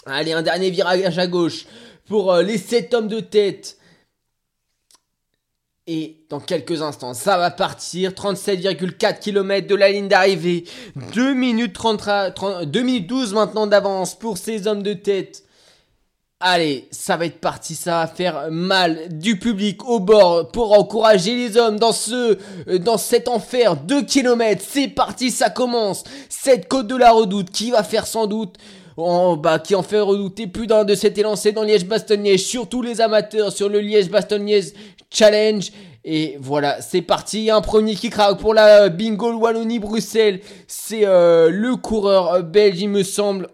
Allez, 0.08 0.32
un 0.32 0.42
dernier 0.42 0.72
virage 0.72 1.20
à 1.20 1.28
gauche 1.28 1.68
pour 2.08 2.34
euh, 2.34 2.42
les 2.42 2.58
7 2.58 2.94
hommes 2.96 3.08
de 3.08 3.20
tête. 3.20 3.79
Et 5.92 6.18
dans 6.30 6.40
quelques 6.40 6.84
instants, 6.84 7.16
ça 7.16 7.40
va 7.40 7.50
partir. 7.50 8.12
37,4 8.12 9.18
km 9.18 9.66
de 9.66 9.74
la 9.74 9.92
ligne 9.92 10.08
d'arrivée. 10.08 10.66
2 11.16 11.34
minutes 11.34 11.74
30, 11.74 12.68
2 12.68 12.82
minutes 12.84 13.08
12 13.08 13.34
maintenant 13.34 13.66
d'avance 13.66 14.14
pour 14.14 14.38
ces 14.38 14.68
hommes 14.68 14.84
de 14.84 14.94
tête. 14.94 15.46
Allez, 16.40 16.88
ça 16.92 17.18
va 17.18 17.26
être 17.26 17.42
parti, 17.42 17.74
ça 17.74 18.02
va 18.02 18.08
faire 18.08 18.52
mal 18.52 19.10
du 19.10 19.40
public 19.40 19.84
au 19.84 20.00
bord 20.00 20.52
pour 20.52 20.78
encourager 20.78 21.36
les 21.36 21.58
hommes 21.58 21.80
dans 21.80 21.92
ce, 21.92 22.38
euh, 22.68 22.78
dans 22.78 23.00
cet 23.00 23.28
enfer. 23.28 23.76
2 23.76 24.04
km, 24.04 24.64
c'est 24.66 24.90
parti, 24.90 25.32
ça 25.32 25.50
commence. 25.50 26.04
Cette 26.30 26.68
côte 26.68 26.86
de 26.86 26.96
la 26.96 27.12
redoute 27.12 27.50
qui 27.50 27.72
va 27.72 27.84
faire 27.84 28.06
sans 28.06 28.28
doute 28.28 28.58
Oh, 29.02 29.38
bah, 29.38 29.60
qui 29.60 29.76
en 29.76 29.84
fait 29.84 30.02
redouter 30.02 30.46
plus 30.46 30.68
d'un 30.68 30.84
de 30.84 30.94
cet 30.94 31.18
élancé 31.18 31.54
dans 31.54 31.64
Liège-Bastogne-Liège, 31.64 32.44
surtout 32.44 32.82
les 32.82 33.00
amateurs 33.00 33.54
sur 33.54 33.70
le 33.70 33.80
Liège-Bastogne-Liège 33.80 34.74
Challenge. 35.10 35.72
Et 36.04 36.38
voilà, 36.42 36.82
c'est 36.82 37.02
parti. 37.02 37.50
Un 37.50 37.62
premier 37.62 37.96
qui 37.96 38.10
craque 38.10 38.40
pour 38.40 38.54
la 38.54 38.90
Bingo 38.90 39.32
Wallonie-Bruxelles. 39.32 40.42
C'est 40.68 41.06
euh, 41.06 41.50
le 41.50 41.78
coureur 41.78 42.44
belge, 42.44 42.82
il 42.82 42.90
me 42.90 43.04
semble 43.04 43.48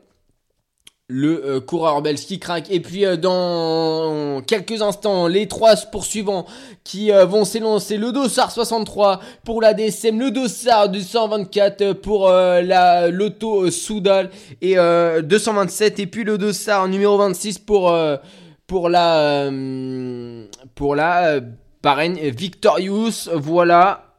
le 1.07 1.45
euh, 1.45 1.59
coureur 1.59 2.01
belge 2.01 2.25
qui 2.25 2.39
craque. 2.39 2.71
Et 2.71 2.79
puis 2.79 3.05
euh, 3.05 3.15
dans 3.15 4.41
quelques 4.41 4.81
instants, 4.81 5.27
les 5.27 5.47
trois 5.47 5.75
poursuivants 5.91 6.45
qui 6.83 7.11
euh, 7.11 7.25
vont 7.25 7.45
s'élancer. 7.45 7.97
Le 7.97 8.11
Dossard 8.11 8.51
63 8.51 9.19
pour 9.43 9.61
la 9.61 9.73
DSM, 9.73 10.19
le 10.19 10.31
Dossard 10.31 10.89
du 10.89 11.01
124 11.01 11.93
pour 11.93 12.29
la 12.29 13.09
Loto 13.09 13.69
Soudal 13.69 14.29
et 14.61 14.75
227 14.75 15.99
et 15.99 16.07
puis 16.07 16.23
le 16.23 16.37
Dossard 16.37 16.87
numéro 16.87 17.17
26 17.17 17.59
pour 17.59 17.95
pour 18.67 18.89
la 18.89 19.51
pour 20.73 20.95
la 20.95 21.39
Victorious. 21.83 23.29
Voilà 23.33 24.14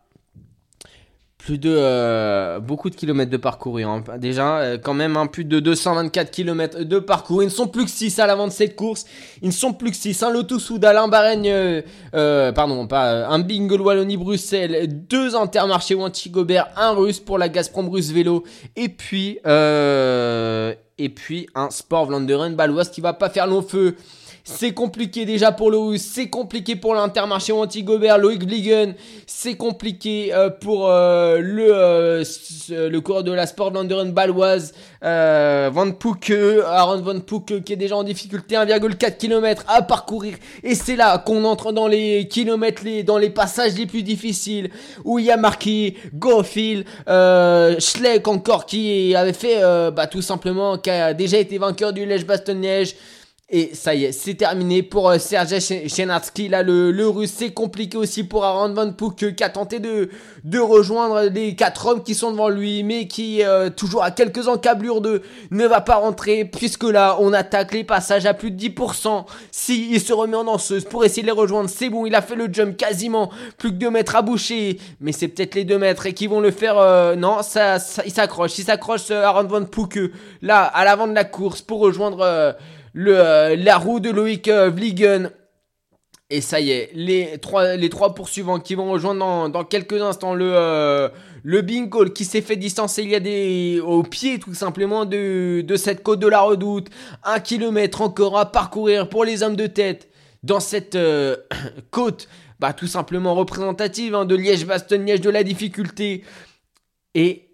plus 1.47 1.58
de 1.58 1.73
euh, 1.73 2.58
beaucoup 2.58 2.91
de 2.91 2.97
kilomètres 2.97 3.31
de 3.31 3.36
parcours. 3.36 3.78
Hein. 3.78 4.02
Déjà, 4.18 4.58
euh, 4.58 4.78
quand 4.83 4.94
même, 4.94 5.16
un 5.16 5.28
plus 5.28 5.44
de 5.44 5.60
224 5.60 6.33
kilomètres 6.33 6.83
de 6.83 6.99
parcours. 6.99 7.41
Ils 7.41 7.47
ne 7.47 7.50
sont 7.50 7.68
plus 7.68 7.84
que 7.84 7.91
6 7.91 8.18
à 8.18 8.26
l'avant 8.26 8.49
de 8.49 8.52
cette 8.52 8.75
course. 8.75 9.07
Ils 9.42 9.47
ne 9.47 9.52
sont 9.52 9.73
plus 9.73 9.92
que 9.92 9.97
6. 9.97 10.25
Un 10.25 10.33
Lotus 10.33 10.65
Soudal, 10.65 10.97
un 10.97 11.07
Bahreïn, 11.07 11.44
euh, 11.47 12.50
pardon, 12.50 12.89
pas 12.89 13.28
un 13.28 13.39
Bingle 13.39 13.81
Wallonie-Bruxelles, 13.81 14.89
deux 15.08 15.36
Intermarché 15.36 15.94
Wanty-Gobert, 15.94 16.66
un 16.76 16.91
Russe 16.91 17.20
pour 17.20 17.39
la 17.39 17.49
Gazprom 17.49 17.89
Russe 17.91 18.10
Vélo, 18.10 18.42
et 18.75 18.89
puis 18.89 19.39
et 20.99 21.08
puis 21.10 21.47
un 21.55 21.70
Sport 21.70 22.07
Vlaanderen 22.07 22.57
Baloise 22.57 22.91
qui 22.91 23.00
va 23.00 23.12
pas 23.12 23.28
faire 23.28 23.47
long 23.47 23.62
feu. 23.62 23.94
C'est 24.49 24.73
compliqué 24.73 25.25
déjà 25.25 25.50
pour 25.50 25.73
le 25.73 25.76
Russe, 25.76 26.08
c'est 26.15 26.28
compliqué 26.28 26.76
pour 26.76 26.94
l'Intermarché 26.94 27.52
Anti-Gobert, 27.52 28.16
Loïc 28.16 28.47
Bligen, 28.47 28.94
c'est 29.26 29.57
compliqué 29.57 30.33
euh, 30.33 30.50
pour 30.50 30.89
euh, 30.89 31.41
le, 31.41 31.66
euh, 31.73 32.25
le 32.70 33.00
coureur 33.00 33.25
de 33.25 33.33
la 33.33 33.49
Sport 33.49 33.73
Landeren 33.73 34.12
baloise, 34.12 34.73
Van 35.02 35.91
Pouke, 35.91 36.33
Aaron 36.65 37.00
Van 37.00 37.18
Pouke 37.18 37.65
qui 37.65 37.73
est 37.73 37.76
déjà 37.76 37.97
en 37.97 38.05
difficulté, 38.05 38.55
1,4 38.55 39.16
km 39.16 39.65
à 39.66 39.83
parcourir. 39.83 40.36
Et 40.62 40.76
c'est 40.76 40.94
là 40.94 41.18
qu'on 41.18 41.44
entre 41.44 41.73
dans 41.73 41.89
les 41.89 42.28
kilomètres, 42.28 42.83
les, 42.84 43.02
dans 43.02 43.18
les 43.18 43.31
passages 43.31 43.76
les 43.76 43.86
plus 43.86 44.05
difficiles, 44.05 44.70
où 45.05 45.18
il 45.18 45.25
y 45.25 45.33
a 45.33 45.36
marqué 45.36 45.97
Goffil, 46.15 46.84
Schleck 47.81 48.28
encore 48.28 48.65
qui 48.65 49.12
avait 49.16 49.33
fait 49.33 49.60
bah, 49.91 50.07
tout 50.07 50.23
simplement, 50.23 50.78
qui 50.78 50.91
a 50.91 51.15
déjà 51.15 51.39
été 51.39 51.58
vainqueur 51.58 51.92
du 51.92 52.07
Lèche-Bastogne-Neige. 52.07 52.94
Et 53.49 53.76
ça 53.76 53.94
y 53.94 54.02
est, 54.02 54.10
c'est 54.10 54.34
terminé 54.34 54.83
pour 54.83 55.08
euh, 55.08 55.18
Chenatsky. 55.18 56.49
Là, 56.49 56.65
le, 56.65 57.08
russe, 57.08 57.33
c'est 57.33 57.52
compliqué 57.52 57.97
aussi 57.97 58.25
pour 58.25 58.44
Aaron 58.44 58.75
Van 58.75 58.91
Pook 58.91 59.34
qui 59.36 59.44
a 59.44 59.49
tenté 59.49 59.78
de, 59.78 60.10
de 60.42 60.58
rejoindre 60.58 61.20
les 61.33 61.55
quatre 61.55 61.86
hommes 61.86 62.02
qui 62.02 62.16
sont 62.16 62.33
devant 62.33 62.49
lui, 62.49 62.83
mais 62.83 63.07
qui, 63.07 63.44
euh, 63.44 63.70
toujours 63.70 64.02
à 64.02 64.10
quelques 64.10 64.49
encablures 64.49 65.00
de, 65.00 65.23
ne 65.52 65.65
va 65.65 65.81
pas 65.81 65.94
rentrer, 65.94 66.44
puisque 66.44 66.83
là, 66.83 67.18
on 67.20 67.33
attaque 67.33 67.73
les 67.73 67.84
passages 67.84 68.26
à 68.26 68.34
plus 68.34 68.50
de 68.50 68.60
10%. 68.60 69.26
Si 69.52 69.92
il 69.92 70.00
se 70.00 70.12
remet 70.12 70.36
en 70.36 70.42
danseuse 70.42 70.84
pour 70.84 71.05
essayer 71.05 71.23
de 71.23 71.28
les 71.28 71.33
rejoindre, 71.33 71.70
c'est 71.70 71.89
bon, 71.89 72.05
il 72.05 72.16
a 72.16 72.23
fait 72.23 72.34
le 72.34 72.52
jump 72.52 72.76
quasiment, 72.76 73.31
plus 73.58 73.70
que 73.70 73.76
2 73.76 73.91
mètres 73.91 74.16
à 74.16 74.23
boucher, 74.23 74.81
mais 75.00 75.12
c'est 75.12 75.28
peut-être 75.28 75.55
les 75.55 75.65
2 75.65 75.78
mètres 75.78 76.07
et 76.07 76.15
qui 76.15 76.26
vont 76.26 76.41
le 76.41 76.50
faire, 76.50 76.78
euh, 76.78 77.15
non, 77.15 77.44
ça, 77.44 77.76
il 78.05 78.10
s'accroche, 78.10 78.58
il 78.58 78.65
s'accroche 78.65 79.12
Aaron 79.12 79.44
Van 79.44 79.65
Pook 79.65 80.00
là, 80.42 80.65
à 80.65 80.84
l'avant 80.84 81.07
de 81.07 81.15
la 81.15 81.23
course 81.23 81.62
pour 81.62 81.78
rejoindre 81.78 82.57
euh, 82.97 83.57
la 83.57 83.78
roue 83.78 84.00
de 84.00 84.10
Loïc 84.10 84.49
euh, 84.49 84.70
Vliegen. 84.70 85.31
Et 86.28 86.41
ça 86.41 86.58
y 86.58 86.70
est, 86.73 86.91
les 86.92 87.39
trois, 87.39 88.15
poursuivants 88.15 88.58
qui 88.58 88.75
vont 88.75 88.91
rejoindre 88.91 89.49
dans, 89.49 89.65
quelques 89.65 90.02
instants 90.02 90.34
le, 90.34 90.50
euh, 90.57 91.08
le 91.44 91.62
bingo 91.62 92.05
qui 92.07 92.25
s'est 92.25 92.41
fait 92.41 92.57
distancer 92.57 93.05
il 93.05 93.10
y 93.10 93.15
a 93.15 93.20
des, 93.20 93.81
au 93.81 94.02
pied 94.02 94.41
tout 94.41 94.52
simplement 94.52 95.05
de, 95.05 95.60
de 95.60 95.76
cette 95.76 96.02
côte 96.02 96.18
de 96.18 96.26
la 96.26 96.41
redoute. 96.41 96.89
Un 97.23 97.39
kilomètre 97.39 98.00
encore 98.00 98.36
à 98.39 98.50
parcourir 98.50 99.08
pour 99.08 99.25
les 99.25 99.44
hommes 99.44 99.55
de 99.55 99.68
tête 99.68 100.08
dans 100.42 100.58
cette 100.58 100.99
côte, 101.92 102.28
bah, 102.58 102.73
tout 102.73 102.89
simplement 102.89 103.36
représentative 103.36 104.16
hein, 104.16 104.25
de 104.25 104.34
Liège-Bastogne-Liège 104.34 105.20
de 105.20 105.31
la 105.31 105.44
difficulté. 105.44 106.25
Et 107.15 107.45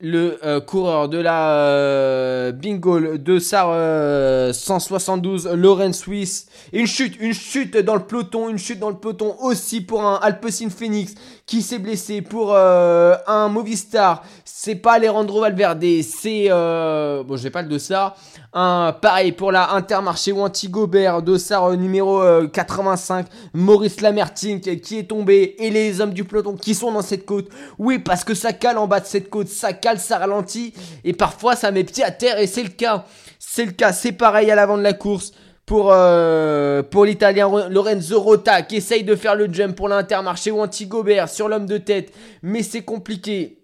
le 0.00 0.38
euh, 0.44 0.60
coureur 0.60 1.08
de 1.08 1.18
la 1.18 1.68
euh, 1.68 2.52
Bingo 2.52 3.00
de 3.16 3.38
SAR 3.38 4.54
172, 4.54 5.48
Loren 5.54 5.92
Suisse. 5.92 6.48
Une 6.72 6.86
chute, 6.86 7.16
une 7.20 7.32
chute 7.32 7.76
dans 7.76 7.94
le 7.94 8.02
peloton, 8.02 8.48
une 8.48 8.58
chute 8.58 8.78
dans 8.78 8.90
le 8.90 8.98
peloton 8.98 9.36
aussi 9.40 9.80
pour 9.80 10.04
un 10.04 10.16
Alpecin 10.16 10.68
Phoenix 10.68 11.14
qui 11.46 11.62
s'est 11.62 11.78
blessé, 11.78 12.22
pour 12.22 12.52
euh, 12.54 13.16
un 13.26 13.48
Movistar. 13.48 14.24
C'est 14.44 14.74
pas 14.74 14.94
Alejandro 14.94 15.40
Valverde, 15.40 15.84
c'est... 16.02 16.48
bon, 16.48 17.36
j'ai 17.36 17.50
pas 17.50 17.62
le 17.62 17.68
dossard. 17.68 18.16
Un, 18.52 18.92
pareil 19.00 19.32
pour 19.32 19.52
la 19.52 19.72
Intermarché 19.72 20.32
Wanty 20.32 20.68
Gobert, 20.68 21.22
dossard 21.22 21.76
numéro 21.76 22.22
85, 22.48 23.26
Maurice 23.52 24.00
Lamertine 24.00 24.60
qui 24.60 24.98
est 24.98 25.08
tombé 25.08 25.54
et 25.58 25.70
les 25.70 26.00
hommes 26.00 26.14
du 26.14 26.24
peloton 26.24 26.56
qui 26.56 26.74
sont 26.74 26.90
dans 26.90 27.02
cette 27.02 27.26
côte. 27.26 27.48
Oui, 27.78 27.98
parce 27.98 28.24
que 28.24 28.34
ça 28.34 28.52
cale 28.52 28.78
en 28.78 28.86
bas 28.88 29.00
de 29.00 29.06
cette 29.06 29.30
côte, 29.30 29.48
ça 29.48 29.72
cale, 29.72 30.00
ça 30.00 30.18
ralentit 30.18 30.72
et 31.04 31.12
parfois 31.12 31.54
ça 31.54 31.70
met 31.70 31.84
pied 31.84 32.02
à 32.02 32.10
terre 32.10 32.38
et 32.38 32.46
c'est 32.46 32.62
le 32.62 32.70
cas. 32.70 33.04
C'est 33.38 33.66
le 33.66 33.72
cas, 33.72 33.92
c'est 33.92 34.12
pareil 34.12 34.50
à 34.50 34.54
l'avant 34.54 34.78
de 34.78 34.82
la 34.82 34.94
course 34.94 35.32
pour, 35.66 35.92
euh, 35.92 36.82
pour 36.84 37.04
l'italien 37.04 37.68
Lorenzo 37.68 38.20
Rota 38.20 38.62
qui 38.62 38.76
essaye 38.76 39.02
de 39.02 39.16
faire 39.16 39.34
le 39.34 39.52
jump 39.52 39.76
pour 39.76 39.88
l'Intermarché 39.88 40.52
Wanty 40.52 40.86
Gobert 40.86 41.28
sur 41.28 41.48
l'homme 41.48 41.66
de 41.66 41.78
tête, 41.78 42.14
mais 42.42 42.62
c'est 42.62 42.82
compliqué. 42.82 43.58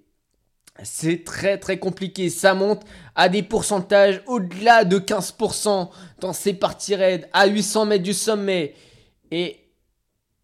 C'est 0.83 1.23
très 1.25 1.59
très 1.59 1.79
compliqué. 1.79 2.29
Ça 2.29 2.55
monte 2.55 2.83
à 3.15 3.29
des 3.29 3.43
pourcentages 3.43 4.21
au-delà 4.27 4.85
de 4.85 4.99
15% 4.99 5.91
dans 6.21 6.33
ces 6.33 6.55
parties 6.55 6.97
raides 6.97 7.29
à 7.33 7.47
800 7.47 7.87
mètres 7.87 8.03
du 8.03 8.15
sommet. 8.15 8.75
Et 9.31 9.59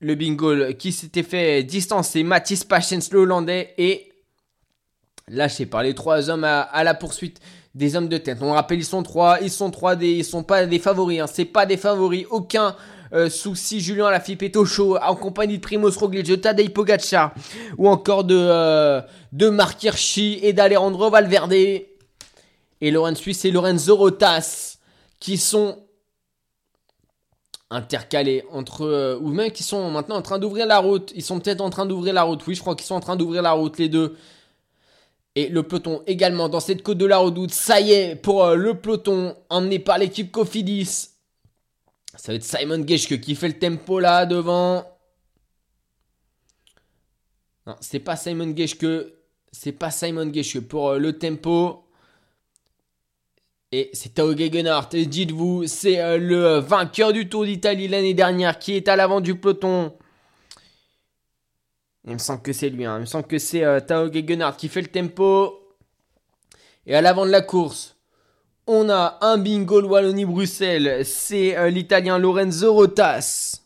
le 0.01 0.15
bingo 0.15 0.73
qui 0.79 0.93
s'était 0.93 1.25
fait 1.25 1.65
distancer, 1.65 2.23
Mathis 2.23 2.63
Pachens 2.63 3.11
le 3.11 3.21
Hollandais, 3.21 3.75
et 3.79 4.13
lâché 5.27 5.67
par 5.67 5.83
les 5.83 5.95
trois 5.95 6.31
hommes 6.31 6.45
à, 6.45 6.85
la 6.85 6.95
poursuite 6.95 7.41
des 7.79 7.95
hommes 7.95 8.09
de 8.09 8.19
tête. 8.19 8.39
On 8.43 8.53
rappelle, 8.53 8.81
ils 8.81 8.85
sont 8.85 9.05
trois, 9.05 9.39
ils 9.41 9.51
sont 9.51 9.71
trois 9.71 9.95
des, 9.95 10.11
ils 10.11 10.25
sont 10.25 10.43
pas 10.43 10.67
des 10.67 10.81
favoris, 10.81 11.21
hein. 11.21 11.27
c'est 11.33 11.45
pas 11.45 11.65
des 11.65 11.77
favoris, 11.77 12.27
aucun 12.29 12.75
euh, 13.13 13.31
souci. 13.31 13.81
Julien 13.81 14.07
Alaphilippe 14.07 14.43
est 14.43 14.57
au 14.57 14.65
show 14.65 14.99
en 14.99 15.15
compagnie 15.15 15.59
de 15.59 15.63
Primoz 15.63 15.97
Roglic, 15.97 16.27
de 16.27 16.35
Tadej 16.35 16.71
Pogacar 16.71 17.33
ou 17.79 17.89
encore 17.89 18.25
de 18.25 18.37
euh, 18.37 19.01
de 19.33 19.49
Marc 19.49 19.83
Hirschi 19.85 20.41
et 20.43 20.53
d'Alejandro 20.53 21.09
Valverde 21.09 21.53
et 21.53 21.87
Lorenz 22.83 23.21
Suisse 23.21 23.45
et 23.45 23.53
Lorenzo 23.53 23.95
Rotas 23.95 24.79
qui 25.21 25.39
sont 25.39 25.79
intercalés 27.71 28.45
entre 28.51 28.87
euh, 28.87 29.19
ou 29.21 29.29
même 29.29 29.53
qui 29.53 29.63
sont 29.63 29.89
maintenant 29.89 30.17
en 30.17 30.23
train 30.23 30.41
d'ouvrir 30.41 30.67
la 30.67 30.79
route. 30.79 31.13
Ils 31.15 31.23
sont 31.23 31.39
peut-être 31.39 31.61
en 31.61 31.71
train 31.71 31.87
d'ouvrir 31.87 32.13
la 32.13 32.25
route. 32.25 32.45
Oui, 32.49 32.57
je 32.57 32.61
crois 32.61 32.75
qu'ils 32.75 32.87
sont 32.87 32.97
en 32.97 33.01
train 33.01 33.15
d'ouvrir 33.15 33.43
la 33.43 33.53
route 33.53 33.79
les 33.79 33.89
deux. 33.89 34.17
Et 35.35 35.49
le 35.49 35.63
peloton 35.63 36.03
également 36.07 36.49
dans 36.49 36.61
cette 36.61 36.83
côte 36.83 36.99
de 36.99 37.07
la 37.07 37.19
redoute. 37.19 37.53
Ça 37.53 37.81
y 37.81 37.93
est 37.93 38.17
pour 38.17 38.47
le 38.51 38.75
peloton 38.75 39.37
emmené 39.49 39.79
par 39.79 39.99
l'équipe 39.99 40.33
Cofidis 40.33 41.11
ça 42.19 42.33
va 42.33 42.37
être 42.37 42.45
Simon 42.45 42.85
Geschke 42.87 43.21
qui 43.21 43.37
fait 43.37 43.49
le 43.49 43.59
tempo 43.59 44.01
là 44.01 44.27
devant. 44.27 44.85
Non, 47.67 47.77
c'est 47.81 48.01
pas 48.01 48.17
Simon 48.17 48.55
Geschke. 48.57 48.87
C'est 49.53 49.73
pas 49.73 49.91
Simon 49.93 50.33
Geschke 50.33 50.61
pour 50.61 50.91
euh, 50.91 50.99
le 50.99 51.17
tempo. 51.17 51.85
Et 53.71 53.91
c'est 53.93 54.15
Tao 54.15 54.37
Gegenhardt. 54.37 54.97
Dites-vous, 54.97 55.67
c'est 55.67 56.01
euh, 56.01 56.19
le 56.19 56.59
vainqueur 56.59 57.13
du 57.13 57.29
Tour 57.29 57.45
d'Italie 57.45 57.87
l'année 57.87 58.15
dernière 58.15 58.59
qui 58.59 58.75
est 58.75 58.89
à 58.89 58.97
l'avant 58.97 59.21
du 59.21 59.37
peloton. 59.37 59.93
Il 62.09 62.15
me 62.15 62.19
semble 62.19 62.41
que 62.41 62.53
c'est 62.55 62.71
lui. 62.71 62.87
Hein. 62.87 62.97
Il 62.99 63.01
me 63.03 63.07
semble 63.07 63.27
que 63.27 63.39
c'est 63.39 63.65
euh, 63.65 63.81
Tao 63.81 64.11
Gegenhardt 64.11 64.57
qui 64.57 64.69
fait 64.69 64.81
le 64.81 64.89
tempo. 64.89 65.55
Et 66.87 66.95
à 66.95 67.03
l'avant 67.03 67.27
de 67.27 67.31
la 67.31 67.43
course, 67.43 67.97
on 68.67 68.89
a 68.89 69.19
un 69.21 69.37
bingo 69.37 69.83
Wallonie-Bruxelles, 69.83 71.05
c'est 71.05 71.57
euh, 71.57 71.69
l'italien 71.69 72.19
Lorenzo 72.19 72.73
Rotas. 72.73 73.61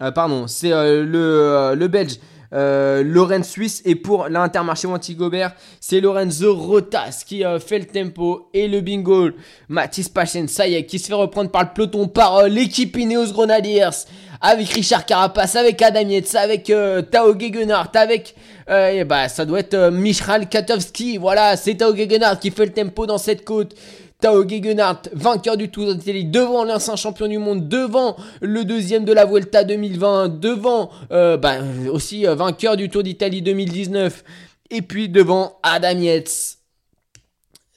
Euh, 0.00 0.10
pardon, 0.10 0.46
c'est 0.46 0.70
le, 0.70 1.86
belge 1.88 2.18
Lorenz 2.52 3.46
Suisse. 3.46 3.82
Et 3.84 3.96
pour 3.96 4.28
l'Intermarché 4.28 4.88
Wanty-Gobert, 4.88 5.54
c'est 5.78 6.00
Lorenzo 6.00 6.56
Rotas 6.56 7.22
qui 7.26 7.42
fait 7.60 7.80
le 7.80 7.84
tempo. 7.84 8.48
Et 8.54 8.66
le 8.66 8.80
bingo, 8.80 9.28
Mathis 9.68 10.08
Pachen, 10.08 10.48
ça 10.48 10.66
y 10.66 10.74
est, 10.74 10.86
qui 10.86 10.98
se 10.98 11.08
fait 11.08 11.14
reprendre 11.14 11.50
par 11.50 11.64
le 11.64 11.68
peloton, 11.74 12.08
par 12.08 12.44
l'équipe 12.44 12.96
Ineos 12.96 13.32
Grenadiers. 13.32 14.06
Avec 14.40 14.68
Richard 14.70 15.04
Carapace, 15.04 15.56
avec 15.56 15.82
Adam 15.82 16.00
Yates, 16.00 16.34
avec 16.34 16.72
Tao 17.10 17.38
Gegenhardt, 17.38 17.90
avec... 17.94 18.34
et 18.68 19.04
bah, 19.04 19.28
ça 19.28 19.44
doit 19.44 19.60
être 19.60 19.90
Michal 19.90 20.48
Katowski. 20.48 21.18
Voilà, 21.18 21.56
c'est 21.58 21.74
Tao 21.74 21.94
Gegenhardt 21.94 22.40
qui 22.40 22.50
fait 22.50 22.64
le 22.64 22.72
tempo 22.72 23.06
dans 23.06 23.18
cette 23.18 23.44
côte. 23.44 23.74
Tao 24.20 24.46
Gegenhardt, 24.46 25.08
vainqueur 25.14 25.56
du 25.56 25.70
Tour 25.70 25.94
d'Italie, 25.94 26.26
devant 26.26 26.64
l'ancien 26.64 26.94
champion 26.94 27.26
du 27.26 27.38
monde, 27.38 27.68
devant 27.68 28.16
le 28.42 28.64
deuxième 28.64 29.04
de 29.06 29.14
la 29.14 29.24
Vuelta 29.24 29.64
2020, 29.64 30.40
devant 30.40 30.90
euh, 31.10 31.38
bah, 31.38 31.54
aussi 31.90 32.26
euh, 32.26 32.34
vainqueur 32.34 32.76
du 32.76 32.90
Tour 32.90 33.02
d'Italie 33.02 33.40
2019, 33.40 34.22
et 34.70 34.82
puis 34.82 35.08
devant 35.08 35.58
Adam. 35.62 35.98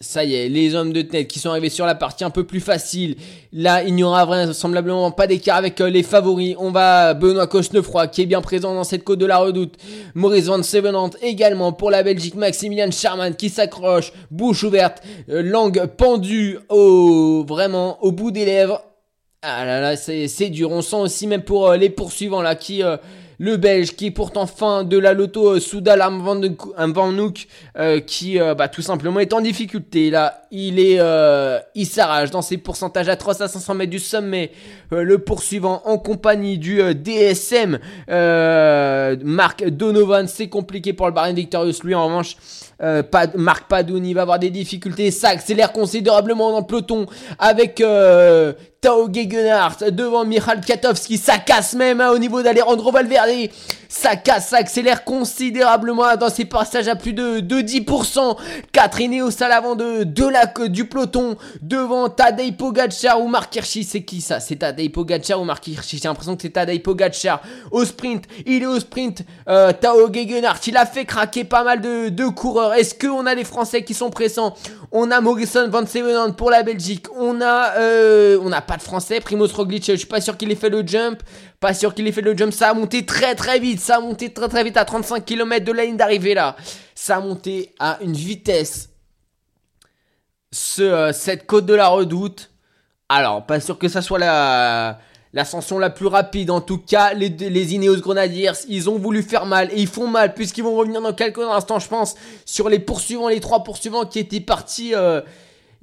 Ça 0.03 0.25
y 0.25 0.35
est, 0.35 0.49
les 0.49 0.75
hommes 0.75 0.91
de 0.91 1.01
tête 1.01 1.29
qui 1.29 1.39
sont 1.39 1.49
arrivés 1.49 1.69
sur 1.69 1.85
la 1.85 1.95
partie 1.95 2.25
un 2.25 2.29
peu 2.29 2.43
plus 2.43 2.59
facile. 2.59 3.15
Là, 3.53 3.83
il 3.83 3.95
n'y 3.95 4.03
aura 4.03 4.25
vraisemblablement 4.25 5.11
pas 5.11 5.27
d'écart 5.27 5.55
avec 5.55 5.79
euh, 5.79 5.89
les 5.89 6.03
favoris. 6.03 6.55
On 6.59 6.71
va 6.71 7.13
Benoît 7.13 7.47
Cosnefroy 7.47 8.07
qui 8.07 8.21
est 8.21 8.25
bien 8.25 8.41
présent 8.41 8.75
dans 8.75 8.83
cette 8.83 9.05
côte 9.05 9.19
de 9.19 9.25
la 9.25 9.37
redoute. 9.37 9.75
Maurice 10.13 10.47
Van 10.47 10.61
Sevenant 10.61 11.09
également 11.21 11.71
pour 11.71 11.89
la 11.89 12.03
Belgique. 12.03 12.35
Maximilian 12.35 12.91
Charman 12.91 13.33
qui 13.33 13.49
s'accroche, 13.49 14.11
bouche 14.29 14.65
ouverte, 14.65 15.01
euh, 15.29 15.41
langue 15.41 15.85
pendue 15.85 16.59
au 16.67 17.45
vraiment 17.47 18.03
au 18.03 18.11
bout 18.11 18.31
des 18.31 18.43
lèvres. 18.43 18.81
Ah 19.41 19.63
là 19.63 19.79
là, 19.79 19.95
c'est 19.95 20.49
dur. 20.49 20.69
On 20.69 20.81
sent 20.81 20.97
aussi 20.97 21.27
même 21.27 21.43
pour 21.43 21.69
euh, 21.69 21.77
les 21.77 21.89
poursuivants 21.89 22.41
là 22.41 22.55
qui 22.55 22.83
le 23.43 23.57
Belge 23.57 23.97
qui 23.97 24.05
est 24.05 24.11
pourtant 24.11 24.47
fin 24.47 24.85
de 24.85 24.97
la 24.97 25.11
loto 25.11 25.55
euh, 25.55 25.59
Soudal 25.59 25.99
Van 25.99 27.11
Nook 27.11 27.47
euh, 27.77 27.99
qui 27.99 28.39
euh, 28.39 28.55
bah, 28.55 28.69
tout 28.69 28.81
simplement 28.81 29.19
est 29.19 29.33
en 29.33 29.41
difficulté. 29.41 30.09
Là 30.09 30.45
il 30.49 30.79
est 30.79 31.01
il 31.75 31.85
s'arrache 31.85 32.31
dans 32.31 32.41
ses 32.41 32.57
pourcentages 32.57 33.09
300 33.17 33.43
à 33.43 33.47
500 33.49 33.73
mètres 33.73 33.91
du 33.91 33.99
sommet. 33.99 34.51
Le 34.91 35.17
poursuivant 35.17 35.81
en 35.83 35.97
compagnie 35.97 36.57
du 36.57 36.79
DSM 36.95 37.79
Marc 38.07 39.67
Donovan. 39.67 40.27
C'est 40.27 40.47
compliqué 40.47 40.93
pour 40.93 41.07
le 41.07 41.11
Barren 41.11 41.35
Victorious 41.35 41.83
lui 41.83 41.95
en 41.95 42.05
revanche 42.05 42.37
Marc 43.35 43.67
Padouni 43.67 44.13
va 44.13 44.21
avoir 44.21 44.39
des 44.39 44.51
difficultés. 44.51 45.11
Ça 45.11 45.29
accélère 45.29 45.73
considérablement 45.73 46.51
dans 46.51 46.59
le 46.59 46.65
peloton 46.65 47.07
avec 47.39 47.83
Tao 48.83 49.07
Gegenhardt 49.09 49.91
devant 49.91 50.25
Michal 50.25 50.59
Katowski, 50.59 51.17
ça 51.17 51.37
casse 51.37 51.73
même 51.73 52.01
hein, 52.01 52.09
au 52.11 52.17
niveau 52.17 52.41
d'Alejandro 52.41 52.91
Valverde. 52.91 53.49
Ça 53.87 54.15
casse, 54.15 54.49
ça 54.49 54.57
accélère 54.57 55.03
considérablement 55.03 56.15
dans 56.17 56.29
ses 56.29 56.45
passages 56.45 56.87
à 56.87 56.95
plus 56.95 57.13
de, 57.13 57.39
de 57.39 57.57
10%. 57.57 58.35
Catherine 58.71 59.13
Eos 59.13 59.41
à 59.41 59.75
de, 59.75 60.03
de 60.03 60.25
la, 60.27 60.47
du 60.67 60.85
peloton 60.85 61.37
devant 61.61 62.09
Tadej 62.09 62.57
Pogacar 62.57 63.21
ou 63.21 63.27
Mark 63.27 63.55
Hirschi. 63.55 63.83
C'est 63.83 64.01
qui 64.01 64.19
ça? 64.19 64.39
C'est 64.39 64.55
Tadej 64.55 64.89
Pogacar 64.89 65.39
ou 65.39 65.45
Mark 65.45 65.65
Hirschi? 65.67 65.99
J'ai 66.01 66.07
l'impression 66.07 66.35
que 66.35 66.41
c'est 66.41 66.49
Tadej 66.49 66.81
Pogacar. 66.81 67.41
Au 67.69 67.85
sprint, 67.85 68.25
il 68.47 68.63
est 68.63 68.65
au 68.65 68.79
sprint. 68.79 69.21
Euh, 69.47 69.71
Tao 69.73 70.11
Gegenhardt, 70.11 70.59
il 70.67 70.75
a 70.75 70.87
fait 70.87 71.05
craquer 71.05 71.43
pas 71.43 71.63
mal 71.63 71.79
de, 71.79 72.09
de 72.09 72.25
coureurs. 72.25 72.73
Est-ce 72.73 72.95
qu'on 72.95 73.27
a 73.27 73.35
des 73.35 73.45
Français 73.45 73.83
qui 73.83 73.93
sont 73.93 74.09
pressants? 74.09 74.55
On 74.91 75.11
a 75.11 75.21
Morrison 75.21 75.69
Van 75.69 75.85
Sevenant 75.85 76.31
pour 76.33 76.49
la 76.49 76.63
Belgique. 76.63 77.05
On 77.15 77.41
a, 77.41 77.77
euh, 77.77 78.39
on 78.41 78.49
n'a 78.49 78.61
pas 78.61 78.72
de 78.77 78.81
Français. 78.81 79.19
Primoz 79.19 79.53
Roglic, 79.53 79.85
je 79.85 79.95
suis 79.95 80.07
pas 80.07 80.21
sûr 80.21 80.37
qu'il 80.37 80.51
ait 80.51 80.55
fait 80.55 80.69
le 80.69 80.85
jump. 80.85 81.21
Pas 81.59 81.73
sûr 81.73 81.93
qu'il 81.93 82.07
ait 82.07 82.11
fait 82.11 82.21
le 82.21 82.35
jump. 82.37 82.53
Ça 82.53 82.69
a 82.69 82.73
monté 82.73 83.05
très 83.05 83.35
très 83.35 83.59
vite. 83.59 83.79
Ça 83.79 83.97
a 83.97 83.99
monté 83.99 84.33
très 84.33 84.47
très 84.47 84.63
vite 84.63 84.77
à 84.77 84.85
35 84.85 85.25
km 85.25 85.65
de 85.65 85.71
la 85.71 85.85
ligne 85.85 85.97
d'arrivée 85.97 86.33
là. 86.33 86.55
Ça 86.95 87.17
a 87.17 87.19
monté 87.19 87.73
à 87.79 87.97
une 88.01 88.13
vitesse. 88.13 88.89
Euh, 90.79 91.11
cette 91.13 91.45
côte 91.47 91.65
de 91.65 91.73
la 91.73 91.87
redoute. 91.87 92.51
Alors, 93.09 93.45
pas 93.45 93.59
sûr 93.59 93.77
que 93.77 93.87
ça 93.87 94.01
soit 94.01 94.19
la 94.19 94.99
l'ascension 95.33 95.79
la 95.79 95.89
plus 95.89 96.07
rapide. 96.07 96.51
En 96.51 96.61
tout 96.61 96.77
cas, 96.77 97.13
les, 97.13 97.29
les 97.29 97.73
Ineos 97.73 97.99
Grenadiers, 97.99 98.51
ils 98.69 98.89
ont 98.89 98.97
voulu 98.97 99.23
faire 99.23 99.45
mal 99.45 99.69
et 99.71 99.81
ils 99.81 99.87
font 99.87 100.07
mal 100.07 100.33
puisqu'ils 100.33 100.63
vont 100.63 100.75
revenir 100.75 101.01
dans 101.01 101.13
quelques 101.13 101.39
instants, 101.39 101.79
je 101.79 101.87
pense, 101.87 102.15
sur 102.45 102.69
les 102.69 102.79
poursuivants, 102.79 103.27
les 103.27 103.39
trois 103.39 103.63
poursuivants 103.63 104.05
qui 104.05 104.19
étaient 104.19 104.39
partis. 104.39 104.93
Euh, 104.95 105.21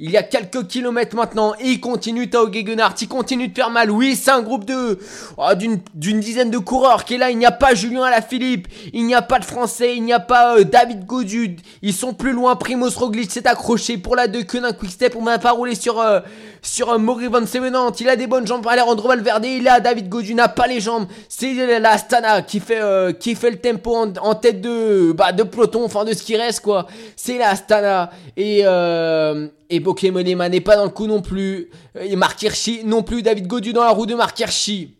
il 0.03 0.11
y 0.11 0.17
a 0.17 0.23
quelques 0.23 0.67
kilomètres 0.67 1.15
maintenant 1.15 1.53
et 1.61 1.73
il 1.73 1.81
continue 1.81 2.31
Tao 2.31 2.51
Gegenhardt, 2.51 2.95
il 3.03 3.09
continue 3.09 3.49
de 3.49 3.55
faire 3.55 3.69
mal. 3.69 3.91
Oui, 3.91 4.17
c'est 4.17 4.31
un 4.31 4.41
groupe 4.41 4.65
de 4.65 4.99
oh, 5.37 5.51
d'une 5.95 6.21
dizaine 6.21 6.51
de 6.51 6.57
coureurs 6.57 7.05
qui 7.05 7.15
est 7.15 7.19
là. 7.19 7.31
Il 7.31 7.37
n'y 7.37 7.45
a 7.45 7.53
pas 7.53 7.75
Julien 7.75 8.05
Alaphilippe, 8.05 8.67
il 8.95 9.05
n'y 9.05 9.15
a 9.15 9.21
pas 9.21 9.39
de 9.39 9.45
Français, 9.45 9.95
il 9.97 10.03
n'y 10.03 10.15
a 10.15 10.19
pas 10.19 10.57
euh, 10.57 10.65
David 10.65 11.05
Godud. 11.05 11.61
Ils 11.83 11.93
sont 11.93 12.15
plus 12.15 12.33
loin. 12.33 12.57
Primoz 12.57 12.97
Roglic 12.97 13.31
s'est 13.31 13.47
accroché 13.47 13.99
pour 13.99 14.17
la 14.17 14.27
deux 14.27 14.43
queue 14.43 14.61
d'un 14.61 14.73
quick 14.73 14.91
step. 14.91 15.17
On 15.17 15.23
va 15.23 15.39
pas 15.39 15.51
rouler 15.51 15.75
sur 15.75 16.01
euh, 16.01 16.21
sur 16.63 16.91
euh, 16.91 16.99
Maury 16.99 17.29
Van 17.29 17.47
Sevenant. 17.47 17.93
Il 17.93 18.09
a 18.09 18.17
des 18.17 18.27
bonnes 18.27 18.47
jambes. 18.47 18.67
Alejandro 18.67 19.09
Valverde, 19.09 19.45
il 19.47 19.67
a 19.69 19.81
David 19.81 20.09
Godud 20.09 20.37
n'a 20.37 20.49
pas 20.49 20.67
les 20.67 20.81
jambes. 20.81 21.07
C'est 21.29 21.55
la 21.79 21.93
Astana 21.93 22.43
qui 22.43 22.61
fait 22.61 22.81
qui 23.19 23.35
fait 23.35 23.51
le 23.51 23.59
tempo 23.59 23.97
en, 23.97 24.35
tête 24.35 24.61
de 24.61 25.13
bah 25.13 25.33
de 25.33 25.43
peloton, 25.43 25.85
enfin 25.85 26.05
de 26.05 26.13
ce 26.13 26.23
qui 26.23 26.37
reste 26.37 26.61
quoi. 26.61 26.87
C'est 27.17 27.39
la 27.39 27.51
Astana 27.51 28.11
et 28.37 28.65
et 29.71 29.81
Pokémonema 29.81 30.49
n'est 30.49 30.61
pas 30.61 30.77
dans 30.77 30.85
le 30.85 30.91
coup 30.91 31.07
non 31.07 31.23
plus. 31.23 31.71
Et 31.99 32.17
Mark 32.17 32.43
Hirschi 32.43 32.83
non 32.85 33.03
plus. 33.03 33.23
David 33.23 33.47
Godu 33.47 33.73
dans 33.73 33.85
la 33.85 33.91
roue 33.91 34.07
de 34.07 34.15
Mark 34.15 34.39
Hirschi. 34.39 34.97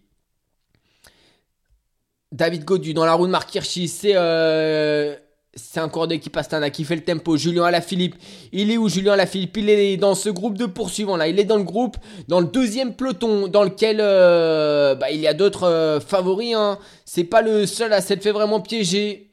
David 2.33 2.65
Godu 2.65 2.95
dans 2.95 3.05
la 3.05 3.15
roue 3.15 3.27
de 3.27 3.33
Mark 3.33 3.53
Hirschi. 3.53 3.89
C'est 3.89 4.13
euh, 4.15 5.17
c'est 5.55 5.81
un 5.81 5.89
cours 5.89 6.07
d'équipe 6.07 6.37
Astana 6.37 6.71
qui 6.71 6.85
fait 6.85 6.95
le 6.95 7.03
tempo. 7.03 7.37
Julien 7.37 7.65
Alaphilippe. 7.65 8.15
Il 8.53 8.71
est 8.71 8.77
où 8.77 8.89
Julien 8.89 9.15
Alaphilippe? 9.15 9.57
Il 9.57 9.69
est 9.69 9.97
dans 9.97 10.15
ce 10.15 10.29
groupe 10.29 10.57
de 10.57 10.67
poursuivants 10.67 11.17
là. 11.17 11.27
Il 11.27 11.41
est 11.41 11.45
dans 11.45 11.57
le 11.57 11.65
groupe, 11.65 11.97
dans 12.29 12.41
le 12.41 12.47
deuxième 12.47 12.95
peloton, 12.95 13.49
dans 13.49 13.65
lequel 13.65 13.99
euh, 14.01 14.95
bah, 14.95 15.11
il 15.11 15.19
y 15.19 15.27
a 15.27 15.35
d'autres 15.35 15.65
euh, 15.65 16.01
favoris. 16.01 16.55
Hein. 16.55 16.79
C'est 17.05 17.25
pas 17.25 17.43
le 17.43 17.67
seul 17.67 17.93
à 17.93 18.01
s'être 18.01 18.23
fait 18.23 18.33
vraiment 18.33 18.61
piéger. 18.61 19.27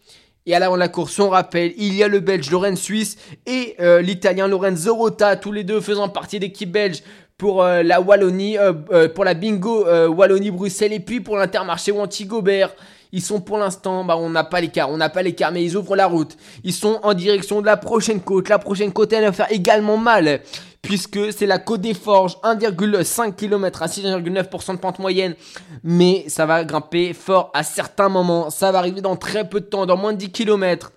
Et 0.48 0.56
à 0.56 0.60
l'avant 0.60 0.76
de 0.76 0.80
la 0.80 0.88
course, 0.88 1.20
on 1.20 1.30
rappelle, 1.30 1.74
il 1.78 1.94
y 1.94 2.04
a 2.04 2.08
le 2.08 2.22
Belge 2.22 2.50
Lorenz 2.50 2.82
Suisse 2.82 3.18
et 3.46 3.76
euh, 3.82 4.02
l'Italien 4.02 4.48
Lorenzo 4.48 4.96
Rota, 4.96 5.36
tous 5.36 5.52
les 5.52 5.66
deux 5.66 5.82
faisant 5.82 6.08
partie 6.08 6.40
d'équipe 6.40 6.72
belge 6.72 7.04
pour 7.38 7.62
la 7.62 8.02
Wallonie, 8.02 8.58
pour 9.14 9.24
la 9.24 9.36
Bingo 9.36 9.86
Wallonie-Bruxelles 9.86 10.94
et 10.94 11.00
puis 11.00 11.20
pour 11.20 11.38
l'Intermarché 11.38 11.92
Wanty 11.92 12.26
Gobert. 12.26 12.74
Ils 13.12 13.22
sont 13.22 13.42
pour 13.42 13.58
l'instant, 13.58 14.04
bah 14.04 14.18
on 14.18 14.30
n'a 14.30 14.44
pas 14.44 14.62
l'écart, 14.62 14.90
on 14.90 14.98
n'a 14.98 15.10
pas 15.10 15.22
l'écart, 15.22 15.52
mais 15.52 15.64
ils 15.64 15.76
ouvrent 15.76 15.96
la 15.96 16.08
route. 16.08 16.38
Ils 16.64 16.74
sont 16.74 17.00
en 17.04 17.14
direction 17.14 17.62
de 17.62 17.66
la 17.66 17.78
prochaine 17.78 18.22
côte. 18.22 18.50
La 18.50 18.60
prochaine 18.60 18.92
côte, 18.92 19.14
elle 19.14 19.24
va 19.24 19.32
faire 19.32 19.52
également 19.52 19.98
mal 19.98 20.42
puisque 20.82 21.34
c'est 21.34 21.46
la 21.46 21.60
Côte 21.60 21.82
des 21.82 21.94
Forges, 21.94 22.38
1,5 22.44 23.36
km 23.36 23.82
à 23.84 23.88
6,9% 23.88 24.74
de 24.74 24.78
pente 24.78 25.00
moyenne, 25.00 25.36
mais 25.84 26.24
ça 26.30 26.46
va 26.46 26.64
grimper 26.64 27.14
fort 27.14 27.52
à 27.54 27.64
certains 27.64 28.08
moments, 28.08 28.50
ça 28.50 28.72
va 28.72 28.80
arriver 28.80 29.02
dans 29.02 29.18
très 29.18 29.50
peu 29.50 29.60
de 29.60 29.66
temps, 29.66 29.86
dans 29.86 29.98
moins 29.98 30.14
de 30.14 30.18
10 30.18 30.32
km. 30.32 30.94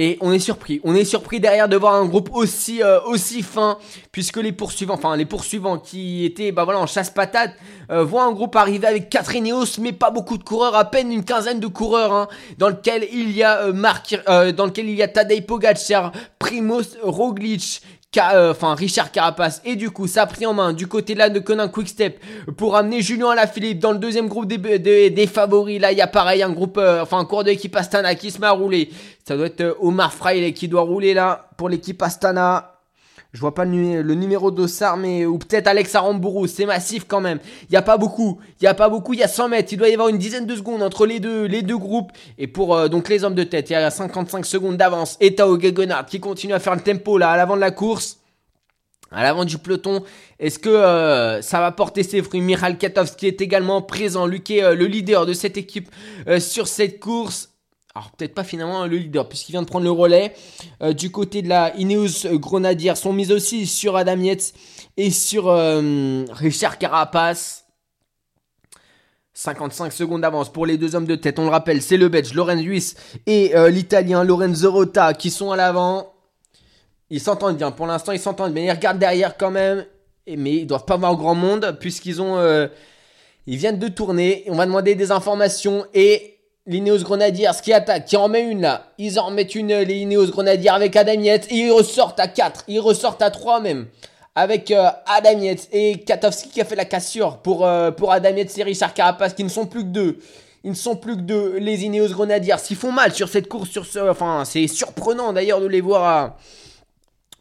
Et 0.00 0.16
on 0.20 0.30
est 0.30 0.38
surpris. 0.38 0.80
On 0.84 0.94
est 0.94 1.04
surpris 1.04 1.40
derrière 1.40 1.68
de 1.68 1.76
voir 1.76 1.94
un 1.94 2.04
groupe 2.04 2.30
aussi, 2.32 2.84
euh, 2.84 3.00
aussi 3.00 3.42
fin, 3.42 3.78
puisque 4.12 4.36
les 4.36 4.52
poursuivants, 4.52 4.94
enfin 4.94 5.16
les 5.16 5.26
poursuivants 5.26 5.76
qui 5.76 6.24
étaient 6.24 6.52
bah 6.52 6.64
en 6.68 6.86
chasse-patate, 6.86 7.50
euh, 7.90 8.04
voient 8.04 8.22
un 8.22 8.30
groupe 8.30 8.54
arriver 8.54 8.86
avec 8.86 9.10
4 9.10 9.34
Ineos, 9.34 9.80
mais 9.80 9.92
pas 9.92 10.12
beaucoup 10.12 10.38
de 10.38 10.44
coureurs, 10.44 10.76
à 10.76 10.84
peine 10.84 11.10
une 11.10 11.24
quinzaine 11.24 11.58
de 11.58 11.66
coureurs, 11.66 12.12
hein, 12.12 12.28
dans 12.58 12.68
lequel 12.68 13.08
il 13.12 13.32
y 13.32 13.42
a 13.42 13.62
euh, 13.62 14.52
dans 14.52 14.66
lequel 14.66 14.88
il 14.88 14.94
y 14.94 15.02
a 15.02 15.08
Tadej 15.08 15.44
Pogacar, 15.44 16.12
Primoz 16.38 16.96
Roglic, 17.02 17.82
euh, 18.16 18.52
enfin 18.52 18.74
Richard 18.74 19.12
Carapace 19.12 19.60
et 19.66 19.76
du 19.76 19.90
coup 19.90 20.06
ça 20.06 20.22
a 20.22 20.26
pris 20.26 20.46
en 20.46 20.54
main 20.54 20.72
du 20.72 20.86
côté 20.86 21.14
là 21.14 21.28
de 21.28 21.38
Conan 21.40 21.68
Quickstep 21.68 22.18
pour 22.56 22.74
amener 22.74 23.02
Julien 23.02 23.28
Alaphilippe 23.28 23.80
dans 23.80 23.92
le 23.92 23.98
deuxième 23.98 24.28
groupe 24.28 24.46
des, 24.46 25.26
favoris. 25.26 25.78
Là 25.78 25.92
il 25.92 25.98
y 25.98 26.00
a 26.00 26.06
pareil 26.06 26.42
un 26.42 26.50
groupe 26.50 26.78
euh, 26.78 27.02
enfin 27.02 27.18
un 27.18 27.26
cours 27.26 27.44
d'équipe 27.44 27.76
Astana 27.76 28.14
qui 28.14 28.30
se 28.30 28.40
met 28.40 28.46
à 28.46 28.52
rouler. 28.52 28.90
Ça 29.26 29.36
doit 29.36 29.46
être 29.46 29.60
euh, 29.60 29.74
Omar 29.80 30.14
Fraile 30.14 30.54
qui 30.54 30.68
doit 30.68 30.80
rouler 30.80 31.12
là 31.12 31.50
pour 31.58 31.68
l'équipe 31.68 32.00
Astana 32.00 32.77
je 33.34 33.40
vois 33.40 33.54
pas 33.54 33.66
le, 33.66 34.14
numéro 34.14 34.50
d'Ossar, 34.50 34.96
mais 34.96 35.26
ou 35.26 35.36
peut-être 35.36 35.66
Alex 35.66 35.94
Arambourou. 35.94 36.46
C'est 36.46 36.64
massif 36.64 37.04
quand 37.06 37.20
même. 37.20 37.38
Il 37.68 37.74
y 37.74 37.76
a 37.76 37.82
pas 37.82 37.98
beaucoup. 37.98 38.38
Il 38.60 38.64
y 38.64 38.66
a 38.66 38.72
pas 38.72 38.88
beaucoup. 38.88 39.12
Il 39.12 39.20
y 39.20 39.22
a 39.22 39.28
100 39.28 39.50
mètres. 39.50 39.70
Il 39.72 39.76
doit 39.76 39.90
y 39.90 39.92
avoir 39.92 40.08
une 40.08 40.16
dizaine 40.16 40.46
de 40.46 40.56
secondes 40.56 40.82
entre 40.82 41.04
les 41.04 41.20
deux, 41.20 41.44
les 41.44 41.60
deux 41.60 41.76
groupes. 41.76 42.10
Et 42.38 42.46
pour 42.46 42.74
euh, 42.74 42.88
donc 42.88 43.08
les 43.10 43.24
hommes 43.24 43.34
de 43.34 43.44
tête, 43.44 43.68
il 43.68 43.74
y 43.74 43.76
a 43.76 43.90
55 43.90 44.46
secondes 44.46 44.78
d'avance. 44.78 45.18
Et 45.20 45.34
Tao 45.34 45.60
Gegenhardt 45.60 46.08
qui 46.08 46.20
continue 46.20 46.54
à 46.54 46.58
faire 46.58 46.74
le 46.74 46.80
tempo 46.80 47.18
là 47.18 47.30
à 47.30 47.36
l'avant 47.36 47.56
de 47.56 47.60
la 47.60 47.70
course. 47.70 48.18
À 49.10 49.22
l'avant 49.22 49.44
du 49.44 49.58
peloton, 49.58 50.04
est-ce 50.38 50.58
que 50.58 50.68
euh, 50.68 51.42
ça 51.42 51.60
va 51.60 51.70
porter 51.72 52.02
ses 52.02 52.22
fruits? 52.22 52.42
Michal 52.42 52.76
Katowski 52.76 53.26
est 53.26 53.40
également 53.40 53.80
présent, 53.82 54.28
qui 54.30 54.58
est 54.58 54.64
euh, 54.64 54.74
le 54.74 54.86
leader 54.86 55.26
de 55.26 55.32
cette 55.32 55.56
équipe 55.56 55.90
sur 56.38 56.66
cette 56.66 57.00
course 57.00 57.50
alors 57.94 58.10
peut-être 58.12 58.34
pas 58.34 58.44
finalement 58.44 58.86
le 58.86 58.96
leader 58.96 59.28
puisqu'il 59.28 59.52
vient 59.52 59.62
de 59.62 59.66
prendre 59.66 59.84
le 59.84 59.90
relais. 59.90 60.34
Euh, 60.82 60.92
du 60.92 61.10
côté 61.10 61.42
de 61.42 61.48
la 61.48 61.74
Ineos 61.76 62.26
Grenadier 62.34 62.94
sont 62.94 63.12
mises 63.12 63.32
aussi 63.32 63.66
sur 63.66 63.96
Adam 63.96 64.18
Yates 64.18 64.52
et 64.96 65.10
sur 65.10 65.48
euh, 65.48 66.24
Richard 66.30 66.78
Carapace. 66.78 67.64
55 69.34 69.92
secondes 69.92 70.20
d'avance 70.20 70.52
pour 70.52 70.66
les 70.66 70.76
deux 70.78 70.94
hommes 70.96 71.06
de 71.06 71.14
tête. 71.14 71.38
On 71.38 71.44
le 71.44 71.50
rappelle, 71.50 71.80
c'est 71.80 71.96
le 71.96 72.08
Belge 72.08 72.34
Lorenz 72.34 72.62
Huis 72.62 72.94
et 73.26 73.56
euh, 73.56 73.70
l'Italien 73.70 74.24
Lorenzo 74.24 74.70
Rota 74.70 75.14
qui 75.14 75.30
sont 75.30 75.52
à 75.52 75.56
l'avant. 75.56 76.12
Ils 77.10 77.20
s'entendent 77.20 77.56
bien. 77.56 77.70
Pour 77.70 77.86
l'instant, 77.86 78.12
ils 78.12 78.20
s'entendent 78.20 78.52
bien. 78.52 78.64
Ils 78.64 78.70
regardent 78.70 78.98
derrière 78.98 79.36
quand 79.36 79.50
même. 79.50 79.86
Mais 80.26 80.56
ils 80.56 80.66
doivent 80.66 80.84
pas 80.84 80.96
voir 80.96 81.16
grand 81.16 81.34
monde 81.34 81.78
puisqu'ils 81.80 82.20
ont... 82.20 82.68
Ils 83.46 83.56
viennent 83.56 83.78
de 83.78 83.88
tourner. 83.88 84.44
On 84.48 84.56
va 84.56 84.66
demander 84.66 84.94
des 84.94 85.10
informations 85.10 85.86
et 85.94 86.37
l'Ineos 86.68 86.98
Grenadiers 86.98 87.50
qui 87.62 87.72
attaque, 87.72 88.04
qui 88.04 88.16
en 88.16 88.28
met 88.28 88.42
une 88.42 88.60
là. 88.60 88.92
Ils 88.98 89.18
en 89.18 89.26
remettent 89.26 89.56
une, 89.56 89.74
les 89.74 89.96
Ineos 89.96 90.30
Grenadiers 90.30 90.70
avec 90.70 90.94
Adam 90.94 91.20
Yates. 91.20 91.50
Et 91.50 91.56
ils 91.56 91.72
ressortent 91.72 92.20
à 92.20 92.28
4. 92.28 92.64
Ils 92.68 92.78
ressortent 92.78 93.22
à 93.22 93.30
3 93.30 93.60
même 93.60 93.86
avec 94.38 94.70
euh, 94.70 94.88
et 95.72 95.98
Katowski 95.98 96.50
qui 96.50 96.60
a 96.60 96.64
fait 96.64 96.76
la 96.76 96.84
cassure 96.84 97.38
pour, 97.38 97.66
euh, 97.66 97.90
pour 97.90 98.14
et 98.14 98.62
Richard 98.62 98.94
Carapace 98.94 99.34
qui 99.34 99.42
ne 99.42 99.48
sont 99.48 99.66
plus 99.66 99.82
que 99.82 99.88
deux. 99.88 100.18
Ils 100.62 100.70
ne 100.70 100.76
sont 100.76 100.94
plus 100.94 101.16
que 101.16 101.22
deux. 101.22 101.56
Les 101.58 101.84
Ineos 101.84 102.10
Grenadiers 102.10 102.58
s'ils 102.58 102.76
font 102.76 102.92
mal 102.92 103.12
sur 103.12 103.28
cette 103.28 103.48
course. 103.48 103.68
Sur 103.68 103.84
ce, 103.84 103.98
enfin, 103.98 104.44
c'est 104.44 104.68
surprenant 104.68 105.32
d'ailleurs 105.32 105.60
de 105.60 105.66
les 105.66 105.80
voir 105.80 106.36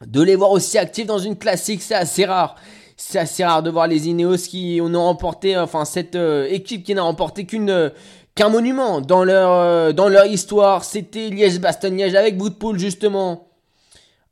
de 0.06 0.22
les 0.22 0.35
voir 0.35 0.49
aussi 0.49 0.80
actifs 0.80 1.06
dans 1.06 1.19
une 1.19 1.35
classique. 1.35 1.83
C'est 1.83 1.95
assez 1.95 2.25
rare. 2.25 2.56
C'est 2.95 3.19
assez 3.19 3.45
rare 3.45 3.61
de 3.61 3.69
voir 3.69 3.85
les 3.85 4.07
Ineos 4.07 4.38
qui 4.49 4.80
ont 4.81 4.91
remporté, 5.06 5.56
enfin 5.56 5.85
cette 5.85 6.15
euh, 6.15 6.47
équipe 6.49 6.83
qui 6.83 6.95
n'a 6.95 7.03
remporté 7.03 7.45
qu'une 7.45 7.91
qu'un 8.38 8.49
monument 8.49 9.01
dans 9.01 9.25
leur 9.25 9.91
leur 9.93 10.25
histoire. 10.25 10.85
C'était 10.85 11.30
Liège-Bastogne-Liège 11.30 12.16
avec 12.16 12.38
bout 12.38 12.49
de 12.49 12.56
poule 12.56 12.80
justement. 12.80 13.49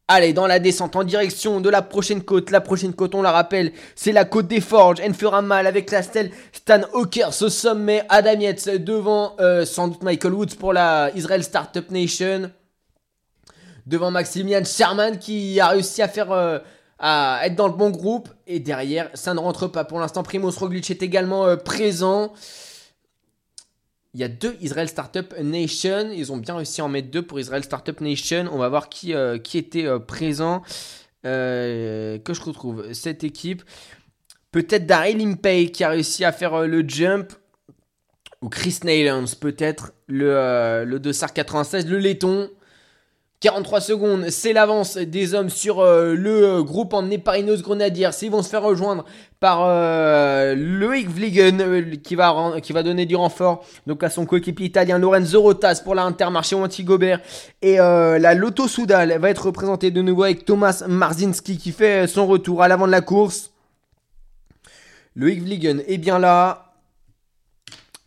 Allez, 0.08 0.34
dans 0.34 0.46
la 0.46 0.60
descente 0.60 0.96
en 0.96 1.04
direction 1.04 1.60
de 1.60 1.70
la 1.70 1.82
prochaine 1.82 2.22
côte. 2.22 2.52
La 2.52 2.62
prochaine 2.62 2.94
côte, 2.94 3.16
on 3.16 3.24
la 3.24 3.32
rappelle, 3.32 3.72
c'est 3.96 4.12
la 4.12 4.24
côte 4.24 4.48
des 4.48 4.62
Forges. 4.62 5.00
Elle 5.02 5.16
fera 5.16 5.42
mal 5.42 5.66
avec 5.66 5.90
la 5.90 6.04
stèle 6.04 6.30
Stan 6.54 6.82
Hawkers 6.94 7.42
au 7.42 7.50
sommet. 7.50 8.04
Adam 8.10 8.40
devant 8.78 9.36
euh, 9.40 9.66
sans 9.66 9.88
doute 9.88 10.04
Michael 10.04 10.34
Woods 10.36 10.56
pour 10.60 10.74
la 10.74 11.10
Israel 11.16 11.44
Startup 11.44 11.90
Nation. 11.90 12.52
Devant 13.88 14.12
Maximilian 14.12 14.64
Sherman 14.64 15.18
qui 15.18 15.60
a 15.60 15.70
réussi 15.70 16.02
à 16.02 16.08
faire... 16.08 16.32
Euh, 16.32 16.60
être 17.44 17.56
dans 17.56 17.68
le 17.68 17.74
bon 17.74 17.90
groupe. 17.90 18.30
Et 18.48 18.60
derrière, 18.60 19.10
ça 19.16 19.34
ne 19.34 19.40
rentre 19.40 19.68
pas. 19.68 19.84
Pour 19.84 20.00
l'instant, 20.00 20.24
Primoz 20.24 20.58
Roglic 20.58 20.90
est 20.92 21.04
également 21.04 21.46
euh, 21.46 21.56
présent. 21.56 22.32
Il 24.16 24.22
y 24.22 24.24
a 24.24 24.30
deux 24.30 24.56
Israel 24.62 24.88
Startup 24.88 25.36
Nation. 25.42 26.10
Ils 26.10 26.32
ont 26.32 26.38
bien 26.38 26.56
réussi 26.56 26.80
à 26.80 26.86
en 26.86 26.88
mettre 26.88 27.12
deux 27.12 27.22
pour 27.22 27.38
Israel 27.38 27.66
Startup 27.66 28.00
Nation. 28.00 28.48
On 28.50 28.58
va 28.58 28.70
voir 28.70 28.88
qui, 28.88 29.14
euh, 29.14 29.38
qui 29.38 29.58
était 29.58 29.86
euh, 29.86 30.00
présent. 30.00 30.64
Euh, 31.26 32.18
que 32.20 32.34
je 32.34 32.42
retrouve 32.42 32.94
cette 32.94 33.26
équipe. 33.26 33.64
Peut-être 34.54 34.86
Daryl 34.86 35.20
Impey 35.20 35.66
qui 35.66 35.84
a 35.84 35.90
réussi 35.90 36.24
à 36.24 36.32
faire 36.32 36.66
le 36.66 36.88
jump. 36.88 37.34
Ou 38.42 38.48
Chris 38.48 38.80
Neylands, 38.86 39.26
peut-être. 39.42 39.92
Le, 40.08 40.86
le 40.86 40.98
216, 40.98 41.86
le 41.86 41.98
laiton. 41.98 42.50
43 43.42 43.82
secondes, 43.82 44.30
c'est 44.30 44.54
l'avance 44.54 44.98
des 44.98 45.34
hommes 45.34 45.50
sur 45.50 45.82
euh, 45.82 46.16
le 46.16 46.44
euh, 46.44 46.64
groupe 46.64 46.94
en 46.94 47.10
Eparinos 47.12 47.62
Grenadiers. 47.62 48.10
Ils 48.22 48.32
vont 48.32 48.42
se 48.42 48.50
faire 48.50 48.64
rejoindre 48.64 49.04
par 49.40 49.66
euh, 49.66 50.56
Loïc 50.56 51.10
Vliegen 51.10 51.98
qui, 52.02 52.16
va, 52.16 52.34
donner 52.84 53.06
du 53.06 53.16
renfort 53.16 53.64
donc 53.86 54.04
à 54.04 54.10
son 54.10 54.26
coéquipier 54.26 54.68
italien 54.68 54.98
Lorenzo 54.98 55.42
Rotas 55.42 55.82
pour 55.84 55.96
la 55.96 56.04
Intermarché 56.04 56.56
Anti-Gobert. 56.56 57.20
Et 57.62 57.76
la 57.76 58.34
Lotto 58.34 58.68
Soudal 58.68 59.20
va 59.20 59.30
être 59.30 59.46
représentée 59.46 59.92
de 59.92 60.02
nouveau 60.02 60.24
avec 60.24 60.46
Thomas 60.46 60.84
Marzinski 60.88 61.58
qui 61.58 61.72
fait 61.72 62.08
son 62.08 62.26
retour 62.26 62.64
à 62.64 62.68
l'avant 62.68 62.88
de 62.88 62.92
la 62.92 63.02
course. 63.02 63.52
Loïc 65.16 65.44
Vliegen 65.44 65.84
est 65.88 65.98
bien 65.98 66.18
là. 66.18 66.65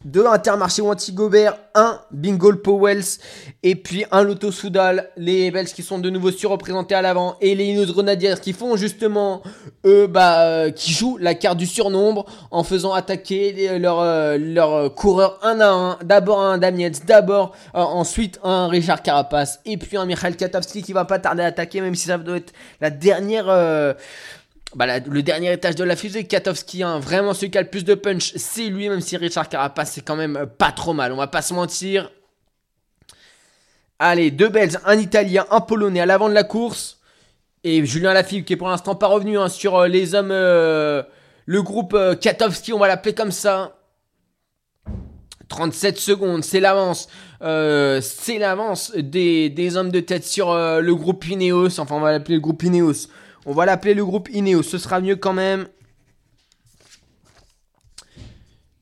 2 0.04 0.26
Intermarché 0.28 0.80
Wanty 0.80 1.10
Gobert, 1.10 1.58
1 1.74 2.00
Bingo 2.12 2.54
Powells 2.54 3.18
et 3.64 3.74
puis 3.74 4.04
un 4.12 4.22
Lotto 4.22 4.52
Soudal, 4.52 5.10
les 5.16 5.50
Belges 5.50 5.72
qui 5.72 5.82
sont 5.82 5.98
de 5.98 6.08
nouveau 6.08 6.30
surreprésentés 6.30 6.94
à 6.94 7.02
l'avant 7.02 7.36
et 7.40 7.56
les 7.56 7.64
Inos 7.64 7.88
Grenadiers 7.88 8.36
qui 8.40 8.52
font 8.52 8.76
justement 8.76 9.42
eux 9.84 10.06
bah 10.06 10.42
euh, 10.42 10.70
qui 10.70 10.92
jouent 10.92 11.18
la 11.18 11.34
carte 11.34 11.58
du 11.58 11.66
surnombre 11.66 12.26
en 12.52 12.62
faisant 12.62 12.92
attaquer 12.92 13.76
leurs 13.80 14.38
leur, 14.38 14.72
euh, 14.72 14.88
coureurs 14.88 15.40
un 15.42 15.58
à 15.58 15.68
un, 15.68 15.98
d'abord 16.04 16.40
un 16.42 16.58
Damiens, 16.58 16.92
d'abord 17.04 17.56
euh, 17.74 17.80
ensuite 17.80 18.38
un 18.44 18.68
Richard 18.68 19.02
Carapace 19.02 19.58
et 19.66 19.78
puis 19.78 19.96
un 19.96 20.06
Michael 20.06 20.36
Katowski 20.36 20.82
qui 20.82 20.92
va 20.92 21.06
pas 21.06 21.18
tarder 21.18 21.42
à 21.42 21.46
attaquer 21.46 21.80
même 21.80 21.96
si 21.96 22.06
ça 22.06 22.18
doit 22.18 22.36
être 22.36 22.52
la 22.80 22.90
dernière 22.90 23.48
bah, 24.74 24.98
le 24.98 25.22
dernier 25.22 25.52
étage 25.52 25.76
de 25.76 25.84
la 25.84 25.96
fusée, 25.96 26.24
Katowski, 26.24 26.82
hein, 26.82 26.98
vraiment 26.98 27.32
celui 27.32 27.50
qui 27.50 27.56
a 27.56 27.62
le 27.62 27.70
plus 27.70 27.84
de 27.84 27.94
punch, 27.94 28.34
c'est 28.36 28.66
lui, 28.66 28.88
même 28.88 29.00
si 29.00 29.16
Richard 29.16 29.48
Carapace, 29.48 29.92
c'est 29.92 30.02
quand 30.02 30.16
même 30.16 30.36
euh, 30.36 30.46
pas 30.46 30.72
trop 30.72 30.92
mal, 30.92 31.12
on 31.12 31.16
va 31.16 31.26
pas 31.26 31.40
se 31.40 31.54
mentir. 31.54 32.12
Allez, 33.98 34.30
deux 34.30 34.48
Belges, 34.48 34.78
un 34.84 34.98
Italien, 34.98 35.46
un 35.50 35.60
Polonais 35.60 36.00
à 36.00 36.06
l'avant 36.06 36.28
de 36.28 36.34
la 36.34 36.44
course. 36.44 37.00
Et 37.64 37.84
Julien 37.84 38.12
Lafille 38.12 38.44
qui 38.44 38.52
est 38.52 38.56
pour 38.56 38.68
l'instant 38.68 38.94
pas 38.94 39.08
revenu 39.08 39.38
hein, 39.38 39.48
sur 39.48 39.76
euh, 39.76 39.88
les 39.88 40.14
hommes, 40.14 40.30
euh, 40.30 41.02
le 41.46 41.62
groupe 41.62 41.98
Katowski, 42.20 42.72
on 42.72 42.78
va 42.78 42.88
l'appeler 42.88 43.14
comme 43.14 43.32
ça. 43.32 43.74
37 45.48 45.96
secondes, 45.96 46.44
c'est 46.44 46.60
l'avance. 46.60 47.08
c'est 47.40 48.38
l'avance 48.38 48.92
des, 48.94 49.48
des, 49.48 49.76
hommes 49.78 49.90
de 49.90 50.00
tête 50.00 50.24
sur 50.24 50.54
le 50.54 50.94
groupe 50.94 51.26
Ineos. 51.26 51.80
Enfin, 51.80 51.96
on 51.96 52.00
va 52.00 52.12
l'appeler 52.12 52.34
le 52.34 52.42
groupe 52.42 52.62
Ineos. 52.62 53.08
On 53.50 53.54
va 53.54 53.64
l'appeler 53.64 53.94
le 53.94 54.04
groupe 54.04 54.28
Ineos, 54.30 54.62
ce 54.62 54.76
sera 54.76 55.00
mieux 55.00 55.16
quand 55.16 55.32
même. 55.32 55.68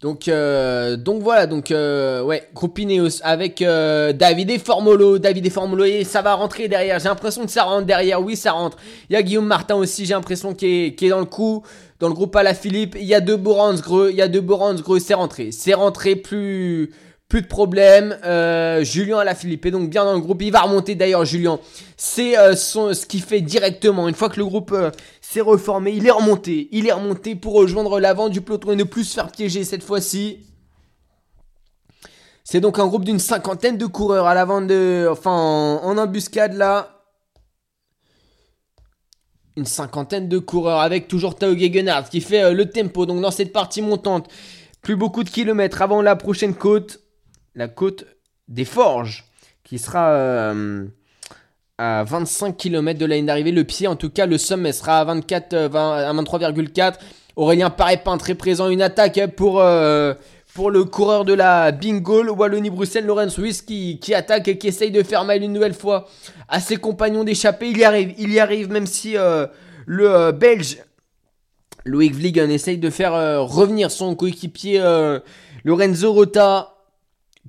Donc, 0.00 0.26
euh, 0.26 0.96
donc 0.96 1.22
voilà, 1.22 1.46
donc 1.46 1.70
euh, 1.70 2.20
ouais, 2.24 2.48
groupe 2.52 2.76
Ineos 2.80 3.22
avec 3.22 3.62
euh, 3.62 4.12
David 4.12 4.50
et 4.50 4.58
Formolo, 4.58 5.20
David 5.20 5.46
et 5.46 5.50
Formolo, 5.50 5.84
et 5.84 6.02
ça 6.02 6.20
va 6.20 6.34
rentrer 6.34 6.66
derrière. 6.66 6.98
J'ai 6.98 7.08
l'impression 7.08 7.44
que 7.44 7.52
ça 7.52 7.62
rentre 7.62 7.86
derrière, 7.86 8.20
oui, 8.20 8.34
ça 8.34 8.50
rentre. 8.50 8.76
Il 9.08 9.12
y 9.12 9.16
a 9.16 9.22
Guillaume 9.22 9.46
Martin 9.46 9.76
aussi, 9.76 10.04
j'ai 10.04 10.14
l'impression 10.14 10.52
qu'il 10.52 10.68
est, 10.68 11.08
dans 11.10 11.20
le 11.20 11.26
coup, 11.26 11.62
dans 12.00 12.08
le 12.08 12.14
groupe 12.14 12.34
à 12.34 12.42
la 12.42 12.52
Philippe. 12.52 12.96
Il 12.98 13.06
y 13.06 13.14
a 13.14 13.20
deux 13.20 13.36
Boransgreux, 13.36 14.10
il 14.10 14.16
y 14.16 14.22
a 14.22 14.26
deux 14.26 14.40
Boransgreux, 14.40 14.98
c'est 14.98 15.14
rentré, 15.14 15.52
c'est 15.52 15.74
rentré 15.74 16.16
plus 16.16 16.90
plus 17.28 17.42
de 17.42 17.46
problème. 17.46 18.16
Euh, 18.24 18.84
Julien 18.84 19.18
à 19.18 19.24
la 19.24 19.34
Philippe 19.34 19.66
est 19.66 19.70
donc 19.70 19.90
bien 19.90 20.04
dans 20.04 20.14
le 20.14 20.20
groupe. 20.20 20.42
Il 20.42 20.52
va 20.52 20.60
remonter 20.60 20.94
d'ailleurs 20.94 21.24
Julien. 21.24 21.58
C'est 21.96 22.38
euh, 22.38 22.54
ce 22.54 23.06
qu'il 23.06 23.22
fait 23.22 23.40
directement. 23.40 24.08
Une 24.08 24.14
fois 24.14 24.28
que 24.28 24.38
le 24.38 24.44
groupe 24.44 24.72
euh, 24.72 24.90
s'est 25.20 25.40
reformé, 25.40 25.92
il 25.92 26.06
est 26.06 26.12
remonté. 26.12 26.68
Il 26.72 26.86
est 26.86 26.92
remonté 26.92 27.34
pour 27.34 27.54
rejoindre 27.54 27.98
l'avant 27.98 28.28
du 28.28 28.40
peloton 28.40 28.72
et 28.72 28.76
ne 28.76 28.84
plus 28.84 29.04
se 29.04 29.14
faire 29.14 29.30
piéger 29.30 29.64
cette 29.64 29.82
fois-ci. 29.82 30.46
C'est 32.44 32.60
donc 32.60 32.78
un 32.78 32.86
groupe 32.86 33.04
d'une 33.04 33.18
cinquantaine 33.18 33.76
de 33.76 33.86
coureurs 33.86 34.26
à 34.26 34.34
l'avant 34.34 34.60
de... 34.60 35.08
Enfin, 35.10 35.32
en, 35.32 35.98
embuscade 35.98 36.54
là. 36.54 36.92
Une 39.56 39.64
cinquantaine 39.64 40.28
de 40.28 40.38
coureurs 40.38 40.80
avec 40.80 41.08
toujours 41.08 41.34
Tao 41.34 41.56
Gegenhardt 41.56 42.08
qui 42.08 42.20
fait 42.20 42.52
le 42.52 42.70
tempo. 42.70 43.04
Donc 43.04 43.20
dans 43.20 43.32
cette 43.32 43.52
partie 43.52 43.82
montante, 43.82 44.28
plus 44.80 44.94
beaucoup 44.94 45.24
de 45.24 45.30
kilomètres 45.30 45.82
avant 45.82 46.02
la 46.02 46.14
prochaine 46.14 46.54
côte 46.54 47.00
la 47.56 47.68
côte 47.68 48.04
des 48.48 48.64
Forges, 48.64 49.24
qui 49.64 49.78
sera 49.78 50.10
euh, 50.10 50.84
à 51.78 52.04
25 52.04 52.56
km 52.56 52.98
de 52.98 53.06
la 53.06 53.16
ligne 53.16 53.26
d'arrivée. 53.26 53.50
Le 53.50 53.64
pied, 53.64 53.88
en 53.88 53.96
tout 53.96 54.10
cas, 54.10 54.26
le 54.26 54.38
sommet 54.38 54.72
sera 54.72 55.00
à, 55.00 55.04
24, 55.04 55.52
euh, 55.54 55.68
23,4. 55.68 56.94
Aurélien 57.34 57.70
Parépin 57.70 58.16
très 58.18 58.34
présent, 58.34 58.68
une 58.68 58.82
attaque 58.82 59.20
pour, 59.34 59.60
euh, 59.60 60.14
le 60.70 60.84
coureur 60.84 61.26
de 61.26 61.34
la 61.34 61.72
Bingo, 61.72 62.24
Wallonie-Bruxelles, 62.24 63.04
Lorenz 63.04 63.38
Ruiz 63.38 63.60
qui, 63.60 64.14
attaque 64.14 64.48
et 64.48 64.56
qui 64.56 64.68
essaye 64.68 64.90
de 64.90 65.02
faire 65.02 65.24
mal 65.24 65.42
une 65.42 65.52
nouvelle 65.52 65.74
fois 65.74 66.08
à 66.48 66.60
ses 66.60 66.76
compagnons 66.76 67.24
d'échapper. 67.24 67.68
Il 67.68 67.76
y 67.76 67.84
arrive, 67.84 68.14
il 68.16 68.32
y 68.32 68.38
arrive, 68.38 68.70
même 68.70 68.86
si 68.86 69.16
le 69.84 70.32
Belge 70.32 70.78
Loïc 71.84 72.14
Vliegen 72.14 72.50
essaye 72.50 72.78
de 72.78 72.88
faire 72.88 73.12
revenir 73.46 73.90
son 73.90 74.14
coéquipier 74.14 74.82
Lorenzo 75.62 76.14
Rota 76.14 76.75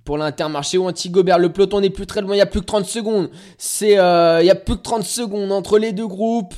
pour 0.03 0.17
l'Intermarché 0.17 0.77
ou 0.77 0.87
Anti-Gobert. 0.87 1.39
Le 1.39 1.51
peloton 1.51 1.81
n'est 1.81 1.89
plus 1.89 2.07
très 2.07 2.21
loin, 2.21 2.35
il 2.35 2.39
y 2.39 2.41
a 2.41 2.45
plus 2.45 2.61
que 2.61 2.65
30 2.65 2.85
secondes. 2.85 3.29
C'est, 3.57 3.97
euh, 3.97 4.41
il 4.41 4.45
y 4.45 4.51
a 4.51 4.55
plus 4.55 4.77
que 4.77 4.81
30 4.81 5.03
secondes 5.03 5.51
entre 5.51 5.77
les 5.77 5.91
deux 5.91 6.07
groupes. 6.07 6.55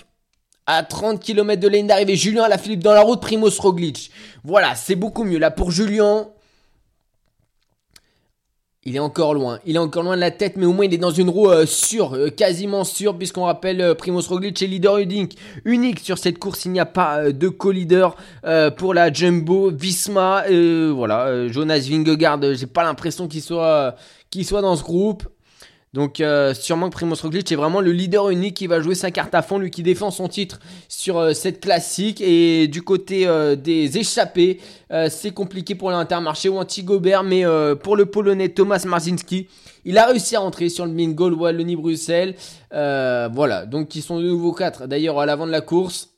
À 0.66 0.84
30 0.84 1.19
km 1.19 1.59
de 1.59 1.68
ligne 1.68 1.88
d'arrivée, 1.88 2.16
Julien 2.16 2.43
à 2.43 2.48
la 2.48 2.59
Philippe 2.59 2.84
dans 2.84 2.93
la 2.93 3.01
route, 3.01 3.19
Primoz 3.22 3.59
Roglic. 3.59 4.11
Voilà, 4.43 4.76
c'est 4.76 4.95
beaucoup 4.95 5.24
mieux. 5.24 5.40
Là, 5.40 5.50
pour 5.50 5.72
Julien, 5.72 6.27
il 8.90 8.95
est 8.95 9.00
encore 9.00 9.35
loin. 9.35 9.59
Il 9.68 9.76
est 9.76 9.80
encore 9.80 10.01
loin 10.01 10.16
de 10.16 10.22
la 10.22 10.32
tête, 10.32 10.58
mais 10.58 10.66
au 10.66 10.74
moins 10.74 10.85
il 10.85 10.93
est 10.95 10.98
dans 10.98 11.11
une 11.11 11.30
roue 11.30 11.51
euh, 11.51 11.68
sûre, 11.68 12.16
euh, 12.16 12.30
quasiment 12.32 12.84
sûre, 12.84 13.16
puisqu'on 13.16 13.43
rappelle 13.43 13.82
euh, 13.82 13.93
Primoz 13.93 14.27
Roglic 14.27 14.59
est 14.64 14.66
leader 14.66 14.98
unique. 14.98 15.38
Unique 15.64 16.00
sur 16.00 16.18
cette 16.18 16.40
course, 16.40 16.66
il 16.66 16.72
n'y 16.72 16.80
a 16.80 16.88
pas 16.88 17.32
de 17.32 17.50
co-leader 17.50 18.16
pour 18.77 18.95
la 18.95 19.14
Jumbo 19.14 19.69
Visma. 19.69 20.45
voilà, 20.92 21.48
Jonas 21.50 21.88
Vingegaard, 21.88 22.40
j'ai 22.56 22.66
pas 22.66 22.84
l'impression 22.84 23.27
qu'il 23.27 23.43
soit, 23.43 23.95
qu'il 24.32 24.43
soit 24.43 24.61
dans 24.61 24.76
ce 24.76 24.84
groupe. 24.84 25.24
Donc 25.93 26.19
euh, 26.19 26.53
sûrement 26.53 26.90
que 26.90 26.93
Primoz 26.93 27.22
Roglic 27.22 27.51
est 27.51 27.56
vraiment 27.56 27.82
le 27.82 27.92
leader 27.92 28.30
unique 28.30 28.56
qui 28.56 28.68
va 28.68 28.80
jouer 28.80 28.93
sa 28.93 29.09
carte 29.09 29.34
à 29.34 29.42
fond, 29.42 29.58
lui 29.58 29.72
qui 29.72 29.82
défend 29.82 30.11
son 30.11 30.27
titre 30.27 30.59
sur 30.88 31.18
euh, 31.18 31.34
cette 31.34 31.59
classique. 31.59 32.22
Et 32.22 32.68
du 32.68 32.84
côté 32.84 33.27
euh, 33.27 33.56
des 33.56 33.98
échappés, 33.98 34.59
c'est 35.09 35.32
compliqué 35.32 35.76
pour 35.76 35.92
l'Intermarché 35.92 36.50
ou 36.50 36.58
Anti-Gobert, 36.58 37.22
mais 37.22 37.43
pour 37.84 37.95
le 37.95 38.08
Polonais 38.08 38.50
Thomas 38.50 38.84
Marzinski, 38.88 39.48
il 39.85 40.00
a 40.00 40.08
réussi 40.08 40.35
à 40.35 40.40
rentrer 40.40 40.68
sur 40.68 40.84
le 40.88 40.92
bingo 40.92 41.30
Wallonie-Bruxelles. 41.30 42.34
voilà, 42.72 43.68
donc 43.68 43.95
ils 43.95 44.01
sont 44.01 44.19
de 44.19 44.27
nouveau 44.27 44.51
4 44.51 44.88
d'ailleurs 44.88 45.19
à 45.19 45.27
l'avant 45.27 45.45
de 45.45 45.51
la 45.51 45.61
course. 45.61 46.09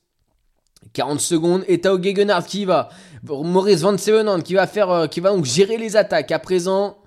40 0.94 1.20
secondes 1.20 1.64
et 1.68 1.82
Tao 1.82 2.02
Gegenhardt 2.02 2.48
qui 2.48 2.66
va 2.66 2.90
Maurice 3.24 3.82
Van 3.82 3.98
Sevenand 3.98 4.40
qui 4.40 4.56
va 4.56 4.68
faire 4.68 5.08
qui 5.12 5.20
va 5.20 5.32
donc 5.32 5.46
gérer 5.46 5.78
les 5.78 5.96
attaques 5.96 6.32
à 6.32 6.40
présent 6.40 7.01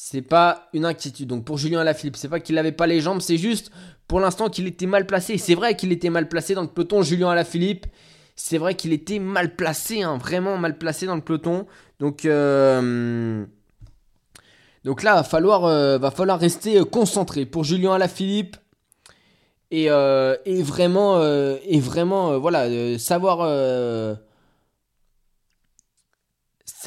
c'est 0.00 0.22
pas 0.22 0.68
une 0.72 0.84
inquiétude. 0.84 1.28
Donc 1.28 1.44
pour 1.44 1.58
Julien 1.58 1.80
Alaphilippe, 1.80 2.16
c'est 2.16 2.28
pas 2.28 2.40
qu'il 2.40 2.54
n'avait 2.54 2.72
pas 2.72 2.86
les 2.86 3.00
jambes, 3.00 3.20
c'est 3.20 3.36
juste 3.36 3.70
pour 4.06 4.20
l'instant 4.20 4.48
qu'il 4.48 4.66
était 4.66 4.86
mal 4.86 5.06
placé. 5.06 5.36
C'est 5.38 5.54
vrai 5.54 5.76
qu'il 5.76 5.92
était 5.92 6.08
mal 6.08 6.28
placé 6.28 6.54
dans 6.54 6.62
le 6.62 6.68
peloton, 6.68 7.02
Julien 7.02 7.30
Alaphilippe. 7.30 7.86
C'est 8.36 8.58
vrai 8.58 8.74
qu'il 8.74 8.92
était 8.92 9.18
mal 9.18 9.56
placé, 9.56 10.02
hein, 10.02 10.16
vraiment 10.16 10.56
mal 10.56 10.78
placé 10.78 11.06
dans 11.06 11.16
le 11.16 11.20
peloton. 11.20 11.66
Donc, 11.98 12.24
euh, 12.24 13.44
donc 14.84 15.02
là, 15.02 15.16
va 15.16 15.24
falloir, 15.24 15.64
euh, 15.64 15.98
va 15.98 16.12
falloir 16.12 16.38
rester 16.38 16.78
euh, 16.78 16.84
concentré 16.84 17.44
pour 17.44 17.64
Julien 17.64 17.92
Alaphilippe. 17.92 18.56
Et, 19.70 19.86
et 19.86 20.62
vraiment, 20.62 21.22
et 21.22 21.80
vraiment 21.80 22.38
voilà, 22.38 22.98
savoir 22.98 23.40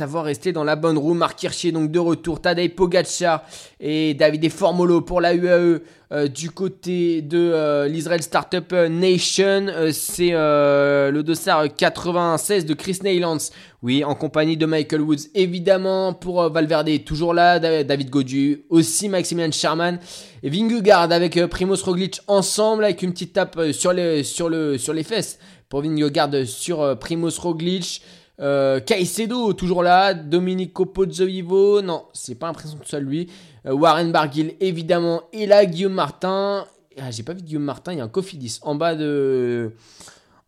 savoir 0.01 0.25
rester 0.25 0.51
dans 0.51 0.63
la 0.63 0.75
bonne 0.75 0.97
roue. 0.97 1.13
Marc 1.13 1.43
Hirschier 1.43 1.71
donc 1.71 1.91
de 1.91 1.99
retour. 1.99 2.41
Tadej 2.41 2.69
Pogacar 2.69 3.43
et 3.79 4.15
David 4.15 4.49
Formolo 4.49 5.01
pour 5.01 5.21
la 5.21 5.35
UAE 5.35 5.79
euh, 6.11 6.27
du 6.27 6.49
côté 6.49 7.21
de 7.21 7.37
euh, 7.37 7.87
l'Israel 7.87 8.23
Startup 8.23 8.73
Nation. 8.89 9.67
Euh, 9.67 9.91
c'est 9.91 10.31
le 10.31 11.21
dossard 11.21 11.67
96 11.77 12.65
de 12.65 12.73
Chris 12.73 12.97
Neylands. 13.03 13.37
Oui, 13.83 14.03
en 14.03 14.15
compagnie 14.15 14.57
de 14.57 14.65
Michael 14.65 15.01
Woods 15.01 15.27
évidemment. 15.35 16.13
Pour 16.13 16.49
Valverde 16.49 17.03
toujours 17.05 17.35
là. 17.35 17.59
David 17.59 18.09
Godu 18.09 18.65
aussi. 18.71 19.07
Maximilian 19.07 19.51
Sherman. 19.51 19.99
Et 20.41 20.49
Vingegaard 20.49 21.11
avec 21.11 21.39
Primoz 21.45 21.83
Roglic 21.83 22.21
ensemble 22.25 22.85
avec 22.85 23.03
une 23.03 23.11
petite 23.11 23.33
tape 23.33 23.71
sur 23.71 23.93
les, 23.93 24.23
sur 24.23 24.49
le, 24.49 24.79
sur 24.79 24.93
les 24.93 25.03
fesses 25.03 25.37
pour 25.69 25.83
Vingegaard 25.83 26.31
sur 26.47 26.97
Primoz 26.97 27.37
Roglic. 27.37 28.01
Euh, 28.41 28.79
Caicedo, 28.79 29.53
toujours 29.53 29.83
là. 29.83 30.13
Domenico 30.13 30.85
Pozzovivo, 30.85 31.81
non, 31.81 32.05
c'est 32.13 32.35
pas 32.35 32.47
l'impression 32.47 32.77
que 32.77 32.85
ce 32.85 32.91
soit 32.91 32.99
lui. 32.99 33.29
Euh, 33.65 33.73
Warren 33.73 34.11
Barguil, 34.11 34.55
évidemment. 34.59 35.23
Et 35.31 35.45
là, 35.45 35.65
Guillaume 35.65 35.93
Martin. 35.93 36.65
Ah, 36.99 37.11
j'ai 37.11 37.23
pas 37.23 37.33
vu 37.33 37.41
Guillaume 37.41 37.63
Martin, 37.63 37.93
il 37.93 37.99
y 37.99 38.01
a 38.01 38.03
un 38.03 38.09
Cofidis 38.09 38.59
en 38.63 38.75
bas 38.75 38.95
de. 38.95 39.71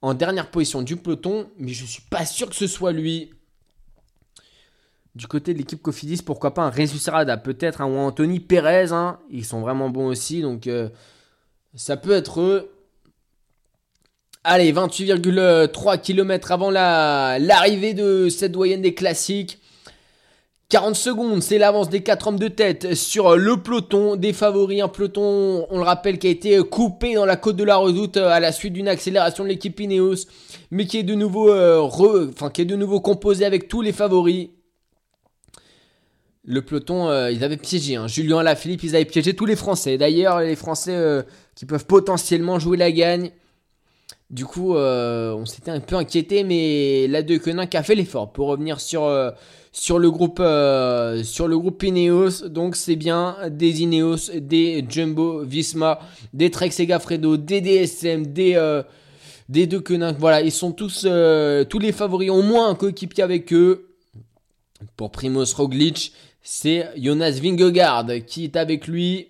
En 0.02 0.14
dernière 0.14 0.52
position 0.52 0.82
du 0.82 0.98
peloton, 0.98 1.48
mais 1.58 1.72
je 1.72 1.86
suis 1.86 2.02
pas 2.02 2.26
sûr 2.26 2.50
que 2.50 2.56
ce 2.56 2.68
soit 2.68 2.92
lui. 2.92 3.30
Du 5.16 5.28
côté 5.28 5.54
de 5.54 5.60
l'équipe 5.60 5.82
Cofidis, 5.82 6.24
pourquoi 6.24 6.54
pas 6.54 6.64
un 6.64 6.70
Resucerada, 6.70 7.38
peut-être 7.38 7.80
un 7.80 7.86
ou 7.86 7.98
Anthony 7.98 8.40
Perez. 8.42 8.92
Hein. 8.92 9.20
Ils 9.30 9.46
sont 9.46 9.62
vraiment 9.62 9.90
bons 9.90 10.08
aussi, 10.08 10.42
donc 10.42 10.68
euh, 10.68 10.90
ça 11.76 11.96
peut 11.96 12.12
être 12.12 12.42
eux. 12.42 12.73
Allez, 14.46 14.74
28,3 14.74 16.02
km 16.02 16.52
avant 16.52 16.70
l'arrivée 16.70 17.94
de 17.94 18.28
cette 18.28 18.52
doyenne 18.52 18.82
des 18.82 18.94
classiques. 18.94 19.60
40 20.68 20.96
secondes, 20.96 21.42
c'est 21.42 21.58
l'avance 21.58 21.90
des 21.90 22.02
4 22.02 22.28
hommes 22.28 22.40
de 22.40 22.50
tête 22.50 22.94
sur 22.94 23.38
le 23.38 23.58
peloton 23.58 24.18
des 24.18 24.34
favoris. 24.34 24.82
Un 24.82 24.90
peloton, 24.90 25.66
on 25.70 25.78
le 25.78 25.84
rappelle, 25.84 26.20
qui 26.20 26.28
a 26.28 26.30
été 26.30 26.60
coupé 26.60 27.14
dans 27.14 27.26
la 27.26 27.38
côte 27.38 27.56
de 27.56 27.64
la 27.64 27.78
redoute 27.78 28.18
à 28.18 28.42
la 28.42 28.52
suite 28.52 28.74
d'une 28.74 28.90
accélération 28.90 29.46
de 29.46 29.50
l'équipe 29.50 29.80
Ineos, 29.80 30.26
mais 30.72 30.88
qui 30.88 30.98
est 30.98 31.04
de 31.04 31.14
nouveau, 31.14 31.50
euh, 31.50 31.88
est 32.58 32.66
de 32.66 32.76
nouveau 32.76 33.00
composé 33.00 33.46
avec 33.46 33.70
tous 33.70 33.82
les 33.82 33.94
favoris. 33.94 34.50
Le 36.44 36.62
peloton, 36.62 37.08
euh, 37.08 37.32
ils 37.32 37.46
avaient 37.46 37.56
piégé. 37.56 37.96
Hein. 37.96 38.08
Julien 38.08 38.40
Alaphilippe, 38.40 38.84
ils 38.84 38.96
avaient 38.96 39.06
piégé 39.06 39.36
tous 39.36 39.46
les 39.46 39.56
Français. 39.56 39.98
D'ailleurs, 39.98 40.42
les 40.42 40.58
Français 40.58 40.96
euh, 40.96 41.22
qui 41.56 41.66
peuvent 41.66 41.86
potentiellement 41.86 42.60
jouer 42.60 42.76
la 42.76 42.92
gagne. 42.92 43.32
Du 44.34 44.46
coup, 44.46 44.76
euh, 44.76 45.32
on 45.36 45.46
s'était 45.46 45.70
un 45.70 45.80
peu 45.80 45.96
inquiété, 45.96 46.44
mais 46.44 47.06
la 47.08 47.22
De 47.22 47.38
Quenin 47.38 47.68
a 47.72 47.84
fait 47.84 47.94
l'effort 47.94 48.34
pour 48.34 48.48
revenir 48.48 48.82
sur, 48.82 49.04
euh, 49.04 49.30
sur 49.72 50.00
le 50.00 50.10
groupe 50.10 50.40
euh, 50.40 51.22
sur 51.24 51.48
le 51.48 51.56
groupe 51.56 51.84
Ineos. 51.84 52.48
Donc 52.50 52.76
c'est 52.76 52.96
bien 52.96 53.38
des 53.52 53.84
Ineos, 53.84 54.32
des 54.34 54.84
Jumbo 54.90 55.44
Visma, 55.44 56.00
des 56.34 56.50
Trek 56.50 56.72
Segafredo, 56.72 57.38
des 57.38 57.62
DSM, 57.62 58.26
des 58.26 58.82
des 59.50 59.68
De 59.68 59.78
Quenin. 59.78 60.14
Voilà, 60.14 60.42
ils 60.42 60.52
sont 60.52 60.72
tous 60.72 61.06
tous 61.70 61.80
les 61.80 61.92
favoris, 61.92 62.32
au 62.32 62.42
moins 62.42 62.70
un 62.70 62.76
coéquipier 62.76 63.24
avec 63.24 63.54
eux. 63.54 63.94
Pour 64.98 65.12
Primoz 65.12 65.54
Roglic, 65.54 66.12
c'est 66.42 66.90
Jonas 66.98 67.40
Vingegaard 67.40 68.08
qui 68.26 68.46
est 68.46 68.56
avec 68.56 68.88
lui. 68.88 69.28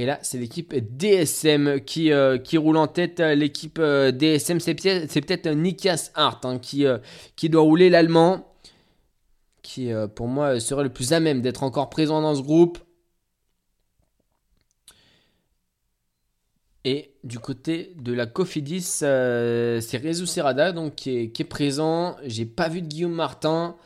Et 0.00 0.06
là, 0.06 0.20
c'est 0.22 0.38
l'équipe 0.38 0.72
DSM 0.76 1.80
qui, 1.80 2.12
euh, 2.12 2.38
qui 2.38 2.56
roule 2.56 2.76
en 2.76 2.86
tête. 2.86 3.18
L'équipe 3.18 3.80
euh, 3.80 4.12
DSM, 4.12 4.60
c'est 4.60 4.74
peut-être 4.76 5.48
Nikias 5.48 6.12
Hart 6.14 6.44
hein, 6.46 6.60
qui, 6.60 6.86
euh, 6.86 6.98
qui 7.34 7.48
doit 7.48 7.62
rouler 7.62 7.90
l'allemand. 7.90 8.54
Qui, 9.60 9.90
pour 10.14 10.28
moi, 10.28 10.60
serait 10.60 10.84
le 10.84 10.88
plus 10.88 11.12
à 11.12 11.20
même 11.20 11.42
d'être 11.42 11.62
encore 11.62 11.90
présent 11.90 12.22
dans 12.22 12.34
ce 12.34 12.40
groupe. 12.40 12.78
Et 16.84 17.12
du 17.22 17.38
côté 17.38 17.92
de 17.96 18.14
la 18.14 18.24
Cofidis, 18.24 18.80
c'est 18.80 20.02
Rezu 20.02 20.26
Serrada 20.26 20.72
donc, 20.72 20.94
qui, 20.94 21.18
est, 21.18 21.30
qui 21.30 21.42
est 21.42 21.44
présent. 21.44 22.16
J'ai 22.24 22.46
pas 22.46 22.68
vu 22.68 22.80
de 22.80 22.86
Guillaume 22.86 23.12
Martin. 23.12 23.76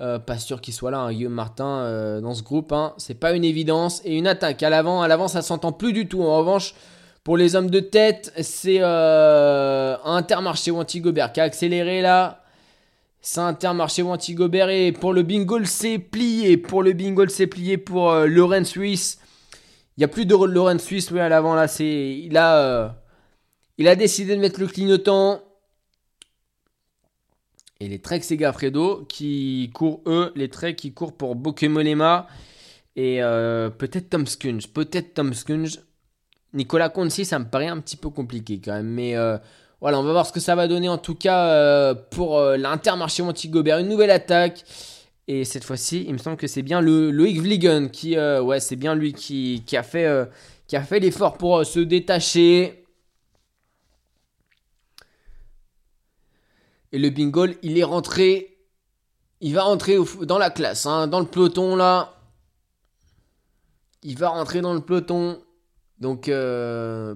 Euh, 0.00 0.18
pas 0.18 0.38
sûr 0.38 0.62
qu'il 0.62 0.72
soit 0.72 0.90
là, 0.90 1.00
hein, 1.00 1.12
Guillaume 1.12 1.34
Martin, 1.34 1.80
euh, 1.80 2.20
dans 2.22 2.32
ce 2.32 2.42
groupe. 2.42 2.72
Hein. 2.72 2.94
C'est 2.96 3.14
pas 3.14 3.32
une 3.32 3.44
évidence. 3.44 4.00
Et 4.04 4.16
une 4.16 4.26
attaque 4.26 4.62
à 4.62 4.70
l'avant, 4.70 5.02
à 5.02 5.08
l'avant, 5.08 5.28
ça 5.28 5.42
s'entend 5.42 5.72
plus 5.72 5.92
du 5.92 6.08
tout. 6.08 6.22
En 6.22 6.38
revanche, 6.38 6.74
pour 7.22 7.36
les 7.36 7.54
hommes 7.54 7.68
de 7.68 7.80
tête, 7.80 8.32
c'est 8.40 8.78
euh, 8.80 9.96
Intermarché 10.04 10.70
ou 10.70 10.78
Antigobert 10.78 11.32
qui 11.32 11.40
a 11.40 11.44
accéléré 11.44 12.00
là. 12.00 12.44
C'est 13.20 13.40
Intermarché 13.40 14.00
ou 14.00 14.08
Antigobert. 14.08 14.70
Et 14.70 14.92
pour 14.92 15.12
le 15.12 15.22
bingo, 15.22 15.62
c'est 15.64 15.98
plié. 15.98 16.56
Pour 16.56 16.82
le 16.82 16.94
bingo, 16.94 17.28
c'est 17.28 17.46
plié 17.46 17.76
pour 17.76 18.10
Lorenz 18.14 18.70
Suisse. 18.70 19.18
Il 19.98 20.00
n'y 20.00 20.04
a 20.04 20.08
plus 20.08 20.24
de 20.24 20.34
Lorenz 20.34 20.82
Suisse, 20.82 21.12
à 21.12 21.28
l'avant 21.28 21.54
là. 21.54 21.66
Il 21.76 22.38
a 22.38 23.96
décidé 23.96 24.34
de 24.34 24.40
mettre 24.40 24.60
le 24.60 24.66
clignotant. 24.66 25.42
Et 27.80 27.88
les 27.88 27.98
Trek 27.98 28.20
Segafredo 28.20 29.06
qui 29.08 29.70
courent, 29.72 30.02
eux, 30.06 30.32
les 30.36 30.50
Trek 30.50 30.74
qui 30.74 30.92
courent 30.92 31.14
pour 31.14 31.34
Bokemolema 31.34 32.26
et 32.94 33.22
euh, 33.22 33.70
peut-être 33.70 34.10
Tom 34.10 34.26
Skunge. 34.26 34.68
Peut-être 34.68 35.14
Tom 35.14 35.32
Skunge. 35.32 35.80
Nicolas 36.52 36.90
Conci, 36.90 37.24
ça 37.24 37.38
me 37.38 37.46
paraît 37.46 37.68
un 37.68 37.80
petit 37.80 37.96
peu 37.96 38.10
compliqué 38.10 38.60
quand 38.62 38.74
même. 38.74 38.88
Mais 38.88 39.16
euh, 39.16 39.38
voilà, 39.80 39.98
on 39.98 40.02
va 40.02 40.12
voir 40.12 40.26
ce 40.26 40.32
que 40.32 40.40
ça 40.40 40.54
va 40.54 40.68
donner 40.68 40.90
en 40.90 40.98
tout 40.98 41.14
cas 41.14 41.46
euh, 41.46 41.94
pour 41.94 42.38
l'Intermarché 42.42 43.22
Montigobert. 43.22 43.78
Une 43.78 43.88
nouvelle 43.88 44.10
attaque. 44.10 44.64
Et 45.26 45.44
cette 45.44 45.64
fois-ci, 45.64 46.04
il 46.06 46.12
me 46.12 46.18
semble 46.18 46.36
que 46.36 46.48
c'est 46.48 46.62
bien 46.62 46.82
le 46.82 47.10
Loïc 47.10 47.40
Vliegen 47.40 47.88
qui, 47.88 48.18
ouais, 48.18 48.60
c'est 48.60 48.76
bien 48.76 48.94
lui 48.96 49.12
qui, 49.12 49.62
qui 49.64 49.76
a 49.76 49.84
fait, 49.84 50.28
qui 50.66 50.76
a 50.76 50.82
fait 50.82 50.98
l'effort 50.98 51.38
pour 51.38 51.64
se 51.64 51.78
détacher. 51.78 52.79
Et 56.92 56.98
le 56.98 57.10
bingo, 57.10 57.46
il 57.62 57.78
est 57.78 57.84
rentré. 57.84 58.58
Il 59.40 59.54
va 59.54 59.62
rentrer 59.62 59.96
dans 60.22 60.38
la 60.38 60.50
classe, 60.50 60.86
hein, 60.86 61.06
dans 61.06 61.20
le 61.20 61.26
peloton 61.26 61.76
là. 61.76 62.14
Il 64.02 64.18
va 64.18 64.28
rentrer 64.28 64.60
dans 64.60 64.74
le 64.74 64.80
peloton. 64.80 65.40
Donc, 65.98 66.28
euh, 66.28 67.14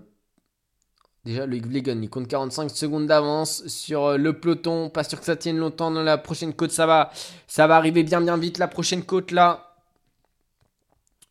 déjà, 1.25 1.47
le 1.47 1.59
Vliegen, 1.59 2.03
il 2.03 2.11
compte 2.11 2.29
45 2.29 2.71
secondes 2.71 3.07
d'avance 3.07 3.67
sur 3.67 4.05
euh, 4.05 4.17
le 4.17 4.39
peloton. 4.39 4.91
Pas 4.91 5.05
sûr 5.05 5.19
que 5.19 5.27
ça 5.27 5.37
tienne 5.37 5.59
longtemps 5.59 5.91
dans 5.91 6.03
la 6.03 6.19
prochaine 6.19 6.55
côte. 6.55 6.71
Ça 6.71 6.87
va, 6.87 7.11
ça 7.47 7.67
va 7.67 7.77
arriver 7.77 8.03
bien, 8.03 8.21
bien 8.21 8.37
vite 8.37 8.59
la 8.59 8.69
prochaine 8.69 9.03
côte 9.03 9.31
là. 9.31 9.77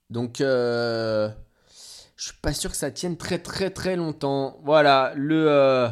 Donc, 0.10 0.42
euh, 0.42 1.30
je 2.16 2.26
suis 2.26 2.38
pas 2.42 2.54
sûr 2.54 2.72
que 2.72 2.78
ça 2.78 2.92
tienne 2.92 3.18
très, 3.18 3.40
très, 3.40 3.72
très 3.72 3.96
longtemps. 3.96 4.60
Voilà, 4.64 5.14
le 5.16 5.90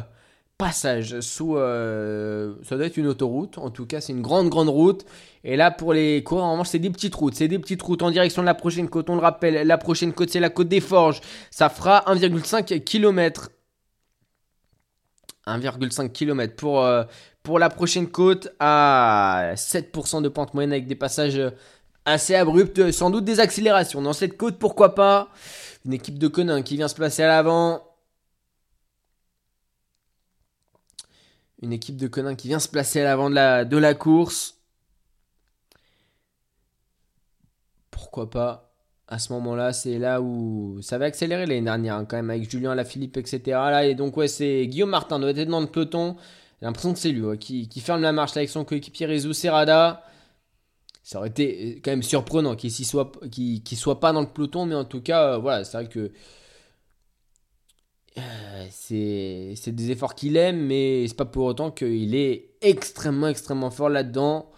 passage 0.62 1.20
sous. 1.20 1.56
Euh, 1.56 2.54
ça 2.62 2.76
doit 2.76 2.86
être 2.86 2.96
une 2.96 3.08
autoroute. 3.08 3.58
En 3.58 3.70
tout 3.70 3.84
cas, 3.84 4.00
c'est 4.00 4.12
une 4.12 4.22
grande, 4.22 4.48
grande 4.48 4.68
route. 4.68 5.04
Et 5.42 5.56
là, 5.56 5.72
pour 5.72 5.92
les 5.92 6.22
coureurs, 6.22 6.44
en 6.44 6.52
revanche, 6.52 6.68
c'est 6.68 6.78
des 6.78 6.90
petites 6.90 7.14
routes. 7.16 7.34
C'est 7.34 7.48
des 7.48 7.58
petites 7.58 7.82
routes 7.82 8.02
en 8.02 8.12
direction 8.12 8.42
de 8.42 8.46
la 8.46 8.54
prochaine 8.54 8.88
côte. 8.88 9.10
On 9.10 9.16
le 9.16 9.20
rappelle, 9.20 9.66
la 9.66 9.78
prochaine 9.78 10.12
côte, 10.12 10.30
c'est 10.30 10.38
la 10.38 10.50
côte 10.50 10.68
des 10.68 10.80
Forges. 10.80 11.20
Ça 11.50 11.68
fera 11.68 12.04
1,5 12.06 12.84
km. 12.84 13.50
1,5 15.48 16.12
km 16.12 16.54
pour, 16.54 16.84
euh, 16.84 17.02
pour 17.42 17.58
la 17.58 17.68
prochaine 17.68 18.06
côte 18.06 18.48
à 18.60 19.54
7% 19.56 20.22
de 20.22 20.28
pente 20.28 20.54
moyenne 20.54 20.70
avec 20.70 20.86
des 20.86 20.94
passages 20.94 21.40
assez 22.04 22.36
abrupte, 22.36 22.92
sans 22.92 23.10
doute 23.10 23.24
des 23.24 23.40
accélérations. 23.40 24.00
Dans 24.00 24.12
cette 24.12 24.36
côte, 24.36 24.60
pourquoi 24.60 24.94
pas 24.94 25.28
Une 25.84 25.92
équipe 25.92 26.18
de 26.20 26.28
Conin 26.28 26.62
qui 26.62 26.76
vient 26.76 26.86
se 26.86 26.94
placer 26.94 27.24
à 27.24 27.26
l'avant. 27.26 27.82
Une 31.62 31.72
équipe 31.72 31.96
de 31.96 32.08
Conin 32.08 32.34
qui 32.34 32.48
vient 32.48 32.58
se 32.58 32.68
placer 32.68 33.00
à 33.00 33.04
l'avant 33.04 33.30
de 33.30 33.34
la, 33.34 33.64
de 33.64 33.76
la 33.76 33.94
course. 33.94 34.58
Pourquoi 37.90 38.28
pas 38.30 38.72
à 39.12 39.18
ce 39.18 39.30
moment-là, 39.34 39.74
c'est 39.74 39.98
là 39.98 40.22
où 40.22 40.78
ça 40.80 40.96
va 40.96 41.04
accélérer 41.04 41.44
l'année 41.44 41.60
dernière, 41.60 41.96
hein, 41.96 42.06
quand 42.06 42.16
même, 42.16 42.30
avec 42.30 42.50
Julien 42.50 42.74
Lafilippe, 42.74 43.18
etc. 43.18 43.40
Là, 43.46 43.84
et 43.84 43.94
donc, 43.94 44.16
ouais, 44.16 44.26
c'est 44.26 44.66
Guillaume 44.66 44.88
Martin, 44.88 45.18
doit 45.18 45.30
être 45.30 45.48
dans 45.48 45.60
le 45.60 45.66
peloton. 45.66 46.16
J'ai 46.60 46.66
l'impression 46.66 46.94
que 46.94 46.98
c'est 46.98 47.10
lui 47.10 47.38
qui, 47.38 47.80
ferme 47.80 48.00
la 48.00 48.12
marche 48.12 48.36
avec 48.38 48.48
son 48.48 48.64
coéquipier 48.64 49.06
Rezo 49.06 49.34
Serrada. 49.34 50.02
Ça 51.02 51.18
aurait 51.18 51.28
été 51.28 51.76
euh, 51.76 51.80
quand 51.84 51.90
même 51.90 52.02
surprenant 52.02 52.56
qu'il 52.56 52.70
ne 52.70 52.84
soit, 52.84 53.12
soit 53.74 54.00
pas 54.00 54.12
dans 54.12 54.22
le 54.22 54.28
peloton, 54.28 54.64
mais 54.64 54.76
en 54.76 54.84
tout 54.86 55.02
cas, 55.02 55.34
euh, 55.34 55.38
voilà, 55.38 55.64
c'est 55.64 55.76
vrai 55.76 55.88
que 55.88 56.10
c'est, 58.70 59.54
c'est 59.56 59.74
des 59.74 59.90
efforts 59.90 60.14
qu'il 60.14 60.36
aime, 60.36 60.66
mais 60.66 61.06
c'est 61.08 61.16
pas 61.16 61.24
pour 61.24 61.44
autant 61.44 61.70
qu'il 61.70 62.14
est 62.14 62.50
extrêmement, 62.60 63.28
extrêmement 63.28 63.70
fort 63.70 63.88
là-dedans. 63.88 64.50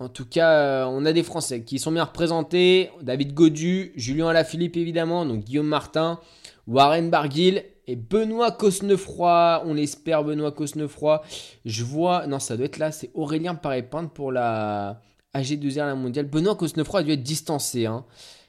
En 0.00 0.08
tout 0.08 0.26
cas, 0.26 0.52
euh, 0.52 0.84
on 0.84 1.04
a 1.04 1.12
des 1.12 1.24
Français 1.24 1.64
qui 1.64 1.78
sont 1.78 1.90
bien 1.90 2.04
représentés. 2.04 2.90
David 3.02 3.34
Godu, 3.34 3.92
Julien 3.96 4.28
Alaphilippe 4.28 4.76
évidemment, 4.76 5.26
donc 5.26 5.44
Guillaume 5.44 5.66
Martin, 5.66 6.20
Warren 6.68 7.10
Barguil 7.10 7.64
et 7.88 7.96
Benoît 7.96 8.52
Cosnefroy. 8.52 9.62
On 9.66 9.74
l'espère, 9.74 10.22
Benoît 10.22 10.52
Cosnefroy. 10.52 11.22
Je 11.64 11.82
vois, 11.82 12.28
non, 12.28 12.38
ça 12.38 12.56
doit 12.56 12.66
être 12.66 12.78
là, 12.78 12.92
c'est 12.92 13.10
Aurélien 13.14 13.56
Paré-Pinte 13.56 14.12
pour 14.12 14.30
la 14.30 15.00
AG2R 15.34 15.86
la 15.86 15.94
mondiale. 15.96 16.26
Benoît 16.26 16.54
Cosnefroy 16.54 17.00
a 17.00 17.02
dû 17.02 17.12
être 17.12 17.22
distancé. 17.22 17.86
Hein. 17.86 18.04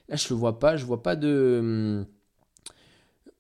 Là, 0.08 0.18
je 0.18 0.30
le 0.30 0.36
vois 0.36 0.60
pas, 0.60 0.78
je 0.78 0.86
vois 0.86 1.02
pas 1.02 1.16
de 1.16 2.06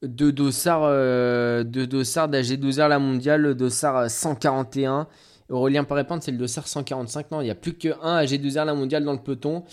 de 0.01 0.31
dossard 0.31 0.81
euh, 0.83 1.63
de 1.63 1.85
dossard 1.85 2.29
d'AG2R 2.29 2.87
la 2.87 2.99
mondiale, 2.99 3.53
dossard 3.55 4.09
141. 4.09 5.07
Aurélien 5.49 5.83
Parépinte, 5.83 6.21
c'est 6.21 6.31
le 6.31 6.37
dossard 6.37 6.67
145. 6.67 7.31
Non, 7.31 7.41
il 7.41 7.45
n'y 7.45 7.49
a 7.49 7.55
plus 7.55 7.73
qu'un 7.73 8.21
AG2R 8.21 8.65
la 8.65 8.75
mondiale 8.75 9.03
dans 9.03 9.13
le 9.13 9.19
peloton. 9.19 9.63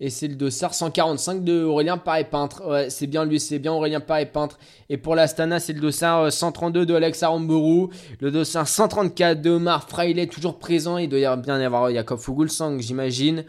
Et 0.00 0.08
c'est 0.08 0.28
le 0.28 0.34
dossard 0.34 0.72
145 0.72 1.44
de 1.44 1.62
Aurélien 1.62 1.98
Paré-Peintre. 1.98 2.66
Ouais, 2.66 2.90
c'est 2.90 3.06
bien 3.06 3.24
lui, 3.24 3.38
c'est 3.38 3.58
bien 3.58 3.72
Aurélien 3.72 4.00
Paré-Peintre. 4.00 4.58
Et 4.88 4.96
pour 4.96 5.14
l'Astana, 5.14 5.60
c'est 5.60 5.74
le 5.74 5.80
dossard 5.80 6.32
132 6.32 6.86
de 6.86 6.94
Alex. 6.94 7.22
Le 7.22 8.30
dossard 8.30 8.66
134 8.66 9.42
de 9.42 9.50
Omar 9.50 9.88
Fraile, 9.88 10.26
toujours 10.28 10.58
présent. 10.58 10.96
Il 10.96 11.08
doit 11.10 11.18
y 11.18 11.36
bien 11.36 11.60
y 11.60 11.64
avoir 11.64 11.90
Fugulsang, 12.18 12.78
j'imagine. 12.78 13.44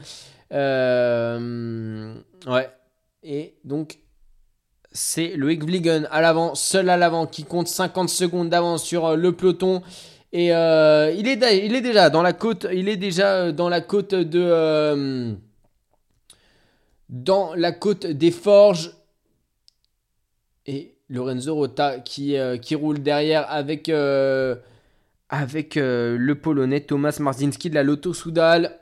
Euh, 0.54 2.16
ouais. 2.48 2.70
Et 3.24 3.56
donc, 3.64 3.98
c'est 4.98 5.36
le 5.36 5.54
Vliegen 5.54 6.08
à 6.10 6.22
l'avant, 6.22 6.56
seul 6.56 6.90
à 6.90 6.98
l'avant, 6.98 7.28
qui 7.28 7.44
compte 7.44 7.68
50 7.68 8.10
secondes 8.10 8.50
d'avance 8.50 8.84
sur 8.84 9.06
euh, 9.06 9.16
le 9.16 9.32
peloton. 9.32 9.84
Et 10.34 10.54
euh, 10.56 11.14
il, 11.16 11.28
est, 11.28 11.38
déjà 11.82 12.10
dans 12.10 12.24
la 12.24 12.34
côte, 12.34 12.66
il 12.74 12.90
est 12.90 12.98
déjà 12.98 13.36
euh, 13.36 13.52
dans 13.52 13.70
la 13.70 13.80
côte 13.80 14.16
de, 14.16 15.36
dans 17.10 17.54
la 17.54 17.72
côte 17.72 18.08
des 18.08 18.32
Forges. 18.32 18.92
Et 20.66 20.96
Lorenzo 21.10 21.54
Rota 21.54 22.00
qui, 22.00 22.36
roule 22.76 23.00
derrière 23.00 23.50
avec, 23.52 23.88
le 23.88 24.60
Polonais 26.34 26.82
Thomas 26.82 27.16
Marzinski 27.20 27.70
de 27.70 27.76
la 27.76 27.84
Lotto 27.84 28.16
Soudal. 28.16 28.80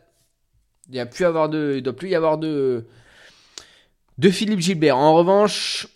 Il 0.89 0.97
ne 0.97 1.79
doit 1.81 1.93
plus 1.93 2.09
y 2.09 2.15
avoir 2.15 2.37
de, 2.37 2.85
de 4.17 4.29
Philippe 4.29 4.61
Gilbert. 4.61 4.97
En 4.97 5.13
revanche, 5.13 5.87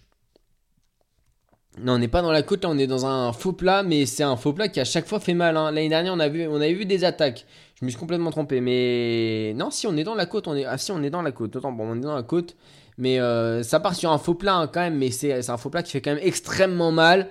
non, 1.82 1.94
on 1.94 1.98
n'est 2.00 2.08
pas 2.08 2.22
dans 2.22 2.32
la 2.32 2.42
côte, 2.42 2.64
là, 2.64 2.70
on 2.70 2.78
est 2.78 2.88
dans 2.88 3.06
un 3.06 3.34
faux 3.34 3.54
plat, 3.54 3.84
mais 3.84 4.06
c'est 4.06 4.24
un 4.24 4.36
faux 4.36 4.54
plat 4.54 4.68
qui 4.68 4.80
à 4.80 4.86
chaque 4.86 5.08
fois 5.08 5.20
fait 5.20 5.34
mal. 5.34 5.58
Hein. 5.58 5.72
L'année 5.72 5.90
dernière, 5.90 6.14
on, 6.14 6.20
a 6.20 6.30
vu, 6.30 6.48
on 6.48 6.56
avait 6.56 6.74
vu 6.74 6.86
des 6.86 7.04
attaques. 7.04 7.46
Je 7.76 7.86
me 7.86 7.90
suis 7.90 8.00
complètement 8.00 8.32
trompé, 8.32 8.62
mais 8.62 9.54
non, 9.56 9.72
si 9.72 9.88
on 9.88 9.96
est 9.98 10.04
dans 10.04 10.16
la 10.16 10.26
côte, 10.26 10.48
on 10.48 10.56
est. 10.56 10.66
Ah, 10.66 10.78
si 10.78 10.92
on 10.92 11.02
est 11.04 11.10
dans 11.10 11.22
la 11.22 11.32
côte. 11.32 11.56
Autant, 11.56 11.72
bon, 11.72 11.92
on 11.92 11.98
est 11.98 12.02
dans 12.02 12.16
la 12.16 12.24
côte, 12.24 12.56
mais 12.98 13.20
euh, 13.20 13.64
ça 13.64 13.80
part 13.80 13.96
sur 13.96 14.12
un 14.12 14.18
faux 14.18 14.34
plat 14.34 14.56
hein, 14.56 14.68
quand 14.68 14.82
même, 14.82 14.98
mais 14.98 15.12
c'est 15.12 15.50
un 15.50 15.58
faux 15.58 15.70
plat 15.70 15.84
qui 15.84 15.92
fait 15.92 16.02
quand 16.02 16.14
même 16.14 16.24
extrêmement 16.24 16.92
mal. 16.92 17.30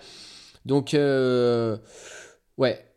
Donc, 0.65 0.94
euh, 0.94 1.77
ouais, 2.57 2.88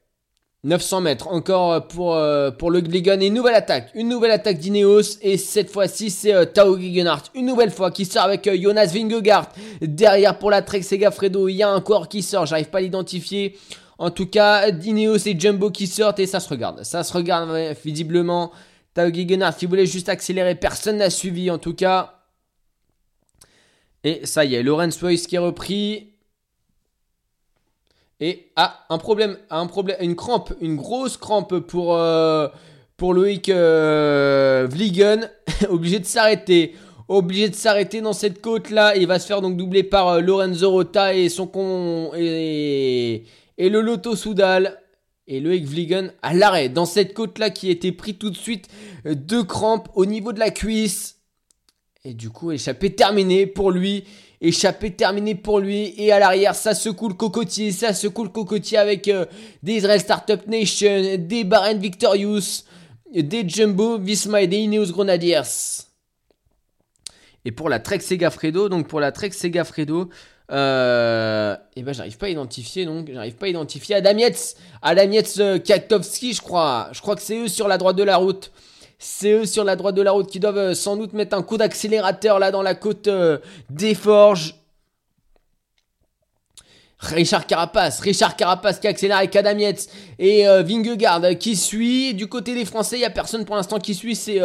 900 0.64 1.02
mètres 1.02 1.28
encore 1.28 1.88
pour, 1.88 2.14
euh, 2.14 2.52
pour 2.52 2.70
le 2.70 2.82
Gligan 2.82 3.20
et 3.20 3.28
une 3.28 3.34
nouvelle 3.34 3.56
attaque. 3.56 3.90
Une 3.96 4.10
nouvelle 4.10 4.30
attaque 4.30 4.60
d'Ineos 4.60 5.18
et 5.22 5.38
cette 5.38 5.72
fois-ci 5.72 6.12
c'est 6.12 6.34
euh, 6.34 6.46
Tao 6.46 6.80
Gegenhardt. 6.80 7.32
Une 7.34 7.48
nouvelle 7.48 7.72
fois 7.72 7.90
qui 7.90 8.06
sort 8.06 8.24
avec 8.24 8.46
euh, 8.46 8.56
Jonas 8.56 8.92
Vingegaard. 8.94 9.50
Derrière 9.82 10.38
pour 10.38 10.52
la 10.52 10.62
Trek 10.62 10.84
Segafredo, 10.84 11.48
il 11.48 11.56
y 11.56 11.64
a 11.64 11.70
un 11.70 11.82
corps 11.82 12.08
qui 12.08 12.22
sort, 12.22 12.46
j'arrive 12.46 12.70
pas 12.70 12.78
à 12.78 12.82
l'identifier. 12.82 13.58
En 13.98 14.12
tout 14.12 14.28
cas, 14.28 14.70
d'Ineos 14.72 15.28
et 15.28 15.40
Jumbo 15.40 15.72
qui 15.72 15.88
sortent 15.88 16.20
et 16.20 16.28
ça 16.28 16.40
se 16.40 16.50
regarde. 16.50 16.84
Ça 16.84 17.04
se 17.04 17.14
regarde 17.14 17.50
visiblement. 17.84 18.52
Tao 18.94 19.12
Gegenhardt 19.12 19.58
qui 19.58 19.66
voulait 19.66 19.86
juste 19.88 20.10
accélérer, 20.10 20.54
personne 20.54 20.98
n'a 20.98 21.10
suivi 21.10 21.50
en 21.50 21.58
tout 21.58 21.74
cas. 21.74 22.20
Et 24.04 24.26
ça 24.26 24.46
y 24.46 24.56
est, 24.56 24.64
Lorenz 24.64 25.02
Weiss 25.02 25.26
qui 25.26 25.36
est 25.36 25.40
repris. 25.40 26.11
Et 28.24 28.52
ah, 28.56 28.86
un 28.90 29.00
problème, 29.00 29.36
un 29.50 29.66
problème, 29.66 29.98
une 30.00 30.16
crampe, 30.16 30.54
une 30.62 30.76
grosse 30.76 31.18
crampe 31.18 31.58
pour, 31.58 31.98
euh, 31.98 32.48
pour 32.96 33.16
Loïc 33.16 33.50
euh, 33.50 34.68
Vliegen, 34.70 35.28
obligé 35.70 36.00
de 36.00 36.06
s'arrêter. 36.06 36.76
Obligé 37.08 37.50
de 37.50 37.56
s'arrêter 37.56 38.00
dans 38.00 38.14
cette 38.14 38.40
côte 38.40 38.70
là. 38.70 38.96
Il 38.96 39.08
va 39.08 39.18
se 39.18 39.26
faire 39.26 39.42
donc 39.42 39.58
doubler 39.58 39.84
par 39.84 40.08
euh, 40.08 40.22
Lorenzo 40.22 40.70
Rota 40.70 41.16
et 41.16 41.30
son 41.30 41.48
con 41.48 42.12
et, 42.16 43.26
le 43.58 43.82
Lotto 43.82 44.16
Soudal. 44.16 44.78
Et 45.28 45.40
Loïc 45.40 45.66
Vliegen 45.66 46.14
à 46.22 46.34
l'arrêt 46.34 46.70
dans 46.70 46.86
cette 46.86 47.14
côte 47.14 47.40
là 47.40 47.50
qui 47.50 47.70
était 47.70 47.92
pris 47.92 48.16
tout 48.16 48.30
de 48.30 48.38
suite 48.38 48.68
deux 49.06 49.44
crampes 49.44 49.88
au 49.96 50.06
niveau 50.06 50.32
de 50.32 50.40
la 50.40 50.52
cuisse. 50.52 51.18
Et 52.04 52.14
du 52.14 52.30
coup, 52.30 52.52
échappé 52.52 52.94
terminé 52.94 53.46
pour 53.46 53.72
lui. 53.72 54.04
Échappé 54.42 54.92
terminé 54.92 55.36
pour 55.36 55.60
lui. 55.60 55.94
Et 55.98 56.12
à 56.12 56.18
l'arrière, 56.18 56.56
ça 56.56 56.74
secoue 56.74 57.10
le 57.10 57.14
cocotier. 57.14 57.72
Ça 57.72 57.94
secoue 57.94 58.24
le 58.24 58.30
cocotier 58.30 58.80
avec 58.80 59.08
euh, 59.08 59.26
des 59.62 59.74
Israel 59.74 60.00
Startup 60.00 60.46
Nation, 60.48 61.18
des 61.20 61.44
Bahrain 61.44 61.76
Victorious, 61.76 62.64
des 63.14 63.48
Jumbo, 63.48 64.00
Visma 64.00 64.42
et 64.42 64.48
des 64.48 64.58
Ineos 64.58 64.92
Grenadiers. 64.92 65.42
Et 67.46 67.52
pour 67.52 67.70
la 67.70 67.80
Trek 67.80 68.00
Segafredo, 68.00 68.68
donc 68.68 68.88
pour 68.88 69.00
la 69.00 69.12
Trek 69.12 69.32
Segafredo, 69.32 70.10
euh, 70.52 71.56
et 71.76 71.80
eh 71.80 71.84
ben 71.84 71.94
j'arrive 71.94 72.18
pas 72.18 72.26
à 72.26 72.30
identifier 72.30 72.84
donc 72.84 73.10
j'arrive 73.10 73.36
pas 73.36 73.46
à 73.46 73.50
identifier 73.50 73.96
Adam 73.96 74.18
Yates, 74.18 74.56
Adam 74.82 75.10
euh, 75.40 75.60
je 75.64 76.42
crois, 76.42 76.90
je 76.92 77.00
crois 77.00 77.16
que 77.16 77.22
c'est 77.22 77.38
eux 77.38 77.48
sur 77.48 77.70
la 77.70 77.78
droite 77.78 77.96
de 77.96 78.04
la 78.04 78.18
route. 78.18 78.52
C'est 79.04 79.32
eux 79.32 79.46
sur 79.48 79.64
la 79.64 79.76
droite 79.76 79.96
de 79.96 80.04
la 80.04 80.12
route 80.12 80.30
qui 80.30 80.40
doivent 80.40 80.60
euh, 80.60 80.74
sans 80.76 80.96
doute 80.96 81.14
mettre 81.14 81.36
un 81.36 81.42
coup 81.42 81.58
d'accélérateur 81.58 82.38
là 82.38 82.52
dans 82.52 82.62
la 82.62 82.76
côte 82.76 83.08
euh, 83.08 83.40
des 83.72 83.96
forges. 83.96 84.54
Richard 87.00 87.48
Carapace, 87.48 88.00
Richard 88.00 88.36
Carapace 88.36 88.80
qui 88.80 88.86
accélère 88.86 89.18
avec 89.18 89.36
Adam 89.36 89.58
et 90.20 90.48
euh, 90.48 90.62
Vingegaard 90.62 91.36
qui 91.40 91.56
suit. 91.56 92.14
Du 92.14 92.28
côté 92.28 92.54
des 92.54 92.64
Français, 92.64 92.98
il 92.98 93.00
n'y 93.00 93.06
a 93.06 93.10
personne 93.10 93.44
pour 93.44 93.56
l'instant 93.56 93.80
qui 93.80 93.96
suit. 93.96 94.16
C'est 94.16 94.40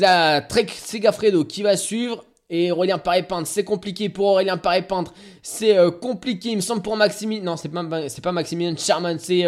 la 0.00 0.40
Trek 0.40 0.66
Segafredo 0.74 1.44
qui 1.44 1.62
va 1.62 1.76
suivre. 1.76 2.24
Et 2.50 2.72
Aurélien 2.72 2.98
Paré-Peintre, 2.98 3.46
c'est 3.46 3.62
compliqué 3.62 4.08
pour 4.08 4.26
Aurélien 4.26 4.56
Paré-Peintre. 4.56 5.14
C'est 5.40 5.76
compliqué, 6.00 6.48
il 6.48 6.56
me 6.56 6.62
semble, 6.62 6.82
pour 6.82 6.96
Maximilien. 6.96 7.44
Non, 7.44 7.56
c'est 7.56 7.68
pas, 7.68 7.84
pas 7.84 8.32
Maximilien 8.32 8.74
Charman, 8.76 9.18
c'est 9.20 9.44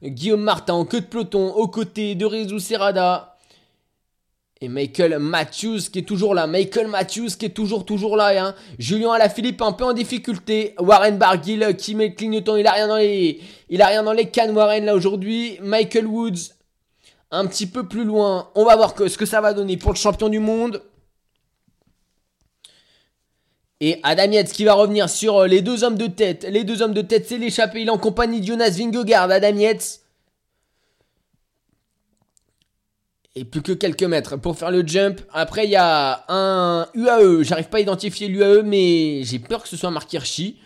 Guillaume 0.00 0.42
Martin 0.42 0.74
en 0.74 0.84
queue 0.84 1.00
de 1.00 1.06
peloton 1.06 1.52
aux 1.54 1.66
côtés 1.66 2.14
de 2.14 2.24
Rizou 2.24 2.60
Serrada. 2.60 3.33
Michael 4.68 5.18
Matthews 5.18 5.80
qui 5.92 6.00
est 6.00 6.08
toujours 6.08 6.34
là. 6.34 6.46
Michael 6.46 6.88
Matthews 6.88 7.30
qui 7.38 7.46
est 7.46 7.50
toujours, 7.50 7.84
toujours 7.84 8.16
là. 8.16 8.32
Hein. 8.44 8.54
Julien 8.78 9.12
Alaphilippe 9.12 9.62
un 9.62 9.72
peu 9.72 9.84
en 9.84 9.92
difficulté. 9.92 10.74
Warren 10.78 11.18
Barguil 11.18 11.74
qui 11.76 11.94
met 11.94 12.08
le 12.08 12.14
clignotant. 12.14 12.56
Il 12.56 12.66
a 12.66 12.72
rien 12.72 12.88
dans 12.88 12.96
les, 12.96 13.40
il 13.68 14.30
cannes 14.32 14.56
Warren 14.56 14.84
là 14.84 14.94
aujourd'hui. 14.94 15.58
Michael 15.60 16.06
Woods 16.06 16.52
un 17.30 17.46
petit 17.46 17.66
peu 17.66 17.86
plus 17.88 18.04
loin. 18.04 18.50
On 18.54 18.64
va 18.64 18.76
voir 18.76 18.94
ce 18.96 19.18
que 19.18 19.26
ça 19.26 19.40
va 19.40 19.52
donner 19.52 19.76
pour 19.76 19.92
le 19.92 19.96
champion 19.98 20.28
du 20.28 20.38
monde. 20.38 20.82
Et 23.80 23.98
Adam 24.02 24.30
Yates 24.30 24.52
qui 24.52 24.64
va 24.64 24.74
revenir 24.74 25.10
sur 25.10 25.38
euh, 25.38 25.46
les 25.46 25.60
deux 25.60 25.84
hommes 25.84 25.98
de 25.98 26.06
tête. 26.06 26.46
Les 26.48 26.64
deux 26.64 26.80
hommes 26.80 26.94
de 26.94 27.02
tête, 27.02 27.26
c'est 27.28 27.38
l'échappé. 27.38 27.82
Il 27.82 27.88
est 27.88 27.90
en 27.90 27.98
compagnie 27.98 28.40
de 28.40 28.46
Jonas 28.46 28.70
Vingegaard. 28.70 29.30
Adam 29.30 29.56
Yates. 29.56 30.03
Et 33.36 33.44
plus 33.44 33.62
que 33.62 33.72
quelques 33.72 34.04
mètres 34.04 34.36
pour 34.36 34.56
faire 34.56 34.70
le 34.70 34.86
jump. 34.86 35.20
Après, 35.32 35.64
il 35.64 35.70
y 35.70 35.76
a 35.76 36.24
un 36.28 36.86
UAE. 36.94 37.42
J'arrive 37.42 37.68
pas 37.68 37.78
à 37.78 37.80
identifier 37.80 38.28
l'UAE, 38.28 38.62
mais 38.62 39.24
j'ai 39.24 39.40
peur 39.40 39.62
que 39.62 39.68
ce 39.68 39.76
soit 39.76 39.90
Mark 39.90 40.12
Hirschi. 40.12 40.60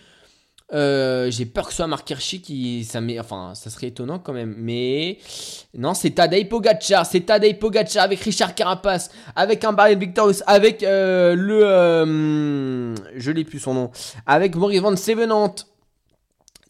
Euh, 0.74 1.30
j'ai 1.30 1.46
peur 1.46 1.64
que 1.64 1.70
ce 1.70 1.78
soit 1.78 1.86
Mark 1.86 2.08
Hirschi 2.10 2.42
qui. 2.42 2.84
Ça, 2.84 3.00
met, 3.00 3.18
enfin, 3.18 3.52
ça 3.54 3.70
serait 3.70 3.86
étonnant 3.86 4.18
quand 4.18 4.34
même. 4.34 4.54
Mais. 4.58 5.16
Non, 5.72 5.94
c'est 5.94 6.10
Tadej 6.10 6.46
Pogacar. 6.48 7.06
C'est 7.06 7.20
Tadej 7.20 7.58
Pogacar 7.58 8.04
avec 8.04 8.20
Richard 8.20 8.54
Carapace. 8.54 9.10
Avec 9.34 9.64
un 9.64 9.72
Barry 9.72 9.96
Victorious. 9.96 10.42
Avec 10.46 10.82
euh, 10.82 11.34
le. 11.34 11.64
Euh, 11.64 12.94
je 13.16 13.30
l'ai 13.30 13.44
plus 13.44 13.60
son 13.60 13.72
nom. 13.72 13.90
Avec 14.26 14.56
Maurice 14.56 14.80
Van 14.80 14.94
Sevenant. 14.94 15.54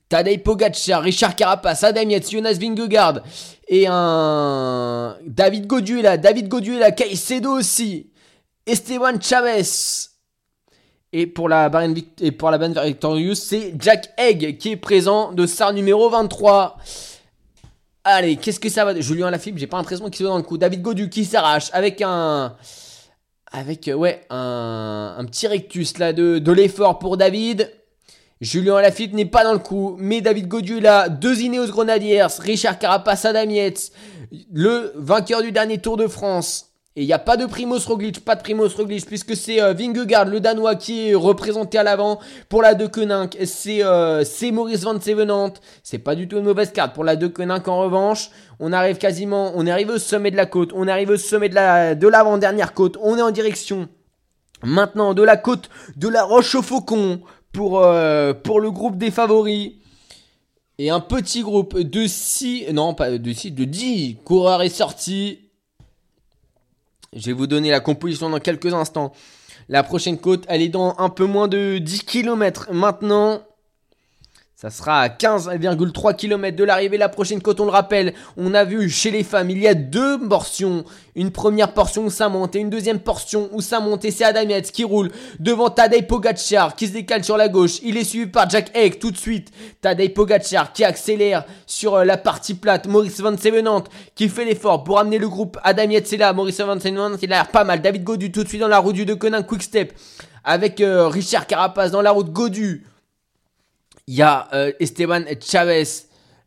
Tadej 0.09 0.39
Pogacar, 0.39 1.03
Richard 1.03 1.37
Carapace, 1.37 1.85
Adam 1.85 2.09
Yates, 2.09 2.31
Jonas 2.31 2.55
Vingegaard 2.55 3.21
et 3.69 3.87
un 3.87 5.17
David 5.27 5.67
Godu 5.67 5.99
est 5.99 6.03
là, 6.03 6.17
David 6.17 6.49
Godu 6.49 6.77
est 6.77 6.81
là, 6.81 6.93
Caicedo 6.93 7.51
aussi, 7.59 8.11
Esteban 8.67 9.21
Chavez. 9.21 9.63
Et 11.13 11.27
pour 11.27 11.49
la 11.49 11.69
barre 11.69 11.83
et 11.83 12.37
la 12.41 12.85
Victorious, 12.85 13.35
c'est 13.35 13.75
Jack 13.79 14.11
Egg 14.19 14.59
qui 14.59 14.73
est 14.73 14.77
présent 14.77 15.33
de 15.33 15.47
SAR 15.47 15.73
numéro 15.73 16.09
23. 16.09 16.77
Allez, 18.05 18.37
qu'est-ce 18.37 18.61
que 18.61 18.69
ça 18.69 18.85
va 18.85 18.99
Julien 18.99 19.31
Lafilippe, 19.31 19.59
j'ai 19.59 19.67
pas 19.67 19.79
l'impression 19.79 20.07
qu'il 20.07 20.17
soit 20.17 20.29
dans 20.29 20.37
le 20.37 20.43
coup. 20.43 20.57
David 20.57 20.83
Godu 20.83 21.11
qui 21.11 21.25
s'arrache 21.25 21.69
avec 21.73 22.01
un 22.03 22.57
avec 23.51 23.91
ouais, 23.95 24.27
un, 24.29 25.25
petit 25.27 25.47
rectus 25.47 25.99
là 25.99 26.13
de 26.13 26.53
l'effort 26.53 26.99
pour 26.99 27.19
David. 27.19 27.71
Julien 28.41 28.81
Lafitte 28.81 29.15
n'est 29.15 29.25
pas 29.25 29.43
dans 29.43 29.53
le 29.53 29.59
coup, 29.59 29.97
mais 29.99 30.21
David 30.21 30.47
Godieu 30.47 30.79
là, 30.79 31.09
deux 31.09 31.41
Ineos 31.41 31.67
Grenadiers, 31.67 32.27
Richard 32.39 32.79
Carapace, 32.79 33.25
Adam 33.25 33.51
le 34.53 34.93
vainqueur 34.95 35.43
du 35.43 35.51
dernier 35.51 35.79
Tour 35.79 35.97
de 35.97 36.07
France. 36.07 36.67
Et 36.95 37.03
il 37.03 37.07
n'y 37.07 37.13
a 37.13 37.19
pas 37.19 37.37
de 37.37 37.47
Primoz 37.47 37.87
Roglic, 37.87 38.25
pas 38.25 38.35
de 38.35 38.43
Primoz 38.43 38.75
Roglic, 38.75 39.07
puisque 39.07 39.37
c'est 39.37 39.61
euh, 39.61 39.73
le 39.73 40.39
Danois, 40.39 40.75
qui 40.75 41.11
est 41.11 41.15
représenté 41.15 41.79
à 41.79 41.85
l'avant 41.85 42.19
pour 42.49 42.61
la 42.61 42.75
De 42.75 42.87
Koninck. 42.87 43.37
C'est 43.45 43.85
euh, 43.85 44.25
Maurice 44.53 44.83
Van 44.83 45.01
Sevenant. 45.01 45.53
C'est 45.85 45.99
pas 45.99 46.17
du 46.17 46.27
tout 46.27 46.39
une 46.39 46.45
mauvaise 46.45 46.73
carte 46.73 46.95
pour 46.95 47.05
la 47.05 47.15
De 47.15 47.29
Koninck 47.29 47.69
en 47.69 47.79
revanche. 47.79 48.31
On 48.59 48.73
arrive 48.73 48.99
quasiment, 48.99 49.53
on 49.55 49.67
arrive 49.69 49.91
au 49.91 49.99
sommet 49.99 50.33
de 50.33 50.37
la 50.37 50.47
côte, 50.47 50.71
on 50.75 50.89
arrive 50.89 51.11
au 51.11 51.17
sommet 51.17 51.49
de 51.49 51.55
la 51.55 51.95
de 51.95 52.09
l'avant-dernière 52.09 52.75
côte. 52.75 52.97
On 53.01 53.17
est 53.17 53.23
en 53.23 53.31
direction 53.31 53.89
maintenant 54.65 55.15
de 55.15 55.23
la 55.23 55.37
côte 55.37 55.71
de 55.97 56.09
la 56.09 56.25
Roche 56.25 56.57
au 56.57 56.63
Faucon 56.63 57.21
pour, 57.53 57.81
euh, 57.81 58.33
pour 58.35 58.61
le 58.61 58.71
groupe 58.71 58.97
des 58.97 59.11
favoris. 59.11 59.73
Et 60.79 60.91
un 60.91 61.01
petit 61.01 61.43
groupe 61.43 61.79
de 61.79 62.07
6, 62.07 62.73
non 62.73 62.95
pas 62.95 63.19
de 63.19 63.33
6, 63.33 63.51
de 63.51 63.65
10 63.65 64.19
coureurs 64.25 64.63
est 64.63 64.69
sorti. 64.69 65.41
Je 67.13 67.27
vais 67.27 67.33
vous 67.33 67.47
donner 67.49 67.71
la 67.71 67.81
composition 67.81 68.31
dans 68.31 68.39
quelques 68.39 68.73
instants. 68.73 69.13
La 69.69 69.83
prochaine 69.83 70.19
côte, 70.19 70.45
elle 70.49 70.63
est 70.63 70.69
dans 70.69 70.95
un 70.99 71.09
peu 71.09 71.25
moins 71.25 71.49
de 71.49 71.79
10 71.79 72.05
km 72.05 72.73
maintenant. 72.73 73.43
Ça 74.61 74.71
sera 74.71 75.03
à 75.03 75.09
15,3 75.09 76.17
km 76.17 76.57
de 76.57 76.65
l'arrivée. 76.65 76.99
La 76.99 77.09
prochaine 77.09 77.41
côte, 77.41 77.61
on 77.61 77.67
le 77.67 77.71
rappelle, 77.71 78.13
on 78.37 78.55
a 78.55 78.65
vu 78.65 78.91
chez 78.91 79.13
les 79.13 79.23
femmes, 79.23 79.51
il 79.51 79.59
y 79.59 79.69
a 79.69 79.75
deux 79.75 80.19
portions. 80.29 80.85
Une 81.15 81.31
première 81.31 81.73
portion 81.75 82.07
où 82.07 82.11
ça 82.11 82.29
monte 82.29 82.57
et 82.57 82.59
une 82.59 82.69
deuxième 82.69 82.99
portion 82.99 83.49
où 83.53 83.61
ça 83.61 83.79
monte. 83.79 84.05
Et 84.05 84.11
c'est 84.11 84.25
Adam 84.25 84.61
qui 84.73 84.83
roule 84.83 85.13
devant 85.39 85.71
Tadej 85.71 86.09
Pogacar 86.09 86.75
qui 86.75 86.89
se 86.89 86.93
décale 86.93 87.23
sur 87.23 87.37
la 87.37 87.49
gauche. 87.49 87.79
Il 87.85 87.97
est 87.97 88.03
suivi 88.03 88.27
par 88.27 88.51
Jack 88.51 88.77
Egg 88.77 88.99
tout 88.99 89.13
de 89.13 89.17
suite. 89.17 89.53
Tadej 89.81 90.13
Pogacar 90.13 90.73
qui 90.73 90.83
accélère 90.83 91.45
sur 91.65 91.95
euh, 91.95 92.05
la 92.05 92.17
partie 92.17 92.55
plate. 92.55 92.89
Maurice 92.89 93.21
Van 93.21 93.37
Sevenant 93.37 93.85
qui 94.17 94.29
fait 94.29 94.45
l'effort 94.45 94.83
pour 94.83 94.99
amener 94.99 95.19
le 95.19 95.29
groupe. 95.29 95.57
Adam 95.63 95.87
c'est 96.05 96.17
là. 96.17 96.33
Maurice 96.33 96.61
Van 96.61 96.81
Sevenant, 96.81 97.17
il 97.23 97.33
a 97.33 97.37
l'air 97.37 97.49
pas 97.53 97.63
mal. 97.63 97.81
David 97.81 98.03
Godu 98.03 98.33
tout 98.33 98.43
de 98.43 98.49
suite 98.49 98.61
dans 98.61 98.67
la 98.67 98.81
route 98.81 98.97
du 98.97 99.07
De 99.07 99.15
Conin 99.15 99.45
Quick 99.45 99.63
Step. 99.63 99.93
Avec 100.43 100.81
euh, 100.81 101.07
Richard 101.07 101.47
Carapace 101.47 101.93
dans 101.93 102.03
la 102.03 102.11
route 102.11 102.33
Godu. 102.33 102.88
Il 104.09 104.15
y 104.15 104.23
a 104.23 104.49
euh, 104.55 104.73
Esteban 104.81 105.21
Chavez. 105.39 105.85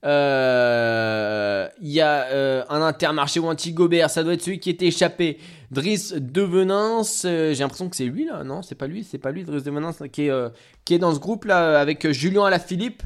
Euh, 0.03 1.67
il 1.79 1.91
y 1.91 2.01
a 2.01 2.23
euh, 2.23 2.63
un 2.69 2.81
intermarché 2.81 3.39
ou 3.39 3.47
un 3.49 3.55
Gobert, 3.67 4.09
ça 4.09 4.23
doit 4.23 4.33
être 4.33 4.41
celui 4.41 4.59
qui 4.59 4.71
était 4.71 4.87
échappé. 4.87 5.37
Driss 5.69 6.13
Devenance, 6.13 7.21
j'ai 7.21 7.53
l'impression 7.53 7.87
que 7.87 7.95
c'est 7.95 8.05
lui 8.05 8.25
là, 8.25 8.43
non 8.43 8.63
C'est 8.63 8.73
pas 8.73 8.87
lui, 8.87 9.07
c'est 9.09 9.19
pas 9.19 9.29
lui, 9.29 9.43
Driss 9.43 9.61
Devenance 9.63 9.97
qui 10.11 10.23
est 10.23 10.31
qui 10.83 10.95
est 10.95 10.97
dans 10.97 11.13
ce 11.13 11.19
groupe 11.19 11.45
là 11.45 11.79
avec 11.79 12.09
Julien 12.11 12.45
Alaphilippe. 12.45 13.03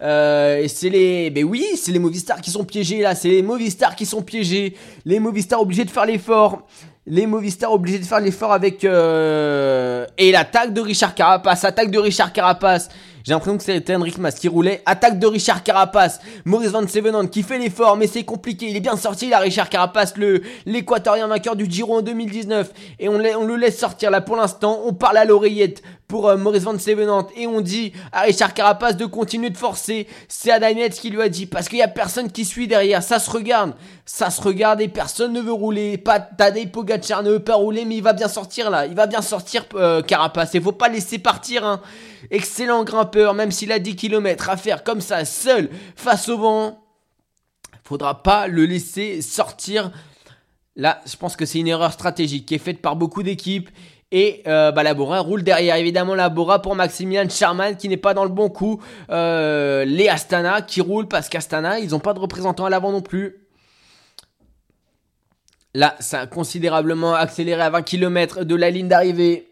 et 0.00 0.66
c'est 0.68 0.90
les, 0.90 1.30
ben 1.30 1.44
oui, 1.44 1.66
c'est 1.74 1.90
les 1.90 1.98
Movistars 1.98 2.40
qui 2.40 2.52
sont 2.52 2.64
piégés 2.64 3.02
là, 3.02 3.16
c'est 3.16 3.28
les 3.28 3.42
Movistars 3.42 3.96
qui 3.96 4.06
sont 4.06 4.22
piégés, 4.22 4.76
les 5.04 5.18
Movistars 5.18 5.60
obligés 5.60 5.84
de 5.84 5.90
faire 5.90 6.06
l'effort 6.06 6.68
les 7.10 7.26
Movistars 7.26 7.72
obligés 7.72 7.98
de 7.98 8.04
faire 8.04 8.20
l'effort 8.20 8.52
avec 8.52 8.84
et 8.84 10.32
l'attaque 10.32 10.72
de 10.72 10.80
Richard 10.80 11.16
Carapace, 11.16 11.64
attaque 11.64 11.90
de 11.90 11.98
Richard 11.98 12.32
Carapace 12.32 12.90
j'ai 13.24 13.32
l'impression 13.32 13.56
que 13.56 13.64
c'était 13.64 13.94
Henrik 13.94 14.18
Mas 14.18 14.34
qui 14.34 14.48
roulait. 14.48 14.82
Attaque 14.86 15.18
de 15.18 15.26
Richard 15.26 15.62
Carapace. 15.62 16.20
Maurice 16.44 16.70
Van 16.70 16.86
Sevenant 16.86 17.26
qui 17.26 17.42
fait 17.42 17.58
l'effort, 17.58 17.96
mais 17.96 18.06
c'est 18.06 18.24
compliqué. 18.24 18.66
Il 18.68 18.76
est 18.76 18.80
bien 18.80 18.96
sorti 18.96 19.28
là, 19.28 19.38
Richard 19.38 19.68
Carapace, 19.68 20.16
le 20.16 20.42
l'équatorien 20.66 21.26
vainqueur 21.26 21.56
du 21.56 21.66
Giro 21.70 21.98
en 21.98 22.02
2019. 22.02 22.72
Et 22.98 23.08
on, 23.08 23.14
on 23.14 23.44
le 23.44 23.56
laisse 23.56 23.78
sortir 23.78 24.10
là 24.10 24.20
pour 24.20 24.36
l'instant. 24.36 24.80
On 24.84 24.92
parle 24.92 25.18
à 25.18 25.24
l'oreillette 25.24 25.82
pour 26.08 26.26
euh, 26.26 26.38
Maurice 26.38 26.62
Van 26.62 26.76
Sevenant 26.78 27.28
et 27.36 27.46
on 27.46 27.60
dit 27.60 27.92
à 28.12 28.22
Richard 28.22 28.54
Carapace 28.54 28.96
de 28.96 29.04
continuer 29.04 29.50
de 29.50 29.58
forcer. 29.58 30.08
C'est 30.26 30.50
Adam 30.50 30.88
qui 30.90 31.10
lui 31.10 31.20
a 31.20 31.28
dit 31.28 31.44
parce 31.44 31.68
qu'il 31.68 31.78
y 31.78 31.82
a 31.82 31.88
personne 31.88 32.32
qui 32.32 32.46
suit 32.46 32.66
derrière. 32.66 33.02
Ça 33.02 33.18
se 33.18 33.30
regarde, 33.30 33.74
ça 34.06 34.30
se 34.30 34.40
regarde 34.40 34.80
et 34.80 34.88
personne 34.88 35.34
ne 35.34 35.40
veut 35.40 35.52
rouler. 35.52 35.98
Pas 35.98 36.18
Tadej 36.18 36.72
Pogacar 36.72 37.22
ne 37.22 37.32
veut 37.32 37.44
pas 37.44 37.56
rouler, 37.56 37.84
mais 37.84 37.96
il 37.96 38.02
va 38.02 38.14
bien 38.14 38.28
sortir 38.28 38.70
là. 38.70 38.86
Il 38.86 38.94
va 38.94 39.06
bien 39.06 39.20
sortir 39.20 39.66
euh, 39.74 40.00
Carapace. 40.02 40.54
Il 40.54 40.62
faut 40.62 40.72
pas 40.72 40.88
laisser 40.88 41.18
partir. 41.18 41.64
Hein. 41.66 41.82
Excellent 42.30 42.84
grimpeur, 42.84 43.34
même 43.34 43.52
s'il 43.52 43.70
a 43.70 43.78
10 43.78 43.94
km 43.94 44.48
à 44.48 44.56
faire 44.56 44.82
comme 44.82 45.02
ça, 45.02 45.26
seul, 45.26 45.68
face 45.94 46.30
au 46.30 46.38
vent. 46.38 46.82
Faudra 47.84 48.22
pas 48.22 48.48
le 48.48 48.64
laisser 48.64 49.20
sortir. 49.20 49.92
Là, 50.74 51.00
je 51.06 51.16
pense 51.16 51.36
que 51.36 51.44
c'est 51.44 51.58
une 51.58 51.68
erreur 51.68 51.92
stratégique 51.92 52.46
qui 52.46 52.54
est 52.54 52.58
faite 52.58 52.80
par 52.80 52.96
beaucoup 52.96 53.22
d'équipes. 53.22 53.68
Et 54.10 54.42
euh, 54.46 54.72
bah, 54.72 54.82
roule 54.94 55.42
derrière. 55.42 55.76
Évidemment, 55.76 56.14
la 56.14 56.28
Bora 56.30 56.62
pour 56.62 56.74
Maximilian 56.74 57.28
Charman 57.28 57.76
qui 57.76 57.88
n'est 57.88 57.96
pas 57.96 58.14
dans 58.14 58.24
le 58.24 58.30
bon 58.30 58.48
coup. 58.48 58.80
Euh, 59.10 59.84
les 59.84 60.08
Astana 60.08 60.62
qui 60.62 60.80
roulent 60.80 61.08
parce 61.08 61.28
qu'Astana, 61.28 61.78
ils 61.78 61.90
n'ont 61.90 62.00
pas 62.00 62.14
de 62.14 62.18
représentant 62.18 62.64
à 62.64 62.70
l'avant 62.70 62.92
non 62.92 63.02
plus. 63.02 63.36
Là, 65.74 65.94
ça 66.00 66.20
a 66.20 66.26
considérablement 66.26 67.14
accéléré 67.14 67.60
à 67.60 67.70
20 67.70 67.82
km 67.82 68.44
de 68.44 68.54
la 68.54 68.70
ligne 68.70 68.88
d'arrivée. 68.88 69.48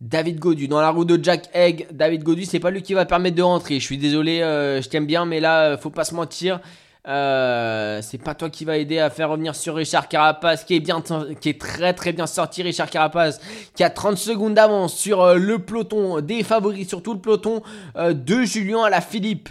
David 0.00 0.38
Godu 0.38 0.66
dans 0.66 0.80
la 0.80 0.90
roue 0.90 1.04
de 1.04 1.22
Jack 1.22 1.50
Egg. 1.52 1.86
David 1.90 2.22
Godu, 2.22 2.44
c'est 2.44 2.60
pas 2.60 2.70
lui 2.70 2.82
qui 2.82 2.94
va 2.94 3.04
permettre 3.04 3.36
de 3.36 3.42
rentrer. 3.42 3.80
Je 3.80 3.84
suis 3.84 3.98
désolé, 3.98 4.40
euh, 4.40 4.80
je 4.80 4.88
t'aime 4.88 5.06
bien, 5.06 5.26
mais 5.26 5.40
là, 5.40 5.72
euh, 5.72 5.78
faut 5.78 5.90
pas 5.90 6.04
se 6.04 6.14
mentir. 6.14 6.60
Euh, 7.08 8.02
c'est 8.02 8.18
pas 8.18 8.34
toi 8.34 8.50
qui 8.50 8.64
va 8.64 8.76
aider 8.76 8.98
à 8.98 9.08
faire 9.08 9.30
revenir 9.30 9.54
sur 9.54 9.74
Richard 9.74 10.08
Carapace, 10.08 10.64
qui 10.64 10.76
est 10.76 10.80
bien, 10.80 11.02
qui 11.40 11.48
est 11.48 11.60
très 11.60 11.94
très 11.94 12.12
bien 12.12 12.26
sorti. 12.26 12.62
Richard 12.62 12.90
Carapace, 12.90 13.40
qui 13.74 13.82
a 13.84 13.90
30 13.90 14.18
secondes 14.18 14.54
d'avance 14.54 14.94
sur 14.94 15.34
le 15.34 15.58
peloton 15.58 16.20
des 16.20 16.42
favoris, 16.42 16.88
sur 16.88 17.02
tout 17.02 17.14
le 17.14 17.20
peloton 17.20 17.62
de 17.96 18.42
Julien 18.42 18.82
à 18.84 18.90
la 18.90 19.00
Philippe. 19.00 19.48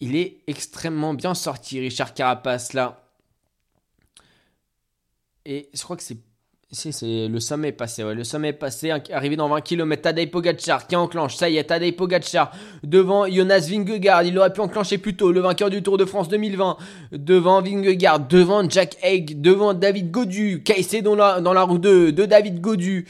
Il 0.00 0.16
est 0.16 0.38
extrêmement 0.46 1.14
bien 1.14 1.34
sorti, 1.34 1.80
Richard 1.80 2.12
Carapace 2.12 2.72
là. 2.72 3.00
Et 5.44 5.70
je 5.72 5.82
crois 5.82 5.96
que 5.96 6.02
c'est 6.02 6.18
c'est 6.72 7.28
le 7.28 7.38
sommet 7.38 7.68
est 7.68 7.72
passé, 7.72 8.02
ouais. 8.02 8.14
Le 8.14 8.24
sommet 8.24 8.52
passé, 8.52 8.90
arrivé 9.12 9.36
dans 9.36 9.48
20 9.48 9.60
km. 9.60 10.02
Tadej 10.02 10.30
Pogacar 10.32 10.88
qui 10.88 10.96
enclenche. 10.96 11.36
Ça 11.36 11.48
y 11.48 11.58
est, 11.58 11.64
Tadej 11.64 11.92
Pogacar 11.92 12.50
devant 12.82 13.24
Jonas 13.28 13.68
Vingegaard. 13.70 14.24
Il 14.24 14.36
aurait 14.36 14.52
pu 14.52 14.60
enclencher 14.60 14.98
plus 14.98 15.14
tôt. 15.14 15.30
Le 15.30 15.40
vainqueur 15.40 15.70
du 15.70 15.82
Tour 15.84 15.96
de 15.96 16.04
France 16.04 16.28
2020. 16.28 16.76
Devant 17.12 17.62
Vingegaard, 17.62 18.18
devant 18.18 18.68
Jack 18.68 18.96
Egg, 19.02 19.40
devant 19.40 19.74
David 19.74 20.10
Godu. 20.10 20.64
Caissé 20.64 21.02
dans 21.02 21.14
la, 21.14 21.40
dans 21.40 21.52
la 21.52 21.62
roue 21.62 21.78
2 21.78 22.10
de 22.10 22.24
David 22.24 22.60
Godu. 22.60 23.06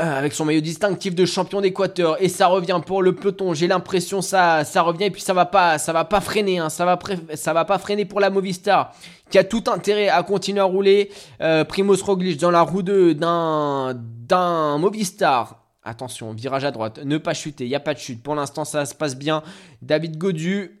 Euh, 0.00 0.18
avec 0.18 0.32
son 0.32 0.44
maillot 0.44 0.60
distinctif 0.60 1.14
de 1.14 1.24
champion 1.24 1.60
d'Équateur 1.60 2.20
et 2.20 2.28
ça 2.28 2.48
revient 2.48 2.80
pour 2.84 3.00
le 3.00 3.14
peloton. 3.14 3.54
J'ai 3.54 3.68
l'impression 3.68 4.22
ça 4.22 4.64
ça 4.64 4.82
revient 4.82 5.04
et 5.04 5.10
puis 5.12 5.22
ça 5.22 5.34
va 5.34 5.46
pas 5.46 5.78
ça 5.78 5.92
va 5.92 6.04
pas 6.04 6.20
freiner 6.20 6.58
hein. 6.58 6.68
ça 6.68 6.84
va 6.84 6.98
ça 7.34 7.52
va 7.52 7.64
pas 7.64 7.78
freiner 7.78 8.04
pour 8.04 8.18
la 8.18 8.28
Movistar 8.28 8.92
qui 9.30 9.38
a 9.38 9.44
tout 9.44 9.62
intérêt 9.68 10.08
à 10.08 10.24
continuer 10.24 10.58
à 10.58 10.64
rouler. 10.64 11.12
Euh, 11.40 11.62
Primoz 11.62 12.02
Roglic 12.02 12.40
dans 12.40 12.50
la 12.50 12.62
roue 12.62 12.82
2 12.82 13.14
d'un 13.14 13.94
d'un 13.94 14.78
Movistar. 14.78 15.62
Attention, 15.84 16.32
virage 16.32 16.64
à 16.64 16.72
droite, 16.72 16.98
ne 17.04 17.18
pas 17.18 17.34
chuter, 17.34 17.64
il 17.64 17.70
y 17.70 17.76
a 17.76 17.80
pas 17.80 17.94
de 17.94 18.00
chute. 18.00 18.20
Pour 18.20 18.34
l'instant, 18.34 18.64
ça 18.64 18.86
se 18.86 18.96
passe 18.96 19.16
bien. 19.16 19.44
David 19.80 20.18
Godu 20.18 20.80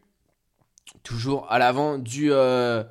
toujours 1.04 1.46
à 1.50 1.60
l'avant 1.60 1.98
du 1.98 2.32
euh, 2.32 2.82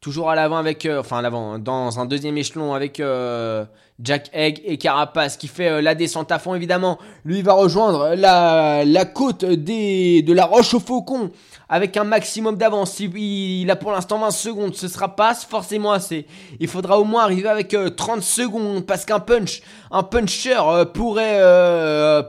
Toujours 0.00 0.30
à 0.30 0.34
l'avant 0.34 0.56
avec, 0.56 0.86
euh, 0.86 1.00
enfin 1.00 1.18
à 1.18 1.22
l'avant, 1.22 1.58
dans 1.58 2.00
un 2.00 2.06
deuxième 2.06 2.38
échelon 2.38 2.72
avec 2.72 3.00
euh, 3.00 3.66
Jack 4.02 4.30
Egg 4.32 4.62
et 4.64 4.78
Carapace 4.78 5.36
qui 5.36 5.46
fait 5.46 5.68
euh, 5.68 5.82
la 5.82 5.94
descente 5.94 6.32
à 6.32 6.38
fond 6.38 6.54
évidemment. 6.54 6.98
Lui 7.26 7.42
va 7.42 7.52
rejoindre 7.52 8.14
la, 8.14 8.82
la 8.86 9.04
côte 9.04 9.44
des, 9.44 10.22
de 10.22 10.32
la 10.32 10.46
Roche 10.46 10.72
au 10.72 10.80
Faucon 10.80 11.30
avec 11.68 11.98
un 11.98 12.04
maximum 12.04 12.56
d'avance. 12.56 12.98
Il, 12.98 13.14
il, 13.18 13.70
a 13.70 13.76
pour 13.76 13.92
l'instant 13.92 14.18
20 14.18 14.30
secondes, 14.30 14.74
ce 14.74 14.88
sera 14.88 15.14
pas 15.16 15.34
forcément 15.34 15.92
assez. 15.92 16.26
Il 16.60 16.68
faudra 16.68 16.98
au 16.98 17.04
moins 17.04 17.24
arriver 17.24 17.50
avec 17.50 17.76
30 17.94 18.22
secondes 18.22 18.86
parce 18.86 19.04
qu'un 19.04 19.20
punch, 19.20 19.60
un 19.90 20.02
puncher 20.02 20.62
pourrait, 20.94 21.42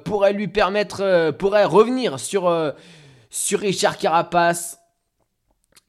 pourrait 0.03 0.33
lui 0.33 0.49
permettre, 0.49 1.31
pourrait 1.37 1.63
revenir 1.63 2.19
sur, 2.19 2.53
sur 3.29 3.59
Richard 3.61 3.97
Carapace 3.97 4.80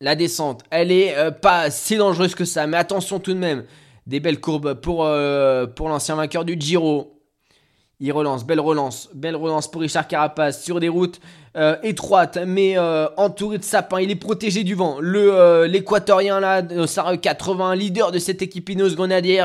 la 0.02 0.16
descente, 0.16 0.64
elle 0.70 0.90
est 0.90 1.16
euh, 1.16 1.30
pas 1.30 1.70
si 1.70 1.96
dangereuse 1.96 2.34
que 2.34 2.44
ça, 2.44 2.66
mais 2.66 2.76
attention 2.76 3.20
tout 3.20 3.32
de 3.32 3.38
même. 3.38 3.64
Des 4.08 4.18
belles 4.18 4.40
courbes 4.40 4.74
pour, 4.74 5.04
euh, 5.04 5.68
pour 5.68 5.88
l'ancien 5.88 6.16
vainqueur 6.16 6.44
du 6.44 6.56
Giro. 6.58 7.20
Il 8.00 8.10
relance, 8.10 8.44
belle 8.44 8.58
relance, 8.58 9.08
belle 9.14 9.36
relance 9.36 9.70
pour 9.70 9.80
Richard 9.80 10.08
Carapace 10.08 10.64
sur 10.64 10.80
des 10.80 10.88
routes 10.88 11.20
euh, 11.56 11.76
étroites, 11.84 12.36
mais 12.44 12.76
entouré 13.16 13.58
de 13.58 13.62
sapins. 13.62 14.00
Il 14.00 14.10
est 14.10 14.16
protégé 14.16 14.64
du 14.64 14.74
vent. 14.74 14.98
Le 14.98 15.66
l'équatorien 15.66 16.40
là, 16.40 16.62
Sarah 16.88 17.16
80, 17.16 17.76
leader 17.76 18.10
de 18.10 18.18
cette 18.18 18.42
équipe 18.42 18.70
Ineos 18.70 18.96
Grenadiers. 18.96 19.44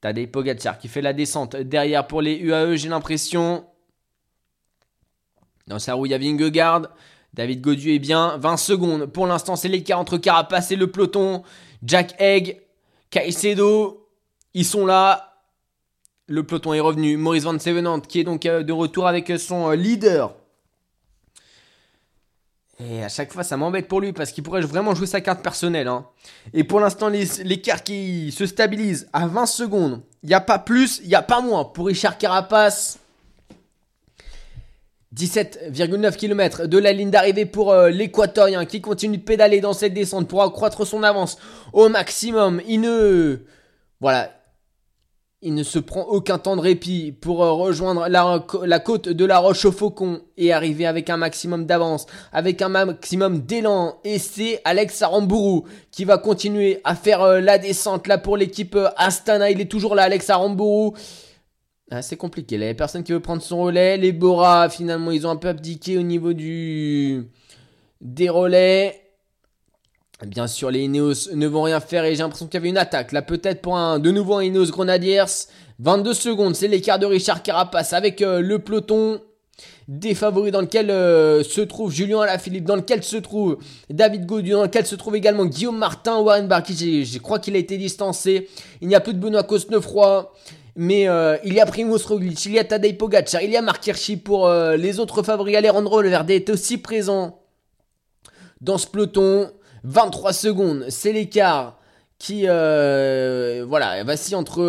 T'as 0.00 0.12
des 0.12 0.26
Pogacar 0.26 0.76
qui 0.76 0.88
fait 0.88 1.02
la 1.02 1.12
descente 1.12 1.54
derrière 1.54 2.08
pour 2.08 2.20
les 2.20 2.36
UAE, 2.36 2.74
j'ai 2.74 2.88
l'impression. 2.88 3.64
Dans 5.68 5.78
sa 5.78 5.94
roue, 5.94 6.06
il 6.06 6.10
y 6.10 6.14
a 6.14 6.18
Vingegaard. 6.18 6.88
David 7.34 7.60
Godieu 7.60 7.94
est 7.94 7.98
bien. 7.98 8.36
20 8.38 8.56
secondes. 8.56 9.06
Pour 9.06 9.26
l'instant, 9.26 9.56
c'est 9.56 9.68
l'écart 9.68 9.98
entre 9.98 10.18
Carapace 10.18 10.70
et 10.70 10.76
le 10.76 10.90
peloton. 10.90 11.42
Jack 11.82 12.14
Egg, 12.18 12.60
Caicedo, 13.10 14.08
ils 14.54 14.64
sont 14.64 14.86
là. 14.86 15.38
Le 16.26 16.44
peloton 16.44 16.74
est 16.74 16.80
revenu. 16.80 17.16
Maurice 17.16 17.44
Van 17.44 17.58
Sevenant 17.58 18.00
qui 18.00 18.20
est 18.20 18.24
donc 18.24 18.46
euh, 18.46 18.62
de 18.62 18.72
retour 18.72 19.06
avec 19.06 19.32
son 19.38 19.70
euh, 19.70 19.74
leader. 19.74 20.34
Et 22.82 23.02
à 23.04 23.08
chaque 23.08 23.32
fois, 23.32 23.42
ça 23.42 23.56
m'embête 23.56 23.88
pour 23.88 24.00
lui 24.00 24.12
parce 24.12 24.32
qu'il 24.32 24.42
pourrait 24.42 24.62
vraiment 24.62 24.94
jouer 24.94 25.06
sa 25.06 25.20
carte 25.20 25.42
personnelle. 25.42 25.86
Hein. 25.86 26.06
Et 26.54 26.64
pour 26.64 26.80
l'instant, 26.80 27.08
l'écart 27.08 27.82
qui 27.82 28.32
se 28.32 28.46
stabilise 28.46 29.08
à 29.12 29.26
20 29.26 29.46
secondes. 29.46 30.02
Il 30.22 30.28
n'y 30.28 30.34
a 30.34 30.40
pas 30.40 30.58
plus, 30.58 31.00
il 31.02 31.08
n'y 31.08 31.14
a 31.14 31.22
pas 31.22 31.42
moins. 31.42 31.64
Pour 31.64 31.88
Richard 31.88 32.16
Carapace, 32.16 32.98
17,9 35.16 36.16
km 36.16 36.66
de 36.66 36.78
la 36.78 36.92
ligne 36.92 37.10
d'arrivée 37.10 37.44
pour 37.44 37.72
euh, 37.72 37.90
l'équatorien 37.90 38.64
qui 38.64 38.80
continue 38.80 39.18
de 39.18 39.22
pédaler 39.22 39.60
dans 39.60 39.72
cette 39.72 39.92
descente 39.92 40.28
pour 40.28 40.42
accroître 40.42 40.86
son 40.86 41.02
avance 41.02 41.36
au 41.72 41.88
maximum. 41.88 42.60
Il 42.68 42.80
ne 42.82 43.40
voilà, 44.00 44.30
il 45.42 45.54
ne 45.54 45.62
se 45.62 45.78
prend 45.78 46.02
aucun 46.02 46.38
temps 46.38 46.54
de 46.54 46.60
répit 46.60 47.12
pour 47.12 47.42
euh, 47.42 47.52
rejoindre 47.52 48.06
la, 48.08 48.78
côte 48.78 49.08
de 49.08 49.24
la 49.24 49.38
Roche 49.38 49.64
au 49.64 49.72
Faucon 49.72 50.20
et 50.36 50.52
arriver 50.52 50.86
avec 50.86 51.10
un 51.10 51.16
maximum 51.16 51.66
d'avance, 51.66 52.06
avec 52.32 52.62
un 52.62 52.68
maximum 52.68 53.40
d'élan. 53.40 53.98
Et 54.04 54.18
c'est 54.18 54.60
Alex 54.64 55.02
Aramburu 55.02 55.62
qui 55.90 56.04
va 56.04 56.18
continuer 56.18 56.80
à 56.84 56.94
faire 56.94 57.22
euh, 57.22 57.40
la 57.40 57.58
descente 57.58 58.06
là 58.06 58.18
pour 58.18 58.36
l'équipe 58.36 58.78
Astana. 58.96 59.50
Il 59.50 59.60
est 59.60 59.70
toujours 59.70 59.94
là, 59.94 60.02
Alex 60.04 60.30
Aramburu. 60.30 60.92
Ah, 61.90 62.02
c'est 62.02 62.16
compliqué. 62.16 62.56
Là, 62.56 62.66
il 62.66 62.68
y 62.68 62.70
a 62.70 62.74
personne 62.74 63.02
qui 63.02 63.12
veut 63.12 63.20
prendre 63.20 63.42
son 63.42 63.62
relais. 63.62 63.96
Les 63.96 64.12
Bora, 64.12 64.68
finalement, 64.68 65.10
ils 65.10 65.26
ont 65.26 65.30
un 65.30 65.36
peu 65.36 65.48
abdiqué 65.48 65.98
au 65.98 66.02
niveau 66.02 66.32
du 66.32 67.26
des 68.00 68.28
relais. 68.28 69.00
Bien 70.24 70.46
sûr, 70.46 70.70
les 70.70 70.84
Ineos 70.84 71.34
ne 71.34 71.46
vont 71.48 71.62
rien 71.62 71.80
faire 71.80 72.04
et 72.04 72.14
j'ai 72.14 72.22
l'impression 72.22 72.46
qu'il 72.46 72.54
y 72.54 72.58
avait 72.58 72.68
une 72.68 72.78
attaque. 72.78 73.10
Là, 73.10 73.22
peut-être 73.22 73.60
pour 73.60 73.76
un 73.76 73.98
de 73.98 74.10
nouveau 74.10 74.36
un 74.36 74.44
Ineos 74.44 74.70
Grenadiers. 74.70 75.24
22 75.80 76.14
secondes, 76.14 76.54
c'est 76.54 76.68
l'écart 76.68 76.98
de 76.98 77.06
Richard 77.06 77.42
Carapace 77.42 77.92
avec 77.94 78.20
euh, 78.20 78.40
le 78.40 78.58
peloton 78.58 79.20
des 79.88 80.14
favoris 80.14 80.52
dans 80.52 80.60
lequel 80.60 80.90
euh, 80.90 81.42
se 81.42 81.62
trouve 81.62 81.90
Julien 81.90 82.20
Alaphilippe, 82.20 82.64
dans 82.64 82.76
lequel 82.76 83.02
se 83.02 83.16
trouve 83.16 83.58
David 83.88 84.26
Gaudu, 84.26 84.50
dans 84.50 84.62
lequel 84.62 84.86
se 84.86 84.94
trouve 84.94 85.16
également 85.16 85.46
Guillaume 85.46 85.78
Martin, 85.78 86.20
Warren 86.20 86.46
Barky, 86.46 87.04
je 87.04 87.18
crois 87.18 87.38
qu'il 87.38 87.56
a 87.56 87.58
été 87.58 87.76
distancé. 87.78 88.48
Il 88.80 88.88
n'y 88.88 88.94
a 88.94 89.00
plus 89.00 89.14
de 89.14 89.18
Benoît 89.18 89.42
Cosnefroy. 89.42 90.32
Mais 90.82 91.06
euh, 91.10 91.36
il 91.44 91.52
y 91.52 91.60
a 91.60 91.66
Primoz 91.66 92.06
Roglic, 92.06 92.46
il 92.46 92.52
y 92.52 92.58
a 92.58 92.64
Tadej 92.64 92.96
Pogacar, 92.96 93.42
il 93.42 93.50
y 93.50 93.56
a 93.58 93.60
Mark 93.60 93.86
Hirschi 93.86 94.16
pour 94.16 94.46
euh, 94.46 94.78
les 94.78 94.98
autres 94.98 95.22
favoris. 95.22 95.54
Alejandro 95.54 96.00
Verde 96.00 96.30
est 96.30 96.48
aussi 96.48 96.78
présent 96.78 97.42
dans 98.62 98.78
ce 98.78 98.86
peloton. 98.86 99.50
23 99.84 100.32
secondes, 100.32 100.86
c'est 100.88 101.12
l'écart 101.12 101.78
qui 102.16 102.44
euh, 102.46 103.62
voilà, 103.68 104.02
vacille 104.04 104.34
entre 104.36 104.62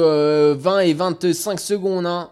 20 0.52 0.80
et 0.80 0.94
25 0.94 1.58
secondes 1.58 2.06
hein, 2.06 2.32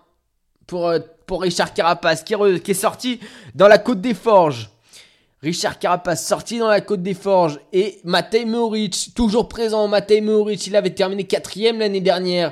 pour, 0.67 0.91
Richard 1.31 1.73
Carapace 1.73 2.23
qui, 2.23 2.35
qui, 2.61 2.71
est 2.71 2.73
sorti 2.73 3.21
dans 3.55 3.69
la 3.69 3.77
côte 3.77 4.01
des 4.01 4.13
Forges. 4.13 4.71
Richard 5.41 5.79
Carapace 5.79 6.27
sorti 6.27 6.59
dans 6.59 6.67
la 6.67 6.81
côte 6.81 7.01
des 7.01 7.13
Forges 7.13 7.61
et 7.71 8.01
Matej 8.03 8.45
Moric 8.45 9.11
toujours 9.15 9.47
présent. 9.47 9.87
Matej 9.87 10.21
Moric, 10.21 10.67
il 10.67 10.75
avait 10.75 10.89
terminé 10.89 11.23
quatrième 11.23 11.79
l'année 11.79 12.01
dernière. 12.01 12.51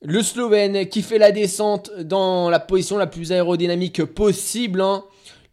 Le 0.00 0.22
Slovène 0.22 0.86
qui 0.86 1.02
fait 1.02 1.18
la 1.18 1.32
descente 1.32 1.90
dans 2.04 2.50
la 2.50 2.60
position 2.60 2.98
la 2.98 3.08
plus 3.08 3.32
aérodynamique 3.32 4.04
possible. 4.04 4.80
Hein. 4.80 5.02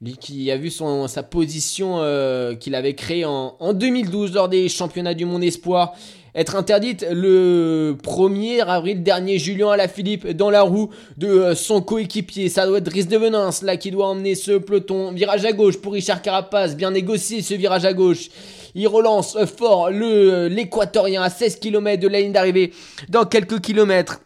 Lui 0.04 0.18
qui 0.18 0.52
a 0.52 0.58
vu 0.58 0.70
son, 0.70 1.08
sa 1.08 1.24
position 1.24 1.96
euh, 1.98 2.54
qu'il 2.54 2.76
avait 2.76 2.94
créée 2.94 3.26
en, 3.26 3.74
2012 3.74 4.36
lors 4.36 4.48
des 4.48 4.70
championnats 4.70 5.16
du 5.16 5.26
monde 5.26 5.44
espoir 5.44 5.96
être 6.36 6.56
interdite 6.58 7.04
le 7.10 7.98
1er 8.04 8.62
avril 8.62 9.02
dernier. 9.02 9.40
Julien 9.40 9.72
Alaphilippe 9.72 10.28
dans 10.28 10.52
la 10.52 10.62
roue 10.62 10.92
de 11.18 11.28
euh, 11.28 11.56
son 11.56 11.82
coéquipier. 11.82 12.48
Ça 12.50 12.68
doit 12.68 12.78
être 12.78 12.84
Driss 12.84 13.08
de 13.08 13.18
Venance 13.18 13.64
là 13.64 13.78
qui 13.78 13.90
doit 13.90 14.10
emmener 14.10 14.36
ce 14.36 14.52
peloton. 14.52 15.12
Virage 15.12 15.44
à 15.46 15.54
gauche 15.54 15.78
pour 15.78 15.94
Richard 15.94 16.22
Carapace. 16.22 16.76
Bien 16.76 16.92
négocié 16.92 17.42
ce 17.42 17.56
virage 17.56 17.86
à 17.86 17.94
gauche. 17.94 18.30
Il 18.76 18.88
relance 18.90 19.38
fort 19.58 19.90
le 19.90 20.50
l'équatorien 20.50 21.24
à 21.24 21.32
16 21.32 21.56
km 21.56 22.00
de 22.00 22.10
la 22.10 22.20
ligne 22.20 22.34
d'arrivée. 22.34 22.74
Dans 23.10 23.26
quelques 23.26 23.62
kilomètres 23.62 24.20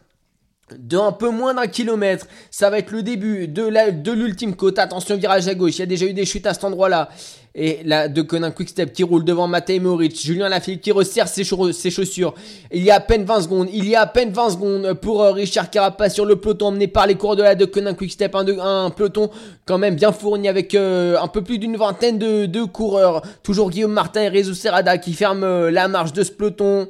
de 0.78 0.96
un 0.96 1.12
peu 1.12 1.30
moins 1.30 1.54
d'un 1.54 1.66
kilomètre. 1.66 2.26
Ça 2.50 2.70
va 2.70 2.78
être 2.78 2.90
le 2.90 3.02
début 3.02 3.48
de 3.48 4.12
l'ultime 4.12 4.54
côte. 4.54 4.78
Attention, 4.78 5.16
virage 5.16 5.48
à 5.48 5.54
gauche. 5.54 5.76
Il 5.76 5.80
y 5.80 5.82
a 5.82 5.86
déjà 5.86 6.06
eu 6.06 6.12
des 6.12 6.24
chutes 6.24 6.46
à 6.46 6.54
cet 6.54 6.64
endroit-là. 6.64 7.08
Et 7.54 7.80
là, 7.84 8.06
de 8.06 8.22
Conin 8.22 8.52
Quickstep 8.52 8.92
qui 8.92 9.02
roule 9.02 9.24
devant 9.24 9.48
Matej 9.48 9.80
Moritz. 9.80 10.22
Julien 10.22 10.48
Lafilippe 10.48 10.82
qui 10.82 10.92
resserre 10.92 11.26
ses, 11.26 11.42
chaussures. 11.42 12.34
Il 12.70 12.82
y 12.82 12.92
a 12.92 12.96
à 12.96 13.00
peine 13.00 13.24
20 13.24 13.42
secondes. 13.42 13.68
Il 13.72 13.88
y 13.88 13.96
a 13.96 14.02
à 14.02 14.06
peine 14.06 14.30
20 14.30 14.50
secondes 14.50 14.92
pour 14.94 15.22
euh, 15.22 15.32
Richard 15.32 15.68
Carapace 15.68 16.14
sur 16.14 16.24
le 16.24 16.36
peloton 16.36 16.68
emmené 16.68 16.86
par 16.86 17.08
les 17.08 17.16
coureurs 17.16 17.34
de 17.34 17.42
la 17.42 17.56
de 17.56 17.64
Conin 17.64 17.94
Quickstep. 17.94 18.36
Un, 18.36 18.46
un 18.60 18.90
peloton 18.90 19.30
quand 19.66 19.78
même 19.78 19.96
bien 19.96 20.12
fourni 20.12 20.48
avec 20.48 20.76
euh, 20.76 21.18
un 21.20 21.26
peu 21.26 21.42
plus 21.42 21.58
d'une 21.58 21.76
vingtaine 21.76 22.18
de, 22.18 22.46
de, 22.46 22.62
coureurs. 22.62 23.22
Toujours 23.42 23.70
Guillaume 23.70 23.92
Martin 23.92 24.22
et 24.22 24.28
Rezo 24.28 24.54
Serrada 24.54 24.96
qui 24.98 25.12
ferment 25.12 25.44
euh, 25.44 25.70
la 25.72 25.88
marche 25.88 26.12
de 26.12 26.22
ce 26.22 26.30
peloton. 26.30 26.88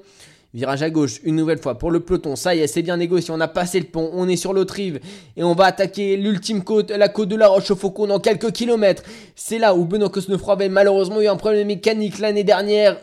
Virage 0.52 0.82
à 0.82 0.90
gauche, 0.90 1.20
une 1.22 1.36
nouvelle 1.36 1.60
fois 1.60 1.78
pour 1.78 1.92
le 1.92 2.00
peloton. 2.00 2.34
Ça 2.34 2.56
y 2.56 2.60
est, 2.60 2.66
c'est 2.66 2.82
bien 2.82 2.96
négocié. 2.96 3.32
On 3.32 3.40
a 3.40 3.46
passé 3.46 3.78
le 3.78 3.86
pont, 3.86 4.10
on 4.12 4.28
est 4.28 4.36
sur 4.36 4.52
l'autre 4.52 4.74
rive 4.74 4.98
et 5.36 5.44
on 5.44 5.54
va 5.54 5.66
attaquer 5.66 6.16
l'ultime 6.16 6.64
côte, 6.64 6.90
la 6.90 7.08
côte 7.08 7.28
de 7.28 7.36
la 7.36 7.46
Roche 7.46 7.70
au 7.70 7.76
Faucon 7.76 8.08
dans 8.08 8.18
quelques 8.18 8.50
kilomètres. 8.50 9.04
C'est 9.36 9.58
là 9.58 9.74
où 9.76 9.84
Benoît 9.84 10.10
Cosnefroy 10.10 10.54
avait 10.54 10.68
malheureusement 10.68 11.20
eu 11.20 11.28
un 11.28 11.36
problème 11.36 11.68
mécanique 11.68 12.18
l'année 12.18 12.42
dernière. 12.42 12.98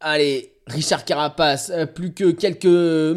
Allez, 0.00 0.51
Richard 0.68 1.04
Carapace, 1.04 1.72
euh, 1.74 1.86
plus 1.86 2.12
que 2.12 2.30
quelques 2.30 2.66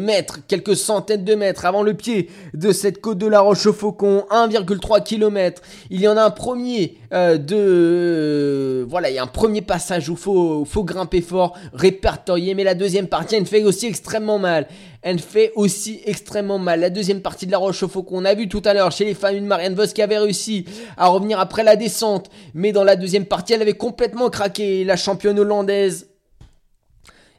mètres, 0.00 0.40
quelques 0.48 0.74
centaines 0.74 1.24
de 1.24 1.34
mètres 1.36 1.64
avant 1.64 1.84
le 1.84 1.94
pied 1.94 2.28
de 2.54 2.72
cette 2.72 3.00
côte 3.00 3.18
de 3.18 3.26
la 3.26 3.40
Roche 3.40 3.66
au 3.66 3.72
Faucon, 3.72 4.24
1,3 4.30 5.02
km. 5.04 5.62
Il 5.90 6.00
y 6.00 6.08
en 6.08 6.16
a 6.16 6.24
un 6.24 6.30
premier 6.30 6.98
euh, 7.12 7.38
de, 7.38 7.54
euh, 7.56 8.84
voilà, 8.88 9.10
il 9.10 9.14
y 9.14 9.18
a 9.18 9.22
un 9.22 9.28
premier 9.28 9.62
passage 9.62 10.08
où 10.08 10.16
faut, 10.16 10.64
faut 10.64 10.82
grimper 10.82 11.20
fort, 11.20 11.56
répertorier, 11.72 12.54
mais 12.54 12.64
la 12.64 12.74
deuxième 12.74 13.06
partie, 13.06 13.36
elle 13.36 13.46
fait 13.46 13.62
aussi 13.62 13.86
extrêmement 13.86 14.40
mal. 14.40 14.66
Elle 15.02 15.20
fait 15.20 15.52
aussi 15.54 16.00
extrêmement 16.04 16.58
mal. 16.58 16.80
La 16.80 16.90
deuxième 16.90 17.20
partie 17.20 17.46
de 17.46 17.52
la 17.52 17.58
Roche 17.58 17.84
au 17.84 17.88
Faucon, 17.88 18.16
on 18.18 18.24
a 18.24 18.34
vu 18.34 18.48
tout 18.48 18.62
à 18.64 18.74
l'heure 18.74 18.90
chez 18.90 19.04
les 19.04 19.14
familles 19.14 19.42
de 19.42 19.46
Marianne 19.46 19.74
Vos 19.74 19.86
qui 19.86 20.02
avait 20.02 20.18
réussi 20.18 20.64
à 20.96 21.06
revenir 21.06 21.38
après 21.38 21.62
la 21.62 21.76
descente, 21.76 22.28
mais 22.54 22.72
dans 22.72 22.82
la 22.82 22.96
deuxième 22.96 23.24
partie, 23.24 23.52
elle 23.52 23.62
avait 23.62 23.74
complètement 23.74 24.30
craqué. 24.30 24.82
La 24.82 24.96
championne 24.96 25.38
hollandaise 25.38 26.08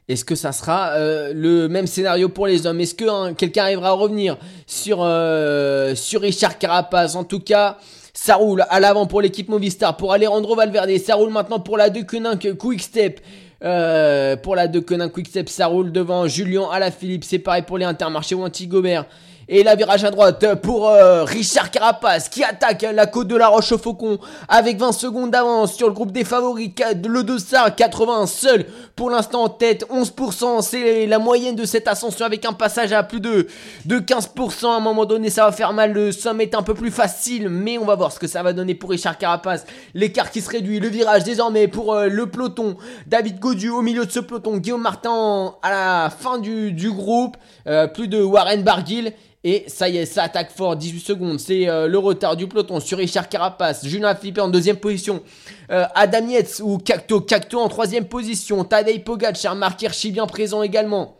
est-ce 0.08 0.24
que 0.24 0.34
ça 0.34 0.52
sera 0.52 0.92
euh, 0.92 1.32
le 1.34 1.68
même 1.68 1.86
scénario 1.86 2.30
pour 2.30 2.46
les 2.46 2.66
hommes? 2.66 2.80
Est-ce 2.80 2.94
que 2.94 3.04
hein, 3.04 3.34
quelqu'un 3.34 3.64
arrivera 3.64 3.88
à 3.88 3.92
revenir 3.92 4.38
sur, 4.66 5.00
euh, 5.02 5.94
sur 5.94 6.22
Richard 6.22 6.56
Carapace 6.58 7.14
En 7.14 7.24
tout 7.24 7.40
cas, 7.40 7.76
ça 8.14 8.36
roule 8.36 8.64
à 8.70 8.80
l'avant 8.80 9.06
pour 9.06 9.20
l'équipe 9.20 9.50
Movistar, 9.50 9.98
pour 9.98 10.14
Alejandro 10.14 10.56
Valverde. 10.56 10.96
Ça 10.96 11.14
roule 11.14 11.30
maintenant 11.30 11.60
pour 11.60 11.76
la 11.76 11.90
Deceuninck 11.90 12.56
Quick 12.56 12.82
Step. 12.82 13.20
Euh, 13.62 14.36
pour 14.36 14.56
la 14.56 14.66
Deceuninck 14.66 15.12
Quick 15.12 15.28
Step, 15.28 15.48
ça 15.50 15.66
roule 15.66 15.92
devant 15.92 16.26
Julien 16.26 16.68
Alaphilippe. 16.72 17.24
C'est 17.24 17.38
pareil 17.38 17.62
pour 17.62 17.76
les 17.76 17.84
Intermarchés 17.84 18.34
ou 18.34 18.42
Antigobert. 18.42 19.04
Et 19.50 19.62
la 19.62 19.76
virage 19.76 20.04
à 20.04 20.10
droite 20.10 20.56
pour 20.60 20.90
euh, 20.90 21.24
Richard 21.24 21.70
Carapace 21.70 22.28
qui 22.28 22.44
attaque 22.44 22.82
la 22.82 23.06
côte 23.06 23.28
de 23.28 23.36
la 23.36 23.48
Roche 23.48 23.72
au 23.72 23.78
Faucon 23.78 24.18
avec 24.46 24.76
20 24.76 24.92
secondes 24.92 25.30
d'avance 25.30 25.72
sur 25.72 25.86
le 25.86 25.94
groupe 25.94 26.12
des 26.12 26.24
favoris. 26.24 26.72
Le 27.02 27.22
Dossard 27.22 27.74
80 27.74 28.26
seul 28.26 28.66
pour 28.94 29.08
l'instant 29.08 29.44
en 29.44 29.48
tête. 29.48 29.86
11% 29.90 30.60
c'est 30.60 31.06
la 31.06 31.18
moyenne 31.18 31.56
de 31.56 31.64
cette 31.64 31.88
ascension 31.88 32.26
avec 32.26 32.44
un 32.44 32.52
passage 32.52 32.92
à 32.92 33.02
plus 33.02 33.20
de, 33.20 33.46
de 33.86 33.98
15%. 33.98 34.66
À 34.66 34.76
un 34.76 34.80
moment 34.80 35.06
donné 35.06 35.30
ça 35.30 35.46
va 35.46 35.52
faire 35.52 35.72
mal. 35.72 35.94
Le 35.94 36.12
sommet 36.12 36.44
est 36.44 36.54
un 36.54 36.62
peu 36.62 36.74
plus 36.74 36.90
facile 36.90 37.48
mais 37.48 37.78
on 37.78 37.86
va 37.86 37.94
voir 37.94 38.12
ce 38.12 38.18
que 38.18 38.26
ça 38.26 38.42
va 38.42 38.52
donner 38.52 38.74
pour 38.74 38.90
Richard 38.90 39.16
Carapace. 39.16 39.64
L'écart 39.94 40.30
qui 40.30 40.42
se 40.42 40.50
réduit. 40.50 40.78
Le 40.78 40.88
virage 40.88 41.24
désormais 41.24 41.68
pour 41.68 41.94
euh, 41.94 42.08
le 42.08 42.26
peloton. 42.26 42.76
David 43.06 43.38
Godu 43.38 43.70
au 43.70 43.80
milieu 43.80 44.04
de 44.04 44.10
ce 44.10 44.20
peloton. 44.20 44.58
Guillaume 44.58 44.82
Martin 44.82 45.54
à 45.62 45.70
la 45.70 46.10
fin 46.10 46.36
du, 46.36 46.90
groupe. 46.90 47.38
Euh, 47.66 47.86
plus 47.86 48.08
de 48.08 48.22
Warren 48.22 48.62
Barguil. 48.62 49.14
Et 49.44 49.64
ça 49.68 49.88
y 49.88 49.98
est, 49.98 50.06
ça 50.06 50.24
attaque 50.24 50.50
fort, 50.50 50.76
18 50.76 51.00
secondes. 51.00 51.40
C'est 51.40 51.68
euh, 51.68 51.86
le 51.86 51.98
retard 51.98 52.36
du 52.36 52.48
peloton 52.48 52.80
sur 52.80 52.98
Richard 52.98 53.28
Carapace. 53.28 53.86
Julien 53.86 54.14
Philippe 54.14 54.38
en 54.38 54.48
deuxième 54.48 54.76
position. 54.76 55.22
Euh, 55.70 55.84
Adam 55.94 56.26
Yates 56.28 56.60
ou 56.62 56.78
Cacto. 56.78 57.20
Cacto 57.20 57.60
en 57.60 57.68
troisième 57.68 58.06
position. 58.06 58.64
Tadej 58.64 59.04
Pogacar, 59.04 59.54
Mark 59.54 59.80
Hirschi 59.80 60.10
bien 60.10 60.26
présent 60.26 60.62
également. 60.62 61.18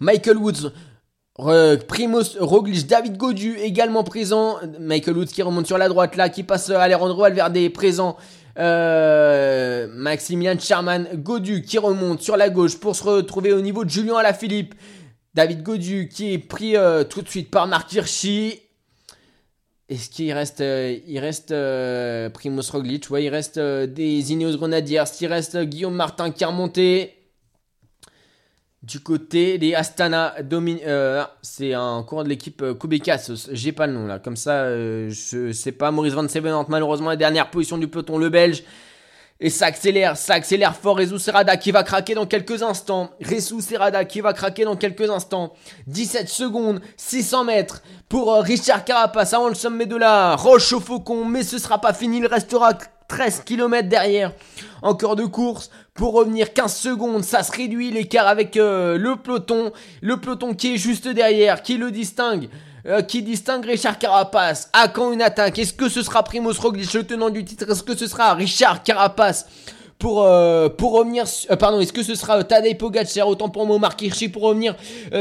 Michael 0.00 0.36
Woods. 0.36 0.72
Primoz 1.88 2.36
Roglic, 2.38 2.86
David 2.86 3.16
Godu 3.16 3.56
également 3.56 4.04
présent. 4.04 4.56
Michael 4.78 5.16
Woods 5.16 5.26
qui 5.26 5.42
remonte 5.42 5.66
sur 5.66 5.78
la 5.78 5.88
droite 5.88 6.16
là, 6.16 6.28
qui 6.28 6.42
passe 6.42 6.70
à 6.70 6.82
Alejandro 6.82 7.22
Valverde 7.22 7.68
présent. 7.70 8.16
Euh, 8.58 9.88
Maximilian 9.94 10.58
Charman, 10.58 11.08
Godu 11.14 11.62
qui 11.62 11.78
remonte 11.78 12.20
sur 12.20 12.36
la 12.36 12.50
gauche 12.50 12.78
pour 12.78 12.94
se 12.94 13.04
retrouver 13.04 13.52
au 13.54 13.62
niveau 13.62 13.84
de 13.84 13.90
Julien 13.90 14.16
Alaphilippe. 14.16 14.74
David 15.34 15.62
Godu 15.62 16.08
qui 16.08 16.34
est 16.34 16.38
pris 16.38 16.76
euh, 16.76 17.04
tout 17.04 17.22
de 17.22 17.28
suite 17.28 17.50
par 17.50 17.66
Marc 17.66 17.92
Hirschi. 17.92 18.60
Est-ce 19.88 20.10
qu'il 20.10 20.32
reste, 20.32 20.60
euh, 20.60 20.98
il 21.06 21.18
reste 21.18 21.52
euh, 21.52 22.30
ouais, 22.30 23.24
il 23.24 23.28
reste 23.28 23.58
des 23.58 24.32
Ineos 24.32 24.56
Grenadiers, 24.56 25.02
il 25.20 25.26
reste 25.26 25.58
Guillaume 25.64 25.94
Martin 25.94 26.30
qui 26.30 26.44
a 26.44 26.48
remonté. 26.48 27.14
Du 28.82 28.98
côté 28.98 29.58
des 29.58 29.76
Astana, 29.76 30.34
c'est 31.40 31.72
un 31.72 32.02
courant 32.02 32.24
de 32.24 32.28
l'équipe 32.28 32.64
Kubeka, 32.80 33.16
j'ai 33.52 33.70
pas 33.70 33.86
le 33.86 33.92
nom 33.92 34.06
là, 34.08 34.18
comme 34.18 34.34
ça, 34.34 34.66
je 35.08 35.52
sais 35.52 35.70
pas. 35.70 35.92
Maurice 35.92 36.14
Van 36.14 36.26
Sevenant, 36.26 36.66
malheureusement, 36.68 37.10
la 37.10 37.16
dernière 37.16 37.48
position 37.48 37.78
du 37.78 37.86
peloton, 37.86 38.18
le 38.18 38.28
Belge. 38.28 38.64
Et 39.44 39.50
ça 39.50 39.66
accélère, 39.66 40.16
ça 40.16 40.34
accélère 40.34 40.76
fort. 40.76 40.98
Rezou 40.98 41.18
Serrada 41.18 41.56
qui 41.56 41.72
va 41.72 41.82
craquer 41.82 42.14
dans 42.14 42.26
quelques 42.26 42.62
instants. 42.62 43.10
Rezou 43.20 43.60
Serrada 43.60 44.04
qui 44.04 44.20
va 44.20 44.32
craquer 44.32 44.64
dans 44.64 44.76
quelques 44.76 45.10
instants. 45.10 45.52
17 45.88 46.28
secondes, 46.28 46.80
600 46.96 47.44
mètres 47.44 47.82
pour 48.08 48.32
euh, 48.32 48.40
Richard 48.40 48.84
Carapace 48.84 49.34
avant 49.34 49.48
le 49.48 49.56
sommet 49.56 49.86
de 49.86 49.96
la 49.96 50.36
Roche 50.36 50.72
au 50.72 50.78
Faucon. 50.78 51.24
Mais 51.24 51.42
ce 51.42 51.58
sera 51.58 51.80
pas 51.80 51.92
fini, 51.92 52.18
il 52.18 52.26
restera 52.26 52.72
13 53.08 53.42
km 53.44 53.88
derrière. 53.88 54.32
Encore 54.80 55.16
de 55.16 55.24
course 55.24 55.70
pour 55.92 56.14
revenir 56.14 56.52
15 56.52 56.76
secondes. 56.76 57.24
Ça 57.24 57.42
se 57.42 57.50
réduit 57.50 57.90
l'écart 57.90 58.28
avec 58.28 58.56
euh, 58.56 58.96
le 58.96 59.16
peloton. 59.16 59.72
Le 60.02 60.18
peloton 60.18 60.54
qui 60.54 60.74
est 60.74 60.78
juste 60.78 61.08
derrière, 61.08 61.62
qui 61.62 61.78
le 61.78 61.90
distingue. 61.90 62.48
Euh, 62.84 63.00
qui 63.00 63.22
distingue 63.22 63.64
Richard 63.64 63.96
Carapace. 63.96 64.68
À 64.72 64.88
quand 64.88 65.12
une 65.12 65.22
attaque? 65.22 65.56
Est-ce 65.56 65.72
que 65.72 65.88
ce 65.88 66.02
sera 66.02 66.24
Primoz 66.24 66.58
Roglic, 66.58 66.92
le 66.94 67.04
tenant 67.04 67.30
du 67.30 67.44
titre? 67.44 67.70
Est-ce 67.70 67.84
que 67.84 67.96
ce 67.96 68.08
sera 68.08 68.34
Richard 68.34 68.82
Carapace 68.82 69.46
pour, 70.02 70.24
euh, 70.24 70.68
pour 70.68 70.94
revenir, 70.94 71.26
euh, 71.48 71.54
pardon, 71.54 71.78
est-ce 71.78 71.92
que 71.92 72.02
ce 72.02 72.16
sera 72.16 72.42
Tadej 72.42 72.76
Pogacar, 72.76 73.28
autant 73.28 73.48
pour 73.48 73.66
moi, 73.66 73.78
Marc 73.78 74.02
pour 74.32 74.42
revenir 74.42 74.74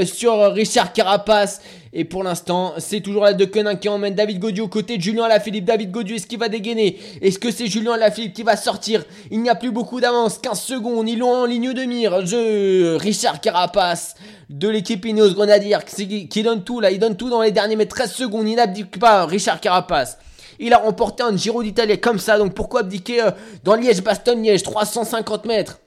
sur 0.06 0.52
Richard 0.54 0.92
Carapace 0.92 1.62
et 1.94 2.04
pour 2.04 2.24
l'instant, 2.24 2.74
c'est 2.80 3.02
toujours 3.02 3.26
la 3.26 3.34
De 3.34 3.46
Quenin 3.46 3.76
qui 3.76 3.90
emmène 3.90 4.16
David 4.16 4.40
Godieu 4.40 4.64
aux 4.64 4.68
côtés 4.68 4.98
de 4.98 5.04
Julien 5.04 5.26
Alaphilippe. 5.26 5.66
David 5.66 5.92
Godieu, 5.92 6.16
est-ce 6.16 6.26
qu'il 6.26 6.40
va 6.40 6.50
dégainer? 6.50 6.98
Est-ce 7.22 7.38
que 7.38 7.52
c'est 7.52 7.68
Julien 7.68 7.94
Alaphilippe 7.94 8.34
qui 8.34 8.42
va 8.42 8.58
sortir? 8.58 9.04
Il 9.30 9.44
n'y 9.44 9.50
a 9.50 9.56
plus 9.56 9.70
beaucoup 9.70 10.02
d'avance, 10.02 10.40
15 10.40 10.60
secondes, 10.60 11.08
ils 11.08 11.20
l'ont 11.20 11.44
en 11.44 11.46
ligne 11.46 11.74
de 11.74 11.84
mire. 11.84 12.26
Je... 12.26 12.96
Richard 12.96 13.40
Carapace 13.40 14.16
de 14.50 14.68
l'équipe 14.68 15.06
Ineos 15.06 15.36
Grenadier 15.36 15.78
qui, 15.86 16.28
qui, 16.28 16.42
donne 16.42 16.64
tout 16.64 16.80
là, 16.80 16.90
il 16.90 16.98
donne 16.98 17.18
tout 17.18 17.30
dans 17.30 17.44
les 17.44 17.52
derniers 17.52 17.76
mètres, 17.76 17.96
13 17.96 18.12
secondes, 18.12 18.48
il 18.48 18.56
n'abdique 18.56 19.00
pas 19.00 19.28
Richard 19.28 19.60
Carapace. 19.62 20.18
Il 20.64 20.74
a 20.74 20.78
remporté 20.78 21.24
un 21.24 21.36
Giro 21.36 21.64
d'Italie 21.64 22.00
comme 22.00 22.20
ça, 22.20 22.38
donc 22.38 22.54
pourquoi 22.54 22.82
abdiquer 22.82 23.24
euh, 23.24 23.32
dans 23.64 23.74
Liège-Bastogne-Liège, 23.74 24.62
350 24.62 25.46
mètres? 25.46 25.80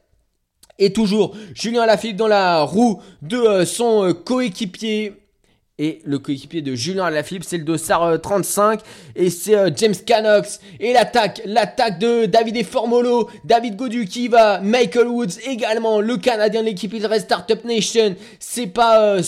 Et 0.81 0.93
toujours 0.93 1.37
Julien 1.55 1.83
Alaphilippe 1.83 2.17
dans 2.17 2.27
la 2.27 2.63
roue 2.63 3.01
de 3.23 3.37
euh, 3.37 3.65
son 3.65 4.09
euh, 4.09 4.13
coéquipier 4.13 5.24
et 5.81 6.01
le 6.05 6.21
coéquipier 6.21 6.63
de 6.63 6.77
Julien 6.77 7.07
Alaphilippe, 7.07 7.43
c'est 7.43 7.59
le 7.59 7.65
dossard 7.65 8.21
35 8.21 8.79
euh, 8.79 8.83
et 9.17 9.29
c'est 9.29 9.57
euh, 9.57 9.71
James 9.75 9.97
Canox. 10.07 10.61
Et 10.79 10.93
l'attaque, 10.93 11.43
l'attaque 11.47 11.99
de 11.99 12.27
David 12.27 12.57
et 12.59 12.63
Formolo, 12.63 13.29
David 13.45 13.75
Godu 13.75 14.05
qui 14.05 14.29
va, 14.29 14.61
Michael 14.61 15.09
Woods 15.09 15.41
également, 15.45 16.01
le 16.01 16.17
Canadien 16.17 16.61
de 16.61 16.67
l'équipe 16.67 16.93
il 16.95 17.05
reste 17.05 17.25
Startup 17.25 17.65
Nation, 17.65 18.15
c'est 18.39 18.69
pas 18.69 19.01
euh, 19.01 19.23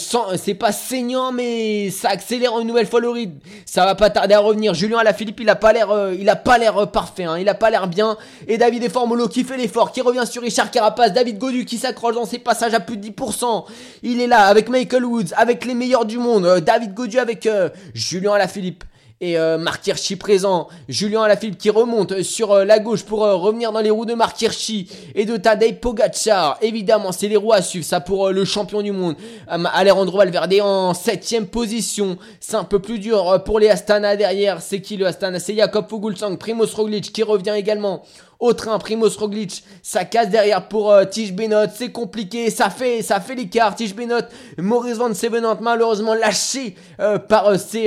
pas 0.56 0.70
saignant 0.70 1.32
mais 1.32 1.90
ça 1.90 2.10
accélère 2.10 2.56
une 2.60 2.68
nouvelle 2.68 2.86
fois 2.86 3.00
le 3.00 3.10
rythme, 3.10 3.38
ça 3.64 3.84
va 3.84 3.96
pas 3.96 4.10
tarder 4.10 4.34
à 4.34 4.38
revenir. 4.38 4.72
Julien 4.72 4.98
Alaphilippe, 4.98 5.40
il 5.40 5.50
a 5.50 5.56
pas 5.56 5.72
l'air 5.72 5.88
il 6.16 6.28
a 6.28 6.36
pas 6.36 6.58
l'air 6.58 6.88
parfait, 6.92 7.24
hein. 7.24 7.38
il 7.38 7.48
a 7.48 7.54
pas 7.54 7.70
l'air 7.70 7.88
bien. 7.88 8.16
Et 8.46 8.56
David 8.56 8.88
Formolo 8.88 9.26
qui 9.26 9.42
fait 9.42 9.56
l'effort, 9.56 9.90
qui 9.90 10.00
revient 10.00 10.24
sur 10.30 10.42
Richard 10.42 10.70
Carapace, 10.70 11.12
David 11.12 11.38
Godu 11.38 11.64
qui 11.64 11.78
s'accroche 11.78 12.14
dans 12.14 12.24
ses 12.24 12.38
passages 12.38 12.74
à 12.74 12.78
plus 12.78 12.98
de 12.98 13.08
10%, 13.08 13.64
il 14.04 14.20
est 14.20 14.28
là 14.28 14.46
avec 14.46 14.68
Michael 14.68 15.04
Woods, 15.04 15.34
avec 15.36 15.64
les 15.64 15.74
meilleurs 15.74 16.04
du 16.04 16.18
monde 16.18 16.35
euh, 16.44 16.60
David 16.60 16.94
Godieu 16.94 17.20
avec 17.20 17.46
euh, 17.46 17.68
Julien 17.94 18.32
Alaphilippe 18.32 18.84
et 19.20 19.38
euh, 19.38 19.56
Marc 19.56 19.90
présent. 20.18 20.68
Julien 20.88 21.22
Alaphilippe 21.22 21.56
qui 21.56 21.70
remonte 21.70 22.22
sur 22.22 22.54
la 22.54 22.78
gauche 22.78 23.04
pour 23.04 23.20
revenir 23.20 23.72
dans 23.72 23.80
les 23.80 23.88
roues 23.88 24.04
de 24.04 24.12
Marc 24.12 24.42
Hirschi 24.42 24.90
et 25.14 25.24
de 25.24 25.38
Tadej 25.38 25.80
Pogacar. 25.80 26.58
Évidemment, 26.60 27.12
c'est 27.12 27.28
les 27.28 27.36
roues 27.36 27.54
à 27.54 27.62
suivre. 27.62 27.86
Ça 27.86 28.00
pour 28.00 28.28
le 28.28 28.44
champion 28.44 28.82
du 28.82 28.92
monde. 28.92 29.16
Alejandro 29.48 30.18
Valverde 30.18 30.60
en 30.60 30.92
septième 30.92 31.46
position. 31.46 32.18
C'est 32.40 32.56
un 32.56 32.64
peu 32.64 32.78
plus 32.78 32.98
dur 32.98 33.42
pour 33.46 33.58
les 33.58 33.70
Astana 33.70 34.16
derrière. 34.16 34.60
C'est 34.60 34.82
qui 34.82 34.98
le 34.98 35.06
Astana? 35.06 35.40
C'est 35.40 35.56
Jakob 35.56 35.88
Fuglsang, 35.88 36.36
Primoz 36.36 36.74
Roglic 36.74 37.10
qui 37.10 37.22
revient 37.22 37.54
également 37.56 38.02
au 38.38 38.52
train, 38.52 38.78
Primoz 38.78 39.16
Roglic, 39.16 39.64
ça 39.82 40.04
casse 40.04 40.28
derrière 40.28 40.68
pour 40.68 40.92
euh, 40.92 41.04
Tige 41.04 41.32
Benot, 41.32 41.70
c'est 41.74 41.92
compliqué, 41.92 42.50
ça 42.50 42.70
fait, 42.70 43.02
ça 43.02 43.20
fait 43.20 43.34
l'écart, 43.34 43.74
Tige 43.74 43.94
Benot, 43.94 44.26
Maurice 44.58 44.96
Van 44.96 45.12
Sevenant 45.14 45.56
malheureusement 45.60 46.14
lâché 46.14 46.74
euh, 47.00 47.18
par 47.18 47.46
euh, 47.48 47.58
ses... 47.58 47.86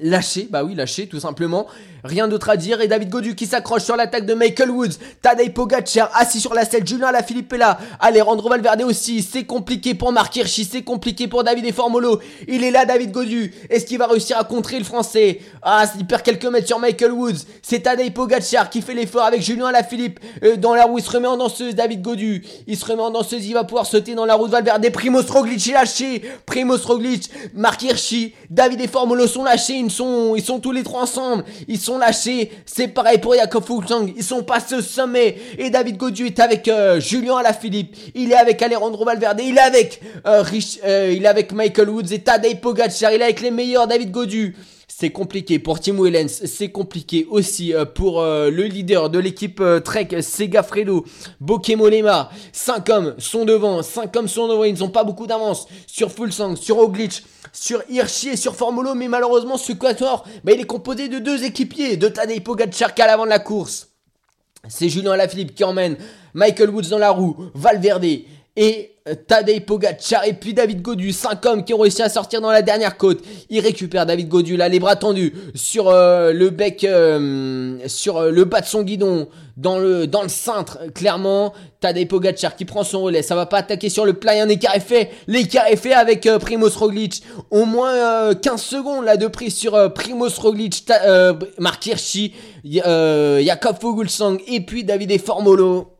lâché, 0.00 0.48
bah 0.50 0.64
oui, 0.64 0.74
lâché 0.74 1.06
tout 1.06 1.20
simplement. 1.20 1.66
Rien 2.04 2.28
d'autre 2.28 2.50
à 2.50 2.58
dire. 2.58 2.82
Et 2.82 2.86
David 2.86 3.08
Godu 3.08 3.34
qui 3.34 3.46
s'accroche 3.46 3.82
sur 3.82 3.96
l'attaque 3.96 4.26
de 4.26 4.34
Michael 4.34 4.70
Woods. 4.70 4.98
Tadej 5.22 5.54
Pogacar 5.54 6.10
assis 6.14 6.38
sur 6.38 6.52
la 6.52 6.66
selle. 6.66 6.86
Julien 6.86 7.06
Alaphilippe 7.06 7.50
est 7.54 7.58
là. 7.58 7.78
Alejandro 7.98 8.50
Valverde 8.50 8.82
aussi. 8.82 9.22
C'est 9.22 9.44
compliqué 9.44 9.94
pour 9.94 10.12
Marc 10.12 10.36
Hirschi. 10.36 10.68
C'est 10.70 10.82
compliqué 10.82 11.28
pour 11.28 11.44
David 11.44 11.64
et 11.64 11.72
Formolo. 11.72 12.20
Il 12.46 12.62
est 12.62 12.70
là, 12.70 12.84
David 12.84 13.10
Godu. 13.10 13.54
Est-ce 13.70 13.86
qu'il 13.86 13.96
va 13.96 14.06
réussir 14.06 14.36
à 14.36 14.44
contrer 14.44 14.78
le 14.78 14.84
français? 14.84 15.40
Ah, 15.62 15.84
il 15.98 16.06
perd 16.06 16.22
quelques 16.22 16.44
mètres 16.44 16.66
sur 16.66 16.78
Michael 16.78 17.12
Woods. 17.12 17.46
C'est 17.62 17.80
Tadej 17.80 18.12
Pogacar 18.12 18.68
qui 18.68 18.82
fait 18.82 18.92
l'effort 18.92 19.24
avec 19.24 19.40
Julien 19.40 19.68
Alaphilippe. 19.68 20.20
Euh, 20.42 20.56
dans 20.56 20.74
la 20.74 20.84
roue, 20.84 20.98
il 20.98 21.04
se 21.04 21.10
remet 21.10 21.28
en 21.28 21.38
danseuse. 21.38 21.74
David 21.74 22.02
Godu. 22.02 22.44
Il 22.66 22.76
se 22.76 22.84
remet 22.84 23.00
en 23.00 23.12
danseuse. 23.12 23.46
Il 23.46 23.54
va 23.54 23.64
pouvoir 23.64 23.86
sauter 23.86 24.14
dans 24.14 24.26
la 24.26 24.34
roue 24.34 24.46
de 24.46 24.52
Valverde. 24.52 24.86
Primoz 24.92 25.30
Roglic 25.30 25.66
est 25.68 25.72
lâché. 25.72 26.22
Primoz 26.44 26.84
Roglic. 26.84 27.30
Marc 27.54 27.82
Hirschi. 27.82 28.34
David 28.50 28.82
et 28.82 28.88
Formolo 28.88 29.26
sont 29.26 29.44
lâchés. 29.44 29.78
Ils 29.78 29.90
sont, 29.90 30.34
ils 30.36 30.44
sont 30.44 30.60
tous 30.60 30.72
les 30.72 30.82
trois 30.82 31.00
ensemble. 31.04 31.44
Ils 31.66 31.80
sont 31.80 31.93
lâchés. 31.98 32.50
C'est 32.66 32.88
pareil 32.88 33.18
pour 33.18 33.34
Jakob 33.34 33.64
Fuglsang. 33.64 34.06
Ils 34.16 34.22
sont 34.24 34.42
passés 34.42 34.76
au 34.76 34.80
sommet. 34.80 35.36
Et 35.58 35.70
David 35.70 35.96
Godieu 35.96 36.26
est 36.26 36.40
avec 36.40 36.68
euh, 36.68 37.00
Julien 37.00 37.36
Alaphilippe. 37.36 37.96
Il 38.14 38.32
est 38.32 38.36
avec 38.36 38.60
Alejandro 38.62 39.04
Valverde. 39.04 39.40
Il 39.42 39.56
est 39.56 39.60
avec 39.60 40.00
euh, 40.26 40.42
Rich, 40.42 40.80
euh, 40.84 41.12
il 41.14 41.24
est 41.24 41.28
avec 41.28 41.52
Michael 41.52 41.90
Woods 41.90 42.12
et 42.12 42.20
Tadej 42.20 42.60
Pogacar. 42.60 43.12
Il 43.12 43.20
est 43.20 43.24
avec 43.24 43.40
les 43.40 43.50
meilleurs 43.50 43.86
David 43.86 44.10
Godu. 44.10 44.56
C'est 44.86 45.10
compliqué 45.10 45.58
pour 45.58 45.80
Tim 45.80 46.00
Wellens, 46.00 46.28
c'est 46.28 46.68
compliqué 46.68 47.26
aussi 47.28 47.74
pour 47.96 48.22
le 48.22 48.62
leader 48.62 49.10
de 49.10 49.18
l'équipe 49.18 49.60
Trek, 49.84 50.22
Segafredo, 50.22 51.04
Bokemolema. 51.40 52.30
5 52.52 52.88
hommes 52.90 53.14
sont 53.18 53.44
devant, 53.44 53.82
5 53.82 54.14
hommes 54.14 54.28
sont 54.28 54.46
devant, 54.46 54.62
ils 54.62 54.78
n'ont 54.78 54.90
pas 54.90 55.02
beaucoup 55.02 55.26
d'avance 55.26 55.66
sur 55.88 56.12
Fulsang, 56.12 56.54
sur 56.54 56.78
Oglitch, 56.78 57.24
sur 57.54 57.82
Hirschi 57.88 58.30
et 58.30 58.36
sur 58.36 58.54
Formolo, 58.54 58.94
mais 58.94 59.08
malheureusement 59.08 59.56
ce 59.56 59.72
quator, 59.72 60.26
bah, 60.42 60.52
il 60.52 60.60
est 60.60 60.66
composé 60.66 61.08
de 61.08 61.20
deux 61.20 61.44
équipiers, 61.44 61.96
de 61.96 62.08
Tadej 62.08 62.42
Pogacar 62.42 62.90
à 62.98 63.06
l'avant 63.06 63.24
de 63.24 63.30
la 63.30 63.38
course. 63.38 63.88
C'est 64.68 64.88
Julien 64.88 65.12
Alaphilippe 65.12 65.54
qui 65.54 65.64
emmène 65.64 65.96
Michael 66.34 66.70
Woods 66.70 66.88
dans 66.90 66.98
la 66.98 67.10
roue, 67.10 67.36
Valverde 67.54 68.04
et 68.56 68.93
Tadej 69.26 69.66
Pogacar 69.66 70.24
et 70.24 70.32
puis 70.32 70.54
David 70.54 70.80
Godu, 70.80 71.12
5 71.12 71.44
hommes 71.44 71.64
qui 71.64 71.74
ont 71.74 71.78
réussi 71.78 72.00
à 72.00 72.08
sortir 72.08 72.40
dans 72.40 72.50
la 72.50 72.62
dernière 72.62 72.96
côte. 72.96 73.22
Il 73.50 73.60
récupère 73.60 74.06
David 74.06 74.28
Godu 74.28 74.56
là, 74.56 74.66
les 74.70 74.80
bras 74.80 74.96
tendus 74.96 75.34
sur 75.54 75.90
euh, 75.90 76.32
le 76.32 76.48
bec, 76.48 76.84
euh, 76.84 77.76
sur 77.86 78.16
euh, 78.16 78.30
le 78.30 78.44
bas 78.44 78.62
de 78.62 78.66
son 78.66 78.82
guidon, 78.82 79.28
dans 79.58 79.78
le 79.78 80.06
dans 80.06 80.22
le 80.22 80.30
cintre, 80.30 80.78
clairement. 80.94 81.52
Tadej 81.80 82.08
Pogacar 82.08 82.56
qui 82.56 82.64
prend 82.64 82.82
son 82.82 83.02
relais, 83.02 83.20
ça 83.20 83.34
va 83.34 83.44
pas 83.44 83.58
attaquer 83.58 83.90
sur 83.90 84.06
le 84.06 84.14
plat, 84.14 84.42
un 84.42 84.48
écart 84.48 84.74
est 84.74 84.80
fait. 84.80 85.10
L'écart 85.26 85.66
est 85.66 85.76
fait 85.76 85.92
avec 85.92 86.26
Primoz 86.40 86.74
Roglic. 86.74 87.22
Au 87.50 87.66
moins 87.66 88.34
15 88.34 88.62
secondes 88.62 89.04
là 89.04 89.18
de 89.18 89.26
prise 89.26 89.54
sur 89.54 89.92
Primoz 89.92 90.38
Roglic, 90.38 90.90
Mark 91.58 91.84
Hirschi, 91.84 92.32
Jakob 92.64 93.76
Fuglsang 93.78 94.38
et 94.46 94.62
puis 94.62 94.82
David 94.82 95.20
Formolo. 95.20 95.90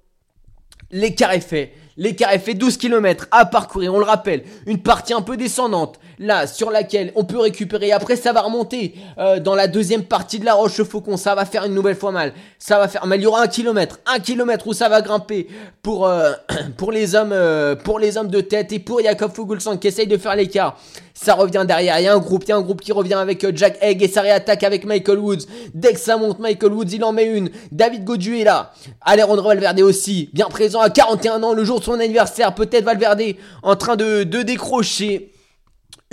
L'écart 0.90 1.32
est 1.32 1.40
fait. 1.40 1.72
L'écart 1.96 2.32
est 2.32 2.40
fait 2.40 2.54
12 2.54 2.76
km 2.76 3.28
à 3.30 3.46
parcourir, 3.46 3.94
on 3.94 3.98
le 3.98 4.04
rappelle. 4.04 4.44
Une 4.66 4.82
partie 4.82 5.12
un 5.12 5.22
peu 5.22 5.36
descendante, 5.36 6.00
là, 6.18 6.46
sur 6.46 6.70
laquelle 6.70 7.12
on 7.14 7.24
peut 7.24 7.38
récupérer. 7.38 7.92
Après, 7.92 8.16
ça 8.16 8.32
va 8.32 8.42
remonter 8.42 8.94
euh, 9.18 9.40
dans 9.40 9.54
la 9.54 9.68
deuxième 9.68 10.04
partie 10.04 10.38
de 10.38 10.44
la 10.44 10.54
Roche 10.54 10.82
Faucon. 10.82 11.16
Ça 11.16 11.34
va 11.34 11.44
faire 11.44 11.64
une 11.64 11.74
nouvelle 11.74 11.96
fois 11.96 12.12
mal. 12.12 12.32
Ça 12.58 12.78
va 12.78 12.88
faire 12.88 13.06
mal. 13.06 13.18
Il 13.18 13.24
y 13.24 13.26
aura 13.26 13.42
un 13.42 13.46
kilomètre, 13.48 14.00
un 14.06 14.18
kilomètre 14.18 14.66
où 14.66 14.72
ça 14.72 14.88
va 14.88 15.00
grimper 15.00 15.48
pour, 15.82 16.06
euh, 16.06 16.32
pour, 16.76 16.92
les, 16.92 17.14
hommes, 17.14 17.32
euh, 17.32 17.74
pour 17.74 17.98
les 17.98 18.16
hommes 18.16 18.28
de 18.28 18.40
tête 18.40 18.72
et 18.72 18.78
pour 18.78 19.02
Jakob 19.02 19.32
Fuglsang 19.32 19.78
qui 19.78 19.88
essaye 19.88 20.06
de 20.06 20.16
faire 20.16 20.36
l'écart. 20.36 20.78
Ça 21.14 21.34
revient 21.34 21.64
derrière. 21.66 22.00
Il 22.00 22.04
y 22.04 22.08
a 22.08 22.14
un 22.14 22.18
groupe, 22.18 22.44
il 22.44 22.48
y 22.48 22.52
a 22.52 22.56
un 22.56 22.60
groupe 22.60 22.80
qui 22.80 22.92
revient 22.92 23.14
avec 23.14 23.46
Jack 23.56 23.78
Egg 23.80 24.02
et 24.02 24.08
ça 24.08 24.20
réattaque 24.20 24.64
avec 24.64 24.84
Michael 24.84 25.18
Woods. 25.18 25.46
Dès 25.72 25.92
que 25.92 26.00
ça 26.00 26.16
monte, 26.16 26.40
Michael 26.40 26.72
Woods, 26.72 26.92
il 26.92 27.04
en 27.04 27.12
met 27.12 27.26
une. 27.26 27.50
David 27.70 28.04
Godu 28.04 28.40
est 28.40 28.44
là. 28.44 28.72
Alejandro 29.00 29.48
Valverde 29.48 29.80
aussi, 29.80 30.28
bien 30.32 30.46
présent 30.46 30.80
à 30.80 30.90
41 30.90 31.42
ans, 31.42 31.52
le 31.52 31.64
jour 31.64 31.78
de 31.78 31.84
son 31.84 32.00
anniversaire. 32.00 32.54
Peut-être 32.54 32.84
Valverde 32.84 33.22
en 33.62 33.76
train 33.76 33.94
de, 33.94 34.24
de 34.24 34.42
décrocher 34.42 35.33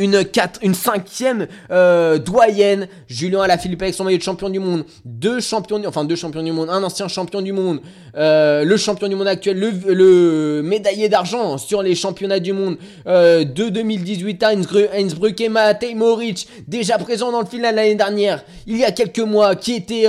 une, 0.01 0.25
4, 0.25 0.59
une 0.63 0.73
cinquième 0.73 1.47
euh, 1.69 2.17
doyenne, 2.17 2.87
Julien 3.07 3.41
Alaphilippe 3.41 3.83
avec 3.83 3.93
son 3.93 4.03
maillot 4.03 4.17
de 4.17 4.23
champion 4.23 4.49
du 4.49 4.59
monde, 4.59 4.83
deux 5.05 5.39
champions, 5.39 5.81
enfin 5.85 6.03
deux 6.05 6.15
champions 6.15 6.41
du 6.41 6.51
monde, 6.51 6.69
un 6.69 6.83
ancien 6.83 7.07
champion 7.07 7.41
du 7.41 7.53
monde, 7.53 7.81
euh, 8.17 8.63
le 8.63 8.77
champion 8.77 9.07
du 9.07 9.15
monde 9.15 9.27
actuel, 9.27 9.59
le, 9.59 9.93
le 9.93 10.61
médaillé 10.63 11.07
d'argent 11.07 11.59
sur 11.59 11.83
les 11.83 11.93
championnats 11.93 12.39
du 12.39 12.51
monde. 12.51 12.77
Euh, 13.07 13.43
de 13.43 13.69
2018 13.69 14.43
à 14.43 14.49
Innsbruck 14.49 15.39
et 15.39 15.49
Matej 15.49 15.95
Moric, 15.95 16.47
déjà 16.67 16.97
présent 16.97 17.31
dans 17.31 17.41
le 17.41 17.45
final 17.45 17.75
l'année 17.75 17.95
dernière, 17.95 18.43
il 18.65 18.77
y 18.77 18.83
a 18.83 18.91
quelques 18.91 19.19
mois, 19.19 19.55
qui 19.55 19.73
était, 19.73 20.07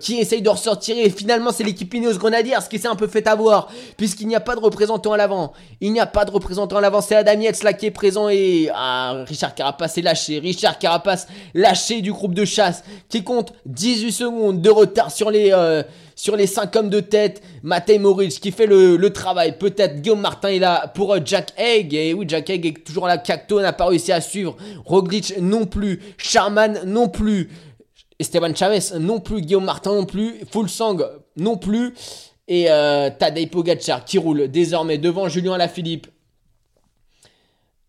qui 0.00 0.18
essaye 0.18 0.42
de 0.42 0.48
ressortir. 0.48 0.96
Et 0.98 1.10
finalement 1.10 1.52
c'est 1.52 1.64
l'équipe 1.64 1.92
Ineos 1.92 2.18
Grenadiers 2.18 2.54
qui 2.70 2.78
s'est 2.78 2.88
un 2.88 2.94
peu 2.94 3.06
fait 3.06 3.26
avoir, 3.26 3.68
puisqu'il 3.96 4.26
n'y 4.26 4.36
a 4.36 4.40
pas 4.40 4.54
de 4.54 4.60
représentant 4.60 5.12
à 5.12 5.16
l'avant, 5.16 5.52
il 5.80 5.92
n'y 5.92 6.00
a 6.00 6.06
pas 6.06 6.24
de 6.24 6.30
représentant 6.30 6.76
à 6.76 6.80
l'avant, 6.80 7.00
c'est 7.00 7.16
Adam 7.16 7.40
Yates 7.40 7.62
là 7.62 7.72
qui 7.72 7.86
est 7.86 7.90
présent 7.90 8.28
et 8.28 8.70
ah, 8.74 9.24
Richard 9.34 9.56
Carapace 9.56 9.98
est 9.98 10.02
lâché. 10.02 10.38
Richard 10.38 10.78
Carapace 10.78 11.26
lâché 11.54 12.02
du 12.02 12.12
groupe 12.12 12.34
de 12.34 12.44
chasse 12.44 12.84
qui 13.08 13.24
compte 13.24 13.52
18 13.66 14.12
secondes 14.12 14.62
de 14.62 14.70
retard 14.70 15.10
sur 15.10 15.28
les, 15.28 15.50
euh, 15.52 15.82
sur 16.14 16.36
les 16.36 16.46
5 16.46 16.76
hommes 16.76 16.88
de 16.88 17.00
tête. 17.00 17.42
Matej 17.64 17.98
Moritz 17.98 18.38
qui 18.38 18.52
fait 18.52 18.66
le, 18.66 19.10
travail. 19.10 19.58
Peut-être 19.58 20.00
Guillaume 20.00 20.20
Martin 20.20 20.50
est 20.50 20.60
là 20.60 20.86
pour 20.94 21.14
euh, 21.14 21.18
Jack 21.24 21.52
Egg. 21.56 21.94
Et 21.94 22.14
oui, 22.14 22.26
Jack 22.28 22.48
Egg 22.48 22.64
est 22.64 22.84
toujours 22.84 23.08
là. 23.08 23.18
Cacto 23.18 23.60
n'a 23.60 23.72
pas 23.72 23.86
réussi 23.86 24.12
à 24.12 24.20
suivre. 24.20 24.56
Roglic 24.84 25.34
non 25.40 25.66
plus. 25.66 26.00
Charman 26.16 26.82
non 26.86 27.08
plus. 27.08 27.50
Esteban 28.20 28.54
Chavez 28.54 28.96
non 29.00 29.18
plus. 29.18 29.40
Guillaume 29.40 29.64
Martin 29.64 29.94
non 29.94 30.06
plus. 30.06 30.36
Full 30.52 30.68
Sang 30.68 30.98
non 31.36 31.56
plus. 31.56 31.92
Et 32.46 32.66
euh, 32.70 33.10
Tadej 33.10 33.50
Pogacar 33.50 34.04
qui 34.04 34.16
roule 34.18 34.46
désormais 34.46 34.98
devant 34.98 35.28
Julien 35.28 35.54
Alaphilippe. 35.54 36.06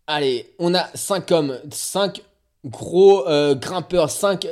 Allez, 0.08 0.46
on 0.60 0.72
a 0.72 0.86
5 0.94 1.32
hommes, 1.32 1.58
5 1.68 2.22
gros 2.64 3.26
euh, 3.26 3.56
grimpeurs, 3.56 4.08
5 4.08 4.46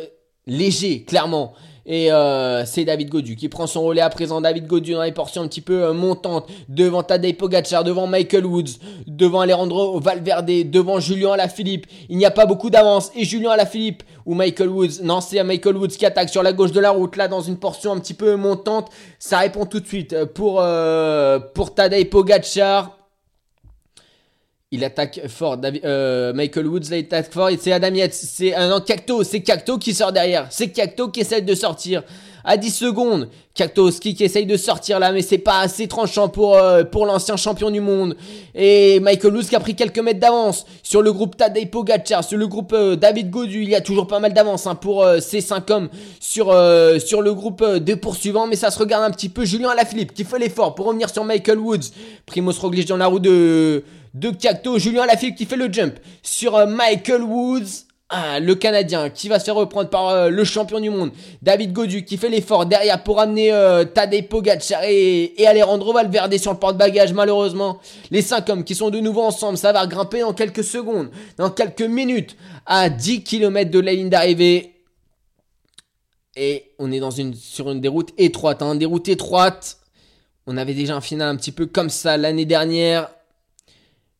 légers, 0.48 1.04
clairement. 1.04 1.52
Et 1.86 2.10
euh, 2.10 2.64
c'est 2.64 2.84
David 2.84 3.08
Godu 3.08 3.36
qui 3.36 3.48
prend 3.48 3.68
son 3.68 3.82
relais 3.84 4.00
à 4.00 4.10
présent. 4.10 4.40
David 4.40 4.66
Godu 4.66 4.94
dans 4.94 5.04
les 5.04 5.12
portions 5.12 5.42
un 5.42 5.46
petit 5.46 5.60
peu 5.60 5.84
euh, 5.84 5.92
montantes. 5.92 6.48
Devant 6.68 7.04
Tadej 7.04 7.36
Pogacar, 7.36 7.84
devant 7.84 8.08
Michael 8.08 8.46
Woods, 8.46 8.80
devant 9.06 9.42
Alejandro 9.42 10.00
Valverde, 10.00 10.70
devant 10.70 10.98
Julien 10.98 11.34
Alaphilippe. 11.34 11.86
Il 12.08 12.16
n'y 12.16 12.26
a 12.26 12.32
pas 12.32 12.46
beaucoup 12.46 12.70
d'avance. 12.70 13.12
Et 13.14 13.24
Julien 13.24 13.50
Alaphilippe 13.50 14.02
ou 14.26 14.34
Michael 14.34 14.70
Woods. 14.70 15.02
Non, 15.04 15.20
c'est 15.20 15.40
Michael 15.44 15.76
Woods 15.76 15.88
qui 15.88 16.04
attaque 16.04 16.30
sur 16.30 16.42
la 16.42 16.52
gauche 16.52 16.72
de 16.72 16.80
la 16.80 16.90
route. 16.90 17.14
Là, 17.14 17.28
dans 17.28 17.42
une 17.42 17.58
portion 17.58 17.92
un 17.92 18.00
petit 18.00 18.14
peu 18.14 18.34
montante. 18.34 18.88
Ça 19.20 19.38
répond 19.38 19.66
tout 19.66 19.78
de 19.78 19.86
suite 19.86 20.24
pour, 20.34 20.64
pour 21.54 21.74
Tadej 21.76 22.10
Pogacar. 22.10 23.03
Il 24.74 24.82
attaque 24.82 25.20
fort. 25.28 25.56
Euh, 25.84 26.32
Michael 26.32 26.66
Woods 26.66 26.90
là, 26.90 26.96
il 26.96 27.04
attaque 27.04 27.32
fort. 27.32 27.48
C'est 27.60 27.70
Adam 27.70 27.94
C'est 28.10 28.56
un 28.56 28.80
Cacto. 28.80 29.22
C'est 29.22 29.40
Cacto 29.40 29.78
qui 29.78 29.94
sort 29.94 30.10
derrière. 30.10 30.48
C'est 30.50 30.70
Cacto 30.70 31.10
qui 31.10 31.20
essaie 31.20 31.42
de 31.42 31.54
sortir. 31.54 32.02
À 32.42 32.56
10 32.56 32.70
secondes. 32.72 33.28
Cactoski 33.54 34.16
qui 34.16 34.24
essaye 34.24 34.46
de 34.46 34.56
sortir 34.56 34.98
là. 34.98 35.12
Mais 35.12 35.22
c'est 35.22 35.38
pas 35.38 35.60
assez 35.60 35.86
tranchant 35.86 36.28
pour, 36.28 36.56
euh, 36.56 36.82
pour 36.82 37.06
l'ancien 37.06 37.36
champion 37.36 37.70
du 37.70 37.80
monde. 37.80 38.16
Et 38.52 38.98
Michael 38.98 39.36
Woods 39.36 39.44
qui 39.44 39.54
a 39.54 39.60
pris 39.60 39.76
quelques 39.76 40.00
mètres 40.00 40.18
d'avance. 40.18 40.66
Sur 40.82 41.02
le 41.02 41.12
groupe 41.12 41.36
Tadej 41.36 41.70
Pogacar. 41.70 42.24
Sur 42.24 42.36
le 42.36 42.48
groupe 42.48 42.72
euh, 42.72 42.96
David 42.96 43.30
Godu. 43.30 43.62
Il 43.62 43.68
y 43.68 43.76
a 43.76 43.80
toujours 43.80 44.08
pas 44.08 44.18
mal 44.18 44.34
d'avance 44.34 44.66
hein, 44.66 44.74
pour 44.74 45.06
ces 45.20 45.40
5 45.40 45.70
hommes. 45.70 45.88
Sur, 46.18 46.52
le 46.52 47.30
groupe 47.32 47.64
de 47.64 47.94
poursuivants. 47.94 48.48
Mais 48.48 48.56
ça 48.56 48.72
se 48.72 48.78
regarde 48.80 49.04
un 49.04 49.12
petit 49.12 49.28
peu. 49.28 49.44
Julien 49.44 49.68
Alaphilippe 49.68 50.12
qui 50.12 50.24
fait 50.24 50.40
l'effort 50.40 50.74
pour 50.74 50.86
revenir 50.86 51.08
sur 51.10 51.22
Michael 51.22 51.60
Woods. 51.60 51.92
Primoz 52.26 52.58
Roglic 52.58 52.88
dans 52.88 52.96
la 52.96 53.06
roue 53.06 53.20
de 53.20 53.84
de 54.14 54.30
Cacto. 54.30 54.78
Julien 54.78 55.06
Lafilippe 55.06 55.36
qui 55.36 55.44
fait 55.44 55.56
le 55.56 55.70
jump 55.72 55.98
sur 56.22 56.56
euh, 56.56 56.66
Michael 56.66 57.22
Woods. 57.22 57.84
Ah, 58.10 58.38
le 58.38 58.54
Canadien 58.54 59.08
qui 59.08 59.28
va 59.28 59.40
se 59.40 59.50
reprendre 59.50 59.88
par 59.88 60.08
euh, 60.08 60.28
le 60.28 60.44
champion 60.44 60.78
du 60.78 60.90
monde, 60.90 61.10
David 61.42 61.72
Godu, 61.72 62.04
qui 62.04 62.16
fait 62.16 62.28
l'effort 62.28 62.66
derrière 62.66 63.02
pour 63.02 63.18
amener 63.18 63.50
euh, 63.50 63.84
Tadej 63.84 64.28
Pogacar 64.28 64.82
et, 64.84 65.34
Alejandro 65.46 65.92
Valverde 65.94 66.36
sur 66.36 66.52
le 66.52 66.58
porte-bagages. 66.58 67.14
Malheureusement, 67.14 67.80
les 68.10 68.22
cinq 68.22 68.48
hommes 68.50 68.62
qui 68.62 68.74
sont 68.74 68.90
de 68.90 69.00
nouveau 69.00 69.22
ensemble, 69.22 69.56
ça 69.56 69.72
va 69.72 69.86
grimper 69.86 70.22
en 70.22 70.34
quelques 70.34 70.62
secondes, 70.62 71.10
dans 71.38 71.50
quelques 71.50 71.80
minutes, 71.80 72.36
à 72.66 72.90
10 72.90 73.24
km 73.24 73.70
de 73.70 73.80
la 73.80 73.94
ligne 73.94 74.10
d'arrivée. 74.10 74.74
Et 76.36 76.72
on 76.78 76.92
est 76.92 77.00
sur 77.34 77.70
une 77.70 77.80
déroute 77.80 78.10
étroite, 78.18 78.60
hein, 78.60 78.74
déroute 78.74 79.08
étroite. 79.08 79.78
On 80.46 80.58
avait 80.58 80.74
déjà 80.74 80.94
un 80.94 81.00
final 81.00 81.28
un 81.28 81.36
petit 81.36 81.52
peu 81.52 81.64
comme 81.66 81.88
ça 81.88 82.16
l'année 82.18 82.44
dernière. 82.44 83.08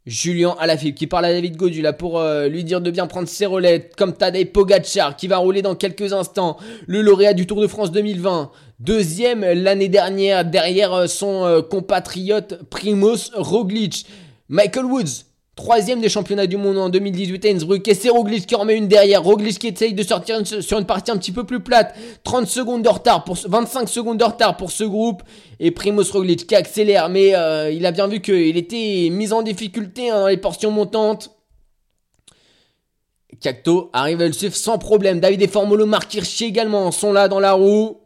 Julien 0.07 0.55
Alaphilippe 0.58 0.97
qui 0.97 1.07
parle 1.07 1.24
à 1.24 1.33
David 1.33 1.57
Godu 1.57 1.81
là 1.81 1.94
pour 1.94 2.18
euh, 2.18 2.47
lui 2.47 2.62
dire 2.62 2.83
de 2.83 2.91
bien 2.91 3.07
prendre 3.07 3.26
ses 3.26 3.47
relais 3.47 3.91
comme 3.97 4.12
Tadej 4.12 4.52
Pogacar 4.52 5.16
qui 5.16 5.28
va 5.28 5.39
rouler 5.39 5.62
dans 5.62 5.74
quelques 5.74 6.12
instants. 6.12 6.58
Le 6.86 7.00
lauréat 7.00 7.33
du 7.33 7.47
Tour 7.47 7.62
de 7.62 7.66
France 7.66 7.91
2020 7.91 8.50
deuxième 8.81 9.41
l'année 9.41 9.89
dernière 9.89 10.44
derrière 10.44 10.92
euh, 10.92 11.07
son 11.07 11.44
euh, 11.47 11.62
compatriote 11.62 12.62
Primoz 12.68 13.31
Roglic. 13.34 14.07
Michael 14.50 14.84
Woods 14.84 15.24
Troisième 15.57 16.00
des 16.00 16.08
championnats 16.08 16.49
du 16.49 16.57
monde 16.57 16.78
en 16.78 16.89
2018 16.89 17.44
à 17.44 17.49
Innsbruck. 17.49 17.86
Et 17.86 17.94
c'est 17.94 18.08
Roglic 18.08 18.44
qui 18.44 18.57
en 18.57 18.60
remet 18.60 18.76
une 18.76 18.89
derrière. 18.89 19.23
Roglic 19.23 19.57
qui 19.60 19.68
essaye 19.68 19.94
de 19.94 20.02
sortir 20.02 20.41
sur 20.44 20.78
une 20.78 20.84
partie 20.84 21.12
un 21.12 21.16
petit 21.16 21.31
peu 21.31 21.44
plus 21.44 21.60
plate. 21.60 21.94
30 22.24 22.49
secondes 22.49 22.83
de 22.83 22.89
retard 22.89 23.23
pour 23.23 23.36
25 23.36 23.89
secondes 23.89 24.18
de 24.18 24.24
retard 24.24 24.57
pour 24.57 24.73
ce 24.73 24.83
groupe. 24.83 25.23
Et 25.60 25.70
Primoz 25.70 26.10
Roglic 26.10 26.49
qui 26.49 26.57
accélère. 26.57 27.08
Mais 27.08 27.36
euh, 27.36 27.70
il 27.70 27.86
a 27.86 27.92
bien 27.92 28.08
vu 28.08 28.20
qu'il 28.20 28.57
était 28.57 29.08
mis 29.12 29.33
en 29.33 29.42
difficulté 29.42 30.10
hein, 30.10 30.20
dans 30.23 30.28
les 30.28 30.39
portions 30.39 30.73
montantes. 30.73 31.31
Cacto 33.41 33.91
arrive 33.92 34.23
à 34.23 34.26
le 34.26 34.33
suivre 34.33 34.57
sans 34.57 34.78
problème. 34.78 35.20
David 35.20 35.41
et 35.41 35.49
Formolo, 35.49 35.86
Mark 35.86 36.12
Hirschi 36.12 36.47
également 36.47 36.91
sont 36.91 37.12
là 37.12 37.28
dans 37.28 37.41
la 37.41 37.52
roue. 37.52 38.00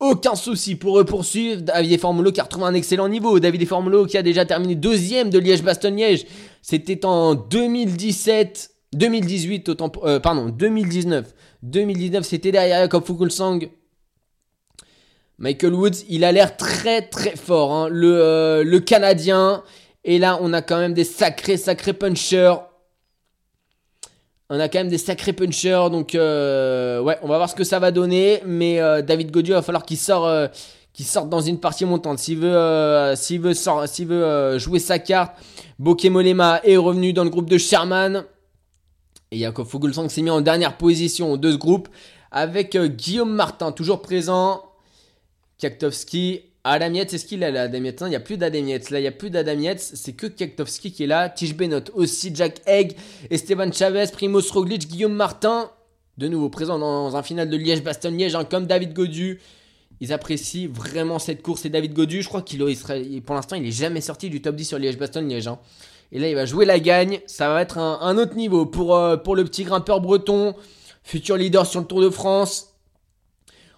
Aucun 0.00 0.34
souci 0.34 0.76
pour 0.76 0.98
eux 0.98 1.04
poursuivre. 1.04 1.60
David 1.60 2.00
Formolo 2.00 2.32
qui 2.32 2.40
a 2.40 2.44
retrouvé 2.44 2.64
un 2.64 2.72
excellent 2.72 3.08
niveau. 3.08 3.38
David 3.38 3.66
Formolo 3.66 4.06
qui 4.06 4.16
a 4.16 4.22
déjà 4.22 4.46
terminé 4.46 4.74
deuxième 4.74 5.28
de 5.28 5.38
Liège-Bastogne-Liège. 5.38 6.24
C'était 6.62 7.04
en 7.04 7.34
2017, 7.34 8.70
2018, 8.94 9.68
autant, 9.68 9.92
euh, 10.04 10.18
pardon, 10.18 10.48
2019. 10.48 11.34
2019, 11.62 12.24
c'était 12.24 12.50
derrière 12.50 12.80
Jakob 12.80 13.04
Fuglsang. 13.04 13.60
Michael 15.36 15.74
Woods, 15.74 16.04
il 16.08 16.24
a 16.24 16.32
l'air 16.32 16.56
très 16.56 17.02
très 17.02 17.36
fort, 17.36 17.72
hein. 17.72 17.88
le, 17.90 18.20
euh, 18.20 18.64
le 18.64 18.80
Canadien. 18.80 19.62
Et 20.04 20.18
là, 20.18 20.38
on 20.40 20.54
a 20.54 20.62
quand 20.62 20.78
même 20.78 20.94
des 20.94 21.04
sacrés, 21.04 21.58
sacrés 21.58 21.92
punchers. 21.92 22.54
On 24.52 24.58
a 24.58 24.68
quand 24.68 24.80
même 24.80 24.88
des 24.88 24.98
sacrés 24.98 25.32
punchers, 25.32 25.90
donc 25.92 26.16
euh, 26.16 27.00
ouais, 27.00 27.16
on 27.22 27.28
va 27.28 27.36
voir 27.36 27.48
ce 27.48 27.54
que 27.54 27.62
ça 27.62 27.78
va 27.78 27.92
donner. 27.92 28.42
Mais 28.44 28.80
euh, 28.80 29.00
David 29.00 29.30
Godieu, 29.30 29.52
il 29.52 29.54
va 29.54 29.62
falloir 29.62 29.84
qu'il 29.84 29.96
sorte, 29.96 30.26
euh, 30.26 30.48
sorte 30.98 31.28
dans 31.28 31.40
une 31.40 31.60
partie 31.60 31.84
montante. 31.84 32.18
S'il 32.18 32.38
veut, 32.38 33.14
s'il 33.14 33.40
veut, 33.40 34.58
jouer 34.58 34.80
sa 34.80 34.98
carte, 34.98 35.36
Bokemolema 35.78 36.62
est 36.64 36.76
revenu 36.76 37.12
dans 37.12 37.22
le 37.22 37.30
groupe 37.30 37.48
de 37.48 37.58
Sherman. 37.58 38.24
Et 39.30 39.38
Yakov 39.38 39.68
Fuglsang 39.68 40.08
s'est 40.08 40.22
mis 40.22 40.30
en 40.30 40.40
dernière 40.40 40.76
position 40.76 41.36
de 41.36 41.52
ce 41.52 41.56
groupe 41.56 41.88
avec 42.32 42.76
Guillaume 42.76 43.32
Martin 43.32 43.70
toujours 43.70 44.02
présent. 44.02 44.64
Kaktovski 45.58 46.49
Adam 46.62 46.92
Yates, 46.92 47.14
est-ce 47.14 47.24
qu'il 47.24 47.42
est 47.42 47.50
là, 47.50 47.62
Adam 47.62 47.82
Yates 47.82 48.02
il 48.02 48.08
n'y 48.08 48.16
a 48.16 48.20
plus 48.20 48.36
d'Adam 48.36 48.66
Yates. 48.66 48.90
Là, 48.90 48.98
il 48.98 49.02
n'y 49.02 49.08
a 49.08 49.12
plus 49.12 49.30
d'Adam 49.30 49.58
Yates. 49.58 49.80
C'est 49.80 50.12
que 50.12 50.26
Kektovski 50.26 50.92
qui 50.92 51.04
est 51.04 51.06
là. 51.06 51.30
Tish 51.30 51.56
Benot 51.56 51.84
aussi, 51.94 52.34
Jack 52.34 52.60
Egg, 52.66 52.96
Esteban 53.30 53.72
Chavez, 53.72 54.06
Primoz 54.12 54.50
Roglic, 54.50 54.86
Guillaume 54.86 55.14
Martin. 55.14 55.70
De 56.18 56.28
nouveau 56.28 56.50
présent 56.50 56.78
dans 56.78 57.16
un 57.16 57.22
final 57.22 57.48
de 57.48 57.56
Liège-Bastogne-Liège, 57.56 58.36
comme 58.50 58.66
David 58.66 58.92
Godu. 58.92 59.40
Ils 60.02 60.12
apprécient 60.12 60.68
vraiment 60.70 61.18
cette 61.18 61.40
course. 61.40 61.64
Et 61.64 61.70
David 61.70 61.94
Godu, 61.94 62.20
je 62.20 62.28
crois 62.28 62.42
qu'il 62.42 62.60
pour 63.22 63.34
l'instant, 63.34 63.56
il 63.56 63.62
n'est 63.62 63.70
jamais 63.70 64.02
sorti 64.02 64.28
du 64.28 64.42
top 64.42 64.54
10 64.54 64.64
sur 64.66 64.78
Liège-Bastogne-Liège. 64.78 65.48
Hein. 65.48 65.58
Et 66.12 66.18
là, 66.18 66.28
il 66.28 66.34
va 66.34 66.44
jouer 66.44 66.66
la 66.66 66.78
gagne. 66.78 67.20
Ça 67.26 67.48
va 67.48 67.62
être 67.62 67.78
un, 67.78 68.18
autre 68.18 68.34
niveau 68.34 68.66
pour, 68.66 68.96
euh, 68.96 69.16
pour 69.16 69.34
le 69.34 69.44
petit 69.44 69.64
grimpeur 69.64 70.00
breton, 70.00 70.54
futur 71.04 71.36
leader 71.36 71.64
sur 71.64 71.80
le 71.80 71.86
Tour 71.86 72.02
de 72.02 72.10
France. 72.10 72.69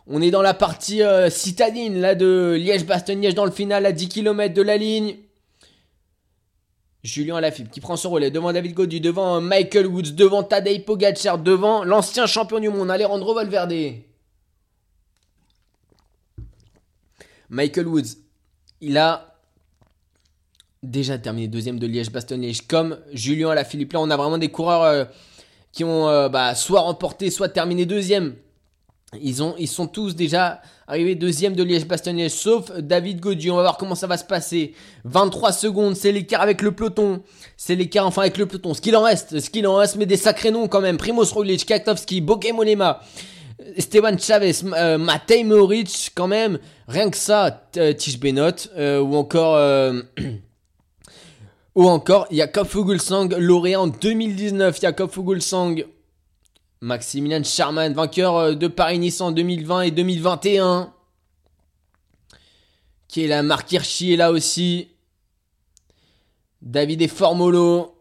On 0.06 0.20
est 0.20 0.31
dans 0.31 0.42
la 0.42 0.55
partie 0.55 1.02
euh, 1.02 1.31
citadine 1.31 2.00
là 2.00 2.14
de 2.14 2.56
Liège-Bastogne-Liège 2.58 3.34
dans 3.34 3.44
le 3.44 3.52
final 3.52 3.86
à 3.86 3.92
10 3.92 4.08
km 4.08 4.52
de 4.52 4.62
la 4.62 4.76
ligne. 4.76 5.16
Julien 7.05 7.36
Alaphilippe 7.36 7.72
qui 7.72 7.81
prend 7.81 7.97
son 7.97 8.10
relais 8.10 8.31
devant 8.31 8.52
David 8.52 8.74
Godu, 8.74 9.00
devant 9.00 9.40
Michael 9.40 9.86
Woods, 9.86 10.12
devant 10.12 10.42
Tadej 10.42 10.84
Pogacar, 10.84 11.39
devant 11.39 11.84
l'ancien 11.84 12.26
champion 12.26 12.60
du 12.60 12.68
monde 12.68 12.90
Alejandro 12.90 13.34
Valverde. 13.34 13.74
Michael 17.48 17.89
Woods, 17.89 18.16
il 18.81 18.97
a 18.98 19.36
déjà 20.82 21.18
terminé 21.18 21.48
deuxième 21.48 21.78
de 21.78 21.86
Liège-Bastogne-Liège 21.86 22.66
comme 22.66 22.98
Julien 23.12 23.50
Alaphilippe. 23.50 23.92
Là, 23.92 24.00
on 24.00 24.10
a 24.10 24.16
vraiment 24.16 24.39
des 24.39 24.50
coureurs 24.50 24.82
euh, 24.82 25.05
qui 25.70 25.84
ont 25.84 26.08
euh, 26.08 26.28
bah, 26.28 26.55
soit 26.55 26.81
remporté, 26.81 27.31
soit 27.31 27.48
terminé 27.48 27.84
deuxième 27.84 28.34
ils, 29.20 29.42
ont, 29.42 29.55
ils 29.58 29.68
sont 29.68 29.86
tous 29.86 30.15
déjà 30.15 30.60
arrivés 30.86 31.15
deuxième 31.15 31.55
de 31.55 31.62
Liège-Bastogne, 31.62 32.28
sauf 32.28 32.73
David 32.78 33.20
Gaudu. 33.20 33.50
On 33.50 33.57
va 33.57 33.62
voir 33.62 33.76
comment 33.76 33.94
ça 33.94 34.07
va 34.07 34.16
se 34.16 34.24
passer. 34.24 34.74
23 35.05 35.52
secondes, 35.52 35.97
c'est 35.97 36.12
l'écart 36.12 36.41
avec 36.41 36.62
le 36.62 36.73
peloton. 36.73 37.23
C'est 37.57 37.74
l'écart 37.74 38.07
enfin 38.07 38.23
avec 38.23 38.39
le 38.39 38.47
peloton. 38.47 38.74
Ce 38.74 38.81
qu'il 38.81 38.97
en 38.97 39.02
reste, 39.02 39.41
ce 39.41 39.50
qu'il 39.50 39.66
en 39.66 39.76
reste, 39.76 39.97
mais 39.97 40.07
des 40.07 40.16
sacrés 40.16 40.50
noms 40.50 40.68
quand 40.68 40.81
même. 40.81 40.97
Primoz 40.97 41.32
Roglic, 41.32 41.65
Kaktovski, 41.66 42.20
Bokeh 42.20 42.52
Molema, 42.52 43.00
Esteban 43.76 44.16
Chavez, 44.18 44.52
euh, 44.65 44.99
Matej 44.99 45.44
Moric, 45.44 46.12
quand 46.15 46.28
même. 46.28 46.58
Rien 46.89 47.10
que 47.10 47.16
ça, 47.16 47.65
euh, 47.76 47.92
Tish 47.92 48.18
Benot, 48.18 48.68
euh, 48.76 49.00
ou 49.00 49.16
encore... 49.16 49.57
Euh, 49.57 50.02
ou 51.74 51.89
encore 51.89 52.26
Jakob 52.31 52.66
Fuglsang, 52.66 53.28
lauréat 53.39 53.81
en 53.81 53.86
2019. 53.86 54.81
Jakob 54.81 55.10
Fuglsang, 55.10 55.76
Maximilian 56.82 57.44
Charman, 57.44 57.92
vainqueur 57.94 58.36
euh, 58.36 58.54
de 58.54 58.66
Paris-Nice 58.66 59.20
en 59.20 59.30
2020 59.30 59.82
et 59.82 59.90
2021. 59.92 60.92
Qui 63.06 63.24
est 63.24 63.28
là, 63.28 63.42
Marc 63.44 63.70
Hirschi 63.70 64.12
est 64.12 64.16
là 64.16 64.32
aussi. 64.32 64.88
David 66.60 67.00
et 67.00 67.08
Formolo. 67.08 67.94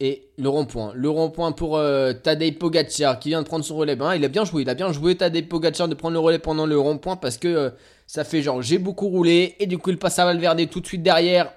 Et 0.00 0.28
le 0.36 0.50
rond-point. 0.50 0.92
Le 0.94 1.08
rond-point 1.08 1.52
pour 1.52 1.78
euh, 1.78 2.12
Tadej 2.12 2.58
Pogacar 2.58 3.18
qui 3.18 3.30
vient 3.30 3.40
de 3.40 3.46
prendre 3.46 3.64
son 3.64 3.76
relais. 3.76 3.96
Ben, 3.96 4.14
il 4.14 4.24
a 4.24 4.28
bien 4.28 4.44
joué. 4.44 4.62
Il 4.62 4.68
a 4.68 4.74
bien 4.74 4.92
joué 4.92 5.16
Tadej 5.16 5.48
Pogacar 5.48 5.88
de 5.88 5.94
prendre 5.94 6.12
le 6.12 6.18
relais 6.18 6.38
pendant 6.38 6.66
le 6.66 6.78
rond-point 6.78 7.16
parce 7.16 7.38
que 7.38 7.48
euh, 7.48 7.70
ça 8.06 8.24
fait 8.24 8.42
genre 8.42 8.60
j'ai 8.60 8.76
beaucoup 8.78 9.08
roulé. 9.08 9.56
Et 9.60 9.66
du 9.66 9.78
coup, 9.78 9.88
il 9.88 9.98
passe 9.98 10.18
à 10.18 10.26
Valverde 10.26 10.68
tout 10.68 10.80
de 10.80 10.86
suite 10.86 11.02
derrière. 11.02 11.54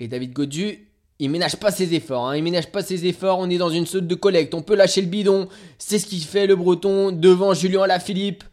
Et 0.00 0.08
David 0.08 0.32
Godu 0.32 0.85
il 1.18 1.30
ménage 1.30 1.56
pas 1.56 1.70
ses 1.70 1.94
efforts, 1.94 2.28
hein. 2.28 2.36
il 2.36 2.42
ménage 2.42 2.70
pas 2.70 2.82
ses 2.82 3.06
efforts, 3.06 3.38
on 3.38 3.48
est 3.48 3.58
dans 3.58 3.70
une 3.70 3.86
saute 3.86 4.06
de 4.06 4.14
collecte, 4.14 4.54
on 4.54 4.62
peut 4.62 4.74
lâcher 4.74 5.00
le 5.00 5.06
bidon, 5.06 5.48
c'est 5.78 5.98
ce 5.98 6.06
qu'il 6.06 6.22
fait 6.22 6.46
le 6.46 6.56
breton 6.56 7.10
devant 7.10 7.54
Julien 7.54 7.82
Alaphilippe. 7.82 8.44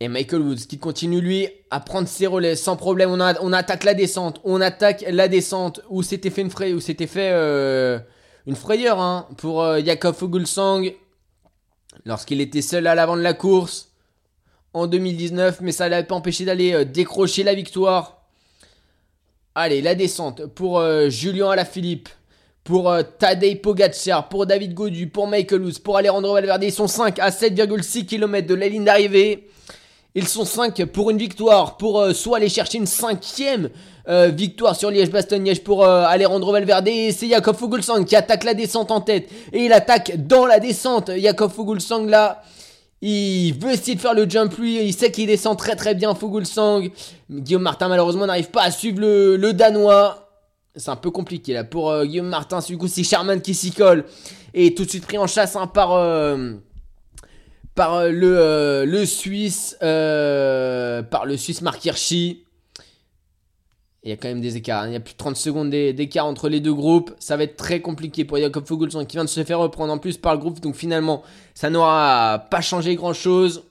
Et 0.00 0.08
Michael 0.08 0.42
Woods 0.42 0.66
qui 0.68 0.78
continue 0.78 1.20
lui 1.20 1.48
à 1.70 1.80
prendre 1.80 2.08
ses 2.08 2.26
relais 2.26 2.56
sans 2.56 2.76
problème, 2.76 3.10
on, 3.10 3.52
attaque 3.52 3.84
la 3.84 3.94
descente, 3.94 4.40
on 4.44 4.60
attaque 4.60 5.04
la 5.08 5.28
descente 5.28 5.80
où 5.88 6.02
c'était 6.02 6.30
fait 6.30 6.42
une 6.42 6.50
euh, 7.16 8.00
frayeur 8.54 9.00
hein, 9.00 9.28
pour 9.36 9.62
euh, 9.62 9.80
Jakob 9.84 10.14
Fuglsang 10.14 10.90
lorsqu'il 12.04 12.40
était 12.40 12.62
seul 12.62 12.86
à 12.86 12.94
l'avant 12.94 13.16
de 13.16 13.22
la 13.22 13.34
course 13.34 13.92
en 14.72 14.88
2019, 14.88 15.60
mais 15.60 15.72
ça 15.72 15.88
l'avait 15.88 16.06
pas 16.06 16.16
empêché 16.16 16.44
d'aller 16.44 16.72
euh, 16.72 16.84
décrocher 16.84 17.44
la 17.44 17.54
victoire. 17.54 18.23
Allez, 19.56 19.82
la 19.82 19.94
descente 19.94 20.46
pour 20.46 20.80
euh, 20.80 21.08
Julien 21.08 21.50
Alaphilippe, 21.50 22.08
pour 22.64 22.90
euh, 22.90 23.02
Tadej 23.02 23.62
Pogacar, 23.62 24.28
pour 24.28 24.46
David 24.46 24.74
Godu, 24.74 25.06
pour 25.06 25.28
Michael 25.28 25.60
Luz, 25.60 25.78
pour 25.78 25.96
Alejandro 25.96 26.34
Valverde. 26.34 26.64
Ils 26.64 26.72
sont 26.72 26.88
5 26.88 27.20
à 27.20 27.30
7,6 27.30 28.04
km 28.04 28.48
de 28.48 28.54
la 28.56 28.66
ligne 28.66 28.82
d'arrivée. 28.82 29.46
Ils 30.16 30.26
sont 30.26 30.44
5 30.44 30.86
pour 30.86 31.10
une 31.10 31.18
victoire, 31.18 31.76
pour 31.76 32.00
euh, 32.00 32.12
soit 32.12 32.38
aller 32.38 32.48
chercher 32.48 32.78
une 32.78 32.86
cinquième 32.86 33.70
victoire 34.06 34.76
sur 34.76 34.90
Liège-Bastogne-Liège 34.90 35.64
pour 35.64 35.86
Alejandro 35.86 36.52
Valverde. 36.52 36.88
Et 36.88 37.10
c'est 37.10 37.26
Jakob 37.26 37.56
Fuglsang 37.56 38.04
qui 38.04 38.14
attaque 38.14 38.44
la 38.44 38.52
descente 38.52 38.90
en 38.90 39.00
tête. 39.00 39.30
Et 39.50 39.64
il 39.64 39.72
attaque 39.72 40.26
dans 40.26 40.44
la 40.44 40.60
descente. 40.60 41.10
Jakob 41.16 41.50
Fuglsang 41.50 42.06
là. 42.06 42.42
Il 43.06 43.52
veut 43.60 43.72
essayer 43.72 43.96
de 43.96 44.00
faire 44.00 44.14
le 44.14 44.26
jump 44.26 44.56
lui, 44.56 44.82
il 44.82 44.94
sait 44.94 45.10
qu'il 45.10 45.26
descend 45.26 45.58
très 45.58 45.76
très 45.76 45.94
bien 45.94 46.14
Fuglsang. 46.14 46.88
Guillaume 47.30 47.60
Martin 47.60 47.88
malheureusement 47.88 48.24
n'arrive 48.24 48.48
pas 48.48 48.62
à 48.62 48.70
suivre 48.70 48.98
le, 48.98 49.52
Danois. 49.52 50.26
C'est 50.74 50.88
un 50.88 50.96
peu 50.96 51.10
compliqué 51.10 51.52
là 51.52 51.64
pour 51.64 51.90
euh, 51.90 52.06
Guillaume 52.06 52.28
Martin. 52.28 52.60
Du 52.60 52.78
coup 52.78 52.88
c'est 52.88 53.02
Charman 53.02 53.42
qui 53.42 53.52
s'y 53.52 53.72
colle. 53.72 54.06
Et 54.54 54.74
tout 54.74 54.86
de 54.86 54.88
suite 54.88 55.04
pris 55.04 55.18
en 55.18 55.26
chasse 55.26 55.54
hein, 55.54 55.66
par, 55.66 55.92
euh, 55.92 56.54
par 57.74 57.92
euh, 57.96 58.08
le, 58.08 58.90
le 58.90 59.04
Suisse. 59.04 59.76
par 59.80 61.26
le 61.26 61.36
Suisse 61.36 61.60
Mark 61.60 61.84
Hirschi. 61.84 62.44
Il 64.02 64.10
y 64.10 64.12
a 64.12 64.16
quand 64.16 64.28
même 64.28 64.40
des 64.40 64.56
écarts. 64.56 64.82
Hein. 64.82 64.88
Il 64.88 64.92
y 64.94 64.96
a 64.96 65.00
plus 65.00 65.12
de 65.12 65.18
30 65.18 65.36
secondes 65.36 65.68
d'écart 65.70 66.26
entre 66.26 66.50
les 66.50 66.60
deux 66.60 66.74
groupes. 66.74 67.14
Ça 67.18 67.36
va 67.36 67.44
être 67.44 67.56
très 67.56 67.80
compliqué 67.80 68.24
pour 68.24 68.38
Jakob 68.38 68.66
Fuglsang 68.66 69.04
qui 69.04 69.16
vient 69.16 69.24
de 69.24 69.30
se 69.30 69.44
faire 69.44 69.58
reprendre 69.58 69.92
en 69.92 69.98
plus 69.98 70.16
par 70.16 70.34
le 70.34 70.40
groupe. 70.40 70.60
Donc 70.60 70.74
finalement, 70.74 71.22
ça 71.54 71.70
n'aura 71.70 72.46
pas 72.50 72.60
changé 72.60 72.96
grand-chose. 72.96 73.64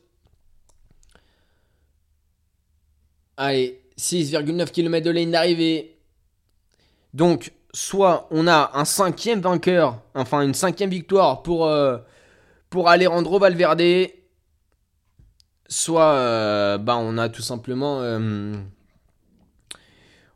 Allez, 3.35 3.81
6,9 3.97 4.71
km 4.71 5.05
de 5.05 5.11
ligne 5.11 5.31
d'arrivée. 5.31 5.97
Donc, 7.13 7.51
soit 7.73 8.27
on 8.31 8.47
a 8.47 8.71
un 8.73 8.85
cinquième 8.85 9.41
vainqueur, 9.41 9.99
enfin 10.15 10.41
une 10.41 10.53
cinquième 10.53 10.89
victoire 10.89 11.43
pour, 11.43 11.65
euh, 11.67 11.97
Alejandro 12.85 13.37
Valverde, 13.37 14.07
soit 15.67 16.13
euh, 16.13 16.77
bah, 16.77 16.97
on 16.97 17.17
a 17.17 17.29
tout 17.29 17.41
simplement... 17.41 17.99
Euh, 18.01 18.53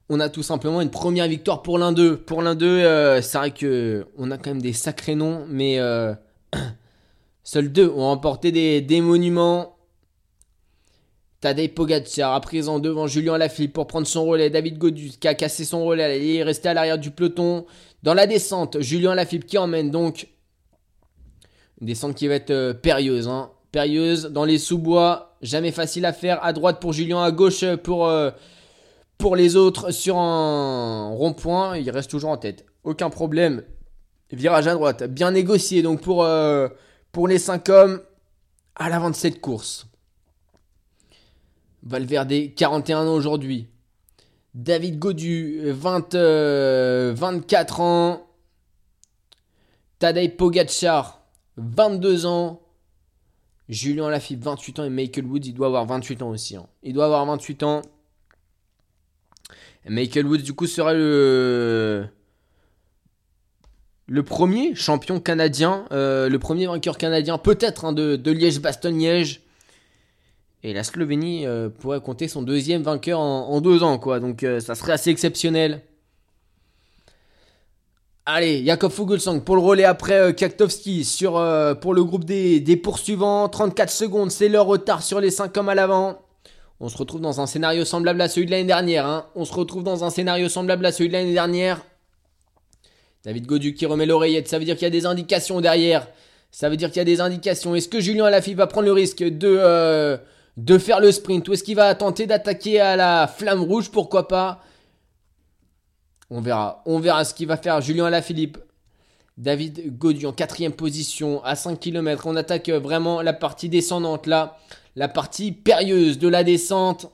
on 0.10 0.22
a 0.22 0.30
tout 0.30 0.44
simplement 0.44 0.80
une 0.80 0.92
première 0.92 1.28
victoire 1.28 1.62
pour 1.62 1.78
l'un 1.78 1.92
d'eux. 1.92 2.16
Pour 2.16 2.42
l'un 2.42 2.56
d'eux, 2.56 2.82
c'est 3.22 3.38
vrai 3.38 3.52
que 3.52 4.08
on 4.18 4.32
a 4.32 4.38
quand 4.38 4.52
même 4.52 4.62
des 4.62 4.72
sacrés 4.72 5.16
noms, 5.16 5.46
mais 5.50 5.80
seuls 7.48 7.72
deux 7.72 7.88
ont 7.88 8.08
remporté 8.10 8.52
des, 8.52 9.02
monuments. 9.02 9.78
Tadej 11.40 11.74
Pogacar 11.74 12.34
à 12.34 12.42
présent 12.42 12.80
devant 12.80 13.08
Julien 13.08 13.36
Alaphilippe 13.36 13.72
pour 13.72 13.88
prendre 13.88 14.06
son 14.06 14.26
relais. 14.26 14.50
David 14.50 14.78
Godus 14.78 15.12
qui 15.18 15.30
a 15.30 15.34
cassé 15.34 15.64
son 15.64 15.86
relais, 15.86 16.20
il 16.20 16.36
est 16.36 16.44
resté 16.44 16.68
à 16.68 16.74
l'arrière 16.74 16.98
du 16.98 17.10
peloton. 17.10 17.66
Dans 18.04 18.14
la 18.14 18.28
descente, 18.28 18.82
Julien 18.82 19.12
Alaphilippe 19.12 19.46
qui 19.46 19.58
emmène 19.58 19.92
donc 19.92 20.28
une 21.80 21.88
descente 21.88 22.16
qui 22.16 22.28
va 22.28 22.36
être 22.36 22.52
euh, 22.52 22.74
périlleuse. 22.74 23.30
Hein. 23.30 23.50
Périlleuse 23.72 24.26
dans 24.26 24.44
les 24.44 24.58
sous-bois, 24.58 25.38
jamais 25.42 25.72
facile 25.72 26.06
à 26.06 26.12
faire. 26.12 26.44
À 26.44 26.52
droite 26.52 26.82
pour 26.82 26.92
Julien, 26.92 27.24
à 27.24 27.32
gauche 27.32 27.64
pour 27.78 28.12
pour 29.18 29.36
les 29.38 29.56
autres, 29.56 29.92
sur 29.92 30.18
un 30.18 31.12
rond-point, 31.12 31.78
il 31.78 31.90
reste 31.92 32.12
toujours 32.12 32.32
en 32.32 32.38
tête. 32.38 32.66
Aucun 32.84 33.10
problème. 33.10 33.64
Virage 34.32 34.68
à 34.68 34.74
droite, 34.74 35.04
bien 35.04 35.32
négocié. 35.32 35.82
Donc 35.82 36.02
pour, 36.02 36.26
euh, 36.26 36.68
les 37.26 37.40
5 37.40 37.70
hommes, 37.70 38.02
à 38.76 38.90
l'avant 38.90 39.10
de 39.10 39.16
cette 39.16 39.42
course. 39.42 39.88
Valverde, 41.84 42.54
41 42.56 43.08
ans 43.08 43.16
aujourd'hui. 43.16 43.70
David 44.54 45.00
Godu, 45.00 45.62
20, 45.72 46.14
24 47.14 47.80
euh, 47.80 47.84
ans. 47.84 48.28
Tadej 50.00 50.36
Pogacar, 50.36 51.22
22 51.58 52.26
ans. 52.26 52.62
Julien 53.70 54.10
Lafitte, 54.10 54.44
28 54.44 54.80
ans. 54.80 54.84
Et 54.84 54.90
Michael 54.90 55.26
Woods, 55.26 55.46
il 55.46 55.54
doit 55.54 55.68
avoir 55.68 55.86
28 55.86 56.22
ans 56.22 56.30
aussi. 56.30 56.56
Hein. 56.56 56.68
Il 56.84 56.94
doit 56.94 57.06
avoir 57.06 57.26
28 57.26 57.64
ans. 57.64 57.82
Michael 59.88 60.28
Woods, 60.28 60.42
du 60.42 60.54
coup, 60.54 60.68
sera 60.68 60.94
le, 60.94 62.08
le 64.08 64.24
premier 64.24 64.74
champion 64.74 65.20
canadien, 65.20 65.86
euh, 65.92 66.30
le 66.30 66.40
premier 66.40 66.66
vainqueur 66.66 66.98
canadien, 66.98 67.38
peut-être 67.38 67.86
hein, 67.86 67.94
de, 67.94 68.32
Liège-Bastogne-Liège. 68.32 69.42
Et 70.64 70.74
la 70.74 70.84
Slovénie 70.84 71.46
euh, 71.46 71.70
pourrait 71.70 72.02
compter 72.02 72.28
son 72.28 72.42
deuxième 72.42 72.82
vainqueur 72.82 73.20
en, 73.20 73.62
deux 73.62 73.84
ans, 73.84 74.00
quoi. 74.00 74.20
Donc 74.20 74.44
euh, 74.44 74.60
ça 74.60 74.76
serait 74.76 74.94
assez 74.94 75.10
exceptionnel. 75.10 75.82
Allez, 78.26 78.66
Jakob 78.66 78.92
Fuglsang 78.92 79.40
pour 79.40 79.56
le 79.56 79.62
relais 79.62 79.86
après 79.86 80.34
Kaktovski 80.34 81.08
pour 81.80 81.94
le 81.94 82.04
groupe 82.04 82.26
des, 82.26 82.60
des 82.60 82.76
poursuivants. 82.76 83.48
34 83.48 83.90
secondes, 83.90 84.32
c'est 84.32 84.50
leur 84.50 84.66
retard 84.66 85.02
sur 85.02 85.22
les 85.22 85.32
5 85.32 85.56
hommes 85.56 85.70
à 85.70 85.76
l'avant. 85.76 86.20
On 86.82 86.90
se 86.90 86.98
retrouve 86.98 87.22
dans 87.22 87.40
un 87.40 87.48
scénario 87.48 87.86
semblable 87.86 88.20
à 88.22 88.28
celui 88.28 88.46
de 88.46 88.52
l'année 88.52 88.66
dernière. 88.66 89.06
hein. 89.06 89.26
On 89.36 89.46
se 89.46 89.54
retrouve 89.54 89.84
dans 89.84 90.04
un 90.04 90.10
scénario 90.10 90.50
semblable 90.50 90.86
à 90.86 90.92
celui 90.92 91.08
de 91.08 91.14
l'année 91.14 91.34
dernière. 91.34 91.82
David 93.28 93.46
Godu 93.46 93.74
qui 93.74 93.86
remet 93.86 94.06
l'oreillette, 94.06 94.48
ça 94.48 94.58
veut 94.58 94.64
dire 94.64 94.76
qu'il 94.76 94.86
y 94.86 94.88
a 94.88 94.90
des 94.90 95.06
indications 95.06 95.60
derrière. 95.60 96.08
Ça 96.50 96.70
veut 96.70 96.78
dire 96.78 96.88
qu'il 96.88 97.00
y 97.00 97.02
a 97.02 97.04
des 97.04 97.20
indications. 97.20 97.76
Est-ce 97.76 97.90
que 97.90 98.00
Julien 98.00 98.24
Alaphilippe 98.24 98.60
va 98.60 98.68
prendre 98.68 98.86
le 98.86 98.94
risque 98.94 99.22
de, 99.22 99.54
euh, 99.60 100.16
de 100.56 100.78
faire 100.78 101.02
le 101.02 101.12
sprint 101.12 101.46
ou 101.50 101.52
est-ce 101.52 101.66
qu'il 101.66 101.76
va 101.76 101.94
tenter 101.94 102.26
d'attaquer 102.26 102.80
à 102.80 102.96
la 102.96 103.28
flamme 103.28 103.60
rouge? 103.60 103.92
Pourquoi 103.92 104.30
pas? 104.30 104.64
On 106.30 106.40
verra. 106.40 106.82
On 106.86 107.00
verra 107.00 107.26
ce 107.26 107.34
qu'il 107.34 107.50
va 107.50 107.58
faire 107.58 107.82
Julien 107.82 108.06
Alaphilippe. 108.06 108.60
David 109.38 109.98
Godu 109.98 110.26
en 110.26 110.32
quatrième 110.32 110.72
position 110.72 111.44
à 111.44 111.58
5 111.58 111.82
km. 111.82 112.28
On 112.28 112.36
attaque 112.38 112.70
vraiment 112.70 113.22
la 113.22 113.34
partie 113.34 113.68
descendante 113.68 114.26
là. 114.26 114.58
La 114.96 115.10
partie 115.10 115.52
périlleuse 115.52 116.18
de 116.18 116.30
la 116.30 116.46
descente. 116.46 117.12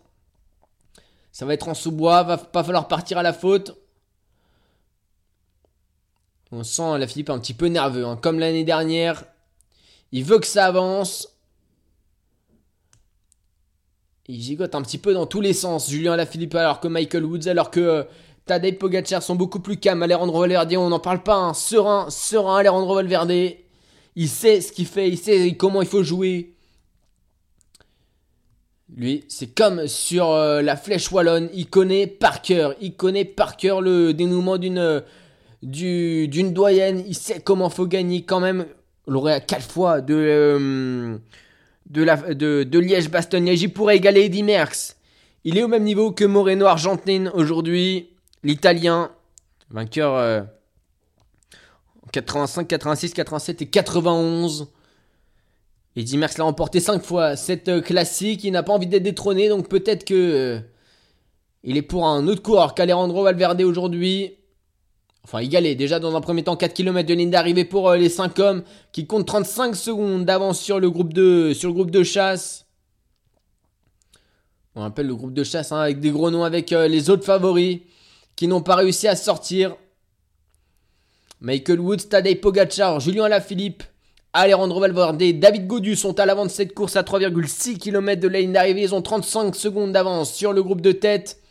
Ça 1.32 1.48
va 1.48 1.56
être 1.56 1.70
en 1.70 1.74
sous-bois. 1.74 2.22
Va 2.22 2.38
pas 2.38 2.64
falloir 2.64 2.88
partir 2.88 3.18
à 3.18 3.24
la 3.24 3.34
faute. 3.34 3.76
On 6.56 6.64
sent 6.64 7.00
la 7.00 7.08
Philippe 7.08 7.32
un 7.32 7.40
petit 7.40 7.56
peu 7.56 7.66
nerveux, 7.66 8.06
hein, 8.06 8.16
comme 8.16 8.38
l'année 8.38 8.64
dernière. 8.64 9.24
Il 10.12 10.24
veut 10.24 10.38
que 10.38 10.46
ça 10.46 10.66
avance. 10.66 11.28
Il 14.28 14.40
gigote 14.40 14.76
un 14.76 14.84
petit 14.84 15.00
peu 15.00 15.16
dans 15.16 15.26
tous 15.26 15.42
les 15.42 15.54
sens, 15.54 15.90
Julien 15.90 16.16
Lafilippe, 16.16 16.54
alors 16.54 16.80
que 16.80 16.88
Michael 16.88 17.26
Woods, 17.26 17.48
alors 17.48 17.72
que 17.72 17.80
euh, 17.80 18.04
Tadej 18.46 18.78
Pogacar 18.78 19.24
sont 19.24 19.34
beaucoup 19.36 19.62
plus 19.62 19.78
calmes. 19.78 20.04
Alejandro 20.04 20.42
Valverde, 20.42 20.76
on 20.76 20.90
n'en 20.90 21.00
parle 21.00 21.24
pas, 21.24 21.38
hein, 21.38 21.56
serein, 21.56 22.12
serein, 22.12 22.58
Alejandro 22.58 22.94
Valverde. 22.94 23.56
Il 24.16 24.30
sait 24.30 24.62
ce 24.62 24.72
qu'il 24.72 24.86
fait, 24.86 25.10
il 25.10 25.18
sait 25.18 25.56
comment 25.58 25.82
il 25.82 25.88
faut 25.88 26.04
jouer. 26.04 26.54
Lui, 28.96 29.26
c'est 29.28 29.56
comme 29.56 29.88
sur 29.88 30.30
euh, 30.30 30.62
la 30.62 30.76
flèche 30.76 31.12
wallonne, 31.12 31.50
il 31.52 31.68
connaît 31.68 32.06
par 32.06 32.44
cœur, 32.44 32.76
il 32.80 32.96
connaît 32.96 33.26
par 33.26 33.58
cœur 33.58 33.82
le 33.82 34.14
dénouement 34.14 34.60
d'une 34.60 35.02
du- 35.64 36.28
d'une 36.28 36.54
doyenne, 36.54 37.04
il 37.08 37.16
sait 37.16 37.40
comment 37.42 37.70
faut 37.70 37.88
gagner 37.88 38.24
quand 38.24 38.40
même. 38.40 38.66
Lauréat 39.08 39.42
quatre 39.42 39.70
fois 39.70 40.00
de, 40.02 40.14
euh, 40.16 41.18
de, 41.90 42.04
la, 42.04 42.16
de, 42.34 42.64
de 42.64 42.80
Liège-Bastogne-Liège, 42.80 43.62
il 43.64 43.74
pourrait 43.74 43.98
égaler 43.98 44.22
Eddy 44.22 44.44
Merckx. 44.44 44.96
Il 45.44 45.58
est 45.58 45.64
au 45.64 45.68
même 45.68 45.84
niveau 45.84 46.12
que 46.14 46.24
Moreno 46.24 46.66
Argentine 46.68 47.30
aujourd'hui, 47.34 48.10
l'italien, 48.44 49.12
vainqueur 49.72 50.16
euh, 50.16 50.42
en 52.06 52.08
85, 52.14 52.66
86, 52.68 53.14
87 53.14 53.62
et 53.64 53.66
91. 53.66 54.68
Eddy 55.98 56.18
Merckx 56.18 56.38
l'a 56.38 56.46
remporté 56.46 56.80
5 56.80 57.04
fois 57.04 57.36
cette 57.36 57.68
euh, 57.68 57.82
classique, 57.82 58.44
il 58.46 58.52
n'a 58.52 58.64
pas 58.64 58.72
envie 58.74 58.88
d'être 58.88 59.04
détrôné, 59.04 59.50
donc 59.50 59.68
peut-être 59.68 60.06
que 60.06 60.14
euh, 60.14 60.60
il 61.64 61.76
est 61.76 61.82
pour 61.82 62.08
un 62.08 62.26
autre 62.28 62.42
coureur 62.42 62.74
qu'Alejandro 62.74 63.24
Valverde 63.24 63.62
aujourd'hui. 63.64 64.38
Enfin, 65.26 65.40
égalé 65.40 65.76
déjà 65.76 66.00
dans 66.00 66.16
un 66.16 66.22
premier 66.22 66.44
temps 66.44 66.58
4 66.58 66.74
km 66.74 67.08
de 67.08 67.14
ligne 67.14 67.32
d'arrivée 67.32 67.64
pour 67.64 67.90
euh, 67.90 67.98
les 67.98 68.10
5 68.10 68.38
hommes 68.40 68.64
qui 68.92 69.08
comptent 69.08 69.26
35 69.26 69.76
secondes 69.76 70.26
d'avance 70.26 70.60
sur 70.60 70.80
le 70.80 70.90
groupe 70.90 71.14
de 71.14 71.54
sur 71.54 71.70
le 71.70 71.74
groupe 71.74 71.92
de 71.92 72.04
chasse. 72.04 72.66
On 74.76 74.84
appelle 74.84 75.08
le 75.08 75.16
groupe 75.16 75.34
de 75.34 75.44
chasse 75.44 75.72
hein, 75.72 75.80
avec 75.80 76.00
des 76.00 76.10
gros 76.10 76.30
noms 76.30 76.44
avec 76.44 76.74
euh, 76.74 76.88
les 76.88 77.10
autres 77.10 77.24
favoris 77.24 77.80
qui 78.36 78.48
n'ont 78.48 78.62
pas 78.62 78.76
réussi 78.76 79.08
à 79.08 79.16
sortir. 79.16 79.76
Michael 81.40 81.80
Woods, 81.80 82.10
Tadej 82.10 82.42
Pogacar, 82.42 83.00
Julien 83.00 83.26
Alaphilippe, 83.26 83.84
Alejandro 84.34 84.80
Valverde, 84.80 85.24
David 85.40 85.68
Godu 85.68 85.96
sont 85.96 86.20
à 86.20 86.26
l'avant 86.26 86.46
de 86.46 86.52
cette 86.52 86.74
course 86.74 86.96
à 86.96 87.04
3,6 87.04 87.78
km 87.78 88.20
de 88.22 88.28
la 88.28 88.40
ligne 88.40 88.54
d'arrivée. 88.54 88.82
Ils 88.82 88.96
ont 88.96 89.02
35 89.02 89.56
secondes 89.56 89.92
d'avance 89.92 90.34
sur 90.34 90.54
le 90.54 90.64
groupe 90.64 90.82
de 90.82 90.92
tête. 90.92 91.43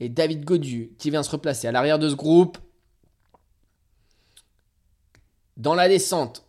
Et 0.00 0.08
David 0.08 0.44
Godu 0.44 0.92
qui 0.98 1.10
vient 1.10 1.22
se 1.22 1.30
replacer 1.30 1.68
à 1.68 1.72
l'arrière 1.72 1.98
de 1.98 2.08
ce 2.08 2.14
groupe. 2.14 2.58
Dans 5.56 5.74
la 5.74 5.88
descente. 5.88 6.44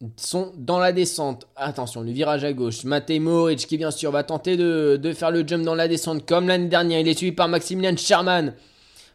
Ils 0.00 0.10
sont 0.16 0.52
dans 0.56 0.78
la 0.78 0.92
descente. 0.92 1.46
Attention, 1.56 2.02
le 2.02 2.10
virage 2.10 2.44
à 2.44 2.52
gauche. 2.52 2.84
Matej 2.84 3.20
Moric 3.20 3.66
qui 3.66 3.78
bien 3.78 3.90
sûr 3.90 4.10
va 4.10 4.24
tenter 4.24 4.56
de, 4.56 5.12
faire 5.14 5.30
le 5.30 5.46
jump 5.46 5.64
dans 5.64 5.74
la 5.74 5.88
descente 5.88 6.26
comme 6.26 6.48
l'année 6.48 6.68
dernière. 6.68 7.00
Il 7.00 7.08
est 7.08 7.14
suivi 7.14 7.32
par 7.32 7.48
Maximilian 7.48 7.96
Sherman. 7.96 8.54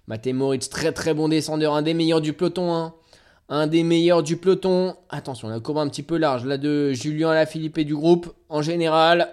Matej 0.07 0.33
Moric, 0.33 0.69
très 0.69 0.91
très 0.91 1.13
bon 1.13 1.27
descendeur. 1.27 1.75
Un 1.75 1.81
des 1.81 1.93
meilleurs 1.93 2.21
du 2.21 2.33
peloton. 2.33 2.73
hein. 2.73 2.95
Un 3.49 3.67
des 3.67 3.83
meilleurs 3.83 4.23
du 4.23 4.37
peloton. 4.37 4.95
Attention, 5.09 5.49
la 5.49 5.59
courbe 5.59 5.79
un 5.79 5.89
petit 5.89 6.03
peu 6.03 6.17
large 6.17 6.45
là 6.45 6.57
de 6.57 6.93
Julien 6.93 7.31
Alaphilippe 7.31 7.77
et 7.77 7.83
du 7.83 7.95
groupe 7.95 8.33
en 8.49 8.61
général. 8.61 9.29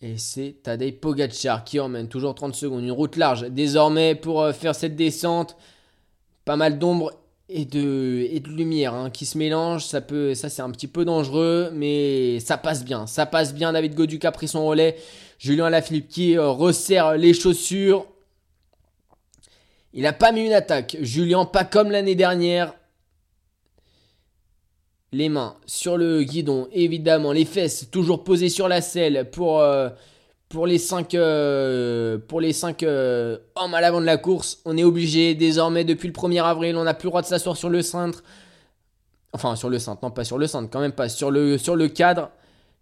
Et 0.00 0.16
c'est 0.16 0.56
Tadej 0.62 1.00
Pogacar 1.00 1.64
qui 1.64 1.80
emmène 1.80 2.08
toujours 2.08 2.34
30 2.34 2.54
secondes. 2.54 2.82
Une 2.82 2.92
route 2.92 3.16
large 3.16 3.48
désormais 3.50 4.14
pour 4.14 4.42
euh, 4.42 4.52
faire 4.52 4.74
cette 4.74 4.94
descente. 4.94 5.56
Pas 6.44 6.56
mal 6.56 6.78
d'ombre 6.78 7.12
et 7.48 7.64
de, 7.64 8.48
lumière 8.48 8.94
hein, 8.94 9.10
qui 9.10 9.26
se 9.26 9.36
mélangent. 9.36 9.84
Ça, 9.84 10.00
ça 10.34 10.48
c'est 10.48 10.62
un 10.62 10.70
petit 10.70 10.86
peu 10.86 11.04
dangereux, 11.04 11.70
mais 11.74 12.38
ça 12.40 12.58
passe 12.58 12.84
bien. 12.84 13.06
Ça 13.06 13.26
passe 13.26 13.54
bien. 13.54 13.72
David 13.72 13.94
Goduc 13.94 14.24
a 14.24 14.32
pris 14.32 14.48
son 14.48 14.66
relais. 14.66 14.96
Julien 15.38 15.66
Alaphilippe 15.66 16.08
qui 16.08 16.36
euh, 16.36 16.48
resserre 16.48 17.16
les 17.16 17.34
chaussures. 17.34 18.06
Il 19.92 20.02
n'a 20.02 20.12
pas 20.12 20.30
mis 20.30 20.46
une 20.46 20.52
attaque. 20.52 20.96
Julien, 21.00 21.44
pas 21.44 21.64
comme 21.64 21.90
l'année 21.90 22.14
dernière. 22.14 22.74
Les 25.12 25.30
mains 25.30 25.54
sur 25.64 25.96
le 25.96 26.22
guidon, 26.22 26.68
évidemment. 26.70 27.32
Les 27.32 27.46
fesses 27.46 27.88
toujours 27.90 28.24
posées 28.24 28.50
sur 28.50 28.68
la 28.68 28.82
selle 28.82 29.30
pour, 29.32 29.60
euh, 29.60 29.88
les 30.66 30.78
5 30.78 31.16
pour 32.28 32.40
les 32.42 32.52
cinq, 32.52 32.82
euh, 32.82 33.38
hommes 33.56 33.72
à 33.72 33.80
l'avant 33.80 34.02
de 34.02 34.06
la 34.06 34.18
course. 34.18 34.60
On 34.66 34.76
est 34.76 34.84
obligé 34.84 35.34
désormais, 35.34 35.84
depuis 35.84 36.08
le 36.08 36.12
1er 36.12 36.42
avril, 36.42 36.76
on 36.76 36.84
n'a 36.84 36.92
plus 36.92 37.06
le 37.06 37.10
droit 37.10 37.22
de 37.22 37.26
s'asseoir 37.26 37.56
sur 37.56 37.70
le 37.70 37.80
cintre. 37.80 38.22
Enfin, 39.32 39.56
sur 39.56 39.70
le 39.70 39.78
cintre, 39.78 40.00
non 40.02 40.10
pas 40.10 40.24
sur 40.24 40.36
le 40.36 40.46
cintre, 40.46 40.68
quand 40.70 40.80
même 40.80 40.92
pas. 40.92 41.08
Sur 41.08 41.30
le, 41.30 41.56
sur 41.56 41.74
le 41.74 41.88
cadre. 41.88 42.30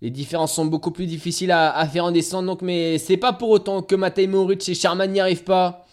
Les 0.03 0.11
différences 0.11 0.53
sont 0.53 0.67
beaucoup 0.67 0.91
plus 0.91 1.07
difficiles 1.07 1.53
à, 1.53 1.77
à 1.77 1.87
faire 1.87 2.07
en 2.07 2.11
descente. 2.11 2.45
Donc, 2.45 2.61
mais 2.61 2.99
c'est 2.99 3.17
pas 3.17 3.33
pour 3.33 3.51
autant 3.51 3.83
que 3.83 3.95
Matej 3.95 4.29
Moric 4.29 4.69
et 4.69 4.75
Sherman 4.75 5.13
n'y 5.13 5.21
arrivent 5.21 5.45
pas. 5.45 5.87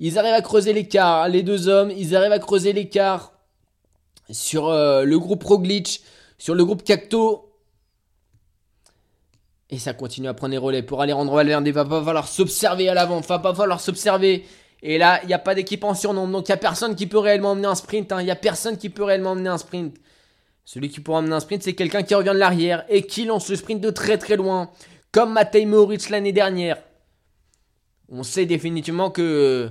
Ils 0.00 0.18
arrivent 0.18 0.34
à 0.34 0.42
creuser 0.42 0.74
l'écart, 0.74 1.28
les 1.28 1.42
deux 1.42 1.66
hommes. 1.66 1.90
Ils 1.90 2.14
arrivent 2.14 2.32
à 2.32 2.38
creuser 2.38 2.74
l'écart 2.74 3.32
sur 4.30 4.68
euh, 4.68 5.04
le 5.04 5.18
groupe 5.18 5.42
Roglic, 5.42 6.02
sur 6.38 6.54
le 6.54 6.64
groupe 6.64 6.82
Cacto. 6.82 7.52
Et 9.70 9.78
ça 9.78 9.92
continue 9.92 10.28
à 10.28 10.34
prendre 10.34 10.52
les 10.52 10.58
relais 10.58 10.82
pour 10.82 11.02
aller 11.02 11.12
rendre 11.12 11.34
Valverde. 11.34 11.66
Il 11.66 11.72
va 11.72 11.84
pas 11.84 12.02
falloir 12.02 12.26
s'observer 12.26 12.88
à 12.88 12.94
l'avant. 12.94 13.20
Il 13.20 13.26
va 13.26 13.38
pas 13.38 13.54
falloir 13.54 13.80
s'observer. 13.80 14.46
Et 14.82 14.96
là, 14.96 15.20
il 15.22 15.26
n'y 15.26 15.34
a 15.34 15.38
pas 15.38 15.54
d'équipe 15.54 15.84
en 15.84 15.94
surnombre. 15.94 16.32
Donc 16.32 16.48
il 16.48 16.52
n'y 16.52 16.54
a 16.54 16.58
personne 16.58 16.94
qui 16.94 17.06
peut 17.06 17.18
réellement 17.18 17.50
emmener 17.50 17.66
un 17.66 17.74
sprint. 17.74 18.12
hein. 18.12 18.20
Il 18.20 18.24
n'y 18.24 18.30
a 18.30 18.36
personne 18.36 18.78
qui 18.78 18.88
peut 18.88 19.02
réellement 19.04 19.32
emmener 19.32 19.50
un 19.50 19.58
sprint. 19.58 19.96
Celui 20.64 20.88
qui 20.88 21.00
pourra 21.00 21.18
emmener 21.18 21.34
un 21.34 21.40
sprint, 21.40 21.62
c'est 21.62 21.74
quelqu'un 21.74 22.02
qui 22.02 22.14
revient 22.14 22.32
de 22.32 22.38
l'arrière 22.38 22.84
et 22.88 23.02
qui 23.02 23.24
lance 23.24 23.48
le 23.48 23.56
sprint 23.56 23.80
de 23.80 23.90
très 23.90 24.18
très 24.18 24.36
loin. 24.36 24.70
Comme 25.12 25.32
Matej 25.32 25.66
Moric 25.66 26.08
l'année 26.10 26.32
dernière. 26.32 26.78
On 28.10 28.22
sait 28.22 28.46
définitivement 28.46 29.10
que 29.10 29.22
euh, 29.22 29.68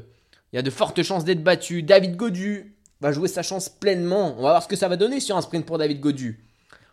il 0.51 0.57
y 0.57 0.59
a 0.59 0.61
de 0.61 0.69
fortes 0.69 1.01
chances 1.01 1.23
d'être 1.23 1.43
battu. 1.43 1.81
David 1.81 2.15
Godu 2.15 2.76
va 3.01 3.11
jouer 3.11 3.27
sa 3.27 3.43
chance 3.43 3.69
pleinement. 3.69 4.33
On 4.37 4.43
va 4.43 4.49
voir 4.51 4.63
ce 4.63 4.67
que 4.67 4.75
ça 4.75 4.87
va 4.87 4.97
donner 4.97 5.19
sur 5.19 5.37
un 5.37 5.41
sprint 5.41 5.65
pour 5.65 5.77
David 5.77 5.99
Godu. 5.99 6.43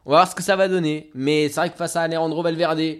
On 0.06 0.10
va 0.10 0.18
voir 0.18 0.30
ce 0.30 0.34
que 0.34 0.42
ça 0.42 0.56
va 0.56 0.68
donner. 0.68 1.10
Mais 1.14 1.48
c'est 1.48 1.56
vrai 1.60 1.70
que 1.70 1.76
face 1.76 1.96
à 1.96 2.02
Alejandro 2.02 2.42
Valverde 2.42 2.98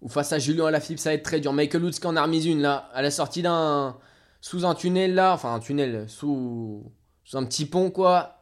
ou 0.00 0.08
face 0.08 0.32
à 0.32 0.38
Julien 0.38 0.66
Alaphilippe, 0.66 0.98
ça 0.98 1.10
va 1.10 1.14
être 1.14 1.24
très 1.24 1.40
dur. 1.40 1.52
Michael 1.52 1.84
Woods 1.84 1.92
qui 1.92 2.06
en 2.06 2.16
a 2.16 2.22
remis 2.22 2.44
une 2.44 2.62
là, 2.62 2.88
à 2.94 3.02
la 3.02 3.10
sortie 3.10 3.42
d'un. 3.42 3.96
sous 4.40 4.64
un 4.64 4.74
tunnel 4.74 5.14
là, 5.14 5.34
enfin 5.34 5.54
un 5.54 5.60
tunnel, 5.60 6.08
sous, 6.08 6.84
sous 7.24 7.36
un 7.36 7.44
petit 7.44 7.66
pont 7.66 7.90
quoi. 7.90 8.34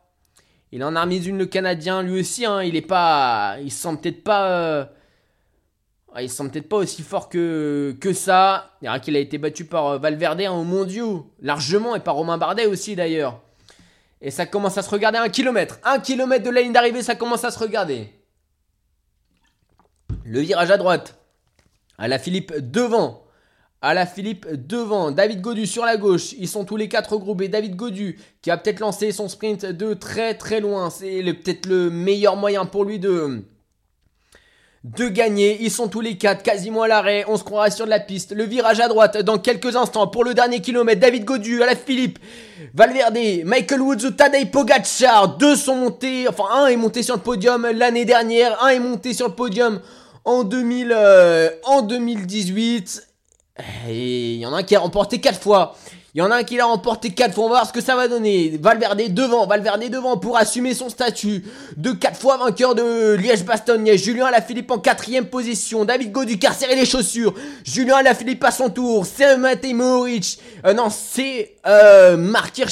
Il 0.72 0.82
en 0.84 0.96
a 0.96 1.02
remis 1.02 1.24
une 1.24 1.38
le 1.38 1.46
Canadien, 1.46 2.02
lui 2.02 2.20
aussi, 2.20 2.44
hein, 2.44 2.62
il 2.62 2.76
est 2.76 2.82
pas. 2.82 3.56
Il 3.62 3.70
se 3.70 3.82
sent 3.82 3.96
peut-être 4.02 4.24
pas. 4.24 4.50
euh, 4.50 4.84
ah, 6.18 6.22
il 6.22 6.30
se 6.30 6.36
sent 6.36 6.48
peut-être 6.48 6.70
pas 6.70 6.78
aussi 6.78 7.02
fort 7.02 7.28
que, 7.28 7.94
que 8.00 8.14
ça. 8.14 8.70
Il 8.80 8.86
y 8.86 8.88
a 8.88 8.98
qu'il 8.98 9.14
a 9.16 9.18
été 9.18 9.36
battu 9.36 9.66
par 9.66 9.86
euh, 9.86 9.98
Valverde 9.98 10.40
hein, 10.40 10.50
au 10.50 10.64
mondiaux, 10.64 11.30
largement, 11.42 11.94
et 11.94 12.00
par 12.00 12.14
Romain 12.14 12.38
Bardet 12.38 12.64
aussi 12.64 12.96
d'ailleurs. 12.96 13.42
Et 14.22 14.30
ça 14.30 14.46
commence 14.46 14.78
à 14.78 14.82
se 14.82 14.88
regarder 14.88 15.18
un 15.18 15.28
kilomètre. 15.28 15.78
Un 15.84 15.98
kilomètre 15.98 16.42
de 16.42 16.48
la 16.48 16.62
ligne 16.62 16.72
d'arrivée, 16.72 17.02
ça 17.02 17.16
commence 17.16 17.44
à 17.44 17.50
se 17.50 17.58
regarder. 17.58 18.08
Le 20.24 20.40
virage 20.40 20.70
à 20.70 20.78
droite. 20.78 21.18
À 21.98 22.18
Philippe 22.18 22.54
devant. 22.60 23.26
À 23.82 24.06
Philippe 24.06 24.46
devant. 24.66 25.10
David 25.10 25.42
Godu 25.42 25.66
sur 25.66 25.84
la 25.84 25.98
gauche. 25.98 26.32
Ils 26.38 26.48
sont 26.48 26.64
tous 26.64 26.78
les 26.78 26.88
quatre 26.88 27.12
regroupés. 27.12 27.48
David 27.48 27.76
Godu 27.76 28.18
qui 28.40 28.48
va 28.48 28.56
peut-être 28.56 28.80
lancer 28.80 29.12
son 29.12 29.28
sprint 29.28 29.66
de 29.66 29.92
très 29.92 30.32
très 30.32 30.60
loin. 30.60 30.88
C'est 30.88 31.22
peut-être 31.34 31.66
le 31.66 31.90
meilleur 31.90 32.36
moyen 32.36 32.64
pour 32.64 32.86
lui 32.86 32.98
de 32.98 33.44
de 34.94 35.08
gagner. 35.08 35.58
Ils 35.60 35.70
sont 35.70 35.88
tous 35.88 36.00
les 36.00 36.16
quatre 36.16 36.42
quasiment 36.42 36.82
à 36.82 36.88
l'arrêt. 36.88 37.24
On 37.26 37.36
se 37.36 37.42
croira 37.42 37.70
sur 37.70 37.86
la 37.86 37.98
piste. 37.98 38.32
Le 38.32 38.44
virage 38.44 38.78
à 38.78 38.88
droite 38.88 39.18
dans 39.18 39.38
quelques 39.38 39.74
instants 39.74 40.06
pour 40.06 40.22
le 40.22 40.32
dernier 40.32 40.60
kilomètre. 40.60 41.00
David 41.00 41.24
Godu 41.24 41.62
à 41.62 41.66
la 41.66 41.74
Philippe. 41.74 42.18
Valverde, 42.72 43.18
Michael 43.44 43.80
Woods 43.80 44.04
ou 44.04 44.10
Tadej 44.12 44.50
Pogacar. 44.50 45.36
Deux 45.38 45.56
sont 45.56 45.74
montés. 45.74 46.28
Enfin, 46.28 46.44
un 46.52 46.66
est 46.66 46.76
monté 46.76 47.02
sur 47.02 47.16
le 47.16 47.22
podium 47.22 47.66
l'année 47.74 48.04
dernière. 48.04 48.62
Un 48.62 48.68
est 48.68 48.78
monté 48.78 49.12
sur 49.12 49.26
le 49.26 49.34
podium 49.34 49.80
en, 50.24 50.44
2000, 50.44 50.92
euh, 50.94 51.50
en 51.64 51.82
2018. 51.82 53.08
Et 53.88 54.34
il 54.34 54.40
y 54.40 54.46
en 54.46 54.52
a 54.52 54.58
un 54.58 54.62
qui 54.62 54.76
a 54.76 54.80
remporté 54.80 55.20
quatre 55.20 55.40
fois. 55.40 55.74
Il 56.16 56.20
y 56.20 56.22
en 56.22 56.30
a 56.30 56.36
un 56.36 56.44
qui 56.44 56.56
l'a 56.56 56.64
remporté 56.64 57.10
4 57.10 57.34
fois. 57.34 57.44
On 57.44 57.48
va 57.48 57.56
voir 57.56 57.66
ce 57.66 57.74
que 57.74 57.82
ça 57.82 57.94
va 57.94 58.08
donner. 58.08 58.58
Valverde 58.58 59.02
devant. 59.12 59.46
Valverde 59.46 59.90
devant 59.90 60.16
pour 60.16 60.38
assumer 60.38 60.72
son 60.72 60.88
statut 60.88 61.44
de 61.76 61.92
4 61.92 62.18
fois 62.18 62.38
vainqueur 62.38 62.74
de 62.74 63.16
Liège-Bastogne. 63.16 63.98
Julien 63.98 64.24
Alaphilippe 64.24 64.70
en 64.70 64.78
quatrième 64.78 65.26
position. 65.26 65.84
David 65.84 66.12
Godu 66.12 66.38
qui 66.38 66.46
a 66.46 66.54
serré 66.54 66.74
les 66.74 66.86
chaussures. 66.86 67.34
Julien 67.64 67.96
Alaphilippe 67.96 68.42
à 68.44 68.50
son 68.50 68.70
tour. 68.70 69.04
C'est 69.04 69.36
Matej 69.36 69.74
Mohoric. 69.74 70.38
Euh, 70.64 70.72
non, 70.72 70.88
c'est 70.88 71.56
euh, 71.66 72.16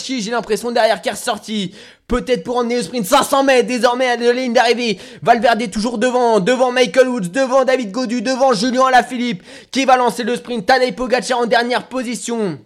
j'ai 0.06 0.31
l'impression, 0.31 0.70
derrière 0.70 1.02
qui 1.02 1.10
est 1.10 1.12
ressorti. 1.12 1.74
Peut-être 2.08 2.44
pour 2.44 2.56
emmener 2.56 2.76
le 2.76 2.82
sprint 2.82 3.05
500 3.05 3.44
mètres 3.44 3.68
désormais 3.68 4.08
à 4.08 4.16
la 4.16 4.32
ligne 4.32 4.55
d'arrivée. 4.55 4.98
Valverde 5.20 5.70
toujours 5.70 5.98
devant, 5.98 6.40
devant 6.40 6.73
Michael 6.73 7.08
Woods, 7.08 7.28
devant 7.31 7.66
David 7.66 7.90
Godu, 7.90 8.23
devant 8.23 8.55
Julien 8.55 8.86
Alaphilippe 8.86 9.42
qui 9.70 9.84
va 9.84 9.98
lancer 9.98 10.23
le 10.23 10.34
sprint. 10.34 10.64
Tadej 10.64 10.97
Pogacar 10.97 11.40
en 11.40 11.44
dernière 11.44 11.89
position. 11.89 12.58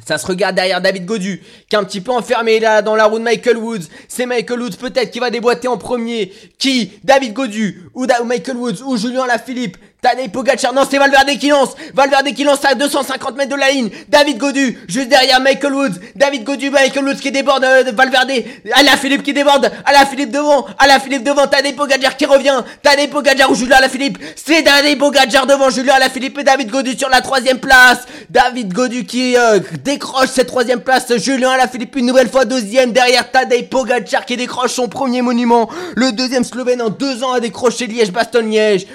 Ça 0.00 0.16
se 0.16 0.26
regarde 0.26 0.56
derrière 0.56 0.80
David 0.80 1.04
Godu, 1.04 1.42
qui 1.68 1.76
est 1.76 1.78
un 1.78 1.84
petit 1.84 2.00
peu 2.00 2.12
enfermé 2.12 2.58
là 2.60 2.80
dans 2.80 2.96
la 2.96 3.04
roue 3.04 3.18
de 3.18 3.24
Michael 3.24 3.58
Woods. 3.58 3.84
C'est 4.08 4.24
Michael 4.24 4.62
Woods 4.62 4.76
peut-être 4.80 5.10
qui 5.10 5.18
va 5.18 5.28
déboîter 5.30 5.68
en 5.68 5.76
premier. 5.76 6.32
Qui? 6.58 6.92
David 7.04 7.34
Godu 7.34 7.82
ou, 7.94 8.06
Michael 8.24 8.56
Woods 8.56 8.82
ou 8.84 8.96
Julien 8.96 9.26
Lafilippe? 9.26 9.76
Tadej 10.02 10.30
Pogacar, 10.32 10.74
non 10.74 10.82
c'est 10.90 10.98
Valverde 10.98 11.30
qui 11.38 11.46
lance. 11.46 11.76
Valverde 11.94 12.34
qui 12.34 12.42
lance 12.42 12.64
à 12.64 12.74
250 12.74 13.36
mètres 13.36 13.50
de 13.50 13.54
la 13.54 13.70
ligne. 13.70 13.88
David 14.08 14.36
Godu, 14.36 14.76
juste 14.88 15.08
derrière 15.08 15.40
Michael 15.40 15.72
Woods. 15.72 15.94
David 16.16 16.42
Godu, 16.42 16.70
Michael 16.70 17.04
Woods 17.06 17.20
qui 17.20 17.30
déborde 17.30 17.62
euh, 17.62 17.84
Valverde. 17.94 18.32
Alain 18.72 18.96
Philippe 18.96 19.22
qui 19.22 19.32
déborde. 19.32 19.70
Alain 19.84 20.04
Philippe 20.04 20.32
devant. 20.32 20.66
Alain 20.80 20.98
Philippe 20.98 21.22
devant. 21.22 21.46
Tadej 21.46 21.76
Pogacar 21.76 22.16
qui 22.16 22.26
revient. 22.26 22.64
Tadej 22.82 23.10
Pogacar 23.10 23.48
ou 23.48 23.54
Julien 23.54 23.76
Philippe? 23.88 24.18
C'est 24.34 24.64
Tadej 24.64 24.98
Pogacar 24.98 25.46
devant. 25.46 25.70
Julien 25.70 25.94
Philippe 26.12 26.36
et 26.36 26.42
David 26.42 26.68
Godu 26.68 26.98
sur 26.98 27.08
la 27.08 27.20
troisième 27.20 27.60
place. 27.60 28.00
David 28.28 28.72
Godu 28.72 29.06
qui 29.06 29.36
euh, 29.36 29.60
décroche 29.84 30.30
cette 30.30 30.48
troisième 30.48 30.80
place. 30.80 31.16
Julien 31.18 31.52
Philippe 31.70 31.94
une 31.94 32.06
nouvelle 32.06 32.28
fois. 32.28 32.44
Deuxième 32.44 32.90
derrière 32.90 33.30
Tadej 33.30 33.68
Pogacar 33.68 34.26
qui 34.26 34.36
décroche 34.36 34.72
son 34.72 34.88
premier 34.88 35.22
monument. 35.22 35.70
Le 35.94 36.10
deuxième 36.10 36.42
Slovène 36.42 36.82
en 36.82 36.88
deux 36.90 37.22
ans 37.22 37.34
a 37.34 37.38
décroché 37.38 37.86
Liège-Bastogne-Liège 37.86 38.88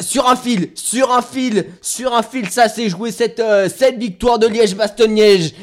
sur 0.00 0.28
un 0.28 0.36
fil, 0.36 0.70
sur 0.74 1.12
un 1.12 1.22
fil, 1.22 1.66
sur 1.80 2.14
un 2.14 2.22
fil, 2.22 2.48
ça 2.50 2.68
s'est 2.68 2.88
joué 2.88 3.12
cette, 3.12 3.40
euh, 3.40 3.68
cette 3.74 3.98
victoire 3.98 4.38
de 4.38 4.46
Liège-Bastogne-Liège. 4.46 5.54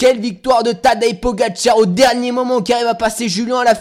Quelle 0.00 0.18
victoire 0.18 0.62
de 0.62 0.72
Tadej 0.72 1.20
Pogacar 1.20 1.76
au 1.76 1.84
dernier 1.84 2.32
moment 2.32 2.62
qui 2.62 2.72
arrive 2.72 2.86
à 2.86 2.94
passer 2.94 3.28
Julien 3.28 3.58
à. 3.66 3.74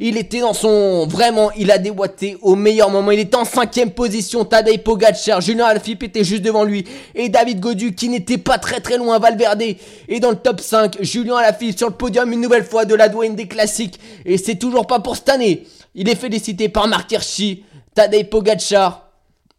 Il 0.00 0.16
était 0.16 0.40
dans 0.40 0.54
son... 0.54 1.06
Vraiment, 1.06 1.50
il 1.58 1.70
a 1.70 1.76
déboîté 1.76 2.38
au 2.40 2.54
meilleur 2.54 2.88
moment. 2.88 3.10
Il 3.10 3.20
était 3.20 3.36
en 3.36 3.44
cinquième 3.44 3.90
position. 3.90 4.46
Tadej 4.46 4.82
Pogacar. 4.82 5.42
Julien 5.42 5.66
à 5.66 5.74
était 5.76 6.24
juste 6.24 6.40
devant 6.40 6.64
lui. 6.64 6.86
Et 7.14 7.28
David 7.28 7.60
Godu 7.60 7.94
qui 7.94 8.08
n'était 8.08 8.38
pas 8.38 8.56
très 8.56 8.80
très 8.80 8.96
loin. 8.96 9.18
Valverde 9.18 9.60
est 9.60 10.20
dans 10.20 10.30
le 10.30 10.36
top 10.36 10.58
5. 10.58 11.02
Julien 11.02 11.36
à 11.36 11.52
sur 11.76 11.88
le 11.88 11.94
podium 11.96 12.32
une 12.32 12.40
nouvelle 12.40 12.64
fois 12.64 12.86
de 12.86 12.94
la 12.94 13.10
douane 13.10 13.36
des 13.36 13.46
classiques. 13.46 14.00
Et 14.24 14.38
c'est 14.38 14.56
toujours 14.56 14.86
pas 14.86 15.00
pour 15.00 15.16
cette 15.16 15.28
année. 15.28 15.66
Il 15.94 16.08
est 16.08 16.14
félicité 16.14 16.70
par 16.70 16.88
Marc 16.88 17.12
Hirschi. 17.12 17.62
Tadej 17.94 18.30
Pogacar 18.30 19.11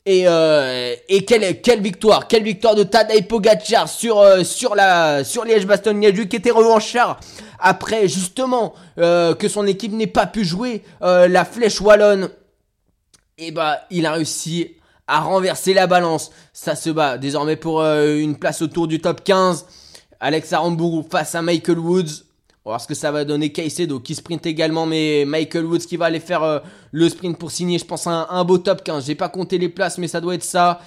et, 0.06 0.28
euh, 0.28 0.96
et 1.08 1.24
quelle, 1.24 1.82
victoire, 1.82 2.28
quelle 2.28 2.44
victoire 2.44 2.76
de 2.76 2.84
Tadej 2.84 3.28
Pogacar 3.28 3.88
sur, 3.88 4.20
euh, 4.20 4.44
sur, 4.44 4.76
la, 4.76 5.24
sur 5.24 5.46
Liège-Bastogne-Liège 5.46 6.28
qui 6.28 6.36
était 6.36 6.52
revanchard 6.52 7.20
après 7.64 8.10
justement 8.10 8.74
euh, 9.00 9.34
que 9.34 9.48
son 9.48 9.66
équipe 9.66 9.94
n'ait 9.94 10.06
pas 10.06 10.28
pu 10.28 10.44
jouer 10.44 10.84
euh, 11.02 11.28
la 11.28 11.46
flèche 11.46 11.80
wallonne. 11.82 12.30
Et 13.38 13.52
bah 13.52 13.80
il 13.90 14.06
a 14.06 14.12
réussi 14.12 14.76
à 15.08 15.22
renverser 15.22 15.74
la 15.74 15.88
balance. 15.88 16.32
Ça 16.52 16.76
se 16.76 16.90
bat 16.90 17.18
désormais 17.18 17.56
pour 17.56 17.82
euh, 17.82 18.18
une 18.18 18.38
place 18.38 18.62
autour 18.62 18.88
du 18.88 19.00
top 19.00 19.24
15. 19.24 19.66
Alex 20.20 20.54
Aramburu 20.54 21.04
face 21.10 21.34
à 21.36 21.42
Michael 21.42 21.80
Woods. 21.80 22.26
On 22.66 22.70
va 22.70 22.76
voir 22.76 22.82
ce 22.82 22.88
que 22.88 22.94
ça 22.94 23.12
va 23.12 23.26
donner. 23.26 23.52
Caicedo 23.52 24.00
qui 24.00 24.16
sprint 24.16 24.46
également, 24.46 24.86
mais 24.86 25.26
Michael 25.28 25.66
Woods 25.66 25.80
qui 25.80 25.98
va 25.98 26.06
aller 26.06 26.22
faire 26.22 26.44
euh, 26.44 26.60
le 26.94 27.10
sprint 27.10 27.38
pour 27.38 27.52
signer, 27.52 27.78
je 27.78 27.84
pense, 27.84 28.08
un, 28.08 28.26
un 28.30 28.46
beau 28.46 28.58
top 28.58 28.84
15. 28.86 29.06
J'ai 29.06 29.16
pas 29.16 29.28
compté 29.28 29.58
les 29.58 29.68
places, 29.68 29.98
mais 29.98 30.08
ça 30.08 30.22
doit 30.22 30.36
être 30.36 30.46
ça. 30.46 30.80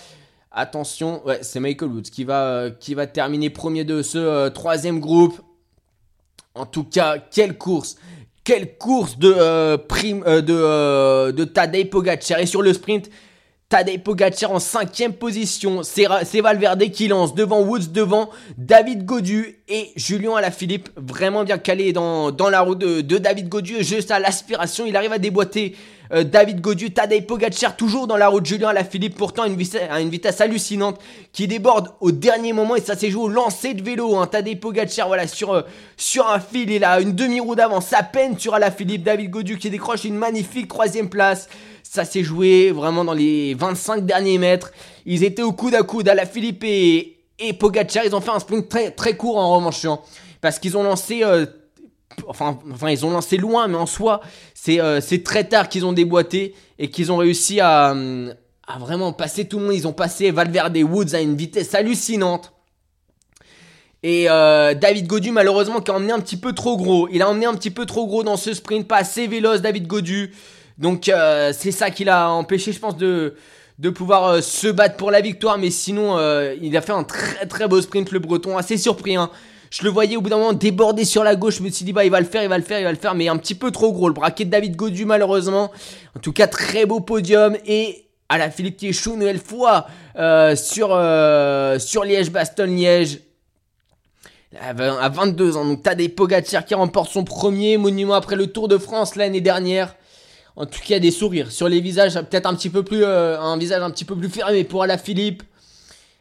Attention, 0.50 1.22
ouais, 1.26 1.40
c'est 1.42 1.60
Michael 1.60 1.90
Woods 1.90 2.02
qui 2.10 2.24
va, 2.24 2.44
euh, 2.44 2.70
qui 2.70 2.94
va 2.94 3.06
terminer 3.06 3.50
premier 3.50 3.84
de 3.84 4.00
ce 4.00 4.16
euh, 4.16 4.48
troisième 4.48 5.00
groupe. 5.00 5.38
En 6.54 6.64
tout 6.64 6.84
cas, 6.84 7.18
quelle 7.18 7.58
course 7.58 7.96
Quelle 8.42 8.78
course 8.78 9.18
de, 9.18 9.76
prime, 9.76 10.24
de, 10.24 11.30
de 11.30 11.44
Tadej 11.44 11.90
Pogacar. 11.90 12.38
Et 12.40 12.46
sur 12.46 12.62
le 12.62 12.72
sprint, 12.72 13.10
Tadej 13.68 13.98
Pogacar 13.98 14.52
en 14.52 14.60
cinquième 14.60 15.12
position. 15.12 15.82
C'est 15.82 16.40
Valverde 16.40 16.88
qui 16.92 17.08
lance 17.08 17.34
devant 17.34 17.62
Woods, 17.62 17.88
devant 17.92 18.30
David 18.56 19.04
Godu 19.04 19.58
et 19.66 19.90
Julien 19.96 20.36
Alaphilippe. 20.36 20.88
Vraiment 20.96 21.42
bien 21.42 21.58
calé 21.58 21.92
dans, 21.92 22.30
la 22.48 22.60
roue 22.60 22.76
de, 22.76 23.00
David 23.00 23.48
Godu. 23.48 23.82
Juste 23.82 24.12
à 24.12 24.20
l'aspiration, 24.20 24.86
il 24.86 24.96
arrive 24.96 25.12
à 25.12 25.18
déboîter 25.18 25.74
euh, 26.12 26.22
David 26.22 26.60
Godu. 26.60 26.92
Tadej 26.92 27.26
Pogacar 27.26 27.76
toujours 27.76 28.06
dans 28.06 28.16
la 28.16 28.28
roue 28.28 28.40
de 28.40 28.46
Julien 28.46 28.68
Alaphilippe. 28.68 29.16
Pourtant 29.16 29.42
à 29.42 30.00
une 30.00 30.10
vitesse 30.10 30.40
hallucinante 30.40 31.00
qui 31.32 31.48
déborde 31.48 31.88
au 31.98 32.12
dernier 32.12 32.52
moment. 32.52 32.76
Et 32.76 32.80
ça 32.80 32.94
s'est 32.94 33.10
joué 33.10 33.24
au 33.24 33.28
lancer 33.28 33.74
de 33.74 33.82
vélo. 33.82 34.16
Hein. 34.16 34.28
Tadej 34.28 34.60
voilà, 35.08 35.26
sur, 35.26 35.52
euh, 35.52 35.62
sur 35.96 36.28
un 36.30 36.38
fil. 36.38 36.70
Il 36.70 36.84
a 36.84 37.00
une 37.00 37.16
demi-roue 37.16 37.56
d'avance 37.56 37.92
à 37.92 38.04
peine 38.04 38.38
sur 38.38 38.54
Alaphilippe. 38.54 39.02
David 39.02 39.30
Godu 39.30 39.58
qui 39.58 39.70
décroche 39.70 40.04
une 40.04 40.16
magnifique 40.16 40.68
troisième 40.68 41.08
place. 41.08 41.48
Ça 41.90 42.04
s'est 42.04 42.22
joué 42.22 42.72
vraiment 42.72 43.04
dans 43.04 43.12
les 43.12 43.54
25 43.54 44.04
derniers 44.04 44.38
mètres. 44.38 44.72
Ils 45.04 45.24
étaient 45.24 45.42
au 45.42 45.52
coude 45.52 45.74
à 45.74 45.82
coude 45.82 46.08
à 46.08 46.14
la 46.14 46.26
Philippe 46.26 46.64
et, 46.64 47.18
et 47.38 47.52
Pogacar. 47.52 48.04
Ils 48.04 48.14
ont 48.14 48.20
fait 48.20 48.30
un 48.30 48.38
sprint 48.38 48.68
très, 48.68 48.90
très 48.90 49.16
court 49.16 49.38
en 49.38 49.56
revanche. 49.56 49.86
Parce 50.40 50.58
qu'ils 50.58 50.76
ont 50.76 50.82
lancé... 50.82 51.22
Euh, 51.22 51.46
enfin, 52.26 52.58
ils 52.88 53.06
ont 53.06 53.10
lancé 53.10 53.36
loin, 53.36 53.68
mais 53.68 53.76
en 53.76 53.86
soi, 53.86 54.20
c'est 54.54 54.80
euh, 54.80 55.00
très 55.24 55.44
tard 55.44 55.68
qu'ils 55.68 55.86
ont 55.86 55.92
déboîté 55.92 56.54
et 56.78 56.90
qu'ils 56.90 57.12
ont 57.12 57.16
réussi 57.16 57.60
à, 57.60 57.94
à 58.66 58.78
vraiment 58.78 59.12
passer 59.12 59.46
tout 59.46 59.58
le 59.58 59.66
monde. 59.66 59.74
Ils 59.74 59.86
ont 59.86 59.92
passé 59.92 60.30
Valverde 60.30 60.76
Woods 60.76 61.14
à 61.14 61.20
une 61.20 61.36
vitesse 61.36 61.74
hallucinante. 61.74 62.52
Et 64.02 64.26
euh, 64.28 64.74
David 64.74 65.06
Godu, 65.06 65.32
malheureusement, 65.32 65.80
qui 65.80 65.90
a 65.90 65.94
emmené 65.94 66.12
un 66.12 66.20
petit 66.20 66.36
peu 66.36 66.52
trop 66.52 66.76
gros. 66.76 67.08
Il 67.10 67.22
a 67.22 67.28
emmené 67.28 67.46
un 67.46 67.54
petit 67.54 67.70
peu 67.70 67.86
trop 67.86 68.06
gros 68.06 68.22
dans 68.22 68.36
ce 68.36 68.54
sprint, 68.54 68.86
pas 68.86 68.98
assez 68.98 69.26
véloce, 69.26 69.62
David 69.62 69.86
Godu. 69.86 70.32
Donc 70.78 71.08
euh, 71.08 71.52
c'est 71.56 71.70
ça 71.70 71.90
qui 71.90 72.04
l'a 72.04 72.30
empêché, 72.30 72.72
je 72.72 72.78
pense, 72.78 72.96
de, 72.96 73.34
de 73.78 73.90
pouvoir 73.90 74.26
euh, 74.26 74.40
se 74.40 74.68
battre 74.68 74.96
pour 74.96 75.10
la 75.10 75.20
victoire. 75.20 75.58
Mais 75.58 75.70
sinon, 75.70 76.18
euh, 76.18 76.54
il 76.60 76.76
a 76.76 76.80
fait 76.80 76.92
un 76.92 77.04
très 77.04 77.46
très 77.46 77.66
beau 77.68 77.80
sprint, 77.80 78.10
le 78.12 78.18
Breton, 78.18 78.56
assez 78.56 78.76
surpris. 78.76 79.16
Hein. 79.16 79.30
Je 79.70 79.82
le 79.84 79.90
voyais 79.90 80.16
au 80.16 80.20
bout 80.20 80.30
d'un 80.30 80.38
moment 80.38 80.52
déborder 80.52 81.04
sur 81.04 81.24
la 81.24 81.34
gauche. 81.34 81.58
Je 81.58 81.62
me 81.62 81.70
suis 81.70 81.84
dit, 81.84 81.92
bah, 81.92 82.04
il 82.04 82.10
va 82.10 82.20
le 82.20 82.26
faire, 82.26 82.42
il 82.42 82.48
va 82.48 82.58
le 82.58 82.64
faire, 82.64 82.78
il 82.78 82.84
va 82.84 82.92
le 82.92 82.98
faire. 82.98 83.14
Mais 83.14 83.28
un 83.28 83.36
petit 83.36 83.54
peu 83.54 83.70
trop 83.70 83.92
gros. 83.92 84.08
Le 84.08 84.14
braquet 84.14 84.44
de 84.44 84.50
David 84.50 84.76
Godu, 84.76 85.06
malheureusement. 85.06 85.72
En 86.14 86.20
tout 86.20 86.32
cas, 86.32 86.46
très 86.46 86.86
beau 86.86 87.00
podium. 87.00 87.56
Et 87.66 88.04
à 88.28 88.38
la 88.38 88.50
Philippe 88.50 88.76
qui 88.76 88.88
échoue 88.88 89.14
une 89.14 89.20
nouvelle 89.20 89.40
fois 89.40 89.86
sur, 90.56 90.88
sur 91.80 92.04
Liège-Bastogne-Liège. 92.04 93.20
À 94.60 94.72
22 94.72 95.56
ans, 95.56 95.64
donc 95.64 95.82
Tadej 95.82 96.14
Pogacar 96.14 96.64
qui 96.64 96.74
remporte 96.74 97.10
son 97.10 97.24
premier 97.24 97.76
monument 97.76 98.14
après 98.14 98.36
le 98.36 98.46
Tour 98.46 98.68
de 98.68 98.78
France 98.78 99.14
l'année 99.14 99.42
dernière. 99.42 99.94
En 100.56 100.64
tout 100.64 100.80
cas, 100.84 100.98
des 100.98 101.10
sourires 101.10 101.52
sur 101.52 101.68
les 101.68 101.80
visages, 101.80 102.14
peut-être 102.14 102.46
un 102.46 102.54
petit 102.54 102.70
peu 102.70 102.82
plus, 102.82 103.04
euh, 103.04 103.38
un 103.38 103.58
visage 103.58 103.82
un 103.82 103.90
petit 103.90 104.06
peu 104.06 104.16
plus 104.16 104.30
fermé 104.30 104.64
pour 104.64 104.82
Ala 104.82 104.96
Philippe. 104.96 105.42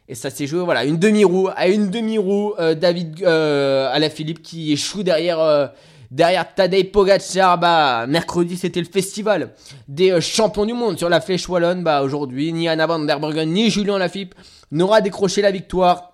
Et 0.08 0.14
ça 0.14 0.30
s'est 0.30 0.46
joué, 0.46 0.62
voilà, 0.62 0.84
une 0.84 0.98
demi-roue, 0.98 1.48
à 1.56 1.66
une 1.66 1.90
demi-roue, 1.90 2.54
euh, 2.60 2.74
David 2.74 3.24
euh, 3.24 4.08
Philippe 4.08 4.40
qui 4.40 4.72
échoue 4.72 5.02
derrière, 5.02 5.40
euh, 5.40 5.66
derrière 6.12 6.54
Tadej 6.54 6.92
Pogacar. 6.92 7.58
Bah, 7.58 8.06
mercredi, 8.06 8.56
c'était 8.56 8.80
le 8.80 8.86
festival 8.86 9.54
des 9.88 10.20
champions 10.20 10.64
du 10.64 10.74
monde 10.74 10.96
sur 10.96 11.08
la 11.08 11.20
flèche 11.20 11.48
wallonne. 11.48 11.82
Bah, 11.82 12.02
aujourd'hui, 12.02 12.52
ni 12.52 12.68
Anna 12.68 12.86
van 12.86 13.00
der 13.00 13.18
Bergen, 13.18 13.50
ni 13.50 13.68
Julien 13.68 13.98
Lafilippe 13.98 14.36
n'aura 14.70 15.00
décroché 15.00 15.42
la 15.42 15.50
victoire. 15.50 16.12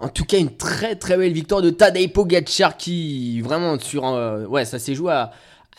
En 0.00 0.08
tout 0.08 0.24
cas, 0.24 0.38
une 0.38 0.56
très 0.56 0.96
très 0.96 1.16
belle 1.18 1.32
victoire 1.32 1.62
de 1.62 1.70
Tadej 1.70 2.12
Pogacar 2.12 2.76
qui, 2.76 3.40
vraiment, 3.42 3.78
sur, 3.78 4.02
ouais, 4.48 4.64
ça 4.64 4.80
s'est 4.80 4.94
joué 4.94 5.12
à 5.12 5.30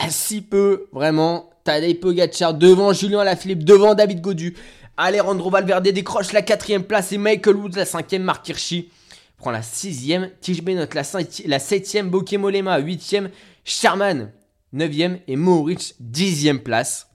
si 0.10 0.42
peu, 0.42 0.88
vraiment. 0.92 1.50
Tadej 1.64 2.00
Pogacar 2.00 2.54
devant 2.54 2.92
Julien 2.94 3.20
Alaphilippe, 3.20 3.64
devant 3.64 3.94
David 3.94 4.22
Godu. 4.22 4.56
Alejandro 4.98 5.50
Valverde 5.50 5.88
décroche 5.90 6.34
la 6.34 6.42
quatrième 6.42 6.84
place 6.84 7.12
et 7.12 7.18
Michael 7.18 7.56
Woods 7.56 7.76
la 7.76 7.86
cinquième. 7.86 8.24
Mark 8.24 8.48
Hirschi 8.48 8.90
prend 9.38 9.52
la 9.52 9.62
sixième. 9.62 10.30
Tige 10.42 10.64
Benot 10.64 10.86
la, 10.94 11.04
la 11.46 11.60
septième. 11.60 12.10
Bokemolema 12.10 12.80
huitième. 12.80 13.30
Sherman 13.64 14.32
neuvième 14.74 15.20
et 15.28 15.36
Mohoric 15.36 15.96
dixième 16.00 16.60
place. 16.60 17.08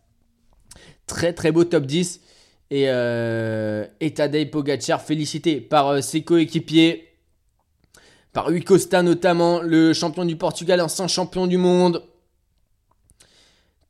Très 1.07 1.33
très 1.33 1.53
beau 1.53 1.65
top 1.65 1.87
10. 1.87 2.21
Et, 2.71 2.85
euh, 2.89 3.87
et 4.01 4.13
Tadej 4.13 4.51
Pogacar 4.51 5.01
félicité 5.01 5.61
par 5.61 5.89
euh, 5.89 6.01
ses 6.01 6.23
coéquipiers. 6.23 7.09
Par 8.33 8.47
Rui 8.47 8.63
Costa 8.63 9.03
notamment, 9.03 9.63
le 9.63 9.93
champion 9.95 10.25
du 10.25 10.37
Portugal, 10.37 10.81
ancien 10.81 11.09
champion 11.09 11.47
du 11.47 11.57
monde. 11.57 12.03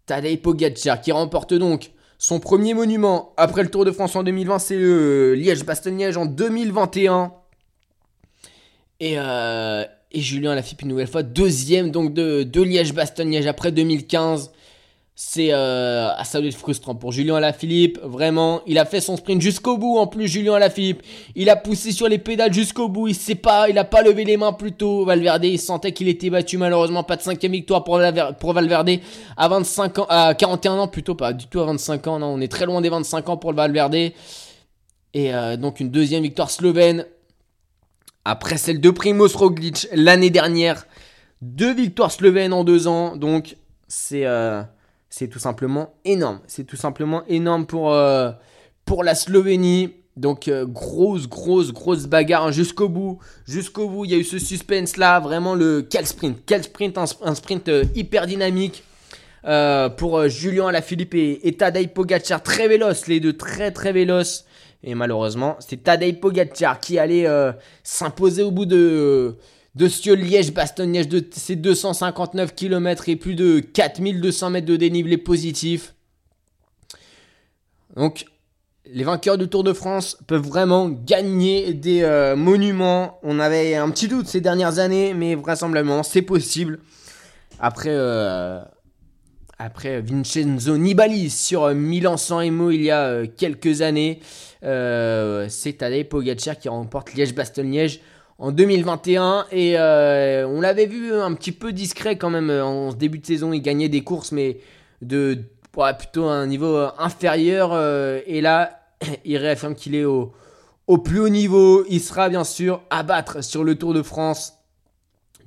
Tadej 0.06 0.38
Pogacar 0.38 1.00
qui 1.00 1.12
remporte 1.12 1.54
donc 1.54 1.90
son 2.18 2.40
premier 2.40 2.72
monument 2.74 3.34
après 3.36 3.62
le 3.62 3.70
Tour 3.70 3.84
de 3.84 3.90
France 3.90 4.16
en 4.16 4.22
2020, 4.22 4.58
c'est 4.58 4.78
le 4.78 5.34
Liège-Bastogne-Liège 5.34 6.16
en 6.16 6.24
2021. 6.24 7.32
Et, 9.00 9.18
euh, 9.18 9.84
Julien 10.14 10.54
Lafilippe 10.54 10.82
une 10.82 10.88
nouvelle 10.88 11.08
fois 11.08 11.22
deuxième 11.22 11.90
donc 11.90 12.14
de, 12.14 12.42
de 12.42 12.62
Liège-Bastogne-Liège 12.62 13.46
après 13.46 13.70
2015. 13.70 14.52
C'est 15.18 15.48
euh, 15.50 16.10
ah, 16.14 16.24
ça 16.24 16.40
doit 16.40 16.48
être 16.48 16.58
frustrant 16.58 16.94
pour 16.94 17.10
Julien 17.10 17.36
Alaphilippe, 17.36 17.98
vraiment. 18.02 18.60
Il 18.66 18.78
a 18.78 18.84
fait 18.84 19.00
son 19.00 19.16
sprint 19.16 19.40
jusqu'au 19.40 19.78
bout 19.78 19.96
en 19.96 20.06
plus, 20.06 20.28
Julien 20.28 20.52
Alaphilippe. 20.52 21.02
Il 21.34 21.48
a 21.48 21.56
poussé 21.56 21.90
sur 21.90 22.06
les 22.06 22.18
pédales 22.18 22.52
jusqu'au 22.52 22.90
bout. 22.90 23.08
Il 23.08 23.14
sait 23.14 23.34
pas, 23.34 23.70
il 23.70 23.78
a 23.78 23.84
pas 23.84 24.02
levé 24.02 24.24
les 24.24 24.36
mains 24.36 24.52
plus 24.52 24.72
tôt. 24.72 25.06
Valverde, 25.06 25.46
il 25.46 25.58
sentait 25.58 25.92
qu'il 25.92 26.08
était 26.08 26.28
battu 26.28 26.58
malheureusement. 26.58 27.02
Pas 27.02 27.16
de 27.16 27.22
cinquième 27.22 27.52
victoire 27.52 27.82
pour, 27.82 27.96
Valverde 27.96 29.00
à 29.38 29.48
25 29.48 30.00
ans, 30.00 30.06
à 30.10 30.34
41 30.34 30.74
ans 30.74 30.88
plutôt, 30.88 31.14
pas 31.14 31.32
du 31.32 31.46
tout 31.46 31.60
à 31.60 31.64
25 31.64 32.06
ans. 32.08 32.18
Non, 32.18 32.34
on 32.34 32.40
est 32.42 32.52
très 32.52 32.66
loin 32.66 32.82
des 32.82 32.90
25 32.90 33.30
ans 33.30 33.38
pour 33.38 33.54
Valverde. 33.54 33.94
Et 33.94 34.12
euh, 35.16 35.56
donc 35.56 35.80
une 35.80 35.90
deuxième 35.90 36.24
victoire 36.24 36.50
slovène 36.50 37.06
après 38.26 38.58
celle 38.58 38.82
de 38.82 38.90
Primoz 38.90 39.34
Roglic 39.34 39.88
l'année 39.94 40.28
dernière. 40.28 40.86
Deux 41.40 41.72
victoires 41.72 42.12
slovènes 42.12 42.52
en 42.52 42.64
deux 42.64 42.86
ans, 42.86 43.16
donc 43.16 43.56
c'est 43.88 44.26
euh, 44.26 44.62
c'est 45.18 45.28
tout 45.28 45.38
simplement 45.38 45.94
énorme. 46.04 46.40
C'est 46.46 46.64
tout 46.64 46.76
simplement 46.76 47.22
énorme 47.26 47.64
pour, 47.64 47.94
euh, 47.94 48.32
la 49.02 49.14
Slovénie. 49.14 49.94
Donc 50.14 50.46
euh, 50.48 50.66
grosse, 50.66 51.26
grosse, 51.26 51.72
grosse 51.72 52.04
bagarre 52.04 52.44
hein, 52.44 52.52
jusqu'au 52.52 52.90
bout. 52.90 53.18
Jusqu'au 53.46 53.88
bout, 53.88 54.04
il 54.04 54.10
y 54.10 54.14
a 54.14 54.18
eu 54.18 54.24
ce 54.24 54.38
suspense 54.38 54.98
là. 54.98 55.18
Vraiment 55.18 55.54
le 55.54 55.80
quel 55.80 56.06
sprint. 56.06 56.40
Quel 56.44 56.64
sprint, 56.64 56.98
un, 56.98 57.34
sprint 57.34 57.68
euh, 57.70 57.84
hyper 57.94 58.26
dynamique. 58.26 58.84
pour 59.96 60.28
Julien 60.28 60.68
Alaphilippe 60.68 61.14
et, 61.14 61.48
et 61.48 61.56
Tadej 61.56 61.94
Pogacar. 61.94 62.42
Très 62.42 62.68
véloce, 62.68 63.06
les 63.06 63.18
deux 63.18 63.38
très 63.38 63.70
très 63.70 63.92
véloces. 63.92 64.44
Et 64.84 64.94
malheureusement, 64.94 65.56
c'est 65.60 65.82
Tadej 65.82 66.20
Pogacar 66.20 66.78
qui 66.78 66.98
allait 66.98 67.26
s'imposer 67.82 68.42
au 68.42 68.50
bout 68.50 68.66
de 68.66 69.38
de 69.76 69.88
ce 69.88 70.10
Liège-Bastogne-Liège 70.10 71.08
de 71.08 71.22
ces 71.30 71.54
259 71.54 72.54
km 72.54 73.10
et 73.10 73.16
plus 73.16 73.34
de 73.34 73.60
4200 73.60 74.50
mètres 74.50 74.66
de 74.66 74.76
dénivelé 74.76 75.18
positif. 75.18 75.94
Donc, 77.94 78.24
les 78.86 79.04
vainqueurs 79.04 79.36
du 79.36 79.48
Tour 79.48 79.64
de 79.64 79.74
France 79.74 80.16
peuvent 80.26 80.46
vraiment 80.46 80.88
gagner 80.88 81.74
des 81.74 82.02
euh, 82.02 82.36
monuments. 82.36 83.18
On 83.22 83.38
avait 83.38 83.74
un 83.74 83.90
petit 83.90 84.08
doute 84.08 84.28
ces 84.28 84.40
dernières 84.40 84.78
années, 84.78 85.12
mais 85.12 85.34
vraisemblablement, 85.34 86.02
c'est 86.02 86.22
possible. 86.22 86.78
Après, 87.60 87.90
euh, 87.92 88.62
après 89.58 90.00
Vincenzo 90.00 90.78
Nibali 90.78 91.28
sur 91.28 91.64
euh, 91.64 91.74
Milan-San 91.74 92.42
Emo 92.42 92.70
il 92.70 92.82
y 92.82 92.90
a 92.90 93.26
quelques 93.26 93.82
années, 93.82 94.20
c'est 94.62 95.76
Tadej 95.78 96.08
Pogacar 96.08 96.58
qui 96.58 96.70
remporte 96.70 97.12
Liège-Bastogne-Liège 97.12 98.00
en 98.38 98.52
2021 98.52 99.46
et 99.50 99.78
euh, 99.78 100.46
on 100.46 100.60
l'avait 100.60 100.86
vu 100.86 101.14
un 101.14 101.32
petit 101.34 101.52
peu 101.52 101.72
discret 101.72 102.16
quand 102.16 102.30
même 102.30 102.50
en 102.50 102.92
début 102.92 103.18
de 103.18 103.26
saison. 103.26 103.52
Il 103.52 103.60
gagnait 103.60 103.88
des 103.88 104.02
courses 104.02 104.32
mais 104.32 104.58
de 105.02 105.38
plutôt 105.98 106.24
un 106.24 106.46
niveau 106.46 106.74
euh, 106.74 106.90
inférieur 106.98 107.70
euh, 107.72 108.20
et 108.26 108.40
là 108.40 108.80
il 109.24 109.36
réaffirme 109.36 109.74
qu'il 109.74 109.94
est 109.94 110.04
au, 110.04 110.32
au 110.86 110.98
plus 110.98 111.20
haut 111.20 111.28
niveau. 111.28 111.84
Il 111.88 112.00
sera 112.00 112.28
bien 112.28 112.44
sûr 112.44 112.82
à 112.90 113.02
battre 113.02 113.42
sur 113.42 113.64
le 113.64 113.74
Tour 113.76 113.94
de 113.94 114.02
France. 114.02 114.54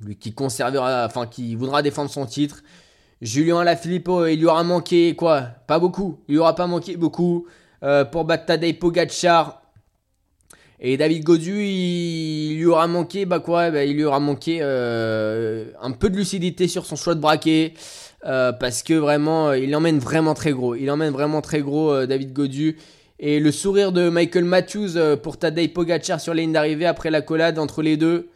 Lui 0.00 0.16
qui 0.16 0.32
conservera, 0.32 1.04
enfin 1.04 1.26
qui 1.26 1.54
voudra 1.54 1.82
défendre 1.82 2.10
son 2.10 2.26
titre. 2.26 2.62
Julien 3.20 3.62
Lafilippe, 3.64 4.08
il 4.30 4.38
lui 4.38 4.46
aura 4.46 4.64
manqué 4.64 5.14
quoi? 5.14 5.42
Pas 5.66 5.78
beaucoup. 5.78 6.20
Il 6.26 6.32
lui 6.32 6.38
aura 6.38 6.54
pas 6.54 6.66
manqué 6.66 6.96
beaucoup 6.96 7.46
pour 8.10 8.24
battre 8.24 8.46
Tadej 8.46 8.78
Pogacar 8.78 9.60
et 10.82 10.96
David 10.96 11.24
Godu, 11.24 11.62
il, 11.62 12.56
lui 12.56 12.64
aura 12.64 12.86
manqué, 12.86 13.26
bah 13.26 13.38
quoi, 13.38 13.70
bah, 13.70 13.84
il 13.84 13.96
lui 13.96 14.04
aura 14.04 14.18
manqué 14.18 14.60
euh, 14.62 15.66
un 15.80 15.90
peu 15.90 16.08
de 16.08 16.16
lucidité 16.16 16.68
sur 16.68 16.86
son 16.86 16.96
choix 16.96 17.14
de 17.14 17.20
braquet. 17.20 17.74
Euh, 18.26 18.52
parce 18.52 18.82
que 18.82 18.94
vraiment, 18.94 19.48
euh, 19.48 19.58
il 19.58 19.74
emmène 19.76 19.98
vraiment 19.98 20.32
très 20.32 20.52
gros. 20.52 20.74
Il 20.74 20.90
emmène 20.90 21.12
vraiment 21.12 21.42
très 21.42 21.60
gros 21.60 22.06
David 22.06 22.32
Godu. 22.32 22.78
Et 23.18 23.40
le 23.40 23.52
sourire 23.52 23.92
de 23.92 24.08
Michael 24.08 24.44
Matthews 24.44 25.18
pour 25.22 25.36
Tadej 25.36 25.74
Pogacar 25.74 26.18
sur 26.18 26.32
la 26.32 26.40
ligne 26.40 26.52
d'arrivée 26.52 26.86
après 26.86 27.10
la 27.10 27.20
collade 27.20 27.58
entre 27.58 27.82
les 27.82 27.98
deux. 27.98 28.30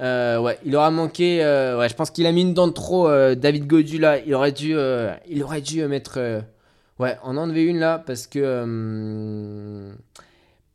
ouais, 0.00 0.58
il 0.64 0.76
aura 0.76 0.92
manqué. 0.92 1.38
ouais, 1.40 1.88
je 1.88 1.94
pense 1.94 2.12
qu'il 2.12 2.26
a 2.26 2.32
mis 2.32 2.42
une 2.42 2.54
dent 2.54 2.68
de 2.68 2.72
trop. 2.72 3.08
David 3.34 3.66
Godu 3.66 3.98
là, 3.98 4.18
il 4.24 4.32
aurait 4.34 4.52
dû, 4.52 4.76
il 5.28 5.42
aurait 5.42 5.60
dû 5.60 5.84
mettre. 5.86 6.20
ouais, 7.00 7.16
en 7.24 7.36
enlever 7.36 7.64
une 7.64 7.80
là 7.80 8.00
parce 8.06 8.28
que 8.28 9.90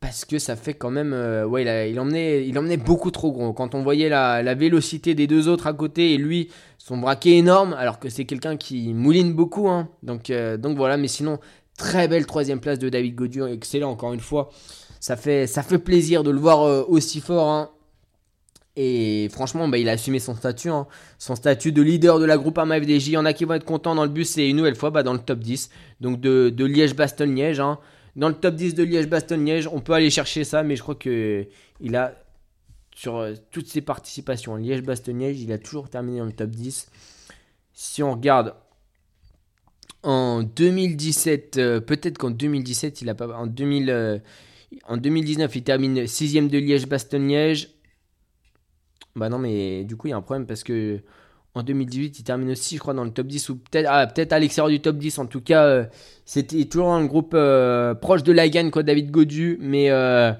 parce 0.00 0.24
que 0.24 0.38
ça 0.38 0.56
fait 0.56 0.74
quand 0.74 0.90
même. 0.90 1.12
Euh, 1.12 1.46
ouais, 1.46 1.90
il, 1.90 1.98
emmenait, 1.98 2.46
il 2.46 2.58
emmenait 2.58 2.76
beaucoup 2.76 3.10
trop 3.10 3.32
gros. 3.32 3.52
Quand 3.52 3.74
on 3.74 3.82
voyait 3.82 4.08
la, 4.08 4.42
la, 4.42 4.54
vélocité 4.54 5.14
des 5.14 5.26
deux 5.26 5.48
autres 5.48 5.66
à 5.66 5.72
côté 5.72 6.14
et 6.14 6.18
lui, 6.18 6.50
son 6.78 6.98
braquet 6.98 7.36
énorme, 7.36 7.74
alors 7.74 7.98
que 7.98 8.08
c'est 8.08 8.24
quelqu'un 8.24 8.56
qui 8.56 8.94
mouline 8.94 9.32
beaucoup. 9.32 9.68
Hein. 9.68 9.88
Donc, 10.02 10.30
euh, 10.30 10.56
donc 10.56 10.76
voilà, 10.76 10.96
mais 10.96 11.08
sinon, 11.08 11.38
très 11.76 12.08
belle 12.08 12.26
troisième 12.26 12.60
place 12.60 12.78
de 12.78 12.88
David 12.88 13.14
Godieu, 13.14 13.48
excellent 13.48 13.90
encore 13.90 14.12
une 14.12 14.20
fois. 14.20 14.50
Ça 15.00 15.16
fait, 15.16 15.48
plaisir 15.84 16.22
de 16.22 16.30
le 16.30 16.38
voir 16.38 16.62
euh, 16.62 16.84
aussi 16.88 17.20
fort. 17.20 17.48
Hein. 17.48 17.70
Et 18.76 19.28
franchement, 19.32 19.68
bah, 19.68 19.78
il 19.78 19.88
a 19.88 19.92
assumé 19.92 20.18
son 20.18 20.34
statut, 20.34 20.68
hein. 20.68 20.86
son 21.18 21.34
statut 21.34 21.72
de 21.72 21.80
leader 21.80 22.18
de 22.18 22.24
la 22.26 22.36
groupe 22.36 22.58
AMA 22.58 22.80
FDJ. 22.80 23.08
Il 23.08 23.12
y 23.12 23.16
en 23.16 23.24
a 23.24 23.32
qui 23.32 23.44
vont 23.44 23.54
être 23.54 23.64
contents 23.64 23.94
dans 23.94 24.04
le 24.04 24.10
bus 24.10 24.36
et 24.36 24.48
une 24.48 24.56
nouvelle 24.56 24.74
fois 24.76 24.90
bah, 24.90 25.02
dans 25.02 25.14
le 25.14 25.18
top 25.18 25.38
10. 25.38 25.70
Donc 26.00 26.20
de, 26.20 26.52
Liège-Bastogne-Liège. 26.64 27.62
Dans 28.16 28.28
le 28.28 28.34
top 28.34 28.54
10 28.56 28.74
de 28.74 28.82
Liège-Bastogne-Liège. 28.82 29.68
On 29.68 29.80
peut 29.80 29.92
aller 29.92 30.10
chercher 30.10 30.44
ça, 30.44 30.62
mais 30.62 30.74
je 30.74 30.82
crois 30.82 30.94
que 30.94 31.46
il 31.80 31.96
a 31.96 32.14
sur 32.96 33.16
euh, 33.16 33.34
toutes 33.50 33.68
ses 33.68 33.82
participations, 33.82 34.56
Liège-Bastogne-Liège, 34.56 35.40
il 35.42 35.52
a 35.52 35.58
toujours 35.58 35.90
terminé 35.90 36.18
dans 36.18 36.24
le 36.24 36.32
top 36.32 36.50
10. 36.50 36.90
Si 37.74 38.02
on 38.02 38.12
regarde 38.12 38.54
en 40.02 40.42
2017, 40.42 41.58
euh, 41.58 41.80
peut-être 41.80 42.16
qu'en 42.16 42.30
2017, 42.30 43.02
il 43.02 43.10
a 43.10 43.14
pas. 43.14 43.28
En, 43.36 43.46
2000, 43.46 43.90
euh, 43.90 44.18
2019, 44.90 45.54
il 45.56 45.62
termine 45.62 46.06
6 46.06 46.48
de 46.48 46.58
Liège-Bastogne-Liège. 46.58 47.68
Bah 49.14 49.28
non, 49.28 49.38
mais 49.38 49.84
du 49.84 49.96
coup, 49.96 50.06
il 50.06 50.10
y 50.10 50.12
a 50.14 50.16
un 50.16 50.22
problème 50.22 50.46
parce 50.46 50.64
que 50.64 51.00
en 51.56 51.62
2018, 51.62 52.18
il 52.18 52.22
termine 52.22 52.50
aussi, 52.50 52.76
je 52.76 52.80
crois, 52.80 52.92
dans 52.92 53.04
le 53.04 53.10
top 53.10 53.26
10 53.26 53.48
ou 53.48 53.56
peut-être 53.56 53.86
ah, 53.88 54.06
peut 54.06 54.28
à 54.30 54.38
l'extérieur 54.38 54.68
du 54.68 54.80
top 54.80 54.98
10. 54.98 55.18
En 55.18 55.26
tout 55.26 55.40
cas, 55.40 55.64
euh, 55.64 55.84
c'était 56.26 56.62
toujours 56.66 56.92
un 56.92 57.04
groupe 57.06 57.32
euh, 57.34 57.94
proche 57.94 58.22
de 58.22 58.32
la 58.32 58.48
gagne, 58.48 58.70
quoi, 58.70 58.82
David 58.82 59.10
Godu. 59.10 59.56
Mais, 59.60 59.90
euh, 59.90 60.32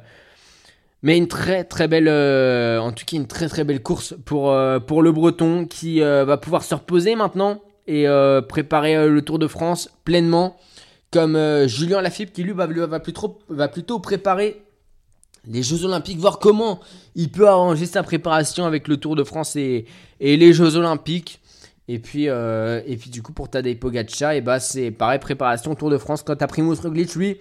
mais 1.02 1.16
une 1.16 1.26
très 1.26 1.64
très 1.64 1.88
belle, 1.88 2.08
en 2.08 2.92
tout 2.92 3.04
cas, 3.06 3.16
une 3.16 3.26
très 3.26 3.48
très 3.48 3.64
belle 3.64 3.82
course 3.82 4.14
pour, 4.26 4.52
le 4.52 5.10
Breton 5.10 5.64
qui 5.64 6.00
va 6.00 6.36
pouvoir 6.36 6.62
se 6.62 6.74
reposer 6.74 7.16
maintenant 7.16 7.62
et 7.86 8.06
préparer 8.48 9.08
le 9.08 9.22
Tour 9.22 9.38
de 9.38 9.46
France 9.46 9.90
pleinement. 10.04 10.56
Comme 11.12 11.38
Julien 11.66 12.02
Lafilippe 12.02 12.32
qui 12.32 12.42
lui 12.42 12.52
va, 12.52 12.66
va 12.66 13.68
plutôt 13.68 14.00
préparer 14.00 14.65
les 15.46 15.62
Jeux 15.62 15.84
Olympiques, 15.84 16.18
voir 16.18 16.38
comment 16.38 16.80
il 17.14 17.30
peut 17.30 17.48
arranger 17.48 17.86
sa 17.86 18.02
préparation 18.02 18.64
avec 18.64 18.88
le 18.88 18.96
Tour 18.96 19.16
de 19.16 19.24
France 19.24 19.56
et, 19.56 19.86
les 20.20 20.52
Jeux 20.52 20.76
Olympiques. 20.76 21.40
Et 21.88 22.00
puis, 22.00 22.28
euh, 22.28 22.82
et 22.86 22.96
puis 22.96 23.10
du 23.10 23.22
coup, 23.22 23.32
pour 23.32 23.48
Tadej 23.48 23.78
Pogacar, 23.78 24.32
et 24.32 24.40
bah, 24.40 24.58
c'est 24.58 24.90
pareil, 24.90 25.20
préparation 25.20 25.74
Tour 25.76 25.90
de 25.90 25.98
France. 25.98 26.22
Quant 26.22 26.34
à 26.34 26.46
Primoz 26.46 26.80
Roglic, 26.80 27.14
lui, 27.14 27.36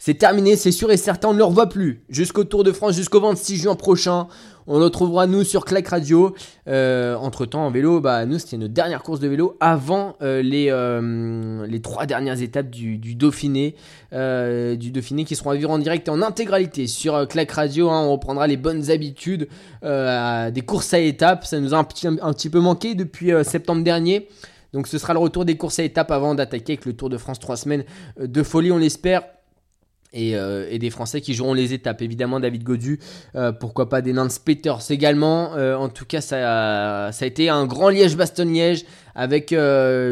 c'est 0.00 0.14
terminé, 0.14 0.56
c'est 0.56 0.72
sûr 0.72 0.90
et 0.90 0.96
certain, 0.96 1.28
on 1.28 1.32
ne 1.34 1.38
le 1.38 1.44
revoit 1.44 1.68
plus. 1.68 2.02
Jusqu'au 2.08 2.44
Tour 2.44 2.64
de 2.64 2.72
France, 2.72 2.94
jusqu'au 2.94 3.20
26 3.20 3.56
juin 3.56 3.74
prochain. 3.74 4.28
On 4.66 4.78
le 4.78 4.84
retrouvera 4.84 5.26
nous 5.26 5.44
sur 5.44 5.66
Clac 5.66 5.88
Radio. 5.88 6.34
Euh, 6.68 7.16
entre 7.16 7.44
temps, 7.44 7.66
en 7.66 7.70
vélo, 7.70 8.00
bah, 8.00 8.24
nous, 8.24 8.38
c'était 8.38 8.56
notre 8.56 8.72
dernière 8.72 9.02
course 9.02 9.20
de 9.20 9.28
vélo 9.28 9.58
avant 9.60 10.16
euh, 10.22 10.40
les, 10.40 10.68
euh, 10.70 11.66
les 11.66 11.82
trois 11.82 12.06
dernières 12.06 12.40
étapes 12.40 12.70
du, 12.70 12.96
Dauphiné. 13.14 13.74
du 14.10 14.90
Dauphiné 14.90 15.24
qui 15.24 15.36
seront 15.36 15.50
à 15.50 15.54
vivre 15.54 15.70
en 15.70 15.78
direct 15.78 16.08
et 16.08 16.10
en 16.10 16.22
intégralité 16.22 16.86
sur 16.86 17.28
Clac 17.28 17.50
Radio. 17.50 17.90
Hein. 17.90 18.06
on 18.06 18.12
reprendra 18.12 18.46
les 18.46 18.56
bonnes 18.56 18.90
habitudes 18.90 19.48
des 19.82 20.62
courses 20.66 20.94
à 20.94 20.98
étapes. 20.98 21.44
Ça 21.44 21.60
nous 21.60 21.74
a 21.74 21.76
un 21.76 21.84
petit, 21.84 22.06
un 22.06 22.32
petit 22.32 22.48
peu 22.48 22.60
manqué 22.60 22.94
depuis 22.94 23.32
septembre 23.44 23.84
dernier. 23.84 24.28
Donc 24.72 24.86
ce 24.86 24.96
sera 24.96 25.12
le 25.12 25.18
retour 25.18 25.44
des 25.44 25.58
courses 25.58 25.78
à 25.78 25.82
étapes 25.82 26.10
avant 26.10 26.34
d'attaquer 26.34 26.72
avec 26.72 26.86
le 26.86 26.94
Tour 26.94 27.10
de 27.10 27.18
France 27.18 27.38
3 27.38 27.56
semaines 27.58 27.84
de 28.18 28.42
folie, 28.42 28.72
on 28.72 28.78
l'espère. 28.78 29.24
Euh, 30.16 30.66
et, 30.68 30.80
des 30.80 30.90
Français 30.90 31.20
qui 31.20 31.34
joueront 31.34 31.54
les 31.54 31.72
étapes. 31.72 32.02
Évidemment, 32.02 32.40
David 32.40 32.64
Godu, 32.64 32.98
euh, 33.36 33.52
pourquoi 33.52 33.88
pas 33.88 34.02
des 34.02 34.12
Nance 34.12 34.40
Peters 34.40 34.90
également. 34.90 35.54
Euh, 35.54 35.76
en 35.76 35.88
tout 35.88 36.04
cas, 36.04 36.20
ça, 36.20 37.06
a, 37.06 37.12
ça 37.12 37.24
a 37.24 37.28
été 37.28 37.48
un 37.48 37.64
grand 37.64 37.90
Liège-Bastogne-Liège 37.90 38.84
avec 39.14 39.54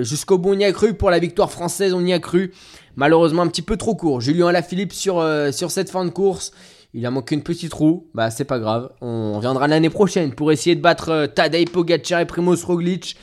jusqu'au 0.02 0.38
bout, 0.38 0.54
on 0.54 0.58
y 0.58 0.64
a 0.64 0.72
cru. 0.72 0.94
Pour 0.94 1.10
la 1.10 1.18
victoire 1.18 1.50
française, 1.50 1.94
on 1.94 2.04
y 2.04 2.12
a 2.12 2.20
cru. 2.20 2.52
malheureusement 2.94 3.42
un 3.42 3.48
petit 3.48 3.62
peu 3.62 3.76
trop 3.76 3.94
court. 3.94 4.20
Julien 4.20 4.48
Alaphilippe 4.48 4.92
sur, 4.92 5.18
euh, 5.18 5.50
sur 5.50 5.70
cette 5.70 5.90
fin 5.90 6.04
de 6.04 6.10
course. 6.10 6.52
Il 6.94 7.04
a 7.04 7.10
manqué 7.10 7.34
une 7.34 7.42
petite 7.42 7.72
roue, 7.74 8.08
bah 8.14 8.30
c'est 8.30 8.44
pas 8.44 8.58
grave. 8.58 8.90
On 9.00 9.34
reviendra 9.34 9.68
l'année 9.68 9.90
prochaine 9.90 10.32
pour 10.32 10.52
essayer 10.52 10.74
de 10.74 10.80
battre 10.80 11.10
euh, 11.10 11.26
Tadej 11.26 11.70
Pogacar 11.70 12.20
et 12.20 12.26
Primoz 12.26 12.64
Roglic. 12.64 13.16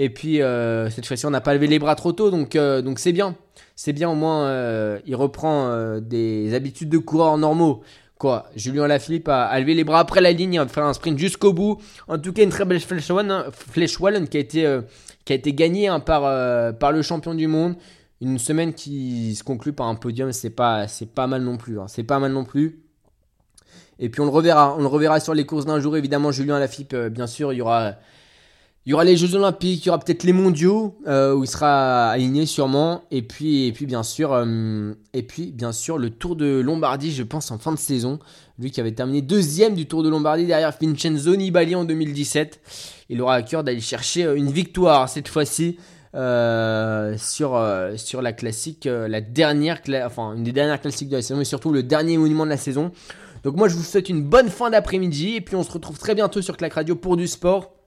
Et 0.00 0.10
puis 0.10 0.40
euh, 0.40 0.88
cette 0.90 1.06
fois-ci, 1.06 1.26
on 1.26 1.30
n'a 1.30 1.40
pas 1.40 1.52
levé 1.54 1.66
les 1.66 1.80
bras 1.80 1.96
trop 1.96 2.12
tôt, 2.12 2.30
donc 2.30 2.54
euh, 2.54 2.82
donc 2.82 3.00
c'est 3.00 3.10
bien. 3.10 3.34
C'est 3.74 3.92
bien 3.92 4.08
au 4.08 4.14
moins, 4.14 4.44
euh, 4.46 5.00
il 5.06 5.16
reprend 5.16 5.98
des 6.00 6.54
habitudes 6.54 6.88
de 6.88 6.98
coureur 6.98 7.36
normaux. 7.36 7.82
Quoi, 8.16 8.46
Julien 8.54 8.86
Lafilippe 8.86 9.28
a, 9.28 9.58
levé 9.58 9.74
les 9.74 9.84
bras 9.84 10.00
après 10.00 10.20
la 10.20 10.30
ligne, 10.32 10.58
a 10.58 10.66
fait 10.68 10.80
un 10.80 10.92
sprint 10.92 11.18
jusqu'au 11.18 11.52
bout. 11.52 11.78
En 12.06 12.16
tout 12.18 12.32
cas, 12.32 12.44
une 12.44 12.50
très 12.50 12.64
belle 12.64 12.80
flèche 12.80 13.10
wallonne, 13.10 14.22
hein, 14.22 14.26
qui 14.26 14.36
a 14.36 14.40
été 14.40 14.78
qui 15.24 15.32
a 15.32 15.36
été 15.36 15.52
gagnée 15.52 15.88
hein, 15.88 15.98
par 15.98 16.22
par 16.78 16.92
le 16.92 17.02
champion 17.02 17.34
du 17.34 17.48
monde. 17.48 17.74
Une 18.20 18.38
semaine 18.38 18.74
qui 18.74 19.34
se 19.34 19.42
conclut 19.42 19.72
par 19.72 19.88
un 19.88 19.96
podium, 19.96 20.30
c'est 20.30 20.50
pas 20.50 20.86
pas 21.16 21.26
mal 21.26 21.42
non 21.42 21.56
plus. 21.56 21.80
hein, 21.80 21.86
c'est 21.88 22.04
pas 22.04 22.20
mal 22.20 22.30
non 22.30 22.44
plus. 22.44 22.84
Et 23.98 24.08
puis 24.10 24.20
on 24.20 24.26
le 24.26 24.30
reverra, 24.30 24.76
on 24.76 24.80
le 24.80 24.86
reverra 24.86 25.18
sur 25.18 25.34
les 25.34 25.44
courses 25.44 25.66
d'un 25.66 25.80
jour 25.80 25.96
évidemment. 25.96 26.30
Julien 26.30 26.60
Lafilippe, 26.60 26.94
bien 26.94 27.26
sûr, 27.26 27.52
il 27.52 27.56
y 27.56 27.62
aura 27.62 27.94
il 28.88 28.92
y 28.92 28.94
aura 28.94 29.04
les 29.04 29.18
Jeux 29.18 29.34
Olympiques, 29.34 29.84
il 29.84 29.88
y 29.88 29.90
aura 29.90 29.98
peut-être 29.98 30.22
les 30.22 30.32
Mondiaux 30.32 30.96
euh, 31.06 31.34
où 31.34 31.44
il 31.44 31.46
sera 31.46 32.08
aligné 32.08 32.46
sûrement, 32.46 33.02
et 33.10 33.20
puis 33.20 33.66
et 33.66 33.72
puis 33.72 33.84
bien 33.84 34.02
sûr 34.02 34.32
euh, 34.32 34.94
et 35.12 35.22
puis 35.22 35.52
bien 35.52 35.72
sûr 35.72 35.98
le 35.98 36.08
Tour 36.08 36.36
de 36.36 36.60
Lombardie, 36.60 37.12
je 37.12 37.22
pense 37.22 37.50
en 37.50 37.58
fin 37.58 37.70
de 37.70 37.78
saison, 37.78 38.18
lui 38.58 38.70
qui 38.70 38.80
avait 38.80 38.92
terminé 38.92 39.20
deuxième 39.20 39.74
du 39.74 39.84
Tour 39.84 40.02
de 40.02 40.08
Lombardie 40.08 40.46
derrière 40.46 40.72
Vincenzo 40.80 41.36
Nibali 41.36 41.74
en 41.74 41.84
2017, 41.84 42.60
il 43.10 43.20
aura 43.20 43.34
à 43.34 43.42
cœur 43.42 43.62
d'aller 43.62 43.82
chercher 43.82 44.24
euh, 44.24 44.36
une 44.36 44.50
victoire 44.50 45.10
cette 45.10 45.28
fois-ci. 45.28 45.76
sur 46.14 47.62
sur 47.96 48.22
la 48.22 48.32
classique, 48.32 48.88
la 48.90 49.20
dernière, 49.20 49.82
enfin 50.06 50.32
une 50.34 50.44
des 50.44 50.52
dernières 50.52 50.80
classiques 50.80 51.10
de 51.10 51.16
la 51.16 51.22
saison, 51.22 51.42
et 51.42 51.44
surtout 51.44 51.72
le 51.72 51.82
dernier 51.82 52.16
monument 52.16 52.46
de 52.46 52.50
la 52.50 52.56
saison. 52.56 52.90
Donc 53.42 53.54
moi 53.54 53.68
je 53.68 53.74
vous 53.74 53.82
souhaite 53.82 54.08
une 54.08 54.22
bonne 54.22 54.48
fin 54.48 54.70
d'après-midi 54.70 55.36
et 55.36 55.42
puis 55.42 55.56
on 55.56 55.62
se 55.62 55.72
retrouve 55.72 55.98
très 55.98 56.14
bientôt 56.14 56.40
sur 56.40 56.56
Clac 56.56 56.72
Radio 56.72 56.96
pour 56.96 57.18
du 57.18 57.26
sport. 57.26 57.77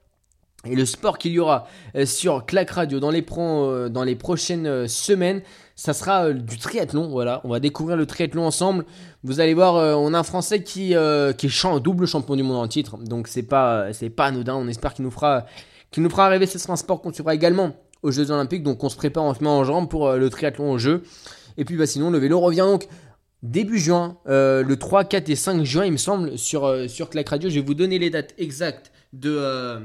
Et 0.64 0.76
le 0.76 0.86
sport 0.86 1.18
qu'il 1.18 1.32
y 1.32 1.40
aura 1.40 1.66
euh, 1.96 2.06
sur 2.06 2.46
Clac 2.46 2.70
Radio 2.70 3.00
dans 3.00 3.10
les, 3.10 3.24
euh, 3.36 4.14
prochaines 4.14 4.66
euh, 4.66 4.86
semaines, 4.86 5.42
ça 5.74 5.92
sera 5.92 6.32
du 6.32 6.56
triathlon. 6.56 7.08
Voilà, 7.08 7.40
on 7.42 7.48
va 7.48 7.58
découvrir 7.58 7.96
le 7.96 8.06
triathlon 8.06 8.46
ensemble. 8.46 8.84
Vous 9.24 9.40
allez 9.40 9.54
voir, 9.54 9.74
on 9.98 10.14
a 10.14 10.18
un 10.18 10.22
Français 10.22 10.62
qui, 10.62 10.92
est 10.92 11.80
double 11.82 12.06
champion 12.06 12.36
du 12.36 12.44
monde 12.44 12.58
en 12.58 12.68
titre, 12.68 12.98
donc 12.98 13.26
c'est 13.26 13.42
pas 13.42 13.92
c'est 13.92 14.10
pas 14.10 14.26
anodin. 14.26 14.54
On 14.54 14.68
espère 14.68 14.94
qu'il 14.94 15.04
nous 15.04 15.10
fera 15.10 15.46
qu'il 15.90 16.02
nous 16.02 16.10
fera 16.10 16.28
rêver. 16.28 16.46
Ce 16.46 16.58
sera 16.58 16.74
un 16.74 16.76
sport 16.76 17.00
qu'on 17.00 17.12
suivra 17.12 17.34
également 17.34 17.74
aux 18.02 18.12
Jeux 18.12 18.30
Olympiques, 18.30 18.62
donc 18.62 18.84
on 18.84 18.88
se 18.88 18.96
prépare, 18.96 19.24
on 19.24 19.34
se 19.34 19.42
met 19.42 19.48
en 19.48 19.64
jambe 19.64 19.88
pour 19.88 20.12
le 20.12 20.30
triathlon 20.30 20.70
aux 20.70 20.78
Jeux. 20.78 21.02
Et 21.56 21.64
puis 21.64 21.76
bah 21.76 21.86
sinon 21.86 22.10
le 22.10 22.18
vélo 22.18 22.38
revient 22.38 22.58
donc 22.58 22.86
début 23.42 23.78
juin, 23.78 24.18
le 24.26 24.74
3, 24.74 25.04
4 25.04 25.30
et 25.30 25.36
5 25.36 25.64
juin, 25.64 25.84
il 25.86 25.92
me 25.92 25.96
semble, 25.96 26.38
sur, 26.38 26.88
sur 26.88 27.10
Clac 27.10 27.28
Radio. 27.28 27.50
Je 27.50 27.56
vais 27.56 27.66
vous 27.66 27.74
donner 27.74 27.98
les 27.98 28.10
dates 28.10 28.34
exactes 28.38 28.92
de, 29.12 29.80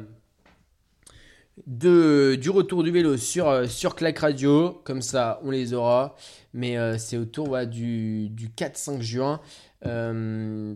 de, 1.66 2.38
du 2.40 2.50
retour 2.50 2.84
du 2.84 2.92
vélo 2.92 3.18
sur, 3.18 3.50
euh, 3.50 3.66
Clac 3.96 4.20
Radio. 4.20 4.82
Comme 4.84 5.02
ça, 5.02 5.40
on 5.44 5.52
les 5.52 5.74
aura. 5.74 6.16
Mais 6.54 6.78
euh, 6.78 6.98
c'est 6.98 7.18
autour 7.18 7.48
voilà, 7.48 7.66
du, 7.66 8.30
du 8.30 8.50
4-5 8.50 9.02
juin. 9.02 9.42
Euh, 9.86 10.76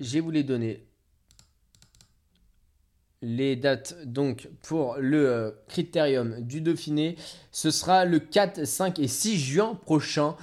je 0.00 0.12
vais 0.12 0.20
vous 0.20 0.30
les 0.30 0.42
donner. 0.42 0.86
Les 3.22 3.54
dates 3.54 4.06
donc 4.06 4.48
pour 4.62 4.96
le 4.98 5.54
critérium 5.68 6.40
du 6.40 6.62
Dauphiné, 6.62 7.16
ce 7.52 7.70
sera 7.70 8.06
le 8.06 8.18
4, 8.18 8.64
5 8.66 8.98
et 8.98 9.08
6 9.08 9.38
juin 9.38 9.74
prochain. 9.74 10.36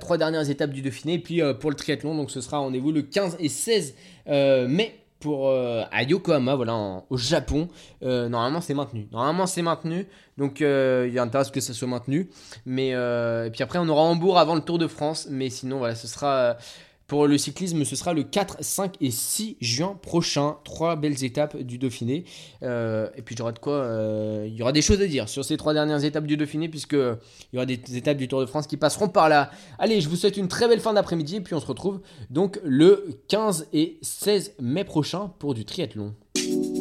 Trois 0.00 0.18
dernières 0.18 0.50
étapes 0.50 0.72
du 0.72 0.82
Dauphiné. 0.82 1.20
Puis 1.20 1.40
pour 1.60 1.70
le 1.70 1.76
triathlon, 1.76 2.16
donc 2.16 2.32
ce 2.32 2.40
sera 2.40 2.58
rendez-vous 2.58 2.90
le 2.90 3.02
15 3.02 3.36
et 3.38 3.48
16 3.48 3.94
euh, 4.26 4.66
mai 4.66 5.03
pour 5.24 5.48
euh, 5.48 5.84
à 5.90 6.02
Yokohama, 6.02 6.54
voilà, 6.54 6.76
au 7.08 7.16
Japon. 7.16 7.70
Euh, 8.02 8.28
normalement, 8.28 8.60
c'est 8.60 8.74
maintenu. 8.74 9.08
Normalement, 9.10 9.46
c'est 9.46 9.62
maintenu. 9.62 10.06
Donc 10.36 10.60
euh, 10.60 11.06
il 11.08 11.14
y 11.14 11.18
a 11.18 11.22
intérêt 11.22 11.40
à 11.40 11.44
ce 11.44 11.50
que 11.50 11.60
ça 11.60 11.72
soit 11.72 11.88
maintenu. 11.88 12.28
Mais 12.66 12.88
et 12.90 13.50
puis 13.50 13.62
après, 13.62 13.78
on 13.78 13.88
aura 13.88 14.02
Hambourg 14.02 14.38
avant 14.38 14.54
le 14.54 14.60
Tour 14.60 14.78
de 14.78 14.86
France. 14.86 15.26
Mais 15.30 15.48
sinon, 15.48 15.78
voilà, 15.78 15.94
ce 15.94 16.06
sera 16.06 16.58
pour 17.06 17.26
le 17.26 17.36
cyclisme, 17.36 17.84
ce 17.84 17.96
sera 17.96 18.14
le 18.14 18.22
4, 18.22 18.58
5 18.60 18.94
et 19.00 19.10
6 19.10 19.56
juin 19.60 19.98
prochain. 20.00 20.56
Trois 20.64 20.96
belles 20.96 21.22
étapes 21.22 21.56
du 21.58 21.76
Dauphiné. 21.76 22.24
Euh, 22.62 23.08
et 23.16 23.22
puis, 23.22 23.34
il 23.34 23.38
y 23.38 23.42
aura 23.42 23.52
de 23.52 23.58
quoi 23.58 23.74
euh, 23.74 24.46
Il 24.48 24.54
y 24.54 24.62
aura 24.62 24.72
des 24.72 24.80
choses 24.80 25.00
à 25.02 25.06
dire 25.06 25.28
sur 25.28 25.44
ces 25.44 25.56
trois 25.56 25.74
dernières 25.74 26.02
étapes 26.02 26.26
du 26.26 26.36
Dauphiné, 26.36 26.68
puisque 26.68 26.94
il 26.94 27.18
y 27.52 27.56
aura 27.56 27.66
des 27.66 27.78
étapes 27.94 28.16
du 28.16 28.26
Tour 28.26 28.40
de 28.40 28.46
France 28.46 28.66
qui 28.66 28.78
passeront 28.78 29.08
par 29.08 29.28
là. 29.28 29.50
Allez, 29.78 30.00
je 30.00 30.08
vous 30.08 30.16
souhaite 30.16 30.38
une 30.38 30.48
très 30.48 30.66
belle 30.66 30.80
fin 30.80 30.94
d'après-midi. 30.94 31.36
Et 31.36 31.40
puis, 31.40 31.54
on 31.54 31.60
se 31.60 31.66
retrouve 31.66 32.00
donc 32.30 32.58
le 32.64 33.20
15 33.28 33.68
et 33.74 33.98
16 34.00 34.54
mai 34.60 34.84
prochain 34.84 35.30
pour 35.38 35.52
du 35.52 35.66
triathlon. 35.66 36.14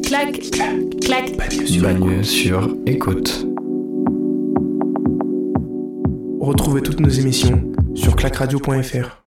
clac, 0.04 0.40
clac. 1.02 1.38
Bagneux 1.82 2.24
sur 2.24 2.74
écoute. 2.86 3.46
Retrouvez 6.40 6.82
toutes 6.82 7.00
nos 7.00 7.10
émissions 7.10 7.72
sur 7.96 8.16
clacradio.fr. 8.16 9.23